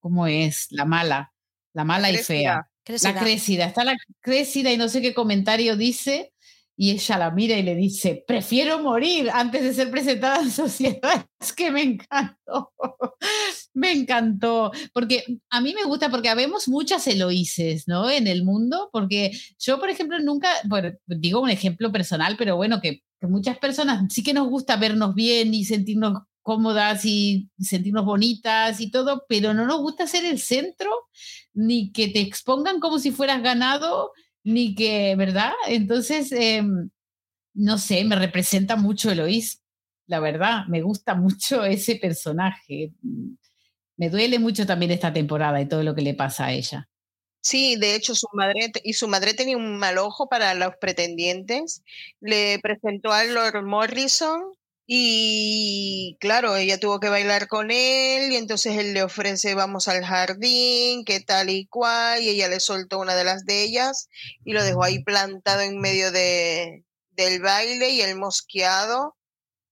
¿cómo 0.00 0.26
es? 0.26 0.68
La 0.70 0.84
mala, 0.84 1.32
la 1.72 1.84
mala 1.84 2.10
y 2.10 2.16
fea. 2.18 2.68
La 3.02 3.18
crecida, 3.18 3.66
está 3.66 3.82
la 3.82 3.96
crecida 4.20 4.72
y 4.72 4.76
no 4.76 4.88
sé 4.88 5.02
qué 5.02 5.12
comentario 5.12 5.76
dice, 5.76 6.32
y 6.76 6.90
ella 6.90 7.16
la 7.16 7.30
mira 7.30 7.56
y 7.56 7.62
le 7.62 7.74
dice, 7.74 8.22
prefiero 8.26 8.82
morir 8.82 9.30
antes 9.32 9.62
de 9.62 9.72
ser 9.72 9.90
presentada 9.90 10.42
en 10.42 10.50
sociedad. 10.50 11.26
Es 11.38 11.52
que 11.52 11.70
me 11.70 11.82
encantó, 11.82 12.72
me 13.74 13.92
encantó, 13.92 14.72
porque 14.94 15.22
a 15.50 15.60
mí 15.60 15.74
me 15.74 15.84
gusta, 15.84 16.08
porque 16.10 16.30
habemos 16.30 16.66
muchas 16.66 17.06
Eloíses, 17.06 17.86
¿no? 17.86 18.10
En 18.10 18.26
el 18.26 18.42
mundo, 18.42 18.88
porque 18.90 19.32
yo, 19.58 19.78
por 19.78 19.90
ejemplo, 19.90 20.18
nunca, 20.18 20.48
bueno, 20.64 20.92
digo 21.06 21.40
un 21.40 21.50
ejemplo 21.50 21.92
personal, 21.92 22.36
pero 22.38 22.56
bueno, 22.56 22.80
que, 22.80 23.02
que 23.20 23.26
muchas 23.26 23.58
personas 23.58 24.12
sí 24.12 24.22
que 24.22 24.32
nos 24.32 24.48
gusta 24.48 24.76
vernos 24.76 25.14
bien 25.14 25.52
y 25.52 25.64
sentirnos 25.64 26.22
cómodas 26.46 27.04
y 27.04 27.50
sentirnos 27.58 28.04
bonitas 28.04 28.80
y 28.80 28.90
todo, 28.90 29.24
pero 29.28 29.52
no 29.52 29.66
nos 29.66 29.80
gusta 29.80 30.06
ser 30.06 30.24
el 30.24 30.38
centro, 30.38 30.90
ni 31.52 31.90
que 31.90 32.08
te 32.08 32.20
expongan 32.20 32.80
como 32.80 32.98
si 32.98 33.10
fueras 33.10 33.42
ganado, 33.42 34.12
ni 34.46 34.76
que, 34.76 35.16
¿verdad? 35.16 35.52
Entonces, 35.66 36.30
em, 36.30 36.88
no 37.54 37.78
sé, 37.78 38.04
me 38.04 38.14
representa 38.14 38.76
mucho 38.76 39.10
Eloís, 39.10 39.60
la 40.06 40.20
verdad, 40.20 40.66
me 40.68 40.82
gusta 40.82 41.14
mucho 41.16 41.64
ese 41.64 41.96
personaje. 41.96 42.92
Me 43.96 44.08
duele 44.08 44.38
mucho 44.38 44.64
también 44.64 44.92
esta 44.92 45.12
temporada 45.12 45.60
y 45.60 45.66
todo 45.66 45.82
lo 45.82 45.96
que 45.96 46.02
le 46.02 46.14
pasa 46.14 46.46
a 46.46 46.52
ella. 46.52 46.88
Sí, 47.40 47.76
de 47.76 47.96
hecho 47.96 48.14
su 48.14 48.28
madre 48.34 48.70
y 48.84 48.92
su 48.92 49.08
madre 49.08 49.34
tenía 49.34 49.56
un 49.56 49.78
mal 49.78 49.98
ojo 49.98 50.28
para 50.28 50.54
los 50.54 50.76
pretendientes. 50.80 51.82
Le 52.20 52.60
presentó 52.60 53.12
a 53.12 53.24
Lord 53.24 53.64
Morrison 53.64 54.42
y 54.88 56.16
claro, 56.20 56.56
ella 56.56 56.78
tuvo 56.78 57.00
que 57.00 57.08
bailar 57.08 57.48
con 57.48 57.72
él 57.72 58.30
y 58.30 58.36
entonces 58.36 58.78
él 58.78 58.94
le 58.94 59.02
ofrece 59.02 59.54
vamos 59.54 59.88
al 59.88 60.04
jardín, 60.04 61.04
qué 61.04 61.20
tal 61.20 61.50
y 61.50 61.66
cual, 61.66 62.22
y 62.22 62.28
ella 62.28 62.46
le 62.46 62.60
soltó 62.60 63.00
una 63.00 63.16
de 63.16 63.24
las 63.24 63.44
de 63.44 63.64
ellas 63.64 64.08
y 64.44 64.52
lo 64.52 64.62
dejó 64.62 64.84
ahí 64.84 65.02
plantado 65.02 65.62
en 65.62 65.80
medio 65.80 66.12
de, 66.12 66.84
del 67.10 67.42
baile 67.42 67.90
y 67.90 68.00
el 68.00 68.16
mosqueado. 68.16 69.16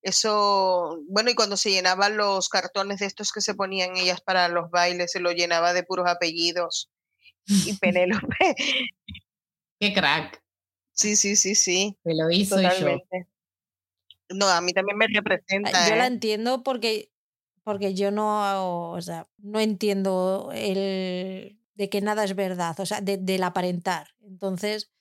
Eso, 0.03 1.01
bueno, 1.09 1.31
y 1.31 1.35
cuando 1.35 1.57
se 1.57 1.71
llenaban 1.71 2.17
los 2.17 2.49
cartones 2.49 2.99
de 2.99 3.07
estos 3.07 3.33
que 3.33 3.41
se 3.41 3.55
ponían 3.55 3.97
ellas 3.97 4.21
para 4.21 4.49
los 4.49 4.69
bailes, 4.71 5.13
se 5.13 5.21
lo 5.21 5.31
llenaba 5.31 5.73
de 5.73 5.85
puros 5.85 6.09
apellidos. 6.09 6.91
Y 7.47 7.73
Penélope. 7.79 8.55
Qué 9.79 9.95
crack. 9.95 10.43
Sí, 10.93 11.17
sí, 11.17 11.37
sí, 11.37 11.55
sí. 11.55 11.97
Me 12.05 12.15
lo 12.15 12.31
hizo 12.31 12.61
yo. 12.61 12.99
No, 14.31 14.49
a 14.49 14.61
mí 14.61 14.73
también 14.73 14.97
me 14.97 15.07
representa. 15.07 15.89
Yo 15.89 15.97
la 15.97 16.05
¿eh? 16.05 16.09
entiendo 16.09 16.63
porque, 16.63 17.11
porque 17.63 17.95
yo 17.95 18.11
no, 18.11 18.91
o 18.91 19.01
sea, 19.03 19.27
no 19.39 19.61
entiendo 19.61 20.51
el 20.55 21.59
de 21.75 21.89
que 21.89 22.01
nada 22.01 22.25
es 22.25 22.35
verdad, 22.35 22.79
o 22.79 22.87
sea, 22.87 23.01
de, 23.01 23.19
del 23.19 23.43
aparentar. 23.43 24.09
Entonces, 24.23 24.93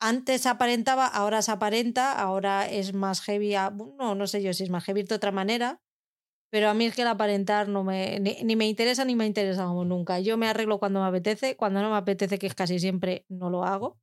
antes 0.00 0.46
aparentaba, 0.46 1.06
ahora 1.06 1.42
se 1.42 1.52
aparenta, 1.52 2.12
ahora 2.12 2.68
es 2.68 2.94
más 2.94 3.20
heavy, 3.20 3.54
no, 3.98 4.14
no 4.14 4.26
sé 4.26 4.42
yo 4.42 4.52
si 4.52 4.64
es 4.64 4.70
más 4.70 4.84
heavy 4.84 5.02
de 5.04 5.14
otra 5.14 5.30
manera, 5.30 5.80
pero 6.50 6.68
a 6.68 6.74
mí 6.74 6.84
es 6.84 6.94
que 6.94 7.02
el 7.02 7.08
aparentar 7.08 7.68
no 7.68 7.82
me, 7.82 8.20
ni, 8.20 8.56
me 8.56 8.68
interesa 8.68 9.04
ni 9.06 9.16
me 9.16 9.24
interesa 9.26 9.64
como 9.64 9.86
nunca. 9.86 10.20
Yo 10.20 10.36
me 10.36 10.48
arreglo 10.48 10.78
cuando 10.78 11.00
me 11.00 11.06
apetece, 11.06 11.56
cuando 11.56 11.80
no 11.80 11.90
me 11.90 11.96
apetece, 11.96 12.38
que 12.38 12.46
es 12.46 12.54
casi 12.54 12.78
siempre, 12.78 13.24
no 13.30 13.48
lo 13.48 13.64
hago. 13.64 13.98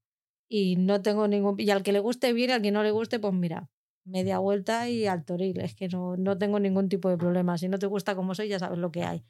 Y 0.47 0.75
no 0.77 1.03
tengo 1.03 1.27
ningún... 1.27 1.59
Y 1.59 1.69
al 1.69 1.83
que 1.83 1.91
le 1.91 1.99
guste 1.99 2.33
bien, 2.33 2.49
al 2.49 2.63
que 2.63 2.71
no 2.71 2.81
le 2.81 2.89
guste, 2.89 3.19
pues 3.19 3.35
mira, 3.35 3.69
media 4.09 4.39
vuelta 4.39 4.89
y 4.89 5.05
al 5.05 5.23
toril. 5.23 5.59
Es 5.61 5.75
que 5.75 5.87
no, 5.87 6.17
no 6.17 6.37
tengo 6.37 6.59
ningún 6.59 6.89
tipo 6.89 7.09
de 7.09 7.17
problema. 7.17 7.57
Si 7.57 7.67
no 7.67 7.79
te 7.79 7.87
gusta 7.87 8.15
como 8.15 8.35
soy, 8.35 8.49
ya 8.49 8.59
sabes 8.59 8.77
lo 8.77 8.91
que 8.91 9.03
hay. 9.03 9.23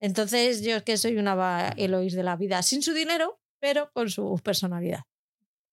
Entonces 0.00 0.62
yo 0.62 0.76
es 0.76 0.82
que 0.82 0.96
soy 0.96 1.16
una 1.16 1.72
Eloís 1.76 2.14
de 2.14 2.22
la 2.22 2.36
vida, 2.36 2.62
sin 2.62 2.82
su 2.82 2.92
dinero, 2.92 3.40
pero 3.58 3.90
con 3.92 4.10
su 4.10 4.38
personalidad. 4.44 5.04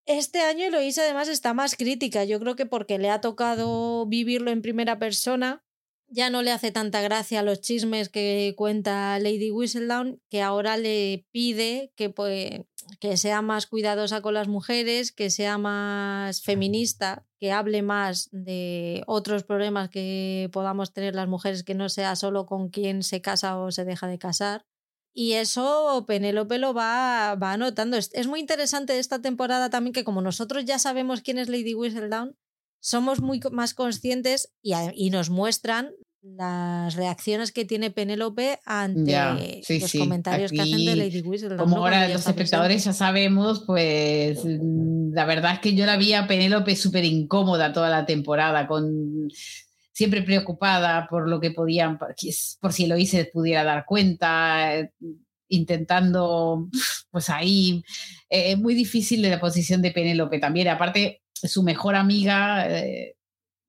Este 0.05 0.41
año 0.41 0.65
Eloís 0.65 0.97
además 0.97 1.27
está 1.27 1.53
más 1.53 1.75
crítica, 1.75 2.23
yo 2.23 2.39
creo 2.39 2.55
que 2.55 2.65
porque 2.65 2.97
le 2.97 3.09
ha 3.09 3.21
tocado 3.21 4.05
vivirlo 4.05 4.49
en 4.51 4.61
primera 4.61 4.97
persona, 4.99 5.63
ya 6.11 6.29
no 6.29 6.41
le 6.41 6.51
hace 6.51 6.71
tanta 6.71 7.01
gracia 7.01 7.41
los 7.41 7.61
chismes 7.61 8.09
que 8.09 8.53
cuenta 8.57 9.17
Lady 9.19 9.49
Whistledown, 9.49 10.21
que 10.29 10.41
ahora 10.41 10.77
le 10.77 11.25
pide 11.31 11.93
que, 11.95 12.09
pues, 12.09 12.61
que 12.99 13.15
sea 13.15 13.41
más 13.41 13.65
cuidadosa 13.65 14.21
con 14.21 14.33
las 14.33 14.49
mujeres, 14.49 15.13
que 15.13 15.29
sea 15.29 15.57
más 15.57 16.41
feminista, 16.41 17.25
que 17.39 17.53
hable 17.53 17.81
más 17.81 18.27
de 18.31 19.03
otros 19.07 19.43
problemas 19.43 19.89
que 19.89 20.49
podamos 20.51 20.93
tener 20.93 21.15
las 21.15 21.29
mujeres, 21.29 21.63
que 21.63 21.75
no 21.75 21.87
sea 21.87 22.15
solo 22.17 22.45
con 22.45 22.69
quien 22.69 23.03
se 23.03 23.21
casa 23.21 23.57
o 23.57 23.71
se 23.71 23.85
deja 23.85 24.07
de 24.07 24.19
casar. 24.19 24.65
Y 25.13 25.33
eso 25.33 26.03
Penélope 26.07 26.57
lo 26.57 26.73
va, 26.73 27.35
va 27.35 27.53
anotando. 27.53 27.97
Es, 27.97 28.09
es, 28.13 28.27
muy 28.27 28.39
interesante 28.39 28.99
esta 28.99 29.21
temporada 29.21 29.69
también 29.69 29.93
que 29.93 30.03
como 30.03 30.21
nosotros 30.21 30.65
ya 30.65 30.79
sabemos 30.79 31.21
quién 31.21 31.37
es 31.37 31.49
Lady 31.49 31.73
Whistledown, 31.73 32.37
somos 32.81 33.21
muy 33.21 33.39
más 33.51 33.73
conscientes 33.73 34.51
y, 34.61 34.73
y 34.95 35.09
nos 35.11 35.29
muestran 35.29 35.91
las 36.21 36.95
reacciones 36.95 37.51
que 37.51 37.65
tiene 37.65 37.89
Penélope 37.89 38.59
ante 38.65 39.61
los 39.67 39.91
comentarios 39.93 40.51
que 40.51 40.61
hacen 40.61 40.85
de 40.85 40.95
Lady 40.95 41.21
Whistledown. 41.21 41.57
Como 41.57 41.77
ahora 41.77 42.07
los 42.09 42.27
espectadores 42.27 42.83
ya 42.83 42.93
sabemos, 42.93 43.63
pues 43.65 44.43
mm, 44.45 45.13
la 45.13 45.25
verdad 45.25 45.53
es 45.53 45.59
que 45.59 45.73
yo 45.73 45.85
la 45.85 45.97
vi 45.97 46.13
a 46.13 46.27
Penélope 46.27 46.75
súper 46.75 47.05
incómoda 47.05 47.73
toda 47.73 47.89
la 47.89 48.05
temporada, 48.05 48.67
con 48.67 49.29
siempre 49.91 50.21
preocupada 50.21 51.07
por 51.09 51.27
lo 51.27 51.39
que 51.39 51.51
podían, 51.51 51.97
por 51.97 52.73
si 52.73 52.85
lo 52.85 52.97
hice 52.97 53.25
pudiera 53.25 53.63
dar 53.63 53.85
cuenta, 53.85 54.77
eh, 54.77 54.91
intentando, 55.47 56.69
pues 57.09 57.29
ahí, 57.29 57.83
es 58.29 58.53
eh, 58.53 58.55
muy 58.57 58.75
difícil 58.75 59.23
de 59.23 59.29
la 59.31 59.39
posición 59.39 59.81
de 59.81 59.91
Penélope 59.91 60.39
también. 60.39 60.67
Aparte, 60.67 61.21
su 61.47 61.63
mejor 61.63 61.95
amiga 61.95 62.67
eh, 62.67 63.15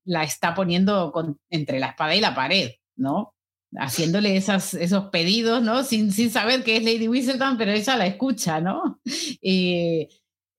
la 0.05 0.23
está 0.23 0.53
poniendo 0.53 1.13
entre 1.49 1.79
la 1.79 1.87
espada 1.87 2.15
y 2.15 2.21
la 2.21 2.35
pared, 2.35 2.71
¿no? 2.95 3.33
Haciéndole 3.75 4.37
esas, 4.37 4.73
esos 4.73 5.05
pedidos, 5.05 5.63
¿no? 5.63 5.83
Sin, 5.83 6.11
sin 6.11 6.29
saber 6.29 6.63
que 6.63 6.77
es 6.77 6.83
Lady 6.83 7.07
Whistledown, 7.07 7.57
pero 7.57 7.71
ella 7.71 7.95
la 7.97 8.07
escucha, 8.07 8.61
¿no? 8.61 8.99
Y, 9.41 10.07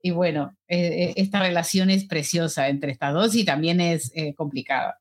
y 0.03 0.11
bueno, 0.11 0.55
esta 0.69 1.41
relación 1.41 1.89
es 1.89 2.05
preciosa 2.05 2.69
entre 2.69 2.93
estas 2.93 3.15
dos 3.15 3.35
y 3.35 3.45
también 3.45 3.81
es 3.81 4.13
complicada. 4.37 5.01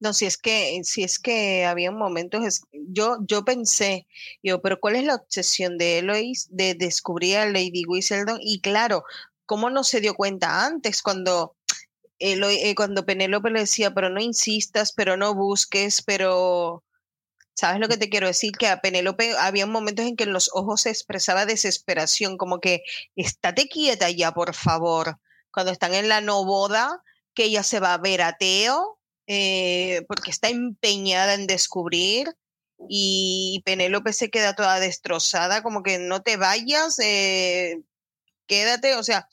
No, 0.00 0.12
si 0.12 0.26
es 0.26 0.36
que, 0.36 0.80
si 0.84 1.04
es 1.04 1.18
que 1.18 1.64
había 1.64 1.90
momentos, 1.92 2.62
yo, 2.72 3.18
yo 3.26 3.44
pensé, 3.44 4.06
yo, 4.42 4.60
pero 4.60 4.80
¿cuál 4.80 4.96
es 4.96 5.04
la 5.04 5.14
obsesión 5.14 5.78
de 5.78 5.98
Eloise 5.98 6.48
de 6.50 6.74
descubrir 6.74 7.36
a 7.36 7.46
Lady 7.46 7.84
Whistledown? 7.86 8.38
Y 8.42 8.60
claro, 8.60 9.04
¿cómo 9.52 9.68
no 9.68 9.84
se 9.84 10.00
dio 10.00 10.14
cuenta 10.14 10.64
antes 10.64 11.02
cuando, 11.02 11.56
eh, 12.18 12.74
cuando 12.74 13.04
Penélope 13.04 13.50
le 13.50 13.60
decía, 13.60 13.92
pero 13.92 14.08
no 14.08 14.18
insistas, 14.18 14.94
pero 14.94 15.18
no 15.18 15.34
busques, 15.34 16.00
pero... 16.00 16.82
¿Sabes 17.54 17.78
lo 17.78 17.86
que 17.86 17.98
te 17.98 18.08
quiero 18.08 18.28
decir? 18.28 18.52
Que 18.52 18.68
a 18.68 18.80
Penélope 18.80 19.36
había 19.38 19.66
momentos 19.66 20.06
en 20.06 20.16
que 20.16 20.24
en 20.24 20.32
los 20.32 20.48
ojos 20.54 20.80
se 20.80 20.88
expresaba 20.88 21.44
desesperación, 21.44 22.38
como 22.38 22.60
que, 22.60 22.80
estate 23.14 23.68
quieta 23.68 24.08
ya, 24.08 24.32
por 24.32 24.54
favor. 24.54 25.18
Cuando 25.52 25.70
están 25.70 25.92
en 25.92 26.08
la 26.08 26.22
no 26.22 26.46
boda, 26.46 27.02
que 27.34 27.44
ella 27.44 27.62
se 27.62 27.78
va 27.78 27.92
a 27.92 27.98
ver 27.98 28.22
a 28.22 28.38
Teo, 28.38 28.98
eh, 29.26 30.06
porque 30.08 30.30
está 30.30 30.48
empeñada 30.48 31.34
en 31.34 31.46
descubrir 31.46 32.34
y 32.88 33.60
Penélope 33.66 34.14
se 34.14 34.30
queda 34.30 34.54
toda 34.54 34.80
destrozada, 34.80 35.62
como 35.62 35.82
que 35.82 35.98
no 35.98 36.22
te 36.22 36.38
vayas, 36.38 36.98
eh, 37.00 37.82
quédate, 38.52 38.96
o 38.96 39.02
sea, 39.02 39.28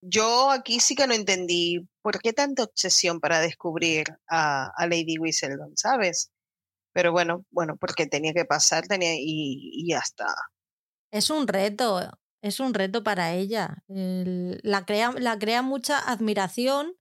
yo 0.00 0.52
aquí 0.52 0.78
sí 0.78 0.94
que 0.94 1.08
no 1.08 1.14
entendí 1.14 1.88
por 2.02 2.20
qué 2.20 2.32
tanta 2.32 2.62
obsesión 2.62 3.18
para 3.18 3.40
descubrir 3.40 4.06
a, 4.28 4.72
Lady 4.78 5.18
Whistledown, 5.18 5.76
¿sabes? 5.76 6.30
Pero 6.92 7.10
bueno, 7.10 7.44
bueno, 7.50 7.76
porque 7.76 8.06
tenía 8.06 8.32
que 8.32 8.44
pasar, 8.44 8.86
tenía 8.86 9.14
y, 9.16 9.70
y 9.72 9.90
ya 9.90 9.98
está. 9.98 10.26
Es 11.10 11.30
un 11.30 11.48
reto, 11.48 12.00
es 12.42 12.60
un 12.60 12.74
reto 12.74 13.02
para 13.02 13.34
ella. 13.34 13.82
la, 13.88 14.84
crea, 14.84 15.12
la 15.18 15.36
crea 15.38 15.62
mucha 15.62 15.98
admiración 15.98 16.94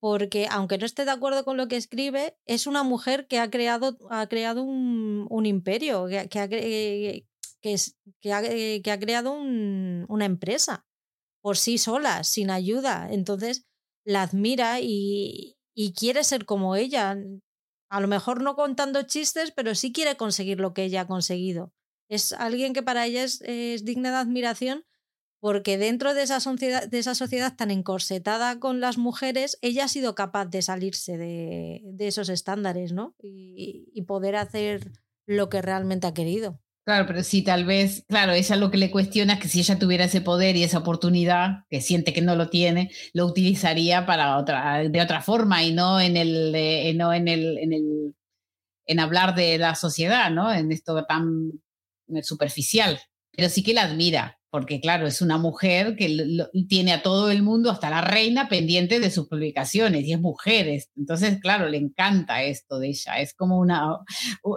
porque 0.00 0.48
aunque 0.50 0.78
no 0.78 0.86
esté 0.86 1.04
de 1.04 1.10
acuerdo 1.10 1.44
con 1.44 1.58
lo 1.58 1.68
que 1.68 1.76
escribe, 1.76 2.36
es 2.46 2.66
una 2.66 2.82
mujer 2.82 3.28
que 3.28 3.38
ha 3.38 3.50
creado, 3.50 3.98
ha 4.08 4.26
creado 4.28 4.62
un, 4.62 5.26
un 5.28 5.46
imperio, 5.46 6.06
que, 6.06 6.28
que, 6.30 7.26
que, 7.60 7.74
es, 7.74 7.96
que, 8.20 8.32
ha, 8.32 8.42
que 8.42 8.90
ha 8.90 8.98
creado 8.98 9.32
un, 9.32 10.06
una 10.08 10.24
empresa 10.24 10.86
por 11.40 11.56
sí 11.56 11.78
sola, 11.78 12.24
sin 12.24 12.50
ayuda. 12.50 13.08
Entonces 13.10 13.66
la 14.04 14.22
admira 14.22 14.80
y, 14.80 15.56
y 15.74 15.92
quiere 15.92 16.24
ser 16.24 16.44
como 16.44 16.76
ella. 16.76 17.16
A 17.88 18.00
lo 18.00 18.08
mejor 18.08 18.42
no 18.42 18.54
contando 18.54 19.02
chistes, 19.02 19.50
pero 19.50 19.74
sí 19.74 19.92
quiere 19.92 20.16
conseguir 20.16 20.60
lo 20.60 20.74
que 20.74 20.84
ella 20.84 21.02
ha 21.02 21.06
conseguido. 21.06 21.72
Es 22.08 22.32
alguien 22.32 22.72
que 22.72 22.82
para 22.82 23.06
ella 23.06 23.24
es, 23.24 23.40
es 23.42 23.84
digna 23.84 24.10
de 24.10 24.16
admiración 24.16 24.84
porque 25.40 25.78
dentro 25.78 26.12
de 26.12 26.22
esa, 26.22 26.38
sociedad, 26.38 26.86
de 26.86 26.98
esa 26.98 27.14
sociedad 27.14 27.56
tan 27.56 27.70
encorsetada 27.70 28.60
con 28.60 28.80
las 28.80 28.98
mujeres, 28.98 29.58
ella 29.62 29.84
ha 29.84 29.88
sido 29.88 30.14
capaz 30.14 30.46
de 30.46 30.60
salirse 30.60 31.16
de, 31.16 31.80
de 31.82 32.08
esos 32.08 32.28
estándares, 32.28 32.92
¿no? 32.92 33.14
Y, 33.18 33.90
y, 33.94 34.02
poder 34.02 34.36
hacer 34.36 34.92
lo 35.26 35.48
que 35.48 35.62
realmente 35.62 36.06
ha 36.06 36.12
querido. 36.12 36.60
Claro, 36.90 37.06
pero 37.06 37.22
sí, 37.22 37.42
tal 37.42 37.66
vez, 37.66 38.04
claro, 38.08 38.32
ella 38.32 38.56
lo 38.56 38.68
que 38.72 38.76
le 38.76 38.90
cuestiona 38.90 39.34
es 39.34 39.38
que 39.38 39.46
si 39.46 39.60
ella 39.60 39.78
tuviera 39.78 40.06
ese 40.06 40.20
poder 40.22 40.56
y 40.56 40.64
esa 40.64 40.78
oportunidad, 40.78 41.64
que 41.70 41.80
siente 41.80 42.12
que 42.12 42.20
no 42.20 42.34
lo 42.34 42.50
tiene, 42.50 42.90
lo 43.12 43.26
utilizaría 43.26 44.06
para 44.06 44.36
otra, 44.38 44.82
de 44.88 45.00
otra 45.00 45.22
forma 45.22 45.62
y 45.62 45.72
no 45.72 46.00
en 46.00 46.16
el, 46.16 46.52
eh, 46.52 46.92
no 46.96 47.14
en 47.14 47.28
el, 47.28 47.58
en 47.58 47.72
el, 47.72 48.16
en 48.86 48.98
hablar 48.98 49.36
de 49.36 49.56
la 49.56 49.76
sociedad, 49.76 50.32
¿no? 50.32 50.52
En 50.52 50.72
esto 50.72 51.04
tan 51.04 51.52
superficial. 52.22 52.98
Pero 53.36 53.48
sí 53.48 53.62
que 53.62 53.72
la 53.72 53.82
admira, 53.82 54.39
porque 54.50 54.80
claro, 54.80 55.06
es 55.06 55.22
una 55.22 55.38
mujer 55.38 55.96
que 55.96 56.08
lo, 56.08 56.50
tiene 56.68 56.92
a 56.92 57.02
todo 57.02 57.30
el 57.30 57.42
mundo, 57.42 57.70
hasta 57.70 57.88
la 57.88 58.00
reina, 58.00 58.48
pendiente 58.48 58.98
de 58.98 59.10
sus 59.10 59.28
publicaciones, 59.28 60.04
y 60.04 60.12
es 60.12 60.20
mujer. 60.20 60.82
Entonces, 60.96 61.38
claro, 61.40 61.68
le 61.68 61.78
encanta 61.78 62.42
esto 62.42 62.78
de 62.78 62.88
ella. 62.88 63.20
Es 63.20 63.32
como 63.32 63.58
una, 63.58 63.98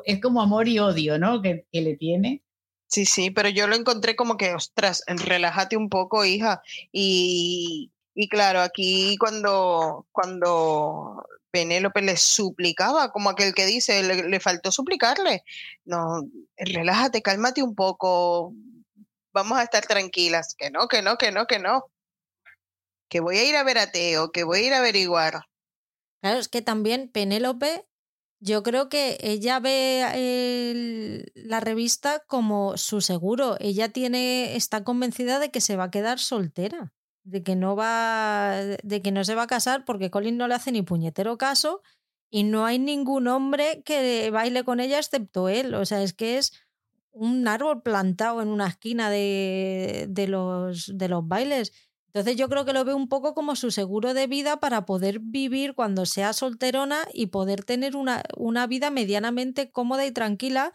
es 0.06 0.20
como 0.20 0.42
amor 0.42 0.68
y 0.68 0.80
odio, 0.80 1.20
¿no? 1.20 1.42
Que, 1.42 1.68
que 1.72 1.82
le 1.82 1.96
tiene. 1.96 2.44
Sí, 2.88 3.06
sí, 3.06 3.32
pero 3.32 3.50
yo 3.50 3.68
lo 3.68 3.76
encontré 3.76 4.16
como 4.16 4.38
que, 4.38 4.54
ostras, 4.54 5.04
relájate 5.08 5.78
un 5.78 5.90
poco, 5.90 6.26
hija, 6.26 6.62
y, 6.92 7.92
Y 8.16 8.28
claro, 8.30 8.62
aquí 8.62 9.18
cuando, 9.18 10.08
cuando 10.12 11.26
Penélope 11.52 12.02
le 12.02 12.18
suplicaba, 12.18 13.12
como 13.12 13.30
aquel 13.30 13.54
que 13.54 13.66
dice, 13.66 14.04
le, 14.04 14.30
le, 14.30 14.40
faltó 14.40 14.72
suplicarle. 14.72 15.44
No, 15.86 16.28
relájate, 16.58 17.22
cálmate 17.22 17.64
un 17.64 17.76
poco, 17.76 18.54
vamos 19.34 19.58
a 19.58 19.64
estar 19.64 19.86
tranquilas. 19.86 20.56
Que 20.58 20.70
no, 20.70 20.88
que 20.88 21.02
no, 21.02 21.18
que 21.18 21.32
no, 21.32 21.46
que 21.46 21.60
no. 21.60 21.86
Que 23.10 23.20
voy 23.20 23.38
a 23.38 23.44
ir 23.44 23.56
a 23.56 23.64
ver 23.64 23.78
a 23.78 23.92
Teo, 23.92 24.32
que 24.32 24.44
voy 24.44 24.60
a 24.60 24.68
ir 24.68 24.74
a 24.74 24.80
averiguar. 24.80 25.42
Claro, 26.22 26.40
es 26.40 26.48
que 26.48 26.62
también 26.62 27.10
Penélope, 27.10 27.86
yo 28.40 28.64
creo 28.64 28.90
que 28.90 29.18
ella 29.22 29.60
ve 29.60 30.06
el, 30.14 31.32
la 31.36 31.60
revista 31.60 32.24
como 32.28 32.78
su 32.78 33.02
seguro. 33.02 33.58
Ella 33.60 33.90
tiene, 33.90 34.56
está 34.56 34.84
convencida 34.84 35.40
de 35.40 35.52
que 35.52 35.62
se 35.62 35.76
va 35.76 35.86
a 35.86 35.92
quedar 35.92 36.20
soltera, 36.20 36.94
de 37.24 37.44
que 37.44 37.56
no 37.56 37.76
va, 37.76 38.56
de 38.62 39.02
que 39.02 39.12
no 39.12 39.24
se 39.24 39.36
va 39.36 39.44
a 39.44 39.48
casar 39.48 39.86
porque 39.86 40.12
Colin 40.12 40.38
no 40.38 40.48
le 40.48 40.56
hace 40.56 40.72
ni 40.72 40.82
puñetero 40.82 41.38
caso 41.38 41.82
y 42.30 42.44
no 42.44 42.66
hay 42.66 42.80
ningún 42.80 43.28
hombre 43.28 43.84
que 43.84 44.32
baile 44.32 44.64
con 44.64 44.80
ella 44.80 44.98
excepto 44.98 45.50
él. 45.50 45.76
O 45.76 45.86
sea, 45.86 46.02
es 46.02 46.14
que 46.14 46.38
es 46.38 46.52
un 47.14 47.48
árbol 47.48 47.82
plantado 47.82 48.42
en 48.42 48.50
una 48.50 48.68
esquina 48.68 49.10
de, 49.10 50.08
de, 50.10 50.28
los, 50.28 50.92
de 50.98 51.08
los 51.08 51.28
bailes. 51.28 51.72
Entonces 52.08 52.36
yo 52.36 52.50
creo 52.50 52.66
que 52.66 52.74
lo 52.74 52.86
veo 52.86 52.96
un 52.96 53.08
poco 53.08 53.34
como 53.34 53.56
su 53.56 53.72
seguro 53.72 54.14
de 54.14 54.28
vida 54.28 54.60
para 54.60 54.86
poder 54.86 55.20
vivir 55.20 55.74
cuando 55.74 56.06
sea 56.06 56.34
solterona 56.34 57.08
y 57.12 57.28
poder 57.28 57.64
tener 57.64 57.96
una, 57.96 58.24
una 58.38 58.68
vida 58.68 58.92
medianamente 58.92 59.72
cómoda 59.72 60.06
y 60.06 60.12
tranquila 60.12 60.74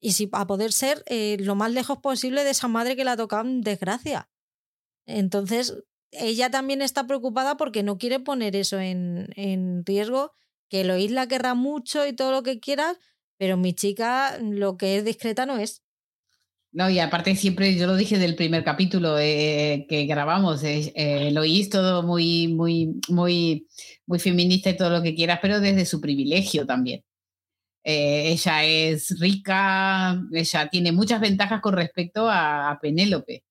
y 0.00 0.12
si, 0.12 0.28
a 0.32 0.46
poder 0.46 0.72
ser 0.72 1.02
eh, 1.06 1.36
lo 1.40 1.54
más 1.54 1.70
lejos 1.72 1.98
posible 1.98 2.44
de 2.44 2.50
esa 2.50 2.68
madre 2.68 2.96
que 2.96 3.04
la 3.04 3.16
tocado 3.16 3.42
en 3.42 3.60
desgracia. 3.60 4.28
Entonces 5.06 5.84
ella 6.10 6.50
también 6.50 6.82
está 6.82 7.06
preocupada 7.06 7.56
porque 7.56 7.82
no 7.82 7.98
quiere 7.98 8.20
poner 8.20 8.56
eso 8.56 8.78
en, 8.80 9.28
en 9.36 9.84
riesgo, 9.84 10.32
que 10.68 10.84
lo 10.84 10.96
la 10.96 11.28
querrá 11.28 11.54
mucho 11.54 12.06
y 12.06 12.12
todo 12.12 12.32
lo 12.32 12.42
que 12.42 12.58
quieras, 12.60 12.98
pero 13.38 13.56
mi 13.56 13.74
chica 13.74 14.38
lo 14.40 14.76
que 14.76 14.98
es 14.98 15.04
discreta 15.04 15.46
no 15.46 15.58
es. 15.58 15.82
No, 16.72 16.90
y 16.90 16.98
aparte 16.98 17.34
siempre, 17.36 17.74
yo 17.74 17.86
lo 17.86 17.96
dije 17.96 18.18
del 18.18 18.36
primer 18.36 18.62
capítulo 18.62 19.18
eh, 19.18 19.86
que 19.88 20.04
grabamos, 20.04 20.62
eh, 20.62 21.30
lo 21.32 21.40
oís 21.40 21.70
todo 21.70 22.02
muy, 22.02 22.48
muy, 22.48 23.00
muy, 23.08 23.66
muy 24.04 24.18
feminista 24.18 24.68
y 24.68 24.76
todo 24.76 24.90
lo 24.90 25.02
que 25.02 25.14
quieras, 25.14 25.38
pero 25.40 25.60
desde 25.60 25.86
su 25.86 26.02
privilegio 26.02 26.66
también. 26.66 27.02
Eh, 27.84 28.32
ella 28.32 28.64
es 28.64 29.18
rica, 29.20 30.20
ella 30.32 30.68
tiene 30.70 30.92
muchas 30.92 31.20
ventajas 31.20 31.62
con 31.62 31.74
respecto 31.74 32.28
a, 32.28 32.70
a 32.70 32.80
Penélope. 32.80 33.45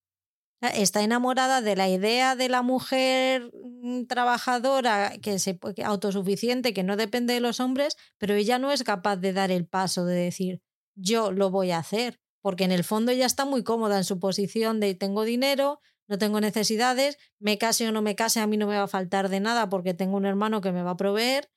Está 0.70 1.04
enamorada 1.04 1.62
de 1.62 1.76
la 1.76 1.90
idea 1.90 2.36
de 2.36 2.50
la 2.50 2.62
mujer 2.62 3.52
mm, 3.82 4.06
trabajadora 4.06 5.14
que 5.22 5.40
se 5.40 5.60
autosuficiente, 5.84 6.74
que 6.74 6.84
no 6.84 6.98
depende 6.98 7.34
de 7.34 7.40
los 7.40 7.60
hombres, 7.60 7.98
pero 8.18 8.34
ella 8.34 8.60
no 8.60 8.72
es 8.72 8.84
capaz 8.84 9.18
de 9.18 9.34
dar 9.34 9.52
el 9.52 9.66
paso 9.68 10.06
de 10.06 10.16
decir 10.16 10.62
yo 10.98 11.32
lo 11.32 11.52
voy 11.52 11.72
a 11.72 11.80
hacer 11.80 12.20
porque 12.46 12.64
en 12.64 12.72
el 12.72 12.84
fondo 12.84 13.12
ella 13.12 13.26
está 13.26 13.44
muy 13.44 13.64
cómoda 13.64 13.98
en 13.98 14.04
su 14.04 14.20
posición 14.20 14.80
de 14.80 14.94
tengo 14.94 15.24
dinero, 15.24 15.82
no 16.08 16.20
tengo 16.20 16.40
necesidades, 16.40 17.18
me 17.40 17.58
case 17.58 17.88
o 17.88 17.92
no 17.92 18.04
me 18.04 18.16
case, 18.16 18.40
a 18.40 18.46
mí 18.46 18.56
no 18.56 18.68
me 18.68 18.78
va 18.78 18.84
a 18.84 18.88
faltar 18.88 19.30
de 19.30 19.40
nada 19.40 19.68
porque 19.68 19.96
tengo 19.96 20.16
un 20.16 20.28
hermano 20.28 20.62
que 20.62 20.72
me 20.72 20.84
va 20.84 20.92
a 20.92 20.96
proveer, 20.96 21.50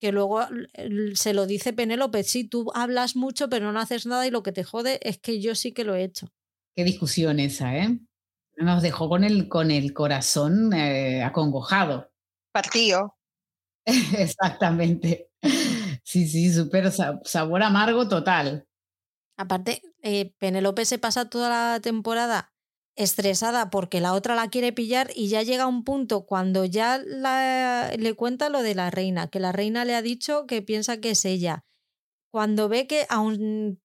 que 0.00 0.12
luego 0.12 0.40
se 1.12 1.34
lo 1.34 1.46
dice 1.46 1.74
Penélope, 1.74 2.22
sí, 2.24 2.44
tú 2.44 2.70
hablas 2.74 3.16
mucho 3.16 3.50
pero 3.50 3.70
no 3.70 3.78
haces 3.80 4.06
nada 4.06 4.26
y 4.26 4.30
lo 4.30 4.42
que 4.42 4.52
te 4.52 4.64
jode 4.64 4.98
es 5.02 5.18
que 5.18 5.42
yo 5.42 5.54
sí 5.54 5.72
que 5.72 5.84
lo 5.84 5.94
he 5.94 6.04
hecho. 6.04 6.32
Qué 6.74 6.84
discusión 6.84 7.38
esa, 7.38 7.76
¿eh? 7.76 7.98
Nos 8.60 8.82
dejó 8.82 9.08
con 9.08 9.24
el, 9.24 9.48
con 9.48 9.70
el 9.70 9.94
corazón 9.94 10.72
eh, 10.74 11.22
acongojado. 11.24 12.12
Partido. 12.52 13.16
Exactamente. 13.84 15.30
Sí, 16.04 16.28
sí, 16.28 16.52
súper 16.52 16.92
sabor 16.92 17.62
amargo 17.62 18.06
total. 18.08 18.66
Aparte, 19.38 19.80
eh, 20.02 20.34
Penélope 20.38 20.84
se 20.84 20.98
pasa 20.98 21.30
toda 21.30 21.48
la 21.48 21.80
temporada 21.80 22.52
estresada 22.96 23.70
porque 23.70 24.00
la 24.00 24.12
otra 24.12 24.34
la 24.34 24.48
quiere 24.48 24.72
pillar 24.72 25.10
y 25.14 25.28
ya 25.28 25.42
llega 25.42 25.66
un 25.66 25.84
punto 25.84 26.26
cuando 26.26 26.66
ya 26.66 26.98
le 26.98 28.14
cuenta 28.14 28.50
lo 28.50 28.62
de 28.62 28.74
la 28.74 28.90
reina, 28.90 29.28
que 29.28 29.40
la 29.40 29.52
reina 29.52 29.86
le 29.86 29.94
ha 29.94 30.02
dicho 30.02 30.46
que 30.46 30.60
piensa 30.60 30.98
que 31.00 31.12
es 31.12 31.24
ella. 31.24 31.64
Cuando 32.30 32.68
ve 32.68 32.86
que 32.86 33.06
aún, 33.08 33.80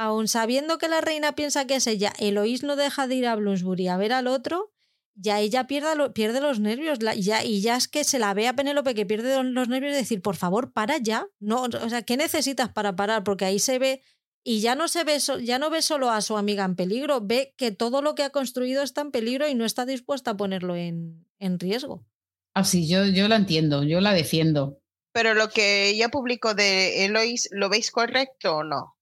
aún 0.00 0.28
sabiendo 0.28 0.78
que 0.78 0.88
la 0.88 1.02
reina 1.02 1.34
piensa 1.34 1.66
que 1.66 1.74
es 1.74 1.86
ella, 1.86 2.14
Eloís 2.18 2.62
no 2.62 2.74
deja 2.74 3.06
de 3.06 3.16
ir 3.16 3.26
a 3.26 3.36
Bloomsbury 3.36 3.88
a 3.88 3.98
ver 3.98 4.14
al 4.14 4.28
otro, 4.28 4.72
ya 5.14 5.40
ella 5.40 5.66
pierde, 5.66 6.08
pierde 6.14 6.40
los 6.40 6.58
nervios 6.58 6.98
ya, 7.18 7.44
y 7.44 7.60
ya 7.60 7.76
es 7.76 7.86
que 7.86 8.02
se 8.02 8.18
la 8.18 8.32
ve 8.32 8.48
a 8.48 8.56
Penélope 8.56 8.94
que 8.94 9.04
pierde 9.04 9.42
los 9.42 9.68
nervios 9.68 9.92
de 9.92 9.98
decir, 9.98 10.22
por 10.22 10.36
favor, 10.36 10.72
para 10.72 10.96
ya. 10.96 11.26
No, 11.38 11.64
o 11.64 11.88
sea, 11.90 12.00
¿qué 12.00 12.16
necesitas 12.16 12.70
para 12.70 12.96
parar? 12.96 13.24
Porque 13.24 13.44
ahí 13.44 13.58
se 13.58 13.78
ve 13.78 14.00
y 14.42 14.62
ya 14.62 14.74
no 14.74 14.88
se 14.88 15.04
ve 15.04 15.18
ya 15.42 15.58
no 15.58 15.68
ve 15.68 15.82
solo 15.82 16.08
a 16.08 16.22
su 16.22 16.38
amiga 16.38 16.64
en 16.64 16.76
peligro, 16.76 17.20
ve 17.20 17.52
que 17.58 17.70
todo 17.70 18.00
lo 18.00 18.14
que 18.14 18.22
ha 18.22 18.30
construido 18.30 18.82
está 18.82 19.02
en 19.02 19.10
peligro 19.10 19.48
y 19.48 19.54
no 19.54 19.66
está 19.66 19.84
dispuesta 19.84 20.30
a 20.30 20.36
ponerlo 20.38 20.76
en, 20.76 21.26
en 21.38 21.58
riesgo. 21.58 22.06
Ah, 22.54 22.64
sí, 22.64 22.88
yo, 22.88 23.04
yo 23.04 23.28
la 23.28 23.36
entiendo, 23.36 23.82
yo 23.82 24.00
la 24.00 24.14
defiendo. 24.14 24.80
Pero 25.12 25.34
lo 25.34 25.50
que 25.50 25.90
ella 25.90 26.08
publicó 26.08 26.54
de 26.54 27.04
Eloís, 27.04 27.50
¿lo 27.52 27.68
veis 27.68 27.90
correcto 27.90 28.56
o 28.56 28.64
no? 28.64 28.96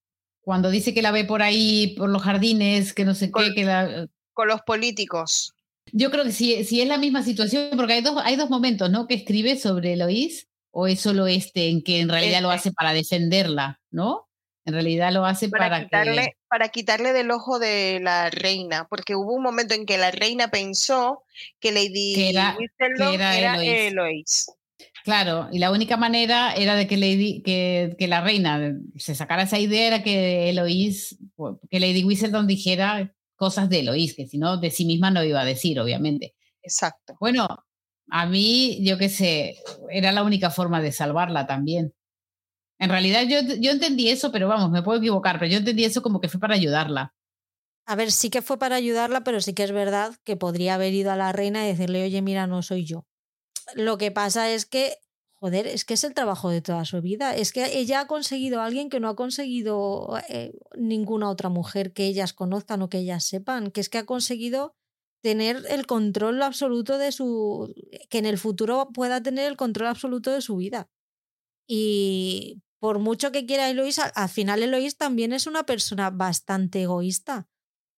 Cuando 0.49 0.71
dice 0.71 0.95
que 0.95 1.03
la 1.03 1.11
ve 1.11 1.27
por 1.27 1.43
ahí, 1.43 1.95
por 1.99 2.09
los 2.09 2.23
jardines, 2.23 2.95
que 2.95 3.05
no 3.05 3.15
sé 3.15 3.31
qué, 3.31 3.53
que 3.53 3.65
la... 3.65 4.09
Con 4.33 4.49
los 4.49 4.63
políticos. 4.63 5.53
Yo 5.93 6.11
creo 6.11 6.25
que 6.25 6.33
sí, 6.33 6.65
sí 6.65 6.81
es 6.81 6.89
la 6.89 6.97
misma 6.97 7.23
situación, 7.23 7.69
porque 7.77 7.93
hay 7.93 8.01
dos, 8.01 8.19
hay 8.25 8.37
dos 8.37 8.49
momentos, 8.49 8.91
¿no? 8.91 9.07
Que 9.07 9.17
escribe 9.17 9.59
sobre 9.59 9.93
Eloís, 9.93 10.49
o 10.71 10.87
es 10.87 11.01
solo 11.01 11.27
este 11.27 11.69
en 11.69 11.83
que 11.83 12.01
en 12.01 12.09
realidad 12.09 12.41
lo 12.41 12.51
hace 12.51 12.73
para 12.73 12.95
defenderla, 12.95 13.79
¿no? 13.91 14.27
En 14.65 14.73
realidad 14.73 15.13
lo 15.13 15.27
hace 15.27 15.51
para, 15.51 15.85
quitarle, 15.85 16.39
para 16.49 16.71
quitarle 16.71 17.13
del 17.13 17.31
ojo 17.31 17.59
de 17.59 18.01
la 18.01 18.31
reina, 18.31 18.87
porque 18.89 19.17
hubo 19.17 19.35
un 19.35 19.43
momento 19.43 19.75
en 19.75 19.85
que 19.85 19.99
la 19.99 20.13
reina 20.13 20.49
pensó 20.49 21.25
que 21.61 21.73
Lady 21.73 22.15
que 22.15 22.31
era, 22.31 22.57
era, 23.13 23.63
Eloís. 23.63 24.47
Claro, 25.05 25.49
y 25.53 25.59
la 25.59 25.71
única 25.71 25.97
manera 25.97 26.53
era 26.53 26.75
de 26.75 26.87
que 26.87 26.97
Lady, 26.97 27.43
que, 27.43 27.97
que, 27.99 28.09
la 28.09 28.21
reina 28.21 28.75
se 28.97 29.15
sacara 29.15 29.45
esa 29.45 29.59
idea 29.59 29.87
era 29.87 30.03
que 30.03 30.51
Eloís, 30.51 31.19
que 31.71 31.81
Lady 31.81 32.05
Whistledown 32.05 32.47
dijera 32.47 33.15
cosas 33.37 33.69
de 33.69 33.81
Eloís, 33.81 34.15
que 34.15 34.27
si 34.27 34.39
no 34.39 34.57
de 34.57 34.71
sí 34.71 34.85
misma 34.85 35.11
no 35.11 35.23
iba 35.25 35.41
a 35.41 35.45
decir, 35.45 35.81
obviamente. 35.81 36.35
Exacto. 36.63 37.17
Bueno, 37.21 37.47
a 38.11 38.27
mí, 38.27 38.85
yo 38.85 38.99
qué 38.99 39.09
sé, 39.09 39.57
era 39.91 40.13
la 40.13 40.23
única 40.23 40.51
forma 40.51 40.81
de 40.81 40.93
salvarla 40.93 41.47
también. 41.47 41.95
En 42.79 42.91
realidad 42.91 43.23
yo, 43.29 43.41
yo 43.61 43.73
entendí 43.73 44.09
eso, 44.09 44.31
pero 44.31 44.49
vamos, 44.49 44.71
me 44.71 44.83
puedo 44.83 44.99
equivocar, 44.99 45.39
pero 45.39 45.51
yo 45.51 45.59
entendí 45.59 45.85
eso 45.85 46.03
como 46.03 46.21
que 46.21 46.29
fue 46.29 46.41
para 46.41 46.55
ayudarla. 46.55 47.15
A 47.87 47.97
ver, 47.97 48.13
sí 48.13 48.29
que 48.31 48.43
fue 48.43 48.59
para 48.59 48.77
ayudarla, 48.77 49.25
pero 49.25 49.41
sí 49.41 49.55
que 49.55 49.65
es 49.65 49.73
verdad 49.73 50.15
que 50.23 50.37
podría 50.37 50.75
haber 50.75 50.93
ido 50.93 51.11
a 51.11 51.17
la 51.17 51.33
reina 51.33 51.65
y 51.65 51.69
decirle, 51.69 52.05
oye, 52.05 52.23
mira, 52.23 52.47
no 52.47 52.63
soy 52.63 52.85
yo. 52.85 53.07
Lo 53.75 53.99
que 53.99 54.11
pasa 54.11 54.51
es 54.51 54.67
que, 54.67 54.99
joder, 55.35 55.67
es 55.67 55.85
que 55.85 55.95
es 55.95 56.05
el 56.05 56.15
trabajo 56.15 56.51
de 56.51 56.63
toda 56.63 56.85
su 56.85 57.01
vida. 57.01 57.35
Es 57.37 57.53
que 57.53 57.79
ella 57.79 58.01
ha 58.01 58.07
conseguido 58.07 58.61
a 58.61 58.67
alguien 58.67 58.91
que 58.91 59.01
no 59.01 59.09
ha 59.09 59.17
conseguido 59.17 60.19
eh, 60.29 60.53
ninguna 60.77 61.31
otra 61.31 61.49
mujer 61.49 61.93
que 61.93 62.07
ellas 62.07 62.33
conozcan 62.33 62.83
o 62.83 62.89
que 62.89 62.99
ellas 62.99 63.25
sepan, 63.25 63.71
que 63.71 63.81
es 63.81 63.89
que 63.89 63.99
ha 63.99 64.07
conseguido 64.07 64.75
tener 65.23 65.65
el 65.69 65.87
control 65.87 66.43
absoluto 66.43 66.99
de 66.99 67.13
su, 67.13 67.75
que 68.09 68.19
en 68.19 68.27
el 68.27 68.39
futuro 68.39 68.91
pueda 68.93 69.23
tener 69.23 69.49
el 69.49 69.57
control 69.57 69.89
absoluto 69.89 70.31
de 70.31 70.41
su 70.41 70.57
vida. 70.57 70.89
Y 71.67 72.63
por 72.79 72.99
mucho 72.99 73.33
que 73.33 73.45
quiera 73.45 73.69
Eloís, 73.69 73.99
al 73.99 74.29
final 74.29 74.63
Eloís 74.63 74.97
también 74.97 75.33
es 75.33 75.47
una 75.47 75.65
persona 75.65 76.11
bastante 76.11 76.83
egoísta. 76.83 77.49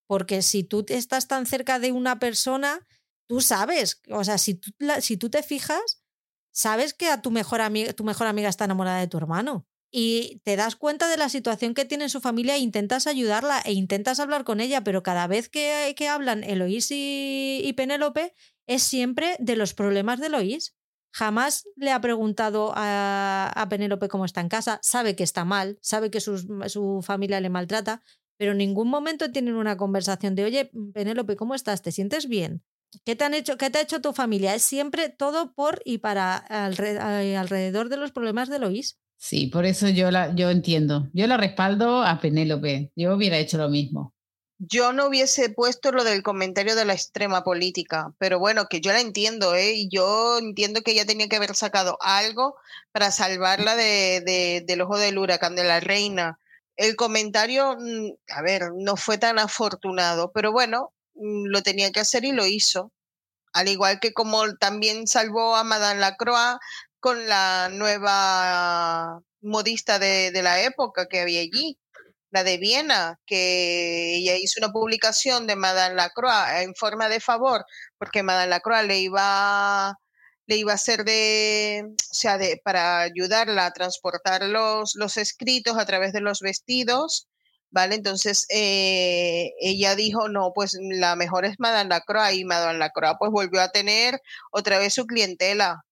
Porque 0.06 0.42
si 0.42 0.64
tú 0.64 0.84
estás 0.88 1.28
tan 1.28 1.46
cerca 1.46 1.78
de 1.78 1.92
una 1.92 2.18
persona, 2.18 2.86
tú 3.30 3.40
sabes, 3.40 4.02
o 4.10 4.24
sea, 4.24 4.38
si 4.38 4.54
tú, 4.54 4.72
si 5.00 5.16
tú 5.16 5.30
te 5.30 5.44
fijas, 5.44 6.02
sabes 6.50 6.94
que 6.94 7.06
a 7.06 7.22
tu 7.22 7.30
mejor, 7.30 7.60
amiga, 7.60 7.92
tu 7.92 8.02
mejor 8.02 8.26
amiga 8.26 8.48
está 8.48 8.64
enamorada 8.64 8.98
de 8.98 9.06
tu 9.06 9.18
hermano. 9.18 9.68
Y 9.92 10.40
te 10.42 10.56
das 10.56 10.74
cuenta 10.74 11.08
de 11.08 11.16
la 11.16 11.28
situación 11.28 11.74
que 11.74 11.84
tiene 11.84 12.08
su 12.08 12.20
familia 12.20 12.56
e 12.56 12.58
intentas 12.58 13.06
ayudarla 13.06 13.60
e 13.64 13.72
intentas 13.72 14.18
hablar 14.18 14.42
con 14.42 14.58
ella, 14.58 14.82
pero 14.82 15.04
cada 15.04 15.28
vez 15.28 15.48
que, 15.48 15.94
que 15.96 16.08
hablan 16.08 16.42
Eloís 16.42 16.88
y, 16.90 17.72
Penélope 17.76 18.34
es 18.66 18.82
siempre 18.82 19.36
de 19.38 19.54
los 19.54 19.74
problemas 19.74 20.18
de 20.18 20.26
Eloís. 20.26 20.74
Jamás 21.12 21.68
le 21.76 21.92
ha 21.92 22.00
preguntado 22.00 22.72
a, 22.74 23.52
a 23.54 23.68
Penélope 23.68 24.08
cómo 24.08 24.24
está 24.24 24.40
en 24.40 24.48
casa, 24.48 24.80
sabe 24.82 25.14
que 25.14 25.22
está 25.22 25.44
mal, 25.44 25.78
sabe 25.82 26.10
que 26.10 26.18
su 26.20 27.00
familia 27.04 27.40
le 27.40 27.48
maltrata, 27.48 28.02
pero 28.36 28.52
en 28.52 28.58
ningún 28.58 28.88
momento 28.88 29.30
tienen 29.30 29.54
una 29.54 29.76
conversación 29.76 30.34
de, 30.34 30.44
oye, 30.44 30.72
Penélope, 30.94 31.36
¿cómo 31.36 31.54
estás? 31.54 31.82
¿Te 31.82 31.92
sientes 31.92 32.26
bien? 32.26 32.64
¿Qué 33.04 33.16
te, 33.16 33.24
han 33.24 33.34
hecho, 33.34 33.56
¿Qué 33.56 33.70
te 33.70 33.78
ha 33.78 33.82
hecho 33.82 34.00
tu 34.00 34.12
familia? 34.12 34.54
Es 34.54 34.62
siempre 34.62 35.08
todo 35.08 35.52
por 35.54 35.80
y 35.84 35.98
para 35.98 36.36
alrededor 36.36 37.88
de 37.88 37.96
los 37.96 38.12
problemas 38.12 38.48
de 38.48 38.58
Lois. 38.58 38.98
Sí, 39.16 39.48
por 39.48 39.66
eso 39.66 39.88
yo, 39.88 40.10
la, 40.10 40.34
yo 40.34 40.50
entiendo. 40.50 41.08
Yo 41.12 41.26
la 41.26 41.36
respaldo 41.36 42.02
a 42.02 42.20
Penélope. 42.20 42.90
Yo 42.96 43.14
hubiera 43.14 43.36
hecho 43.38 43.58
lo 43.58 43.68
mismo. 43.68 44.14
yo 44.58 44.92
no 44.92 45.06
hubiese 45.08 45.48
puesto 45.50 45.90
lo 45.90 46.04
del 46.04 46.22
comentario 46.22 46.74
de 46.76 46.84
la 46.84 46.92
extrema 46.92 47.42
política, 47.44 48.12
pero 48.18 48.38
bueno, 48.38 48.66
que 48.68 48.80
yo 48.82 48.92
la 48.92 49.00
entiendo, 49.00 49.54
¿eh? 49.54 49.72
Y 49.74 49.88
yo 49.88 50.38
entiendo 50.38 50.82
que 50.82 50.92
ella 50.92 51.06
tenía 51.06 51.28
que 51.28 51.36
haber 51.36 51.54
sacado 51.54 51.96
algo 52.00 52.56
para 52.92 53.10
salvarla 53.10 53.74
de, 53.76 54.62
del 54.66 54.80
ojo 54.82 54.98
del 54.98 55.18
huracán 55.18 55.56
de 55.56 55.64
la 55.64 55.80
reina. 55.80 56.38
El 56.76 56.96
comentario, 56.96 57.76
mm, 57.78 58.12
a 58.30 58.42
ver, 58.42 58.70
no 58.76 58.96
fue 58.96 59.18
tan 59.18 59.38
afortunado, 59.38 60.32
pero 60.32 60.52
bueno, 60.52 60.92
lo 61.20 61.62
tenía 61.62 61.92
que 61.92 62.00
hacer 62.00 62.24
y 62.24 62.32
lo 62.32 62.46
hizo. 62.46 62.92
Al 63.52 63.68
igual 63.68 64.00
que 64.00 64.12
como 64.12 64.54
también 64.56 65.06
salvó 65.06 65.56
a 65.56 65.64
Madame 65.64 66.00
Lacroix 66.00 66.58
con 67.00 67.28
la 67.28 67.68
nueva 67.72 69.20
modista 69.42 69.98
de, 69.98 70.30
de 70.32 70.42
la 70.42 70.62
época 70.62 71.06
que 71.06 71.20
había 71.20 71.40
allí 71.40 71.78
la 72.30 72.44
de 72.44 72.58
Viena, 72.58 73.18
que 73.26 74.16
ella 74.16 74.36
hizo 74.36 74.60
una 74.60 74.72
publicación 74.72 75.46
de 75.46 75.56
Madame 75.56 75.96
Lacroix 75.96 76.62
en 76.62 76.74
forma 76.74 77.08
de 77.08 77.20
favor, 77.20 77.64
porque 77.98 78.22
Madame 78.22 78.48
Lacroix 78.50 78.84
le 78.86 79.00
iba, 79.00 79.98
le 80.46 80.56
iba 80.56 80.72
a 80.72 80.74
hacer 80.76 81.04
de, 81.04 81.84
o 81.86 82.14
sea, 82.14 82.38
de, 82.38 82.60
para 82.64 83.00
ayudarla 83.00 83.66
a 83.66 83.72
transportar 83.72 84.44
los, 84.44 84.94
los 84.96 85.16
escritos 85.16 85.76
a 85.78 85.86
través 85.86 86.12
de 86.12 86.20
los 86.20 86.40
vestidos, 86.40 87.26
¿vale? 87.70 87.94
Entonces 87.94 88.46
eh, 88.50 89.52
ella 89.60 89.94
dijo, 89.94 90.28
no, 90.28 90.52
pues 90.54 90.76
la 90.80 91.16
mejor 91.16 91.44
es 91.44 91.58
Madame 91.58 91.90
Lacroix 91.90 92.34
y 92.34 92.44
Madame 92.44 92.78
Lacroix 92.78 93.16
pues 93.18 93.30
volvió 93.30 93.60
a 93.60 93.70
tener 93.70 94.20
otra 94.50 94.78
vez 94.78 94.94
su 94.94 95.06
clientela. 95.06 95.84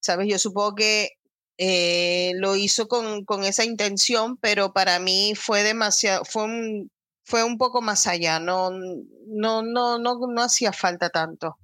¿Sabes? 0.00 0.28
Yo 0.28 0.38
supongo 0.38 0.74
que 0.74 1.10
eh, 1.58 2.32
lo 2.36 2.54
hizo 2.56 2.86
con, 2.88 3.24
con, 3.24 3.44
esa 3.44 3.64
intención, 3.64 4.36
pero 4.36 4.72
para 4.72 4.98
mí 4.98 5.34
fue 5.34 5.62
demasiado, 5.62 6.24
fue 6.24 6.44
un, 6.44 6.90
fue 7.24 7.44
un 7.44 7.58
poco 7.58 7.80
más 7.80 8.06
allá, 8.06 8.38
no, 8.38 8.70
no, 8.70 9.62
no, 9.62 9.98
no, 9.98 10.18
no 10.28 10.42
hacía 10.42 10.72
falta 10.72 11.08
tanto. 11.10 11.56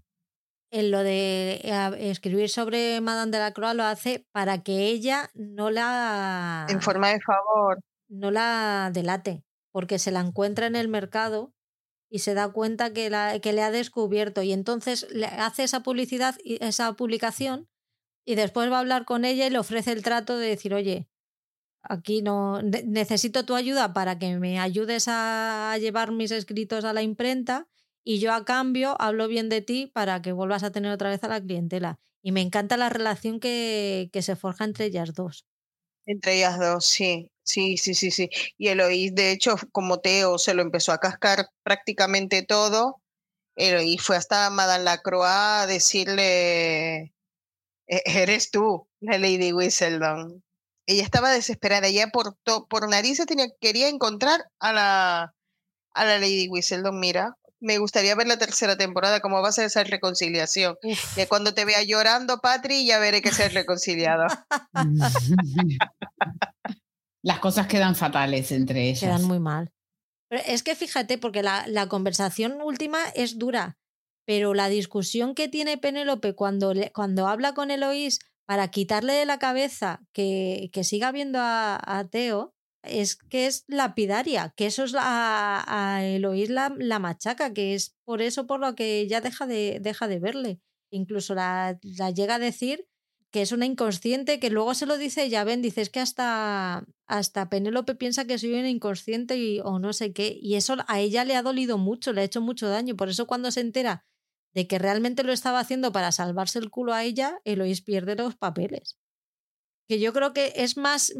En 0.71 0.91
lo 0.91 1.03
de 1.03 1.61
escribir 1.99 2.49
sobre 2.49 3.03
Madame 3.03 3.31
de 3.31 3.39
la 3.39 3.53
Croix 3.53 3.75
lo 3.75 3.85
hace 3.85 4.27
para 4.33 4.63
que 4.63 4.87
ella 4.87 5.31
no 5.35 5.71
la... 5.71 6.67
En 6.71 6.81
forma 6.81 7.11
de 7.11 7.21
favor. 7.21 7.79
No 8.09 8.31
la 8.31 8.91
delate, 8.93 9.45
porque 9.73 9.99
se 9.99 10.11
la 10.13 10.21
encuentra 10.21 10.67
en 10.67 10.77
el 10.77 10.89
mercado 10.89 11.55
y 12.11 12.21
se 12.21 12.35
da 12.35 12.53
cuenta 12.53 12.93
que, 12.93 13.11
la, 13.11 13.41
que 13.41 13.53
le 13.53 13.63
ha 13.63 13.71
descubierto 13.71 14.43
y 14.43 14.53
entonces 14.53 15.07
le 15.11 15.27
hace 15.27 15.65
esa 15.65 15.83
publicidad 15.83 16.37
esa 16.45 16.93
publicación 16.93 17.69
y 18.25 18.35
después 18.37 18.71
va 18.71 18.77
a 18.77 18.81
hablar 18.81 19.05
con 19.05 19.25
ella 19.25 19.47
y 19.47 19.51
le 19.51 19.59
ofrece 19.59 19.93
el 19.93 20.03
trato 20.03 20.37
de 20.39 20.49
decir, 20.49 20.75
oye, 20.75 21.09
aquí 21.83 22.23
no 22.23 22.63
necesito 22.63 23.45
tu 23.45 23.55
ayuda 23.55 23.93
para 23.93 24.19
que 24.19 24.39
me 24.39 24.61
ayudes 24.61 25.07
a 25.09 25.77
llevar 25.81 26.13
mis 26.13 26.31
escritos 26.31 26.85
a 26.85 26.93
la 26.93 27.03
imprenta 27.03 27.69
y 28.05 28.21
yo 28.21 28.33
a 28.33 28.45
cambio 28.45 28.97
hablo 29.01 29.29
bien 29.29 29.49
de 29.49 29.63
ti 29.63 29.91
para 29.93 30.23
que 30.23 30.33
vuelvas 30.33 30.63
a 30.63 30.73
tener 30.73 30.93
otra 30.93 31.11
vez 31.11 31.25
a 31.25 31.29
la 31.29 31.41
clientela. 31.41 31.99
Y 32.23 32.33
me 32.33 32.41
encanta 32.41 32.77
la 32.77 32.89
relación 32.89 33.41
que, 33.41 34.11
que 34.13 34.23
se 34.23 34.37
forja 34.37 34.65
entre 34.65 34.87
ellas 34.87 35.15
dos. 35.15 35.47
Entre 36.07 36.37
ellas 36.37 36.59
dos, 36.59 36.85
sí. 36.85 37.32
Sí, 37.45 37.77
sí, 37.77 37.95
sí, 37.95 38.11
sí. 38.11 38.31
Y 38.57 38.69
Eloís, 38.69 39.15
de 39.15 39.33
hecho, 39.33 39.57
como 39.73 40.01
Teo 40.01 40.39
se 40.39 40.55
lo 40.55 40.63
empezó 40.63 40.93
a 40.93 40.99
cascar 40.99 41.49
prácticamente 41.63 42.43
todo, 42.43 43.03
Eloís 43.57 44.03
fue 44.03 44.17
hasta 44.17 44.49
Madame 44.51 44.85
Lacroix 44.85 45.27
a 45.27 45.67
decirle, 45.67 47.15
e-, 47.87 48.03
eres 48.07 48.51
tú, 48.51 48.89
la 49.01 49.19
Lady 49.19 49.53
Whistledown. 49.53 50.43
Ella 50.87 51.03
estaba 51.03 51.31
desesperada, 51.31 51.89
ella 51.89 52.09
por, 52.09 52.37
por 52.69 52.89
narices 52.89 53.27
tenía, 53.27 53.47
quería 53.61 53.89
encontrar 53.89 54.45
a 54.59 54.73
la, 54.73 55.35
a 55.95 56.05
la 56.05 56.19
Lady 56.19 56.49
Whistledown. 56.49 56.99
Mira, 56.99 57.37
me 57.61 57.79
gustaría 57.79 58.15
ver 58.17 58.27
la 58.27 58.39
tercera 58.39 58.77
temporada, 58.77 59.21
cómo 59.21 59.41
va 59.43 59.49
a 59.51 59.53
ser 59.53 59.67
esa 59.67 59.85
reconciliación. 59.85 60.77
Y 60.83 61.27
cuando 61.27 61.55
te 61.55 61.65
vea 61.65 61.83
llorando, 61.83 62.41
Patri, 62.41 62.87
ya 62.87 62.99
veré 62.99 63.23
que 63.23 63.33
se 63.33 63.45
ha 63.45 63.49
reconciliado. 63.49 64.27
Las 67.23 67.39
cosas 67.39 67.67
quedan 67.67 67.95
fatales 67.95 68.51
entre 68.53 68.89
ellas. 68.89 69.01
Quedan 69.01 69.25
muy 69.25 69.39
mal. 69.39 69.73
Pero 70.29 70.43
es 70.47 70.63
que 70.63 70.75
fíjate, 70.75 71.19
porque 71.19 71.43
la, 71.43 71.65
la 71.69 71.89
conversación 71.89 72.61
última 72.63 72.99
es 73.15 73.39
dura 73.39 73.79
pero 74.25 74.55
la 74.55 74.69
discusión 74.69 75.35
que 75.35 75.49
tiene 75.49 75.79
Penélope 75.79 76.35
cuando, 76.35 76.73
cuando 76.95 77.27
habla 77.27 77.55
con 77.55 77.71
Eloís 77.71 78.21
para 78.47 78.69
quitarle 78.69 79.13
de 79.13 79.27
la 79.27 79.39
cabeza 79.39 80.03
que, 80.13 80.71
que 80.73 80.85
siga 80.85 81.13
viendo 81.13 81.39
a, 81.41 81.81
a, 81.83 82.09
Teo 82.09 82.55
es 82.83 83.17
que 83.17 83.47
es 83.47 83.65
lapidaria, 83.69 84.53
que 84.57 84.67
eso 84.67 84.85
es 84.85 84.95
a, 84.97 85.65
a 85.67 86.05
Eloís 86.05 86.51
la, 86.51 86.75
la, 86.77 86.99
machaca, 86.99 87.53
que 87.53 87.75
es 87.75 87.97
por 88.05 88.23
eso 88.23 88.47
por 88.47 88.61
lo 88.61 88.75
que 88.75 89.01
ella 89.01 89.21
deja 89.21 89.47
de, 89.47 89.79
deja 89.81 90.09
de 90.09 90.19
verle. 90.19 90.61
Incluso 90.91 91.35
la, 91.35 91.79
la 91.83 92.11
llega 92.11 92.35
a 92.35 92.41
decir 92.41 92.87
que 93.33 93.41
es 93.41 93.51
una 93.51 93.65
inconsciente, 93.65 94.39
que 94.39 94.51
luego 94.51 94.75
se 94.75 94.85
lo 94.85 94.99
dice 94.99 95.25
ella, 95.25 95.43
ven, 95.43 95.63
dices 95.63 95.89
que 95.89 96.01
hasta, 96.01 96.85
hasta 97.07 97.49
Penélope 97.49 97.95
piensa 97.95 98.27
que 98.27 98.39
soy 98.39 98.53
una 98.53 98.69
inconsciente 98.69 99.39
y, 99.39 99.59
o 99.61 99.79
no 99.79 99.95
sé 99.95 100.13
qué, 100.13 100.39
y 100.41 100.55
eso 100.57 100.77
a 100.87 101.01
ella 101.01 101.25
le 101.25 101.35
ha 101.35 101.43
dolido 101.43 101.79
mucho, 101.79 102.13
le 102.13 102.21
ha 102.21 102.25
hecho 102.25 102.43
mucho 102.43 102.69
daño, 102.69 102.95
por 102.95 103.09
eso 103.09 103.27
cuando 103.27 103.51
se 103.51 103.61
entera 103.61 104.05
de 104.55 104.67
que 104.67 104.79
realmente 104.79 105.25
lo 105.25 105.33
estaba 105.33 105.61
haciendo 105.61 105.93
para 105.93 106.13
salvarse 106.13 106.59
el 106.59 106.71
culo 106.71 106.93
a 106.93 107.05
ella, 107.05 107.41
Eloís 107.45 107.81
pierde 107.81 108.17
los 108.17 108.37
papeles. 108.37 108.99
Que 109.89 109.99
yo 109.99 110.13
creo 110.13 110.35
que 110.35 110.53
es 110.57 110.77
más, 110.77 111.15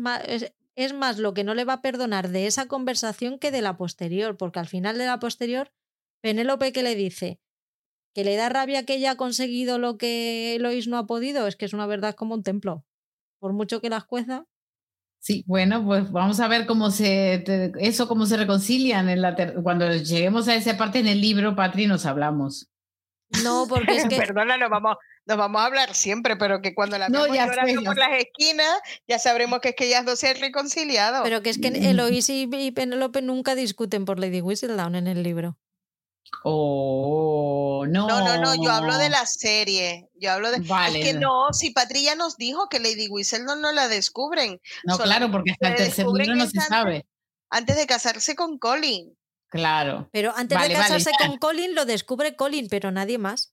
es, 0.77 0.93
más 0.93 1.19
lo 1.19 1.33
que 1.33 1.45
no 1.45 1.55
le 1.55 1.65
va 1.65 1.75
a 1.75 1.83
perdonar 1.83 2.29
de 2.29 2.47
esa 2.47 2.69
conversación 2.69 3.39
que 3.39 3.51
de 3.51 3.63
la 3.63 3.79
posterior, 3.79 4.37
porque 4.37 4.59
al 4.59 4.69
final 4.69 4.99
de 4.99 5.07
la 5.07 5.19
posterior, 5.19 5.73
Penélope 6.21 6.73
que 6.73 6.83
le 6.83 6.95
dice 6.95 7.41
que 8.15 8.25
le 8.25 8.37
da 8.37 8.49
rabia 8.49 8.85
que 8.85 8.95
ella 8.95 9.13
ha 9.13 9.17
conseguido 9.17 9.79
lo 9.79 9.97
que 9.97 10.57
Eloís 10.57 10.89
no 10.89 10.99
ha 10.99 11.07
podido, 11.07 11.47
es 11.47 11.57
que 11.57 11.65
es 11.65 11.73
una 11.73 11.87
verdad 11.87 12.15
como 12.15 12.35
un 12.35 12.43
templo. 12.43 12.85
Por 13.39 13.53
mucho 13.53 13.81
que 13.81 13.91
las 13.91 14.05
cueza. 14.05 14.45
Sí, 15.19 15.45
bueno, 15.47 15.85
pues 15.85 16.11
vamos 16.11 16.41
a 16.41 16.49
ver 16.49 16.67
cómo 16.67 16.91
se 16.91 17.45
eso 17.79 18.09
cómo 18.09 18.27
se 18.27 18.37
reconcilian 18.37 19.09
en 19.09 19.23
la 19.23 19.37
cuando 19.63 19.89
lleguemos 19.95 20.49
a 20.49 20.57
esa 20.57 20.77
parte 20.77 20.99
en 20.99 21.07
el 21.07 21.21
libro, 21.21 21.55
Patri, 21.55 21.87
nos 21.87 22.07
hablamos. 22.07 22.69
No, 23.45 23.67
porque 23.69 23.97
es 23.97 24.09
que. 24.09 24.17
Perdona, 24.17 24.57
nos 24.57 24.69
vamos, 24.69 24.97
nos 25.27 25.37
vamos 25.37 25.63
a 25.63 25.67
hablar 25.67 25.95
siempre, 25.95 26.37
pero 26.37 26.61
que 26.61 26.75
cuando 26.75 26.99
la 26.99 27.09
no, 27.09 27.27
por 27.27 27.99
las 27.99 28.19
esquinas, 28.19 28.81
ya 29.07 29.19
sabremos 29.19 29.61
que 29.61 29.71
es 29.71 29.77
que 29.77 29.87
ellas 29.87 30.05
dos 30.05 30.19
se 30.19 30.29
han 30.29 30.41
reconciliado. 30.41 31.23
Pero 31.23 31.43
que 31.43 31.51
es 31.51 31.59
que 31.59 31.69
Eloís 31.91 32.29
y, 32.29 32.73
Penélope 32.73 33.23
nunca 33.23 33.55
discuten 33.55 34.05
por 34.05 34.19
Lady 34.19 34.41
Whistledown 34.41 34.97
en 34.97 35.07
el 35.07 35.23
libro. 35.23 35.57
Oh, 36.45 37.85
no. 37.89 38.09
No, 38.09 38.21
no, 38.21 38.41
no, 38.41 38.55
yo 38.63 38.71
hablo 38.71 38.97
de 38.99 39.11
la 39.11 39.27
serie. 39.27 40.09
Yo 40.15 40.33
hablo 40.33 40.51
de. 40.51 40.61
Vale. 40.61 41.01
Es 41.01 41.07
que 41.07 41.15
no, 41.15 41.53
si 41.53 41.71
Patrilla 41.71 42.15
nos 42.15 42.37
dijo 42.37 42.69
que 42.69 42.81
Lady 42.81 43.09
Whistledown 43.09 43.61
no 43.61 43.73
la 43.73 43.89
descubren. 43.89 44.61
No, 44.85 44.99
claro, 44.99 45.31
porque 45.31 45.53
hasta 45.53 45.69
el 45.69 45.77
tercer 45.77 46.07
libro 46.07 46.35
no 46.35 46.47
se 46.47 46.61
sabe. 46.61 47.07
Antes 47.51 47.77
de 47.77 47.87
casarse 47.87 48.35
con 48.35 48.59
Colin. 48.59 49.17
Claro. 49.49 50.09
Pero 50.13 50.33
antes 50.35 50.61
de 50.61 50.73
casarse 50.73 51.11
con 51.19 51.37
Colin 51.37 51.75
lo 51.75 51.85
descubre 51.85 52.35
Colin, 52.35 52.69
pero 52.69 52.91
nadie 52.91 53.19
más. 53.19 53.53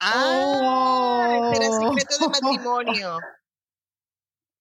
Ah, 0.00 1.50
era 1.54 1.66
el 1.66 1.72
secreto 1.72 2.18
de 2.18 2.28
matrimonio. 2.28 3.18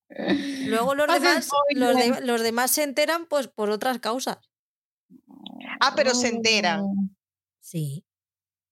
Luego 0.68 0.96
los 0.96 1.08
demás, 1.08 1.50
los, 1.72 2.42
demás 2.42 2.72
se 2.72 2.84
enteran 2.84 3.26
pues 3.26 3.48
por 3.48 3.70
otras 3.70 4.00
causas. 4.00 4.38
Ah, 5.80 5.94
pero 5.96 6.14
se 6.14 6.28
enteran. 6.28 6.84
Sí. 7.66 8.06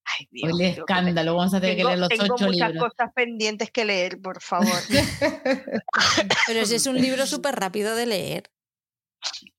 Ay, 0.06 0.28
Dios, 0.30 0.52
el 0.52 0.62
escándalo, 0.62 1.36
vamos 1.36 1.52
a 1.56 1.60
tener 1.60 1.78
que 1.78 1.84
leer 1.84 1.98
los 1.98 2.10
tengo 2.10 2.36
ocho 2.36 2.46
muchas 2.46 2.74
cosas 2.74 3.12
pendientes 3.16 3.72
que 3.72 3.86
leer, 3.86 4.22
por 4.22 4.40
favor. 4.40 4.68
pero 6.48 6.60
ese 6.60 6.76
es 6.76 6.86
un 6.86 6.96
libro 7.02 7.26
súper 7.26 7.56
rápido 7.56 7.96
de 7.96 8.06
leer. 8.06 8.52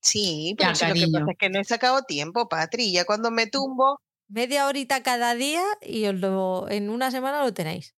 Sí, 0.01 0.55
pero 0.57 0.71
lo 0.71 0.95
que 0.95 1.09
pasa 1.11 1.31
es 1.33 1.39
que 1.39 1.51
no 1.51 1.59
he 1.59 1.65
sacado 1.65 2.03
tiempo, 2.03 2.49
Patri. 2.49 2.93
Ya 2.93 3.05
cuando 3.05 3.33
me 3.33 3.49
tumbo. 3.49 4.01
Media 4.29 4.69
horita 4.69 5.03
cada 5.03 5.35
día 5.35 5.65
y 5.83 6.11
lo, 6.13 6.69
en 6.71 6.89
una 6.89 7.11
semana 7.11 7.43
lo 7.43 7.53
tenéis. 7.53 7.97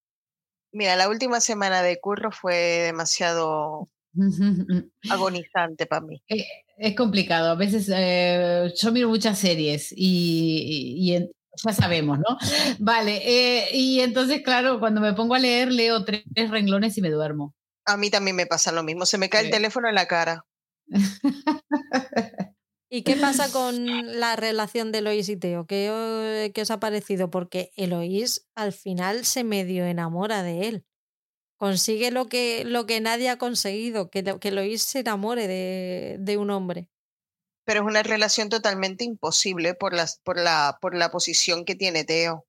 Mira, 0.72 0.96
la 0.96 1.10
última 1.10 1.40
semana 1.40 1.82
de 1.82 2.00
curro 2.00 2.30
fue 2.30 2.54
demasiado 2.86 3.90
agonizante 5.10 5.84
para 5.84 6.00
mí. 6.00 6.22
Eh, 6.28 6.46
es, 6.76 6.96
complicado. 6.96 7.50
A 7.50 7.54
veces 7.54 7.90
eh, 7.92 8.72
yo 8.76 8.92
miro 8.92 9.08
muchas 9.08 9.38
series 9.38 9.92
y, 9.96 11.12
ya 11.64 11.72
sabemos, 11.72 12.18
¿no? 12.18 12.36
Vale, 12.78 13.22
eh, 13.24 13.68
y 13.72 14.00
entonces, 14.00 14.42
claro, 14.42 14.78
cuando 14.78 15.00
me 15.00 15.14
pongo 15.14 15.34
a 15.34 15.38
leer, 15.38 15.72
leo 15.72 16.04
tres, 16.04 16.24
renglones 16.50 16.96
y 16.98 17.02
me 17.02 17.10
duermo. 17.10 17.54
A 17.84 17.96
mí 17.96 18.10
también 18.10 18.36
me 18.36 18.46
pasa 18.46 18.72
lo 18.72 18.82
mismo, 18.82 19.06
se 19.06 19.18
me 19.18 19.28
cae 19.28 19.44
el 19.44 19.50
teléfono 19.50 19.88
en 19.88 19.94
la 19.94 20.06
cara. 20.06 20.44
¿Y 22.88 23.02
qué 23.02 23.16
pasa 23.16 23.50
con 23.50 24.20
la 24.20 24.36
relación 24.36 24.92
de 24.92 24.98
Eloís 24.98 25.28
y 25.28 25.36
Teo? 25.36 25.66
¿Qué, 25.66 26.52
¿Qué, 26.54 26.62
os 26.62 26.70
ha 26.70 26.78
parecido? 26.78 27.30
Porque 27.30 27.70
Eloís 27.76 28.46
al 28.54 28.72
final 28.72 29.24
se 29.24 29.42
medio 29.42 29.84
enamora 29.84 30.44
de 30.44 30.68
él. 30.68 30.84
Consigue 31.56 32.10
lo 32.10 32.26
que, 32.26 32.64
lo 32.64 32.84
que 32.84 33.00
nadie 33.00 33.30
ha 33.30 33.38
conseguido, 33.38 34.10
que, 34.10 34.22
que 34.38 34.48
Eloís 34.48 34.82
se 34.82 35.00
enamore 35.00 35.46
de, 35.48 36.16
de 36.18 36.36
un 36.36 36.50
hombre. 36.50 36.90
Pero 37.64 37.80
es 37.80 37.86
una 37.86 38.02
relación 38.02 38.48
totalmente 38.48 39.04
imposible 39.04 39.74
por, 39.74 39.94
las, 39.94 40.20
por, 40.22 40.38
la, 40.38 40.78
por 40.80 40.94
la 40.94 41.10
posición 41.10 41.64
que 41.64 41.74
tiene 41.74 42.04
Teo. 42.04 42.46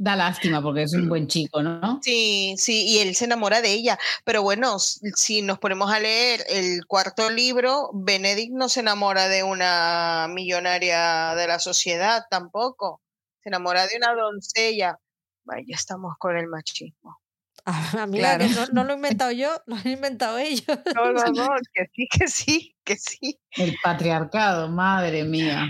da 0.00 0.16
lástima 0.16 0.60
porque 0.60 0.82
es 0.82 0.92
un 0.92 1.08
buen 1.08 1.28
chico, 1.28 1.62
¿no? 1.62 2.00
Sí, 2.02 2.56
sí, 2.58 2.86
y 2.88 2.98
él 2.98 3.14
se 3.14 3.24
enamora 3.24 3.62
de 3.62 3.72
ella. 3.72 3.98
Pero 4.24 4.42
bueno, 4.42 4.78
si 4.78 5.42
nos 5.42 5.58
ponemos 5.60 5.90
a 5.92 6.00
leer 6.00 6.44
el 6.48 6.84
cuarto 6.86 7.30
libro, 7.30 7.90
Benedict 7.94 8.52
no 8.52 8.68
se 8.68 8.80
enamora 8.80 9.28
de 9.28 9.44
una 9.44 10.26
millonaria 10.28 11.34
de 11.36 11.46
la 11.46 11.58
sociedad 11.60 12.24
tampoco. 12.28 13.00
Se 13.42 13.48
enamora 13.48 13.86
de 13.86 13.96
una 13.96 14.12
doncella. 14.12 14.98
Vaya, 15.44 15.64
ya 15.68 15.76
estamos 15.76 16.16
con 16.18 16.36
el 16.36 16.48
machismo. 16.48 17.19
Ah, 17.66 18.06
que 18.10 18.72
no, 18.72 18.84
lo 18.84 18.92
he 18.92 18.96
inventado 18.96 19.32
yo, 19.32 19.50
lo 19.66 19.76
han 19.76 19.88
inventado 19.88 20.38
ellos. 20.38 20.64
No, 20.94 21.12
no, 21.12 21.24
no, 21.24 21.48
que 21.74 21.86
sí, 21.94 22.08
que 22.08 22.28
sí, 22.28 22.76
que 22.84 22.96
sí. 22.96 23.40
El 23.52 23.76
patriarcado, 23.82 24.68
madre 24.68 25.24
mía. 25.24 25.68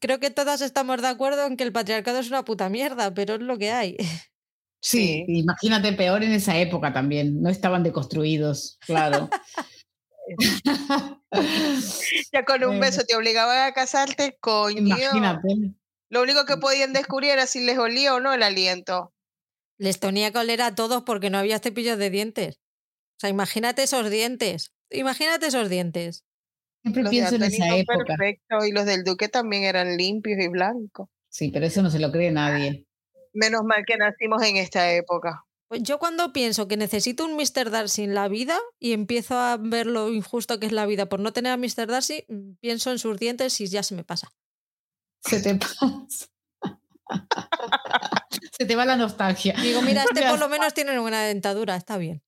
Creo 0.00 0.20
que 0.20 0.30
todas 0.30 0.60
estamos 0.60 1.02
de 1.02 1.08
acuerdo 1.08 1.46
en 1.46 1.56
que 1.56 1.64
el 1.64 1.72
patriarcado 1.72 2.18
es 2.18 2.28
una 2.28 2.44
puta 2.44 2.68
mierda, 2.68 3.12
pero 3.12 3.34
es 3.34 3.40
lo 3.40 3.58
que 3.58 3.72
hay. 3.72 3.96
Sí, 4.80 5.24
imagínate 5.28 5.92
peor 5.92 6.24
en 6.24 6.32
esa 6.32 6.56
época 6.58 6.92
también, 6.92 7.40
no 7.40 7.50
estaban 7.50 7.84
deconstruidos, 7.84 8.78
claro. 8.80 9.28
ya 12.32 12.44
con 12.44 12.64
un 12.64 12.80
beso 12.80 13.04
te 13.04 13.14
obligaban 13.14 13.68
a 13.68 13.72
casarte, 13.72 14.36
coño. 14.40 14.78
Imagínate. 14.78 15.74
Lo 16.08 16.22
único 16.22 16.44
que 16.44 16.56
podían 16.56 16.92
descubrir 16.92 17.30
era 17.30 17.46
si 17.46 17.64
les 17.64 17.78
olía 17.78 18.14
o 18.14 18.20
no 18.20 18.32
el 18.32 18.42
aliento. 18.42 19.12
Les 19.78 20.00
tenía 20.00 20.30
que 20.30 20.38
oler 20.38 20.62
a 20.62 20.74
todos 20.74 21.02
porque 21.02 21.30
no 21.30 21.38
había 21.38 21.58
cepillos 21.58 21.98
de 21.98 22.10
dientes. 22.10 22.56
O 22.56 23.20
sea, 23.20 23.30
imagínate 23.30 23.82
esos 23.82 24.10
dientes. 24.10 24.72
Imagínate 24.90 25.46
esos 25.46 25.68
dientes. 25.68 26.24
Siempre 26.82 27.04
pienso 27.08 27.36
en 27.36 27.44
esa 27.44 27.76
época. 27.76 28.16
Perfecto, 28.16 28.64
y 28.66 28.72
los 28.72 28.84
del 28.84 29.04
Duque 29.04 29.28
también 29.28 29.62
eran 29.62 29.96
limpios 29.96 30.38
y 30.40 30.48
blancos. 30.48 31.08
Sí, 31.28 31.50
pero 31.52 31.66
eso 31.66 31.82
no 31.82 31.90
se 31.90 32.00
lo 32.00 32.10
cree 32.10 32.30
nadie. 32.32 32.86
Menos 33.32 33.62
mal 33.64 33.84
que 33.86 33.96
nacimos 33.96 34.42
en 34.42 34.56
esta 34.56 34.92
época. 34.92 35.44
Pues 35.68 35.82
yo 35.84 35.98
cuando 35.98 36.34
pienso 36.34 36.68
que 36.68 36.76
necesito 36.76 37.24
un 37.24 37.34
Mr. 37.34 37.70
Darcy 37.70 38.02
en 38.02 38.14
la 38.14 38.28
vida 38.28 38.58
y 38.78 38.92
empiezo 38.92 39.38
a 39.38 39.56
ver 39.56 39.86
lo 39.86 40.12
injusto 40.12 40.60
que 40.60 40.66
es 40.66 40.72
la 40.72 40.84
vida 40.84 41.08
por 41.08 41.20
no 41.20 41.32
tener 41.32 41.52
a 41.52 41.56
Mr. 41.56 41.86
Darcy, 41.86 42.26
mm, 42.28 42.56
pienso 42.60 42.90
en 42.90 42.98
sus 42.98 43.18
dientes 43.18 43.58
y 43.60 43.66
ya 43.68 43.82
se 43.82 43.94
me 43.94 44.04
pasa. 44.04 44.28
Se 45.20 45.40
te 45.40 45.54
pasa. 45.54 46.26
Se 48.58 48.64
te 48.64 48.76
va 48.76 48.84
la 48.84 48.96
nostalgia. 48.96 49.54
Digo, 49.60 49.82
mira, 49.82 50.04
este 50.04 50.28
por 50.28 50.38
lo 50.38 50.48
menos 50.48 50.74
tiene 50.74 50.92
una 50.92 51.00
buena 51.00 51.22
dentadura, 51.22 51.76
está 51.76 51.96
bien. 51.98 52.22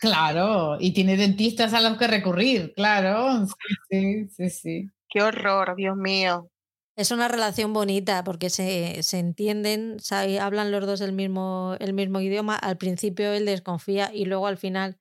Claro, 0.00 0.76
y 0.80 0.92
tiene 0.92 1.16
dentistas 1.16 1.72
a 1.74 1.80
los 1.80 1.96
que 1.96 2.06
recurrir, 2.06 2.72
claro. 2.74 3.46
Sí, 3.90 4.28
sí, 4.28 4.50
sí. 4.50 4.90
Qué 5.08 5.22
horror, 5.22 5.76
Dios 5.76 5.96
mío. 5.96 6.50
Es 6.94 7.10
una 7.10 7.28
relación 7.28 7.72
bonita 7.72 8.22
porque 8.22 8.50
se, 8.50 9.02
se 9.02 9.18
entienden, 9.18 9.96
hablan 10.40 10.70
los 10.70 10.86
dos 10.86 11.00
el 11.00 11.12
mismo, 11.12 11.74
el 11.80 11.94
mismo 11.94 12.20
idioma. 12.20 12.54
Al 12.56 12.76
principio 12.76 13.32
él 13.32 13.46
desconfía 13.46 14.10
y 14.12 14.26
luego 14.26 14.46
al 14.46 14.58
final 14.58 14.98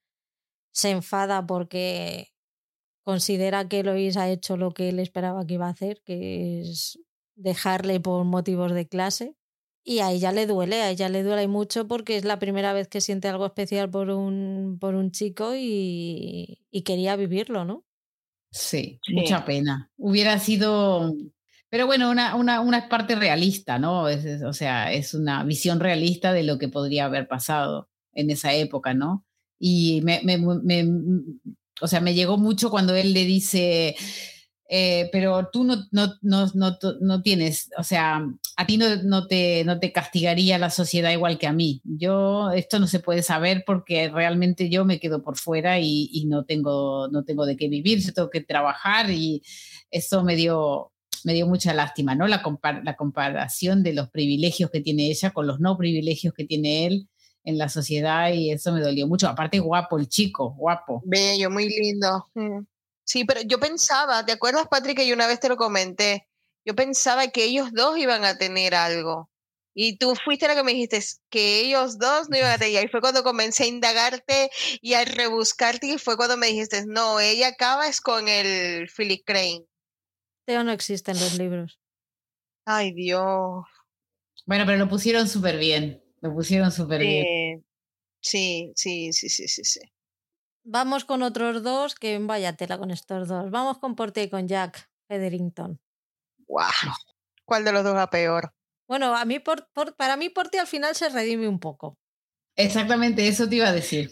se 0.72 0.92
enfada 0.92 1.46
porque 1.46 2.32
considera 3.04 3.68
que 3.68 3.84
Lois 3.84 4.16
ha 4.16 4.30
hecho 4.30 4.56
lo 4.56 4.72
que 4.72 4.90
él 4.90 5.00
esperaba 5.00 5.46
que 5.46 5.56
iba 5.56 5.68
a 5.68 5.72
hacer, 5.72 6.02
que 6.06 6.62
es 6.62 6.98
dejarle 7.42 8.00
por 8.00 8.24
motivos 8.26 8.74
de 8.74 8.88
clase. 8.88 9.36
Y 9.84 10.00
a 10.00 10.12
ella 10.12 10.32
le 10.32 10.46
duele, 10.46 10.82
a 10.82 10.92
ella 10.92 11.10
le 11.10 11.24
duele 11.24 11.48
mucho 11.48 11.88
porque 11.88 12.16
es 12.16 12.24
la 12.24 12.38
primera 12.38 12.72
vez 12.72 12.88
que 12.88 13.02
siente 13.02 13.28
algo 13.28 13.48
especial 13.48 13.90
por 13.90 14.12
un, 14.12 14.78
por 14.80 14.94
un 14.94 15.12
chico 15.12 15.54
y, 15.56 16.60
quería 16.86 17.16
vivirlo, 17.16 17.66
¿no? 17.66 17.84
Sí, 18.52 19.00
mucha 19.10 19.44
pena. 19.44 19.92
Hubiera 19.98 20.38
sido, 20.38 21.16
pero 21.70 21.88
bueno, 21.88 22.12
una, 22.12 22.36
una, 22.36 22.62
una 22.62 22.90
parte 22.90 23.16
realista, 23.16 23.80
¿no? 23.80 24.04
o 24.04 24.54
sea, 24.54 24.92
es 24.92 25.16
una 25.16 25.44
visión 25.44 25.80
realista 25.80 26.32
de 26.32 26.44
lo 26.44 26.60
que 26.60 26.68
podría 26.68 27.06
haber 27.06 27.28
pasado 27.28 27.90
en 28.14 28.30
esa 28.30 28.54
época, 28.54 28.94
¿no? 28.94 29.26
Y 29.58 30.02
me, 30.04 30.22
me, 30.24 30.38
me 30.38 30.86
o 31.82 31.88
sea, 31.88 32.00
me 32.00 32.14
llegó 32.14 32.38
mucho 32.38 32.70
cuando 32.70 32.96
él 32.96 33.14
le 33.14 33.26
dice, 33.26 33.96
eh, 34.74 35.10
pero 35.12 35.50
tú 35.52 35.66
no, 35.66 35.86
no, 35.92 36.16
no, 36.22 36.48
no, 37.02 37.22
tienes, 37.22 37.70
o 37.78 37.84
sea, 37.84 38.26
a 38.56 38.66
ti 38.66 38.78
no, 38.78 39.28
te, 39.28 39.66
no 39.66 39.80
te 39.82 39.92
castigaría 39.92 40.58
la 40.58 40.70
sociedad 40.70 41.12
igual 41.12 41.38
que 41.38 41.48
a 41.48 41.52
mí. 41.52 41.82
Yo, 41.84 42.52
esto 42.52 42.80
no 42.80 42.88
se 42.88 43.02
puede 43.02 43.22
saber 43.22 43.66
porque 43.68 44.08
realmente 44.08 44.70
yo 44.70 44.86
me 44.86 45.02
quedo 45.02 45.24
por 45.24 45.38
fuera 45.38 45.82
y, 45.82 46.26
no, 46.30 46.46
tengo, 46.46 47.10
no 47.10 47.26
tengo 47.26 47.46
de 47.46 47.58
qué 47.58 47.68
vivir, 47.68 48.00
yo 48.00 48.14
tengo 48.14 48.30
que 48.30 48.40
trabajar 48.40 49.12
y 49.12 49.44
eso 49.90 50.24
me 50.24 50.38
dio, 50.38 50.94
me 51.26 51.34
dio 51.34 51.48
mucha 51.48 51.74
lástima, 51.74 52.16
¿no? 52.16 52.28
La, 52.28 52.42
la 52.86 52.96
comparación 52.96 53.84
de 53.84 53.92
los 53.92 54.10
privilegios 54.10 54.72
que 54.72 54.80
tiene 54.80 55.08
ella 55.08 55.32
con 55.32 55.48
los 55.48 55.60
no 55.60 55.78
privilegios 55.78 56.34
que 56.34 56.46
tiene 56.46 56.86
él 56.86 57.10
en 57.44 57.58
la 57.58 57.68
sociedad 57.68 58.32
y 58.32 58.52
eso 58.52 58.72
me 58.72 58.80
dolió 58.80 59.06
mucho. 59.06 59.28
Aparte, 59.28 59.60
guapo 59.60 59.98
el 59.98 60.08
chico, 60.08 60.56
guapo. 60.58 61.02
Bello, 61.04 61.50
muy 61.50 61.68
lindo. 61.68 62.28
Mm. 62.36 62.71
Sí, 63.12 63.26
pero 63.26 63.42
yo 63.42 63.60
pensaba, 63.60 64.26
¿te 64.26 64.32
acuerdas, 64.32 64.70
Patrick, 64.70 64.96
que 64.96 65.06
yo 65.06 65.14
una 65.14 65.28
vez 65.28 65.42
te 65.42 65.50
lo 65.50 65.58
comenté? 65.58 66.30
Yo 66.64 66.76
pensaba 66.76 67.28
que 67.28 67.44
ellos 67.44 67.74
dos 67.74 67.98
iban 67.98 68.24
a 68.24 68.38
tener 68.38 68.74
algo. 68.74 69.30
Y 69.74 69.98
tú 69.98 70.16
fuiste 70.16 70.48
la 70.48 70.56
que 70.56 70.64
me 70.64 70.72
dijiste 70.72 71.04
que 71.30 71.60
ellos 71.60 72.00
dos 72.00 72.30
no 72.30 72.38
iban 72.38 72.54
a 72.54 72.58
tener. 72.58 72.74
Y 72.74 72.78
ahí 72.78 72.88
fue 72.88 73.02
cuando 73.02 73.22
comencé 73.22 73.66
a 73.66 73.68
indagarte 73.68 74.50
y 74.80 74.94
a 74.94 75.04
rebuscarte. 75.04 75.88
Y 75.88 75.98
fue 75.98 76.16
cuando 76.16 76.38
me 76.38 76.48
dijiste, 76.48 76.86
no, 76.88 77.20
ella 77.20 77.50
acaba 77.50 77.86
es 77.88 78.00
con 78.00 78.30
el 78.30 78.88
Philip 78.88 79.24
Crane. 79.26 79.66
Teo 80.46 80.64
no 80.64 80.72
existe 80.72 81.12
en 81.12 81.20
los 81.20 81.38
libros. 81.38 81.82
Ay, 82.64 82.94
Dios. 82.94 83.66
Bueno, 84.46 84.66
pero 84.66 84.78
lo 84.78 84.88
pusieron 84.88 85.28
súper 85.28 85.58
bien. 85.58 86.02
Lo 86.22 86.34
pusieron 86.34 86.72
súper 86.72 87.02
bien. 87.02 87.66
Sí, 88.22 88.72
sí, 88.74 89.12
sí, 89.12 89.30
sí, 89.30 89.50
sí, 89.50 89.66
sí. 89.66 89.82
Vamos 90.64 91.06
con 91.06 91.24
otros 91.24 91.64
dos, 91.64 91.96
que 91.96 92.20
vaya 92.20 92.56
tela 92.56 92.78
con 92.78 92.92
estos 92.92 93.28
dos. 93.28 93.50
Vamos 93.50 93.80
con 93.80 93.96
Porte 93.96 94.24
y 94.24 94.30
con 94.30 94.48
Jack 94.48 94.90
Federington. 95.08 95.80
¡Wow! 96.48 96.94
¿Cuál 97.46 97.64
de 97.64 97.72
los 97.72 97.84
dos 97.84 97.96
va 97.96 98.10
peor? 98.10 98.54
Bueno, 98.88 99.16
a 99.16 99.26
mí 99.26 99.40
por, 99.40 99.70
para 99.96 100.18
mí 100.18 100.30
Porte 100.30 100.60
al 100.60 100.68
final 100.68 100.96
se 100.96 101.10
redime 101.10 101.48
un 101.48 101.60
poco. 101.60 101.98
Exactamente, 102.56 103.28
eso 103.28 103.48
te 103.48 103.56
iba 103.56 103.68
a 103.68 103.74
decir. 103.74 104.12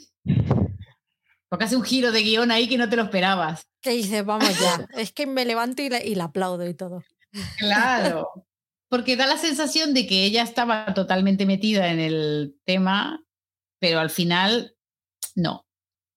Porque 1.49 1.65
hace 1.65 1.75
un 1.75 1.83
giro 1.83 2.11
de 2.11 2.21
guion 2.21 2.51
ahí 2.51 2.67
que 2.67 2.77
no 2.77 2.89
te 2.89 2.95
lo 2.95 3.03
esperabas. 3.03 3.63
Que 3.81 3.91
dices, 3.91 4.23
vamos 4.23 4.57
ya. 4.59 4.87
es 4.97 5.11
que 5.11 5.25
me 5.25 5.45
levanto 5.45 5.81
y 5.81 5.89
la, 5.89 6.23
aplaudo 6.23 6.67
y 6.67 6.73
todo. 6.73 7.03
Claro. 7.57 8.31
Porque 8.89 9.15
da 9.15 9.27
la 9.27 9.37
sensación 9.37 9.93
de 9.93 10.07
que 10.07 10.23
ella 10.25 10.41
estaba 10.41 10.93
totalmente 10.93 11.45
metida 11.45 11.91
en 11.91 11.99
el 11.99 12.59
tema, 12.65 13.23
pero 13.79 13.99
al 13.99 14.09
final 14.09 14.75
no. 15.35 15.65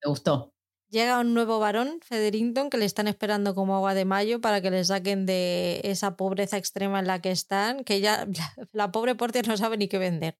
Me 0.04 0.10
gustó. 0.10 0.52
Llega 0.92 1.20
un 1.20 1.32
nuevo 1.32 1.58
varón, 1.58 2.00
Federington, 2.02 2.68
que 2.68 2.76
le 2.76 2.84
están 2.84 3.08
esperando 3.08 3.54
como 3.54 3.76
agua 3.76 3.94
de 3.94 4.04
mayo 4.04 4.42
para 4.42 4.60
que 4.60 4.70
le 4.70 4.84
saquen 4.84 5.24
de 5.24 5.80
esa 5.84 6.16
pobreza 6.16 6.58
extrema 6.58 6.98
en 6.98 7.06
la 7.06 7.22
que 7.22 7.30
están, 7.30 7.82
que 7.82 8.02
ya 8.02 8.26
la 8.72 8.92
pobre 8.92 9.14
Porter 9.14 9.48
no 9.48 9.56
sabe 9.56 9.78
ni 9.78 9.88
qué 9.88 9.96
vender. 9.96 10.36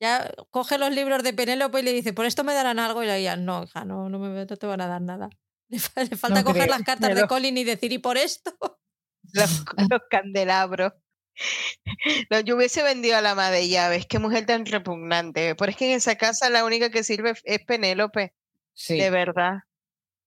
Ya 0.00 0.28
coge 0.50 0.76
los 0.78 0.92
libros 0.92 1.22
de 1.22 1.32
Penélope 1.32 1.78
y 1.78 1.82
le 1.84 1.92
dice, 1.92 2.12
por 2.12 2.26
esto 2.26 2.42
me 2.42 2.52
darán 2.52 2.80
algo, 2.80 3.04
y 3.04 3.06
le 3.06 3.16
dice, 3.16 3.36
no, 3.36 3.62
hija, 3.62 3.84
no, 3.84 4.08
no, 4.08 4.18
me, 4.18 4.44
te 4.44 4.66
van 4.66 4.80
a 4.80 4.88
dar 4.88 5.00
nada. 5.00 5.30
Le, 5.68 5.78
falta 6.16 6.42
coger 6.42 6.68
las 6.68 6.82
cartas 6.82 7.14
de 7.14 7.28
Colin 7.28 7.56
y 7.56 7.62
decir, 7.62 7.92
¿y 7.92 7.98
por 7.98 8.18
esto? 8.18 8.52
Los, 9.32 9.64
candelabros. 10.10 10.94
yo 12.44 12.56
hubiese 12.56 12.82
vendido 12.82 13.16
a 13.16 13.20
la 13.20 13.36
madre 13.36 13.58
de 13.58 13.68
llaves, 13.68 14.06
qué 14.06 14.18
mujer 14.18 14.46
tan 14.46 14.66
repugnante. 14.66 15.54
Pero 15.54 15.70
es 15.70 15.76
que 15.76 15.90
en 15.90 15.96
esa 15.96 16.16
casa 16.16 16.50
la 16.50 16.64
única 16.64 16.90
que 16.90 17.04
sirve 17.04 17.34
es 17.44 17.64
Penélope. 17.64 18.34
De 18.88 19.10
verdad. 19.10 19.60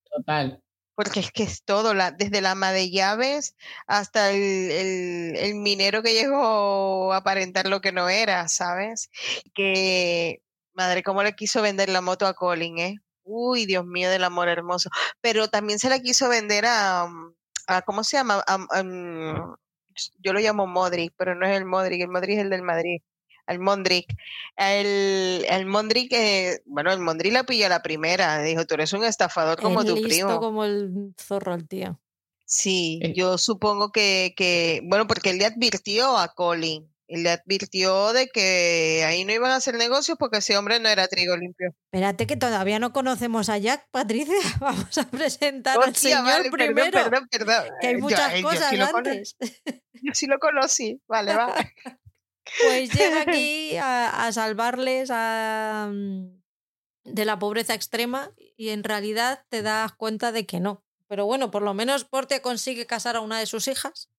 Total. 0.09 0.61
Porque 0.95 1.19
es 1.19 1.31
que 1.31 1.43
es 1.43 1.63
todo, 1.63 1.93
la, 1.93 2.11
desde 2.11 2.39
la 2.39 2.51
ama 2.51 2.71
de 2.71 2.89
llaves 2.89 3.55
hasta 3.85 4.31
el, 4.31 5.35
el, 5.35 5.55
minero 5.55 6.01
que 6.01 6.13
llegó 6.13 7.11
a 7.11 7.17
aparentar 7.17 7.67
lo 7.67 7.81
que 7.81 7.91
no 7.91 8.07
era, 8.07 8.47
¿sabes? 8.47 9.09
Que, 9.53 10.41
madre, 10.73 11.03
cómo 11.03 11.21
le 11.21 11.35
quiso 11.35 11.61
vender 11.61 11.89
la 11.89 11.99
moto 11.99 12.25
a 12.25 12.33
Colin, 12.33 12.79
¿eh? 12.79 12.95
Uy, 13.23 13.65
Dios 13.65 13.85
mío, 13.85 14.09
del 14.09 14.23
amor 14.23 14.47
hermoso. 14.47 14.89
Pero 15.19 15.49
también 15.49 15.79
se 15.79 15.89
la 15.89 15.99
quiso 15.99 16.29
vender 16.29 16.65
a, 16.65 17.07
a 17.67 17.81
¿cómo 17.81 18.03
se 18.03 18.17
llama? 18.17 18.43
yo 20.19 20.33
lo 20.33 20.39
llamo 20.39 20.67
Modric, 20.67 21.13
pero 21.17 21.35
no 21.35 21.45
es 21.45 21.57
el 21.57 21.65
Modric, 21.65 22.01
el 22.01 22.09
Modric 22.09 22.37
es 22.37 22.41
el 22.41 22.49
del 22.49 22.61
Madrid 22.61 23.01
al 23.47 23.59
Mondrick. 23.59 24.13
El, 24.55 25.45
el 25.47 25.65
Mondrick, 25.65 26.11
eh, 26.13 26.61
bueno, 26.65 26.91
el 26.91 26.99
Mondrick 26.99 27.33
la 27.33 27.43
pilló 27.43 27.69
la 27.69 27.81
primera. 27.81 28.41
Dijo, 28.41 28.65
tú 28.65 28.75
eres 28.75 28.93
un 28.93 29.03
estafador 29.03 29.61
como 29.61 29.83
tu 29.83 29.95
listo 29.95 30.07
primo. 30.07 30.39
como 30.39 30.65
el 30.65 31.13
zorro 31.19 31.53
el 31.53 31.67
tío. 31.67 31.99
Sí, 32.45 32.99
eh. 33.01 33.13
yo 33.15 33.37
supongo 33.37 33.91
que, 33.91 34.33
que, 34.37 34.81
bueno, 34.83 35.07
porque 35.07 35.31
él 35.31 35.39
le 35.39 35.45
advirtió 35.45 36.17
a 36.17 36.33
Colin 36.33 36.87
y 37.07 37.17
le 37.17 37.29
advirtió 37.29 38.13
de 38.13 38.27
que 38.27 39.03
ahí 39.05 39.25
no 39.25 39.33
iban 39.33 39.51
a 39.51 39.57
hacer 39.57 39.75
negocios 39.75 40.17
porque 40.17 40.37
ese 40.37 40.57
hombre 40.57 40.79
no 40.79 40.89
era 40.89 41.07
trigo 41.07 41.37
limpio. 41.37 41.73
Espérate 41.91 42.25
que 42.27 42.37
todavía 42.37 42.79
no 42.79 42.93
conocemos 42.93 43.49
a 43.49 43.57
Jack, 43.57 43.87
Patricia. 43.91 44.33
Vamos 44.59 44.97
a 44.97 45.09
presentar 45.09 45.77
al 45.81 45.95
señor 45.95 46.49
primero. 46.51 46.91
Perdón, 46.91 47.27
perdón, 47.29 47.63
Que 47.81 47.87
hay 47.87 47.93
Yo- 47.95 47.99
muchas 47.99 48.33
eh, 48.33 48.41
yo 48.41 48.47
cosas 48.47 48.69
sí 48.69 48.77
lo 48.77 48.85
antes. 48.85 49.35
Yo 50.01 50.13
sí 50.13 50.27
lo 50.27 50.39
conocí. 50.39 51.01
Vale, 51.07 51.35
va. 51.35 51.53
Pues 52.63 52.91
llega 52.93 53.21
aquí 53.27 53.77
a, 53.77 54.27
a 54.27 54.31
salvarles 54.31 55.09
a, 55.11 55.89
mm, 55.91 56.41
de 57.05 57.25
la 57.25 57.39
pobreza 57.39 57.73
extrema 57.73 58.31
y 58.57 58.69
en 58.69 58.83
realidad 58.83 59.45
te 59.49 59.61
das 59.61 59.93
cuenta 59.93 60.31
de 60.31 60.45
que 60.45 60.59
no. 60.59 60.83
Pero 61.07 61.25
bueno, 61.25 61.51
por 61.51 61.61
lo 61.61 61.73
menos 61.73 62.05
Portia 62.05 62.41
consigue 62.41 62.85
casar 62.85 63.15
a 63.15 63.21
una 63.21 63.39
de 63.39 63.45
sus 63.45 63.67
hijas, 63.67 64.09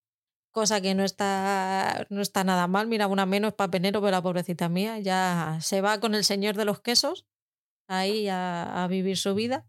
cosa 0.53 0.81
que 0.81 0.95
no 0.95 1.05
está, 1.05 2.07
no 2.11 2.23
está 2.23 2.45
nada 2.45 2.67
mal. 2.69 2.87
Mira, 2.87 3.09
una 3.09 3.27
menos 3.27 3.55
para 3.55 3.71
Penélope, 3.71 4.11
la 4.11 4.23
pobrecita 4.23 4.69
mía, 4.69 4.99
ya 5.01 5.59
se 5.61 5.81
va 5.81 6.01
con 6.01 6.15
el 6.15 6.25
señor 6.25 6.57
de 6.57 6.65
los 6.65 6.81
quesos 6.81 7.27
ahí 7.89 8.29
a, 8.29 8.85
a 8.85 8.87
vivir 8.89 9.17
su 9.17 9.35
vida. 9.35 9.67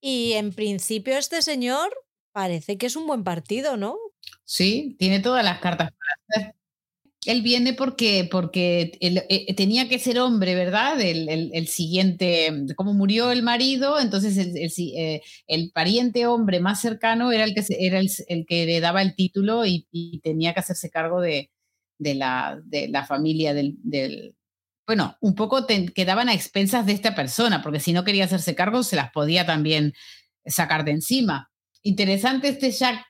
Y 0.00 0.34
en 0.34 0.52
principio 0.52 1.18
este 1.18 1.42
señor 1.42 1.92
parece 2.32 2.78
que 2.78 2.86
es 2.86 2.96
un 2.96 3.06
buen 3.06 3.24
partido, 3.24 3.76
¿no? 3.76 3.98
Sí, 4.44 4.96
tiene 4.98 5.20
todas 5.20 5.44
las 5.44 5.58
cartas 5.60 5.90
para 5.90 6.42
hacer. 6.42 6.57
Él 7.26 7.42
viene 7.42 7.74
porque, 7.74 8.28
porque 8.30 8.92
él, 9.00 9.22
eh, 9.28 9.52
tenía 9.54 9.88
que 9.88 9.98
ser 9.98 10.18
hombre, 10.20 10.54
¿verdad? 10.54 11.00
El, 11.00 11.28
el- 11.28 11.66
siguiente, 11.68 12.50
como 12.76 12.94
murió 12.94 13.32
el 13.32 13.42
marido, 13.42 13.98
entonces 14.00 14.38
el, 14.38 14.56
eh, 14.96 15.20
el 15.48 15.70
pariente 15.72 16.26
hombre 16.26 16.60
más 16.60 16.80
cercano 16.80 17.32
era 17.32 17.44
el 17.44 17.54
que, 17.54 17.64
era 17.80 17.98
el, 17.98 18.46
que 18.46 18.66
le 18.66 18.80
daba 18.80 19.02
el 19.02 19.14
título 19.16 19.66
y, 19.66 19.86
y 19.90 20.20
tenía 20.20 20.54
que 20.54 20.60
hacerse 20.60 20.90
cargo 20.90 21.20
de, 21.20 21.50
de 21.98 22.14
la, 22.14 22.60
de 22.64 22.88
la 22.88 23.04
familia 23.04 23.52
del, 23.52 23.74
del- 23.82 24.34
Bueno, 24.86 25.16
un 25.20 25.34
poco 25.34 25.66
te- 25.66 25.88
quedaban 25.92 26.28
a 26.28 26.34
expensas 26.34 26.86
de 26.86 26.92
esta 26.92 27.14
persona, 27.16 27.62
porque 27.62 27.80
si 27.80 27.92
no 27.92 28.04
quería 28.04 28.24
hacerse 28.24 28.54
cargo, 28.54 28.82
se 28.84 28.96
las 28.96 29.10
podía 29.12 29.44
también 29.46 29.92
sacar 30.46 30.84
de 30.84 30.92
encima 30.92 31.50
interesante 31.88 32.48
este 32.48 32.70
Jack, 32.70 33.06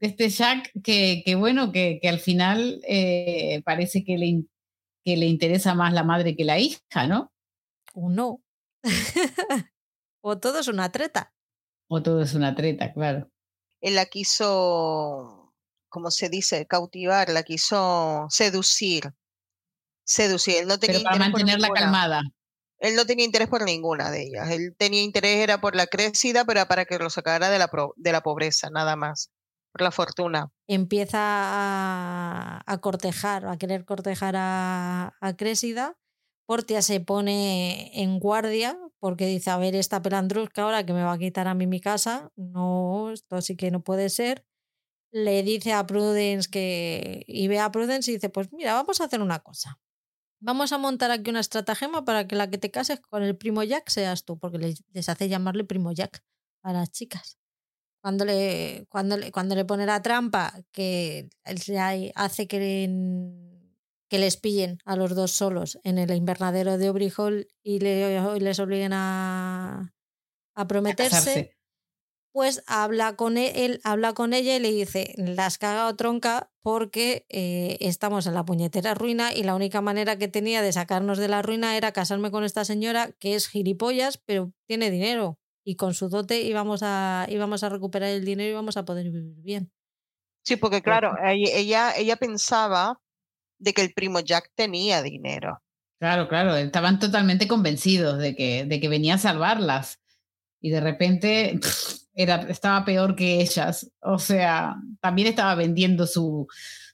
este 0.00 0.28
Jack 0.28 0.70
que, 0.82 1.22
que 1.24 1.34
bueno, 1.34 1.72
que, 1.72 1.98
que 2.00 2.08
al 2.08 2.20
final 2.20 2.80
eh, 2.86 3.60
parece 3.64 4.04
que 4.04 4.16
le, 4.16 4.44
que 5.04 5.16
le 5.16 5.26
interesa 5.26 5.74
más 5.74 5.92
la 5.92 6.04
madre 6.04 6.36
que 6.36 6.44
la 6.44 6.58
hija, 6.58 7.06
¿no? 7.08 7.32
O 7.92 8.08
no. 8.08 8.40
o 10.22 10.38
todo 10.38 10.60
es 10.60 10.68
una 10.68 10.90
treta. 10.92 11.32
O 11.88 12.02
todo 12.02 12.22
es 12.22 12.34
una 12.34 12.54
treta, 12.54 12.92
claro. 12.92 13.28
Él 13.80 13.96
la 13.96 14.06
quiso, 14.06 15.52
como 15.88 16.10
se 16.10 16.28
dice, 16.28 16.66
cautivar, 16.66 17.28
la 17.28 17.42
quiso 17.42 18.26
seducir. 18.30 19.12
Seducir. 20.06 20.56
Él 20.58 20.68
no 20.68 20.78
tenía 20.78 20.98
Pero 20.98 21.10
para 21.10 21.18
mantenerla 21.18 21.68
calmada. 21.68 22.22
Él 22.84 22.96
no 22.96 23.06
tenía 23.06 23.24
interés 23.24 23.48
por 23.48 23.64
ninguna 23.64 24.10
de 24.10 24.24
ellas. 24.24 24.50
Él 24.50 24.74
tenía 24.76 25.02
interés 25.02 25.38
era 25.38 25.58
por 25.58 25.74
la 25.74 25.86
crecida, 25.86 26.44
pero 26.44 26.66
para 26.68 26.84
que 26.84 26.98
lo 26.98 27.08
sacara 27.08 27.48
de 27.48 27.58
la, 27.58 27.70
de 27.96 28.12
la 28.12 28.22
pobreza, 28.22 28.68
nada 28.68 28.94
más. 28.94 29.30
Por 29.72 29.80
la 29.80 29.90
fortuna. 29.90 30.52
Empieza 30.68 31.18
a, 31.18 32.78
cortejar, 32.82 33.46
a 33.46 33.56
querer 33.56 33.86
cortejar 33.86 34.34
a, 34.36 35.14
a. 35.18 35.94
Portia 36.46 36.82
se 36.82 37.00
pone 37.00 37.90
en 38.02 38.18
guardia 38.18 38.78
porque 39.00 39.24
dice, 39.26 39.48
a 39.50 39.56
ver, 39.56 39.74
esta 39.74 40.02
pelandrusca 40.02 40.62
ahora 40.62 40.84
que 40.84 40.92
me 40.92 41.02
va 41.02 41.14
a 41.14 41.18
quitar 41.18 41.48
a 41.48 41.54
mí 41.54 41.66
mi 41.66 41.80
casa, 41.80 42.32
no, 42.36 43.12
esto 43.12 43.40
sí 43.40 43.56
que 43.56 43.70
no 43.70 43.82
puede 43.82 44.10
ser. 44.10 44.44
Le 45.10 45.42
dice 45.42 45.72
a 45.72 45.86
Prudence 45.86 46.50
que... 46.50 47.24
Y 47.26 47.48
ve 47.48 47.60
a 47.60 47.70
Prudence 47.70 48.10
y 48.10 48.14
dice, 48.14 48.28
pues 48.28 48.52
mira, 48.52 48.74
vamos 48.74 49.00
a 49.00 49.04
hacer 49.04 49.22
una 49.22 49.38
cosa. 49.38 49.80
Vamos 50.44 50.72
a 50.72 50.78
montar 50.78 51.10
aquí 51.10 51.30
una 51.30 51.40
estratagema 51.40 52.04
para 52.04 52.26
que 52.26 52.36
la 52.36 52.50
que 52.50 52.58
te 52.58 52.70
cases 52.70 53.00
con 53.00 53.22
el 53.22 53.34
primo 53.34 53.62
Jack 53.62 53.88
seas 53.88 54.24
tú, 54.26 54.38
porque 54.38 54.58
les, 54.58 54.84
les 54.92 55.08
hace 55.08 55.28
llamarle 55.30 55.64
primo 55.64 55.90
Jack 55.92 56.22
a 56.62 56.72
las 56.74 56.90
chicas. 56.90 57.38
Cuando 58.02 58.26
le, 58.26 58.84
cuando 58.90 59.16
le, 59.16 59.32
cuando 59.32 59.54
le 59.54 59.64
pone 59.64 59.86
la 59.86 60.02
trampa 60.02 60.52
que 60.72 61.30
hace 62.14 62.46
que, 62.46 62.58
que 64.10 64.18
les 64.18 64.36
pillen 64.36 64.78
a 64.84 64.96
los 64.96 65.14
dos 65.14 65.30
solos 65.32 65.78
en 65.82 65.96
el 65.96 66.10
invernadero 66.12 66.76
de 66.76 66.90
Obrijol 66.90 67.48
y, 67.62 67.78
le- 67.78 68.20
y 68.36 68.40
les 68.40 68.58
obliguen 68.58 68.92
a, 68.92 69.94
a 70.54 70.66
prometerse. 70.68 71.56
Pues 72.34 72.64
habla 72.66 73.14
con 73.14 73.38
él, 73.38 73.80
habla 73.84 74.12
con 74.12 74.34
ella 74.34 74.56
y 74.56 74.58
le 74.58 74.72
dice, 74.72 75.14
la 75.16 75.46
has 75.46 75.56
cagado 75.56 75.94
tronca 75.94 76.50
porque 76.62 77.26
eh, 77.28 77.78
estamos 77.78 78.26
en 78.26 78.34
la 78.34 78.44
puñetera 78.44 78.92
ruina 78.92 79.32
y 79.32 79.44
la 79.44 79.54
única 79.54 79.80
manera 79.80 80.18
que 80.18 80.26
tenía 80.26 80.60
de 80.60 80.72
sacarnos 80.72 81.18
de 81.18 81.28
la 81.28 81.42
ruina 81.42 81.76
era 81.76 81.92
casarme 81.92 82.32
con 82.32 82.42
esta 82.42 82.64
señora 82.64 83.12
que 83.20 83.36
es 83.36 83.46
gilipollas, 83.46 84.18
pero 84.18 84.52
tiene 84.66 84.90
dinero. 84.90 85.38
Y 85.64 85.76
con 85.76 85.94
su 85.94 86.08
dote 86.08 86.40
íbamos 86.40 86.80
a, 86.82 87.24
íbamos 87.28 87.62
a 87.62 87.68
recuperar 87.68 88.08
el 88.08 88.24
dinero 88.24 88.48
y 88.48 88.52
íbamos 88.52 88.76
a 88.76 88.84
poder 88.84 89.12
vivir 89.12 89.40
bien. 89.40 89.72
Sí, 90.44 90.56
porque 90.56 90.82
claro, 90.82 91.14
ella, 91.24 91.50
ella, 91.54 91.92
ella 91.96 92.16
pensaba 92.16 93.00
de 93.60 93.72
que 93.74 93.82
el 93.82 93.94
primo 93.94 94.18
Jack 94.18 94.50
tenía 94.56 95.02
dinero. 95.02 95.62
Claro, 96.00 96.26
claro, 96.26 96.56
estaban 96.56 96.98
totalmente 96.98 97.46
convencidos 97.46 98.18
de 98.18 98.34
que, 98.34 98.64
de 98.64 98.80
que 98.80 98.88
venía 98.88 99.14
a 99.14 99.18
salvarlas. 99.18 100.00
Y 100.64 100.70
de 100.70 100.80
repente 100.80 101.58
pff, 101.60 101.94
era, 102.14 102.36
estaba 102.48 102.86
peor 102.86 103.14
que 103.14 103.42
ellas. 103.42 103.90
O 104.00 104.18
sea, 104.18 104.76
también 105.02 105.28
estaba 105.28 105.54
vendiendo 105.54 106.06
su, 106.06 106.46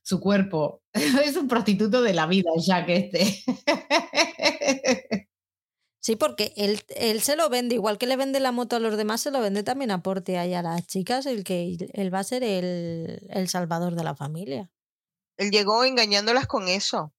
su 0.02 0.18
cuerpo. 0.18 0.82
Es 1.24 1.36
un 1.36 1.46
prostituto 1.46 2.02
de 2.02 2.12
la 2.12 2.26
vida, 2.26 2.50
Jack 2.58 2.88
este. 2.88 3.44
Sí, 6.02 6.16
porque 6.16 6.54
él, 6.56 6.80
él 6.96 7.20
se 7.20 7.36
lo 7.36 7.50
vende, 7.50 7.74
igual 7.74 7.98
que 7.98 8.06
le 8.06 8.16
vende 8.16 8.40
la 8.40 8.52
moto 8.52 8.76
a 8.76 8.80
los 8.80 8.96
demás, 8.96 9.20
se 9.20 9.30
lo 9.30 9.38
vende 9.38 9.62
también 9.62 9.90
a 9.90 10.02
Portia 10.02 10.46
y 10.46 10.54
a 10.54 10.62
las 10.62 10.86
chicas, 10.86 11.26
el 11.26 11.44
que 11.44 11.76
él 11.92 12.12
va 12.12 12.20
a 12.20 12.24
ser 12.24 12.42
el, 12.42 13.20
el 13.28 13.48
salvador 13.50 13.94
de 13.94 14.04
la 14.04 14.14
familia. 14.16 14.70
Él 15.36 15.50
llegó 15.50 15.84
engañándolas 15.84 16.46
con 16.46 16.68
eso. 16.68 17.12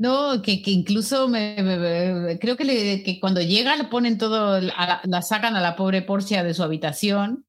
No, 0.00 0.42
que, 0.42 0.62
que 0.62 0.70
incluso 0.70 1.26
me, 1.28 1.56
me- 1.62 1.76
me- 1.76 2.38
creo 2.38 2.56
que, 2.56 2.64
le- 2.64 3.02
que 3.02 3.18
cuando 3.18 3.40
llega 3.40 3.76
le 3.76 3.84
ponen 3.84 4.16
todo, 4.16 4.60
la, 4.60 5.00
la 5.04 5.22
sacan 5.22 5.56
a 5.56 5.60
la 5.60 5.74
pobre 5.74 6.02
Porcia 6.02 6.44
de 6.44 6.54
su 6.54 6.62
habitación, 6.62 7.46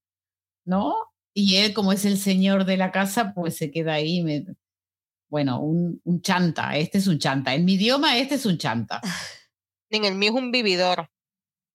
¿no? 0.66 0.96
Y 1.36 1.58
él, 1.58 1.74
como 1.74 1.92
es 1.94 2.06
el 2.06 2.18
señor 2.18 2.66
de 2.66 2.78
la 2.78 2.92
casa, 2.92 3.34
pues 3.36 3.56
se 3.58 3.70
queda 3.72 3.94
ahí. 3.94 4.24
me- 4.24 4.46
bueno, 5.30 5.60
un, 5.62 6.02
un 6.06 6.22
chanta, 6.24 6.76
este 6.76 6.98
es 6.98 7.06
un 7.08 7.20
chanta. 7.20 7.54
En 7.54 7.64
mi 7.66 7.74
idioma, 7.76 8.18
este 8.18 8.36
es 8.36 8.46
un 8.46 8.58
chanta. 8.58 9.00
En 9.92 10.06
el 10.06 10.14
mío 10.16 10.30
es 10.32 10.36
un 10.36 10.52
vividor. 10.52 11.10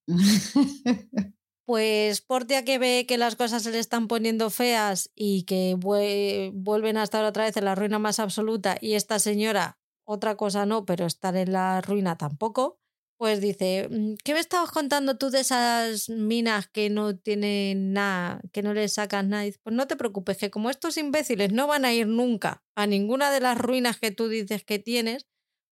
Pues 1.66 2.20
Portia 2.20 2.62
que 2.62 2.78
ve 2.78 3.06
que 3.08 3.16
las 3.16 3.36
cosas 3.36 3.62
se 3.62 3.70
le 3.70 3.78
están 3.78 4.06
poniendo 4.06 4.50
feas 4.50 5.10
y 5.14 5.44
que 5.44 5.74
vue- 5.76 6.50
vuelven 6.52 6.98
a 6.98 7.02
estar 7.02 7.24
otra 7.24 7.44
vez 7.44 7.56
en 7.56 7.64
la 7.64 7.74
ruina 7.74 7.98
más 7.98 8.20
absoluta 8.20 8.76
y 8.82 8.94
esta 8.94 9.18
señora, 9.18 9.78
otra 10.04 10.36
cosa 10.36 10.66
no, 10.66 10.84
pero 10.84 11.06
estar 11.06 11.36
en 11.36 11.52
la 11.52 11.80
ruina 11.80 12.16
tampoco, 12.16 12.78
pues 13.16 13.40
dice, 13.40 13.88
"Mm, 13.90 14.14
¿qué 14.24 14.34
me 14.34 14.40
estabas 14.40 14.70
contando 14.70 15.16
tú 15.18 15.30
de 15.30 15.40
esas 15.40 16.08
minas 16.10 16.68
que 16.68 16.90
no 16.90 17.16
tienen 17.16 17.92
nada, 17.92 18.40
que 18.52 18.62
no 18.62 18.74
les 18.74 18.94
sacas 18.94 19.24
nada? 19.26 19.44
Pues 19.62 19.74
no 19.76 19.86
te 19.86 19.96
preocupes, 19.96 20.36
que 20.38 20.50
como 20.50 20.70
estos 20.70 20.96
imbéciles 20.98 21.52
no 21.52 21.66
van 21.66 21.84
a 21.84 21.92
ir 21.94 22.06
nunca 22.08 22.62
a 22.76 22.86
ninguna 22.86 23.30
de 23.30 23.40
las 23.40 23.56
ruinas 23.58 23.98
que 23.98 24.10
tú 24.10 24.28
dices 24.28 24.64
que 24.64 24.78
tienes, 24.78 25.26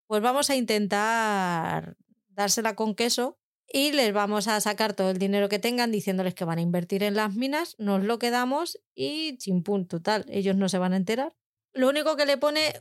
pues 0.07 0.23
vamos 0.23 0.51
a 0.51 0.57
intentar 0.57 1.97
dársela 2.29 2.75
con 2.77 2.95
queso 2.95 3.39
y 3.73 3.93
les 3.93 4.13
vamos 4.13 4.49
a 4.49 4.61
sacar 4.61 4.93
todo 4.95 5.11
el 5.11 5.19
dinero 5.19 5.49
que 5.49 5.59
tengan 5.59 5.91
diciéndoles 5.93 6.35
que 6.35 6.45
van 6.45 6.59
a 6.59 6.63
invertir 6.63 7.03
en 7.03 7.15
las 7.15 7.35
minas, 7.35 7.75
nos 7.79 8.05
lo 8.05 8.19
quedamos 8.19 8.79
y 8.95 9.37
chimpún, 9.39 9.87
total, 9.89 10.25
ellos 10.29 10.57
no 10.57 10.69
se 10.69 10.79
van 10.79 10.93
a 10.93 10.97
enterar. 10.97 11.35
Lo 11.75 11.89
único 11.89 12.17
que 12.17 12.27
le 12.27 12.37
pone, 12.39 12.73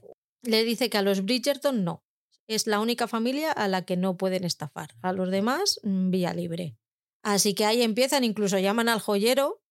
le 0.44 0.64
dice 0.64 0.90
que 0.90 0.98
a 0.98 1.02
los 1.02 1.24
Bridgerton 1.24 1.84
no, 1.84 2.04
es 2.48 2.68
la 2.68 2.80
única 2.80 3.08
familia 3.08 3.52
a 3.52 3.68
la 3.68 3.86
que 3.86 3.98
no 3.98 4.18
pueden 4.18 4.44
estafar, 4.44 4.90
a 5.02 5.14
los 5.14 5.32
demás 5.32 5.80
mm, 5.84 6.12
vía 6.12 6.34
libre. 6.34 6.78
Así 7.24 7.54
que 7.54 7.66
ahí 7.66 7.82
empiezan, 7.84 8.24
incluso 8.24 8.58
llaman 8.58 8.90
al 8.90 9.00
joyero 9.00 9.62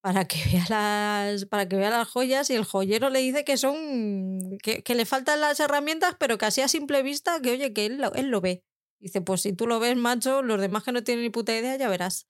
para 0.00 0.26
que 0.26 0.38
vea 0.52 0.64
las, 0.68 1.46
para 1.46 1.68
que 1.68 1.76
vea 1.76 1.90
las 1.90 2.08
joyas 2.08 2.50
y 2.50 2.54
el 2.54 2.64
joyero 2.64 3.10
le 3.10 3.20
dice 3.20 3.44
que 3.44 3.56
son, 3.56 4.58
que, 4.62 4.82
que 4.82 4.94
le 4.94 5.06
faltan 5.06 5.40
las 5.40 5.60
herramientas, 5.60 6.16
pero 6.18 6.38
que 6.38 6.46
así 6.46 6.60
a 6.60 6.68
simple 6.68 7.02
vista, 7.02 7.40
que 7.40 7.52
oye, 7.52 7.72
que 7.72 7.86
él 7.86 7.98
lo, 7.98 8.12
él 8.14 8.28
lo 8.28 8.40
ve. 8.40 8.64
Dice, 9.00 9.20
pues 9.20 9.42
si 9.42 9.52
tú 9.52 9.66
lo 9.66 9.78
ves, 9.78 9.96
macho, 9.96 10.42
los 10.42 10.60
demás 10.60 10.82
que 10.82 10.92
no 10.92 11.04
tienen 11.04 11.22
ni 11.22 11.30
puta 11.30 11.56
idea, 11.56 11.76
ya 11.76 11.88
verás. 11.88 12.26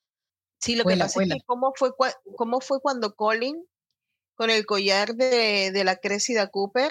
Sí, 0.60 0.76
lo 0.76 0.84
que 0.84 0.96
pasa 0.96 1.22
es 1.22 1.28
que 1.28 1.40
cómo 1.46 1.72
fue, 1.74 1.90
cómo 2.36 2.60
fue 2.60 2.80
cuando 2.80 3.14
Colin, 3.14 3.64
con 4.34 4.50
el 4.50 4.66
collar 4.66 5.14
de, 5.14 5.70
de 5.72 5.84
la 5.84 5.96
Cressida 5.96 6.48
Cooper, 6.48 6.90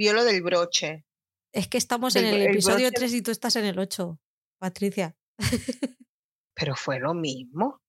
vio 0.00 0.14
lo 0.14 0.24
del 0.24 0.40
broche. 0.42 1.04
Es 1.52 1.68
que 1.68 1.76
estamos 1.76 2.14
Del 2.14 2.24
en 2.24 2.34
el 2.36 2.42
episodio 2.48 2.88
broche- 2.88 2.96
3 2.96 3.14
y 3.14 3.22
tú 3.22 3.30
estás 3.30 3.54
en 3.56 3.66
el 3.66 3.78
8, 3.78 4.18
Patricia. 4.58 5.14
Pero 6.54 6.74
fue 6.74 6.98
lo 7.00 7.12
mismo. 7.12 7.82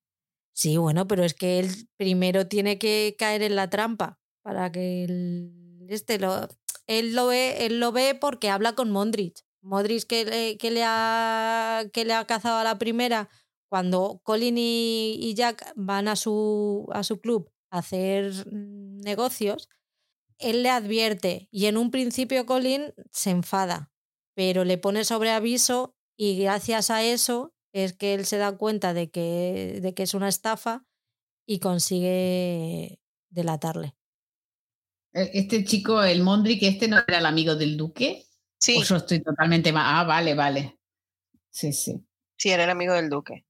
Sí, 0.54 0.76
bueno, 0.76 1.08
pero 1.08 1.24
es 1.24 1.34
que 1.34 1.60
él 1.60 1.90
primero 1.98 2.48
tiene 2.48 2.78
que 2.78 3.16
caer 3.18 3.42
en 3.42 3.56
la 3.56 3.70
trampa 3.70 4.20
para 4.44 4.70
que 4.72 5.06
el, 5.06 5.86
este 5.88 6.20
lo... 6.20 6.50
él 6.88 7.16
lo 7.16 7.28
ve, 7.28 7.66
él 7.66 7.80
lo 7.80 7.94
ve 7.94 8.16
porque 8.20 8.50
habla 8.50 8.76
con 8.76 8.92
Mondrich. 8.92 9.46
Modric 9.62 10.04
que 10.06 10.26
le, 10.26 10.58
que 10.58 10.70
le, 10.72 10.84
ha, 10.86 11.84
que 11.94 12.04
le 12.04 12.14
ha 12.14 12.26
cazado 12.26 12.58
a 12.58 12.64
la 12.66 12.78
primera 12.78 13.30
cuando 13.70 14.20
Colin 14.24 14.56
y, 14.58 15.34
Jack 15.36 15.72
van 15.76 16.10
a 16.10 16.18
su, 16.18 16.90
a 16.92 17.04
su 17.04 17.22
club 17.22 17.50
a 17.72 17.78
hacer 17.80 18.46
negocios, 18.52 19.70
él 20.42 20.64
le 20.64 20.70
advierte 20.70 21.48
y 21.52 21.66
en 21.66 21.78
un 21.78 21.92
principio 21.92 22.46
Colin 22.46 22.94
se 23.12 23.30
enfada, 23.30 23.92
pero 24.36 24.64
le 24.64 24.78
pone 24.78 25.06
sobre 25.06 25.32
aviso 25.32 25.96
y 26.18 26.38
gracias 26.38 26.90
a 26.90 27.04
eso 27.04 27.54
es 27.74 27.94
que 27.94 28.14
él 28.14 28.26
se 28.26 28.38
da 28.38 28.58
cuenta 28.58 28.94
de 28.94 29.10
que, 29.10 29.80
de 29.82 29.94
que 29.94 30.04
es 30.04 30.14
una 30.14 30.28
estafa 30.28 30.86
y 31.46 31.60
consigue 31.60 33.00
delatarle. 33.30 33.96
E, 35.14 35.32
este 35.34 35.64
chico, 35.64 36.04
el 36.04 36.22
Mondrick, 36.22 36.64
este 36.64 36.88
no 36.88 36.98
era 37.08 37.20
el 37.20 37.26
amigo 37.26 37.56
del 37.56 37.78
duque. 37.78 38.26
Sí. 38.60 38.82
yo 38.84 38.98
estoy 38.98 39.22
totalmente 39.22 39.74
mal. 39.74 39.84
Ah, 39.88 40.04
vale, 40.04 40.36
vale. 40.36 40.78
Sí, 41.50 41.74
sí. 41.74 42.06
Sí, 42.38 42.50
era 42.50 42.64
el 42.64 42.70
amigo 42.70 42.94
del 42.94 43.10
duque. 43.10 43.46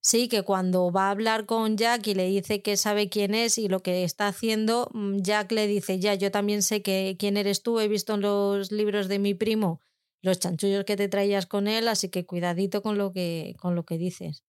Sí, 0.00 0.28
que 0.28 0.42
cuando 0.42 0.90
va 0.92 1.08
a 1.08 1.10
hablar 1.10 1.44
con 1.44 1.76
Jack 1.76 2.06
y 2.06 2.14
le 2.14 2.26
dice 2.26 2.62
que 2.62 2.76
sabe 2.76 3.08
quién 3.08 3.34
es 3.34 3.58
y 3.58 3.68
lo 3.68 3.80
que 3.80 4.04
está 4.04 4.28
haciendo, 4.28 4.90
mm, 4.94 5.18
Jack 5.22 5.52
le 5.52 5.66
dice, 5.66 5.98
ya, 5.98 6.14
yo 6.14 6.30
también 6.30 6.62
sé 6.62 6.82
que 6.82 7.16
quién 7.18 7.36
eres 7.36 7.62
tú, 7.62 7.80
he 7.80 7.88
visto 7.88 8.14
en 8.14 8.20
los 8.22 8.70
libros 8.70 9.08
de 9.08 9.18
mi 9.18 9.34
primo 9.34 9.82
los 10.22 10.40
chanchullos 10.40 10.84
que 10.84 10.96
te 10.96 11.08
traías 11.08 11.46
con 11.46 11.68
él, 11.68 11.88
así 11.88 12.08
que 12.10 12.26
cuidadito 12.26 12.82
con 12.82 12.98
lo 12.98 13.12
que, 13.12 13.54
con 13.60 13.74
lo 13.74 13.84
que 13.84 13.98
dices. 13.98 14.44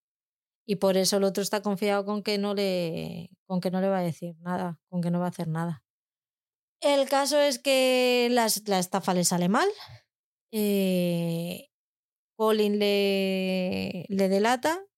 Y 0.66 0.78
por 0.78 0.98
eso 0.98 1.18
el 1.18 1.24
otro 1.24 1.44
está 1.44 1.61
confiado 1.61 2.06
con 2.06 2.24
que 2.24 2.38
no 2.38 2.53
le, 2.53 3.30
con 3.45 3.60
que 3.61 3.72
no 3.72 3.82
le 3.82 3.90
va 3.90 4.00
a 4.00 4.03
decir 4.03 4.36
nada, 4.42 4.80
con 4.90 5.02
que 5.02 5.11
no 5.11 5.19
va 5.19 5.26
a 5.26 5.30
hacer 5.30 5.48
nada. 5.48 5.84
El 6.82 7.10
caso 7.10 7.40
es 7.40 7.60
que 7.60 8.30
la, 8.32 8.45
estafa 8.45 9.14
le 9.14 9.26
sale 9.26 9.50
mal. 9.50 9.68
Eh, 10.52 11.69
Colin 12.36 12.80
le, 12.80 14.06
le 14.10 14.30
delata 14.30 14.89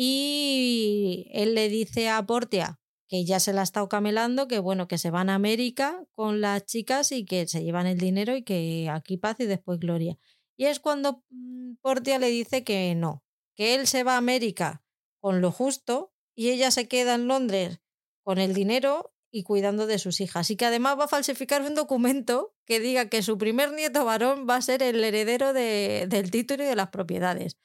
y 0.00 1.26
él 1.32 1.56
le 1.56 1.68
dice 1.68 2.08
a 2.08 2.24
Portia 2.24 2.78
que 3.08 3.24
ya 3.24 3.40
se 3.40 3.52
la 3.52 3.62
ha 3.62 3.64
estado 3.64 3.88
camelando, 3.88 4.46
que 4.46 4.60
bueno, 4.60 4.86
que 4.86 4.96
se 4.96 5.10
van 5.10 5.28
a 5.28 5.34
América 5.34 6.04
con 6.12 6.40
las 6.40 6.64
chicas 6.66 7.10
y 7.10 7.24
que 7.24 7.48
se 7.48 7.64
llevan 7.64 7.88
el 7.88 7.98
dinero 7.98 8.36
y 8.36 8.44
que 8.44 8.88
aquí 8.92 9.16
paz 9.16 9.40
y 9.40 9.46
después 9.46 9.80
gloria. 9.80 10.16
Y 10.56 10.66
es 10.66 10.78
cuando 10.78 11.24
mm, 11.30 11.78
Portia 11.82 12.20
le 12.20 12.28
dice 12.28 12.62
que 12.62 12.94
no, 12.94 13.24
que 13.56 13.74
él 13.74 13.88
se 13.88 14.04
va 14.04 14.14
a 14.14 14.18
América 14.18 14.84
con 15.18 15.40
lo 15.40 15.50
justo 15.50 16.12
y 16.36 16.50
ella 16.50 16.70
se 16.70 16.86
queda 16.86 17.16
en 17.16 17.26
Londres 17.26 17.80
con 18.22 18.38
el 18.38 18.54
dinero 18.54 19.12
y 19.32 19.42
cuidando 19.42 19.88
de 19.88 19.98
sus 19.98 20.20
hijas. 20.20 20.48
Y 20.52 20.56
que 20.56 20.66
además 20.66 20.96
va 20.96 21.06
a 21.06 21.08
falsificar 21.08 21.62
un 21.62 21.74
documento 21.74 22.54
que 22.66 22.78
diga 22.78 23.08
que 23.08 23.24
su 23.24 23.36
primer 23.36 23.72
nieto 23.72 24.04
varón 24.04 24.46
va 24.48 24.54
a 24.54 24.62
ser 24.62 24.80
el 24.80 25.02
heredero 25.02 25.52
de, 25.52 26.06
del 26.08 26.30
título 26.30 26.62
y 26.62 26.66
de 26.66 26.76
las 26.76 26.90
propiedades. 26.90 27.56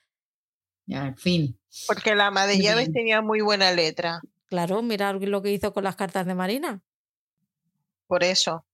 Ya, 0.85 1.07
en 1.07 1.17
fin. 1.17 1.59
Porque 1.87 2.15
la 2.15 2.27
ama 2.27 2.45
de 2.45 2.59
llaves 2.59 2.91
tenía 2.91 3.21
muy 3.21 3.41
buena 3.41 3.71
letra. 3.71 4.21
Claro, 4.47 4.81
mirar 4.81 5.15
lo 5.15 5.41
que 5.41 5.51
hizo 5.51 5.73
con 5.73 5.83
las 5.83 5.95
cartas 5.95 6.25
de 6.25 6.35
Marina. 6.35 6.81
Por 8.07 8.23
eso. 8.23 8.65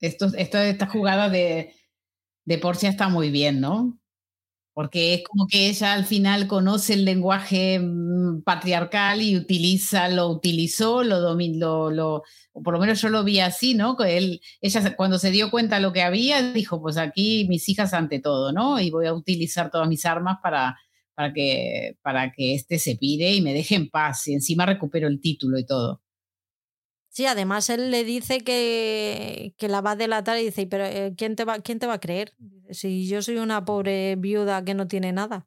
Esto, 0.00 0.26
esto 0.36 0.58
esta 0.58 0.86
jugada 0.86 1.28
de, 1.28 1.74
de 2.44 2.58
Porcia 2.58 2.90
está 2.90 3.08
muy 3.08 3.30
bien, 3.30 3.60
¿no? 3.60 3.98
porque 4.74 5.14
es 5.14 5.24
como 5.24 5.46
que 5.46 5.68
ella 5.68 5.92
al 5.94 6.04
final 6.04 6.48
conoce 6.48 6.94
el 6.94 7.04
lenguaje 7.04 7.78
mm, 7.78 8.42
patriarcal 8.42 9.22
y 9.22 9.36
utiliza, 9.36 10.08
lo 10.08 10.28
utilizó, 10.28 11.04
lo 11.04 11.20
dominó, 11.20 11.90
lo, 11.90 12.24
por 12.52 12.74
lo 12.74 12.80
menos 12.80 13.00
yo 13.00 13.08
lo 13.08 13.22
vi 13.22 13.38
así, 13.38 13.74
¿no? 13.74 13.96
Que 13.96 14.18
él, 14.18 14.40
ella 14.60 14.96
cuando 14.96 15.18
se 15.20 15.30
dio 15.30 15.50
cuenta 15.52 15.76
de 15.76 15.82
lo 15.82 15.92
que 15.92 16.02
había, 16.02 16.42
dijo, 16.52 16.82
pues 16.82 16.96
aquí 16.96 17.46
mis 17.48 17.68
hijas 17.68 17.94
ante 17.94 18.18
todo, 18.18 18.52
¿no? 18.52 18.80
Y 18.80 18.90
voy 18.90 19.06
a 19.06 19.14
utilizar 19.14 19.70
todas 19.70 19.88
mis 19.88 20.04
armas 20.04 20.38
para, 20.42 20.76
para, 21.14 21.32
que, 21.32 21.96
para 22.02 22.32
que 22.32 22.54
este 22.54 22.78
se 22.78 22.96
pire 22.96 23.32
y 23.32 23.40
me 23.40 23.54
deje 23.54 23.74
en 23.74 23.88
paz 23.88 24.26
y 24.28 24.34
encima 24.34 24.66
recupero 24.66 25.08
el 25.08 25.20
título 25.20 25.58
y 25.58 25.66
todo. 25.66 26.02
Sí, 27.08 27.26
además 27.26 27.70
él 27.70 27.92
le 27.92 28.02
dice 28.02 28.40
que, 28.40 29.54
que 29.56 29.68
la 29.68 29.80
va 29.80 29.92
a 29.92 29.96
delatar 29.96 30.36
y 30.38 30.46
dice, 30.46 30.66
pero 30.66 30.84
eh, 30.84 31.14
¿quién 31.16 31.36
te, 31.36 31.44
va, 31.44 31.60
¿quién 31.60 31.78
te 31.78 31.86
va 31.86 31.94
a 31.94 32.00
creer? 32.00 32.32
Si 32.70 33.06
yo 33.06 33.22
soy 33.22 33.36
una 33.36 33.64
pobre 33.64 34.16
viuda 34.16 34.64
que 34.64 34.74
no 34.74 34.88
tiene 34.88 35.12
nada. 35.12 35.46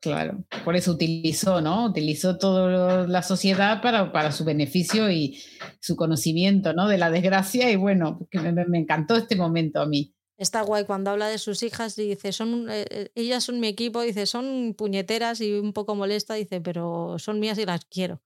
Claro, 0.00 0.44
por 0.64 0.76
eso 0.76 0.92
utilizó, 0.92 1.60
¿no? 1.60 1.84
Utilizó 1.84 2.38
toda 2.38 3.06
la 3.06 3.22
sociedad 3.22 3.82
para, 3.82 4.12
para 4.12 4.32
su 4.32 4.44
beneficio 4.44 5.10
y 5.10 5.38
su 5.78 5.94
conocimiento, 5.94 6.72
¿no? 6.72 6.88
De 6.88 6.96
la 6.96 7.10
desgracia 7.10 7.70
y 7.70 7.76
bueno, 7.76 8.26
me, 8.32 8.52
me 8.64 8.78
encantó 8.78 9.14
este 9.16 9.36
momento 9.36 9.80
a 9.80 9.86
mí. 9.86 10.14
Está 10.40 10.62
guay 10.62 10.86
cuando 10.86 11.10
habla 11.10 11.28
de 11.28 11.36
sus 11.36 11.62
hijas 11.62 11.98
y 11.98 12.08
dice, 12.08 12.32
son, 12.32 12.70
eh, 12.70 12.86
eh, 12.88 13.12
ellas 13.14 13.44
son 13.44 13.60
mi 13.60 13.68
equipo, 13.68 14.00
dice, 14.00 14.24
son 14.24 14.74
puñeteras 14.76 15.42
y 15.42 15.52
un 15.52 15.74
poco 15.74 15.94
molesta, 15.94 16.32
dice, 16.32 16.62
pero 16.62 17.18
son 17.18 17.38
mías 17.38 17.58
y 17.58 17.66
las 17.66 17.84
quiero. 17.84 18.22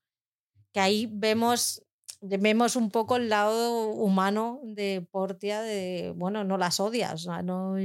Que 0.72 0.78
ahí 0.78 1.08
vemos 1.10 1.82
vemos 2.20 2.76
un 2.76 2.90
poco 2.90 3.16
el 3.16 3.28
lado 3.28 3.88
humano 3.88 4.60
de 4.64 5.06
Portia, 5.10 5.60
de, 5.60 6.12
bueno, 6.16 6.44
no 6.44 6.56
las 6.56 6.80
odias, 6.80 7.26
no. 7.26 7.76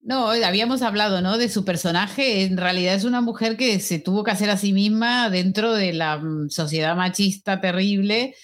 No, 0.00 0.28
habíamos 0.28 0.82
hablado, 0.82 1.20
¿no? 1.20 1.36
De 1.36 1.48
su 1.48 1.64
personaje. 1.64 2.44
En 2.44 2.56
realidad 2.56 2.94
es 2.94 3.04
una 3.04 3.20
mujer 3.20 3.56
que 3.56 3.80
se 3.80 3.98
tuvo 3.98 4.22
que 4.22 4.30
hacer 4.30 4.50
a 4.50 4.56
sí 4.56 4.72
misma 4.72 5.30
dentro 5.30 5.74
de 5.74 5.92
la 5.92 6.18
mm, 6.18 6.48
sociedad 6.48 6.94
machista 6.94 7.60
terrible. 7.60 8.36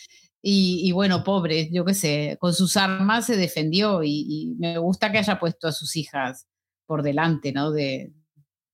Y, 0.44 0.90
bueno, 0.90 1.22
pobre, 1.22 1.70
yo 1.72 1.84
qué 1.84 1.94
sé, 1.94 2.36
con 2.40 2.52
sus 2.52 2.76
armas 2.76 3.26
se 3.26 3.36
defendió 3.36 4.02
y, 4.02 4.26
y, 4.28 4.54
me 4.58 4.76
gusta 4.78 5.12
que 5.12 5.18
haya 5.18 5.38
puesto 5.38 5.68
a 5.68 5.72
sus 5.72 5.94
hijas 5.94 6.48
por 6.84 7.04
delante, 7.04 7.52
¿no? 7.52 7.70
De, 7.70 8.12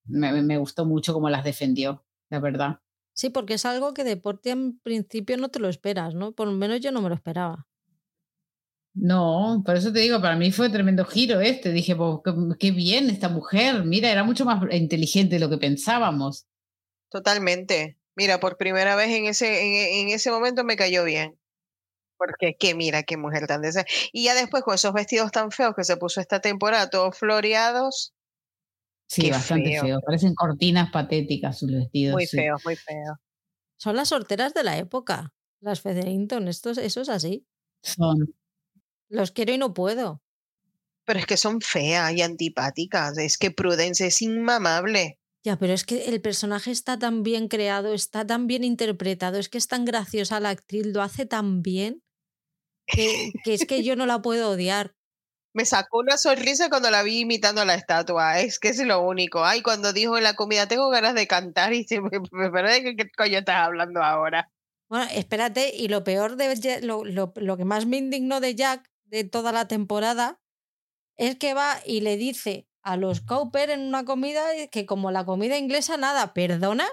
me, 0.07 0.43
me 0.43 0.57
gustó 0.57 0.87
mucho 0.87 1.13
cómo 1.13 1.29
las 1.29 1.45
defendió, 1.45 2.07
la 2.31 2.41
verdad. 2.41 2.81
Sí, 3.13 3.31
porque 3.31 3.55
es 3.55 3.67
algo 3.67 3.93
que 3.93 4.05
deporte 4.05 4.51
en 4.51 4.79
principio 4.79 5.37
no 5.37 5.51
te 5.51 5.59
lo 5.59 5.69
esperas, 5.69 6.15
¿no? 6.15 6.33
Por 6.33 6.49
lo 6.49 6.55
menos 6.55 6.81
yo 6.81 6.91
no 6.91 7.03
me 7.03 7.09
lo 7.11 7.15
esperaba. 7.15 7.67
No, 8.95 9.63
por 9.65 9.77
eso 9.77 9.93
te 9.93 10.01
digo, 10.01 10.21
para 10.21 10.37
mí 10.37 10.51
fue 10.51 10.71
tremendo 10.71 11.05
giro 11.05 11.41
este. 11.41 11.73
Dije, 11.73 11.95
pues, 11.95 12.19
qué, 12.59 12.71
bien 12.73 13.11
esta 13.11 13.29
mujer. 13.29 13.85
Mira, 13.85 14.11
era 14.11 14.25
mucho 14.25 14.45
más 14.45 14.61
inteligente 14.73 15.37
de 15.37 15.41
lo 15.41 15.51
que 15.51 15.59
pensábamos. 15.59 16.47
Totalmente. 17.09 17.99
Mira, 18.17 18.41
por 18.41 18.57
primera 18.57 18.97
vez 18.97 19.11
en 19.11 19.27
ese, 19.27 20.01
en, 20.01 20.09
ese 20.09 20.31
momento 20.31 20.65
me 20.65 20.77
cayó 20.77 21.05
bien. 21.05 21.39
Porque 22.19 22.57
qué 22.59 22.75
mira, 22.75 23.05
qué 23.05 23.17
mujer 23.17 23.47
tan 23.47 23.63
deseada. 23.63 23.87
Y 24.13 24.25
ya 24.25 24.35
después 24.35 24.63
con 24.63 24.75
esos 24.75 24.93
vestidos 24.93 25.31
tan 25.31 25.51
feos 25.51 25.75
que 25.75 25.85
se 25.85 25.97
puso 25.97 26.21
esta 26.21 26.41
temporada, 26.41 26.91
todos 26.91 27.17
floreados, 27.17 28.13
Sí, 29.09 29.31
bastante 29.31 29.81
feo. 29.81 30.01
Parecen 30.05 30.35
cortinas 30.35 30.91
patéticas 30.91 31.59
sus 31.59 31.73
vestidos. 31.73 32.13
Muy 32.13 32.27
feos, 32.27 32.61
muy 32.65 32.77
feos. 32.77 33.17
Son 33.79 33.97
las 33.97 34.09
sorteras 34.09 34.53
de 34.55 34.65
la 34.65 34.77
época, 34.77 35.33
las 35.61 35.81
Featherington. 35.81 36.47
Esto, 36.49 36.71
eso 36.71 37.01
es 37.01 37.09
así. 37.09 37.47
Son. 37.83 38.35
Los 39.09 39.31
quiero 39.31 39.53
y 39.53 39.59
no 39.59 39.73
puedo. 39.73 40.23
Pero 41.05 41.21
es 41.21 41.27
que 41.27 41.39
son 41.39 41.63
feas 41.63 42.13
y 42.13 42.21
antipáticas. 42.21 43.17
Es 43.17 43.39
que 43.39 43.51
Prudence 43.51 44.07
es 44.07 44.21
inmamable. 44.21 45.19
Ya, 45.43 45.57
pero 45.57 45.73
es 45.73 45.85
que 45.85 46.05
el 46.07 46.21
personaje 46.21 46.71
está 46.71 46.99
tan 46.99 47.23
bien 47.23 47.49
creado, 47.49 47.95
está 47.95 48.27
tan 48.27 48.47
bien 48.47 48.65
interpretado, 48.65 49.39
es 49.39 49.49
que 49.49 49.57
es 49.57 49.69
tan 49.69 49.87
graciosa 49.87 50.41
la 50.41 50.51
actriz, 50.51 50.85
lo 50.87 51.01
hace 51.01 51.25
tan 51.25 51.63
bien, 51.63 52.03
que, 52.89 53.33
que 53.45 53.55
es 53.55 53.67
que 53.67 53.83
yo 53.83 53.97
no 53.97 54.07
la 54.07 54.21
puedo 54.21 54.51
odiar 54.51 54.95
me 55.59 55.65
sacó 55.65 55.99
una 55.99 56.17
sonrisa 56.19 56.69
cuando 56.69 56.89
la 56.89 57.03
vi 57.03 57.21
imitando 57.21 57.63
a 57.63 57.65
la 57.65 57.75
estatua. 57.75 58.39
Es 58.39 58.61
que 58.61 58.69
es 58.69 58.79
lo 58.79 59.03
único. 59.03 59.45
Ay, 59.45 59.61
cuando 59.61 59.93
dijo 59.93 60.17
en 60.17 60.23
la 60.23 60.35
comida, 60.35 60.69
tengo 60.69 60.89
ganas 60.89 61.15
de 61.15 61.27
cantar 61.27 61.73
y 61.73 61.83
se 61.83 62.01
me, 62.01 62.11
me 62.33 62.97
qué 62.97 63.11
coño 63.17 63.39
estás 63.39 63.57
hablando 63.57 64.01
ahora. 64.01 64.53
Bueno, 64.89 65.07
espérate, 65.13 65.75
y 65.75 65.89
lo 65.89 66.05
peor 66.05 66.37
de 66.37 66.81
lo, 66.83 67.05
lo, 67.05 67.33
lo 67.35 67.57
que 67.57 67.65
más 67.65 67.87
me 67.87 67.97
indignó 67.97 68.41
de 68.41 68.55
Jack 68.55 68.89
de 69.05 69.25
toda 69.25 69.51
la 69.51 69.67
temporada 69.67 70.41
es 71.17 71.37
que 71.37 71.55
va 71.55 71.81
y 71.85 72.03
le 72.03 72.17
dice 72.17 72.69
a 72.83 72.97
los 72.97 73.21
Cooper 73.21 73.71
en 73.71 73.81
una 73.81 74.05
comida 74.05 74.45
que 74.71 74.87
como 74.87 75.11
la 75.11 75.27
comida 75.27 75.59
inglesa 75.59 75.97
nada, 75.97 76.33
¿perdona? 76.33 76.87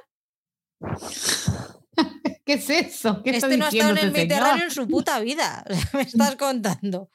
¿Qué 2.45 2.53
es 2.53 2.69
eso? 2.69 3.23
¿Qué 3.23 3.31
este 3.31 3.57
no 3.57 3.65
ha 3.65 3.69
estado 3.69 3.91
en 3.91 3.97
el 3.97 4.05
este 4.05 4.19
Mediterráneo 4.19 4.65
en 4.65 4.71
su 4.71 4.87
puta 4.87 5.19
vida, 5.21 5.65
me 5.93 6.01
estás 6.01 6.35
contando. 6.35 7.09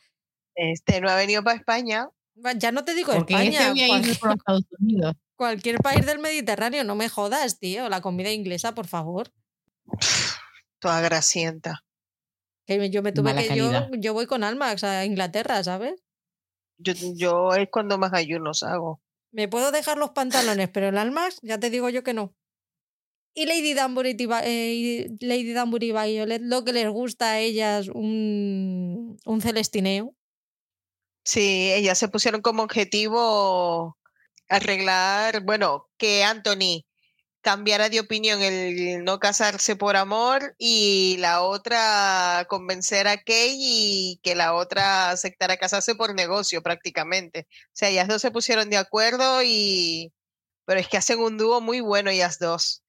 Este 0.55 1.01
no 1.01 1.09
ha 1.09 1.17
venido 1.17 1.43
para 1.43 1.57
España. 1.57 2.11
Ya 2.57 2.73
no 2.73 2.85
te 2.85 2.95
digo 2.95 3.13
España. 3.13 3.69
Este 3.69 3.87
cualquier, 3.87 4.19
Unidos. 4.81 5.17
cualquier 5.37 5.79
país 5.79 6.05
del 6.05 6.19
Mediterráneo, 6.19 6.85
no 6.85 6.97
me 6.97 7.09
jodas, 7.09 7.59
tío. 7.61 7.89
La 7.89 8.01
comida 8.01 8.33
inglesa, 8.33 8.75
por 8.75 8.89
favor. 8.89 9.33
Toda 10.81 11.01
grasienta. 11.01 11.85
Que 12.67 12.91
yo 12.91 13.03
me 13.03 13.13
tuve 13.13 13.35
que. 13.35 13.55
Yo, 13.55 13.71
yo, 13.99 14.15
voy 14.15 14.27
con 14.27 14.43
Almax 14.43 14.85
a 14.85 15.05
Inglaterra, 15.05 15.63
¿sabes? 15.63 16.03
Yo, 16.79 16.93
yo 17.15 17.55
es 17.55 17.69
cuando 17.71 17.99
más 17.99 18.13
ayunos 18.15 18.63
hago. 18.63 19.01
Me 19.33 19.49
puedo 19.49 19.71
dejar 19.71 19.99
los 19.99 20.11
pantalones, 20.11 20.69
pero 20.71 20.89
el 20.89 20.99
Almax, 20.99 21.39
ya 21.43 21.59
te 21.59 21.71
digo 21.71 21.89
yo 21.89 22.03
que 22.03 22.15
no. 22.15 22.35
Y 23.33 23.47
Lady 23.47 23.75
Danbury, 23.75 24.17
eh, 24.45 25.09
Lady 25.21 25.53
Danbury 25.53 25.89
y 25.89 25.93
Violet, 25.93 26.43
lo 26.43 26.65
que 26.65 26.73
les 26.73 26.89
gusta 26.89 27.33
a 27.33 27.39
ellas, 27.39 27.89
un, 27.89 29.19
un 29.25 29.41
celestineo. 29.41 30.15
Sí, 31.25 31.73
ellas 31.73 31.99
se 31.99 32.09
pusieron 32.09 32.43
como 32.43 32.63
objetivo 32.63 33.97
arreglar, 34.49 35.45
bueno, 35.45 35.89
que 35.97 36.25
Anthony 36.25 36.85
cambiara 37.41 37.89
de 37.89 38.01
opinión 38.01 38.43
el 38.43 39.05
no 39.05 39.19
casarse 39.19 39.77
por 39.77 39.97
amor 39.97 40.55
y 40.59 41.17
la 41.19 41.43
otra 41.43 42.47
convencer 42.49 43.09
a 43.09 43.23
Kay 43.23 43.57
y 43.59 44.21
que 44.23 44.35
la 44.35 44.55
otra 44.55 45.11
aceptara 45.11 45.57
casarse 45.57 45.95
por 45.95 46.15
negocio 46.15 46.63
prácticamente. 46.63 47.47
O 47.49 47.71
sea, 47.73 47.89
ellas 47.89 48.09
dos 48.09 48.23
se 48.23 48.31
pusieron 48.31 48.71
de 48.71 48.77
acuerdo 48.77 49.43
y... 49.43 50.13
Pero 50.67 50.81
es 50.81 50.89
que 50.89 50.99
hacen 50.99 51.19
un 51.21 51.39
dúo 51.39 51.61
muy 51.61 51.81
bueno 51.81 52.11
ellas 52.11 52.39
dos. 52.39 52.80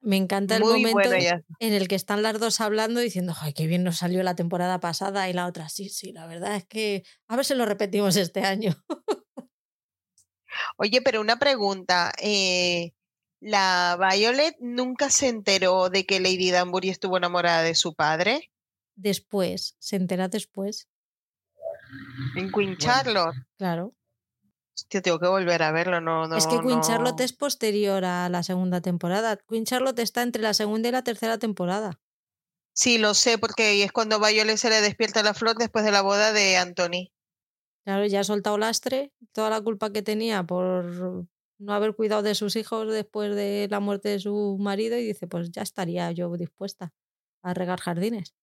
Me 0.00 0.16
encanta 0.16 0.56
el 0.56 0.64
momento 0.64 1.12
en 1.12 1.72
el 1.72 1.86
que 1.86 1.94
están 1.94 2.22
las 2.22 2.40
dos 2.40 2.60
hablando 2.60 2.98
diciendo, 2.98 3.34
ay, 3.40 3.52
qué 3.52 3.68
bien 3.68 3.84
nos 3.84 3.98
salió 3.98 4.22
la 4.24 4.34
temporada 4.34 4.80
pasada 4.80 5.28
y 5.28 5.32
la 5.32 5.46
otra, 5.46 5.68
sí, 5.68 5.88
sí, 5.88 6.12
la 6.12 6.26
verdad 6.26 6.56
es 6.56 6.66
que 6.66 7.04
a 7.28 7.36
ver 7.36 7.44
si 7.44 7.54
lo 7.54 7.66
repetimos 7.66 8.16
este 8.16 8.40
año. 8.40 8.74
Oye, 10.76 11.02
pero 11.02 11.20
una 11.20 11.38
pregunta. 11.38 12.12
Eh, 12.20 12.92
¿La 13.40 13.98
Violet 13.98 14.56
nunca 14.60 15.10
se 15.10 15.28
enteró 15.28 15.88
de 15.88 16.06
que 16.06 16.20
Lady 16.20 16.50
Danbury 16.50 16.90
estuvo 16.90 17.16
enamorada 17.16 17.62
de 17.62 17.74
su 17.74 17.94
padre? 17.94 18.52
Después, 18.94 19.76
se 19.78 19.96
entera 19.96 20.28
después. 20.28 20.88
En 22.36 22.52
Queen 22.52 22.76
Charlotte. 22.76 23.34
Claro. 23.56 23.94
Tengo 24.88 25.18
que 25.18 25.28
volver 25.28 25.62
a 25.62 25.72
verlo, 25.72 26.00
no, 26.00 26.26
no 26.26 26.36
Es 26.36 26.46
que 26.46 26.60
Queen 26.60 26.80
Charlotte 26.80 27.20
es 27.20 27.32
posterior 27.32 28.04
a 28.04 28.28
la 28.28 28.42
segunda 28.42 28.80
temporada. 28.80 29.36
Queen 29.36 29.64
Charlotte 29.64 29.98
está 29.98 30.22
entre 30.22 30.42
la 30.42 30.54
segunda 30.54 30.88
y 30.88 30.92
la 30.92 31.04
tercera 31.04 31.38
temporada. 31.38 32.00
Sí, 32.74 32.98
lo 32.98 33.12
sé, 33.14 33.36
porque 33.38 33.82
es 33.84 33.92
cuando 33.92 34.18
Violet 34.18 34.56
se 34.56 34.70
le 34.70 34.80
despierta 34.80 35.22
la 35.22 35.34
flor 35.34 35.56
después 35.56 35.84
de 35.84 35.92
la 35.92 36.00
boda 36.00 36.32
de 36.32 36.56
Anthony. 36.56 37.12
Claro, 37.84 38.06
ya 38.06 38.20
ha 38.20 38.24
soltado 38.24 38.56
lastre, 38.58 39.12
toda 39.32 39.50
la 39.50 39.60
culpa 39.60 39.92
que 39.92 40.02
tenía 40.02 40.44
por 40.44 41.26
no 41.58 41.72
haber 41.72 41.94
cuidado 41.94 42.22
de 42.22 42.34
sus 42.34 42.56
hijos 42.56 42.92
después 42.92 43.34
de 43.34 43.68
la 43.70 43.80
muerte 43.80 44.08
de 44.08 44.20
su 44.20 44.56
marido 44.58 44.96
y 44.96 45.06
dice, 45.06 45.26
pues 45.26 45.50
ya 45.50 45.62
estaría 45.62 46.10
yo 46.12 46.34
dispuesta 46.36 46.92
a 47.42 47.54
regar 47.54 47.80
jardines. 47.80 48.34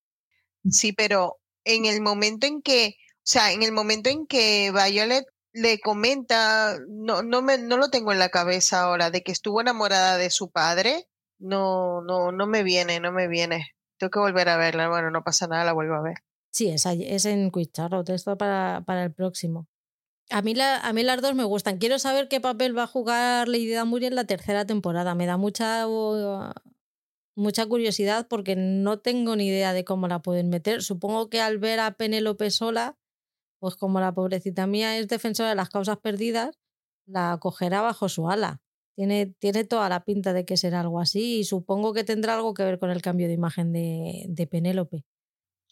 Sí, 0.69 0.93
pero 0.93 1.39
en 1.63 1.85
el 1.85 2.01
momento 2.01 2.47
en 2.47 2.61
que, 2.61 2.95
o 2.97 3.21
sea, 3.23 3.51
en 3.51 3.63
el 3.63 3.71
momento 3.71 4.09
en 4.09 4.27
que 4.27 4.71
Violet 4.71 5.25
le 5.53 5.79
comenta, 5.79 6.77
no, 6.87 7.23
no, 7.23 7.41
me, 7.41 7.57
no 7.57 7.77
lo 7.77 7.89
tengo 7.89 8.11
en 8.11 8.19
la 8.19 8.29
cabeza 8.29 8.81
ahora, 8.81 9.11
de 9.11 9.23
que 9.23 9.31
estuvo 9.31 9.61
enamorada 9.61 10.17
de 10.17 10.29
su 10.29 10.51
padre, 10.51 11.07
no, 11.39 12.01
no, 12.01 12.31
no 12.31 12.47
me 12.47 12.63
viene, 12.63 12.99
no 12.99 13.11
me 13.11 13.27
viene. 13.27 13.71
Tengo 13.97 14.11
que 14.11 14.19
volver 14.19 14.49
a 14.49 14.57
verla. 14.57 14.89
Bueno, 14.89 15.11
no 15.11 15.23
pasa 15.23 15.47
nada, 15.47 15.65
la 15.65 15.73
vuelvo 15.73 15.95
a 15.95 16.01
ver. 16.01 16.17
Sí, 16.51 16.69
es, 16.69 16.85
es 16.85 17.25
en 17.25 17.51
Quick 17.51 17.71
Charlotte, 17.71 18.09
esto 18.09 18.37
para, 18.37 18.83
para 18.85 19.03
el 19.03 19.13
próximo. 19.13 19.67
A 20.31 20.41
mí, 20.41 20.53
la, 20.53 20.77
a 20.77 20.93
mí 20.93 21.03
las 21.03 21.21
dos 21.21 21.33
me 21.33 21.43
gustan. 21.43 21.79
Quiero 21.79 21.97
saber 21.97 22.27
qué 22.27 22.39
papel 22.39 22.77
va 22.77 22.83
a 22.83 22.87
jugar 22.87 23.47
Lady 23.47 23.71
Danbury 23.71 24.05
en 24.05 24.15
la 24.15 24.25
tercera 24.25 24.65
temporada. 24.65 25.15
Me 25.15 25.25
da 25.25 25.37
mucha, 25.37 25.85
mucha 27.35 27.65
curiosidad 27.65 28.27
porque 28.27 28.55
no 28.55 28.99
tengo 28.99 29.35
ni 29.35 29.47
idea 29.47 29.73
de 29.73 29.83
cómo 29.83 30.07
la 30.07 30.21
pueden 30.21 30.49
meter. 30.49 30.83
Supongo 30.83 31.29
que 31.29 31.41
al 31.41 31.57
ver 31.57 31.79
a 31.79 31.91
Penélope 31.91 32.51
sola, 32.51 32.98
pues 33.59 33.75
como 33.75 33.99
la 33.99 34.13
pobrecita 34.13 34.67
mía 34.67 34.97
es 34.97 35.07
defensora 35.07 35.49
de 35.49 35.55
las 35.55 35.69
causas 35.69 35.97
perdidas, 35.97 36.57
la 37.05 37.37
cogerá 37.39 37.81
bajo 37.81 38.09
su 38.09 38.29
ala. 38.29 38.61
Tiene, 38.95 39.33
tiene 39.39 39.63
toda 39.63 39.87
la 39.89 40.03
pinta 40.03 40.33
de 40.33 40.45
que 40.45 40.57
será 40.57 40.81
algo 40.81 40.99
así 40.99 41.39
y 41.39 41.43
supongo 41.45 41.93
que 41.93 42.03
tendrá 42.03 42.35
algo 42.35 42.53
que 42.53 42.63
ver 42.63 42.79
con 42.79 42.89
el 42.91 43.01
cambio 43.01 43.27
de 43.27 43.33
imagen 43.33 43.71
de, 43.71 44.25
de 44.27 44.47
Penélope 44.47 45.05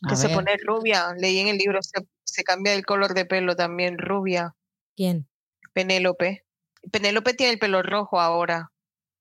que 0.08 0.16
se 0.16 0.30
pone 0.30 0.56
rubia. 0.64 1.14
Leí 1.18 1.40
en 1.40 1.48
el 1.48 1.58
libro, 1.58 1.82
se, 1.82 2.06
se, 2.24 2.44
cambia 2.44 2.74
el 2.74 2.86
color 2.86 3.14
de 3.14 3.26
pelo 3.26 3.56
también, 3.56 3.98
rubia. 3.98 4.56
¿Quién? 4.96 5.28
Penélope. 5.74 6.46
Penélope 6.92 7.34
tiene 7.34 7.54
el 7.54 7.60
pelo 7.60 7.82
rojo 7.82 8.20
ahora. 8.20 8.72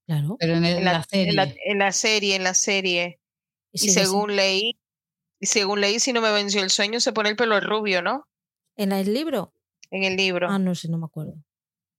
Claro. 0.06 0.36
Pero 0.38 0.54
en, 0.54 0.84
la, 0.84 1.02
serie. 1.02 1.30
En 1.30 1.36
la, 1.78 1.92
serie, 1.92 2.36
en 2.36 2.44
la 2.44 2.54
serie. 2.54 3.20
Y, 3.72 3.90
según 3.90 4.36
leí, 4.36 4.78
y 5.40 5.46
según 5.46 5.80
leí, 5.80 5.98
si 5.98 6.12
no 6.12 6.20
me 6.20 6.32
venció 6.32 6.62
el 6.62 6.70
sueño, 6.70 7.00
se 7.00 7.12
pone 7.12 7.30
el 7.30 7.36
pelo 7.36 7.58
rubio, 7.60 8.02
¿no? 8.02 8.26
¿En 8.76 8.92
el 8.92 9.12
libro? 9.12 9.52
En 9.90 10.05
el 10.05 10.16
libro. 10.16 10.48
Ah, 10.48 10.58
no 10.58 10.74
sé, 10.74 10.88
no 10.88 10.98
me 10.98 11.06
acuerdo. 11.06 11.34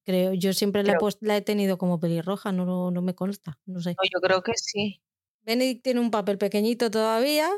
Creo, 0.05 0.33
yo 0.33 0.53
siempre 0.53 0.83
la, 0.83 0.93
he 0.93 1.25
la, 1.25 1.37
he 1.37 1.41
tenido 1.41 1.77
como 1.77 1.99
pelirroja, 1.99 2.51
no, 2.51 2.91
no 2.91 3.01
me 3.01 3.13
consta, 3.13 3.59
no 3.65 3.81
sé. 3.81 3.89
No, 3.91 4.09
yo 4.09 4.21
creo 4.21 4.41
que 4.41 4.53
sí. 4.55 5.01
Benedict 5.41 5.83
tiene 5.83 5.99
un 5.99 6.11
papel 6.11 6.37
pequeñito 6.37 6.89
todavía, 6.89 7.49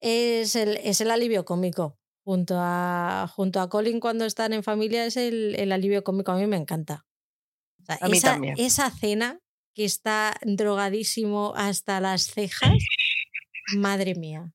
es 0.00 0.54
el, 0.56 0.76
es 0.78 1.00
el 1.00 1.10
alivio 1.10 1.44
cómico. 1.44 1.98
Junto 2.22 2.54
a, 2.58 3.26
junto 3.34 3.60
a 3.60 3.68
Colin 3.68 3.98
cuando 3.98 4.24
están 4.24 4.52
en 4.52 4.62
familia 4.62 5.04
es 5.06 5.16
el, 5.16 5.56
el 5.58 5.72
alivio 5.72 6.04
cómico. 6.04 6.30
A 6.32 6.36
mí 6.36 6.46
me 6.46 6.56
encanta. 6.56 7.06
a 7.88 8.08
mí 8.08 8.18
esa, 8.18 8.32
también. 8.32 8.54
esa 8.58 8.90
cena 8.90 9.40
que 9.74 9.84
está 9.84 10.36
drogadísimo 10.42 11.54
hasta 11.56 12.00
las 12.00 12.26
cejas, 12.26 12.76
madre 13.76 14.14
mía. 14.14 14.52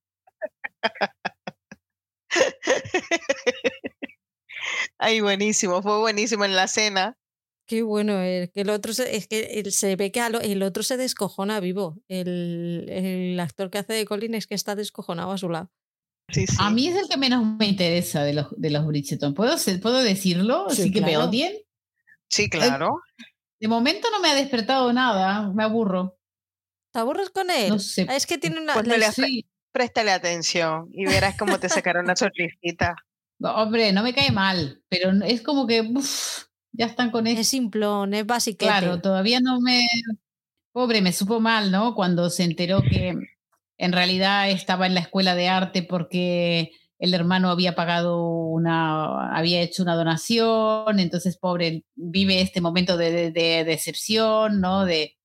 Ay, 4.98 5.20
buenísimo, 5.20 5.82
fue 5.82 5.98
buenísimo 5.98 6.44
en 6.44 6.54
la 6.56 6.68
cena. 6.68 7.16
Qué 7.66 7.82
bueno, 7.82 8.20
es 8.20 8.50
que 8.50 8.60
el 8.60 8.70
otro 8.70 8.94
se, 8.94 9.16
es 9.16 9.26
que 9.26 9.68
se 9.72 9.96
ve 9.96 10.12
que 10.12 10.20
el 10.24 10.62
otro 10.62 10.82
se 10.84 10.96
descojona 10.96 11.58
vivo. 11.58 11.96
El, 12.06 12.86
el, 12.88 13.40
actor 13.40 13.70
que 13.70 13.78
hace 13.78 13.92
de 13.92 14.04
Colin 14.04 14.34
es 14.34 14.46
que 14.46 14.54
está 14.54 14.76
descojonado 14.76 15.32
a 15.32 15.38
su 15.38 15.48
lado. 15.48 15.70
Sí, 16.28 16.46
sí. 16.46 16.56
A 16.60 16.70
mí 16.70 16.86
es 16.88 16.96
el 16.96 17.08
que 17.08 17.16
menos 17.16 17.44
me 17.44 17.66
interesa 17.66 18.22
de 18.22 18.34
los, 18.34 18.46
de 18.56 18.70
los 18.70 18.86
Bridgerton. 18.86 19.34
¿Puedo, 19.34 19.56
¿puedo 19.82 19.98
decirlo? 20.02 20.66
Sí, 20.70 20.82
Así 20.82 20.92
que 20.92 20.98
claro. 21.00 21.12
me 21.20 21.24
odien. 21.28 21.56
Sí, 22.28 22.48
claro. 22.48 23.00
De 23.60 23.68
momento 23.68 24.08
no 24.10 24.20
me 24.20 24.28
ha 24.28 24.34
despertado 24.34 24.92
nada, 24.92 25.50
me 25.52 25.64
aburro. 25.64 26.18
¿Te 26.92 27.00
aburres 27.00 27.30
con 27.30 27.50
él? 27.50 27.68
No 27.70 27.78
sé. 27.78 28.06
Ah, 28.08 28.16
Es 28.16 28.26
que 28.26 28.38
tiene 28.38 28.60
una. 28.60 28.74
Pues 28.74 28.86
la- 28.86 28.96
le- 28.98 29.12
Sí. 29.12 29.44
Préstale 29.72 30.10
atención 30.10 30.88
y 30.90 31.04
verás 31.04 31.36
cómo 31.36 31.60
te 31.60 31.68
sacaron 31.68 32.04
una 32.04 32.16
sonrisita. 32.16 32.96
Hombre, 33.40 33.92
no 33.92 34.02
me 34.02 34.14
cae 34.14 34.30
mal, 34.32 34.82
pero 34.88 35.10
es 35.24 35.42
como 35.42 35.66
que 35.66 35.82
uf, 35.82 36.44
ya 36.72 36.86
están 36.86 37.10
con 37.10 37.26
eso. 37.26 37.40
es 37.40 37.48
simplón, 37.48 38.14
es 38.14 38.26
básico. 38.26 38.58
Claro, 38.66 39.00
todavía 39.00 39.40
no 39.40 39.60
me. 39.60 39.86
Pobre, 40.72 41.00
me 41.00 41.12
supo 41.12 41.40
mal, 41.40 41.70
¿no? 41.72 41.94
Cuando 41.94 42.28
se 42.30 42.44
enteró 42.44 42.82
que 42.82 43.14
en 43.78 43.92
realidad 43.92 44.50
estaba 44.50 44.86
en 44.86 44.94
la 44.94 45.00
escuela 45.00 45.34
de 45.34 45.48
arte 45.48 45.82
porque 45.82 46.70
el 46.98 47.14
hermano 47.14 47.50
había 47.50 47.74
pagado 47.74 48.22
una, 48.26 49.36
había 49.36 49.60
hecho 49.60 49.82
una 49.82 49.94
donación, 49.96 50.98
entonces 50.98 51.36
pobre, 51.38 51.84
vive 51.94 52.40
este 52.40 52.60
momento 52.60 52.96
de, 52.96 53.10
de- 53.10 53.30
de 53.32 53.64
decepción, 53.64 54.60
¿no? 54.60 54.84
De 54.86 55.16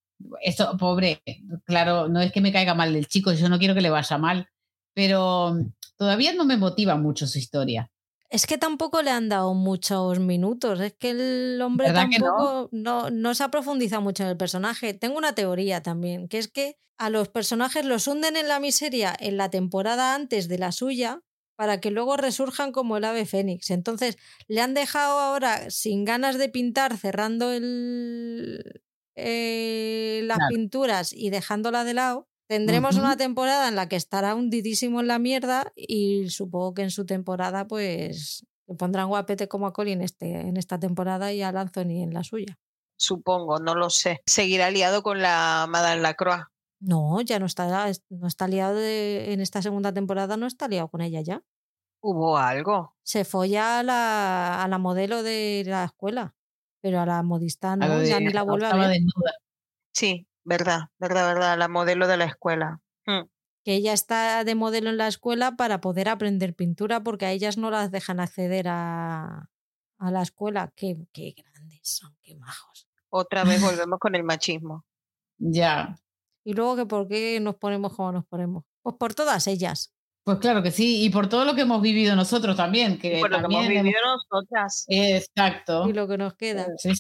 esto, 0.42 0.78
pobre, 0.78 1.22
claro, 1.66 2.08
no 2.10 2.22
es 2.22 2.32
que 2.32 2.42
me 2.42 2.52
caiga 2.52 2.74
mal 2.76 2.96
el 2.96 3.08
chico, 3.08 3.32
yo 3.34 3.50
no 3.50 3.58
quiero 3.60 3.74
que 3.74 3.82
le 3.82 3.90
vaya 3.90 4.18
mal, 4.18 4.48
pero 4.94 5.58
todavía 5.98 6.34
no 6.34 6.46
me 6.46 6.58
motiva 6.58 6.96
mucho 6.96 7.26
su 7.28 7.40
historia. 7.40 7.90
Es 8.32 8.48
que 8.48 8.58
tampoco 8.58 9.02
le 9.02 9.12
han 9.12 9.28
dado 9.28 9.54
muchos 9.54 10.20
minutos. 10.20 10.80
Es 10.80 10.94
que 10.94 11.10
el 11.10 11.62
hombre 11.62 11.92
tampoco 11.92 12.70
no? 12.72 13.10
No, 13.10 13.36
se 13.36 13.44
ha 13.44 13.52
profundizado 13.52 14.02
mucho 14.02 14.24
en 14.24 14.30
el 14.30 14.38
personaje. 14.38 14.94
Tengo 14.94 15.18
una 15.18 15.36
teoría 15.36 15.84
también, 15.84 16.30
que 16.30 16.38
es 16.38 16.48
que 16.48 16.78
a 16.98 17.10
los 17.10 17.28
personajes 17.28 17.84
los 17.86 18.08
hunden 18.08 18.38
en 18.38 18.48
la 18.48 18.62
miseria 18.62 19.14
en 19.20 19.36
la 19.36 19.50
temporada 19.50 20.16
antes 20.16 20.48
de 20.48 20.58
la 20.58 20.72
suya 20.72 21.22
para 21.58 21.82
que 21.82 21.92
luego 21.92 22.16
resurjan 22.16 22.72
como 22.72 22.96
el 22.96 23.04
ave 23.04 23.26
fénix. 23.26 23.70
Entonces, 23.70 24.18
le 24.48 24.62
han 24.62 24.74
dejado 24.76 25.20
ahora 25.20 25.70
sin 25.70 26.06
ganas 26.06 26.38
de 26.38 26.48
pintar, 26.48 26.98
cerrando 26.98 27.52
el, 27.52 28.82
eh, 29.16 30.22
las 30.24 30.38
Claro. 30.38 30.48
pinturas 30.48 31.12
y 31.12 31.32
dejándola 31.32 31.84
de 31.84 31.94
lado. 31.96 32.28
Tendremos 32.52 32.98
una 32.98 33.16
temporada 33.16 33.70
en 33.70 33.76
la 33.78 33.88
que 33.88 33.96
estará 33.96 34.36
hundidísimo 34.36 35.00
en 35.00 35.08
la 35.08 35.20
mierda 35.20 35.72
y 35.74 36.30
supongo 36.30 36.74
que 36.74 36.82
en 36.82 36.92
su 36.92 37.06
temporada 37.06 37.66
pues 37.66 38.46
le 38.68 38.76
pondrán 38.76 39.08
guapete 39.08 39.48
como 39.48 39.68
a 39.68 39.72
Colin 39.74 40.02
este, 40.02 40.42
en 40.42 40.58
esta 40.58 40.78
temporada 40.78 41.32
y 41.32 41.42
al 41.44 41.56
Anthony 41.56 42.04
en 42.04 42.14
la 42.14 42.26
suya. 42.26 42.60
Supongo, 42.98 43.60
no 43.60 43.74
lo 43.74 43.90
sé. 43.90 44.22
Seguirá 44.26 44.70
liado 44.70 45.02
con 45.02 45.22
la 45.22 45.66
Madame 45.70 46.02
Lacroix. 46.02 46.44
No, 46.82 47.22
ya 47.22 47.40
no 47.40 47.46
está, 47.46 47.90
no 48.10 48.28
está 48.28 48.48
liado 48.50 48.76
de- 48.76 49.32
en 49.32 49.40
esta 49.40 49.62
segunda 49.62 49.94
temporada, 49.94 50.36
no 50.36 50.46
está 50.46 50.68
liado 50.68 50.90
con 50.90 51.00
ella 51.00 51.22
ya. 51.22 51.42
Hubo 52.04 52.38
algo. 52.38 52.96
Se 53.04 53.24
folla 53.24 53.80
a 53.80 53.84
la, 53.84 54.62
a 54.62 54.68
la 54.68 54.78
modelo 54.78 55.24
de 55.24 55.64
la 55.66 55.86
escuela, 55.86 56.36
pero 56.82 57.00
a 57.00 57.06
la 57.06 57.24
modista 57.24 57.72
A 57.74 57.76
no, 57.78 58.04
ya 58.04 58.16
de- 58.16 58.26
ni 58.26 58.34
la 58.34 58.44
vuelve 58.44 58.66
a 58.66 58.76
ver. 58.76 58.90
desnuda. 58.90 59.32
Sí, 59.94 60.28
verdad, 60.44 60.90
verdad, 61.00 61.34
verdad. 61.34 61.58
La 61.58 61.68
modelo 61.68 62.08
de 62.08 62.18
la 62.18 62.26
escuela. 62.26 62.80
Mm. 63.06 63.24
Que 63.64 63.76
ella 63.76 63.94
está 63.94 64.44
de 64.44 64.56
modelo 64.56 64.90
en 64.90 64.98
la 64.98 65.08
escuela 65.08 65.56
para 65.56 65.82
poder 65.82 66.10
aprender 66.10 66.56
pintura 66.56 67.04
porque 67.04 67.26
a 67.26 67.32
ellas 67.32 67.58
no 67.58 67.70
las 67.70 67.92
dejan 67.92 68.20
acceder 68.20 68.68
a, 68.68 69.50
a 70.00 70.12
la 70.12 70.22
escuela. 70.22 70.72
Qué, 70.76 70.98
qué 71.14 71.36
grandes 71.38 71.80
son, 71.84 72.16
qué 72.22 72.36
majos. 72.36 72.88
Otra 73.10 73.44
vez 73.44 73.62
volvemos 73.62 74.00
con 74.00 74.16
el 74.16 74.24
machismo. 74.24 74.86
Ya. 75.38 75.96
Y 76.44 76.54
luego 76.54 76.76
que 76.76 76.86
por 76.86 77.08
qué 77.08 77.40
nos 77.40 77.56
ponemos 77.56 77.96
como 77.96 78.12
nos 78.12 78.26
ponemos. 78.26 78.64
Pues 78.82 78.96
por 78.98 79.14
todas 79.14 79.46
ellas. 79.48 79.94
Pues 80.24 80.38
claro 80.38 80.62
que 80.62 80.70
sí, 80.70 81.04
y 81.04 81.10
por 81.10 81.28
todo 81.28 81.46
lo 81.46 81.56
que 81.56 81.62
hemos 81.62 81.82
vivido 81.82 82.16
nosotros 82.16 82.56
también. 82.56 83.00
Que 83.00 83.20
por 83.20 83.32
lo 83.32 83.40
que 83.40 83.46
hemos 83.46 83.68
vivido 83.68 84.00
nosotras. 84.06 84.86
Exacto. 84.88 85.90
Y 85.90 85.94
lo 85.94 86.08
que 86.08 86.18
nos 86.18 86.36
queda. 86.36 86.68
Sí, 86.78 86.92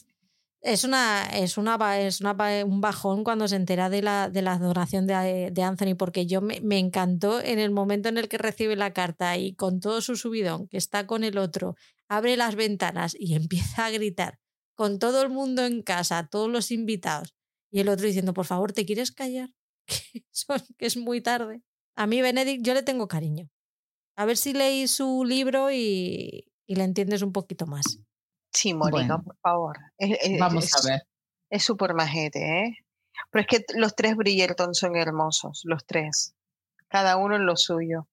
Es 0.63 0.83
una, 0.83 1.23
es 1.23 1.57
una, 1.57 1.99
es 1.99 2.21
una 2.21 2.35
un 2.65 2.81
bajón 2.81 3.23
cuando 3.23 3.47
se 3.47 3.55
entera 3.55 3.89
de 3.89 4.03
la, 4.03 4.29
de 4.29 4.43
la 4.43 4.59
donación 4.59 5.07
de, 5.07 5.49
de 5.51 5.63
Anthony, 5.63 5.95
porque 5.97 6.27
yo 6.27 6.39
me, 6.41 6.61
me 6.61 6.77
encantó 6.77 7.41
en 7.41 7.57
el 7.57 7.71
momento 7.71 8.09
en 8.09 8.19
el 8.19 8.27
que 8.29 8.37
recibe 8.37 8.75
la 8.75 8.93
carta 8.93 9.37
y 9.37 9.55
con 9.55 9.79
todo 9.79 10.01
su 10.01 10.15
subidón, 10.15 10.67
que 10.67 10.77
está 10.77 11.07
con 11.07 11.23
el 11.23 11.39
otro, 11.39 11.75
abre 12.07 12.37
las 12.37 12.55
ventanas 12.55 13.15
y 13.17 13.33
empieza 13.35 13.85
a 13.87 13.91
gritar 13.91 14.39
con 14.75 14.99
todo 14.99 15.21
el 15.23 15.29
mundo 15.29 15.65
en 15.65 15.81
casa, 15.81 16.27
todos 16.27 16.49
los 16.49 16.71
invitados, 16.71 17.35
y 17.71 17.79
el 17.79 17.89
otro 17.89 18.05
diciendo, 18.05 18.33
por 18.33 18.45
favor, 18.45 18.71
¿te 18.73 18.85
quieres 18.85 19.11
callar? 19.11 19.49
Que, 19.87 20.23
que 20.77 20.85
es 20.85 20.95
muy 20.97 21.21
tarde. 21.21 21.61
A 21.95 22.07
mí, 22.07 22.21
Benedict, 22.21 22.63
yo 22.65 22.73
le 22.73 22.83
tengo 22.83 23.07
cariño. 23.07 23.49
A 24.15 24.25
ver 24.25 24.37
si 24.37 24.53
leí 24.53 24.87
su 24.87 25.25
libro 25.25 25.71
y, 25.71 26.45
y 26.65 26.75
le 26.75 26.83
entiendes 26.83 27.21
un 27.21 27.31
poquito 27.33 27.67
más. 27.67 27.99
Sí, 28.53 28.73
Mónica, 28.73 29.15
Bueno. 29.17 29.23
por 29.23 29.37
favor. 29.41 29.77
Es- 29.97 30.17
es- 30.21 30.39
Vamos 30.39 30.65
es- 30.65 30.75
a 30.85 30.89
ver. 30.89 31.01
Es 31.49 31.63
súper 31.63 31.93
majete, 31.93 32.59
¿eh? 32.65 32.77
Pero 33.29 33.41
es 33.41 33.47
que 33.47 33.65
los 33.75 33.95
tres 33.95 34.15
Bridgerton 34.15 34.73
son 34.73 34.95
hermosos, 34.95 35.61
los 35.65 35.85
tres. 35.85 36.33
Cada 36.87 37.17
uno 37.17 37.35
en 37.35 37.45
lo 37.45 37.55
suyo. 37.57 38.07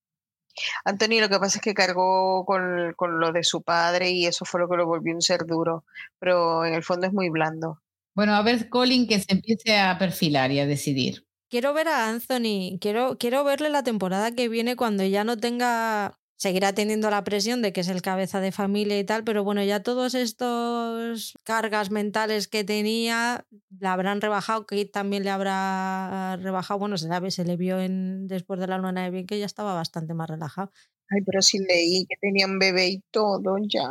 Anthony 0.84 1.20
lo 1.20 1.28
que 1.28 1.38
pasa 1.38 1.58
es 1.58 1.62
que 1.62 1.74
cargó 1.74 2.44
con, 2.44 2.92
con 2.96 3.20
lo 3.20 3.30
de 3.32 3.44
su 3.44 3.62
padre 3.62 4.10
y 4.10 4.26
eso 4.26 4.44
fue 4.44 4.60
lo 4.60 4.68
que 4.68 4.76
lo 4.76 4.86
volvió 4.86 5.14
un 5.14 5.22
ser 5.22 5.46
duro, 5.46 5.84
pero 6.18 6.64
en 6.64 6.74
el 6.74 6.82
fondo 6.82 7.06
es 7.06 7.12
muy 7.12 7.28
blando. 7.30 7.80
Bueno, 8.14 8.34
a 8.34 8.42
ver, 8.42 8.68
Colin, 8.68 9.06
que 9.06 9.20
se 9.20 9.32
empiece 9.32 9.78
a 9.78 9.96
perfilar 9.98 10.50
y 10.50 10.58
a 10.58 10.66
decidir. 10.66 11.24
Quiero 11.48 11.72
ver 11.74 11.86
a 11.88 12.08
Anthony, 12.08 12.78
quiero, 12.80 13.16
quiero 13.18 13.44
verle 13.44 13.70
la 13.70 13.84
temporada 13.84 14.32
que 14.32 14.48
viene 14.48 14.74
cuando 14.74 15.04
ya 15.04 15.22
no 15.22 15.36
tenga, 15.36 16.18
seguirá 16.38 16.72
teniendo 16.72 17.10
la 17.10 17.24
presión 17.24 17.60
de 17.62 17.72
que 17.72 17.80
es 17.80 17.88
el 17.88 18.00
cabeza 18.00 18.40
de 18.40 18.52
familia 18.52 18.98
y 18.98 19.04
tal, 19.04 19.24
pero 19.24 19.44
bueno, 19.44 19.62
ya 19.64 19.82
todos 19.82 20.14
estos 20.14 21.34
cargas 21.42 21.90
mentales 21.90 22.48
que 22.48 22.64
tenía 22.64 23.44
la 23.80 23.92
habrán 23.92 24.20
rebajado, 24.20 24.64
Kate 24.64 24.86
también 24.86 25.24
le 25.24 25.30
habrá 25.30 26.36
rebajado, 26.36 26.78
bueno, 26.78 26.96
se, 26.96 27.08
la- 27.08 27.30
se 27.30 27.44
le 27.44 27.56
vio 27.56 27.80
en, 27.80 28.28
después 28.28 28.60
de 28.60 28.68
la 28.68 28.78
luna 28.78 29.04
de 29.04 29.10
bien 29.10 29.26
que 29.26 29.38
ya 29.38 29.46
estaba 29.46 29.74
bastante 29.74 30.14
más 30.14 30.30
relajado. 30.30 30.70
Ay, 31.10 31.20
pero 31.26 31.42
sí 31.42 31.58
leí 31.58 32.06
que 32.08 32.16
tenía 32.20 32.46
un 32.46 32.58
bebé 32.58 32.88
y 32.88 33.02
todo 33.10 33.56
ya. 33.68 33.88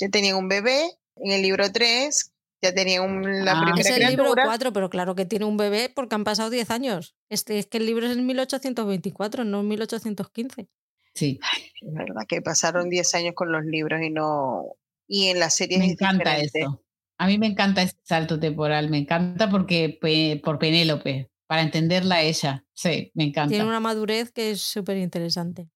Ya 0.00 0.08
tenían 0.10 0.36
un 0.36 0.48
bebé 0.48 0.92
en 1.16 1.32
el 1.32 1.42
libro 1.42 1.72
3, 1.72 2.32
ya 2.62 2.72
tenían 2.74 3.02
un- 3.04 3.44
la 3.44 3.52
Ah. 3.58 3.62
primera 3.64 3.80
Es 3.80 3.96
el 3.96 4.06
libro 4.10 4.24
criatura. 4.24 4.44
4, 4.44 4.72
pero 4.72 4.90
claro 4.90 5.14
que 5.16 5.24
tiene 5.24 5.44
un 5.44 5.56
bebé 5.56 5.90
porque 5.94 6.14
han 6.14 6.24
pasado 6.24 6.50
10 6.50 6.70
años. 6.70 7.16
Este, 7.30 7.58
es 7.58 7.66
que 7.66 7.78
el 7.78 7.86
libro 7.86 8.06
es 8.06 8.16
en 8.16 8.26
1824, 8.26 9.44
no 9.44 9.60
en 9.60 9.68
1815. 9.68 10.68
Sí, 11.18 11.38
Es 11.80 11.92
verdad 11.92 12.22
que 12.28 12.40
pasaron 12.42 12.88
10 12.88 13.14
años 13.14 13.34
con 13.34 13.50
los 13.50 13.64
libros 13.64 14.00
y 14.02 14.10
no. 14.10 14.64
Y 15.06 15.28
en 15.28 15.40
la 15.40 15.50
serie 15.50 15.78
me 15.78 15.86
es 15.86 15.92
encanta 15.92 16.30
diferente. 16.30 16.60
eso. 16.60 16.84
A 17.18 17.26
mí 17.26 17.38
me 17.38 17.46
encanta 17.48 17.82
ese 17.82 17.96
salto 18.04 18.38
temporal, 18.38 18.90
me 18.90 18.98
encanta 18.98 19.50
porque 19.50 19.98
por 20.42 20.58
Penélope, 20.58 21.30
para 21.48 21.62
entenderla 21.62 22.22
ella. 22.22 22.64
Sí, 22.74 23.10
me 23.14 23.24
encanta. 23.24 23.50
Tiene 23.50 23.64
una 23.64 23.80
madurez 23.80 24.30
que 24.30 24.52
es 24.52 24.60
súper 24.60 24.98
interesante. 24.98 25.68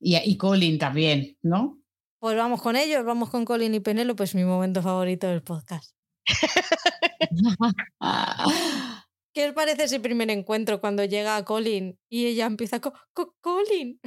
Y, 0.00 0.16
y 0.16 0.36
Colin 0.38 0.78
también, 0.78 1.36
¿no? 1.42 1.78
Pues 2.18 2.36
vamos 2.36 2.62
con 2.62 2.76
ellos, 2.76 3.04
vamos 3.04 3.28
con 3.28 3.44
Colin 3.44 3.74
y 3.74 3.80
Penélope, 3.80 4.24
es 4.24 4.34
mi 4.34 4.44
momento 4.44 4.82
favorito 4.82 5.26
del 5.26 5.42
podcast. 5.42 5.94
¿Qué 9.34 9.48
os 9.48 9.52
parece 9.54 9.84
ese 9.84 10.00
primer 10.00 10.30
encuentro 10.30 10.80
cuando 10.80 11.04
llega 11.04 11.44
Colin 11.44 11.98
y 12.08 12.26
ella 12.26 12.46
empieza 12.46 12.80
con 12.80 12.92
Colin? 13.42 14.00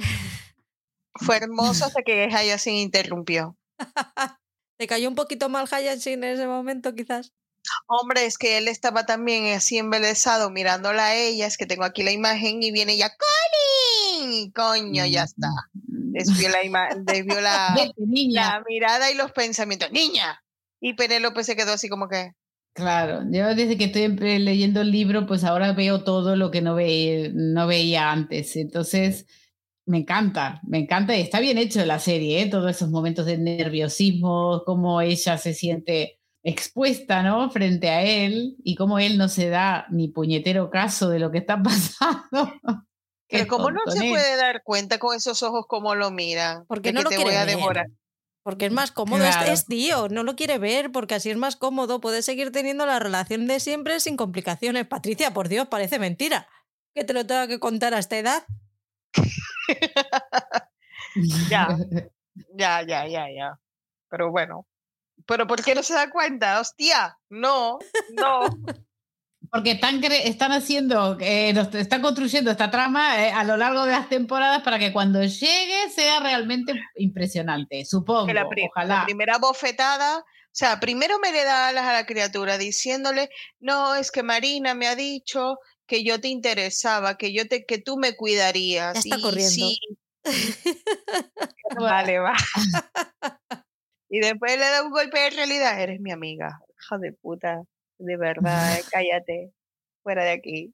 Fue 1.14 1.36
hermoso 1.38 1.84
hasta 1.86 2.02
que 2.02 2.28
Hyacinth 2.28 2.76
interrumpió. 2.78 3.56
¿Te 4.78 4.86
cayó 4.86 5.08
un 5.08 5.14
poquito 5.14 5.48
mal 5.48 5.66
Hyacinth 5.68 6.22
en 6.22 6.24
ese 6.24 6.46
momento 6.46 6.94
quizás? 6.94 7.32
Hombre, 7.86 8.24
es 8.24 8.38
que 8.38 8.56
él 8.56 8.68
estaba 8.68 9.04
también 9.04 9.54
así 9.54 9.76
embelesado 9.76 10.50
mirándola 10.50 11.06
a 11.08 11.14
ella. 11.16 11.46
Es 11.46 11.58
que 11.58 11.66
tengo 11.66 11.84
aquí 11.84 12.02
la 12.02 12.12
imagen 12.12 12.62
y 12.62 12.70
viene 12.72 12.96
ya 12.96 13.10
¡Colin! 14.18 14.50
Coño, 14.52 15.04
ya 15.06 15.24
está. 15.24 15.48
Desvió 15.72 16.48
la, 16.48 16.88
desvió 17.04 17.40
la, 17.40 17.74
la 17.96 18.62
mirada 18.66 19.10
y 19.10 19.14
los 19.14 19.32
pensamientos. 19.32 19.90
¡Niña! 19.92 20.42
Y 20.80 20.94
Penélope 20.94 21.44
se 21.44 21.56
quedó 21.56 21.72
así 21.72 21.88
como 21.88 22.08
que. 22.08 22.32
Claro, 22.72 23.22
yo 23.30 23.48
desde 23.54 23.76
que 23.76 23.84
estoy 23.84 24.08
leyendo 24.38 24.80
el 24.80 24.90
libro, 24.90 25.26
pues 25.26 25.44
ahora 25.44 25.72
veo 25.72 26.04
todo 26.04 26.36
lo 26.36 26.50
que 26.50 26.62
no, 26.62 26.74
ve- 26.76 27.30
no 27.34 27.66
veía 27.66 28.10
antes. 28.10 28.56
Entonces, 28.56 29.26
me 29.90 29.98
encanta, 29.98 30.60
me 30.66 30.78
encanta 30.78 31.16
y 31.16 31.20
está 31.20 31.40
bien 31.40 31.58
hecho 31.58 31.84
la 31.84 31.98
serie, 31.98 32.40
¿eh? 32.42 32.46
todos 32.46 32.70
esos 32.70 32.90
momentos 32.90 33.26
de 33.26 33.38
nerviosismo, 33.38 34.62
cómo 34.64 35.00
ella 35.00 35.36
se 35.36 35.52
siente 35.52 36.20
expuesta, 36.42 37.22
¿no? 37.22 37.50
Frente 37.50 37.90
a 37.90 38.02
él 38.02 38.56
y 38.64 38.74
cómo 38.76 38.98
él 38.98 39.18
no 39.18 39.28
se 39.28 39.48
da 39.50 39.86
ni 39.90 40.08
puñetero 40.08 40.70
caso 40.70 41.08
de 41.08 41.18
lo 41.18 41.30
que 41.30 41.38
está 41.38 41.60
pasando. 41.62 42.52
Pero 43.28 43.46
como 43.46 43.70
no 43.70 43.80
se 43.88 44.08
puede 44.08 44.36
dar 44.36 44.62
cuenta 44.64 44.98
con 44.98 45.16
esos 45.16 45.42
ojos 45.42 45.66
como 45.68 45.94
lo 45.94 46.10
miran. 46.10 46.64
Porque 46.66 46.92
no 46.92 47.00
que 47.00 47.04
lo 47.04 47.10
te 47.10 47.16
quiere 47.16 47.30
voy 47.30 47.36
a 47.38 47.44
ver. 47.44 47.56
devorar. 47.56 47.86
Porque 48.42 48.66
es 48.66 48.72
más 48.72 48.90
cómodo, 48.90 49.24
es- 49.24 49.36
Claro. 49.36 49.52
es, 49.52 49.66
tío, 49.66 50.08
no 50.08 50.22
lo 50.22 50.34
quiere 50.34 50.58
ver 50.58 50.90
porque 50.92 51.14
así 51.14 51.30
es 51.30 51.36
más 51.36 51.56
cómodo, 51.56 52.00
puede 52.00 52.22
seguir 52.22 52.52
teniendo 52.52 52.86
la 52.86 52.98
relación 52.98 53.46
de 53.46 53.60
siempre 53.60 54.00
sin 54.00 54.16
complicaciones. 54.16 54.86
Patricia, 54.86 55.34
por 55.34 55.48
Dios, 55.48 55.68
parece 55.68 55.98
mentira 55.98 56.48
que 56.94 57.04
te 57.04 57.12
lo 57.12 57.26
tenga 57.26 57.46
que 57.48 57.60
contar 57.60 57.92
a 57.92 57.98
esta 57.98 58.16
edad. 58.18 58.44
Ya. 61.50 61.68
Ya, 62.56 62.80
ya, 62.82 63.06
ya, 63.06 63.26
ya. 63.28 63.58
Pero 64.08 64.30
bueno. 64.30 64.66
Pero 65.26 65.46
¿por 65.46 65.62
qué 65.62 65.74
no 65.74 65.82
se 65.82 65.92
da 65.94 66.08
cuenta? 66.10 66.60
Hostia, 66.60 67.18
no, 67.28 67.78
no. 68.16 68.40
Porque 69.50 69.72
están, 69.72 70.02
están 70.04 70.52
haciendo, 70.52 71.18
eh, 71.20 71.50
están 71.74 72.00
construyendo 72.00 72.50
esta 72.50 72.70
trama 72.70 73.20
eh, 73.26 73.32
a 73.32 73.42
lo 73.44 73.56
largo 73.56 73.84
de 73.84 73.90
las 73.92 74.08
temporadas 74.08 74.62
para 74.62 74.78
que 74.78 74.92
cuando 74.92 75.20
llegue 75.22 75.90
sea 75.90 76.20
realmente 76.20 76.72
impresionante, 76.94 77.84
supongo. 77.84 78.26
que 78.26 78.34
la, 78.34 78.48
pri- 78.48 78.62
la 78.62 78.68
ojalá. 78.68 79.04
primera 79.04 79.38
bofetada, 79.38 80.18
o 80.20 80.24
sea, 80.52 80.78
primero 80.80 81.18
me 81.18 81.32
le 81.32 81.44
da 81.44 81.68
alas 81.68 81.84
a 81.84 81.92
la 81.92 82.06
criatura 82.06 82.56
diciéndole, 82.58 83.28
no, 83.58 83.96
es 83.96 84.10
que 84.12 84.22
Marina 84.22 84.74
me 84.74 84.86
ha 84.86 84.94
dicho 84.94 85.58
que 85.90 86.04
yo 86.04 86.20
te 86.20 86.28
interesaba, 86.28 87.18
que 87.18 87.32
yo 87.32 87.48
te, 87.48 87.64
que 87.64 87.78
tú 87.78 87.96
me 87.96 88.14
cuidarías. 88.14 88.94
Ya 88.94 89.00
está 89.00 89.18
y 89.18 89.22
corriendo. 89.22 89.50
sí. 89.50 89.80
vale, 91.80 92.20
va. 92.20 92.36
y 94.08 94.20
después 94.20 94.56
le 94.56 94.66
da 94.66 94.84
un 94.84 94.92
golpe 94.92 95.18
de 95.18 95.30
realidad, 95.30 95.82
eres 95.82 95.98
mi 95.98 96.12
amiga, 96.12 96.60
hija 96.78 96.98
de 96.98 97.12
puta, 97.12 97.64
de 97.98 98.16
verdad, 98.16 98.78
eh, 98.78 98.84
cállate, 98.92 99.52
fuera 100.04 100.22
de 100.22 100.30
aquí. 100.30 100.72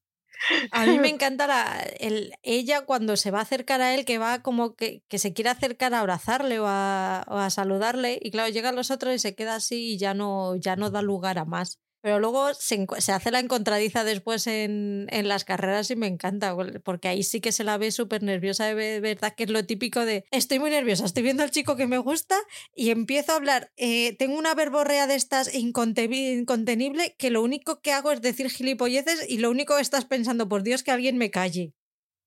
A 0.70 0.84
mí 0.84 0.98
me 0.98 1.08
encanta 1.08 1.46
la, 1.46 1.80
el, 1.98 2.34
ella 2.42 2.84
cuando 2.84 3.16
se 3.16 3.30
va 3.30 3.38
a 3.38 3.42
acercar 3.42 3.80
a 3.80 3.94
él, 3.94 4.04
que 4.04 4.18
va 4.18 4.42
como 4.42 4.76
que, 4.76 5.02
que 5.08 5.18
se 5.18 5.32
quiere 5.32 5.48
acercar 5.48 5.94
a 5.94 6.00
abrazarle 6.00 6.60
o 6.60 6.66
a, 6.66 7.24
o 7.28 7.38
a 7.38 7.48
saludarle, 7.48 8.18
y 8.20 8.32
claro, 8.32 8.50
llegan 8.50 8.76
los 8.76 8.90
otros 8.90 9.14
y 9.14 9.18
se 9.18 9.34
queda 9.34 9.54
así 9.54 9.94
y 9.94 9.96
ya 9.96 10.12
no, 10.12 10.56
ya 10.56 10.76
no 10.76 10.90
da 10.90 11.00
lugar 11.00 11.38
a 11.38 11.46
más. 11.46 11.80
Pero 12.02 12.20
luego 12.20 12.54
se, 12.54 12.86
se 12.98 13.12
hace 13.12 13.30
la 13.30 13.40
encontradiza 13.40 14.04
después 14.04 14.46
en, 14.46 15.06
en 15.10 15.26
las 15.28 15.44
carreras 15.44 15.90
y 15.90 15.96
me 15.96 16.06
encanta, 16.06 16.54
porque 16.84 17.08
ahí 17.08 17.22
sí 17.24 17.40
que 17.40 17.50
se 17.52 17.64
la 17.64 17.78
ve 17.78 17.90
súper 17.90 18.22
nerviosa, 18.22 18.64
de 18.66 18.74
ve- 18.74 19.00
verdad 19.00 19.34
que 19.36 19.44
es 19.44 19.50
lo 19.50 19.64
típico 19.66 20.04
de 20.04 20.24
estoy 20.30 20.58
muy 20.60 20.70
nerviosa, 20.70 21.04
estoy 21.04 21.22
viendo 21.24 21.42
al 21.42 21.50
chico 21.50 21.74
que 21.76 21.86
me 21.86 21.98
gusta 21.98 22.36
y 22.74 22.90
empiezo 22.90 23.32
a 23.32 23.36
hablar, 23.36 23.72
eh, 23.76 24.16
tengo 24.18 24.36
una 24.38 24.54
verborrea 24.54 25.06
de 25.06 25.16
estas 25.16 25.52
incontenible 25.54 27.14
que 27.18 27.30
lo 27.30 27.42
único 27.42 27.80
que 27.80 27.92
hago 27.92 28.12
es 28.12 28.20
decir 28.22 28.50
gilipolleces 28.50 29.28
y 29.28 29.38
lo 29.38 29.50
único 29.50 29.74
que 29.76 29.82
estás 29.82 30.04
pensando, 30.04 30.48
por 30.48 30.62
Dios, 30.62 30.82
que 30.82 30.92
alguien 30.92 31.18
me 31.18 31.30
calle. 31.30 31.72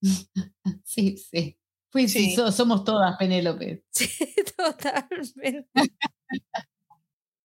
Sí, 0.86 1.18
sí. 1.18 1.58
Pues 1.92 2.12
sí, 2.12 2.30
Sí. 2.30 2.36
so- 2.36 2.52
somos 2.52 2.84
todas 2.84 3.18
Penélope. 3.18 3.84
Sí, 3.92 4.08
totalmente. 4.58 5.68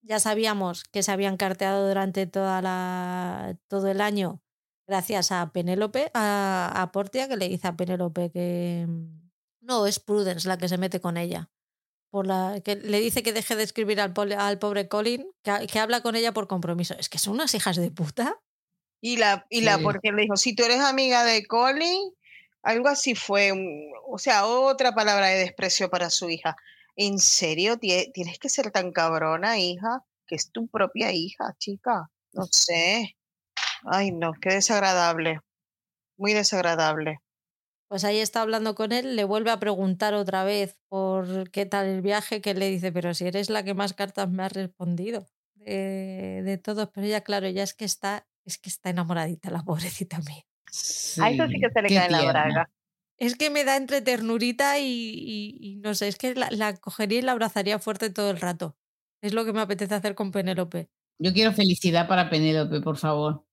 ya 0.07 0.21
sabíamos 0.21 0.85
que 0.85 1.03
se 1.03 1.11
habían 1.13 1.37
carteado 1.37 1.89
durante 1.89 2.27
toda 2.27 2.61
la, 2.63 3.57
todo 3.69 3.89
el 3.91 4.01
año 4.01 4.41
gracias 4.87 5.33
a 5.33 5.51
Penélope, 5.51 6.11
a, 6.15 6.71
a 6.77 6.93
Portia, 6.93 7.27
que 7.27 7.37
le 7.39 7.49
dice 7.49 7.67
a 7.69 7.77
Penélope 7.77 8.31
que... 8.31 8.85
mm, 8.87 9.31
No, 9.63 9.87
es 9.87 9.99
Prudence 9.99 10.47
la 10.47 10.59
que 10.59 10.69
se 10.69 10.77
mete 10.79 11.01
con 11.01 11.17
ella. 11.17 11.51
Por 12.11 12.27
la, 12.27 12.61
que 12.63 12.77
le 12.77 13.01
dice 13.01 13.23
que 13.23 13.33
deje 13.33 13.57
de 13.57 13.63
escribir 13.65 14.01
al, 14.01 14.13
pole- 14.13 14.37
al 14.37 14.59
pobre 14.59 14.87
Colin, 14.89 15.27
que, 15.43 15.67
que 15.67 15.79
habla 15.81 16.01
con 16.03 16.15
ella 16.17 16.33
por 16.33 16.47
compromiso. 16.49 16.95
Es 16.99 17.09
que 17.09 17.19
son 17.19 17.33
unas 17.35 17.55
hijas 17.55 17.77
de 17.77 17.91
puta. 17.91 18.41
Y 19.01 19.17
la, 19.17 19.47
y 19.51 19.63
la, 19.63 19.79
Sí. 19.79 19.83
porque 19.83 20.13
le 20.13 20.23
dijo, 20.23 20.37
si 20.37 20.55
tú 20.55 20.65
eres 20.65 20.81
amiga 20.81 21.25
de 21.25 21.45
Colin, 21.47 22.13
algo 22.63 22.89
así 22.89 23.15
fue, 23.15 23.53
un- 23.53 23.91
o 24.07 24.19
sea, 24.19 24.47
otra 24.47 24.95
palabra 24.95 25.27
de 25.29 25.39
desprecio 25.41 25.89
para 25.91 26.11
su 26.11 26.29
hija. 26.31 26.57
¿En 26.97 27.19
serio? 27.19 27.77
Tie- 27.79 28.11
¿Tienes 28.13 28.39
que 28.39 28.49
ser 28.49 28.71
tan 28.71 28.93
cabrona, 28.93 29.59
hija? 29.59 30.05
Que 30.27 30.37
es 30.37 30.51
tu 30.51 30.69
propia 30.69 31.13
hija, 31.13 31.55
chica. 31.59 32.11
No 32.33 32.45
sé. 32.51 33.17
Ay, 33.85 34.11
no, 34.13 34.33
qué 34.41 34.51
desagradable. 34.55 35.41
Muy 36.17 36.33
desagradable. 36.33 37.19
Pues 37.89 38.05
ahí 38.05 38.19
está 38.19 38.41
hablando 38.41 38.75
con 38.75 38.93
él, 38.93 39.15
le 39.15 39.25
vuelve 39.25 39.51
a 39.51 39.61
preguntar 39.61 40.15
otra 40.15 40.43
vez 40.43 40.77
por 40.89 41.51
qué 41.51 41.67
tal 41.67 41.87
el 41.87 42.01
viaje, 42.01 42.41
que 42.41 42.51
él 42.51 42.59
le 42.59 42.71
dice, 42.71 42.91
pero 42.93 43.13
si 43.15 43.27
eres 43.27 43.51
la 43.51 43.63
que 43.63 43.75
más 43.75 43.93
cartas 43.93 44.29
me 44.31 44.43
has 44.43 44.53
respondido 44.53 45.27
de, 45.55 46.43
de 46.45 46.59
todos, 46.59 46.89
pero 46.93 47.07
ella, 47.07 47.21
claro, 47.21 47.49
ya 47.49 47.63
es 47.63 47.75
que 47.75 47.85
está, 47.85 48.27
es 48.45 48.59
que 48.59 48.71
está 48.71 48.91
enamoradita, 48.91 49.51
la 49.51 49.63
pobrecita 49.63 50.19
mía. 50.21 50.45
a 51.23 51.31
eso 51.31 51.47
sí 51.47 51.61
que 51.61 51.71
se 51.73 51.83
le 51.83 51.89
cae 51.89 52.11
la 52.11 52.25
braga. 52.25 52.71
Es 53.19 53.37
que 53.37 53.49
me 53.51 53.65
da 53.65 53.77
entre 53.77 54.01
ternurita 54.03 54.79
y, 54.79 54.85
y- 54.87 55.57
y 55.61 55.77
no 55.77 55.95
sé, 55.95 56.09
es 56.09 56.17
que 56.17 56.35
la, 56.35 56.49
la 56.51 56.77
cogería 56.77 57.19
y 57.19 57.23
la 57.23 57.33
abrazaría 57.33 57.79
fuerte 57.79 58.11
todo 58.11 58.31
el 58.31 58.41
rato. 58.41 58.77
Es 59.23 59.33
lo 59.33 59.45
que 59.45 59.53
me 59.53 59.61
apetece 59.61 59.95
hacer 59.95 60.15
con 60.15 60.33
Penélope. 60.33 60.89
Yo 61.19 61.33
quiero 61.33 61.53
felicidad 61.53 62.09
para 62.09 62.29
Penélope, 62.29 62.81
por 62.81 62.97
favor. 62.97 63.47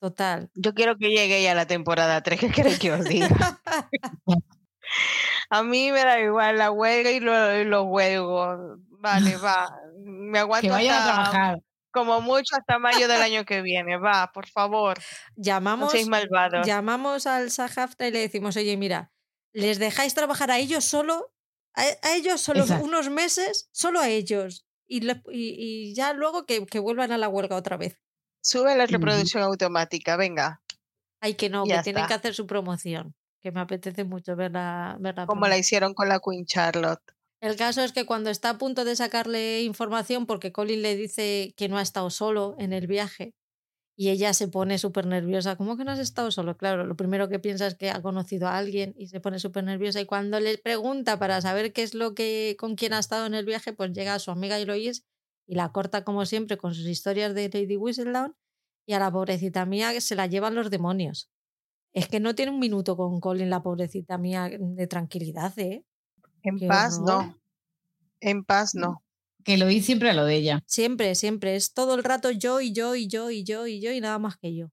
Total. 0.00 0.48
Yo 0.54 0.74
quiero 0.74 0.96
que 0.96 1.08
llegue 1.10 1.42
ya 1.42 1.54
la 1.54 1.66
temporada 1.66 2.22
3, 2.22 2.38
¿qué 2.38 2.50
queréis 2.50 2.78
que 2.78 2.92
os 2.92 3.04
diga? 3.04 3.28
A 5.50 5.62
mí 5.62 5.90
me 5.92 6.00
da 6.04 6.20
igual 6.20 6.58
la 6.58 6.70
huelga 6.70 7.10
y, 7.10 7.20
lo- 7.20 7.60
y 7.60 7.64
los 7.64 7.84
huelgos. 7.86 8.78
Vale, 9.00 9.36
va. 9.38 9.70
Me 10.04 10.38
aguanto 10.40 10.66
Que 10.66 10.70
vayan 10.70 10.94
a 10.94 10.98
hasta- 10.98 11.30
trabajar. 11.30 11.58
Como 11.90 12.20
mucho 12.20 12.56
hasta 12.56 12.78
mayo 12.78 13.08
del 13.08 13.22
año 13.22 13.44
que 13.44 13.62
viene. 13.62 13.96
Va, 13.98 14.30
por 14.32 14.46
favor. 14.46 14.98
No 14.98 15.04
Llamamos, 15.42 15.92
seáis 15.92 16.08
malvados. 16.08 16.66
llamamos 16.66 17.26
al 17.26 17.50
Sahafta 17.50 18.06
y 18.06 18.10
le 18.10 18.20
decimos, 18.20 18.56
oye, 18.56 18.76
mira, 18.76 19.10
¿les 19.52 19.78
dejáis 19.78 20.14
trabajar 20.14 20.50
a 20.50 20.58
ellos 20.58 20.84
solo? 20.84 21.32
A, 21.74 21.82
a 22.02 22.14
ellos 22.16 22.40
solo 22.40 22.60
Exacto. 22.60 22.84
unos 22.84 23.08
meses, 23.10 23.68
solo 23.72 24.00
a 24.00 24.08
ellos. 24.08 24.64
Y, 24.86 25.00
le- 25.00 25.22
y- 25.30 25.90
y 25.90 25.94
ya 25.94 26.12
luego 26.14 26.46
que, 26.46 26.64
que 26.66 26.78
vuelvan 26.78 27.12
a 27.12 27.18
la 27.18 27.28
huelga 27.28 27.56
otra 27.56 27.76
vez. 27.76 27.98
Sube 28.42 28.74
la 28.76 28.86
reproducción 28.86 29.42
automática, 29.42 30.16
venga. 30.16 30.62
Ay, 31.20 31.34
que 31.34 31.50
no, 31.50 31.66
Ya 31.66 31.78
que 31.78 31.82
tienen 31.84 32.06
que 32.06 32.14
hacer 32.14 32.34
su 32.34 32.46
promoción. 32.46 33.14
Que 33.42 33.52
me 33.52 33.60
apetece 33.60 34.04
mucho 34.04 34.34
verla. 34.34 34.96
verla 34.98 35.26
Como 35.26 35.46
la 35.46 35.58
hicieron 35.58 35.92
con 35.94 36.08
la 36.08 36.18
Queen 36.20 36.46
Charlotte. 36.46 37.02
El 37.40 37.56
caso 37.56 37.82
es 37.82 37.92
que 37.92 38.04
cuando 38.04 38.30
está 38.30 38.50
a 38.50 38.58
punto 38.58 38.84
de 38.84 38.96
sacarle 38.96 39.62
información, 39.62 40.26
porque 40.26 40.50
Colin 40.52 40.82
le 40.82 40.96
dice 40.96 41.54
que 41.56 41.68
no 41.68 41.78
ha 41.78 41.82
estado 41.82 42.10
solo 42.10 42.56
en 42.58 42.72
el 42.72 42.86
viaje, 42.88 43.34
y 43.96 44.10
ella 44.10 44.34
se 44.34 44.48
pone 44.48 44.78
súper 44.78 45.06
nerviosa, 45.06 45.56
¿cómo 45.56 45.76
que 45.76 45.84
no 45.84 45.92
has 45.92 46.00
estado 46.00 46.30
solo? 46.32 46.56
Claro, 46.56 46.86
lo 46.86 46.96
primero 46.96 47.28
que 47.28 47.38
piensa 47.40 47.66
es 47.66 47.76
que 47.76 47.90
ha 47.90 48.02
conocido 48.02 48.48
a 48.48 48.58
alguien 48.58 48.94
y 48.98 49.08
se 49.08 49.20
pone 49.20 49.38
súper 49.40 49.64
nerviosa. 49.64 50.00
Y 50.00 50.06
cuando 50.06 50.40
le 50.40 50.58
pregunta 50.58 51.18
para 51.18 51.40
saber 51.42 51.72
qué 51.72 51.82
es 51.82 51.94
lo 51.94 52.14
que, 52.14 52.56
con 52.58 52.76
quién 52.76 52.92
ha 52.94 53.00
estado 53.00 53.26
en 53.26 53.34
el 53.34 53.44
viaje, 53.46 53.72
pues 53.74 53.92
llega 53.92 54.18
su 54.20 54.30
amiga 54.32 54.58
Eloise 54.58 55.04
y 55.46 55.56
la 55.56 55.72
corta 55.72 56.04
como 56.04 56.26
siempre 56.26 56.58
con 56.58 56.74
sus 56.74 56.86
historias 56.86 57.34
de 57.34 57.50
Lady 57.52 57.76
Whistledown. 57.76 58.36
Y 58.86 58.94
a 58.94 59.00
la 59.00 59.12
pobrecita 59.12 59.66
mía 59.66 60.00
se 60.00 60.14
la 60.16 60.26
llevan 60.26 60.54
los 60.54 60.70
demonios. 60.70 61.30
Es 61.94 62.08
que 62.08 62.20
no 62.20 62.34
tiene 62.34 62.52
un 62.52 62.60
minuto 62.60 62.96
con 62.96 63.20
Colin, 63.20 63.50
la 63.50 63.62
pobrecita 63.62 64.18
mía, 64.18 64.50
de 64.60 64.86
tranquilidad, 64.88 65.58
¿eh? 65.58 65.84
En 66.42 66.58
Qué 66.58 66.66
paz, 66.66 66.98
horror. 66.98 67.24
no. 67.24 67.38
En 68.20 68.44
paz, 68.44 68.74
no. 68.74 69.02
Que 69.44 69.56
lo 69.56 69.66
oí 69.66 69.80
siempre 69.80 70.10
a 70.10 70.14
lo 70.14 70.24
de 70.24 70.34
ella. 70.36 70.62
Siempre, 70.66 71.14
siempre. 71.14 71.56
Es 71.56 71.72
todo 71.72 71.94
el 71.94 72.04
rato 72.04 72.30
yo 72.30 72.60
y 72.60 72.72
yo 72.72 72.94
y 72.94 73.08
yo 73.08 73.30
y 73.30 73.44
yo 73.44 73.66
y 73.66 73.80
yo 73.80 73.92
y 73.92 74.00
nada 74.00 74.18
más 74.18 74.36
que 74.36 74.54
yo. 74.54 74.70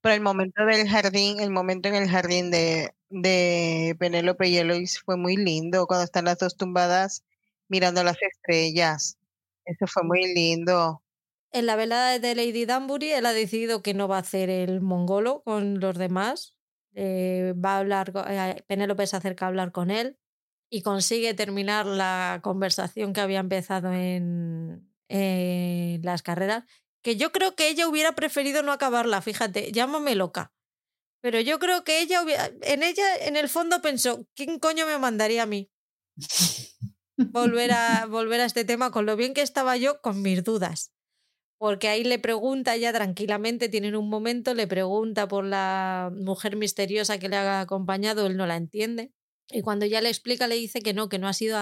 Pero 0.00 0.14
el 0.14 0.20
momento 0.20 0.64
del 0.66 0.88
jardín, 0.88 1.40
el 1.40 1.50
momento 1.50 1.88
en 1.88 1.94
el 1.94 2.08
jardín 2.08 2.50
de, 2.50 2.92
de 3.08 3.96
Penélope 3.98 4.48
y 4.48 4.58
Eloise 4.58 5.00
fue 5.02 5.16
muy 5.16 5.36
lindo, 5.36 5.86
cuando 5.86 6.04
están 6.04 6.26
las 6.26 6.38
dos 6.38 6.56
tumbadas 6.56 7.24
mirando 7.68 8.04
las 8.04 8.20
estrellas. 8.20 9.16
Eso 9.64 9.86
fue 9.86 10.02
muy 10.02 10.34
lindo. 10.34 11.02
En 11.52 11.66
la 11.66 11.76
velada 11.76 12.18
de 12.18 12.34
Lady 12.34 12.66
Danbury, 12.66 13.12
él 13.12 13.24
ha 13.24 13.32
decidido 13.32 13.82
que 13.82 13.94
no 13.94 14.08
va 14.08 14.16
a 14.16 14.20
hacer 14.20 14.50
el 14.50 14.80
mongolo 14.80 15.42
con 15.42 15.80
los 15.80 15.96
demás. 15.96 16.56
Eh, 16.94 17.54
va 17.56 17.76
a 17.76 17.78
hablar, 17.78 18.12
eh, 18.28 18.62
Penélope 18.66 19.06
se 19.06 19.16
acerca 19.16 19.46
a 19.46 19.48
hablar 19.48 19.72
con 19.72 19.90
él 19.90 20.18
y 20.74 20.80
consigue 20.80 21.34
terminar 21.34 21.84
la 21.84 22.40
conversación 22.42 23.12
que 23.12 23.20
había 23.20 23.40
empezado 23.40 23.92
en, 23.92 24.90
en 25.08 26.00
las 26.00 26.22
carreras. 26.22 26.64
Que 27.02 27.16
yo 27.16 27.30
creo 27.30 27.54
que 27.54 27.68
ella 27.68 27.86
hubiera 27.86 28.14
preferido 28.14 28.62
no 28.62 28.72
acabarla, 28.72 29.20
fíjate, 29.20 29.70
llámame 29.70 30.14
loca. 30.14 30.54
Pero 31.20 31.40
yo 31.40 31.58
creo 31.58 31.84
que 31.84 32.00
ella 32.00 32.22
hubiera, 32.22 32.50
en 32.62 32.82
ella, 32.82 33.04
en 33.20 33.36
el 33.36 33.50
fondo 33.50 33.82
pensó, 33.82 34.26
¿quién 34.34 34.58
coño 34.58 34.86
me 34.86 34.96
mandaría 34.96 35.42
a 35.42 35.46
mí? 35.46 35.70
volver 37.16 37.72
a, 37.72 38.06
volver 38.06 38.40
a 38.40 38.46
este 38.46 38.64
tema 38.64 38.90
con 38.90 39.04
lo 39.04 39.14
bien 39.14 39.34
que 39.34 39.42
estaba 39.42 39.76
yo, 39.76 40.00
con 40.00 40.22
mis 40.22 40.42
dudas. 40.42 40.90
Porque 41.58 41.88
ahí 41.88 42.02
le 42.02 42.18
pregunta 42.18 42.78
ya 42.78 42.94
tranquilamente, 42.94 43.68
tienen 43.68 43.94
un 43.94 44.08
momento, 44.08 44.54
le 44.54 44.66
pregunta 44.66 45.28
por 45.28 45.44
la 45.44 46.10
mujer 46.14 46.56
misteriosa 46.56 47.18
que 47.18 47.28
le 47.28 47.36
ha 47.36 47.60
acompañado, 47.60 48.26
él 48.26 48.38
no 48.38 48.46
la 48.46 48.56
entiende. 48.56 49.12
Y 49.52 49.62
cuando 49.62 49.86
ya 49.86 50.00
le 50.00 50.08
explica, 50.08 50.48
le 50.48 50.56
dice 50.56 50.80
que 50.80 50.94
no, 50.94 51.08
que 51.08 51.18
no 51.18 51.28
ha 51.28 51.32
sido 51.32 51.56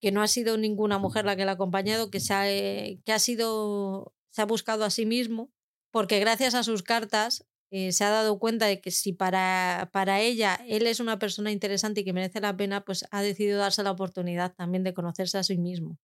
que 0.00 0.12
no 0.12 0.22
ha 0.22 0.28
sido 0.28 0.56
ninguna 0.58 0.98
mujer 0.98 1.24
la 1.24 1.36
que 1.36 1.44
le 1.44 1.50
ha 1.50 1.54
acompañado, 1.54 2.10
que, 2.10 2.20
se 2.20 2.34
ha, 2.34 2.50
eh, 2.50 3.00
que 3.04 3.12
ha 3.12 3.18
sido, 3.18 4.14
se 4.30 4.42
ha 4.42 4.44
buscado 4.44 4.84
a 4.84 4.90
sí 4.90 5.06
mismo, 5.06 5.50
porque 5.90 6.20
gracias 6.20 6.54
a 6.54 6.62
sus 6.62 6.82
cartas 6.82 7.46
eh, 7.70 7.92
se 7.92 8.04
ha 8.04 8.10
dado 8.10 8.38
cuenta 8.38 8.66
de 8.66 8.80
que 8.80 8.90
si 8.90 9.12
para, 9.12 9.88
para 9.92 10.20
ella 10.20 10.60
él 10.68 10.86
es 10.86 11.00
una 11.00 11.18
persona 11.18 11.50
interesante 11.50 12.02
y 12.02 12.04
que 12.04 12.12
merece 12.12 12.40
la 12.40 12.56
pena, 12.56 12.84
pues 12.84 13.06
ha 13.10 13.22
decidido 13.22 13.58
darse 13.58 13.82
la 13.82 13.90
oportunidad 13.90 14.54
también 14.54 14.84
de 14.84 14.94
conocerse 14.94 15.38
a 15.38 15.42
sí 15.42 15.56
mismo. 15.56 15.98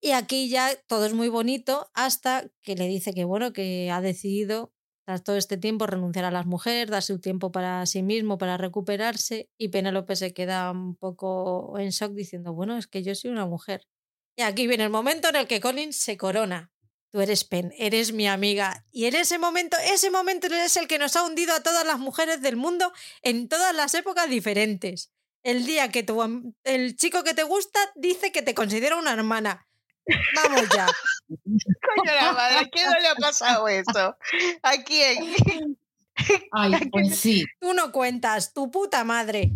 Y 0.00 0.10
aquí 0.10 0.48
ya 0.48 0.70
todo 0.86 1.06
es 1.06 1.14
muy 1.14 1.28
bonito 1.28 1.88
hasta 1.94 2.50
que 2.62 2.74
le 2.74 2.86
dice 2.86 3.14
que 3.14 3.24
bueno, 3.24 3.52
que 3.52 3.90
ha 3.90 4.00
decidido 4.00 4.72
tras 5.06 5.22
todo 5.22 5.36
este 5.36 5.56
tiempo 5.56 5.86
renunciar 5.86 6.24
a 6.24 6.32
las 6.32 6.46
mujeres, 6.46 6.90
darse 6.90 7.12
un 7.12 7.20
tiempo 7.20 7.52
para 7.52 7.86
sí 7.86 8.02
mismo, 8.02 8.38
para 8.38 8.56
recuperarse 8.56 9.48
y 9.56 9.68
Penélope 9.68 10.16
se 10.16 10.34
queda 10.34 10.68
un 10.72 10.96
poco 10.96 11.78
en 11.78 11.90
shock 11.90 12.12
diciendo, 12.12 12.52
bueno, 12.52 12.76
es 12.76 12.88
que 12.88 13.04
yo 13.04 13.14
soy 13.14 13.30
una 13.30 13.46
mujer. 13.46 13.86
Y 14.36 14.42
aquí 14.42 14.66
viene 14.66 14.82
el 14.82 14.90
momento 14.90 15.28
en 15.28 15.36
el 15.36 15.46
que 15.46 15.60
Colin 15.60 15.92
se 15.92 16.16
corona. 16.16 16.72
Tú 17.12 17.20
eres 17.20 17.44
Pen, 17.44 17.72
eres 17.78 18.12
mi 18.12 18.26
amiga. 18.26 18.84
Y 18.90 19.04
en 19.04 19.14
ese 19.14 19.38
momento, 19.38 19.76
ese 19.94 20.10
momento 20.10 20.48
es 20.48 20.76
el 20.76 20.88
que 20.88 20.98
nos 20.98 21.14
ha 21.14 21.24
hundido 21.24 21.54
a 21.54 21.62
todas 21.62 21.86
las 21.86 22.00
mujeres 22.00 22.42
del 22.42 22.56
mundo 22.56 22.92
en 23.22 23.48
todas 23.48 23.74
las 23.76 23.94
épocas 23.94 24.28
diferentes. 24.28 25.12
El 25.44 25.66
día 25.66 25.92
que 25.92 26.02
tu, 26.02 26.20
el 26.64 26.96
chico 26.96 27.22
que 27.22 27.32
te 27.32 27.44
gusta 27.44 27.78
dice 27.94 28.32
que 28.32 28.42
te 28.42 28.54
considera 28.54 28.96
una 28.96 29.12
hermana. 29.12 29.68
Vamos 30.36 30.62
ya. 30.74 30.86
Coño, 31.28 32.14
la 32.20 32.32
madre, 32.32 32.58
¿a 32.58 32.68
quién 32.68 32.86
no 32.90 32.98
le 33.00 33.08
ha 33.08 33.14
pasado 33.16 33.68
eso? 33.68 34.16
¿A 34.62 34.72
quién? 34.84 35.76
Ay, 36.52 36.72
pues 36.90 37.16
sí. 37.18 37.44
Tú 37.60 37.74
no 37.74 37.92
cuentas, 37.92 38.52
tu 38.54 38.70
puta 38.70 39.04
madre. 39.04 39.52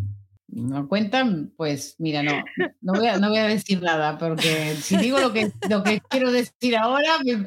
No 0.53 0.89
cuentan, 0.89 1.53
pues 1.57 1.95
mira, 1.99 2.25
no, 2.25 2.33
no 2.81 2.93
voy 2.95 3.07
a, 3.07 3.19
no 3.19 3.29
voy 3.29 3.39
a 3.39 3.45
decir 3.47 3.81
nada, 3.81 4.19
porque 4.19 4.75
si 4.75 4.97
digo 4.97 5.21
lo 5.21 5.33
que, 5.33 5.53
lo 5.69 5.85
que 5.85 6.01
quiero 6.09 6.33
decir 6.33 6.77
ahora, 6.77 7.19
me- 7.25 7.47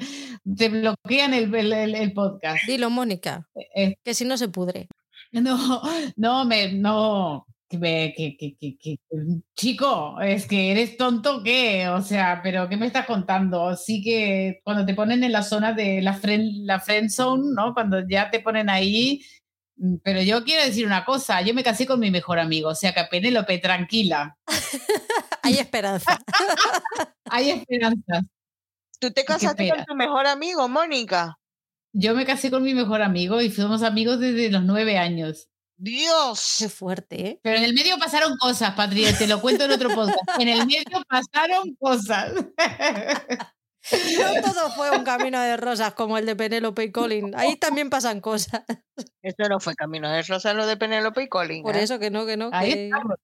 te 0.56 0.69
bloquean 0.69 1.33
el, 1.33 1.53
el- 1.53 1.73
el- 1.73 1.95
el 1.95 2.14
podcast. 2.14 2.64
Dilo, 2.65 2.90
Mónica, 2.90 3.49
Eh, 3.75 3.95
que 4.06 4.14
si 4.14 4.23
no 4.23 4.38
se 4.38 4.48
pudre. 4.48 4.88
no, 5.33 5.82
no, 6.15 6.45
me, 6.45 6.72
no, 6.72 7.45
que, 7.74 7.80
me- 7.80 8.14
que- 8.16 8.38
que- 8.38 8.56
que- 8.60 8.77
que- 8.77 9.00
chico, 9.56 10.19
es 10.22 10.45
que 10.45 10.72
eres 10.72 10.95
tonto, 10.95 11.42
¿qué? 11.43 11.88
O 11.90 12.02
sea, 12.02 12.42
pero 12.43 12.69
¿qué 12.69 12.77
me 12.77 12.85
estás 12.85 13.06
contando? 13.08 13.76
Sí 13.76 14.03
que 14.03 14.61
cuando 14.64 14.85
te 14.85 14.93
ponen 14.93 15.24
en 15.24 15.32
la 15.32 15.42
zona 15.42 15.74
de 15.74 16.02
la 16.02 16.14
friend, 16.14 16.66
la 16.68 16.80
friend 16.80 17.10
zone, 17.10 17.43
¿no? 17.56 17.74
Cuando 17.74 18.08
ya 18.08 18.30
te 18.30 18.42
ponen 18.42 18.69
ahí, 18.69 19.22
mm, 19.77 19.95
pero 20.03 20.22
yo 20.22 20.43
quiero 20.43 20.64
decir 20.64 20.85
una 20.85 21.03
cosa, 21.03 21.42
yo 21.42 21.53
me 21.56 21.64
casé 21.64 21.88
con 21.88 22.00
mi 22.00 22.11
mejor 22.11 22.38
amigo, 22.38 22.69
o 22.69 22.76
sea 22.76 22.93
que 22.93 23.03
Penélope, 23.10 23.58
tranquila, 23.58 24.38
Hay 25.42 25.58
esperanza. 25.58 26.19
hay 27.30 27.50
esperanzas. 27.50 28.24
¿Tú 29.00 29.11
te 29.11 29.26
casaste 29.26 29.68
con 29.68 29.84
tu 29.84 29.95
mejor 29.95 30.27
amigo, 30.27 30.69
Mónica? 30.69 31.38
Yo 31.92 32.14
me 32.16 32.26
casé 32.26 32.50
con 32.50 32.64
mi 32.64 32.74
mejor 32.74 33.02
amigo 33.02 33.42
y 33.42 33.50
fuimos 33.50 33.84
amigos 33.84 34.19
desde 34.19 34.50
los 34.50 34.64
nueve 34.64 34.98
años. 34.98 35.50
Dios. 35.84 36.56
Qué 36.60 36.70
fuerte, 36.70 37.28
¿eh? 37.28 37.40
Pero 37.44 37.58
en 37.58 37.64
el 37.66 37.74
medio 37.74 37.98
pasaron 37.98 38.38
cosas, 38.38 38.74
Patria, 38.74 39.18
te 39.18 39.28
lo 39.28 39.42
cuento 39.42 39.66
en 39.66 39.72
otro 39.72 39.90
podcast. 39.90 40.18
En 40.40 40.48
el 40.48 40.66
medio 40.66 41.03
pasaron 41.08 41.76
cosas. 41.80 42.34
No 43.92 44.42
todo 44.42 44.72
fue 44.72 44.92
un 44.98 45.03
camino 45.03 45.42
de 45.42 45.58
rosas 45.58 45.94
como 45.94 46.18
el 46.18 46.26
de 46.26 46.38
Penélope 46.38 46.86
y 46.86 46.92
Colin. 46.94 47.36
Ahí 47.36 47.58
también 47.58 47.90
pasan 47.90 48.22
cosas. 48.22 48.64
Esto 49.22 49.50
no 49.50 49.60
fue 49.60 49.76
Camino 49.76 50.10
de 50.10 50.24
Rosa, 50.24 50.53
lo 50.53 50.66
de 50.66 50.78
Penélope 50.78 51.24
y 51.24 51.28
Colin. 51.28 51.64
Por 51.64 51.76
¿eh? 51.76 51.84
eso 51.84 52.00
que 52.00 52.10
no, 52.10 52.26
que 52.26 52.38
no. 52.38 52.50
Ahí 52.53 52.74
Que, 52.74 52.86
estamos. 52.86 53.18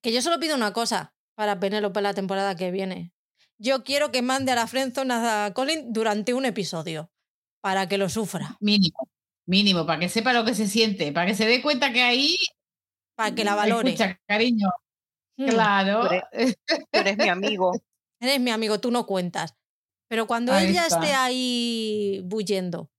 que 0.00 0.12
yo 0.12 0.22
solo 0.22 0.40
pido 0.40 0.56
una 0.56 0.72
cosa 0.72 1.12
para 1.34 1.60
Penélope 1.60 2.00
la 2.00 2.14
temporada 2.14 2.56
que 2.56 2.70
viene. 2.70 3.12
Yo 3.58 3.84
quiero 3.84 4.10
que 4.10 4.22
mande 4.22 4.52
a 4.52 4.54
la 4.54 4.66
friendzone 4.66 5.12
a 5.12 5.52
Colin 5.54 5.92
durante 5.92 6.32
un 6.32 6.46
episodio 6.46 7.10
para 7.60 7.86
que 7.86 7.98
lo 7.98 8.08
sufra, 8.08 8.56
Mínimo, 8.60 9.08
mínimo, 9.46 9.86
para 9.86 10.00
que 10.00 10.08
sepa 10.08 10.32
lo 10.32 10.44
que 10.44 10.54
se 10.54 10.66
siente, 10.66 11.12
para 11.12 11.26
que 11.26 11.34
se 11.34 11.46
dé 11.46 11.62
cuenta 11.62 11.92
que 11.92 12.02
ahí. 12.02 12.36
para 13.16 13.34
que 13.34 13.44
la 13.44 13.54
valore. 13.54 13.90
Escucha, 13.90 14.20
cariño, 14.26 14.68
Mm, 15.36 15.48
claro. 15.48 16.08
Tú 16.08 16.98
eres 16.98 17.16
mi 17.18 17.28
amigo. 17.28 17.72
Eres 18.20 18.40
mi 18.40 18.50
amigo, 18.50 18.80
tú 18.80 18.90
no 18.90 19.06
cuentas. 19.06 19.54
Pero 20.08 20.26
cuando 20.26 20.52
Ahí 20.52 20.68
ella 20.68 20.86
está. 20.86 21.00
esté 21.00 21.14
ahí 21.14 22.22
bullendo 22.24 22.90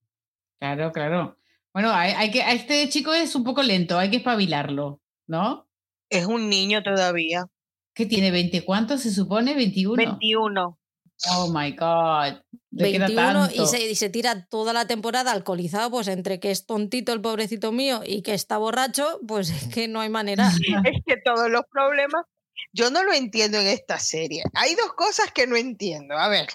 Claro, 0.60 0.92
claro. 0.92 1.38
Bueno, 1.74 1.92
hay, 1.92 2.32
que, 2.32 2.42
a 2.42 2.54
este 2.54 2.88
chico 2.90 3.14
es 3.14 3.36
un 3.36 3.44
poco 3.44 3.62
lento, 3.62 3.98
hay 3.98 4.10
que 4.10 4.18
espabilarlo, 4.18 5.02
¿no? 5.28 5.68
Es 6.10 6.26
un 6.26 6.50
niño 6.50 6.84
todavía. 6.84 7.46
¿Qué 7.94 8.06
tiene? 8.06 8.32
¿20 8.32 8.64
cuántos 8.64 9.02
se 9.02 9.12
supone? 9.12 9.56
¿21? 9.56 9.96
21. 9.96 10.80
Oh 11.32 11.52
my 11.54 11.72
God. 11.72 12.42
21 12.76 13.50
y 13.54 13.66
se, 13.68 13.82
y 13.90 13.96
se, 13.96 14.10
tira 14.10 14.46
toda 14.48 14.74
la 14.74 14.86
temporada 14.86 15.32
alcoholizado, 15.32 15.90
pues 15.90 16.08
entre 16.08 16.40
que 16.40 16.52
es 16.52 16.66
tontito 16.66 17.14
el 17.14 17.22
pobrecito 17.22 17.72
mío 17.72 18.02
y 18.06 18.22
que 18.22 18.34
está 18.34 18.58
borracho, 18.58 19.20
pues 19.28 19.50
es 19.50 19.74
que 19.74 19.88
no 19.88 20.02
hay 20.02 20.10
manera. 20.10 20.50
es 20.84 21.02
que 21.06 21.18
todos 21.24 21.50
los 21.50 21.64
problemas, 21.72 22.26
yo 22.74 22.90
no 22.90 23.04
lo 23.04 23.14
entiendo 23.14 23.58
en 23.58 23.68
esta 23.68 23.98
serie. 24.00 24.44
Hay 24.54 24.76
dos 24.76 24.94
cosas 24.94 25.32
que 25.32 25.48
no 25.48 25.56
entiendo. 25.56 26.18
A 26.18 26.28
ver, 26.28 26.48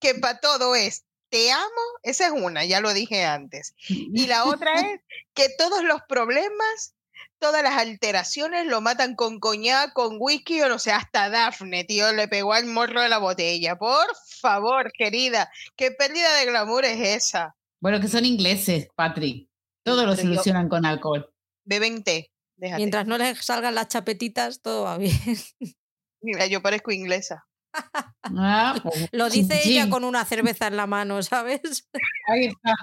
que 0.00 0.14
para 0.14 0.40
todo 0.40 0.74
es 0.74 1.04
te 1.30 1.52
amo, 1.52 1.82
esa 2.02 2.26
es 2.26 2.32
una, 2.32 2.64
ya 2.64 2.80
lo 2.80 2.94
dije 2.94 3.24
antes. 3.24 3.74
Y 3.88 4.26
la 4.26 4.44
otra 4.46 4.80
es 4.80 5.00
que 5.34 5.48
todos 5.58 5.84
los 5.84 6.00
problemas, 6.08 6.94
todas 7.38 7.62
las 7.62 7.78
alteraciones 7.78 8.66
lo 8.66 8.80
matan 8.80 9.14
con 9.14 9.40
coñac, 9.40 9.92
con 9.92 10.16
whisky 10.18 10.60
o 10.60 10.68
no 10.68 10.78
sé, 10.78 10.92
hasta 10.92 11.30
Daphne, 11.30 11.84
tío, 11.84 12.12
le 12.12 12.28
pegó 12.28 12.52
al 12.52 12.66
morro 12.66 13.02
de 13.02 13.08
la 13.08 13.18
botella. 13.18 13.76
Por 13.76 14.06
favor, 14.40 14.92
querida, 14.92 15.50
qué 15.76 15.90
pérdida 15.90 16.34
de 16.36 16.46
glamour 16.46 16.84
es 16.84 17.00
esa. 17.00 17.56
Bueno, 17.80 18.00
que 18.00 18.08
son 18.08 18.24
ingleses, 18.24 18.88
Patrick. 18.94 19.48
Todo 19.84 20.04
lo 20.04 20.16
solucionan 20.16 20.68
con 20.68 20.84
alcohol. 20.84 21.32
Beben 21.64 22.02
té. 22.02 22.30
Mientras 22.56 23.06
no 23.06 23.18
les 23.18 23.44
salgan 23.44 23.74
las 23.74 23.88
chapetitas, 23.88 24.60
todo 24.60 24.84
va 24.84 24.98
bien. 24.98 25.16
Mira, 26.20 26.46
yo 26.46 26.60
parezco 26.60 26.90
inglesa. 26.90 27.46
Ah, 28.22 28.74
pues, 28.82 29.08
Lo 29.12 29.30
dice 29.30 29.60
ella 29.64 29.88
con 29.88 30.04
una 30.04 30.24
cerveza 30.24 30.66
en 30.66 30.76
la 30.76 30.86
mano, 30.86 31.22
¿sabes? 31.22 31.88
Ahí 32.26 32.46
está. 32.46 32.74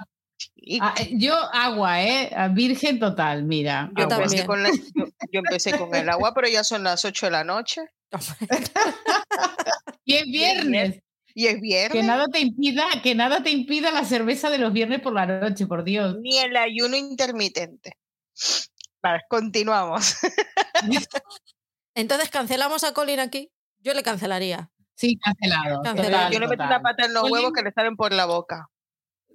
Ah, 0.80 0.94
eh, 0.98 1.10
yo 1.12 1.34
agua, 1.52 2.02
¿eh? 2.02 2.30
Virgen 2.52 2.98
total, 2.98 3.44
mira. 3.44 3.90
Yo, 3.96 4.04
empecé 4.04 4.44
con, 4.44 4.64
yo, 4.64 5.40
empecé 5.40 5.78
con 5.78 5.94
el 5.94 6.08
agua, 6.08 6.34
pero 6.34 6.48
ya 6.48 6.64
son 6.64 6.82
las 6.82 7.04
8 7.04 7.26
de 7.26 7.32
la 7.32 7.44
noche. 7.44 7.82
y 10.04 10.14
es 10.14 10.24
viernes. 10.24 11.00
Y 11.34 11.46
es 11.46 11.60
viernes. 11.60 11.92
Que 11.92 12.02
nada 12.02 12.26
te 12.28 12.40
impida, 12.40 12.84
que 13.02 13.14
nada 13.14 13.42
te 13.42 13.50
impida 13.50 13.90
la 13.90 14.04
cerveza 14.04 14.50
de 14.50 14.58
los 14.58 14.72
viernes 14.72 15.00
por 15.00 15.12
la 15.12 15.26
noche, 15.26 15.66
por 15.66 15.84
Dios. 15.84 16.16
Ni 16.20 16.38
el 16.38 16.56
ayuno 16.56 16.96
intermitente. 16.96 17.98
Vale, 19.02 19.22
continuamos. 19.28 20.16
Entonces, 21.94 22.28
¿cancelamos 22.30 22.84
a 22.84 22.92
Colin 22.92 23.20
aquí? 23.20 23.50
Yo 23.80 23.94
le 23.94 24.02
cancelaría. 24.02 24.70
Sí, 24.94 25.18
cancelado. 25.18 25.82
Yo 26.30 26.40
le 26.40 26.48
meto 26.48 26.64
una 26.64 26.80
pata 26.80 27.04
en 27.04 27.14
los 27.14 27.30
huevos 27.30 27.52
que 27.52 27.62
le 27.62 27.70
salen 27.72 27.96
por 27.96 28.12
la 28.12 28.24
boca. 28.24 28.68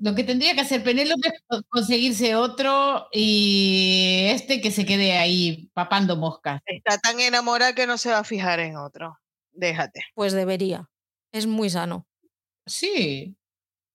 Lo 0.02 0.16
que 0.16 0.24
tendría 0.24 0.56
que 0.56 0.62
hacer 0.62 0.84
Penélope 0.84 1.28
es 1.28 1.62
conseguirse 1.70 2.36
otro 2.36 3.08
y 3.12 4.26
este 4.30 4.60
que 4.60 4.72
se 4.72 4.84
quede 4.84 5.16
ahí 5.16 5.70
papando 5.74 6.16
moscas. 6.16 6.60
Está 6.66 6.98
tan 6.98 7.20
enamorada 7.20 7.76
que 7.76 7.86
no 7.86 8.00
se 8.00 8.10
va 8.10 8.20
a 8.20 8.24
fijar 8.24 8.60
en 8.60 8.78
otro. 8.78 9.20
Déjate. 9.52 10.04
Pues 10.16 10.34
debería. 10.34 10.90
Es 11.32 11.46
muy 11.46 11.70
sano. 11.70 12.08
Sí. 12.66 13.38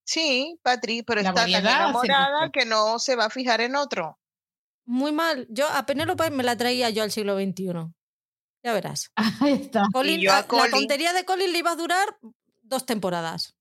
Sí, 0.05 0.60
Patri, 0.62 1.02
pero 1.02 1.20
está 1.20 1.35
tan 1.35 1.49
enamorada 1.49 2.51
que 2.52 2.65
no 2.65 3.01
se 3.01 3.17
va 3.17 3.25
a 3.25 3.31
fijar 3.31 3.60
en 3.60 3.75
otro. 3.75 4.20
Muy 4.85 5.10
mal. 5.10 5.49
Yo 5.51 5.68
a 5.68 5.86
Penélope 5.86 6.31
me 6.31 6.44
la 6.44 6.57
traía 6.57 6.89
yo 6.91 7.02
al 7.02 7.10
siglo 7.10 7.36
XXI. 7.36 7.93
Ya 8.62 8.73
verás. 8.73 9.10
Ahí 9.41 9.55
está. 9.55 9.86
La 9.93 10.70
tontería 10.70 11.12
de 11.12 11.25
Colin 11.25 11.52
le 11.52 11.59
iba 11.59 11.73
a 11.73 11.76
durar 11.76 12.17
dos 12.62 12.86
temporadas. 12.86 13.57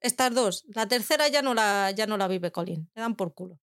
Estas 0.00 0.34
dos. 0.34 0.64
La 0.68 0.86
tercera 0.86 1.28
ya 1.28 1.42
no 1.42 1.54
la, 1.54 1.90
ya 1.90 2.06
no 2.06 2.16
la 2.16 2.28
vive 2.28 2.52
Colin. 2.52 2.90
Le 2.94 3.02
dan 3.02 3.16
por 3.16 3.34
culo. 3.34 3.58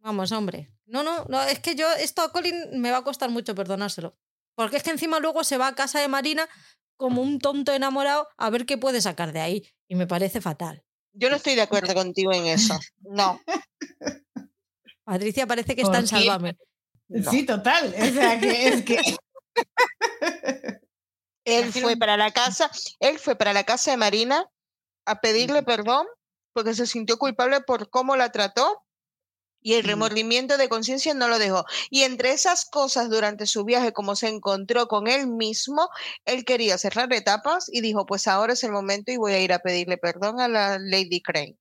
Vamos, 0.00 0.32
hombre. 0.32 0.70
No, 0.86 1.02
no, 1.02 1.24
no, 1.26 1.42
es 1.42 1.60
que 1.60 1.74
yo, 1.74 1.90
esto 1.94 2.22
a 2.22 2.30
Colin 2.30 2.80
me 2.80 2.90
va 2.90 2.98
a 2.98 3.04
costar 3.04 3.30
mucho 3.30 3.54
perdonárselo. 3.54 4.16
Porque 4.54 4.76
es 4.76 4.82
que 4.82 4.90
encima 4.90 5.18
luego 5.18 5.44
se 5.44 5.58
va 5.58 5.68
a 5.68 5.74
casa 5.74 6.00
de 6.00 6.08
Marina 6.08 6.48
como 6.96 7.22
un 7.22 7.38
tonto 7.38 7.72
enamorado 7.72 8.28
a 8.36 8.50
ver 8.50 8.66
qué 8.66 8.78
puede 8.78 9.00
sacar 9.00 9.32
de 9.32 9.40
ahí. 9.40 9.66
Y 9.88 9.94
me 9.94 10.06
parece 10.06 10.40
fatal. 10.40 10.84
Yo 11.12 11.30
no 11.30 11.36
estoy 11.36 11.54
de 11.54 11.62
acuerdo 11.62 11.94
contigo 11.94 12.32
en 12.32 12.46
eso. 12.46 12.78
No. 13.00 13.40
Patricia 15.04 15.46
parece 15.46 15.74
que 15.76 15.82
está 15.82 15.98
en 15.98 16.06
Sálvame. 16.06 16.56
Sí, 17.30 17.44
total. 17.44 17.94
O 17.94 18.12
sea, 18.12 18.40
que 18.40 18.68
es 18.68 18.82
que 18.84 18.98
él 21.44 21.72
fue 21.72 21.96
para 21.96 22.16
la 22.16 22.30
casa, 22.32 22.70
él 23.00 23.18
fue 23.18 23.36
para 23.36 23.52
la 23.52 23.64
casa 23.64 23.90
de 23.90 23.96
Marina 23.96 24.48
a 25.06 25.20
pedirle 25.20 25.62
perdón 25.62 26.06
porque 26.52 26.74
se 26.74 26.86
sintió 26.86 27.18
culpable 27.18 27.60
por 27.60 27.90
cómo 27.90 28.16
la 28.16 28.30
trató 28.30 28.84
y 29.64 29.74
el 29.74 29.84
remordimiento 29.84 30.58
de 30.58 30.68
conciencia 30.68 31.14
no 31.14 31.26
lo 31.26 31.38
dejó. 31.38 31.64
Y 31.88 32.02
entre 32.02 32.32
esas 32.32 32.66
cosas, 32.66 33.08
durante 33.08 33.46
su 33.46 33.64
viaje, 33.64 33.94
como 33.94 34.14
se 34.14 34.28
encontró 34.28 34.86
con 34.88 35.08
él 35.08 35.26
mismo, 35.26 35.88
él 36.26 36.44
quería 36.44 36.76
cerrar 36.76 37.10
etapas 37.14 37.70
y 37.72 37.80
dijo, 37.80 38.04
pues 38.04 38.28
ahora 38.28 38.52
es 38.52 38.62
el 38.62 38.72
momento 38.72 39.10
y 39.10 39.16
voy 39.16 39.32
a 39.32 39.40
ir 39.40 39.54
a 39.54 39.60
pedirle 39.60 39.96
perdón 39.96 40.38
a 40.38 40.48
la 40.48 40.78
Lady 40.78 41.22
Crane. 41.22 41.56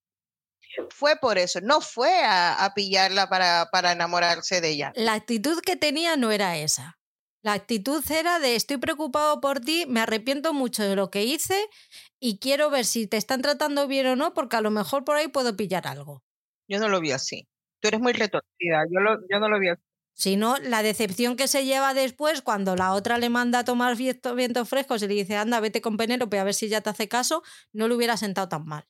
Fue 0.90 1.16
por 1.16 1.38
eso, 1.38 1.62
no 1.62 1.80
fue 1.80 2.24
a, 2.24 2.66
a 2.66 2.74
pillarla 2.74 3.30
para, 3.30 3.70
para 3.72 3.94
enamorarse 3.94 4.60
de 4.60 4.70
ella. 4.70 4.92
La 4.96 5.14
actitud 5.14 5.62
que 5.62 5.78
tenía 5.78 6.18
no 6.18 6.32
era 6.32 6.58
esa. 6.58 6.98
La 7.44 7.54
actitud 7.54 8.02
era 8.10 8.40
de 8.40 8.56
estoy 8.56 8.78
preocupado 8.78 9.42
por 9.42 9.60
ti, 9.60 9.86
me 9.86 10.00
arrepiento 10.00 10.54
mucho 10.54 10.82
de 10.84 10.96
lo 10.96 11.10
que 11.10 11.26
hice 11.26 11.70
y 12.18 12.40
quiero 12.40 12.70
ver 12.70 12.86
si 12.86 13.06
te 13.06 13.18
están 13.18 13.42
tratando 13.42 13.86
bien 13.86 14.08
o 14.08 14.16
no, 14.16 14.34
porque 14.34 14.56
a 14.56 14.62
lo 14.62 14.72
mejor 14.72 15.04
por 15.04 15.18
ahí 15.18 15.28
puedo 15.28 15.58
pillar 15.58 15.86
algo. 15.86 16.24
Yo 16.70 16.80
no 16.80 16.88
lo 16.88 17.02
vi 17.02 17.12
así. 17.12 17.46
Tú 17.82 17.90
eres 17.90 18.00
muy 18.00 18.14
retorcida, 18.14 18.86
yo, 18.90 19.00
yo 19.30 19.40
no 19.40 19.50
lo 19.50 19.60
vi 19.60 19.68
así. 19.68 19.82
Si 20.16 20.38
no, 20.38 20.58
la 20.58 20.84
decepción 20.84 21.36
que 21.36 21.50
se 21.50 21.66
lleva 21.66 21.94
después 21.94 22.42
cuando 22.42 22.78
la 22.78 22.94
otra 22.94 23.18
le 23.18 23.30
manda 23.30 23.60
a 23.60 23.66
tomar 23.66 23.98
vientos 23.98 24.70
frescos 24.70 25.02
y 25.04 25.08
le 25.08 25.16
dice, 25.16 25.36
anda, 25.36 25.60
vete 25.60 25.82
con 25.82 25.98
Penélope 25.98 26.40
a 26.40 26.46
ver 26.46 26.54
si 26.54 26.70
ya 26.70 26.80
te 26.80 26.92
hace 26.92 27.10
caso, 27.10 27.44
no 27.74 27.90
le 27.90 27.96
hubiera 27.96 28.16
sentado 28.16 28.48
tan 28.48 28.64
mal. 28.66 28.88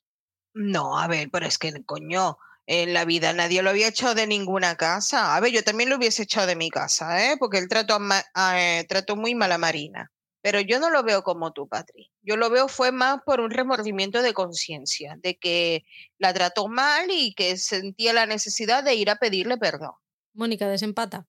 No, 0.54 1.00
a 1.00 1.08
ver, 1.08 1.30
pero 1.32 1.48
es 1.48 1.58
que, 1.58 1.72
coño, 1.86 2.38
en 2.66 2.93
la 2.93 3.06
vida. 3.06 3.33
Nadie 3.33 3.61
lo 3.61 3.69
había 3.69 3.88
echado 3.88 4.16
de 4.16 4.27
ninguna 4.27 4.75
casa. 4.75 5.35
A 5.35 5.40
ver, 5.40 5.51
yo 5.51 5.64
también 5.64 5.90
lo 5.90 5.98
hubiese 5.98 6.24
echado 6.24 6.48
de 6.48 6.56
mi 6.56 6.69
casa, 6.69 7.32
¿eh? 7.32 7.35
porque 7.38 7.58
él 7.58 7.67
trató, 7.67 8.00
eh, 8.56 8.85
trató 8.88 9.16
muy 9.16 9.35
mal 9.35 9.51
a 9.51 9.58
Marina. 9.58 10.11
Pero 10.42 10.59
yo 10.59 10.80
no 10.80 10.90
lo 10.90 11.03
veo 11.03 11.24
como 11.24 11.53
tú, 11.53 11.69
Patri. 11.69 12.11
Yo 12.22 12.35
lo 12.35 12.50
veo 12.50 12.67
fue 12.67 12.92
más 12.92 13.22
por 13.25 13.40
un 13.40 13.50
remordimiento 13.50 14.22
de 14.22 14.33
conciencia, 14.33 15.16
de 15.19 15.38
que 15.38 15.85
la 16.17 16.33
trató 16.33 16.67
mal 16.67 17.08
y 17.09 17.33
que 17.33 17.56
sentía 17.58 18.11
la 18.11 18.25
necesidad 18.25 18.83
de 18.83 18.95
ir 18.95 19.09
a 19.09 19.16
pedirle 19.16 19.58
perdón. 19.58 19.93
Mónica, 20.33 20.67
desempata. 20.67 21.25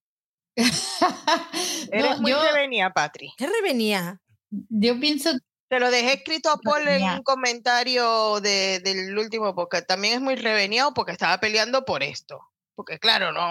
Eres 1.92 2.20
muy 2.20 2.32
revenía, 2.32 2.90
Patri. 2.90 3.32
¿Qué 3.36 3.46
revenía? 3.46 4.20
Yo 4.50 4.98
pienso 4.98 5.30
te 5.74 5.80
lo 5.80 5.90
dejé 5.90 6.12
escrito 6.12 6.50
a 6.50 6.56
Paul 6.56 6.86
en 6.86 7.02
un 7.02 7.22
comentario 7.24 8.40
del 8.40 9.18
último 9.18 9.56
porque 9.56 9.82
también 9.82 10.14
es 10.14 10.20
muy 10.20 10.36
revenido 10.36 10.94
porque 10.94 11.10
estaba 11.10 11.40
peleando 11.40 11.84
por 11.84 12.04
esto. 12.04 12.38
Porque 12.76 13.00
claro, 13.00 13.32
no. 13.32 13.50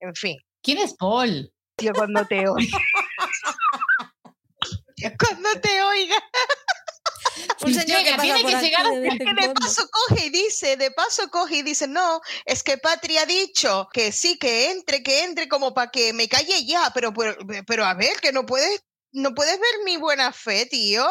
En 0.00 0.14
fin. 0.14 0.38
¿Quién 0.62 0.78
es 0.78 0.94
Paul? 0.94 1.52
Yo 1.76 1.92
cuando 1.92 2.26
te 2.26 2.48
oiga. 2.48 2.78
cuando 5.18 5.50
te 5.60 5.82
oiga. 5.82 6.16
Un 7.66 7.74
señor 7.74 8.02
que 8.02 8.14
tiene 8.14 8.42
que 8.42 8.56
llegar 8.56 8.86
es 8.90 9.18
que 9.18 9.46
de 9.46 9.52
paso 9.52 9.90
coge 9.90 10.24
y 10.24 10.30
dice, 10.30 10.78
de 10.78 10.90
paso 10.90 11.30
coge 11.30 11.56
y 11.56 11.62
dice, 11.62 11.86
no, 11.86 12.22
es 12.46 12.62
que 12.62 12.78
Patria 12.78 13.22
ha 13.22 13.26
dicho 13.26 13.90
que 13.92 14.10
sí, 14.10 14.38
que 14.38 14.70
entre, 14.70 15.02
que 15.02 15.24
entre 15.24 15.50
como 15.50 15.74
para 15.74 15.90
que 15.90 16.14
me 16.14 16.28
calle 16.28 16.64
ya, 16.64 16.90
pero, 16.94 17.12
pero, 17.12 17.36
pero 17.66 17.84
a 17.84 17.92
ver, 17.92 18.18
que 18.22 18.32
no 18.32 18.46
puedes 18.46 18.82
no 19.12 19.34
puedes 19.34 19.58
ver 19.58 19.84
mi 19.84 19.96
buena 19.96 20.32
fe, 20.32 20.66
tío. 20.66 21.06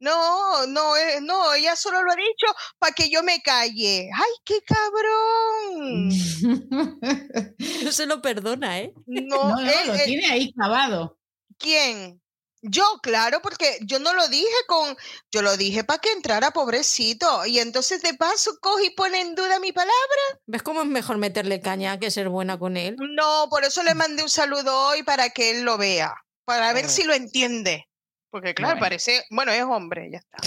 No, 0.00 0.66
no, 0.66 0.96
eh, 0.96 1.20
no, 1.20 1.52
ella 1.52 1.76
solo 1.76 2.02
lo 2.02 2.12
ha 2.12 2.16
dicho 2.16 2.46
para 2.78 2.94
que 2.94 3.10
yo 3.10 3.22
me 3.22 3.42
calle. 3.42 4.08
¡Ay, 4.14 4.32
qué 4.44 4.62
cabrón! 4.62 6.08
no 7.84 7.92
se 7.92 8.06
lo 8.06 8.22
perdona, 8.22 8.80
¿eh? 8.80 8.94
No, 9.06 9.56
no, 9.60 9.60
lo 9.60 9.94
tiene 10.04 10.26
ahí 10.26 10.52
clavado. 10.54 11.18
¿Quién? 11.58 12.22
Yo, 12.62 12.84
claro, 13.02 13.40
porque 13.42 13.78
yo 13.82 13.98
no 13.98 14.14
lo 14.14 14.28
dije 14.28 14.46
con, 14.66 14.96
yo 15.30 15.42
lo 15.42 15.56
dije 15.58 15.84
para 15.84 15.98
que 15.98 16.12
entrara 16.12 16.50
pobrecito. 16.50 17.44
Y 17.44 17.58
entonces 17.58 18.00
de 18.00 18.14
paso 18.14 18.52
coge 18.60 18.86
y 18.86 18.90
pone 18.90 19.20
en 19.20 19.34
duda 19.34 19.60
mi 19.60 19.72
palabra. 19.72 20.40
¿Ves 20.46 20.62
cómo 20.62 20.80
es 20.80 20.88
mejor 20.88 21.18
meterle 21.18 21.60
caña 21.60 21.98
que 21.98 22.10
ser 22.10 22.30
buena 22.30 22.58
con 22.58 22.78
él? 22.78 22.96
No, 22.98 23.48
por 23.50 23.64
eso 23.64 23.82
le 23.82 23.94
mandé 23.94 24.22
un 24.22 24.30
saludo 24.30 24.88
hoy 24.88 25.02
para 25.02 25.28
que 25.28 25.50
él 25.50 25.62
lo 25.62 25.76
vea 25.76 26.14
para 26.50 26.72
ver 26.72 26.88
si 26.88 27.04
lo 27.04 27.14
entiende. 27.14 27.86
Porque 28.28 28.54
claro, 28.54 28.80
parece, 28.80 29.22
bueno, 29.30 29.52
es 29.52 29.62
hombre, 29.62 30.10
ya 30.10 30.18
está. 30.18 30.38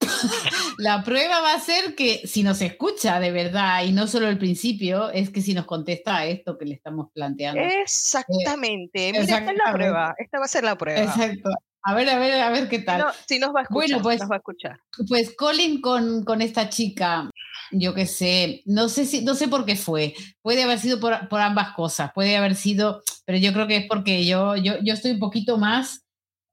La 0.78 1.02
prueba 1.04 1.40
va 1.40 1.54
a 1.54 1.60
ser 1.60 1.94
que 1.94 2.26
si 2.26 2.42
nos 2.42 2.62
escucha 2.62 3.20
de 3.20 3.30
verdad 3.30 3.84
y 3.84 3.92
no 3.92 4.06
solo 4.06 4.28
el 4.28 4.38
principio, 4.38 5.10
es 5.10 5.28
que 5.28 5.42
si 5.42 5.52
nos 5.52 5.66
contesta 5.66 6.16
a 6.16 6.26
esto 6.26 6.56
que 6.56 6.64
le 6.64 6.74
estamos 6.74 7.08
planteando. 7.12 7.60
Exactamente. 7.60 9.12
Mira, 9.12 9.24
esta 9.24 9.52
es 9.52 9.58
la 9.62 9.72
prueba. 9.72 10.14
Esta 10.16 10.38
va 10.38 10.44
a 10.46 10.48
ser 10.48 10.64
la 10.64 10.76
prueba. 10.76 11.00
Exacto. 11.00 11.50
A 11.82 11.94
ver, 11.94 12.08
a 12.08 12.18
ver, 12.18 12.40
a 12.40 12.48
ver 12.48 12.68
qué 12.70 12.78
tal. 12.78 13.04
si 13.26 13.38
nos 13.38 13.54
va 13.54 13.60
a 13.60 13.62
escuchar. 13.64 13.88
Bueno, 13.88 14.02
pues, 14.02 14.20
nos 14.20 14.30
va 14.30 14.36
a 14.36 14.38
escuchar. 14.38 14.80
Pues 15.06 15.36
Colin 15.36 15.82
con, 15.82 16.24
con 16.24 16.40
esta 16.40 16.70
chica 16.70 17.30
yo 17.72 17.94
qué 17.94 18.06
sé, 18.06 18.62
no 18.66 18.88
sé 18.88 19.06
si, 19.06 19.22
no 19.22 19.34
sé 19.34 19.48
por 19.48 19.64
qué 19.64 19.76
fue. 19.76 20.14
Puede 20.42 20.62
haber 20.62 20.78
sido 20.78 21.00
por, 21.00 21.14
ambas 21.30 21.74
cosas, 21.74 22.12
puede 22.14 22.36
haber 22.36 22.54
sido, 22.54 23.02
pero 23.24 23.38
yo 23.38 23.52
creo 23.52 23.66
que 23.66 23.76
es 23.76 23.86
porque 23.88 24.24
yo, 24.26 24.56
yo, 24.56 24.74
yo 24.82 24.94
estoy 24.94 25.12
un 25.12 25.18
poquito 25.18 25.58
más 25.58 26.04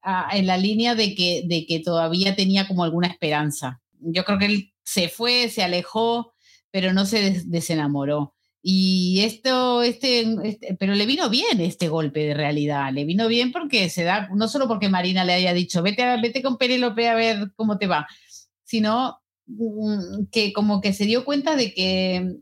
ah, 0.02 0.28
en 0.32 0.46
la 0.46 0.56
línea 0.56 0.94
de 0.94 1.14
que, 1.14 1.42
de 1.46 1.66
que 1.66 1.80
todavía 1.80 2.34
tenía 2.36 2.66
como 2.66 2.84
alguna 2.84 3.08
esperanza. 3.08 3.80
Yo 3.98 4.24
creo 4.24 4.38
que 4.38 4.46
él 4.46 4.72
se 4.84 5.08
fue, 5.08 5.48
se 5.48 5.62
alejó, 5.62 6.34
pero 6.70 6.92
no 6.92 7.06
se 7.06 7.42
desenamoró. 7.46 8.34
Y 8.64 9.22
esto, 9.24 9.82
este, 9.82 10.20
este, 10.44 10.76
pero 10.78 10.94
le 10.94 11.04
vino 11.04 11.28
bien 11.28 11.60
este 11.60 11.88
golpe 11.88 12.20
de 12.20 12.34
realidad, 12.34 12.92
le 12.92 13.04
vino 13.04 13.26
bien 13.26 13.50
porque 13.50 13.90
se 13.90 14.04
da, 14.04 14.28
no 14.32 14.46
solo 14.46 14.68
porque 14.68 14.88
Marina 14.88 15.24
le 15.24 15.32
haya 15.32 15.52
dicho, 15.52 15.82
vete, 15.82 16.04
vete 16.22 16.42
con 16.42 16.58
Penélope 16.58 17.08
a 17.08 17.14
ver 17.16 17.52
cómo 17.56 17.76
te 17.76 17.88
va, 17.88 18.06
sino 18.62 19.21
que 20.30 20.52
como 20.52 20.80
que 20.80 20.92
se 20.92 21.06
dio 21.06 21.24
cuenta 21.24 21.56
de 21.56 21.74
que 21.74 22.36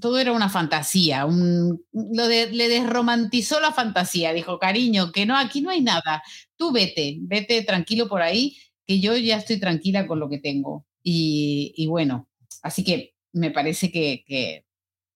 todo 0.00 0.18
era 0.18 0.32
una 0.32 0.48
fantasía, 0.48 1.26
lo 1.26 2.28
le 2.28 2.68
desromantizó 2.68 3.60
la 3.60 3.72
fantasía, 3.72 4.32
dijo, 4.32 4.58
cariño, 4.58 5.12
que 5.12 5.26
no, 5.26 5.36
aquí 5.36 5.60
no 5.60 5.70
hay 5.70 5.80
nada, 5.80 6.22
tú 6.56 6.72
vete, 6.72 7.16
vete 7.20 7.62
tranquilo 7.62 8.08
por 8.08 8.22
ahí, 8.22 8.56
que 8.86 9.00
yo 9.00 9.16
ya 9.16 9.36
estoy 9.38 9.58
tranquila 9.58 10.06
con 10.06 10.20
lo 10.20 10.28
que 10.28 10.38
tengo. 10.38 10.86
Y, 11.02 11.86
bueno, 11.88 12.28
así 12.62 12.82
que 12.84 13.14
me 13.32 13.50
parece 13.52 13.92
que, 13.92 14.24
que 14.26 14.66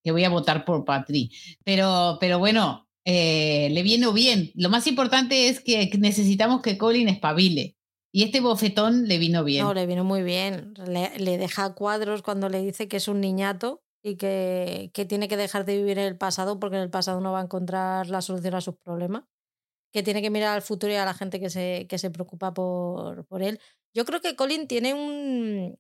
que 0.02 0.12
voy 0.12 0.24
a 0.24 0.30
votar 0.30 0.64
por 0.64 0.84
Patri. 0.84 1.30
Pero, 1.64 2.18
pero 2.20 2.38
bueno, 2.38 2.88
eh, 3.04 3.68
le 3.70 3.82
viene 3.82 4.10
bien. 4.12 4.50
Lo 4.54 4.70
más 4.70 4.86
importante 4.86 5.48
es 5.48 5.60
que 5.60 5.90
necesitamos 5.98 6.62
que 6.62 6.78
Colin 6.78 7.08
espabile. 7.08 7.76
Y 8.12 8.24
este 8.24 8.40
bofetón 8.40 9.06
le 9.06 9.18
vino 9.18 9.44
bien. 9.44 9.64
No, 9.64 9.74
le 9.74 9.86
vino 9.86 10.04
muy 10.04 10.22
bien. 10.22 10.74
Le, 10.86 11.38
deja 11.38 11.74
cuadros 11.74 12.22
cuando 12.22 12.48
le 12.48 12.60
dice 12.60 12.88
que 12.88 12.96
es 12.96 13.08
un 13.08 13.20
niñato 13.20 13.82
y 14.02 14.16
que, 14.16 14.90
que, 14.94 15.04
tiene 15.04 15.28
que 15.28 15.36
dejar 15.36 15.64
de 15.64 15.76
vivir 15.76 15.98
en 15.98 16.06
el 16.06 16.16
pasado 16.16 16.58
porque 16.58 16.76
en 16.76 16.82
el 16.82 16.90
pasado 16.90 17.20
no 17.20 17.32
va 17.32 17.40
a 17.40 17.44
encontrar 17.44 18.08
la 18.08 18.20
solución 18.20 18.54
a 18.54 18.60
sus 18.60 18.76
problemas. 18.76 19.24
Que 19.92 20.02
tiene 20.02 20.22
que 20.22 20.30
mirar 20.30 20.54
al 20.54 20.62
futuro 20.62 20.92
y 20.92 20.96
a 20.96 21.04
la 21.04 21.14
gente 21.14 21.40
que 21.40 21.50
se, 21.50 21.86
que 21.88 21.98
se 21.98 22.10
preocupa 22.10 22.54
por, 22.54 23.26
por 23.26 23.42
él. 23.42 23.60
Yo 23.94 24.04
creo 24.04 24.20
que 24.20 24.36
Colin 24.36 24.66
tiene 24.68 24.94
un. 24.94 25.78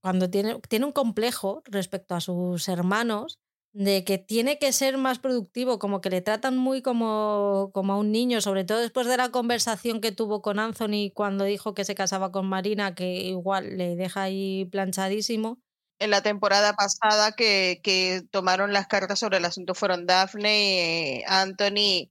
Cuando 0.00 0.30
tiene, 0.30 0.60
tiene 0.68 0.86
un 0.86 0.92
complejo 0.92 1.62
respecto 1.66 2.14
a 2.14 2.20
sus 2.20 2.68
hermanos, 2.68 3.40
de 3.72 4.04
que 4.04 4.18
tiene 4.18 4.58
que 4.58 4.72
ser 4.72 4.96
más 4.96 5.18
productivo, 5.18 5.78
como 5.78 6.00
que 6.00 6.10
le 6.10 6.20
tratan 6.20 6.56
muy 6.56 6.82
como, 6.82 7.70
como 7.72 7.92
a 7.92 7.96
un 7.98 8.10
niño, 8.10 8.40
sobre 8.40 8.64
todo 8.64 8.78
después 8.78 9.06
de 9.06 9.16
la 9.16 9.30
conversación 9.30 10.00
que 10.00 10.12
tuvo 10.12 10.42
con 10.42 10.58
Anthony 10.58 11.12
cuando 11.14 11.44
dijo 11.44 11.74
que 11.74 11.84
se 11.84 11.94
casaba 11.94 12.32
con 12.32 12.46
Marina, 12.46 12.94
que 12.94 13.06
igual 13.06 13.76
le 13.76 13.96
deja 13.96 14.22
ahí 14.22 14.64
planchadísimo. 14.66 15.58
En 16.00 16.10
la 16.10 16.22
temporada 16.22 16.74
pasada 16.74 17.32
que, 17.32 17.80
que 17.82 18.22
tomaron 18.30 18.72
las 18.72 18.86
cartas 18.86 19.18
sobre 19.18 19.38
el 19.38 19.44
asunto 19.44 19.74
fueron 19.74 20.06
Daphne, 20.06 21.24
Anthony, 21.26 22.10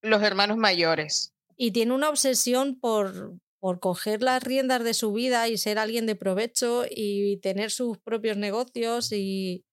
los 0.00 0.22
hermanos 0.22 0.56
mayores. 0.56 1.32
Y 1.56 1.70
tiene 1.70 1.92
una 1.92 2.08
obsesión 2.08 2.80
por, 2.80 3.34
por 3.60 3.78
coger 3.78 4.22
las 4.22 4.42
riendas 4.42 4.82
de 4.82 4.94
su 4.94 5.12
vida 5.12 5.48
y 5.48 5.58
ser 5.58 5.78
alguien 5.78 6.06
de 6.06 6.16
provecho 6.16 6.84
y 6.90 7.36
tener 7.38 7.70
sus 7.70 7.98
propios 7.98 8.38
negocios 8.38 9.12
y, 9.12 9.64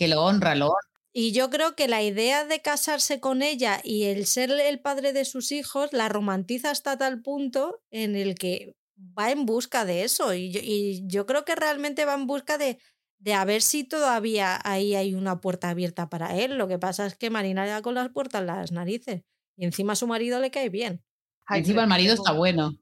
que 0.00 0.08
lo 0.08 0.24
honra, 0.24 0.54
lo 0.54 0.68
honra. 0.68 0.88
Y 1.12 1.32
yo 1.32 1.50
creo 1.50 1.76
que 1.76 1.86
la 1.86 2.02
idea 2.02 2.46
de 2.46 2.62
casarse 2.62 3.20
con 3.20 3.42
ella 3.42 3.82
y 3.84 4.04
el 4.04 4.24
ser 4.24 4.50
el 4.50 4.80
padre 4.80 5.12
de 5.12 5.26
sus 5.26 5.52
hijos 5.52 5.92
la 5.92 6.08
romantiza 6.08 6.70
hasta 6.70 6.96
tal 6.96 7.20
punto 7.20 7.82
en 7.90 8.16
el 8.16 8.34
que 8.34 8.76
va 8.96 9.30
en 9.30 9.44
busca 9.44 9.84
de 9.84 10.04
eso. 10.04 10.32
Y 10.32 10.52
yo, 10.52 10.60
y 10.62 11.02
yo 11.06 11.26
creo 11.26 11.44
que 11.44 11.54
realmente 11.54 12.06
va 12.06 12.14
en 12.14 12.26
busca 12.26 12.56
de, 12.56 12.78
de 13.18 13.34
a 13.34 13.44
ver 13.44 13.60
si 13.60 13.84
todavía 13.84 14.58
ahí 14.64 14.94
hay 14.94 15.14
una 15.14 15.42
puerta 15.42 15.68
abierta 15.68 16.08
para 16.08 16.34
él. 16.34 16.56
Lo 16.56 16.66
que 16.66 16.78
pasa 16.78 17.04
es 17.04 17.14
que 17.14 17.28
Marina 17.28 17.66
ya 17.66 17.82
con 17.82 17.94
las 17.94 18.08
puertas 18.08 18.40
en 18.40 18.46
las 18.46 18.72
narices. 18.72 19.22
Y 19.58 19.66
encima 19.66 19.92
a 19.92 19.96
su 19.96 20.06
marido 20.06 20.40
le 20.40 20.50
cae 20.50 20.70
bien. 20.70 21.04
encima 21.50 21.82
el 21.82 21.88
marido 21.88 22.14
está 22.14 22.32
bueno. 22.32 22.72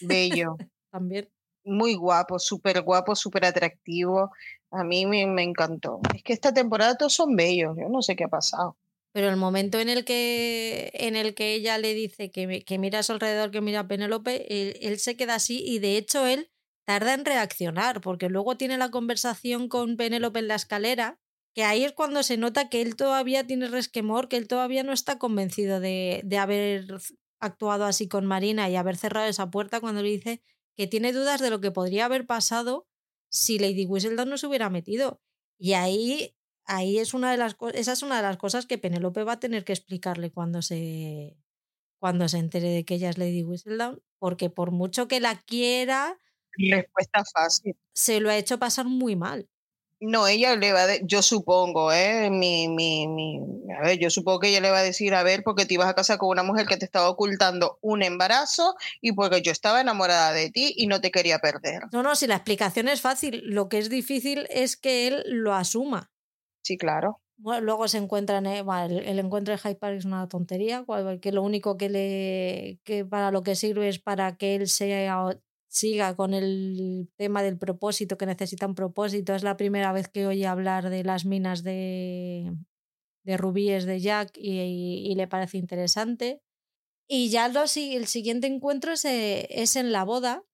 Bello. 0.00 0.56
También. 0.90 1.28
Muy 1.68 1.94
guapo, 1.94 2.38
súper 2.38 2.82
guapo, 2.82 3.14
súper 3.14 3.44
atractivo. 3.44 4.32
A 4.70 4.84
mí 4.84 5.06
me, 5.06 5.22
encantó. 5.42 6.00
Es 6.14 6.22
que 6.22 6.32
esta 6.32 6.52
temporada 6.52 6.96
todos 6.96 7.14
son 7.14 7.36
bellos, 7.36 7.76
yo 7.78 7.88
no 7.88 8.02
sé 8.02 8.16
qué 8.16 8.24
ha 8.24 8.28
pasado. 8.28 8.76
Pero 9.12 9.28
el 9.28 9.36
momento 9.36 9.78
en 9.78 9.88
el 9.88 10.04
que, 10.04 10.90
en 10.94 11.16
el 11.16 11.34
que 11.34 11.54
ella 11.54 11.78
le 11.78 11.94
dice 11.94 12.30
que, 12.30 12.62
que 12.64 12.78
mira 12.78 13.00
alrededor, 13.08 13.50
que 13.50 13.60
mira 13.60 13.80
a 13.80 13.88
Penélope, 13.88 14.76
él, 14.86 14.98
se 14.98 15.16
queda 15.16 15.36
así 15.36 15.62
y 15.64 15.78
de 15.78 15.96
hecho 15.96 16.26
él 16.26 16.50
tarda 16.84 17.14
en 17.14 17.24
reaccionar, 17.24 18.00
porque 18.00 18.28
luego 18.28 18.56
tiene 18.56 18.78
la 18.78 18.90
conversación 18.90 19.68
con 19.68 19.96
Penélope 19.96 20.38
en 20.40 20.48
la 20.48 20.54
escalera, 20.54 21.18
que 21.54 21.64
ahí 21.64 21.84
es 21.84 21.92
cuando 21.92 22.22
se 22.22 22.36
nota 22.36 22.68
que 22.68 22.82
él 22.82 22.96
todavía 22.96 23.46
tiene 23.46 23.68
resquemor, 23.68 24.28
que 24.28 24.36
él 24.36 24.46
todavía 24.46 24.82
no 24.82 24.92
está 24.92 25.18
convencido 25.18 25.80
de, 25.80 26.20
de 26.24 26.38
haber 26.38 26.86
actuado 27.40 27.84
así 27.84 28.08
con 28.08 28.26
Marina 28.26 28.68
y 28.68 28.76
haber 28.76 28.96
cerrado 28.96 29.26
esa 29.26 29.50
puerta 29.50 29.80
cuando 29.80 30.02
le 30.02 30.10
dice 30.10 30.42
que 30.78 30.86
tiene 30.86 31.12
dudas 31.12 31.40
de 31.40 31.50
lo 31.50 31.60
que 31.60 31.72
podría 31.72 32.04
haber 32.04 32.24
pasado 32.24 32.86
si 33.28 33.58
Lady 33.58 33.84
Whistledown 33.84 34.28
no 34.28 34.38
se 34.38 34.46
hubiera 34.46 34.70
metido. 34.70 35.20
Y 35.58 35.72
ahí, 35.72 36.36
ahí 36.66 36.98
es 36.98 37.14
una 37.14 37.32
de 37.32 37.36
las 37.36 37.56
esa 37.74 37.92
es 37.92 38.02
una 38.04 38.18
de 38.18 38.22
las 38.22 38.36
cosas 38.36 38.64
que 38.64 38.78
Penélope 38.78 39.24
va 39.24 39.32
a 39.32 39.40
tener 39.40 39.64
que 39.64 39.72
explicarle 39.72 40.30
cuando 40.30 40.62
se, 40.62 41.36
cuando 41.98 42.28
se 42.28 42.38
entere 42.38 42.68
de 42.68 42.84
que 42.84 42.94
ella 42.94 43.10
es 43.10 43.18
Lady 43.18 43.42
Whistledown, 43.42 44.00
porque 44.20 44.50
por 44.50 44.70
mucho 44.70 45.08
que 45.08 45.18
la 45.18 45.40
quiera... 45.40 46.16
Respuesta 46.56 47.24
fácil. 47.24 47.76
Se 47.92 48.20
lo 48.20 48.30
ha 48.30 48.36
hecho 48.36 48.60
pasar 48.60 48.86
muy 48.86 49.16
mal. 49.16 49.48
No, 50.00 50.28
ella 50.28 50.54
le 50.54 50.72
va 50.72 50.84
a, 50.84 50.96
yo 51.02 51.22
supongo, 51.22 51.92
¿eh? 51.92 52.30
Mi, 52.30 52.68
mi, 52.68 53.08
mi, 53.08 53.40
a 53.76 53.82
ver, 53.82 53.98
yo 53.98 54.10
supongo 54.10 54.40
que 54.40 54.50
ella 54.50 54.60
le 54.60 54.70
va 54.70 54.78
a 54.78 54.82
decir, 54.82 55.12
a 55.12 55.24
ver, 55.24 55.42
porque 55.42 55.66
te 55.66 55.74
ibas 55.74 55.88
a 55.88 55.94
casar 55.94 56.18
con 56.18 56.28
una 56.28 56.44
mujer 56.44 56.66
que 56.66 56.76
te 56.76 56.84
estaba 56.84 57.10
ocultando 57.10 57.78
un 57.80 58.02
embarazo 58.02 58.76
y 59.00 59.12
porque 59.12 59.42
yo 59.42 59.50
estaba 59.50 59.80
enamorada 59.80 60.32
de 60.32 60.50
ti 60.50 60.72
y 60.76 60.86
no 60.86 61.00
te 61.00 61.10
quería 61.10 61.40
perder. 61.40 61.82
No, 61.90 62.04
no, 62.04 62.14
si 62.14 62.28
la 62.28 62.36
explicación 62.36 62.86
es 62.86 63.00
fácil, 63.00 63.42
lo 63.44 63.68
que 63.68 63.78
es 63.78 63.90
difícil 63.90 64.46
es 64.50 64.76
que 64.76 65.08
él 65.08 65.24
lo 65.26 65.52
asuma. 65.52 66.12
Sí, 66.62 66.76
claro. 66.76 67.20
Bueno, 67.36 67.62
luego 67.62 67.88
se 67.88 67.98
encuentran, 67.98 68.46
eh, 68.46 68.64
el, 68.88 69.18
encuentro 69.18 69.52
de 69.52 69.58
Hyde 69.58 69.76
Park 69.76 69.96
es 69.96 70.04
una 70.04 70.28
tontería, 70.28 70.84
que 71.20 71.32
lo 71.32 71.42
único 71.42 71.76
que 71.76 71.88
le 71.88 72.80
que 72.84 73.04
para 73.04 73.30
lo 73.30 73.42
que 73.42 73.54
sirve 73.54 73.88
es 73.88 74.00
para 74.00 74.36
que 74.36 74.56
él 74.56 74.68
sea 74.68 75.38
siga 75.68 76.16
con 76.16 76.34
el 76.34 77.10
tema 77.16 77.42
del 77.42 77.58
propósito, 77.58 78.18
que 78.18 78.26
necesita 78.26 78.66
un 78.66 78.74
propósito. 78.74 79.34
Es 79.34 79.42
la 79.42 79.56
primera 79.56 79.92
vez 79.92 80.08
que 80.08 80.26
oye 80.26 80.46
hablar 80.46 80.90
de 80.90 81.04
las 81.04 81.24
minas 81.24 81.62
de, 81.62 82.52
de 83.24 83.36
rubíes 83.36 83.84
de 83.84 84.00
Jack 84.00 84.32
y, 84.36 85.14
le 85.14 85.28
parece 85.28 85.58
interesante. 85.58 86.42
Y 87.06 87.30
ya 87.30 87.48
lo, 87.48 87.62
el 87.62 88.06
siguiente 88.06 88.46
encuentro 88.46 88.92
es, 88.92 89.04
eh, 89.04 89.46
es, 89.50 89.76
en 89.76 89.92
la 89.92 90.04
boda, 90.04 90.44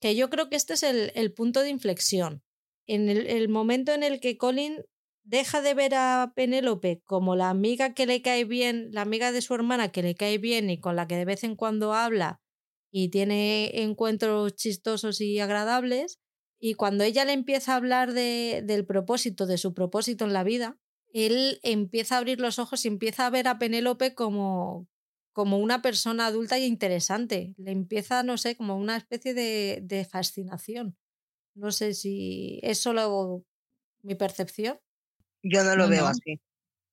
que 0.00 0.14
yo 0.14 0.30
creo 0.30 0.48
que 0.48 0.56
este 0.56 0.74
es 0.74 0.82
el, 0.82 1.12
el 1.14 1.32
punto 1.32 1.60
de 1.60 1.70
inflexión. 1.70 2.42
En 2.86 3.08
el, 3.08 3.26
el, 3.26 3.48
momento 3.48 3.92
en 3.92 4.02
el 4.02 4.20
que 4.20 4.36
Colin 4.36 4.84
deja 5.24 5.62
de 5.62 5.74
ver 5.74 5.94
a 5.94 6.32
Penélope 6.36 7.00
como 7.04 7.34
la 7.34 7.48
amiga 7.48 7.94
que 7.94 8.06
le 8.06 8.20
cae 8.20 8.44
bien, 8.44 8.90
la 8.92 9.00
amiga 9.00 9.32
de 9.32 9.40
su 9.40 9.54
hermana 9.54 9.90
que 9.90 10.02
le 10.02 10.14
cae 10.14 10.38
bien 10.38 10.68
y 10.68 10.78
con 10.78 10.96
la 10.96 11.06
que 11.06 11.16
de 11.16 11.24
vez 11.24 11.44
en 11.44 11.56
cuando 11.56 11.94
habla 11.94 12.43
y 12.96 13.08
tiene 13.08 13.82
encuentros 13.82 14.54
chistosos 14.54 15.20
y 15.20 15.40
agradables. 15.40 16.20
Y 16.60 16.74
cuando 16.74 17.02
ella 17.02 17.24
le 17.24 17.32
empieza 17.32 17.72
a 17.72 17.76
hablar 17.76 18.12
de, 18.12 18.62
del 18.64 18.86
propósito, 18.86 19.46
de 19.46 19.58
su 19.58 19.74
propósito 19.74 20.24
en 20.24 20.32
la 20.32 20.44
vida, 20.44 20.78
él 21.12 21.58
empieza 21.64 22.14
a 22.14 22.18
abrir 22.18 22.38
los 22.38 22.60
ojos 22.60 22.84
y 22.84 22.88
empieza 22.88 23.26
a 23.26 23.30
ver 23.30 23.48
a 23.48 23.58
Penélope 23.58 24.14
como, 24.14 24.86
como 25.32 25.58
una 25.58 25.82
persona 25.82 26.26
adulta 26.26 26.56
e 26.56 26.66
interesante. 26.66 27.56
Le 27.58 27.72
empieza, 27.72 28.22
no 28.22 28.38
sé, 28.38 28.56
como 28.56 28.76
una 28.76 28.96
especie 28.96 29.34
de, 29.34 29.80
de 29.82 30.04
fascinación. 30.04 30.96
No 31.56 31.72
sé 31.72 31.94
si 31.94 32.60
es 32.62 32.78
solo 32.78 33.44
mi 34.04 34.14
percepción. 34.14 34.78
Yo 35.42 35.64
no 35.64 35.74
lo 35.74 35.88
veo 35.88 36.06
así. 36.06 36.40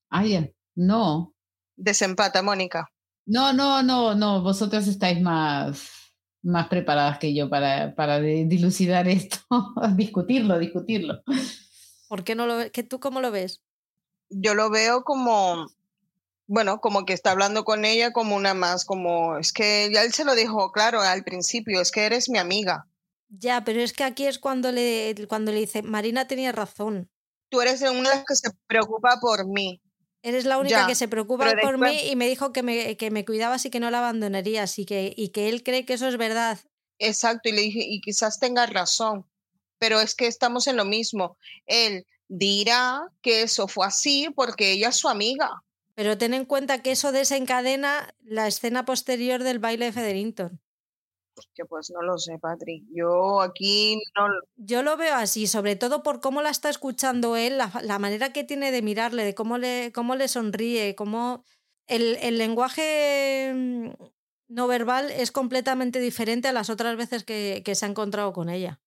Ay, 0.09 0.51
no. 0.73 1.35
Desempata, 1.77 2.41
Mónica. 2.41 2.87
No, 3.25 3.53
no, 3.53 3.83
no, 3.83 4.15
no, 4.15 4.41
vosotras 4.41 4.87
estáis 4.87 5.21
más, 5.21 5.91
más 6.41 6.67
preparadas 6.67 7.19
que 7.19 7.33
yo 7.33 7.49
para, 7.49 7.95
para 7.95 8.19
dilucidar 8.19 9.07
esto, 9.07 9.37
discutirlo, 9.95 10.59
discutirlo. 10.59 11.21
¿Por 12.07 12.23
qué 12.23 12.35
no 12.35 12.45
lo 12.45 12.57
ves? 12.57 12.71
¿Tú 12.89 12.99
cómo 12.99 13.21
lo 13.21 13.31
ves? 13.31 13.61
Yo 14.29 14.53
lo 14.53 14.69
veo 14.69 15.03
como, 15.03 15.67
bueno, 16.47 16.81
como 16.81 17.05
que 17.05 17.13
está 17.13 17.31
hablando 17.31 17.63
con 17.63 17.85
ella 17.85 18.11
como 18.11 18.35
una 18.35 18.53
más, 18.53 18.85
como, 18.85 19.37
es 19.37 19.53
que 19.53 19.89
ya 19.93 20.03
él 20.03 20.13
se 20.13 20.25
lo 20.25 20.35
dijo 20.35 20.71
claro 20.71 21.01
al 21.01 21.23
principio, 21.23 21.79
es 21.81 21.91
que 21.91 22.05
eres 22.05 22.29
mi 22.29 22.37
amiga. 22.37 22.87
Ya, 23.29 23.63
pero 23.63 23.79
es 23.79 23.93
que 23.93 24.03
aquí 24.03 24.25
es 24.25 24.39
cuando 24.39 24.71
le, 24.71 25.15
cuando 25.29 25.51
le 25.51 25.59
dice, 25.59 25.83
Marina 25.83 26.27
tenía 26.27 26.51
razón. 26.51 27.09
Tú 27.49 27.61
eres 27.61 27.81
una 27.81 28.09
de 28.09 28.15
las 28.15 28.25
que 28.25 28.35
se 28.35 28.49
preocupa 28.67 29.19
por 29.21 29.47
mí. 29.47 29.81
Eres 30.23 30.45
la 30.45 30.59
única 30.59 30.85
que 30.85 30.95
se 30.95 31.07
preocupa 31.07 31.51
por 31.61 31.79
mí 31.79 31.99
y 32.09 32.15
me 32.15 32.27
dijo 32.27 32.53
que 32.53 32.61
me, 32.61 32.95
que 32.95 33.09
me 33.09 33.25
cuidabas 33.25 33.65
y 33.65 33.69
que 33.69 33.79
no 33.79 33.89
la 33.89 33.99
abandonarías 33.99 34.77
y 34.77 34.85
que, 34.85 35.13
y 35.15 35.29
que 35.29 35.49
él 35.49 35.63
cree 35.63 35.85
que 35.85 35.93
eso 35.93 36.07
es 36.07 36.17
verdad. 36.17 36.59
Exacto, 36.99 37.49
y 37.49 37.53
le 37.53 37.61
dije, 37.61 37.79
y 37.83 38.01
quizás 38.01 38.39
tenga 38.39 38.67
razón, 38.67 39.25
pero 39.79 39.99
es 39.99 40.13
que 40.13 40.27
estamos 40.27 40.67
en 40.67 40.77
lo 40.77 40.85
mismo. 40.85 41.37
Él 41.65 42.05
dirá 42.27 43.01
que 43.21 43.41
eso 43.41 43.67
fue 43.67 43.87
así 43.87 44.29
porque 44.35 44.71
ella 44.71 44.89
es 44.89 44.97
su 44.97 45.09
amiga. 45.09 45.63
Pero 45.95 46.17
ten 46.17 46.35
en 46.35 46.45
cuenta 46.45 46.83
que 46.83 46.91
eso 46.91 47.11
desencadena 47.11 48.13
la 48.21 48.47
escena 48.47 48.85
posterior 48.85 49.43
del 49.43 49.59
baile 49.59 49.85
de 49.85 49.91
Federington. 49.91 50.61
Que 51.55 51.65
pues 51.65 51.91
no 51.91 52.01
lo 52.01 52.17
sé, 52.17 52.37
Patri. 52.39 52.85
Yo 52.93 53.41
aquí 53.41 54.01
no. 54.15 54.27
Yo 54.55 54.83
lo 54.83 54.97
veo 54.97 55.15
así, 55.15 55.47
sobre 55.47 55.75
todo 55.75 56.03
por 56.03 56.19
cómo 56.19 56.41
la 56.41 56.49
está 56.49 56.69
escuchando 56.69 57.35
él, 57.35 57.57
la, 57.57 57.99
manera 57.99 58.33
que 58.33 58.43
tiene 58.43 58.71
de 58.71 58.81
mirarle, 58.81 59.23
de 59.23 59.33
cómo 59.35 59.57
le, 59.57 59.91
cómo 59.93 60.15
le 60.15 60.27
sonríe, 60.27 60.95
cómo. 60.95 61.43
El, 61.87 62.17
el 62.21 62.37
lenguaje 62.37 63.51
mm, 63.53 63.89
no 64.47 64.67
verbal 64.67 65.11
es 65.11 65.31
completamente 65.31 65.99
diferente 65.99 66.47
a 66.47 66.53
las 66.53 66.69
otras 66.69 66.95
veces 66.95 67.23
que, 67.23 67.61
que 67.65 67.75
se 67.75 67.85
ha 67.85 67.89
encontrado 67.89 68.33
con 68.33 68.49
ella. 68.49 68.79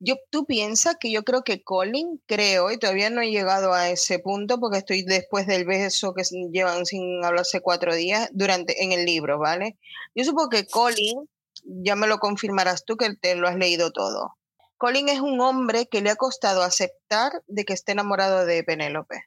Yo, 0.00 0.16
tú 0.30 0.44
piensas 0.44 0.96
que 1.00 1.10
yo 1.10 1.22
creo 1.22 1.42
que 1.44 1.62
Colin, 1.62 2.20
creo, 2.26 2.70
y 2.70 2.78
todavía 2.78 3.10
no 3.10 3.22
he 3.22 3.30
llegado 3.30 3.72
a 3.72 3.88
ese 3.90 4.18
punto 4.18 4.58
porque 4.60 4.78
estoy 4.78 5.02
después 5.02 5.46
del 5.46 5.64
beso 5.64 6.14
que 6.14 6.24
llevan 6.52 6.84
sin 6.84 7.24
hablarse 7.24 7.60
cuatro 7.60 7.94
días 7.94 8.28
durante 8.32 8.82
en 8.82 8.92
el 8.92 9.06
libro, 9.06 9.38
¿vale? 9.38 9.78
Yo 10.14 10.24
supongo 10.24 10.50
que 10.50 10.66
Colin, 10.66 11.28
ya 11.64 11.96
me 11.96 12.06
lo 12.06 12.18
confirmarás 12.18 12.84
tú 12.84 12.96
que 12.96 13.14
te 13.14 13.34
lo 13.34 13.48
has 13.48 13.56
leído 13.56 13.92
todo. 13.92 14.36
Colin 14.76 15.08
es 15.08 15.20
un 15.20 15.40
hombre 15.40 15.86
que 15.86 16.02
le 16.02 16.10
ha 16.10 16.16
costado 16.16 16.62
aceptar 16.62 17.32
de 17.46 17.64
que 17.64 17.72
esté 17.72 17.92
enamorado 17.92 18.44
de 18.44 18.62
Penélope. 18.62 19.24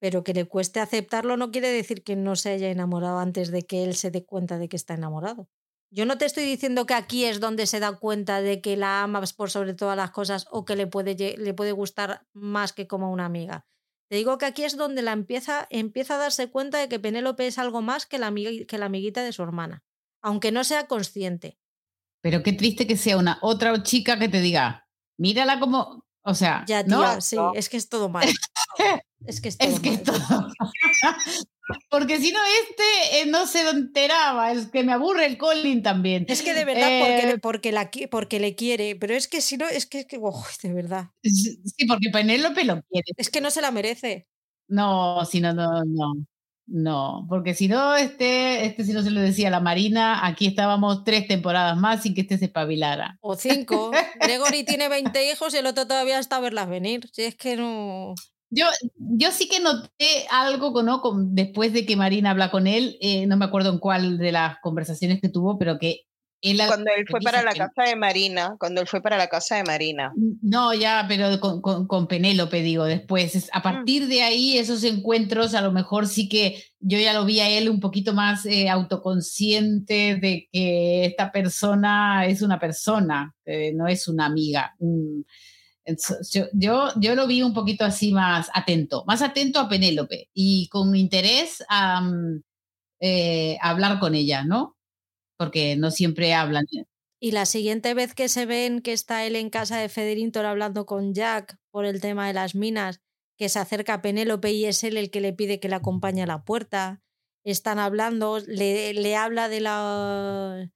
Pero 0.00 0.22
que 0.22 0.34
le 0.34 0.44
cueste 0.46 0.80
aceptarlo 0.80 1.36
no 1.36 1.50
quiere 1.50 1.70
decir 1.70 2.04
que 2.04 2.16
no 2.16 2.36
se 2.36 2.50
haya 2.50 2.68
enamorado 2.68 3.18
antes 3.18 3.50
de 3.50 3.62
que 3.62 3.84
él 3.84 3.94
se 3.96 4.10
dé 4.10 4.24
cuenta 4.24 4.58
de 4.58 4.68
que 4.68 4.76
está 4.76 4.94
enamorado. 4.94 5.48
Yo 5.90 6.04
no 6.04 6.18
te 6.18 6.26
estoy 6.26 6.44
diciendo 6.44 6.84
que 6.84 6.94
aquí 6.94 7.24
es 7.24 7.40
donde 7.40 7.66
se 7.66 7.80
da 7.80 7.96
cuenta 7.96 8.42
de 8.42 8.60
que 8.60 8.76
la 8.76 9.02
amas 9.02 9.32
por 9.32 9.50
sobre 9.50 9.74
todas 9.74 9.96
las 9.96 10.10
cosas 10.10 10.46
o 10.50 10.64
que 10.64 10.76
le 10.76 10.86
puede, 10.86 11.36
le 11.38 11.54
puede 11.54 11.72
gustar 11.72 12.26
más 12.34 12.72
que 12.72 12.86
como 12.86 13.10
una 13.10 13.24
amiga. 13.24 13.66
Te 14.08 14.16
digo 14.16 14.38
que 14.38 14.46
aquí 14.46 14.64
es 14.64 14.76
donde 14.76 15.02
la 15.02 15.12
empieza, 15.12 15.66
empieza 15.70 16.16
a 16.16 16.18
darse 16.18 16.50
cuenta 16.50 16.78
de 16.78 16.88
que 16.88 17.00
Penélope 17.00 17.46
es 17.46 17.58
algo 17.58 17.80
más 17.82 18.06
que 18.06 18.18
la, 18.18 18.32
que 18.34 18.78
la 18.78 18.86
amiguita 18.86 19.22
de 19.22 19.32
su 19.32 19.42
hermana, 19.42 19.82
aunque 20.22 20.52
no 20.52 20.64
sea 20.64 20.86
consciente. 20.86 21.58
Pero 22.20 22.42
qué 22.42 22.52
triste 22.52 22.86
que 22.86 22.96
sea 22.96 23.16
una 23.16 23.38
otra 23.42 23.82
chica 23.82 24.18
que 24.18 24.28
te 24.28 24.40
diga, 24.40 24.88
mírala 25.18 25.60
como, 25.60 26.04
o 26.22 26.34
sea, 26.34 26.64
ya, 26.66 26.82
¿no? 26.82 27.20
sí, 27.20 27.36
es 27.54 27.68
que 27.68 27.76
es 27.76 27.88
todo 27.88 28.08
mal. 28.08 28.28
es 29.26 29.40
que 29.40 29.48
es 29.48 29.58
todo, 29.58 29.80
es 29.82 30.02
todo... 30.02 30.18
Porque 31.90 32.18
si 32.18 32.32
no, 32.32 32.38
este 32.62 33.20
eh, 33.20 33.26
no 33.26 33.46
se 33.46 33.68
enteraba, 33.68 34.52
es 34.52 34.68
que 34.68 34.84
me 34.84 34.92
aburre 34.92 35.26
el 35.26 35.36
Colin 35.36 35.82
también. 35.82 36.24
Es 36.28 36.42
que 36.42 36.54
de 36.54 36.64
verdad, 36.64 37.00
porque, 37.00 37.38
porque, 37.40 37.72
la, 37.72 37.90
porque 38.10 38.40
le 38.40 38.54
quiere, 38.54 38.96
pero 38.96 39.14
es 39.14 39.28
que 39.28 39.40
si 39.40 39.56
no, 39.56 39.68
es 39.68 39.86
que, 39.86 40.06
de 40.06 40.72
verdad. 40.72 41.10
Sí, 41.22 41.60
porque 41.86 42.08
Penélope 42.10 42.64
lo 42.64 42.82
quiere. 42.82 43.04
Es 43.16 43.28
que 43.30 43.40
no 43.40 43.50
se 43.50 43.60
la 43.60 43.70
merece. 43.70 44.28
No, 44.68 45.24
si 45.24 45.40
no, 45.40 45.52
no, 45.52 45.84
no. 45.84 46.14
No, 46.70 47.24
porque 47.30 47.54
si 47.54 47.66
no, 47.66 47.96
este, 47.96 48.66
este 48.66 48.84
si 48.84 48.92
no 48.92 49.02
se 49.02 49.10
lo 49.10 49.22
decía 49.22 49.48
a 49.48 49.50
la 49.50 49.60
Marina, 49.60 50.26
aquí 50.26 50.46
estábamos 50.46 51.02
tres 51.02 51.26
temporadas 51.26 51.78
más 51.78 52.02
sin 52.02 52.14
que 52.14 52.20
este 52.20 52.36
se 52.36 52.44
espabilara. 52.44 53.16
O 53.22 53.36
cinco. 53.36 53.90
Gregory 54.20 54.64
tiene 54.64 54.90
20 54.90 55.32
hijos 55.32 55.54
y 55.54 55.56
el 55.56 55.66
otro 55.66 55.86
todavía 55.86 56.18
está 56.18 56.36
a 56.36 56.40
verlas 56.40 56.68
venir. 56.68 57.08
Si 57.10 57.22
es 57.22 57.36
que 57.36 57.56
no. 57.56 58.14
Yo, 58.50 58.66
yo 58.96 59.30
sí 59.30 59.48
que 59.48 59.60
noté 59.60 60.26
algo, 60.30 60.82
¿no? 60.82 61.02
después 61.30 61.72
de 61.72 61.86
que 61.86 61.96
Marina 61.96 62.30
habla 62.30 62.50
con 62.50 62.66
él, 62.66 62.98
eh, 63.00 63.26
no 63.26 63.38
me 63.38 63.46
acuerdo 63.46 63.70
en 63.70 63.78
cuál 63.78 64.18
de 64.18 64.32
las 64.32 64.58
conversaciones 64.60 65.20
que 65.22 65.28
tuvo, 65.30 65.58
pero 65.58 65.78
que 65.78 66.07
Cuando 66.40 66.90
él 66.96 67.04
fue 67.10 67.20
para 67.20 67.42
la 67.42 67.52
casa 67.52 67.82
de 67.82 67.96
Marina, 67.96 68.56
cuando 68.60 68.80
él 68.80 68.86
fue 68.86 69.02
para 69.02 69.16
la 69.16 69.26
casa 69.26 69.56
de 69.56 69.64
Marina. 69.64 70.12
No, 70.40 70.72
ya, 70.72 71.04
pero 71.08 71.40
con, 71.40 71.86
con, 71.86 72.06
Penélope, 72.06 72.62
digo, 72.62 72.84
después. 72.84 73.50
A 73.52 73.58
mm. 73.58 73.62
partir 73.62 74.06
de 74.06 74.22
ahí, 74.22 74.56
esos 74.56 74.84
encuentros, 74.84 75.54
a 75.54 75.60
lo 75.60 75.72
mejor 75.72 76.06
sí 76.06 76.28
que 76.28 76.62
yo 76.78 76.98
ya 76.98 77.12
lo 77.12 77.24
vi 77.24 77.40
a 77.40 77.48
él 77.48 77.68
un 77.68 77.80
poquito 77.80 78.14
más 78.14 78.46
eh, 78.46 78.68
autoconsciente 78.68 80.16
de 80.16 80.48
que 80.52 81.06
esta 81.06 81.32
persona 81.32 82.26
es 82.26 82.40
una 82.42 82.60
persona, 82.60 83.34
eh, 83.44 83.72
no 83.74 83.88
es 83.88 84.06
una 84.06 84.26
amiga. 84.26 84.76
Yo, 86.52 86.92
yo, 87.00 87.14
lo 87.14 87.26
vi 87.26 87.42
un 87.42 87.52
poquito 87.52 87.84
así 87.84 88.12
más 88.12 88.48
atento, 88.54 89.04
más 89.06 89.22
atento 89.22 89.58
a 89.58 89.68
Penélope 89.68 90.28
y 90.34 90.68
con 90.68 90.94
interés 90.94 91.64
a, 91.68 92.00
mm, 92.02 92.42
eh, 93.00 93.58
hablar 93.60 93.98
con 93.98 94.14
ella, 94.14 94.44
¿no? 94.44 94.77
Porque 95.38 95.76
no 95.76 95.90
siempre 95.90 96.34
hablan. 96.34 96.66
Y 97.20 97.30
la 97.30 97.46
siguiente 97.46 97.94
vez 97.94 98.14
que 98.14 98.28
se 98.28 98.44
ven 98.44 98.80
que 98.80 98.92
está 98.92 99.24
él 99.24 99.36
en 99.36 99.48
casa 99.48 99.78
de 99.78 99.88
Federinton 99.88 100.44
hablando 100.44 100.84
con 100.84 101.14
Jack 101.14 101.58
por 101.70 101.86
el 101.86 102.00
tema 102.00 102.26
de 102.26 102.34
las 102.34 102.54
minas, 102.54 103.00
que 103.38 103.48
se 103.48 103.58
acerca 103.58 103.94
a 103.94 104.02
Penélope 104.02 104.52
y 104.52 104.66
es 104.66 104.84
él 104.84 104.96
el 104.96 105.10
que 105.10 105.20
le 105.20 105.32
pide 105.32 105.60
que 105.60 105.68
le 105.68 105.76
acompañe 105.76 106.22
a 106.22 106.26
la 106.26 106.44
puerta, 106.44 107.02
están 107.44 107.78
hablando, 107.78 108.40
le, 108.46 108.92
le 108.92 109.16
habla 109.16 109.48
de 109.48 109.60
la 109.60 110.70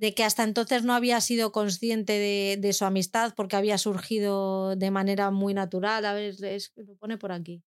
de 0.00 0.14
que 0.14 0.24
hasta 0.24 0.44
entonces 0.44 0.82
no 0.82 0.94
había 0.94 1.20
sido 1.20 1.52
consciente 1.52 2.14
de, 2.58 2.72
su 2.72 2.86
amistad 2.86 3.34
porque 3.36 3.56
había 3.56 3.76
surgido 3.76 4.74
de 4.74 4.90
manera 4.90 5.30
muy 5.30 5.52
natural. 5.52 6.06
A 6.06 6.14
ver, 6.14 6.36
lo 6.76 6.96
pone 6.96 7.18
por 7.18 7.32
aquí. 7.32 7.62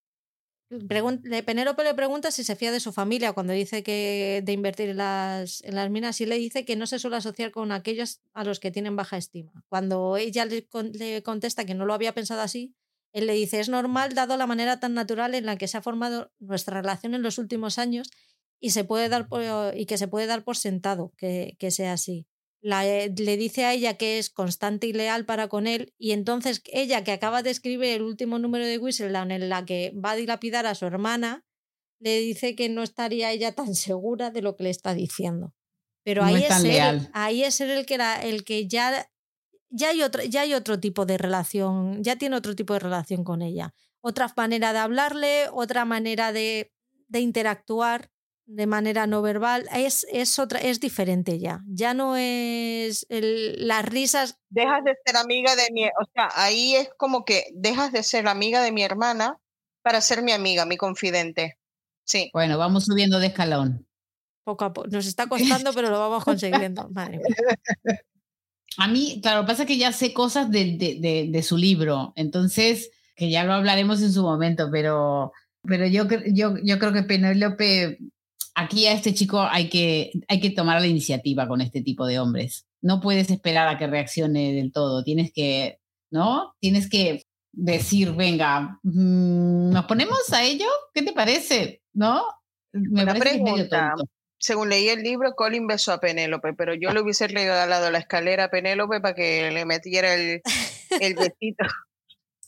Penélope 1.46 1.84
le 1.84 1.94
pregunta 1.94 2.32
si 2.32 2.44
se 2.44 2.56
fía 2.56 2.72
de 2.72 2.80
su 2.80 2.92
familia 2.92 3.34
cuando 3.34 3.54
dice 3.54 3.84
que 3.84 4.42
de 4.44 4.52
invertir 4.54 4.90
en 4.90 4.98
las, 4.98 5.64
en 5.64 5.76
las 5.76 5.90
minas 5.90 6.20
y 6.22 6.26
le 6.26 6.38
dice 6.38 6.66
que 6.66 6.76
no 6.76 6.88
se 6.88 7.00
suele 7.00 7.18
asociar 7.18 7.52
con 7.52 7.72
aquellos 7.72 8.22
a 8.34 8.44
los 8.44 8.60
que 8.60 8.72
tienen 8.72 8.96
baja 8.96 9.18
estima. 9.18 9.64
Cuando 9.70 10.18
ella 10.18 10.46
le, 10.46 10.68
le 10.94 11.24
contesta 11.24 11.66
que 11.66 11.74
no 11.74 11.86
lo 11.86 11.94
había 11.94 12.14
pensado 12.14 12.42
así, 12.42 12.76
él 13.14 13.28
le 13.28 13.34
dice 13.34 13.60
es 13.60 13.70
normal 13.70 14.16
dado 14.16 14.38
la 14.38 14.48
manera 14.48 14.80
tan 14.80 14.94
natural 14.94 15.36
en 15.36 15.46
la 15.46 15.58
que 15.58 15.68
se 15.68 15.78
ha 15.78 15.82
formado 15.82 16.32
nuestra 16.40 16.82
relación 16.82 17.14
en 17.14 17.22
los 17.22 17.38
últimos 17.38 17.78
años 17.78 18.10
y, 18.60 18.72
se 18.72 18.84
puede 18.84 19.10
dar 19.10 19.28
y 19.76 19.86
que 19.86 19.98
se 19.98 20.08
puede 20.08 20.26
dar 20.26 20.44
por 20.44 20.58
sentado 20.58 21.14
que, 21.18 21.56
sea 21.70 21.94
así. 21.94 22.28
Eh, 22.64 23.14
le 23.18 23.36
dice 23.36 23.66
a 23.66 23.74
ella 23.74 23.96
que 23.96 24.18
es 24.18 24.30
constante 24.30 24.88
y 24.88 24.94
leal 24.94 25.26
para 25.26 25.50
con 25.50 25.68
él 25.68 25.94
y 25.98 26.14
entonces 26.14 26.62
ella 26.72 27.04
que 27.04 27.12
acaba 27.12 27.44
de 27.44 27.50
escribir 27.50 27.90
el 27.90 28.04
último 28.04 28.40
número 28.40 28.66
de 28.66 28.78
Whistledown 28.78 29.32
en 29.32 29.50
la 29.50 29.66
que 29.66 29.94
va 29.94 30.12
a 30.12 30.16
dilapidar 30.16 30.66
a 30.66 30.74
su 30.74 30.86
hermana, 30.86 31.44
le 32.00 32.20
dice 32.20 32.56
que 32.56 32.70
no 32.70 32.82
estaría 32.82 33.32
ella 33.32 33.54
tan 33.54 33.76
segura 33.76 34.32
de 34.32 34.42
lo 34.42 34.56
que 34.56 34.64
le 34.64 34.70
está 34.70 34.94
diciendo. 34.94 35.54
Pero 36.06 36.24
ahí, 36.24 36.44
es, 36.44 36.64
él, 36.64 37.10
ahí 37.14 37.44
es 37.44 37.62
el 37.62 37.86
que, 37.86 37.98
el 38.24 38.44
que 38.44 38.68
ya, 38.68 39.10
ya, 39.70 39.90
hay 39.90 40.02
otro, 40.02 40.22
ya 40.24 40.42
hay 40.42 40.54
otro 40.54 40.78
tipo 40.80 41.06
de 41.06 41.18
relación, 41.18 42.04
ya 42.04 42.18
tiene 42.18 42.36
otro 42.36 42.56
tipo 42.56 42.74
de 42.74 42.80
relación 42.80 43.24
con 43.24 43.42
ella. 43.42 43.74
Otra 44.02 44.32
manera 44.36 44.74
de 44.74 44.80
hablarle, 44.80 45.48
otra 45.54 45.86
manera 45.86 46.34
de, 46.34 46.74
de 47.08 47.20
interactuar 47.22 48.10
de 48.54 48.68
manera 48.68 49.08
no 49.08 49.22
verbal 49.22 49.68
es, 49.74 50.06
es 50.12 50.40
otra 50.40 50.60
es 50.60 50.80
diferente 50.80 51.40
ya. 51.40 51.62
Ya 51.68 51.94
no 51.94 52.16
es 52.18 53.06
las 53.10 53.86
risas 53.86 54.40
dejas 54.50 54.84
de 54.84 54.96
ser 55.06 55.18
amiga 55.18 55.56
de 55.56 55.68
mi 55.72 55.86
o 55.86 56.06
sea 56.14 56.30
ahí 56.36 56.76
es 56.76 56.90
como 56.98 57.26
que 57.26 57.46
dejas 57.54 57.92
de 57.92 58.04
ser 58.04 58.28
amiga 58.28 58.62
de 58.62 58.72
mi 58.72 58.84
hermana 58.84 59.40
para 59.82 60.02
ser 60.02 60.22
mi 60.22 60.32
amiga 60.32 60.66
mi 60.66 60.78
confidente. 60.78 61.58
Sí. 62.06 62.30
Bueno 62.34 62.58
vamos 62.58 62.86
subiendo 62.86 63.20
de 63.20 63.28
escalón. 63.28 63.88
Poco 64.44 64.66
a 64.66 64.74
poco 64.74 64.88
nos 64.88 65.06
está 65.06 65.28
costando 65.30 65.74
pero 65.74 65.90
lo 65.90 66.00
vamos 66.00 66.24
consiguiendo 66.24 66.90
madre 66.90 67.20
a 68.78 68.88
mí 68.88 69.20
claro 69.22 69.46
pasa 69.46 69.66
que 69.66 69.78
ya 69.78 69.92
sé 69.92 70.14
cosas 70.14 70.50
de, 70.52 70.78
de, 70.78 71.28
de 71.32 71.44
su 71.44 71.58
libro 71.58 72.14
entonces 72.16 72.92
que 73.16 73.30
ya 73.30 73.44
lo 73.44 73.54
hablaremos 73.54 74.02
en 74.02 74.12
su 74.12 74.24
momento 74.24 74.70
pero 74.72 75.32
pero 75.64 75.88
yo, 75.88 76.06
yo, 76.28 76.56
yo 76.62 76.80
creo 76.80 76.92
que 76.92 77.04
Penélope 77.04 78.00
aquí 78.56 78.88
a 78.88 78.94
este 78.94 79.14
chico 79.14 79.42
hay 79.42 79.70
que, 79.70 80.12
hay 80.28 80.40
que 80.40 80.52
tomar 80.52 80.80
la 80.82 80.88
iniciativa 80.88 81.48
con 81.48 81.62
este 81.62 81.82
tipo 81.82 82.06
de 82.06 82.20
hombres. 82.20 82.66
No 82.82 83.00
puedes 83.02 83.30
esperar 83.30 83.68
a 83.68 83.78
que 83.78 83.88
reaccione 83.88 84.54
del 84.54 84.72
todo. 84.72 85.04
Tienes 85.04 85.32
que, 85.34 85.80
¿no? 86.12 86.56
Tienes 86.60 86.90
que 86.90 87.24
decir, 87.52 88.14
venga, 88.14 88.80
mm, 88.84 89.72
¿nos 89.72 89.86
ponemos 89.86 90.32
a 90.34 90.44
ello? 90.44 90.68
¿Qué 90.94 91.02
te 91.02 91.14
parece? 91.14 91.82
¿No? 91.94 92.24
Me 92.72 93.06
parece 93.06 93.22
pregunta. 93.22 93.94
Según 94.40 94.70
leí 94.70 94.90
el 94.90 95.04
libro, 95.04 95.36
Colin 95.36 95.68
besó 95.68 95.94
a 95.94 96.02
Penélope, 96.02 96.54
pero 96.54 96.74
yo 96.74 96.92
le 96.92 97.00
hubiese 97.00 97.28
regalado 97.28 97.90
la 97.92 98.00
escalera 98.00 98.46
a 98.46 98.50
Penélope 98.50 99.00
para 99.00 99.16
que 99.16 99.52
le 99.52 99.64
metiera 99.64 100.16
el, 100.16 100.42
el 101.00 101.16
besito, 101.16 101.66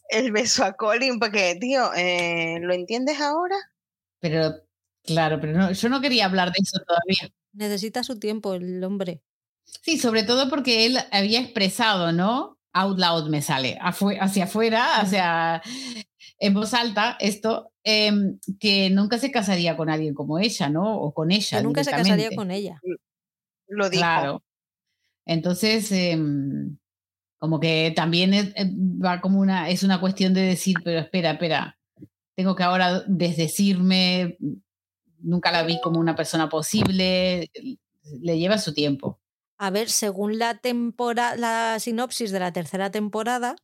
el 0.10 0.34
beso 0.34 0.66
a 0.66 0.74
Colin, 0.74 1.20
porque, 1.20 1.56
tío, 1.60 1.94
eh, 1.96 2.58
¿lo 2.60 2.74
entiendes 2.74 3.22
ahora? 3.22 3.56
Pero 4.20 4.65
Claro, 5.06 5.40
pero 5.40 5.54
no, 5.54 5.72
yo 5.72 5.90
no 5.90 6.02
quería 6.02 6.26
hablar 6.26 6.52
de 6.52 6.60
eso 6.62 6.80
todavía. 6.86 7.34
Necesita 7.54 8.04
su 8.04 8.20
tiempo 8.20 8.54
el 8.56 8.84
hombre. 8.84 9.22
Sí, 9.64 9.98
sobre 9.98 10.24
todo 10.24 10.50
porque 10.50 10.86
él 10.86 10.98
había 11.12 11.40
expresado, 11.42 12.12
¿no? 12.12 12.58
Out 12.74 13.00
loud 13.00 13.30
me 13.30 13.42
sale, 13.42 13.78
hacia 13.80 14.44
afuera, 14.44 15.00
hacia 15.00 15.62
en 16.40 16.54
voz 16.54 16.74
alta, 16.74 17.16
esto, 17.20 17.72
em, 17.84 18.40
que 18.60 18.90
nunca 18.90 19.18
se 19.18 19.32
casaría 19.32 19.78
con 19.78 19.90
alguien 19.90 20.14
como 20.14 20.40
ella, 20.40 20.70
¿no? 20.70 20.98
O 21.00 21.14
con 21.14 21.32
ella. 21.32 21.60
Que 21.60 21.64
nunca 21.64 21.84
se 21.84 21.92
casaría 21.92 22.36
con 22.36 22.52
ella. 22.52 22.82
Lo 23.68 23.90
dijo. 23.90 24.02
Claro. 24.02 24.44
Entonces, 25.26 25.92
em, 25.92 26.78
Como 27.38 27.60
que 27.60 27.94
también 27.96 28.34
es, 28.34 28.48
eh, 28.56 28.72
va 28.74 29.22
como 29.22 29.40
una, 29.40 29.70
es 29.70 29.84
una 29.84 30.00
cuestión 30.00 30.34
de 30.34 30.42
decir, 30.42 30.76
pero 30.84 31.00
espera, 31.00 31.32
espera, 31.32 31.78
tengo 32.36 32.56
que 32.56 32.64
ahora 32.64 33.04
desdecirme, 33.08 34.38
nunca 35.26 35.52
la 35.52 35.64
vi 35.64 35.80
como 35.82 36.00
una 36.00 36.16
persona 36.16 36.50
posible, 36.50 37.50
le 38.04 38.38
lleva 38.38 38.58
su 38.58 38.74
tiempo. 38.74 39.20
A 39.58 39.70
ver, 39.70 39.90
según 39.90 40.38
la 40.38 40.58
temporada, 40.58 41.36
la 41.36 41.80
sinopsis 41.80 42.32
de 42.32 42.40
la 42.40 42.52
tercera 42.54 42.92
temporada, 42.92 43.56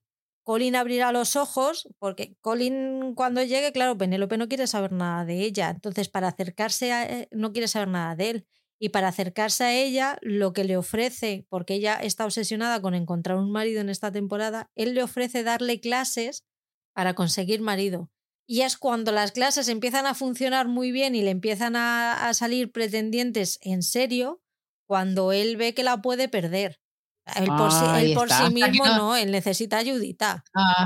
Colin 0.43 0.75
abrirá 0.75 1.11
los 1.11 1.35
ojos, 1.35 1.87
porque 1.99 2.35
Colin 2.41 3.13
cuando 3.13 3.43
llegue, 3.43 3.71
claro, 3.71 3.97
Penélope 3.97 4.37
no 4.37 4.47
quiere 4.47 4.67
saber 4.67 4.91
nada 4.91 5.25
de 5.25 5.41
ella, 5.43 5.69
entonces 5.69 6.09
para 6.09 6.29
acercarse 6.29 6.91
a 6.91 7.05
eh, 7.05 7.27
no 7.31 7.51
quiere 7.51 7.67
saber 7.67 7.89
nada 7.89 8.15
de 8.15 8.29
él. 8.31 8.47
Y 8.79 8.89
para 8.89 9.09
acercarse 9.09 9.63
a 9.63 9.75
ella, 9.75 10.17
lo 10.21 10.53
que 10.53 10.63
le 10.63 10.75
ofrece, 10.75 11.45
porque 11.49 11.75
ella 11.75 11.95
está 11.95 12.25
obsesionada 12.25 12.81
con 12.81 12.95
encontrar 12.95 13.37
un 13.37 13.51
marido 13.51 13.79
en 13.79 13.89
esta 13.89 14.11
temporada, 14.11 14.71
él 14.75 14.95
le 14.95 15.03
ofrece 15.03 15.43
darle 15.43 15.79
clases 15.79 16.45
para 16.93 17.13
conseguir 17.13 17.61
marido. 17.61 18.09
Y 18.47 18.61
es 18.61 18.77
cuando 18.77 19.11
las 19.11 19.31
clases 19.31 19.67
empiezan 19.67 20.05
a 20.05 20.13
funcionar 20.13 20.67
muy 20.67 20.91
bien 20.91 21.15
y 21.15 21.21
le 21.21 21.31
empiezan 21.31 21.75
a, 21.75 22.27
a 22.27 22.33
salir 22.33 22.71
pretendientes 22.71 23.59
en 23.61 23.81
serio, 23.83 24.41
cuando 24.87 25.31
él 25.31 25.55
ve 25.55 25.73
que 25.73 25.83
la 25.83 26.01
puede 26.01 26.27
perder. 26.27 26.81
Él 27.35 27.47
por, 27.47 27.71
sí, 27.71 27.85
él 27.97 28.13
por 28.13 28.29
sí, 28.29 28.53
mismo 28.53 28.85
no... 28.85 28.97
no... 28.97 29.15
él 29.15 29.31
necesita 29.31 29.77
ayudita. 29.77 30.43
Ah, 30.55 30.85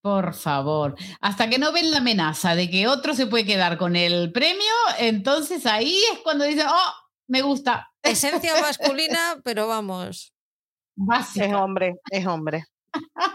por 0.00 0.32
favor. 0.32 0.94
Hasta 1.20 1.50
que 1.50 1.58
no 1.58 1.72
ven 1.72 1.90
la 1.90 1.98
amenaza 1.98 2.54
de 2.54 2.70
que 2.70 2.86
otro 2.86 3.14
se 3.14 3.26
puede 3.26 3.44
quedar 3.44 3.76
con 3.76 3.96
el 3.96 4.32
premio, 4.32 4.72
entonces 4.98 5.66
ahí 5.66 5.98
es 6.12 6.20
cuando 6.20 6.44
dicen, 6.44 6.66
oh, 6.68 6.92
me 7.28 7.42
gusta. 7.42 7.92
Esencia 8.02 8.52
masculina, 8.60 9.40
pero 9.44 9.66
vamos. 9.66 10.32
Es 11.34 11.52
hombre, 11.52 11.96
es 12.10 12.26
hombre. 12.26 12.64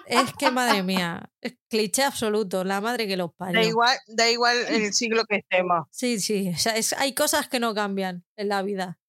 Es 0.05 0.33
que 0.33 0.51
madre 0.51 0.83
mía, 0.83 1.31
es 1.41 1.55
cliché 1.69 2.03
absoluto, 2.03 2.63
la 2.63 2.81
madre 2.81 3.07
que 3.07 3.17
los 3.17 3.33
parió. 3.33 3.61
Da 3.61 3.65
igual, 3.65 3.97
da 4.07 4.29
igual 4.29 4.57
el 4.69 4.93
siglo 4.93 5.23
que 5.25 5.37
estemos. 5.37 5.87
Sí, 5.91 6.19
sí, 6.19 6.49
o 6.49 6.57
sea, 6.57 6.75
es, 6.75 6.93
hay 6.93 7.13
cosas 7.13 7.47
que 7.47 7.59
no 7.59 7.73
cambian 7.73 8.25
en 8.35 8.49
la 8.49 8.61
vida. 8.61 8.99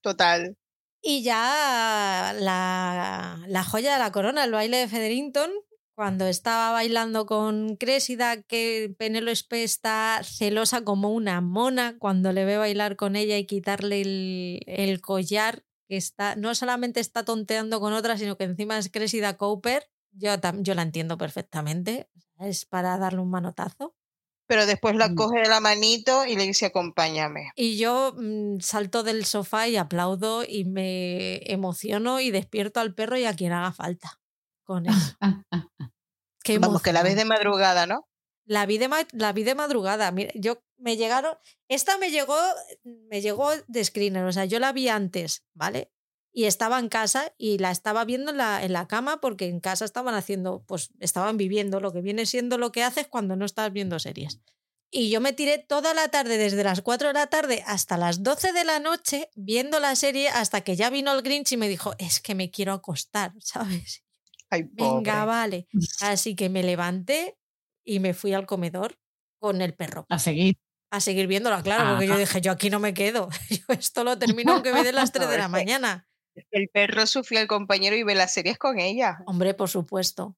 Total. 0.00 0.56
Y 1.00 1.24
ya 1.24 2.32
la, 2.38 3.44
la, 3.48 3.64
joya 3.64 3.94
de 3.94 3.98
la 3.98 4.12
corona, 4.12 4.44
el 4.44 4.52
baile 4.52 4.76
de 4.76 4.88
Federington, 4.88 5.50
cuando 5.94 6.26
estaba 6.26 6.70
bailando 6.70 7.26
con 7.26 7.76
Crésida, 7.76 8.42
que 8.42 8.94
Penélope 8.98 9.64
está 9.64 10.20
celosa 10.24 10.84
como 10.84 11.10
una 11.10 11.40
mona 11.40 11.98
cuando 11.98 12.32
le 12.32 12.44
ve 12.44 12.56
bailar 12.56 12.96
con 12.96 13.16
ella 13.16 13.36
y 13.36 13.46
quitarle 13.46 14.00
el, 14.00 14.60
el 14.66 15.00
collar, 15.00 15.64
que 15.92 15.98
está, 15.98 16.36
no 16.36 16.54
solamente 16.54 17.00
está 17.00 17.22
tonteando 17.22 17.78
con 17.78 17.92
otra, 17.92 18.16
sino 18.16 18.38
que 18.38 18.44
encima 18.44 18.78
es 18.78 18.90
Crésida 18.90 19.36
Cooper. 19.36 19.90
Yo, 20.12 20.30
yo 20.60 20.74
la 20.74 20.80
entiendo 20.80 21.18
perfectamente. 21.18 22.08
Es 22.38 22.64
para 22.64 22.96
darle 22.96 23.20
un 23.20 23.28
manotazo 23.28 23.94
pero 24.46 24.66
después 24.66 24.96
la 24.96 25.08
mm. 25.08 25.14
coge 25.14 25.40
de 25.40 25.48
la 25.48 25.60
manito 25.60 26.26
y 26.26 26.36
le 26.36 26.44
dice 26.44 26.66
acompáñame. 26.66 27.52
Y 27.56 27.76
yo 27.76 28.14
mmm, 28.16 28.58
salto 28.60 29.02
del 29.02 29.26
sofá 29.26 29.68
y 29.68 29.76
aplaudo 29.76 30.44
y 30.46 30.64
me 30.64 31.40
emociono 31.50 32.20
y 32.20 32.30
despierto 32.30 32.80
al 32.80 32.94
perro 32.94 33.18
y 33.18 33.24
a 33.24 33.34
quien 33.34 33.52
haga 33.52 33.72
falta 33.72 34.20
con 34.64 34.86
eso. 34.86 35.16
Qué 36.44 36.58
Vamos, 36.58 36.82
que 36.82 36.92
la 36.92 37.02
ves 37.02 37.16
de 37.16 37.24
madrugada, 37.24 37.86
¿no? 37.86 38.08
La 38.44 38.66
vi 38.66 38.78
de, 38.78 38.90
la 39.12 39.32
vi 39.32 39.44
de 39.44 39.54
madrugada. 39.54 40.10
Mira, 40.10 40.32
yo 40.34 40.62
me 40.82 40.96
llegaron. 40.96 41.36
Esta 41.68 41.96
me 41.98 42.10
llegó, 42.10 42.36
me 42.84 43.20
llegó 43.20 43.50
de 43.66 43.84
screener, 43.84 44.24
o 44.24 44.32
sea, 44.32 44.44
yo 44.44 44.58
la 44.58 44.72
vi 44.72 44.88
antes, 44.88 45.44
¿vale? 45.54 45.90
Y 46.32 46.44
estaba 46.44 46.78
en 46.78 46.88
casa 46.88 47.34
y 47.36 47.58
la 47.58 47.70
estaba 47.70 48.04
viendo 48.04 48.30
en 48.30 48.38
la, 48.38 48.64
en 48.64 48.72
la 48.72 48.88
cama 48.88 49.20
porque 49.20 49.46
en 49.46 49.60
casa 49.60 49.84
estaban 49.84 50.14
haciendo, 50.14 50.64
pues 50.66 50.90
estaban 51.00 51.36
viviendo 51.36 51.80
lo 51.80 51.92
que 51.92 52.00
viene 52.00 52.26
siendo 52.26 52.58
lo 52.58 52.72
que 52.72 52.82
haces 52.82 53.06
cuando 53.06 53.36
no 53.36 53.44
estás 53.44 53.72
viendo 53.72 53.98
series. 53.98 54.40
Y 54.94 55.08
yo 55.08 55.22
me 55.22 55.32
tiré 55.32 55.56
toda 55.56 55.94
la 55.94 56.08
tarde, 56.08 56.36
desde 56.36 56.62
las 56.62 56.82
4 56.82 57.08
de 57.08 57.14
la 57.14 57.26
tarde 57.28 57.64
hasta 57.66 57.96
las 57.96 58.22
12 58.22 58.52
de 58.52 58.64
la 58.64 58.78
noche, 58.78 59.30
viendo 59.34 59.80
la 59.80 59.96
serie 59.96 60.28
hasta 60.28 60.60
que 60.60 60.76
ya 60.76 60.90
vino 60.90 61.14
el 61.14 61.22
Grinch 61.22 61.52
y 61.52 61.56
me 61.56 61.68
dijo, 61.68 61.94
es 61.98 62.20
que 62.20 62.34
me 62.34 62.50
quiero 62.50 62.74
acostar, 62.74 63.32
¿sabes? 63.40 64.04
Ay, 64.50 64.68
Venga, 64.70 65.24
vale. 65.24 65.66
Así 66.00 66.36
que 66.36 66.50
me 66.50 66.62
levanté 66.62 67.38
y 67.84 68.00
me 68.00 68.12
fui 68.12 68.34
al 68.34 68.44
comedor 68.44 68.98
con 69.38 69.62
el 69.62 69.74
perro. 69.74 70.04
A 70.10 70.18
seguir. 70.18 70.58
A 70.92 71.00
seguir 71.00 71.26
viéndola, 71.26 71.62
claro, 71.62 71.88
porque 71.90 72.06
yo 72.06 72.18
dije, 72.18 72.42
yo 72.42 72.52
aquí 72.52 72.68
no 72.68 72.78
me 72.78 72.92
quedo. 72.92 73.30
Yo 73.48 73.64
esto 73.68 74.04
lo 74.04 74.18
termino 74.18 74.52
aunque 74.52 74.74
me 74.74 74.84
den 74.84 74.94
las 74.94 75.10
3 75.10 75.26
de 75.26 75.38
la 75.38 75.48
mañana. 75.48 76.06
El 76.50 76.68
perro 76.68 77.02
es 77.02 77.10
su 77.10 77.24
fiel 77.24 77.46
compañero 77.46 77.96
y 77.96 78.02
ve 78.02 78.14
las 78.14 78.34
series 78.34 78.58
con 78.58 78.78
ella. 78.78 79.20
Hombre, 79.26 79.54
por 79.54 79.70
supuesto. 79.70 80.36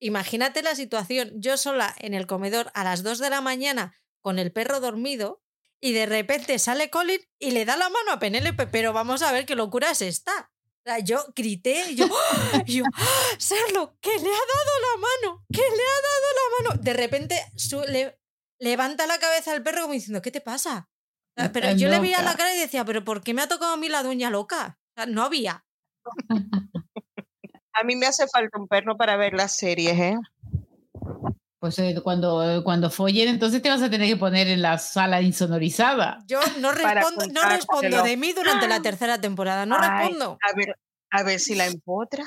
Imagínate 0.00 0.62
la 0.62 0.74
situación, 0.74 1.30
yo 1.36 1.56
sola 1.56 1.94
en 2.00 2.14
el 2.14 2.26
comedor 2.26 2.72
a 2.74 2.82
las 2.82 3.04
2 3.04 3.20
de 3.20 3.30
la 3.30 3.40
mañana 3.40 3.94
con 4.20 4.40
el 4.40 4.50
perro 4.50 4.80
dormido 4.80 5.40
y 5.80 5.92
de 5.92 6.06
repente 6.06 6.58
sale 6.58 6.90
Colin 6.90 7.20
y 7.38 7.52
le 7.52 7.64
da 7.64 7.76
la 7.76 7.88
mano 7.88 8.10
a 8.10 8.18
Penélope, 8.18 8.66
pero 8.66 8.92
vamos 8.92 9.22
a 9.22 9.30
ver 9.30 9.46
qué 9.46 9.54
locura 9.54 9.92
es 9.92 10.02
esta. 10.02 10.50
Yo 11.04 11.24
grité 11.36 11.90
y 11.90 11.94
yo, 11.94 12.08
yo 12.66 12.82
Serlo, 13.38 13.96
que 14.00 14.10
le 14.10 14.16
ha 14.16 14.46
dado 14.54 14.72
la 14.80 15.00
mano, 15.00 15.44
que 15.52 15.60
le 15.60 15.66
ha 15.66 16.00
dado 16.02 16.26
la 16.34 16.70
mano. 16.70 16.82
De 16.82 16.92
repente 16.92 17.36
le, 17.88 18.18
levanta 18.62 19.06
la 19.06 19.18
cabeza 19.18 19.52
al 19.52 19.62
perro 19.62 19.82
como 19.82 19.94
diciendo, 19.94 20.22
¿qué 20.22 20.30
te 20.30 20.40
pasa? 20.40 20.88
Pero 21.52 21.72
yo 21.72 21.88
le 21.88 21.98
veía 21.98 22.22
la 22.22 22.36
cara 22.36 22.54
y 22.54 22.58
decía, 22.58 22.84
¿pero 22.84 23.04
por 23.04 23.22
qué 23.22 23.34
me 23.34 23.42
ha 23.42 23.48
tocado 23.48 23.72
a 23.72 23.76
mí 23.76 23.88
la 23.88 24.02
dueña 24.02 24.30
loca? 24.30 24.78
no 25.08 25.22
había. 25.22 25.64
A 27.74 27.84
mí 27.84 27.96
me 27.96 28.04
hace 28.04 28.26
falta 28.28 28.58
un 28.58 28.68
perro 28.68 28.98
para 28.98 29.16
ver 29.16 29.32
las 29.32 29.56
series, 29.56 29.98
¿eh? 29.98 30.18
Pues 31.58 31.78
eh, 31.78 31.98
cuando, 32.04 32.60
cuando 32.64 32.90
follen, 32.90 33.28
entonces 33.28 33.62
te 33.62 33.70
vas 33.70 33.80
a 33.80 33.88
tener 33.88 34.08
que 34.08 34.18
poner 34.18 34.46
en 34.48 34.60
la 34.60 34.76
sala 34.76 35.22
insonorizada. 35.22 36.18
Yo 36.26 36.38
no 36.60 36.70
respondo, 36.72 37.24
no 37.32 37.48
respondo 37.48 38.02
de 38.02 38.16
mí 38.18 38.34
durante 38.34 38.68
la 38.68 38.82
tercera 38.82 39.18
temporada, 39.18 39.64
no 39.64 39.78
respondo. 39.78 40.38
A 40.42 40.54
ver, 40.54 40.76
a 41.10 41.22
ver 41.22 41.40
si 41.40 41.54
la 41.54 41.66
empotra. 41.66 42.24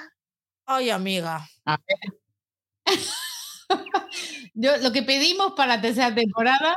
Ay, 0.66 0.90
amiga. 0.90 1.48
A 1.66 1.78
ver. 1.78 2.98
Yo, 4.54 4.78
lo 4.78 4.92
que 4.92 5.04
pedimos 5.04 5.54
para 5.54 5.76
la 5.76 5.82
tercera 5.82 6.14
temporada, 6.14 6.76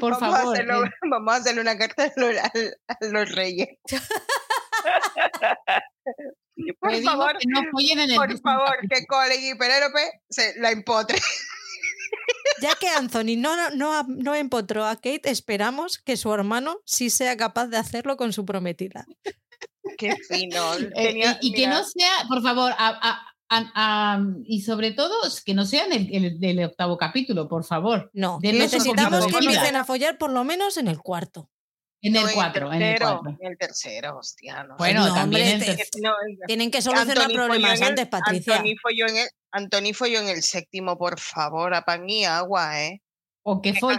por 0.00 0.12
vamos 0.12 0.38
favor. 0.38 0.58
A 0.58 0.90
vamos 1.10 1.34
a 1.34 1.36
hacerle 1.36 1.60
una 1.60 1.76
carta 1.76 2.04
a 2.04 2.12
los, 2.16 2.36
a 2.36 2.50
los 3.00 3.32
reyes. 3.32 3.68
por 6.80 7.02
favor, 7.02 7.36
que 7.38 7.46
no 7.48 7.60
en 7.92 8.00
el 8.00 8.14
por 8.14 8.40
favor, 8.40 8.76
que 8.88 9.06
Colin 9.06 9.44
y 9.44 9.54
Penélope 9.54 10.22
se 10.28 10.58
la 10.58 10.70
empotre. 10.70 11.18
Ya 12.60 12.74
que 12.76 12.88
Anthony 12.88 13.36
no, 13.36 13.70
no, 13.70 14.02
no 14.04 14.34
empotró 14.34 14.86
a 14.86 14.96
Kate, 14.96 15.22
esperamos 15.24 15.98
que 15.98 16.16
su 16.16 16.32
hermano 16.32 16.78
sí 16.84 17.10
sea 17.10 17.36
capaz 17.36 17.66
de 17.66 17.76
hacerlo 17.76 18.16
con 18.16 18.32
su 18.32 18.46
prometida. 18.46 19.04
Qué 19.98 20.16
fino. 20.28 20.74
Eh, 20.96 21.36
y, 21.40 21.52
que 21.52 21.66
no 21.66 21.84
sea, 21.84 22.12
por 22.28 22.42
favor, 22.42 22.72
y 24.44 24.62
sobre 24.62 24.92
todo 24.92 25.14
que 25.44 25.54
no 25.54 25.64
sea 25.64 25.86
en 25.86 26.08
el, 26.12 26.40
del 26.40 26.64
octavo 26.64 26.96
capítulo, 26.96 27.48
por 27.48 27.64
favor. 27.64 28.10
No, 28.12 28.38
necesitamos 28.42 29.26
que 29.26 29.36
empiecen 29.36 29.76
a 29.76 29.84
follar 29.84 30.18
por 30.18 30.30
lo 30.30 30.44
menos 30.44 30.76
en 30.76 30.88
el 30.88 30.98
cuarto. 30.98 31.50
En 32.02 32.14
el 32.14 32.26
4, 32.32 32.72
en 32.72 32.82
el 32.82 32.98
4. 32.98 33.36
En 33.40 33.50
el 33.52 33.58
tercero, 33.58 34.18
hostia. 34.18 34.64
No. 34.64 34.76
Bueno, 34.76 35.12
también. 35.12 35.60
tienen 36.46 36.70
que 36.70 36.82
solucionar 36.82 37.30
problemas 37.32 37.80
antes, 37.80 38.06
Patricia. 38.06 38.56
Anthony 38.56 38.76
folló, 38.80 39.06
en 39.08 39.16
el, 39.16 39.28
Anthony 39.50 39.94
folló 39.94 40.20
en 40.20 40.28
el 40.28 40.42
séptimo, 40.42 40.98
por 40.98 41.18
favor, 41.18 41.74
a 41.74 41.82
pan 41.82 42.08
y 42.08 42.24
agua, 42.24 42.80
¿eh? 42.82 43.02
O 43.42 43.62
que 43.62 43.74
folle. 43.74 43.98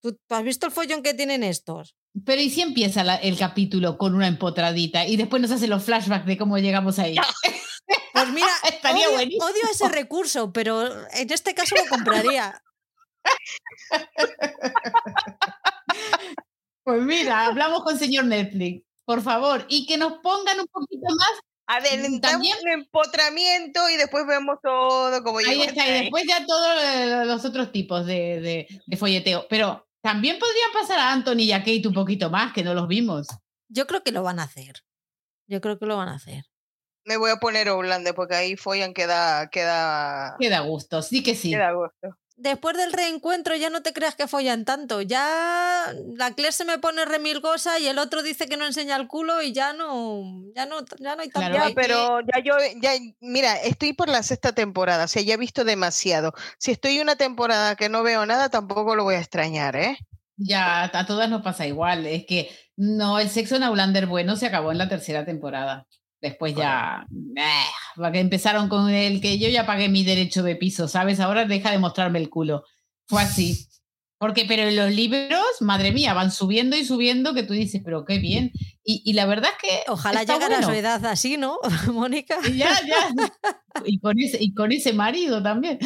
¿Tú, 0.00 0.12
¿Tú, 0.12 0.34
has 0.34 0.44
visto 0.44 0.66
el 0.66 0.72
follón 0.72 1.02
que 1.02 1.14
tienen 1.14 1.42
estos? 1.42 1.96
Pero 2.24 2.40
¿y 2.40 2.50
si 2.50 2.62
empieza 2.62 3.04
la, 3.04 3.16
el 3.16 3.36
capítulo 3.36 3.98
con 3.98 4.14
una 4.14 4.26
empotradita 4.26 5.06
y 5.06 5.16
después 5.16 5.42
nos 5.42 5.50
hace 5.50 5.68
los 5.68 5.84
flashbacks 5.84 6.26
de 6.26 6.38
cómo 6.38 6.58
llegamos 6.58 6.98
ahí? 6.98 7.16
Pues 8.12 8.28
mira, 8.30 8.48
Estaría 8.64 9.08
odio, 9.10 9.38
odio 9.40 9.62
ese 9.70 9.88
recurso, 9.88 10.52
pero 10.52 11.08
en 11.12 11.30
este 11.30 11.54
caso 11.54 11.74
lo 11.76 11.88
compraría. 11.88 12.62
Pues 16.88 17.02
mira, 17.02 17.44
hablamos 17.44 17.82
con 17.82 17.98
señor 17.98 18.24
Netflix, 18.24 18.82
por 19.04 19.20
favor, 19.20 19.66
y 19.68 19.86
que 19.86 19.98
nos 19.98 20.14
pongan 20.20 20.58
un 20.60 20.66
poquito 20.66 21.06
más. 21.06 21.40
Adelantamos 21.66 22.48
el 22.64 22.72
empotramiento 22.80 23.90
y 23.90 23.98
después 23.98 24.26
vemos 24.26 24.56
todo 24.62 25.22
como 25.22 25.36
Ahí 25.40 25.64
está, 25.64 25.86
y 25.86 26.04
después 26.04 26.24
ya 26.26 26.46
todos 26.46 27.26
los 27.26 27.44
otros 27.44 27.72
tipos 27.72 28.06
de, 28.06 28.66
de, 28.86 28.96
folleteo. 28.96 29.46
Pero 29.50 29.86
también 30.00 30.38
podrían 30.38 30.72
pasar 30.72 30.98
a 30.98 31.12
Anthony 31.12 31.40
y 31.40 31.52
a 31.52 31.58
Kate 31.58 31.86
un 31.86 31.92
poquito 31.92 32.30
más, 32.30 32.54
que 32.54 32.64
no 32.64 32.72
los 32.72 32.88
vimos. 32.88 33.26
Yo 33.68 33.86
creo 33.86 34.02
que 34.02 34.12
lo 34.12 34.22
van 34.22 34.40
a 34.40 34.44
hacer. 34.44 34.82
Yo 35.46 35.60
creo 35.60 35.78
que 35.78 35.84
lo 35.84 35.98
van 35.98 36.08
a 36.08 36.14
hacer. 36.14 36.46
Me 37.08 37.16
voy 37.16 37.30
a 37.30 37.36
poner 37.36 37.70
Holanda 37.70 38.12
porque 38.12 38.34
ahí 38.34 38.54
follan 38.54 38.92
queda, 38.92 39.48
queda. 39.48 40.36
Queda 40.38 40.60
gusto, 40.60 41.00
sí 41.00 41.22
que 41.22 41.34
sí. 41.34 41.52
Queda 41.52 41.72
gusto. 41.72 42.18
después 42.36 42.76
del 42.76 42.92
reencuentro 42.92 43.56
ya 43.56 43.70
no 43.70 43.80
te 43.80 43.94
creas 43.94 44.14
que 44.14 44.28
follan 44.28 44.66
tanto. 44.66 45.00
Ya 45.00 45.86
la 46.14 46.32
Claire 46.34 46.52
se 46.52 46.66
me 46.66 46.78
pone 46.78 47.06
remilgosa 47.06 47.78
y 47.78 47.86
el 47.86 47.98
otro 47.98 48.22
dice 48.22 48.46
que 48.46 48.58
no 48.58 48.66
enseña 48.66 48.96
el 48.96 49.08
culo 49.08 49.40
y 49.40 49.54
ya 49.54 49.72
no, 49.72 50.22
ya 50.54 50.66
no, 50.66 50.84
ya 51.00 51.16
no 51.16 51.22
hay 51.22 51.30
tanto. 51.30 51.56
Ya, 51.56 51.70
pero 51.74 52.20
ya 52.20 52.42
yo, 52.44 52.52
ya, 52.82 52.92
mira, 53.20 53.56
estoy 53.56 53.94
por 53.94 54.10
la 54.10 54.22
sexta 54.22 54.52
temporada, 54.52 55.06
o 55.06 55.08
sea, 55.08 55.22
ya 55.22 55.32
he 55.32 55.38
visto 55.38 55.64
demasiado. 55.64 56.34
Si 56.58 56.72
estoy 56.72 57.00
una 57.00 57.16
temporada 57.16 57.74
que 57.74 57.88
no 57.88 58.02
veo 58.02 58.26
nada, 58.26 58.50
tampoco 58.50 58.94
lo 58.96 59.04
voy 59.04 59.14
a 59.14 59.20
extrañar, 59.20 59.76
¿eh? 59.76 59.96
Ya, 60.36 60.84
a 60.84 61.06
todas 61.06 61.30
nos 61.30 61.40
pasa 61.40 61.66
igual. 61.66 62.06
Es 62.06 62.26
que 62.26 62.50
no, 62.76 63.18
el 63.18 63.30
sexo 63.30 63.56
en 63.56 63.62
Aulander 63.62 64.06
bueno 64.06 64.36
se 64.36 64.46
acabó 64.46 64.72
en 64.72 64.78
la 64.78 64.90
tercera 64.90 65.24
temporada. 65.24 65.86
Después 66.20 66.54
ya 66.54 67.06
eh, 67.36 68.10
empezaron 68.14 68.68
con 68.68 68.90
el 68.90 69.20
que 69.20 69.38
yo 69.38 69.48
ya 69.48 69.66
pagué 69.66 69.88
mi 69.88 70.02
derecho 70.02 70.42
de 70.42 70.56
piso, 70.56 70.88
¿sabes? 70.88 71.20
Ahora 71.20 71.44
deja 71.44 71.70
de 71.70 71.78
mostrarme 71.78 72.18
el 72.18 72.28
culo. 72.28 72.64
Fue 73.06 73.22
así. 73.22 73.68
Porque, 74.18 74.44
pero 74.46 74.62
en 74.62 74.74
los 74.74 74.92
libros, 74.92 75.44
madre 75.60 75.92
mía, 75.92 76.12
van 76.12 76.32
subiendo 76.32 76.76
y 76.76 76.84
subiendo 76.84 77.34
que 77.34 77.44
tú 77.44 77.54
dices, 77.54 77.82
pero 77.84 78.04
qué 78.04 78.18
bien. 78.18 78.50
Y, 78.82 79.12
la 79.12 79.26
verdad 79.26 79.50
es 79.50 79.58
que. 79.60 79.82
Ojalá 79.90 80.24
llegara 80.24 80.58
a 80.58 80.62
su 80.62 80.70
edad 80.70 81.04
así, 81.06 81.36
¿no, 81.36 81.58
Mónica? 81.92 82.38
ya, 82.44 82.80
ya. 82.86 83.10
Y 83.84 84.00
con 84.00 84.18
ese, 84.18 84.38
y 84.40 84.54
con 84.54 84.72
ese 84.72 84.94
marido 84.94 85.42
también. 85.42 85.78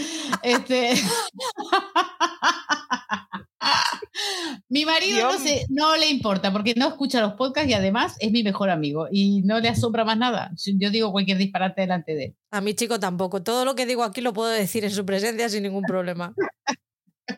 Este. 0.42 0.94
mi 4.68 4.84
marido 4.84 5.32
no, 5.32 5.38
no 5.68 5.96
le 5.96 6.10
importa 6.10 6.52
porque 6.52 6.74
no 6.76 6.88
escucha 6.88 7.20
los 7.20 7.34
podcasts 7.34 7.70
y 7.70 7.74
además 7.74 8.16
es 8.20 8.30
mi 8.30 8.42
mejor 8.42 8.70
amigo 8.70 9.08
y 9.10 9.42
no 9.42 9.60
le 9.60 9.68
asombra 9.68 10.04
más 10.04 10.16
nada. 10.16 10.52
Yo 10.78 10.90
digo 10.90 11.12
cualquier 11.12 11.38
disparate 11.38 11.82
delante 11.82 12.14
de 12.14 12.24
él. 12.24 12.36
A 12.52 12.60
mi 12.60 12.74
chico 12.74 13.00
tampoco. 13.00 13.42
Todo 13.42 13.64
lo 13.64 13.74
que 13.74 13.84
digo 13.84 14.04
aquí 14.04 14.20
lo 14.20 14.32
puedo 14.32 14.50
decir 14.50 14.84
en 14.84 14.92
su 14.92 15.04
presencia 15.04 15.48
sin 15.48 15.64
ningún 15.64 15.82
problema. 15.82 16.34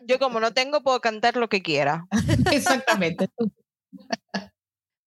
Yo 0.03 0.19
como 0.19 0.39
no 0.39 0.53
tengo 0.53 0.81
puedo 0.81 0.99
cantar 1.01 1.37
lo 1.37 1.49
que 1.49 1.61
quiera. 1.61 2.07
Exactamente. 2.51 3.29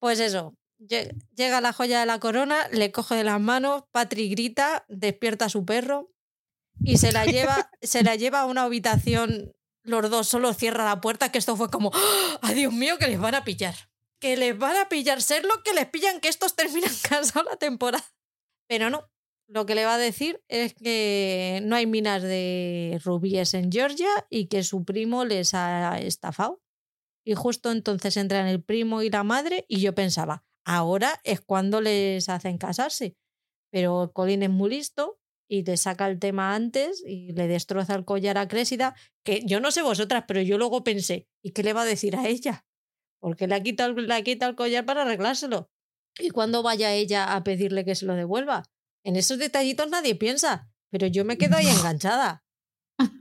Pues 0.00 0.20
eso, 0.20 0.54
llega 0.78 1.60
la 1.60 1.72
joya 1.72 2.00
de 2.00 2.06
la 2.06 2.20
corona, 2.20 2.68
le 2.68 2.92
coge 2.92 3.16
de 3.16 3.24
las 3.24 3.40
manos, 3.40 3.84
Patri 3.90 4.28
grita, 4.28 4.84
despierta 4.88 5.46
a 5.46 5.48
su 5.48 5.64
perro 5.64 6.10
y 6.80 6.98
se 6.98 7.12
la 7.12 7.24
lleva, 7.24 7.70
se 7.82 8.04
la 8.04 8.14
lleva 8.14 8.40
a 8.40 8.46
una 8.46 8.62
habitación 8.62 9.52
los 9.88 10.10
dos 10.10 10.28
solo 10.28 10.52
cierra 10.52 10.84
la 10.84 11.00
puerta, 11.00 11.32
que 11.32 11.38
esto 11.38 11.56
fue 11.56 11.70
como, 11.70 11.90
¡ay 12.42 12.54
Dios 12.54 12.72
mío, 12.72 12.98
que 12.98 13.08
les 13.08 13.18
van 13.18 13.34
a 13.34 13.44
pillar! 13.44 13.74
Que 14.20 14.36
les 14.36 14.56
van 14.56 14.76
a 14.76 14.88
pillar, 14.88 15.22
ser 15.22 15.44
lo 15.44 15.62
que 15.62 15.72
les 15.72 15.86
pillan, 15.86 16.20
que 16.20 16.28
estos 16.28 16.54
terminan 16.54 16.90
cansados 17.08 17.50
la 17.50 17.56
temporada. 17.56 18.04
Pero 18.68 18.90
no, 18.90 19.08
lo 19.48 19.64
que 19.64 19.74
le 19.74 19.86
va 19.86 19.94
a 19.94 19.98
decir 19.98 20.42
es 20.48 20.74
que 20.74 21.60
no 21.64 21.74
hay 21.74 21.86
minas 21.86 22.22
de 22.22 23.00
rubíes 23.02 23.54
en 23.54 23.72
Georgia 23.72 24.08
y 24.28 24.46
que 24.46 24.62
su 24.62 24.84
primo 24.84 25.24
les 25.24 25.54
ha 25.54 25.98
estafado. 25.98 26.62
Y 27.24 27.34
justo 27.34 27.72
entonces 27.72 28.16
entran 28.16 28.46
el 28.46 28.62
primo 28.62 29.02
y 29.02 29.10
la 29.10 29.24
madre 29.24 29.64
y 29.66 29.80
yo 29.80 29.94
pensaba, 29.94 30.44
ahora 30.64 31.20
es 31.24 31.40
cuando 31.40 31.80
les 31.80 32.28
hacen 32.28 32.58
casarse. 32.58 33.16
Pero 33.70 34.12
Colin 34.14 34.42
es 34.42 34.50
muy 34.50 34.70
listo 34.70 35.18
y 35.48 35.64
le 35.64 35.78
saca 35.78 36.08
el 36.08 36.18
tema 36.18 36.54
antes 36.54 37.02
y 37.06 37.32
le 37.32 37.48
destroza 37.48 37.94
el 37.94 38.04
collar 38.04 38.36
a 38.36 38.48
Crésida, 38.48 38.94
que 39.24 39.42
yo 39.46 39.60
no 39.60 39.70
sé 39.70 39.82
vosotras, 39.82 40.24
pero 40.28 40.42
yo 40.42 40.58
luego 40.58 40.84
pensé, 40.84 41.26
¿y 41.42 41.52
qué 41.52 41.62
le 41.62 41.72
va 41.72 41.82
a 41.82 41.86
decir 41.86 42.16
a 42.16 42.28
ella? 42.28 42.66
Porque 43.18 43.46
le 43.46 43.54
ha 43.54 43.62
quitado, 43.62 43.94
le 43.94 44.22
quita 44.22 44.46
el 44.46 44.56
collar 44.56 44.84
para 44.84 45.02
arreglárselo. 45.02 45.70
¿Y 46.18 46.30
cuando 46.30 46.62
vaya 46.62 46.92
ella 46.92 47.34
a 47.34 47.44
pedirle 47.44 47.84
que 47.84 47.94
se 47.94 48.04
lo 48.06 48.14
devuelva? 48.14 48.64
En 49.04 49.16
esos 49.16 49.38
detallitos 49.38 49.88
nadie 49.88 50.14
piensa, 50.14 50.70
pero 50.90 51.06
yo 51.06 51.24
me 51.24 51.38
quedo 51.38 51.56
ahí 51.56 51.68
enganchada. 51.68 52.44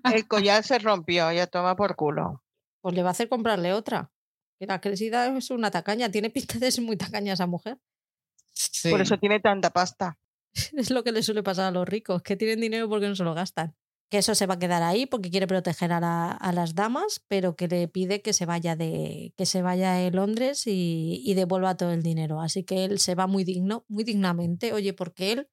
El 0.04 0.28
collar 0.28 0.64
se 0.64 0.80
rompió, 0.80 1.32
ya 1.32 1.48
toma 1.48 1.76
por 1.76 1.96
culo. 1.96 2.44
Pues 2.82 2.96
le 2.96 3.04
va 3.04 3.10
a 3.10 3.12
hacer 3.12 3.30
comprarle 3.30 3.74
otra. 3.74 4.12
La 4.60 4.82
Crésida 4.82 5.28
es 5.38 5.52
una 5.52 5.70
tacaña, 5.70 6.10
tiene 6.10 6.30
pinta 6.30 6.58
de 6.58 6.72
ser 6.72 6.84
muy 6.84 6.98
tacaña 6.98 7.34
esa 7.34 7.46
mujer. 7.46 7.78
Por 8.90 9.02
eso 9.02 9.18
tiene 9.18 9.40
tanta 9.40 9.70
pasta. 9.70 10.18
es 10.76 10.90
lo 10.90 11.04
que 11.04 11.12
le 11.12 11.24
suele 11.24 11.44
pasar 11.44 11.66
a 11.66 11.72
los 11.72 11.88
ricos, 11.88 12.22
que 12.24 12.36
tienen 12.36 12.62
dinero 12.62 12.90
porque 12.90 13.08
no 13.08 13.16
se 13.16 13.24
lo 13.24 13.34
gastan. 13.34 13.76
Que 14.10 14.20
eso 14.20 14.36
se 14.36 14.46
va 14.46 14.54
a 14.54 14.60
quedar 14.60 14.84
ahí 14.84 15.06
porque 15.06 15.30
quiere 15.30 15.48
proteger 15.48 15.92
a, 15.92 16.52
las 16.54 16.76
damas, 16.76 17.22
pero 17.28 17.58
que 17.58 17.68
le 17.68 17.90
pide 17.90 18.22
que 18.22 18.32
se 18.32 18.46
vaya 18.46 18.78
de 18.78 19.34
que 19.36 19.46
se 19.46 19.62
vaya 19.62 19.98
a 19.98 20.12
Londres 20.12 20.66
y, 20.66 21.22
y, 21.26 21.34
devuelva 21.34 21.76
todo 21.76 21.92
el 21.92 22.04
dinero. 22.04 22.40
Así 22.40 22.64
que 22.64 22.86
él 22.86 23.00
se 23.00 23.16
va 23.16 23.28
muy 23.28 23.44
digno, 23.44 23.84
muy 23.90 24.06
dignamente. 24.06 24.72
Oye, 24.72 24.94
porque 24.94 25.34
él 25.34 25.50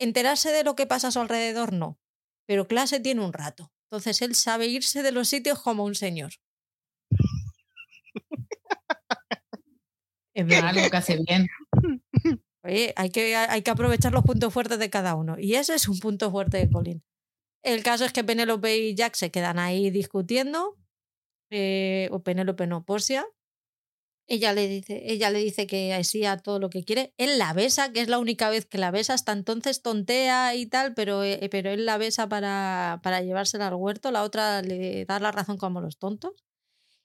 enterarse 0.00 0.50
de 0.50 0.64
lo 0.64 0.74
que 0.74 0.86
pasa 0.86 1.08
a 1.08 1.12
su 1.12 1.20
alrededor 1.20 1.72
no, 1.72 2.00
pero 2.46 2.66
clase 2.66 2.98
tiene 2.98 3.24
un 3.24 3.32
rato. 3.32 3.72
Entonces 3.90 4.20
él 4.22 4.34
sabe 4.34 4.66
irse 4.66 5.02
de 5.02 5.12
los 5.12 5.28
sitios 5.28 5.62
como 5.62 5.84
un 5.84 5.94
señor. 5.94 6.32
es 10.34 10.46
verdad, 10.46 10.74
lo 10.74 10.90
que 10.90 10.96
hace 10.96 11.18
bien. 11.18 11.46
Oye, 12.62 12.92
hay 12.96 13.10
que, 13.10 13.36
hay 13.36 13.62
que 13.62 13.70
aprovechar 13.70 14.12
los 14.12 14.22
puntos 14.22 14.52
fuertes 14.52 14.78
de 14.78 14.90
cada 14.90 15.14
uno. 15.14 15.36
Y 15.38 15.54
ese 15.54 15.74
es 15.74 15.88
un 15.88 15.98
punto 15.98 16.30
fuerte 16.30 16.58
de 16.58 16.70
Colin. 16.70 17.02
El 17.62 17.82
caso 17.82 18.04
es 18.04 18.12
que 18.12 18.24
Penélope 18.24 18.76
y 18.76 18.94
Jack 18.94 19.14
se 19.14 19.30
quedan 19.30 19.58
ahí 19.58 19.90
discutiendo. 19.90 20.76
Eh, 21.50 22.08
o 22.12 22.22
Penélope 22.22 22.66
no, 22.66 22.84
Porcia. 22.84 23.26
Ella 24.32 24.52
le, 24.52 24.68
dice, 24.68 25.02
ella 25.06 25.30
le 25.30 25.40
dice 25.40 25.66
que 25.66 26.02
sí 26.04 26.24
a 26.24 26.36
todo 26.36 26.60
lo 26.60 26.70
que 26.70 26.84
quiere. 26.84 27.12
Él 27.16 27.36
la 27.36 27.52
besa, 27.52 27.92
que 27.92 28.00
es 28.00 28.08
la 28.08 28.20
única 28.20 28.48
vez 28.48 28.64
que 28.64 28.78
la 28.78 28.92
besa. 28.92 29.14
Hasta 29.14 29.32
entonces 29.32 29.82
tontea 29.82 30.54
y 30.54 30.66
tal, 30.66 30.94
pero, 30.94 31.24
eh, 31.24 31.48
pero 31.50 31.70
él 31.70 31.84
la 31.84 31.98
besa 31.98 32.28
para, 32.28 33.00
para 33.02 33.22
llevársela 33.22 33.66
al 33.66 33.74
huerto. 33.74 34.12
La 34.12 34.22
otra 34.22 34.62
le 34.62 35.04
da 35.04 35.18
la 35.18 35.32
razón 35.32 35.56
como 35.58 35.80
los 35.80 35.98
tontos. 35.98 36.44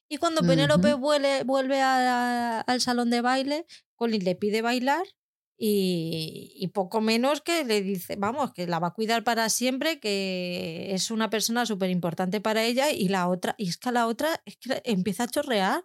Y 0.07 0.17
cuando 0.17 0.41
Penélope 0.41 0.93
vuelve, 0.93 1.43
vuelve 1.43 1.81
al 1.81 2.79
salón 2.79 3.09
de 3.09 3.21
baile, 3.21 3.65
Colin 3.95 4.23
le 4.23 4.35
pide 4.35 4.61
bailar 4.61 5.03
y, 5.57 6.69
poco 6.73 7.01
menos 7.01 7.41
que 7.41 7.63
le 7.63 7.81
dice, 7.81 8.15
vamos, 8.17 8.53
que 8.53 8.67
la 8.67 8.79
va 8.79 8.89
a 8.89 8.93
cuidar 8.93 9.23
para 9.23 9.49
siempre, 9.49 9.99
que 9.99 10.93
es 10.93 11.09
una 11.09 11.29
persona 11.29 11.65
súper 11.65 11.89
importante 11.89 12.39
para 12.39 12.63
ella 12.63 12.91
y 12.91 13.07
la 13.07 13.27
otra, 13.27 13.55
y 13.57 13.69
es 13.69 13.77
que 13.77 13.91
la 13.91 14.05
otra 14.07 14.41
es 14.45 14.57
que 14.57 14.81
empieza 14.85 15.23
a 15.23 15.27
chorrear. 15.27 15.83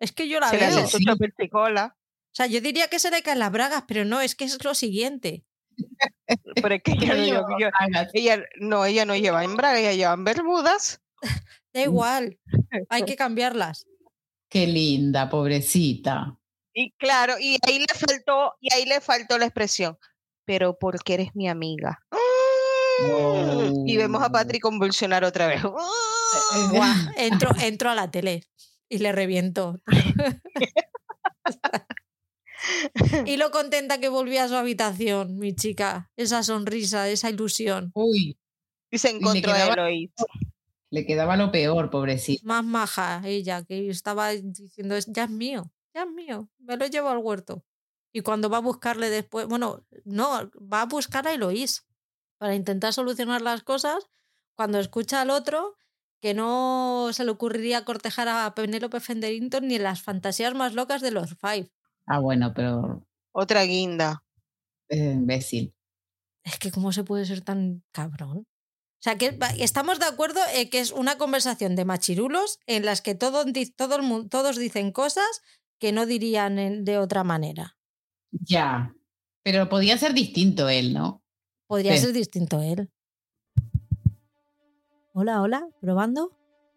Es 0.00 0.12
que 0.12 0.28
yo 0.28 0.40
la 0.40 0.50
veo. 0.50 0.84
O 0.84 2.34
sea, 2.34 2.46
yo 2.46 2.60
diría 2.60 2.88
que 2.88 2.98
se 2.98 3.10
le 3.10 3.22
caen 3.22 3.38
las 3.38 3.52
bragas, 3.52 3.84
pero 3.86 4.04
no, 4.04 4.20
es 4.20 4.34
que 4.34 4.44
es 4.44 4.64
lo 4.64 4.74
siguiente. 4.74 5.44
pero 6.62 6.74
es 6.74 6.82
que 6.82 6.92
ella 7.00 7.14
no, 7.14 7.58
lleva, 7.58 7.72
ella, 8.14 8.44
no, 8.58 8.84
ella 8.84 9.04
no 9.04 9.14
lleva 9.14 9.44
en 9.44 9.56
bragas, 9.56 9.80
ella 9.80 9.92
lleva 9.92 10.14
en 10.14 10.24
bermudas. 10.24 11.00
Da 11.72 11.82
igual, 11.82 12.36
hay 12.88 13.04
que 13.04 13.14
cambiarlas. 13.14 13.86
Qué 14.48 14.66
linda, 14.66 15.30
pobrecita. 15.30 16.36
Y 16.74 16.90
claro, 16.98 17.34
y 17.38 17.58
ahí 17.64 17.78
le 17.78 17.94
faltó, 17.94 18.54
y 18.58 18.74
ahí 18.74 18.86
le 18.86 19.00
faltó 19.00 19.38
la 19.38 19.44
expresión, 19.44 19.96
pero 20.44 20.76
porque 20.76 21.14
eres 21.14 21.36
mi 21.36 21.48
amiga. 21.48 22.00
Y 23.86 23.96
vemos 23.96 24.20
a 24.20 24.26
oh. 24.26 24.32
Patrick 24.32 24.62
convulsionar 24.62 25.22
otra 25.22 25.46
vez. 25.46 25.62
entro, 27.16 27.50
entro 27.60 27.88
a 27.88 27.94
la 27.94 28.10
tele 28.10 28.42
y 28.90 28.98
le 28.98 29.12
reviento. 29.12 29.80
y 33.26 33.38
lo 33.38 33.50
contenta 33.50 33.98
que 33.98 34.10
volvía 34.10 34.44
a 34.44 34.48
su 34.48 34.56
habitación, 34.56 35.38
mi 35.38 35.54
chica. 35.54 36.10
Esa 36.16 36.42
sonrisa, 36.42 37.08
esa 37.08 37.30
ilusión. 37.30 37.92
Uy. 37.94 38.36
Y 38.90 38.98
se 38.98 39.08
encontró 39.10 39.52
a 39.52 39.72
Eloís. 39.72 40.10
Le 40.90 41.06
quedaba 41.06 41.38
lo 41.38 41.50
peor, 41.50 41.88
pobrecito. 41.88 42.44
Más 42.44 42.64
maja 42.64 43.22
ella, 43.24 43.64
que 43.64 43.88
estaba 43.88 44.30
diciendo, 44.30 44.98
ya 45.08 45.24
es 45.24 45.30
mío 45.30 45.72
ya 45.94 46.02
es 46.02 46.10
mío, 46.10 46.48
me 46.58 46.76
lo 46.76 46.86
llevo 46.86 47.08
al 47.08 47.18
huerto. 47.18 47.64
Y 48.12 48.22
cuando 48.22 48.50
va 48.50 48.58
a 48.58 48.62
buscarle 48.62 49.10
después, 49.10 49.46
bueno, 49.46 49.84
no, 50.04 50.50
va 50.60 50.82
a 50.82 50.86
buscar 50.86 51.26
a 51.28 51.32
Eloís 51.32 51.86
para 52.38 52.54
intentar 52.54 52.92
solucionar 52.92 53.42
las 53.42 53.62
cosas, 53.62 54.08
cuando 54.54 54.78
escucha 54.78 55.20
al 55.20 55.30
otro 55.30 55.76
que 56.20 56.34
no 56.34 57.10
se 57.12 57.24
le 57.24 57.30
ocurriría 57.30 57.84
cortejar 57.84 58.28
a 58.28 58.54
Penélope 58.54 59.00
Fenderington 59.00 59.66
ni 59.66 59.76
en 59.76 59.82
las 59.82 60.02
fantasías 60.02 60.54
más 60.54 60.74
locas 60.74 61.00
de 61.00 61.10
los 61.10 61.36
Five. 61.36 61.70
Ah, 62.06 62.18
bueno, 62.18 62.52
pero... 62.54 63.06
Otra 63.32 63.62
guinda. 63.62 64.24
Es 64.88 65.14
imbécil. 65.14 65.74
Es 66.42 66.58
que 66.58 66.70
cómo 66.70 66.92
se 66.92 67.04
puede 67.04 67.24
ser 67.26 67.42
tan 67.42 67.84
cabrón. 67.92 68.38
O 68.38 69.02
sea, 69.02 69.16
que 69.16 69.38
estamos 69.58 69.98
de 69.98 70.06
acuerdo 70.06 70.40
en 70.54 70.68
que 70.68 70.80
es 70.80 70.92
una 70.92 71.16
conversación 71.16 71.74
de 71.74 71.86
machirulos 71.86 72.58
en 72.66 72.84
las 72.84 73.00
que 73.00 73.14
todo, 73.14 73.44
todo 73.76 73.96
el 73.96 74.02
mundo, 74.02 74.28
todos 74.28 74.56
dicen 74.56 74.92
cosas 74.92 75.42
que 75.78 75.92
no 75.92 76.04
dirían 76.04 76.84
de 76.84 76.98
otra 76.98 77.24
manera. 77.24 77.78
Ya, 78.30 78.94
pero 79.42 79.68
podía 79.68 79.96
ser 79.96 80.12
distinto 80.12 80.68
él, 80.68 80.92
¿no? 80.92 81.22
Podría 81.66 81.96
ser 81.96 82.12
distinto 82.12 82.60
él. 82.60 82.90
Hola, 85.12 85.42
hola, 85.42 85.66
probando. 85.80 86.30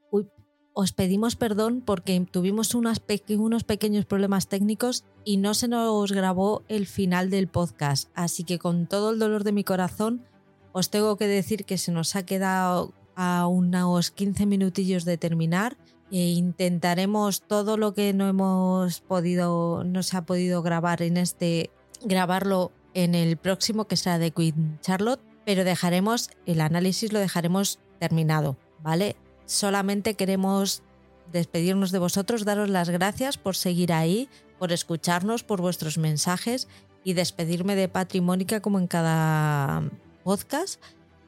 Uy, 0.09 0.27
os 0.73 0.91
pedimos 0.91 1.35
perdón 1.35 1.83
porque 1.85 2.19
tuvimos 2.31 2.73
unos 2.73 2.99
pequeños 2.99 4.05
problemas 4.05 4.47
técnicos 4.47 5.05
y 5.23 5.37
no 5.37 5.53
se 5.53 5.67
nos 5.67 6.11
grabó 6.11 6.63
el 6.67 6.87
final 6.87 7.29
del 7.29 7.47
podcast. 7.47 8.09
Así 8.15 8.43
que 8.43 8.57
con 8.57 8.87
todo 8.87 9.11
el 9.11 9.19
dolor 9.19 9.43
de 9.43 9.51
mi 9.51 9.63
corazón, 9.63 10.25
os 10.71 10.89
tengo 10.89 11.15
que 11.15 11.27
decir 11.27 11.63
que 11.63 11.77
se 11.77 11.91
nos 11.91 12.15
ha 12.15 12.25
quedado 12.25 12.95
a 13.15 13.45
unos 13.45 14.09
15 14.09 14.47
minutillos 14.47 15.05
de 15.05 15.19
terminar 15.19 15.77
e 16.09 16.31
intentaremos 16.31 17.43
todo 17.43 17.77
lo 17.77 17.93
que 17.93 18.13
no 18.13 18.27
hemos 18.27 19.01
podido, 19.01 19.83
no 19.83 20.01
se 20.01 20.17
ha 20.17 20.25
podido 20.25 20.63
grabar 20.63 21.03
en 21.03 21.17
este, 21.17 21.69
grabarlo 22.01 22.71
en 22.95 23.13
el 23.13 23.37
próximo 23.37 23.85
que 23.85 23.95
será 23.95 24.17
de 24.17 24.31
Queen 24.31 24.79
Charlotte, 24.81 25.21
pero 25.45 25.63
dejaremos 25.63 26.31
el 26.47 26.61
análisis, 26.61 27.13
lo 27.13 27.19
dejaremos 27.19 27.79
terminado, 28.03 28.57
¿vale? 28.81 29.15
Solamente 29.45 30.15
queremos 30.15 30.83
despedirnos 31.31 31.91
de 31.91 31.99
vosotros, 31.99 32.43
daros 32.43 32.67
las 32.67 32.89
gracias 32.89 33.37
por 33.37 33.55
seguir 33.55 33.93
ahí, 33.93 34.27
por 34.59 34.73
escucharnos, 34.73 35.43
por 35.43 35.61
vuestros 35.61 35.97
mensajes 35.97 36.67
y 37.05 37.13
despedirme 37.13 37.77
de 37.77 37.87
Patrimónica 37.87 38.59
como 38.59 38.77
en 38.77 38.87
cada 38.87 39.83
podcast. 40.25 40.81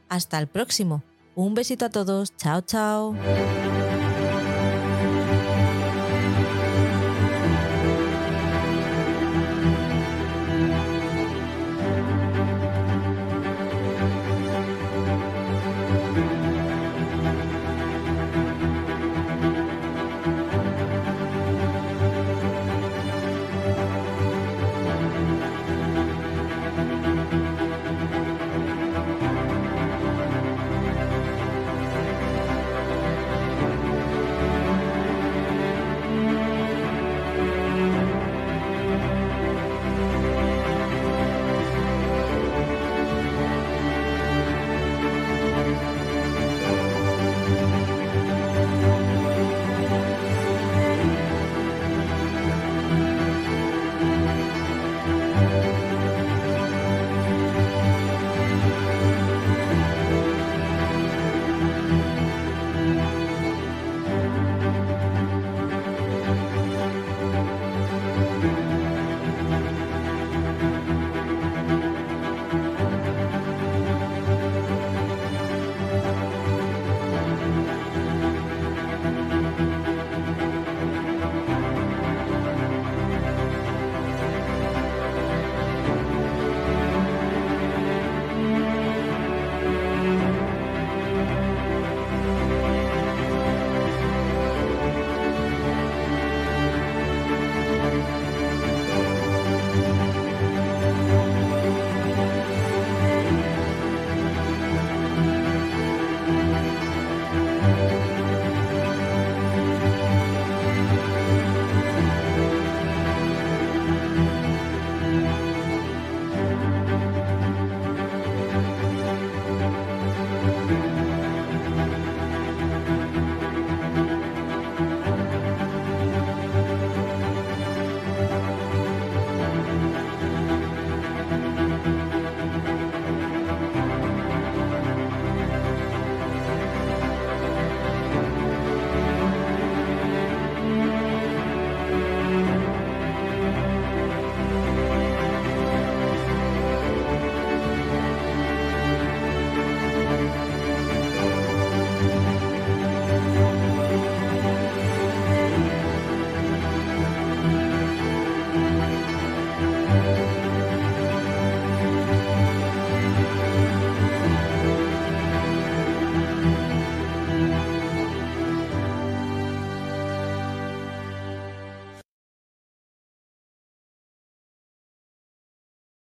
Hasta 0.09 0.37
el 0.37 0.47
próximo. 0.47 1.01
Un 1.33 1.53
besito 1.53 1.85
a 1.85 1.89
todos. 1.89 2.35
Chao, 2.35 2.59
chao. 2.59 3.15